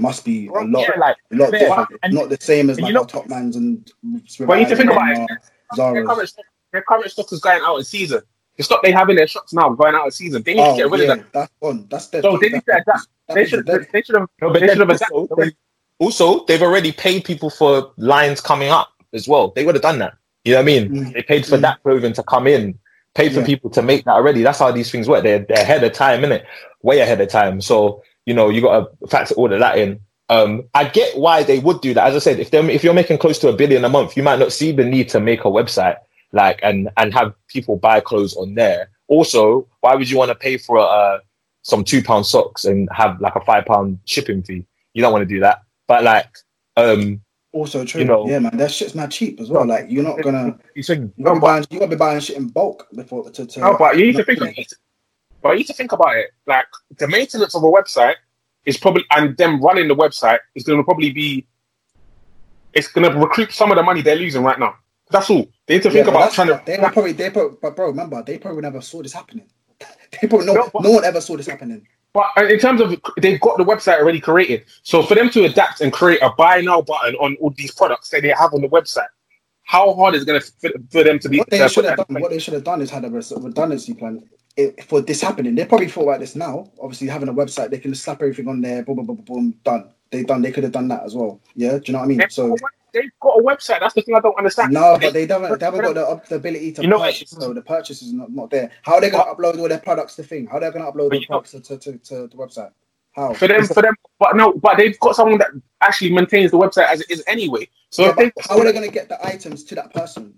must 0.00 0.24
be 0.24 0.48
a 0.48 0.50
lot, 0.52 0.66
yeah, 0.82 0.98
like 0.98 1.16
a 1.32 1.36
lot 1.36 1.52
yeah, 1.52 1.58
different. 1.60 1.88
and- 2.02 2.12
Not 2.14 2.28
the 2.28 2.36
same 2.40 2.68
as 2.70 2.78
like 2.80 2.88
you 2.88 2.94
know- 2.94 3.04
Topmans 3.04 3.54
and. 3.56 3.90
But 4.46 4.54
you 4.54 4.64
need 4.64 4.68
to 4.68 4.76
think 4.76 4.90
about 4.90 5.10
it. 5.10 5.16
Their 5.28 5.40
Zara's. 5.76 6.06
current, 6.06 6.32
their 6.72 6.82
current 6.82 7.10
stock 7.10 7.32
is 7.32 7.40
going 7.40 7.62
out 7.62 7.78
of 7.78 7.86
season. 7.86 8.20
They 8.56 8.64
stop 8.64 8.82
they 8.82 8.92
having 8.92 9.16
their 9.16 9.26
shots 9.26 9.52
now 9.52 9.68
going 9.70 9.94
out 9.94 10.06
of 10.06 10.14
season. 10.14 10.42
They 10.42 10.54
need 10.54 10.60
Oh 10.62 10.72
to 10.72 10.76
get 10.82 10.90
rid 10.90 11.00
yeah, 11.06 11.12
of 11.12 11.18
that. 11.18 11.32
that's 11.32 11.52
one. 11.58 11.86
That's 11.90 12.08
dead. 12.08 12.22
So 12.22 12.38
they 12.38 12.48
need 12.48 12.64
to 12.64 12.72
adapt. 12.76 13.08
They 13.28 13.44
should. 13.46 13.66
dead. 13.66 13.86
They 13.92 14.02
should 14.02 14.16
have. 14.16 14.28
No, 14.40 14.50
but 14.52 14.60
They 14.60 14.68
should 14.68 14.78
have 14.78 14.90
also, 14.90 15.24
adapted. 15.24 15.38
they- 15.38 15.56
also, 15.98 16.44
they've 16.44 16.62
already 16.62 16.92
paid 16.92 17.24
people 17.24 17.48
for 17.50 17.92
lines 17.96 18.40
coming 18.40 18.68
up 18.70 18.88
as 19.14 19.26
well. 19.28 19.48
They 19.54 19.64
would 19.64 19.74
have 19.74 19.82
done 19.82 19.98
that. 20.00 20.14
You 20.44 20.52
know 20.52 20.58
what 20.58 20.62
I 20.62 20.66
mean? 20.66 20.88
Mm. 20.90 21.12
They 21.14 21.22
paid 21.22 21.46
for 21.46 21.56
Mm. 21.56 21.62
that 21.62 21.82
proven 21.82 22.12
to 22.14 22.22
come 22.22 22.46
in, 22.46 22.78
paid 23.14 23.32
for 23.32 23.40
Yeah. 23.40 23.46
people 23.46 23.70
to 23.70 23.82
make 23.82 24.04
that 24.04 24.12
already. 24.12 24.42
That's 24.42 24.58
how 24.58 24.70
these 24.70 24.90
things 24.90 25.08
work. 25.08 25.22
They're, 25.24 25.40
they're 25.40 25.62
ahead 25.62 25.82
of 25.84 25.92
time, 25.92 26.20
innit? 26.22 26.44
Way 26.82 27.00
ahead 27.00 27.20
of 27.20 27.28
time. 27.28 27.60
So, 27.62 28.02
you 28.26 28.34
know, 28.34 28.48
you 28.50 28.60
got 28.60 28.98
to 29.00 29.06
factor 29.08 29.34
all 29.34 29.52
of 29.52 29.58
that 29.58 29.78
in. 29.78 30.00
Um, 30.28 30.64
I 30.74 30.84
get 30.84 31.16
why 31.16 31.42
they 31.44 31.60
would 31.60 31.80
do 31.80 31.94
that. 31.94 32.06
As 32.08 32.14
I 32.16 32.18
said, 32.18 32.40
if 32.40 32.50
they're 32.50 32.68
if 32.68 32.82
you're 32.84 32.92
making 32.94 33.18
close 33.18 33.38
to 33.40 33.48
a 33.48 33.52
billion 33.56 33.84
a 33.84 33.88
month, 33.88 34.16
you 34.16 34.22
might 34.22 34.38
not 34.38 34.52
see 34.52 34.72
the 34.72 34.84
need 34.84 35.08
to 35.10 35.20
make 35.20 35.40
a 35.44 35.48
website 35.48 35.96
like 36.36 36.60
and 36.62 36.88
and 36.96 37.12
have 37.14 37.32
people 37.48 37.76
buy 37.76 37.98
clothes 38.00 38.36
on 38.36 38.54
there. 38.54 38.90
Also, 39.08 39.66
why 39.80 39.94
would 39.94 40.08
you 40.10 40.18
want 40.18 40.28
to 40.30 40.34
pay 40.34 40.56
for 40.58 40.78
uh 40.78 41.18
some 41.62 41.82
two 41.82 42.02
pound 42.02 42.24
socks 42.26 42.64
and 42.64 42.88
have 42.92 43.20
like 43.20 43.34
a 43.34 43.40
five 43.40 43.64
pound 43.66 43.98
shipping 44.04 44.42
fee? 44.42 44.64
You 44.94 45.02
don't 45.02 45.12
want 45.12 45.22
to 45.28 45.34
do 45.34 45.40
that. 45.40 45.62
But 45.88 46.04
like, 46.04 46.30
um, 46.76 47.20
Also 47.52 47.84
true. 47.84 48.00
You 48.02 48.06
know- 48.06 48.28
yeah, 48.28 48.38
man, 48.38 48.56
that 48.56 48.70
shit's 48.70 48.94
not 48.94 49.10
cheap 49.10 49.40
as 49.40 49.48
well. 49.50 49.66
Like 49.66 49.86
you're 49.88 50.04
not 50.04 50.20
gonna. 50.22 50.58
you 50.74 50.82
think 50.82 51.12
You 51.16 51.24
gotta, 51.24 51.40
be 51.40 51.40
buying, 51.40 51.64
you 51.70 51.78
gotta 51.78 51.90
be 51.90 51.96
buying 51.96 52.20
shit 52.20 52.36
in 52.36 52.48
bulk 52.48 52.86
before 52.94 53.28
to. 53.30 53.46
to 53.46 53.60
No, 53.60 53.76
but 53.78 53.96
you 53.96 54.06
need 54.06 54.16
to 54.16 54.24
think. 54.24 54.40
About 54.40 54.58
it. 54.58 54.72
But 55.42 55.50
you 55.52 55.58
need 55.58 55.66
to 55.66 55.74
think 55.74 55.92
about 55.92 56.16
it. 56.16 56.30
Like 56.46 56.66
the 56.98 57.08
maintenance 57.08 57.54
of 57.54 57.62
a 57.62 57.66
website 57.66 58.16
is 58.64 58.76
probably, 58.76 59.04
and 59.10 59.36
them 59.36 59.60
running 59.62 59.86
the 59.86 59.94
website 59.94 60.40
is 60.56 60.64
going 60.64 60.78
to 60.78 60.84
probably 60.84 61.10
be. 61.12 61.46
It's 62.72 62.88
going 62.88 63.10
to 63.10 63.18
recoup 63.18 63.52
some 63.52 63.70
of 63.70 63.76
the 63.76 63.82
money 63.82 64.02
they're 64.02 64.16
losing 64.16 64.42
right 64.42 64.58
now. 64.58 64.74
That's 65.10 65.30
all. 65.30 65.46
They 65.66 65.74
need 65.74 65.82
to 65.84 65.90
think 65.90 66.08
about 66.08 66.32
trying 66.32 66.48
to. 66.48 66.62
They 66.64 66.76
probably, 66.78 67.12
they 67.12 67.30
probably, 67.30 67.58
but 67.60 67.76
bro, 67.76 67.88
remember, 67.88 68.22
they 68.22 68.38
probably 68.38 68.62
never 68.62 68.80
saw 68.80 69.02
this 69.02 69.12
happening. 69.12 69.46
They 70.22 70.28
probably 70.28 70.46
no, 70.46 70.54
No, 70.54 70.70
but- 70.72 70.82
no 70.82 70.90
one 70.92 71.04
ever 71.04 71.20
saw 71.20 71.36
this 71.36 71.46
happening. 71.46 71.86
But 72.12 72.28
uh, 72.38 72.46
in 72.46 72.58
terms 72.58 72.80
of 72.80 72.96
they've 73.18 73.38
got 73.40 73.58
the 73.58 73.64
website 73.64 73.98
already 73.98 74.20
created, 74.20 74.64
so 74.82 75.02
for 75.02 75.14
them 75.14 75.28
to 75.30 75.44
adapt 75.44 75.82
and 75.82 75.92
create 75.92 76.22
a 76.22 76.30
buy 76.30 76.62
now 76.62 76.80
button 76.80 77.14
on 77.16 77.36
all 77.42 77.50
these 77.58 77.72
products 77.72 78.08
that 78.08 78.22
they 78.22 78.30
have 78.30 78.54
on 78.54 78.62
the 78.62 78.68
website, 78.68 79.08
how 79.64 79.92
hard 79.92 80.14
is 80.14 80.22
it 80.22 80.26
going 80.26 80.40
to 80.40 80.46
for, 80.58 80.70
for 80.90 81.04
them 81.04 81.18
to 81.18 81.28
be? 81.28 81.38
What 81.38 81.50
they 81.50 81.68
should 81.68 81.84
have 81.84 81.98
done, 81.98 82.22
what 82.22 82.30
they 82.30 82.38
should 82.38 82.54
have 82.54 82.64
done 82.64 82.80
is 82.80 82.88
had 82.88 83.04
a 83.04 83.10
redundancy 83.10 83.92
plan 83.92 84.22
it, 84.56 84.82
for 84.84 85.02
this 85.02 85.20
happening. 85.20 85.54
They 85.54 85.66
probably 85.66 85.88
thought 85.88 86.04
about 86.04 86.20
this 86.20 86.34
now. 86.34 86.70
Obviously, 86.80 87.08
having 87.08 87.28
a 87.28 87.34
website, 87.34 87.68
they 87.70 87.78
can 87.78 87.94
slap 87.94 88.22
everything 88.22 88.48
on 88.48 88.62
there. 88.62 88.82
Boom, 88.82 88.96
boom, 88.96 89.06
boom, 89.06 89.16
boom, 89.16 89.24
boom, 89.26 89.54
done. 89.62 89.90
They 90.10 90.22
done. 90.22 90.40
They 90.40 90.52
could 90.52 90.64
have 90.64 90.72
done 90.72 90.88
that 90.88 91.02
as 91.04 91.14
well. 91.14 91.40
Yeah, 91.54 91.72
do 91.72 91.82
you 91.86 91.92
know 91.92 91.98
what 91.98 92.04
I 92.06 92.08
mean? 92.08 92.22
So 92.30 92.56
they've 92.96 93.10
got 93.20 93.38
a 93.38 93.42
website. 93.42 93.80
That's 93.80 93.94
the 93.94 94.02
thing 94.02 94.14
I 94.14 94.20
don't 94.20 94.36
understand. 94.36 94.72
no, 94.72 94.98
but 95.00 95.12
they 95.12 95.26
haven't. 95.26 95.58
They 95.58 95.64
haven't 95.64 95.82
got 95.82 95.94
the, 95.94 96.28
the 96.28 96.34
ability 96.36 96.72
to 96.72 96.82
You 96.82 96.88
know 96.88 96.98
what? 96.98 97.12
purchase. 97.12 97.30
So 97.30 97.52
the 97.52 97.62
purchase 97.62 98.02
is 98.02 98.12
not, 98.12 98.32
not 98.32 98.50
there. 98.50 98.70
How 98.82 98.94
are 98.94 99.00
they 99.00 99.10
going 99.10 99.24
to 99.24 99.30
upload 99.32 99.58
all 99.58 99.68
their 99.68 99.78
products 99.78 100.16
to 100.16 100.22
thing? 100.22 100.46
How 100.46 100.56
are 100.56 100.60
they 100.60 100.70
going 100.70 100.84
to 100.84 100.90
upload 100.90 101.10
But 101.10 101.20
the 101.20 101.26
products 101.26 101.50
to, 101.52 101.60
to, 101.60 101.78
to, 101.78 101.98
to 101.98 102.14
the 102.28 102.36
website? 102.36 102.72
How? 103.12 103.32
for 103.32 103.48
them, 103.48 103.64
for 103.66 103.82
them, 103.82 103.94
but 104.18 104.36
no, 104.36 104.52
but 104.54 104.76
they've 104.76 104.98
got 105.00 105.16
someone 105.16 105.38
that 105.38 105.48
actually 105.80 106.12
maintains 106.12 106.50
the 106.50 106.58
website 106.58 106.86
as 106.88 107.00
it 107.00 107.10
is 107.10 107.24
anyway. 107.26 107.66
So 107.90 108.04
Yeah, 108.04 108.12
they, 108.12 108.32
how 108.48 108.58
are 108.58 108.64
they 108.64 108.72
going 108.72 108.84
to 108.86 108.92
get 108.92 109.08
the 109.08 109.24
items 109.26 109.64
to 109.64 109.74
that 109.76 109.92
person? 109.94 110.34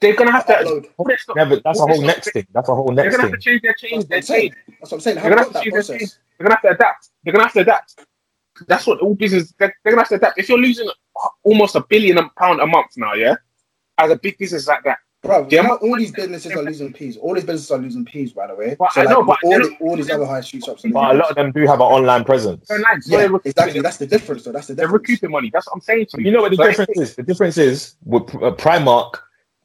they're 0.00 0.14
gonna 0.14 0.32
have 0.32 0.46
to. 0.46 0.52
Upload. 0.52 0.86
all 0.98 1.06
Yeah, 1.36 1.44
but 1.46 1.62
that's 1.64 1.80
a 1.80 1.86
whole 1.86 2.02
next 2.02 2.32
thing. 2.32 2.46
That's 2.52 2.68
a 2.68 2.74
whole 2.74 2.88
next 2.92 2.96
thing. 2.96 3.10
They're 3.10 3.10
gonna 3.18 3.22
have 3.30 3.32
to 3.32 3.38
change 3.38 3.62
their 3.62 3.74
change. 3.74 4.04
That's 4.08 4.08
Their 4.08 4.16
what 4.16 4.18
I'm 4.18 4.22
saying. 4.26 4.50
change. 4.50 4.78
That's 4.80 4.90
what 4.92 4.96
I'm 4.96 5.00
saying. 5.00 5.16
How 5.16 5.22
They're 5.22 5.30
gonna 5.30 5.40
have 5.42 5.48
to 5.48 5.52
that 5.54 5.62
change 5.64 5.72
their 5.72 5.82
process? 5.98 6.18
They're 6.38 6.44
gonna 6.46 6.54
have 6.54 6.62
to 6.62 6.70
adapt. 6.70 7.08
They're 7.24 7.32
gonna 7.32 7.44
have 7.44 7.52
to 7.54 7.60
adapt. 7.60 8.06
That's 8.66 8.86
what 8.86 9.00
all 9.00 9.14
business. 9.14 9.52
They're, 9.58 9.74
they're 9.82 9.92
gonna 9.92 10.02
have 10.02 10.08
to 10.08 10.14
adapt. 10.16 10.38
If 10.38 10.48
you're 10.48 10.58
losing 10.58 10.88
almost 11.42 11.76
a 11.76 11.84
billion 11.88 12.18
pound 12.38 12.60
a 12.60 12.66
month 12.66 12.92
now, 12.96 13.14
yeah, 13.14 13.36
as 13.98 14.10
a 14.10 14.16
big 14.16 14.38
business 14.38 14.66
like 14.66 14.84
that, 14.84 14.98
Bro, 15.26 15.48
Yeah, 15.50 15.62
you 15.62 15.74
all 15.74 15.96
these 15.96 16.12
businesses 16.12 16.52
are 16.52 16.62
losing 16.62 16.92
peas. 16.92 17.16
All 17.16 17.34
these 17.34 17.44
businesses 17.44 17.70
are 17.70 17.78
losing 17.78 18.04
peas, 18.04 18.32
by 18.32 18.46
the 18.46 18.54
way. 18.54 18.76
But 18.78 18.92
so 18.92 19.00
I 19.00 19.04
like, 19.04 19.10
know, 19.12 19.24
but 19.24 19.38
all, 19.42 19.58
the, 19.58 19.76
all 19.80 19.96
these 19.96 20.10
other 20.10 20.26
high 20.26 20.40
street 20.40 20.64
shops. 20.64 20.82
But 20.82 21.14
a 21.14 21.18
lot 21.18 21.30
of 21.30 21.36
them 21.36 21.52
do 21.52 21.66
have 21.66 21.80
an 21.80 21.86
online 21.86 22.24
presence. 22.24 22.68
they're. 22.68 23.00
So 23.00 23.18
yeah, 23.18 23.36
exactly. 23.44 23.80
That's 23.80 23.96
the 23.96 24.06
difference, 24.06 24.44
though. 24.44 24.52
That's 24.52 24.68
the 24.68 24.74
They're 24.74 24.86
difference. 24.86 25.08
recouping 25.08 25.30
money. 25.30 25.50
That's 25.52 25.66
what 25.66 25.74
I'm 25.74 25.80
saying 25.80 26.06
to 26.10 26.20
you. 26.20 26.26
You 26.26 26.32
know 26.32 26.42
what 26.42 26.50
the 26.50 26.56
So 26.56 26.64
difference 26.66 26.98
is? 27.00 27.16
The 27.16 27.22
difference 27.22 27.58
is 27.58 27.96
with 28.04 28.22
uh, 28.36 28.52
Primark. 28.52 29.14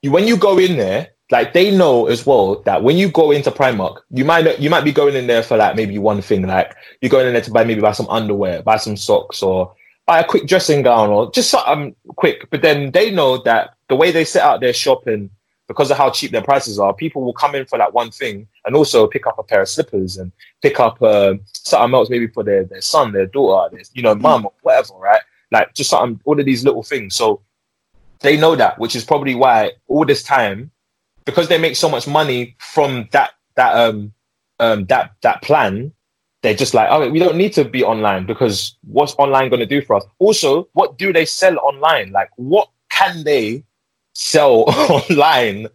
You 0.02 0.12
when 0.12 0.26
you 0.26 0.36
go 0.38 0.58
in 0.58 0.78
there, 0.78 1.10
like 1.32 1.54
they 1.54 1.76
know 1.76 2.08
as 2.08 2.26
well 2.26 2.62
that 2.64 2.84
when 2.84 2.98
you 2.98 3.10
go 3.10 3.32
into 3.32 3.52
Primark, 3.52 4.02
you 4.10 4.26
might 4.26 4.60
you 4.60 4.70
might 4.70 4.84
be 4.84 4.92
going 4.92 5.16
in 5.16 5.28
there 5.28 5.44
for 5.44 5.58
like 5.58 5.76
maybe 5.76 5.98
one 5.98 6.22
thing, 6.22 6.46
like 6.46 6.76
you're 7.02 7.10
going 7.10 7.28
in 7.28 7.34
there 7.34 7.42
to 7.42 7.52
buy 7.52 7.64
maybe 7.64 7.82
buy 7.82 7.94
some 7.94 8.10
underwear, 8.10 8.62
buy 8.62 8.78
some 8.78 8.98
socks, 8.98 9.42
or 9.42 9.74
buy 10.06 10.20
a 10.20 10.26
quick 10.26 10.46
dressing 10.46 10.82
gown, 10.82 11.10
or 11.10 11.32
just 11.32 11.50
something 11.50 11.96
quick. 12.16 12.50
But 12.50 12.62
then 12.62 12.92
they 12.92 13.12
know 13.12 13.42
that 13.44 13.76
the 13.88 13.96
way 13.96 14.12
they 14.12 14.26
set 14.26 14.44
out 14.44 14.60
their 14.60 14.74
shopping, 14.74 15.30
because 15.68 15.90
of 15.90 15.98
how 15.98 16.10
cheap 16.10 16.32
their 16.32 16.42
prices 16.42 16.80
are, 16.80 16.94
people 16.94 17.24
will 17.24 17.34
come 17.34 17.56
in 17.56 17.66
for 17.66 17.78
that 17.78 17.94
one 17.94 18.12
thing 18.12 18.46
and 18.66 18.76
also 18.76 19.08
pick 19.08 19.26
up 19.26 19.40
a 19.40 19.44
pair 19.44 19.62
of 19.62 19.70
slippers 19.70 20.18
and 20.18 20.34
pick 20.62 20.82
up 20.82 21.02
uh, 21.02 21.34
something 21.54 21.96
else 21.96 22.10
maybe 22.10 22.28
for 22.28 22.44
their, 22.44 22.66
their 22.66 22.82
son, 22.82 23.14
their 23.14 23.26
daughter, 23.26 23.74
their, 23.74 23.84
you 23.94 24.04
know, 24.04 24.14
mum 24.14 24.46
or 24.46 24.54
whatever, 24.64 24.96
right? 24.96 25.22
Like 25.50 25.74
just 25.74 25.90
something, 25.90 26.20
all 26.26 26.38
of 26.38 26.46
these 26.46 26.66
little 26.66 26.84
things. 26.84 27.16
So 27.16 27.42
they 28.20 28.36
know 28.36 28.56
that, 28.58 28.80
which 28.80 28.98
is 28.98 29.06
probably 29.06 29.34
why 29.34 29.72
all 29.88 30.06
this 30.06 30.24
time, 30.24 30.72
because 31.26 31.48
they 31.48 31.58
make 31.58 31.76
so 31.76 31.90
much 31.90 32.08
money 32.08 32.56
from 32.60 33.08
that 33.12 33.32
that 33.56 33.76
um 33.76 34.14
um 34.60 34.86
that 34.86 35.12
that 35.22 35.42
plan, 35.42 35.92
they're 36.42 36.54
just 36.54 36.74
like, 36.74 36.88
oh, 36.92 37.10
we 37.10 37.20
don't 37.20 37.36
need 37.36 37.54
to 37.54 37.66
be 37.66 37.84
online 37.84 38.26
because 38.26 38.78
what's 38.84 39.14
online 39.18 39.50
going 39.50 39.60
to 39.60 39.66
do 39.66 39.82
for 39.82 39.96
us? 39.96 40.04
Also, 40.20 40.68
what 40.74 40.98
do 40.98 41.14
they 41.14 41.26
sell 41.26 41.58
online? 41.60 42.12
Like, 42.12 42.30
what 42.36 42.70
can 42.90 43.24
they 43.24 43.64
sell 44.14 44.64
online 44.68 45.68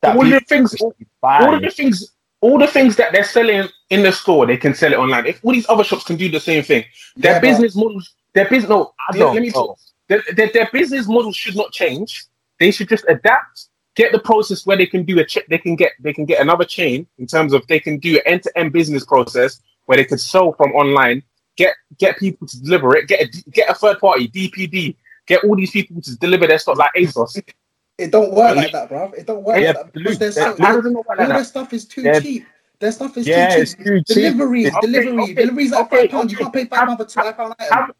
that 0.00 0.16
all 0.16 0.24
the 0.24 0.40
things, 0.40 0.74
all, 0.80 0.94
buy? 1.20 1.44
all 1.44 1.60
the 1.60 1.70
things, 1.70 2.12
all 2.40 2.58
the 2.58 2.66
things 2.66 2.96
that 2.96 3.12
they're 3.12 3.24
selling 3.24 3.68
in 3.90 4.02
the 4.02 4.12
store, 4.12 4.46
they 4.46 4.56
can 4.56 4.74
sell 4.74 4.92
it 4.92 4.98
online. 4.98 5.26
If 5.26 5.44
all 5.44 5.52
these 5.52 5.68
other 5.68 5.84
shops 5.84 6.04
can 6.04 6.16
do 6.16 6.30
the 6.30 6.40
same 6.40 6.62
thing, 6.62 6.84
their 7.16 7.34
Yeah, 7.34 7.40
business 7.40 7.74
models, 7.74 8.14
their 8.34 8.48
business. 8.48 8.68
No, 8.68 8.92
let- 9.14 9.34
me 9.42 9.50
talk. 9.50 9.78
Their, 10.08 10.22
their, 10.36 10.50
their 10.52 10.68
business 10.70 11.08
model 11.08 11.32
should 11.32 11.56
not 11.56 11.72
change. 11.72 12.24
They 12.60 12.70
should 12.70 12.90
just 12.90 13.06
adapt. 13.08 13.68
Get 13.96 14.10
the 14.12 14.18
process 14.18 14.66
where 14.66 14.76
they 14.76 14.86
can 14.86 15.04
do 15.04 15.18
a 15.20 15.24
check. 15.24 15.46
They 15.48 15.58
can 15.58 15.76
get 15.76 15.92
they 16.00 16.12
can 16.12 16.24
get 16.24 16.40
another 16.40 16.64
chain 16.64 17.06
in 17.18 17.26
terms 17.26 17.52
of 17.52 17.66
they 17.68 17.78
can 17.78 17.98
do 17.98 18.16
an 18.16 18.22
end 18.26 18.42
to 18.42 18.58
end 18.58 18.72
business 18.72 19.04
process 19.04 19.60
where 19.86 19.96
they 19.96 20.04
can 20.04 20.18
sell 20.18 20.52
from 20.52 20.72
online. 20.72 21.22
Get 21.56 21.74
get 21.98 22.18
people 22.18 22.46
to 22.48 22.60
deliver 22.62 22.96
it. 22.96 23.06
Get 23.06 23.20
a, 23.22 23.50
get 23.50 23.70
a 23.70 23.74
third 23.74 24.00
party 24.00 24.28
DPD. 24.28 24.96
Get 25.26 25.44
all 25.44 25.54
these 25.56 25.70
people 25.70 26.02
to 26.02 26.16
deliver 26.16 26.46
their 26.46 26.58
stuff 26.58 26.76
like 26.76 26.90
ASOS. 26.96 27.40
It 27.96 28.10
don't 28.10 28.34
work 28.34 28.56
like 28.56 28.72
that, 28.72 28.88
bro. 28.88 29.12
It 29.16 29.26
don't 29.26 29.44
work 29.44 29.60
Yeah, 29.60 29.68
like 29.68 29.76
that 29.76 29.92
because 29.92 30.10
Luke, 30.10 30.18
there's 30.18 30.34
that- 30.34 30.56
so, 30.56 30.62
How 30.62 30.74
does 30.76 30.86
it 30.86 30.90
not 30.90 31.06
work 31.06 31.18
all 31.20 31.26
like 31.26 31.28
their 31.36 31.44
stuff 31.44 31.72
is 31.72 31.84
too 31.84 32.02
Yeah. 32.02 32.18
cheap. 32.20 32.46
Their 32.80 32.90
stuff 32.92 33.16
is 33.16 33.26
Yeah, 33.28 33.54
too 33.54 33.64
cheap. 33.64 33.78
too 33.78 33.98
cheap. 34.02 34.06
Delivery, 34.16 34.66
Okay, 34.66 34.76
delivery, 34.82 35.22
okay, 35.22 35.34
deliveries 35.34 35.70
like 35.70 35.80
okay, 35.86 36.00
five 36.02 36.10
pounds. 36.10 36.32
You 36.32 36.38
can't 36.38 36.52
pay 36.52 36.64
five 36.64 36.88
pounds 36.88 37.14
for 37.14 37.22
two. 37.22 37.44
Have 37.70 37.90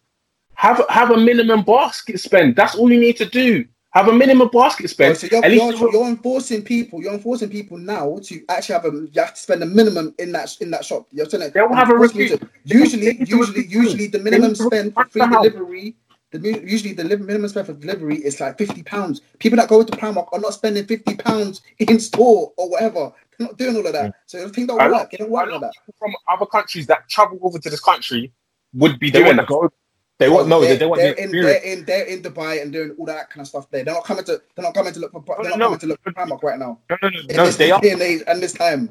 have 0.57 0.85
have 0.89 1.11
a 1.13 1.17
minimum 1.17 1.63
basket 1.63 2.19
spend. 2.19 2.57
That's 2.57 2.75
all 2.75 2.91
you 2.91 2.99
need 2.99 3.17
to 3.19 3.25
do. 3.25 3.65
Have 3.95 4.09
a 4.09 4.13
minimum 4.13 4.49
basket 4.53 4.83
Bro, 4.97 5.15
spend. 5.15 5.17
so 5.19 5.29
you're, 5.31 5.45
At 5.45 5.51
least 5.53 5.79
you're, 5.79 5.93
you're 5.93 6.09
enforcing 6.09 6.63
people. 6.63 7.01
You're 7.01 7.15
enforcing 7.15 7.49
people 7.49 7.79
now 7.79 8.19
to 8.25 8.45
actually 8.49 8.73
have 8.75 8.85
a. 8.87 8.89
You 8.91 9.11
have 9.17 9.35
to 9.35 9.41
spend 9.41 9.63
a 9.63 9.67
minimum 9.67 10.15
in 10.19 10.33
that 10.33 10.57
in 10.61 10.71
that 10.73 10.85
shop. 10.85 11.07
You're 11.13 11.27
telling. 11.27 11.51
They 11.53 11.61
will 11.63 11.75
have 11.77 11.91
a 11.91 11.93
enforcing 11.93 12.21
recruit. 12.23 12.51
Usually, 12.65 13.07
They 13.07 13.13
need 13.19 13.27
to 13.29 13.37
usually, 13.37 13.67
usually 13.67 14.07
the 14.09 14.19
minimum 14.19 14.55
spend 14.57 14.95
for 14.95 15.05
free 15.07 15.23
delivery. 15.29 15.97
The 16.33 16.41
usually 16.65 16.93
the 16.95 17.05
minimum 17.05 17.49
spend 17.49 17.67
for 17.67 17.75
delivery 17.75 18.17
is 18.17 18.41
like 18.41 18.59
fifty 18.59 18.83
pounds. 18.83 19.21
People 19.39 19.59
that 19.59 19.69
go 19.69 19.85
to 19.85 19.93
Primark 19.97 20.29
are 20.33 20.41
not 20.41 20.55
spending 20.55 20.85
fifty 20.87 21.15
pounds 21.15 21.63
in 21.79 22.01
store 22.01 22.53
or 22.57 22.69
whatever. 22.71 23.13
They're 23.39 23.47
not 23.47 23.57
doing 23.59 23.77
all 23.77 23.87
of 23.87 23.93
that. 23.93 24.15
So 24.27 24.45
the 24.45 24.49
thing 24.53 24.67
don't 24.67 24.81
I 24.83 24.89
know- 24.89 24.95
work. 24.95 25.15
It 25.15 25.19
don't 25.19 25.31
work 25.31 25.47
I 25.47 25.51
know 25.51 25.53
like 25.59 25.61
that. 25.61 25.73
people 25.87 25.95
from 26.01 26.13
other 26.29 26.47
countries 26.47 26.89
that 26.89 27.09
travel 27.09 27.39
over 27.43 27.61
to 27.61 27.71
this 27.71 27.79
country 27.81 28.33
would 28.73 28.99
be 28.99 29.11
They 29.11 29.23
doing 29.23 29.37
that. 29.37 29.47
go. 29.47 29.71
They 30.19 30.29
want 30.29 30.49
no. 30.49 30.61
they're, 30.61 30.71
They, 30.71 30.77
they 30.79 30.87
want 30.87 31.01
they're 31.03 31.15
the 31.15 31.23
in, 31.25 31.33
they're 31.33 31.63
in 31.63 31.85
they're 31.85 32.05
in 32.05 32.23
Dubai 32.23 32.63
and 32.63 32.73
doing 32.73 32.95
all 32.99 33.07
that 33.07 33.31
kind 33.31 33.43
of 33.43 33.49
stuff 33.49 33.69
there. 33.71 33.85
They're 33.85 33.95
not 33.95 34.05
coming 34.05 34.25
to 34.25 34.41
they're 34.55 34.65
not 34.65 34.75
coming 34.75 34.93
to 34.93 35.01
look 35.01 35.13
for 35.13 35.25
they're 35.43 35.51
not 35.51 35.59
No, 35.59 35.67
coming 35.67 35.81
to 35.81 35.87
look 35.89 36.01
for 36.03 36.13
Primark 36.13 36.43
right 36.43 36.59
now. 36.59 36.79
No, 36.89 36.97
no, 37.03 37.09
no, 37.09 37.19
In 37.21 37.37
no. 37.37 37.45
this 37.47 37.57
They 37.57 37.71
are. 37.73 37.81
day 37.81 37.91
and 37.91 38.03
age 38.03 38.23
and 38.27 38.43
this 38.43 38.53
time. 38.53 38.91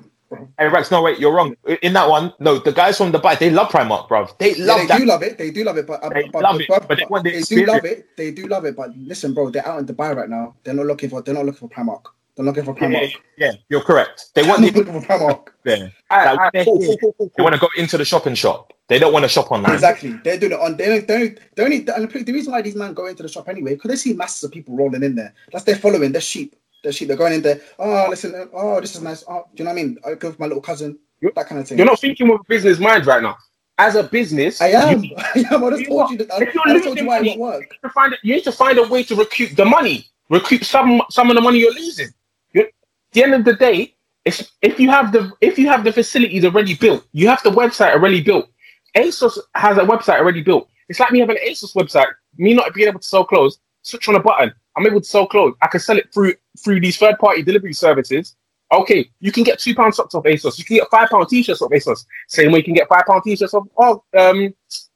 Hey 0.58 0.68
Rex, 0.68 0.90
no 0.90 1.02
wait, 1.02 1.20
you're 1.20 1.32
wrong. 1.34 1.56
In 1.84 1.94
that 1.94 2.10
one, 2.10 2.34
no, 2.40 2.58
the 2.58 2.72
guys 2.72 2.98
from 2.98 3.12
Dubai, 3.12 3.38
they 3.38 3.52
love 3.52 3.70
Primark, 3.70 4.10
bruv. 4.10 4.38
They 4.40 4.56
Yeah, 4.56 4.66
love 4.66 4.80
they 4.82 4.88
that. 4.88 5.00
do 5.00 5.06
love 5.06 5.24
it. 5.24 5.38
They 5.38 5.52
do 5.52 5.64
love 5.64 5.78
it, 5.78 5.86
but, 5.86 6.04
uh, 6.04 6.10
They 6.10 6.24
but, 6.24 6.42
love 6.44 6.60
it, 6.60 6.68
but 6.68 6.98
they 6.98 7.06
want 7.10 7.24
the 7.24 7.44
do 7.44 7.66
love 7.66 7.86
it. 7.86 8.08
They 8.18 8.32
do 8.32 8.48
love 8.48 8.66
it, 8.66 8.76
but 8.76 8.90
listen, 8.98 9.34
bro, 9.34 9.50
they're 9.52 9.68
out 9.68 9.80
in 9.80 9.86
Dubai 9.86 10.16
right 10.16 10.30
now. 10.30 10.56
They're 10.64 10.74
not 10.74 10.88
looking 10.88 11.10
for. 11.10 11.22
They're 11.22 11.36
not 11.36 11.46
looking 11.46 11.70
for 11.70 11.74
Primark. 11.76 12.02
They're 12.36 12.46
looking 12.46 12.64
for 12.66 12.76
Yeah, 12.80 12.88
Primark. 12.88 13.12
yeah, 13.38 13.52
you're 13.70 13.82
correct. 13.82 14.32
They 14.34 14.42
They're 14.42 14.50
want 14.50 14.62
not 14.62 14.74
the 14.74 14.80
looking 14.80 15.02
for 15.02 15.08
Primark. 15.08 15.48
there. 15.64 15.92
Alright, 16.12 16.26
Like, 16.26 16.38
alright, 16.38 16.54
they're 16.54 16.66
cool, 16.66 16.80
cool, 16.80 16.98
cool, 16.98 17.14
cool, 17.20 17.32
They 17.38 17.44
want 17.44 17.54
to 17.56 17.62
go 17.62 17.70
into 17.78 17.98
the 18.00 18.06
shop 18.06 18.26
and 18.26 18.38
shop. 18.38 18.74
They 18.94 19.00
don't 19.00 19.12
want 19.12 19.24
to 19.24 19.30
shop 19.30 19.52
online. 19.52 19.74
Exactly. 19.74 20.12
They're 20.24 20.38
doing 20.38 20.52
it 20.52 20.60
on. 20.60 20.78
They 20.78 20.86
don't. 20.86 21.08
They 21.08 21.18
don't. 21.18 21.40
They 21.56 21.64
only. 21.64 21.78
And 21.88 22.12
the 22.28 22.32
reason 22.32 22.52
why 22.54 22.62
these 22.62 22.76
men 22.76 22.94
go 22.94 23.08
into 23.08 23.24
the 23.24 23.28
shop 23.30 23.50
anyway, 23.50 23.74
because 23.74 23.90
they 23.90 23.96
see 23.96 24.14
masses 24.14 24.44
of 24.44 24.52
people 24.52 24.76
rolling 24.78 25.02
in 25.02 25.16
there. 25.16 25.34
That's 25.52 25.66
their 25.66 25.78
following. 25.78 26.12
They're 26.12 26.22
sheep. 26.22 26.56
They're 26.84 26.92
sheep. 26.92 27.08
They're 27.08 27.18
going 27.18 27.34
in 27.34 27.42
there. 27.42 27.60
Oh, 27.80 28.06
listen. 28.12 28.50
Oh, 28.54 28.80
this 28.80 28.94
is 28.94 29.02
nice. 29.02 29.24
Oh, 29.28 29.46
do 29.56 29.64
you 29.64 29.66
know 29.66 29.72
what 29.74 29.80
I 29.80 29.84
mean? 29.84 29.98
I 30.06 30.14
go 30.14 30.28
with 30.30 30.40
my 30.40 30.46
little 30.46 30.62
cousin. 30.62 31.00
That 31.24 31.48
kind 31.48 31.60
of 31.60 31.68
thing. 31.68 31.80
You're 31.80 31.88
not 31.88 32.00
thinking 32.00 32.28
with 32.28 32.42
a 32.42 32.44
business 32.48 32.78
mind 32.78 33.08
right 33.08 33.24
now. 33.24 33.36
As 33.80 33.96
a 33.96 34.04
business, 34.04 34.62
I 34.62 34.68
am. 34.68 35.04
You, 35.04 35.16
I 35.18 35.44
am. 35.52 35.64
I 35.64 35.70
just 35.72 35.82
You 35.82 35.88
told 35.88 36.02
are- 36.02 36.12
you 36.12 36.18
that. 36.20 36.32
I, 36.32 36.44
if 36.44 36.54
you're 36.54 36.64
I 36.68 36.74
told 36.74 36.86
losing 36.86 36.98
you 36.98 37.08
why 37.08 37.18
money- 37.18 37.30
won't 37.30 37.40
work. 37.40 37.62
need 37.72 37.80
to 37.82 37.90
find 37.90 38.16
you 38.22 38.36
need 38.36 38.44
to 38.44 38.52
find 38.52 38.78
a 38.78 38.84
way 38.88 39.02
to 39.06 39.16
recoup 39.16 39.56
the 39.56 39.66
money, 39.66 40.06
recoup 40.30 40.64
some 40.64 41.02
some 41.10 41.32
of 41.32 41.36
the 41.36 41.42
money 41.42 41.58
you're 41.60 41.74
losing. 41.74 42.10
You're, 42.54 42.66
at 42.66 42.72
the 43.14 43.24
end 43.24 43.34
of 43.34 43.44
the 43.46 43.54
day, 43.56 43.96
if 44.26 44.48
if 44.62 44.80
you 44.80 44.92
have 44.92 45.12
the 45.12 45.32
if 45.42 45.58
you 45.58 45.68
have 45.70 45.84
the 45.84 45.92
facilities 45.92 46.46
already 46.46 46.76
built, 46.76 47.04
you 47.14 47.28
have 47.28 47.42
the 47.44 47.50
website 47.50 47.94
already 47.94 48.22
built. 48.22 48.50
ASOS 48.96 49.38
has 49.56 49.78
a 49.78 49.82
website 49.82 50.20
already 50.20 50.42
built. 50.42 50.70
It's 50.90 51.00
like 51.00 51.12
me 51.12 51.20
having 51.20 51.38
an 51.38 51.48
ASOS 51.48 51.74
website. 51.76 52.08
Me 52.38 52.54
not 52.54 52.74
being 52.74 52.88
able 52.88 53.00
to 53.00 53.08
sell 53.08 53.24
clothes. 53.26 53.60
Switch 53.82 54.08
on 54.10 54.16
a 54.16 54.20
button. 54.20 54.52
I'm 54.76 54.86
able 54.88 55.02
to 55.02 55.08
sell 55.08 55.28
clothes. 55.28 55.56
I 55.62 55.68
can 55.68 55.80
sell 55.80 55.98
it 55.98 56.14
through 56.14 56.34
through 56.64 56.80
these 56.82 56.98
third 56.98 57.18
party 57.20 57.44
delivery 57.44 57.74
services. 57.74 58.36
Okay, 58.72 59.10
you 59.20 59.32
can 59.32 59.44
get 59.44 59.60
two 59.60 59.76
pound 59.76 59.94
socks 59.94 60.16
off 60.16 60.24
ASOS. 60.24 60.58
You 60.58 60.66
can 60.66 60.78
get 60.78 60.90
five 60.90 61.10
pound 61.10 61.28
t-shirts 61.30 61.62
off 61.62 61.70
ASOS. 61.72 62.06
Same 62.28 62.52
way 62.52 62.60
you 62.60 62.64
can 62.64 62.74
get 62.74 62.88
five 62.88 63.04
pound 63.08 63.22
t-shirts 63.24 63.54
off 63.54 63.68
off 63.76 64.02
um 64.18 64.54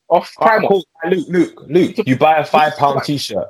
off 0.09 0.33
Primark. 0.39 0.67
cool. 0.67 0.83
Luke, 1.05 1.27
Luke, 1.29 1.63
Luke, 1.67 2.07
you 2.07 2.17
buy 2.17 2.37
a 2.37 2.45
five 2.45 2.75
pound 2.77 3.03
t-shirt 3.03 3.49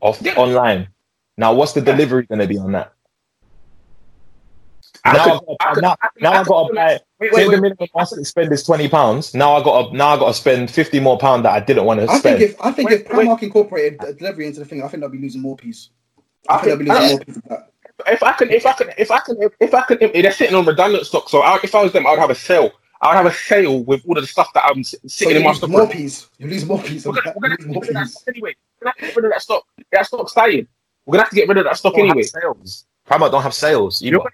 off 0.00 0.18
Yeah. 0.20 0.34
online. 0.34 0.88
Now, 1.36 1.54
what's 1.54 1.72
the 1.72 1.80
delivery 1.80 2.26
going 2.26 2.40
to 2.40 2.46
be 2.48 2.58
on 2.58 2.72
that? 2.72 2.92
I 5.08 5.12
now, 5.12 5.22
I 5.22 5.26
gotta, 5.28 5.74
could- 5.74 5.82
now, 5.82 5.96
I 6.02 6.08
could- 6.08 6.22
now 6.22 6.32
I 6.32 6.40
I 6.40 6.44
got 6.44 6.68
to 6.68 6.74
buy. 6.74 7.00
Wait, 7.20 7.32
Say 7.32 7.36
wait, 7.36 7.44
the 7.44 7.50
wait. 7.50 7.60
minimum 7.62 7.88
basket 7.94 8.24
spend 8.24 8.52
is 8.52 8.62
twenty 8.62 8.88
pounds. 8.88 9.34
Now 9.34 9.54
I 9.56 9.62
got 9.64 9.90
to 9.90 9.96
now 9.96 10.08
I 10.08 10.18
got 10.18 10.28
to 10.28 10.34
spend 10.34 10.70
fifty 10.70 11.00
more 11.00 11.18
pound 11.18 11.44
that 11.44 11.52
I 11.52 11.60
didn't 11.60 11.84
want 11.84 12.00
to 12.00 12.04
I 12.04 12.18
think 12.18 12.20
spend. 12.20 12.42
if 12.42 12.60
I 12.60 12.70
think 12.72 12.90
Wait, 12.90 13.00
if 13.00 13.08
Primark 13.08 13.42
incorporated 13.42 14.02
a 14.04 14.12
delivery 14.12 14.46
into 14.46 14.60
the 14.60 14.66
thing, 14.66 14.82
I 14.82 14.88
think 14.88 15.00
they'll 15.00 15.10
be 15.10 15.18
losing 15.18 15.40
more 15.42 15.56
piece. 15.56 15.90
I 16.48 16.54
I 16.54 16.58
think 16.58 16.66
they'll 16.68 16.76
be 16.78 16.84
think- 16.86 16.98
losing 17.00 17.08
I- 17.08 17.10
more 17.10 17.24
piece 17.24 17.36
of 17.36 17.42
that. 17.48 17.64
If 18.06 18.22
I 18.22 18.32
can, 18.32 18.50
if 18.50 18.64
I 18.64 18.72
can, 18.74 18.90
if 18.96 19.10
I 19.10 19.18
can, 19.18 19.42
if, 19.42 19.52
if 19.58 19.74
I 19.74 19.82
can, 19.82 19.98
if 20.00 20.12
they're 20.12 20.30
sitting 20.30 20.54
on 20.54 20.64
redundant 20.64 21.04
stock. 21.04 21.28
So 21.28 21.40
I, 21.42 21.58
if 21.64 21.74
I 21.74 21.82
was 21.82 21.92
them, 21.92 22.06
I 22.06 22.10
would 22.10 22.20
have 22.20 22.30
a 22.30 22.34
sale. 22.36 22.70
I 23.02 23.08
would 23.08 23.16
have 23.16 23.26
a 23.26 23.32
sale 23.34 23.82
with 23.82 24.02
all 24.06 24.16
of 24.16 24.22
the 24.22 24.28
stuff 24.28 24.52
that 24.54 24.64
I'm 24.66 24.80
s- 24.80 24.90
So 25.02 25.08
sitting 25.08 25.32
you 25.34 25.38
in 25.38 25.42
my 25.44 25.48
lose 25.50 25.58
stock. 25.58 25.70
more 25.70 25.80
room. 25.80 25.90
piece. 25.90 26.28
You 26.38 26.46
lose 26.46 26.64
more 26.64 26.80
piece. 26.80 27.04
We're 27.04 27.14
gonna, 27.14 27.34
we're 27.36 27.48
gonna 27.48 27.68
more 27.68 27.80
get 27.82 27.88
rid 27.88 27.96
of 27.96 28.02
piece. 28.04 28.14
that 28.20 28.32
anyway. 28.32 28.54
We're 28.80 28.92
gonna 28.92 28.94
get 29.08 29.16
rid 29.16 29.24
of 29.24 29.30
that 29.32 29.42
stock. 29.42 29.64
That 29.90 30.06
stock's 30.06 30.32
dying. 30.32 30.68
We're 31.06 31.12
gonna 31.14 31.22
have 31.24 31.30
to 31.30 31.34
get 31.36 31.48
rid 31.48 31.58
of 31.58 31.64
that 31.64 31.76
stock 31.76 31.98
anyway. 31.98 32.22
sales. 32.22 32.86
Primark 33.10 33.32
don't 33.32 33.42
have 33.42 33.54
sales. 33.54 34.00
You're 34.00 34.20
either. 34.20 34.30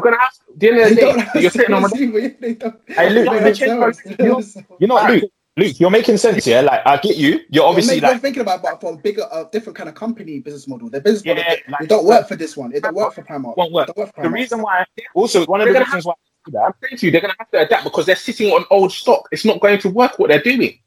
Gonna, 0.00 0.16
you're 0.16 0.20
gonna 0.20 0.22
have. 0.22 0.32
At 0.48 0.60
the 0.60 0.68
end 0.68 0.78
of 0.80 0.88
the 0.88 0.94
don't 1.00 1.16
day, 1.16 1.22
have 1.24 1.42
you're 1.42 1.50
sitting 1.50 1.74
on. 1.74 1.88
sales 1.90 2.00
either, 2.02 2.36
they 2.40 2.54
don't- 2.54 2.80
Hey, 2.88 3.10
Luke, 3.10 3.16
you're 3.16 3.24
don't 3.24 3.42
making- 3.42 3.44
have 3.44 3.56
sales. 3.56 4.00
They 4.04 4.16
don't 4.16 4.34
have 4.36 4.44
sales. 4.44 4.66
You 4.80 4.86
know 4.86 4.94
what, 4.94 5.10
Luke? 5.10 5.30
Luke, 5.56 5.80
you're 5.80 5.90
making 5.90 6.16
sense, 6.16 6.46
yeah. 6.46 6.60
Like 6.60 6.80
I 6.86 6.96
get 6.98 7.16
you. 7.16 7.40
You're 7.50 7.64
obviously 7.64 7.94
you're, 7.96 8.02
make- 8.02 8.02
like 8.04 8.12
you're 8.12 8.20
thinking 8.20 8.42
about 8.42 8.62
but 8.62 8.80
for 8.80 8.94
a 8.94 8.96
bigger, 8.96 9.24
uh, 9.30 9.44
different 9.52 9.76
kind 9.76 9.88
of 9.88 9.94
company 9.94 10.38
business 10.40 10.66
model. 10.68 10.88
Their 10.88 11.00
business 11.00 11.24
Yeah, 11.24 11.34
model, 11.34 11.56
like- 11.70 11.80
it 11.82 11.88
don't 11.88 12.04
work 12.06 12.28
for 12.28 12.36
this 12.36 12.56
one. 12.56 12.72
It 12.72 12.82
don't 12.82 12.94
work 12.94 13.12
for 13.14 13.22
Primark. 13.22 13.56
won't 13.56 13.72
work. 13.72 13.94
Work 13.96 14.14
for 14.14 14.22
the 14.22 14.30
reason 14.30 14.62
why. 14.62 14.84
Also, 15.14 15.44
one 15.46 15.60
of 15.60 15.66
the 15.66 15.72
gonna 15.72 15.84
reasons 15.86 16.06
why. 16.06 16.12
I 16.46 16.50
do 16.50 16.56
I'm 16.58 16.72
saying 16.82 16.96
to 16.98 17.06
you, 17.06 17.12
they're 17.12 17.20
gonna 17.20 17.34
have 17.38 17.50
to 17.50 17.60
adapt 17.60 17.84
because 17.84 18.06
they're 18.06 18.16
sitting 18.16 18.50
on 18.52 18.64
old 18.70 18.92
stock. 18.92 19.28
It's 19.32 19.44
not 19.44 19.60
going 19.60 19.78
to 19.80 19.90
work 19.90 20.18
what 20.18 20.28
they're 20.28 20.40
doing. 20.42 20.78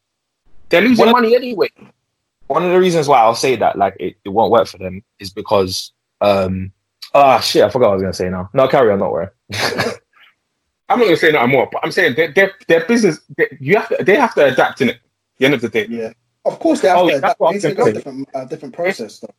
They're 0.69 0.81
losing 0.81 1.05
What- 1.05 1.11
money 1.11 1.35
anyway. 1.35 1.69
One 2.47 2.63
of 2.65 2.71
the 2.71 2.79
reasons 2.79 3.07
why 3.07 3.19
I'll 3.19 3.35
say 3.35 3.55
that 3.57 3.77
like 3.77 3.95
it, 3.99 4.15
it 4.25 4.29
won't 4.29 4.51
work 4.51 4.67
for 4.67 4.77
them 4.77 5.03
is 5.19 5.29
because 5.31 5.91
um 6.21 6.71
ah 7.13 7.39
shit 7.39 7.63
I 7.63 7.69
forgot 7.69 7.87
what 7.87 7.91
I 7.91 7.95
was 7.95 8.01
gonna 8.03 8.13
say 8.13 8.29
now. 8.29 8.49
No, 8.53 8.67
carry 8.67 8.91
on, 8.91 8.99
not 8.99 9.11
worry. 9.11 9.27
I'm 10.89 10.99
not 10.99 11.05
gonna 11.05 11.17
say 11.17 11.31
nothing 11.31 11.51
more, 11.51 11.69
but 11.71 11.83
I'm 11.83 11.91
saying 11.91 12.15
their 12.15 12.31
their, 12.33 12.51
their 12.67 12.85
business. 12.85 13.19
They, 13.37 13.57
you 13.59 13.77
have 13.77 13.89
to. 13.89 14.03
They 14.03 14.15
have 14.15 14.35
to 14.35 14.45
adapt 14.45 14.81
in 14.81 14.89
it. 14.89 14.99
The 15.39 15.45
end 15.45 15.53
of 15.55 15.61
the 15.61 15.69
day. 15.69 15.87
Yeah, 15.89 16.13
of 16.45 16.59
course 16.59 16.81
they 16.81 16.89
have 16.89 16.99
Oh, 16.99 17.07
to. 17.07 17.13
yeah, 17.13 17.19
that's 17.19 17.25
adapt. 17.25 17.39
what 17.41 17.49
I 17.49 17.53
They 17.53 17.59
to 17.69 17.75
go 17.75 17.85
say. 17.85 17.93
different, 17.93 18.29
uh, 18.35 18.45
different 18.45 18.75
process. 18.75 19.19
Though. 19.19 19.33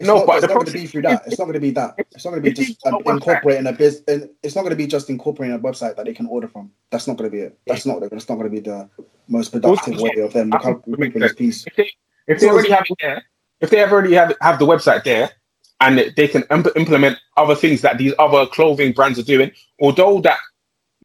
It's 0.00 0.06
No, 0.08 0.16
not, 0.16 0.26
but 0.26 0.36
it's 0.38 0.42
the 0.42 0.48
not 0.48 0.54
going 0.56 0.66
to 0.66 0.72
be 0.72 0.86
through 0.86 1.02
that. 1.02 1.26
It's 1.26 1.38
not 1.38 1.44
going 1.46 1.54
to 1.54 1.60
be 1.60 1.70
that. 1.72 1.96
It's 2.12 2.24
not 2.24 2.30
going 2.32 2.42
to 2.42 2.50
be 2.50 2.54
just 2.54 2.82
go 2.84 2.98
um, 3.06 3.16
incorporating 3.16 3.66
a 3.66 3.72
business. 3.72 4.04
and 4.08 4.30
It's 4.42 4.56
not 4.56 4.62
going 4.62 4.70
to 4.70 4.76
be 4.76 4.86
just 4.86 5.10
incorporating 5.10 5.56
a 5.56 5.60
website 5.60 5.96
that 5.96 6.06
they 6.06 6.14
can 6.14 6.26
order 6.26 6.48
from. 6.48 6.72
That's 6.90 7.06
not 7.08 7.16
going 7.16 7.30
to 7.30 7.36
be 7.36 7.42
it. 7.42 7.58
That's 7.66 7.86
not. 7.86 8.00
That's 8.00 8.28
not 8.28 8.36
going 8.36 8.50
to 8.50 8.50
be 8.50 8.60
the 8.60 8.90
most 9.28 9.52
productive 9.52 9.94
Also, 9.94 10.04
way 10.04 10.22
of 10.22 10.32
them 10.32 10.50
I 10.52 10.58
think 10.58 10.78
it 10.92 10.98
makes 10.98 11.14
recouping 11.14 11.22
this 11.22 11.32
piece. 11.34 11.66
If 11.66 11.76
they 11.76 11.90
if 12.28 12.40
they 12.40 12.48
already 12.50 12.70
have 12.72 12.84
it 12.90 12.98
there, 13.00 13.22
if 13.60 13.70
they 13.70 13.78
have 13.78 13.92
already 13.92 14.14
have 14.14 14.36
have 14.40 14.58
the 14.58 14.66
website 14.66 15.04
there, 15.04 15.30
and 15.80 16.12
they 16.16 16.28
can 16.28 16.44
imp- 16.50 16.76
implement 16.76 17.18
other 17.36 17.54
things 17.54 17.80
that 17.82 17.98
these 17.98 18.12
other 18.18 18.46
clothing 18.46 18.92
brands 18.92 19.18
are 19.18 19.22
doing, 19.24 19.50
although 19.80 20.20
that 20.20 20.38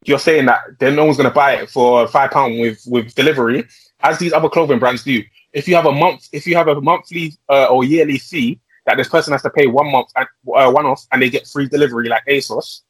you're 0.04 0.18
saying 0.18 0.46
that 0.46 0.60
then 0.80 0.96
no 0.96 1.04
one's 1.04 1.16
going 1.16 1.28
to 1.28 1.34
buy 1.34 1.54
it 1.54 1.70
for 1.70 2.06
five 2.08 2.30
pound 2.30 2.58
with 2.60 2.82
with 2.86 3.14
delivery, 3.14 3.64
as 4.02 4.18
these 4.18 4.32
other 4.32 4.48
clothing 4.48 4.78
brands 4.78 5.04
do. 5.04 5.22
If 5.52 5.68
you 5.68 5.76
have 5.76 5.86
a 5.86 5.92
month, 5.92 6.28
if 6.32 6.46
you 6.46 6.56
have 6.56 6.68
a 6.68 6.80
monthly 6.80 7.32
uh, 7.48 7.66
or 7.66 7.84
yearly 7.84 8.18
fee 8.18 8.60
that 8.86 8.96
this 8.96 9.08
person 9.08 9.32
has 9.32 9.42
to 9.42 9.50
pay 9.50 9.66
one 9.66 9.90
month 9.90 10.08
and 10.16 10.26
uh, 10.54 10.70
one 10.70 10.84
off, 10.86 11.06
and 11.12 11.22
they 11.22 11.30
get 11.30 11.46
free 11.46 11.68
delivery 11.68 12.08
like 12.08 12.24
ASOS, 12.26 12.80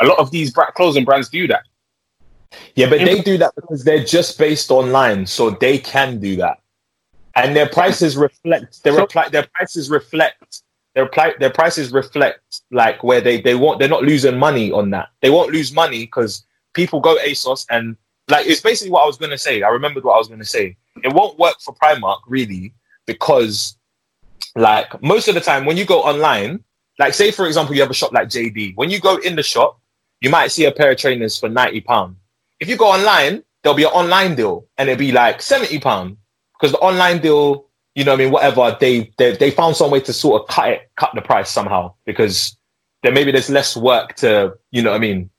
a 0.00 0.06
lot 0.06 0.18
of 0.18 0.30
these 0.30 0.50
bra- 0.52 0.70
clothing 0.72 1.04
brands 1.04 1.28
do 1.28 1.46
that. 1.46 1.62
Yeah, 2.74 2.88
but 2.88 3.00
they 3.00 3.20
do 3.20 3.36
that 3.38 3.54
because 3.54 3.84
they're 3.84 4.02
just 4.04 4.38
based 4.38 4.70
online, 4.70 5.26
so 5.26 5.50
they 5.50 5.76
can 5.78 6.18
do 6.18 6.36
that, 6.36 6.60
and 7.36 7.54
their 7.54 7.68
prices 7.68 8.16
reflect. 8.26 8.82
Their 8.82 8.94
So- 8.94 9.00
reply, 9.02 9.28
their 9.28 9.46
prices 9.54 9.90
reflect. 9.90 10.62
Their 10.98 11.06
pli- 11.06 11.36
their 11.38 11.50
prices 11.50 11.92
reflect 11.92 12.62
like 12.72 13.04
where 13.04 13.20
they 13.20 13.40
they 13.40 13.54
won't. 13.54 13.78
They're 13.78 13.88
not 13.88 14.02
losing 14.02 14.36
money 14.36 14.72
on 14.72 14.90
that. 14.90 15.10
They 15.22 15.30
won't 15.30 15.52
lose 15.52 15.72
money 15.72 16.00
because 16.06 16.44
people 16.74 16.98
go 16.98 17.16
ASOS 17.24 17.66
and 17.70 17.96
like 18.26 18.48
it's 18.48 18.60
basically 18.60 18.90
what 18.90 19.04
I 19.04 19.06
was 19.06 19.16
gonna 19.16 19.38
say. 19.38 19.62
I 19.62 19.68
remembered 19.68 20.02
what 20.02 20.14
I 20.14 20.18
was 20.18 20.26
gonna 20.26 20.44
say. 20.44 20.76
It 21.04 21.12
won't 21.12 21.38
work 21.38 21.60
for 21.60 21.72
Primark 21.76 22.18
really 22.26 22.74
because 23.06 23.76
like 24.56 25.00
most 25.00 25.28
of 25.28 25.36
the 25.36 25.40
time 25.40 25.66
when 25.66 25.76
you 25.76 25.84
go 25.84 26.00
online, 26.02 26.64
like 26.98 27.14
say 27.14 27.30
for 27.30 27.46
example 27.46 27.76
you 27.76 27.80
have 27.80 27.92
a 27.92 27.94
shop 27.94 28.12
like 28.12 28.26
JD. 28.28 28.72
When 28.74 28.90
you 28.90 28.98
go 28.98 29.18
in 29.18 29.36
the 29.36 29.44
shop, 29.44 29.80
you 30.20 30.30
might 30.30 30.50
see 30.50 30.64
a 30.64 30.72
pair 30.72 30.90
of 30.90 30.98
trainers 30.98 31.38
for 31.38 31.48
ninety 31.48 31.80
pound. 31.80 32.16
If 32.58 32.68
you 32.68 32.76
go 32.76 32.86
online, 32.88 33.44
there'll 33.62 33.76
be 33.76 33.84
an 33.84 33.90
online 33.90 34.34
deal 34.34 34.66
and 34.76 34.88
it'll 34.88 34.98
be 34.98 35.12
like 35.12 35.42
seventy 35.42 35.78
pound 35.78 36.16
because 36.54 36.72
the 36.72 36.78
online 36.78 37.20
deal, 37.20 37.67
you 37.98 38.04
know, 38.04 38.12
I 38.12 38.16
mean, 38.16 38.30
whatever 38.30 38.76
they 38.78 39.10
they 39.18 39.34
they 39.34 39.50
found 39.50 39.74
some 39.74 39.90
way 39.90 39.98
to 40.02 40.12
sort 40.12 40.40
of 40.40 40.48
cut 40.48 40.68
it, 40.68 40.90
cut 40.94 41.10
the 41.16 41.20
price 41.20 41.50
somehow 41.50 41.94
because 42.06 42.56
then 43.02 43.12
maybe 43.12 43.32
there's 43.32 43.50
less 43.50 43.76
work 43.76 44.14
to, 44.16 44.56
you 44.70 44.82
know, 44.82 44.92
I 44.92 44.98
mean, 44.98 45.30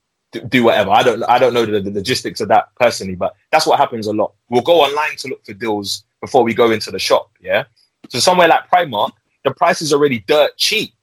do 0.49 0.65
whatever. 0.65 0.89
I 0.91 1.01
don't 1.01 1.23
I 1.23 1.39
don't 1.39 1.53
know 1.53 1.65
the, 1.65 1.79
the 1.79 1.89
logistics 1.89 2.41
of 2.41 2.49
that 2.49 2.67
personally, 2.77 3.15
but 3.15 3.33
that's 3.53 3.65
what 3.65 3.79
happens 3.79 4.07
a 4.07 4.13
lot. 4.13 4.33
We'll 4.49 4.61
go 4.61 4.81
online 4.81 5.15
to 5.19 5.29
look 5.29 5.45
for 5.45 5.53
deals 5.53 6.03
before 6.19 6.43
we 6.43 6.53
go 6.53 6.69
into 6.71 6.91
the 6.91 6.99
shop. 6.99 7.31
Yeah. 7.39 7.63
So 8.09 8.19
somewhere 8.19 8.49
like 8.49 8.69
Primark, 8.69 9.11
the 9.45 9.51
price 9.51 9.81
is 9.81 9.93
already 9.93 10.19
dirt 10.27 10.57
cheap. 10.57 10.93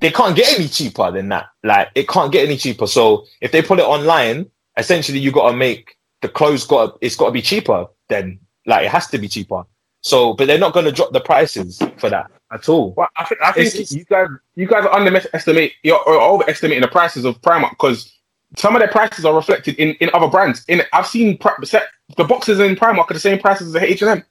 They 0.00 0.10
can't 0.10 0.36
get 0.36 0.58
any 0.58 0.68
cheaper 0.68 1.10
than 1.10 1.30
that. 1.30 1.46
Like 1.64 1.88
it 1.94 2.06
can't 2.06 2.30
get 2.30 2.44
any 2.44 2.58
cheaper. 2.58 2.86
So 2.86 3.24
if 3.40 3.50
they 3.50 3.62
put 3.62 3.78
it 3.78 3.86
online, 3.86 4.50
essentially 4.76 5.20
you 5.20 5.32
got 5.32 5.52
to 5.52 5.56
make 5.56 5.96
the 6.20 6.28
clothes 6.28 6.66
got 6.66 6.98
it's 7.00 7.16
got 7.16 7.26
to 7.26 7.32
be 7.32 7.40
cheaper. 7.40 7.86
Then 8.10 8.40
like 8.66 8.84
it 8.84 8.90
has 8.90 9.06
to 9.06 9.16
be 9.16 9.28
cheaper. 9.28 9.64
So, 10.06 10.34
but 10.34 10.46
they're 10.46 10.56
not 10.66 10.72
going 10.72 10.84
to 10.86 10.92
drop 10.92 11.10
the 11.12 11.20
prices 11.20 11.82
for 11.98 12.08
that 12.10 12.30
at 12.52 12.68
all. 12.68 12.92
Well, 12.96 13.08
I 13.16 13.24
think, 13.24 13.40
I 13.42 13.50
think 13.50 13.66
It's- 13.66 13.90
you 13.92 14.04
guys 14.04 14.28
you 14.54 14.66
guys 14.68 14.84
are 14.84 14.94
underestimate 14.94 15.72
you're 15.82 15.98
or 16.08 16.20
overestimating 16.20 16.80
the 16.82 16.86
prices 16.88 17.24
of 17.24 17.40
Primark 17.42 17.70
because 17.70 18.12
some 18.56 18.76
of 18.76 18.80
their 18.80 18.88
prices 18.88 19.24
are 19.24 19.34
reflected 19.34 19.74
in, 19.76 19.90
in 19.94 20.08
other 20.14 20.28
brands. 20.28 20.64
In 20.68 20.82
I've 20.92 21.08
seen 21.08 21.36
set- 21.64 21.88
the 22.16 22.22
boxes 22.22 22.60
in 22.60 22.76
Primark 22.76 23.10
are 23.10 23.14
the 23.14 23.18
same 23.28 23.40
prices 23.40 23.66
as 23.66 23.72
the 23.72 23.82
H 23.82 24.00
and 24.02 24.10
M. 24.12 24.24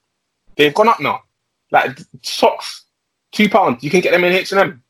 They've 0.56 0.74
gone 0.74 0.88
up 0.88 1.02
now. 1.02 1.24
Like 1.72 2.00
socks, 2.22 2.86
two 3.34 3.50
pounds. 3.50 3.84
You 3.84 3.90
can 3.90 4.00
get 4.00 4.12
them 4.12 4.24
in 4.24 4.32
H 4.32 4.54
and 4.54 4.62
M. 4.62 4.84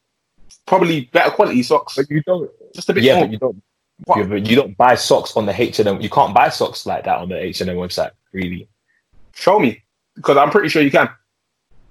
Probably 0.68 1.06
better 1.06 1.32
quality 1.32 1.64
socks. 1.64 1.96
But 1.96 2.12
you 2.12 2.22
don't. 2.22 2.52
Just 2.76 2.90
a 2.90 2.94
bit 2.94 3.04
Yeah, 3.04 3.16
more. 3.16 3.24
but 3.26 3.32
you 3.32 3.40
don't. 3.40 3.64
What? 4.04 4.18
Yeah, 4.20 4.26
but 4.26 4.46
you 4.46 4.56
don't 4.56 4.78
buy 4.78 4.94
socks 4.94 5.36
on 5.36 5.48
the 5.48 5.60
H 5.60 5.80
and 5.80 5.88
M. 5.88 6.00
You 6.02 6.10
can't 6.12 6.34
buy 6.36 6.50
socks 6.50 6.86
like 6.86 7.06
that 7.06 7.18
on 7.18 7.30
the 7.30 7.40
H 7.42 7.62
and 7.62 7.72
M 7.72 7.78
website. 7.78 8.12
Really. 8.34 8.68
Show 9.34 9.58
me 9.58 9.82
because 10.16 10.38
I'm 10.38 10.50
pretty 10.50 10.70
sure 10.70 10.82
you 10.82 10.92
can. 10.92 11.10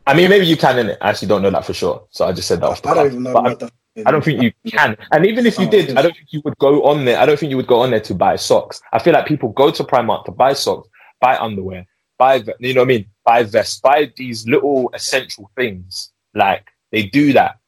I 0.06 0.14
mean, 0.14 0.28
maybe 0.28 0.46
you 0.46 0.56
can 0.56 0.78
in 0.78 0.90
it. 0.90 0.98
I 1.00 1.10
actually 1.10 1.28
don't 1.28 1.42
know 1.42 1.50
that 1.50 1.64
for 1.64 1.72
sure. 1.72 2.06
So 2.10 2.26
I 2.26 2.32
just 2.32 2.46
said 2.48 2.60
that 2.60 2.66
off 2.66 2.82
the 2.82 2.90
I 2.90 2.94
don't 2.94 3.06
even 3.06 3.22
know 3.22 3.32
But 3.32 3.42
what 3.44 3.60
the. 3.60 3.70
I 4.06 4.10
don't 4.10 4.24
think 4.24 4.42
you 4.42 4.52
can. 4.70 4.96
And 5.12 5.24
even 5.24 5.46
if 5.46 5.58
you 5.58 5.66
Oh, 5.66 5.70
did. 5.70 5.96
I 5.96 6.02
don't 6.02 6.14
think 6.14 6.32
you 6.32 6.42
would 6.44 6.58
go 6.58 6.82
on 6.84 7.04
there. 7.04 7.18
I 7.18 7.26
don't 7.26 7.38
think 7.38 7.50
you 7.50 7.56
would 7.56 7.68
go 7.68 7.80
on 7.80 7.90
there 7.90 8.00
to 8.00 8.14
buy 8.14 8.36
socks. 8.36 8.80
I 8.92 8.98
feel 8.98 9.12
like 9.12 9.24
people 9.26 9.50
go 9.50 9.70
to 9.70 9.84
Primark 9.84 10.24
to 10.24 10.32
buy 10.32 10.52
socks, 10.52 10.88
buy 11.20 11.36
underwear, 11.38 11.86
buy, 12.18 12.42
you 12.58 12.74
know 12.74 12.80
what 12.80 12.86
I 12.86 12.88
mean? 12.88 13.06
Buy 13.24 13.44
vests, 13.44 13.80
buy 13.80 14.12
these 14.16 14.46
little 14.48 14.90
essential 14.94 15.50
things. 15.56 16.12
Like 16.34 16.66
they 16.90 17.04
do 17.04 17.32
that. 17.34 17.58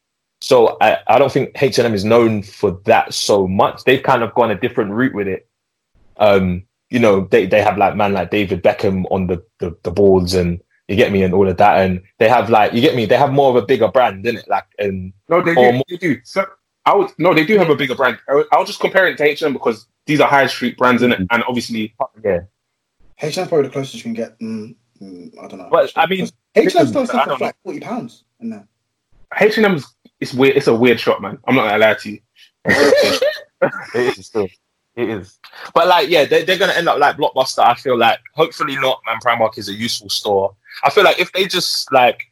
So 0.40 0.76
I, 0.80 0.98
I 1.06 1.18
don't 1.18 1.32
think 1.32 1.50
H&M 1.62 1.94
is 1.94 2.04
known 2.04 2.42
for 2.42 2.80
that 2.84 3.14
so 3.14 3.46
much. 3.46 3.84
They've 3.84 4.02
kind 4.02 4.22
of 4.22 4.34
gone 4.34 4.50
a 4.50 4.54
different 4.54 4.90
route 4.90 5.14
with 5.14 5.28
it. 5.28 5.48
Um, 6.18 6.64
you 6.90 6.98
know, 6.98 7.26
they, 7.30 7.46
they 7.46 7.62
have 7.62 7.78
like 7.78 7.96
man 7.96 8.12
like 8.12 8.30
David 8.30 8.62
Beckham 8.62 9.04
on 9.10 9.26
the, 9.26 9.42
the, 9.58 9.76
the 9.82 9.90
boards 9.90 10.34
and 10.34 10.60
you 10.88 10.94
get 10.96 11.10
me 11.12 11.22
and 11.22 11.34
all 11.34 11.48
of 11.48 11.56
that. 11.56 11.80
And 11.84 12.02
they 12.18 12.28
have 12.28 12.48
like, 12.50 12.72
you 12.72 12.80
get 12.80 12.94
me, 12.94 13.06
they 13.06 13.16
have 13.16 13.32
more 13.32 13.50
of 13.50 13.56
a 13.62 13.66
bigger 13.66 13.88
brand, 13.88 14.24
in 14.26 14.36
it? 14.36 14.48
Like, 14.48 14.66
and 14.78 15.12
No, 15.28 15.42
they 15.42 15.54
do. 15.54 15.72
more- 15.72 15.84
They 15.88 15.96
do. 15.96 16.18
So 16.24 16.46
I 16.84 16.94
would 16.94 17.10
no, 17.18 17.34
they 17.34 17.44
do 17.44 17.58
have 17.58 17.70
a 17.70 17.76
bigger 17.76 17.94
brand. 17.96 18.18
I 18.28 18.34
would- 18.34 18.46
I'll 18.52 18.64
just 18.64 18.80
compare 18.80 19.08
it 19.08 19.16
to 19.18 19.24
H 19.24 19.42
and 19.42 19.48
M 19.48 19.52
because 19.54 19.88
these 20.06 20.20
are 20.20 20.28
high 20.28 20.46
street 20.46 20.76
brands 20.78 21.02
in 21.02 21.10
it, 21.12 21.18
and 21.18 21.42
obviously 21.48 21.92
yeah. 22.24 22.40
H&M's 23.20 23.48
probably 23.48 23.66
the 23.66 23.72
closest 23.72 23.96
you 23.96 24.02
can 24.02 24.12
get. 24.12 24.38
Mm, 24.38 24.76
mm, 25.02 25.32
I 25.42 25.48
don't 25.48 25.58
know. 25.58 25.68
But 25.70 25.90
I 25.96 26.06
mean, 26.06 26.28
H&M's 26.54 26.92
done 26.92 27.02
I 27.02 27.06
stuff 27.06 27.24
for 27.38 27.44
like 27.44 27.56
forty 27.64 27.80
pounds 27.80 28.24
in 28.38 28.50
there. 28.50 28.68
H 29.40 29.56
and 29.56 29.66
M's 29.66 29.96
it's 30.20 30.32
weird. 30.32 30.56
It's 30.56 30.66
a 30.68 30.74
weird 30.74 31.00
shop, 31.00 31.20
man. 31.20 31.38
I'm 31.46 31.56
not 31.56 31.64
gonna 31.68 31.78
lie 31.78 31.94
to 31.94 32.10
you. 32.10 32.20
it 32.66 34.18
is 34.18 34.26
still. 34.26 34.48
It 34.96 35.10
is. 35.10 35.38
But 35.74 35.88
like, 35.88 36.08
yeah, 36.08 36.24
they, 36.24 36.44
they're 36.44 36.58
gonna 36.58 36.72
end 36.72 36.88
up 36.88 36.98
like 36.98 37.16
Blockbuster. 37.16 37.64
I 37.64 37.74
feel 37.74 37.98
like 37.98 38.18
hopefully 38.34 38.76
not. 38.76 39.00
Man, 39.06 39.18
Primark 39.22 39.58
is 39.58 39.68
a 39.68 39.74
useful 39.74 40.08
store. 40.08 40.56
I 40.84 40.90
feel 40.90 41.04
like 41.04 41.20
if 41.20 41.30
they 41.32 41.46
just 41.46 41.92
like 41.92 42.22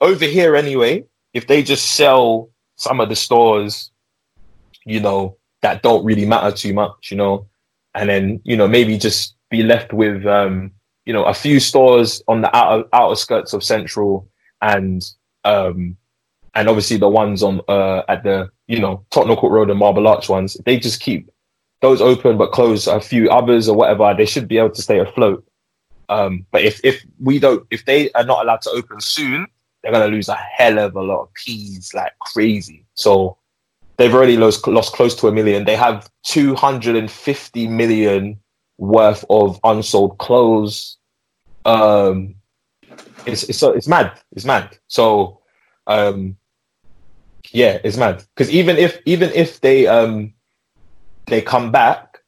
over 0.00 0.24
here 0.24 0.56
anyway, 0.56 1.04
if 1.34 1.46
they 1.46 1.62
just 1.62 1.94
sell 1.94 2.48
some 2.76 3.00
of 3.00 3.10
the 3.10 3.16
stores, 3.16 3.90
you 4.86 5.00
know, 5.00 5.36
that 5.60 5.82
don't 5.82 6.04
really 6.04 6.24
matter 6.24 6.50
too 6.54 6.72
much, 6.72 7.10
you 7.10 7.16
know, 7.18 7.46
and 7.94 8.08
then 8.08 8.40
you 8.44 8.56
know 8.56 8.66
maybe 8.66 8.96
just 8.96 9.36
be 9.50 9.62
left 9.62 9.92
with 9.92 10.24
um, 10.26 10.72
you 11.04 11.12
know 11.12 11.24
a 11.24 11.34
few 11.34 11.60
stores 11.60 12.22
on 12.26 12.40
the 12.40 12.56
outer 12.56 12.84
outer 12.94 13.16
skirts 13.16 13.52
of 13.52 13.62
Central 13.62 14.26
and 14.62 15.10
um 15.44 15.96
and 16.54 16.68
obviously 16.68 16.96
the 16.96 17.08
ones 17.08 17.42
on 17.42 17.60
uh 17.68 18.02
at 18.08 18.24
the 18.24 18.50
you 18.66 18.80
know 18.80 19.04
Tottenham 19.10 19.36
Court 19.36 19.52
Road 19.52 19.70
and 19.70 19.78
Marble 19.78 20.08
Arch 20.08 20.28
ones, 20.28 20.56
they 20.64 20.78
just 20.78 21.00
keep 21.00 21.30
those 21.80 22.00
open 22.00 22.36
but 22.36 22.52
close 22.52 22.86
a 22.86 23.00
few 23.00 23.30
others 23.30 23.68
or 23.68 23.76
whatever, 23.76 24.14
they 24.16 24.26
should 24.26 24.48
be 24.48 24.58
able 24.58 24.70
to 24.70 24.82
stay 24.82 24.98
afloat. 24.98 25.44
Um, 26.08 26.46
but 26.50 26.62
if 26.62 26.80
if 26.84 27.04
we 27.20 27.38
don't, 27.38 27.66
if 27.70 27.84
they 27.84 28.10
are 28.12 28.24
not 28.24 28.42
allowed 28.42 28.62
to 28.62 28.70
open 28.70 29.00
soon, 29.00 29.46
they're 29.82 29.92
gonna 29.92 30.08
lose 30.08 30.28
a 30.28 30.34
hell 30.34 30.78
of 30.78 30.96
a 30.96 31.02
lot 31.02 31.22
of 31.22 31.34
peas 31.34 31.92
like 31.94 32.18
crazy. 32.18 32.86
So 32.94 33.36
they've 33.96 34.14
already 34.14 34.36
lost 34.36 34.66
lost 34.66 34.94
close 34.94 35.14
to 35.16 35.28
a 35.28 35.32
million. 35.32 35.64
They 35.64 35.76
have 35.76 36.10
two 36.24 36.54
hundred 36.54 36.96
and 36.96 37.10
fifty 37.10 37.68
million 37.68 38.40
worth 38.78 39.24
of 39.28 39.60
unsold 39.64 40.18
clothes. 40.18 40.96
Um, 41.64 42.36
it's 43.26 43.44
it's 43.44 43.62
it's 43.62 43.88
mad. 43.88 44.18
It's 44.32 44.44
mad. 44.44 44.78
So 44.88 45.40
um, 45.86 46.36
yeah, 47.52 47.78
it's 47.84 47.96
mad 47.96 48.24
because 48.34 48.50
even 48.50 48.76
if 48.78 49.00
even 49.04 49.30
if 49.34 49.60
they 49.60 49.86
um 49.86 50.32
they 51.28 51.42
come 51.42 51.70
back, 51.70 52.18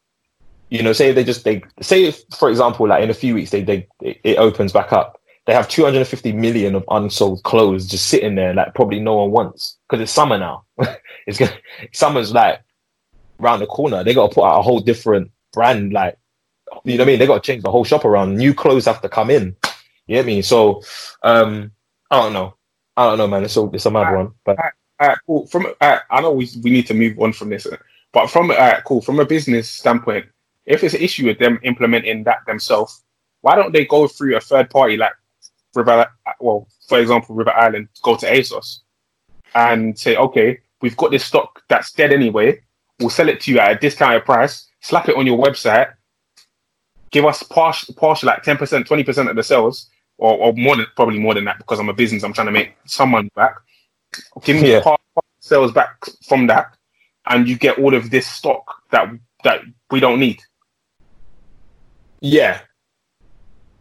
you 0.69 0.83
know, 0.83 0.93
say 0.93 1.13
they 1.13 1.25
just 1.25 1.45
they 1.45 1.63
say 1.81 2.05
if, 2.05 2.23
for 2.39 2.51
example, 2.51 2.89
like 2.89 3.03
in 3.03 3.11
a 3.11 3.15
few 3.15 3.35
weeks 3.35 3.51
they 3.51 3.63
they 3.63 3.89
it 4.01 4.39
opens 4.39 4.73
back 4.73 4.93
up, 4.93 5.21
they 5.47 5.55
have 5.55 5.69
250 5.69 6.33
million 6.33 6.75
of 6.75 6.85
unsold 6.91 7.43
clothes 7.43 7.89
just 7.89 8.07
sitting 8.07 8.35
there, 8.35 8.55
like 8.55 8.75
probably 8.75 9.01
no 9.01 9.17
one 9.17 9.31
wants 9.31 9.79
because 9.89 10.03
it's 10.03 10.13
summer 10.13 10.39
now. 10.39 10.65
it's 11.27 11.39
gonna 11.39 11.57
summer's 11.93 12.33
like 12.33 12.61
round 13.39 13.63
the 13.63 13.67
corner. 13.67 14.05
They 14.05 14.15
got 14.15 14.29
to 14.29 14.35
put 14.35 14.45
out 14.45 14.59
a 14.59 14.63
whole 14.63 14.81
different 14.81 15.31
brand, 15.53 15.93
like 15.93 16.17
you 16.85 16.97
know 16.97 17.03
what 17.03 17.09
I 17.09 17.11
mean. 17.13 17.19
They 17.19 17.27
got 17.27 17.43
to 17.43 17.47
change 17.47 17.63
the 17.63 17.71
whole 17.71 17.85
shop 17.85 18.05
around. 18.05 18.37
New 18.37 18.55
clothes 18.55 18.87
have 18.87 19.03
to 19.03 19.09
come 19.09 19.31
in. 19.31 19.57
You 20.07 20.17
get 20.17 20.27
me? 20.27 20.43
So, 20.43 20.83
um, 21.23 21.73
I 22.11 22.21
don't 22.21 22.33
know. 22.33 22.55
I 22.97 23.07
don't 23.07 23.19
know, 23.19 23.27
man. 23.27 23.45
It's 23.45 23.57
a 23.57 23.65
it's 23.73 23.87
a 23.87 23.91
mad 23.91 24.15
one, 24.15 24.33
but 24.45 24.59
Alright, 25.01 25.19
cool. 25.27 25.47
From 25.47 25.67
uh, 25.81 25.99
I 26.11 26.21
know 26.21 26.33
we 26.33 26.49
we 26.63 26.71
need 26.71 26.87
to 26.89 26.95
move 26.95 27.19
on 27.19 27.33
from 27.33 27.49
this, 27.49 27.67
but 28.13 28.29
from 28.29 28.51
uh, 28.51 28.81
cool 28.85 29.01
from 29.01 29.21
a 29.21 29.25
business 29.25 29.69
standpoint, 29.69 30.27
if 30.67 30.83
it's 30.85 30.95
an 30.95 31.01
issue 31.01 31.27
with 31.27 31.39
them 31.39 31.59
implementing 31.63 32.25
that 32.25 32.45
themselves, 32.47 33.03
why 33.43 33.55
don't 33.57 33.73
they 33.73 33.85
go 33.87 34.07
through 34.09 34.37
a 34.37 34.41
third 34.41 34.71
party 34.71 34.97
like 34.97 35.13
River? 35.75 36.07
Well, 36.41 36.67
for 36.89 36.99
example, 36.99 37.35
River 37.35 37.53
Island, 37.53 37.89
go 38.03 38.17
to 38.17 38.27
ASOS 38.27 38.81
and 39.55 39.99
say, 39.99 40.17
okay, 40.17 40.59
we've 40.81 40.97
got 40.97 41.11
this 41.11 41.25
stock 41.25 41.63
that's 41.69 41.93
dead 41.93 42.13
anyway. 42.13 42.61
We'll 42.99 43.11
sell 43.11 43.29
it 43.29 43.41
to 43.43 43.53
you 43.53 43.59
at 43.61 43.73
a 43.73 43.75
discounted 43.77 44.25
price. 44.25 44.69
Slap 44.81 45.09
it 45.09 45.17
on 45.17 45.27
your 45.27 45.39
website. 45.39 45.93
Give 47.11 47.25
us 47.25 47.43
partial, 47.43 47.95
partial 47.95 48.29
like 48.29 48.43
ten 48.43 48.57
percent, 48.57 48.87
twenty 48.87 49.05
percent 49.05 49.29
of 49.29 49.37
the 49.37 49.43
sales, 49.43 49.91
or, 50.19 50.37
or 50.37 50.53
more 50.55 50.77
than 50.77 50.87
probably 50.97 51.19
more 51.19 51.35
than 51.35 51.45
that 51.45 51.59
because 51.59 51.81
I'm 51.81 51.89
a 51.89 51.95
business. 51.95 52.23
I'm 52.23 52.33
trying 52.33 52.47
to 52.47 52.53
make 52.53 52.75
someone 52.87 53.29
back. 53.35 53.55
Give 54.45 54.61
me 54.61 54.73
Yeah. 54.73 54.83
part, 54.83 55.01
part 55.15 55.25
sales 55.41 55.73
back 55.73 55.97
from 56.27 56.47
that, 56.49 56.77
and 57.31 57.49
you 57.49 57.57
get 57.57 57.79
all 57.79 57.95
of 57.95 58.11
this 58.11 58.27
stock 58.27 58.83
that 58.91 59.09
that 59.45 59.63
we 59.91 60.01
don't 60.01 60.21
need. 60.21 60.43
yeah, 62.21 62.61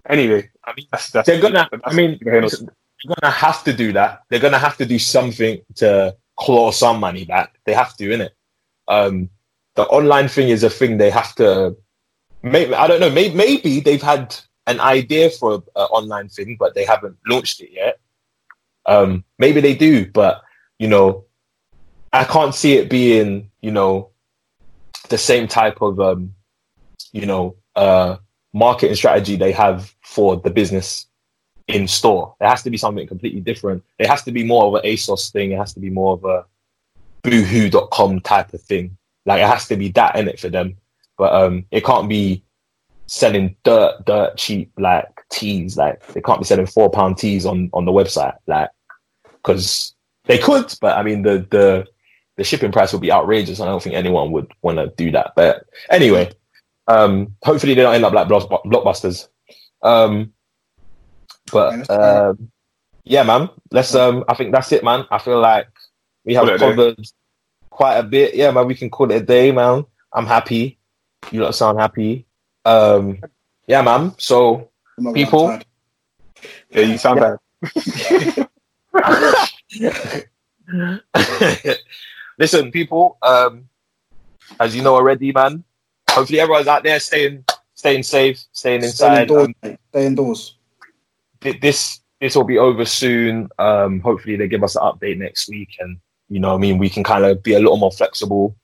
Anyway, 0.09 0.49
I 0.65 0.73
mean, 0.76 0.88
that's 0.91 1.11
that's. 1.11 1.27
they're 1.27 1.39
gonna. 1.39 1.69
I 1.84 1.93
mean, 1.93 2.17
they're 2.21 2.41
gonna 2.41 3.31
have 3.31 3.63
to 3.65 3.73
do 3.73 3.93
that. 3.93 4.23
They're 4.30 4.39
gonna 4.39 4.57
have 4.57 4.76
to 4.77 4.85
do 4.85 4.97
something 4.97 5.61
to 5.76 6.15
claw 6.35 6.71
some 6.71 6.99
money 6.99 7.26
back. 7.26 7.59
They 7.65 7.73
have 7.73 7.95
to, 7.97 8.09
innit? 8.09 8.31
Um, 8.88 9.30
the 9.76 9.84
online 9.84 10.27
thing 10.27 10.49
is 10.49 10.63
a 10.63 10.69
thing 10.69 10.97
they 10.97 11.11
have 11.11 11.35
to. 11.35 11.77
Maybe 12.41 12.73
I 12.73 12.88
don't 12.88 12.99
know. 12.99 13.11
Maybe 13.11 13.35
maybe 13.35 13.80
they've 13.81 14.01
had 14.01 14.35
an 14.65 14.80
idea 14.80 15.30
for 15.30 15.55
an 15.76 15.84
online 15.91 16.27
thing, 16.30 16.57
but 16.59 16.73
they 16.73 16.85
haven't 16.85 17.17
launched 17.27 17.61
it 17.61 17.69
yet. 17.71 17.99
Um, 18.88 19.23
maybe 19.38 19.61
they 19.61 19.76
do, 19.76 20.09
but 20.11 20.41
you 20.80 20.88
know, 20.88 21.26
I 22.11 22.23
can't 22.23 22.56
see 22.56 22.73
it 22.73 22.90
being 22.90 23.52
you 23.61 23.72
know 23.72 24.10
the 25.10 25.18
same 25.18 25.48
type 25.48 25.81
of 25.81 25.99
um, 25.99 26.34
you 27.11 27.26
know 27.26 27.56
uh, 27.76 28.18
marketing 28.53 28.95
strategy 28.95 29.36
they 29.36 29.52
have 29.52 29.94
for 30.02 30.38
the 30.38 30.49
business 30.49 31.07
in 31.68 31.88
store. 31.88 32.36
There 32.40 32.49
has 32.49 32.64
to 32.64 32.69
be 32.69 32.77
something 32.77 33.07
completely 33.07 33.41
different. 33.41 33.84
It 33.99 34.07
has 34.07 34.23
to 34.23 34.31
be 34.31 34.44
more 34.44 34.65
of 34.65 34.73
an 34.76 34.90
ASOS 34.90 35.31
thing. 35.31 35.52
It 35.52 35.57
has 35.57 35.73
to 35.73 35.80
be 35.80 35.90
more 35.90 36.14
of 36.14 36.26
a 36.26 36.45
boohoo.com 37.23 38.22
type 38.22 38.53
of 38.53 38.61
thing. 38.61 38.98
Like 39.26 39.41
it 39.41 39.48
has 39.48 39.68
to 39.68 39.77
be 39.77 39.90
that 39.90 40.15
in 40.15 40.27
it 40.27 40.40
for 40.40 40.49
them. 40.49 40.77
But 41.18 41.34
um 41.34 41.65
it 41.72 41.86
can't 41.86 42.10
be 42.10 42.44
selling 43.07 43.56
dirt, 43.64 44.06
dirt 44.06 44.38
cheap 44.38 44.72
like 44.77 45.07
tees. 45.30 45.77
Like 45.77 46.06
they 46.07 46.22
can't 46.22 46.40
be 46.40 46.45
selling 46.45 46.65
four 46.65 46.90
pound 46.90 47.18
tees 47.18 47.45
on 47.45 47.69
on 47.73 47.86
the 47.86 47.91
website. 47.91 48.36
Like 48.48 48.69
because 49.23 49.94
they 50.26 50.38
could, 50.38 50.73
but 50.81 50.98
I 50.98 51.03
mean 51.03 51.22
the 51.22 51.45
the 51.52 51.88
the 52.40 52.45
shipping 52.45 52.72
price 52.72 52.94
would 52.94 53.02
be 53.02 53.11
outrageous. 53.11 53.60
I 53.60 53.66
don't 53.66 53.84
think 53.84 53.95
anyone 53.95 54.32
would 54.32 54.49
want 54.61 54.78
to 54.78 54.88
do 54.95 55.11
that. 55.11 55.34
But 55.36 55.66
anyway, 55.90 56.32
um 56.88 57.36
hopefully 57.44 57.74
they 57.74 57.82
don't 57.82 57.94
end 57.94 58.06
up 58.06 58.14
like 58.14 58.30
blockbusters. 58.30 59.28
Um 59.84 60.32
but 61.52 61.90
um 61.90 62.49
yeah, 63.03 63.24
man. 63.24 63.49
Let's 63.72 63.94
um 63.94 64.24
I 64.30 64.36
think 64.36 64.53
that's 64.53 64.72
it, 64.72 64.86
man. 64.86 65.06
I 65.11 65.18
feel 65.18 65.41
like 65.41 65.68
we 66.24 66.34
have 66.36 66.45
Call 66.45 66.57
day. 66.57 66.66
covered 66.70 66.99
quite 67.70 67.95
a 67.98 68.03
bit. 68.03 68.36
Yeah, 68.36 68.52
man, 68.52 68.68
we 68.68 68.76
can 68.76 68.90
call 68.90 69.11
it 69.11 69.18
a 69.22 69.26
day, 69.26 69.52
man. 69.52 69.86
I'm 70.14 70.26
happy. 70.26 70.80
You 71.32 71.44
lot 71.44 71.53
sound 71.56 71.78
happy. 71.78 72.26
Um 72.64 73.20
yeah, 73.68 73.82
man. 73.82 74.14
So 74.18 74.70
people- 75.14 75.60
yeah, 76.72 76.82
you 76.84 76.98
sound 76.98 77.20
bad. 77.20 77.38
listen, 82.40 82.72
people, 82.72 83.18
um 83.22 83.70
as 84.60 84.76
you 84.76 84.82
know 84.82 84.95
already, 84.95 85.32
man. 85.32 85.64
Hopefully 86.10 86.40
everyone's 86.40 86.68
out 86.68 86.84
there 86.84 86.99
staying 86.99 87.45
staying 87.76 88.03
safe, 88.03 88.44
staying 88.52 88.82
Stay 88.82 88.88
inside. 88.88 89.22
indoors, 89.24 89.48
Um. 89.64 89.78
Stay 89.90 90.06
indoors. 90.07 90.56
this 91.61 91.99
this 92.20 92.36
will 92.36 92.44
be 92.44 92.57
over 92.57 92.84
soon. 92.86 93.48
Um, 93.60 93.99
hopefully 94.02 94.36
they 94.36 94.48
give 94.48 94.64
us 94.64 94.76
an 94.76 94.82
update 94.84 95.18
next 95.18 95.48
week, 95.49 95.70
and 95.80 95.98
you 96.30 96.40
know, 96.40 96.49
what 96.49 96.56
I 96.56 96.60
mean, 96.60 96.78
we 96.78 96.90
can 96.90 97.03
kind 97.03 97.24
of 97.24 97.41
be 97.44 97.53
a 97.53 97.60
little 97.60 97.78
more 97.78 97.91
flexible. 97.91 98.56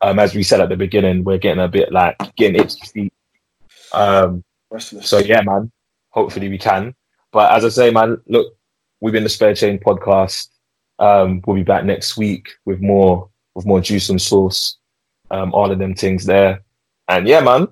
Um, 0.00 0.18
as 0.18 0.34
we 0.34 0.42
said 0.42 0.60
at 0.60 0.68
the 0.68 0.76
beginning, 0.76 1.22
we're 1.24 1.38
getting 1.38 1.62
a 1.62 1.68
bit 1.68 1.92
like 1.92 2.16
getting 2.36 2.60
itchy 2.60 2.80
feet. 2.92 3.12
Um, 3.92 4.42
Restless. 4.70 5.08
so 5.08 5.18
yeah, 5.18 5.42
man. 5.42 5.70
Hopefully 6.10 6.48
we 6.48 6.58
can. 6.58 6.94
But 7.32 7.52
as 7.52 7.64
I 7.64 7.68
say, 7.68 7.90
man, 7.90 8.20
look, 8.26 8.56
we've 9.00 9.12
been 9.12 9.22
the 9.24 9.28
Spare 9.28 9.54
Change 9.54 9.80
podcast. 9.82 10.48
Um, 10.98 11.42
we'll 11.46 11.56
be 11.56 11.62
back 11.62 11.84
next 11.84 12.16
week 12.16 12.48
with 12.64 12.80
more 12.80 13.28
with 13.54 13.66
more 13.66 13.80
juice 13.80 14.10
and 14.10 14.20
sauce. 14.20 14.78
Um, 15.30 15.52
all 15.52 15.70
of 15.70 15.78
them 15.78 15.94
things 15.94 16.24
there. 16.24 16.62
And 17.08 17.26
yeah, 17.26 17.40
man. 17.40 17.68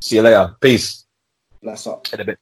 See 0.00 0.16
you 0.16 0.22
later. 0.22 0.54
Peace. 0.60 1.06
Bless 1.62 1.86
up. 1.86 2.12
In 2.12 2.20
a 2.20 2.24
bit. 2.24 2.38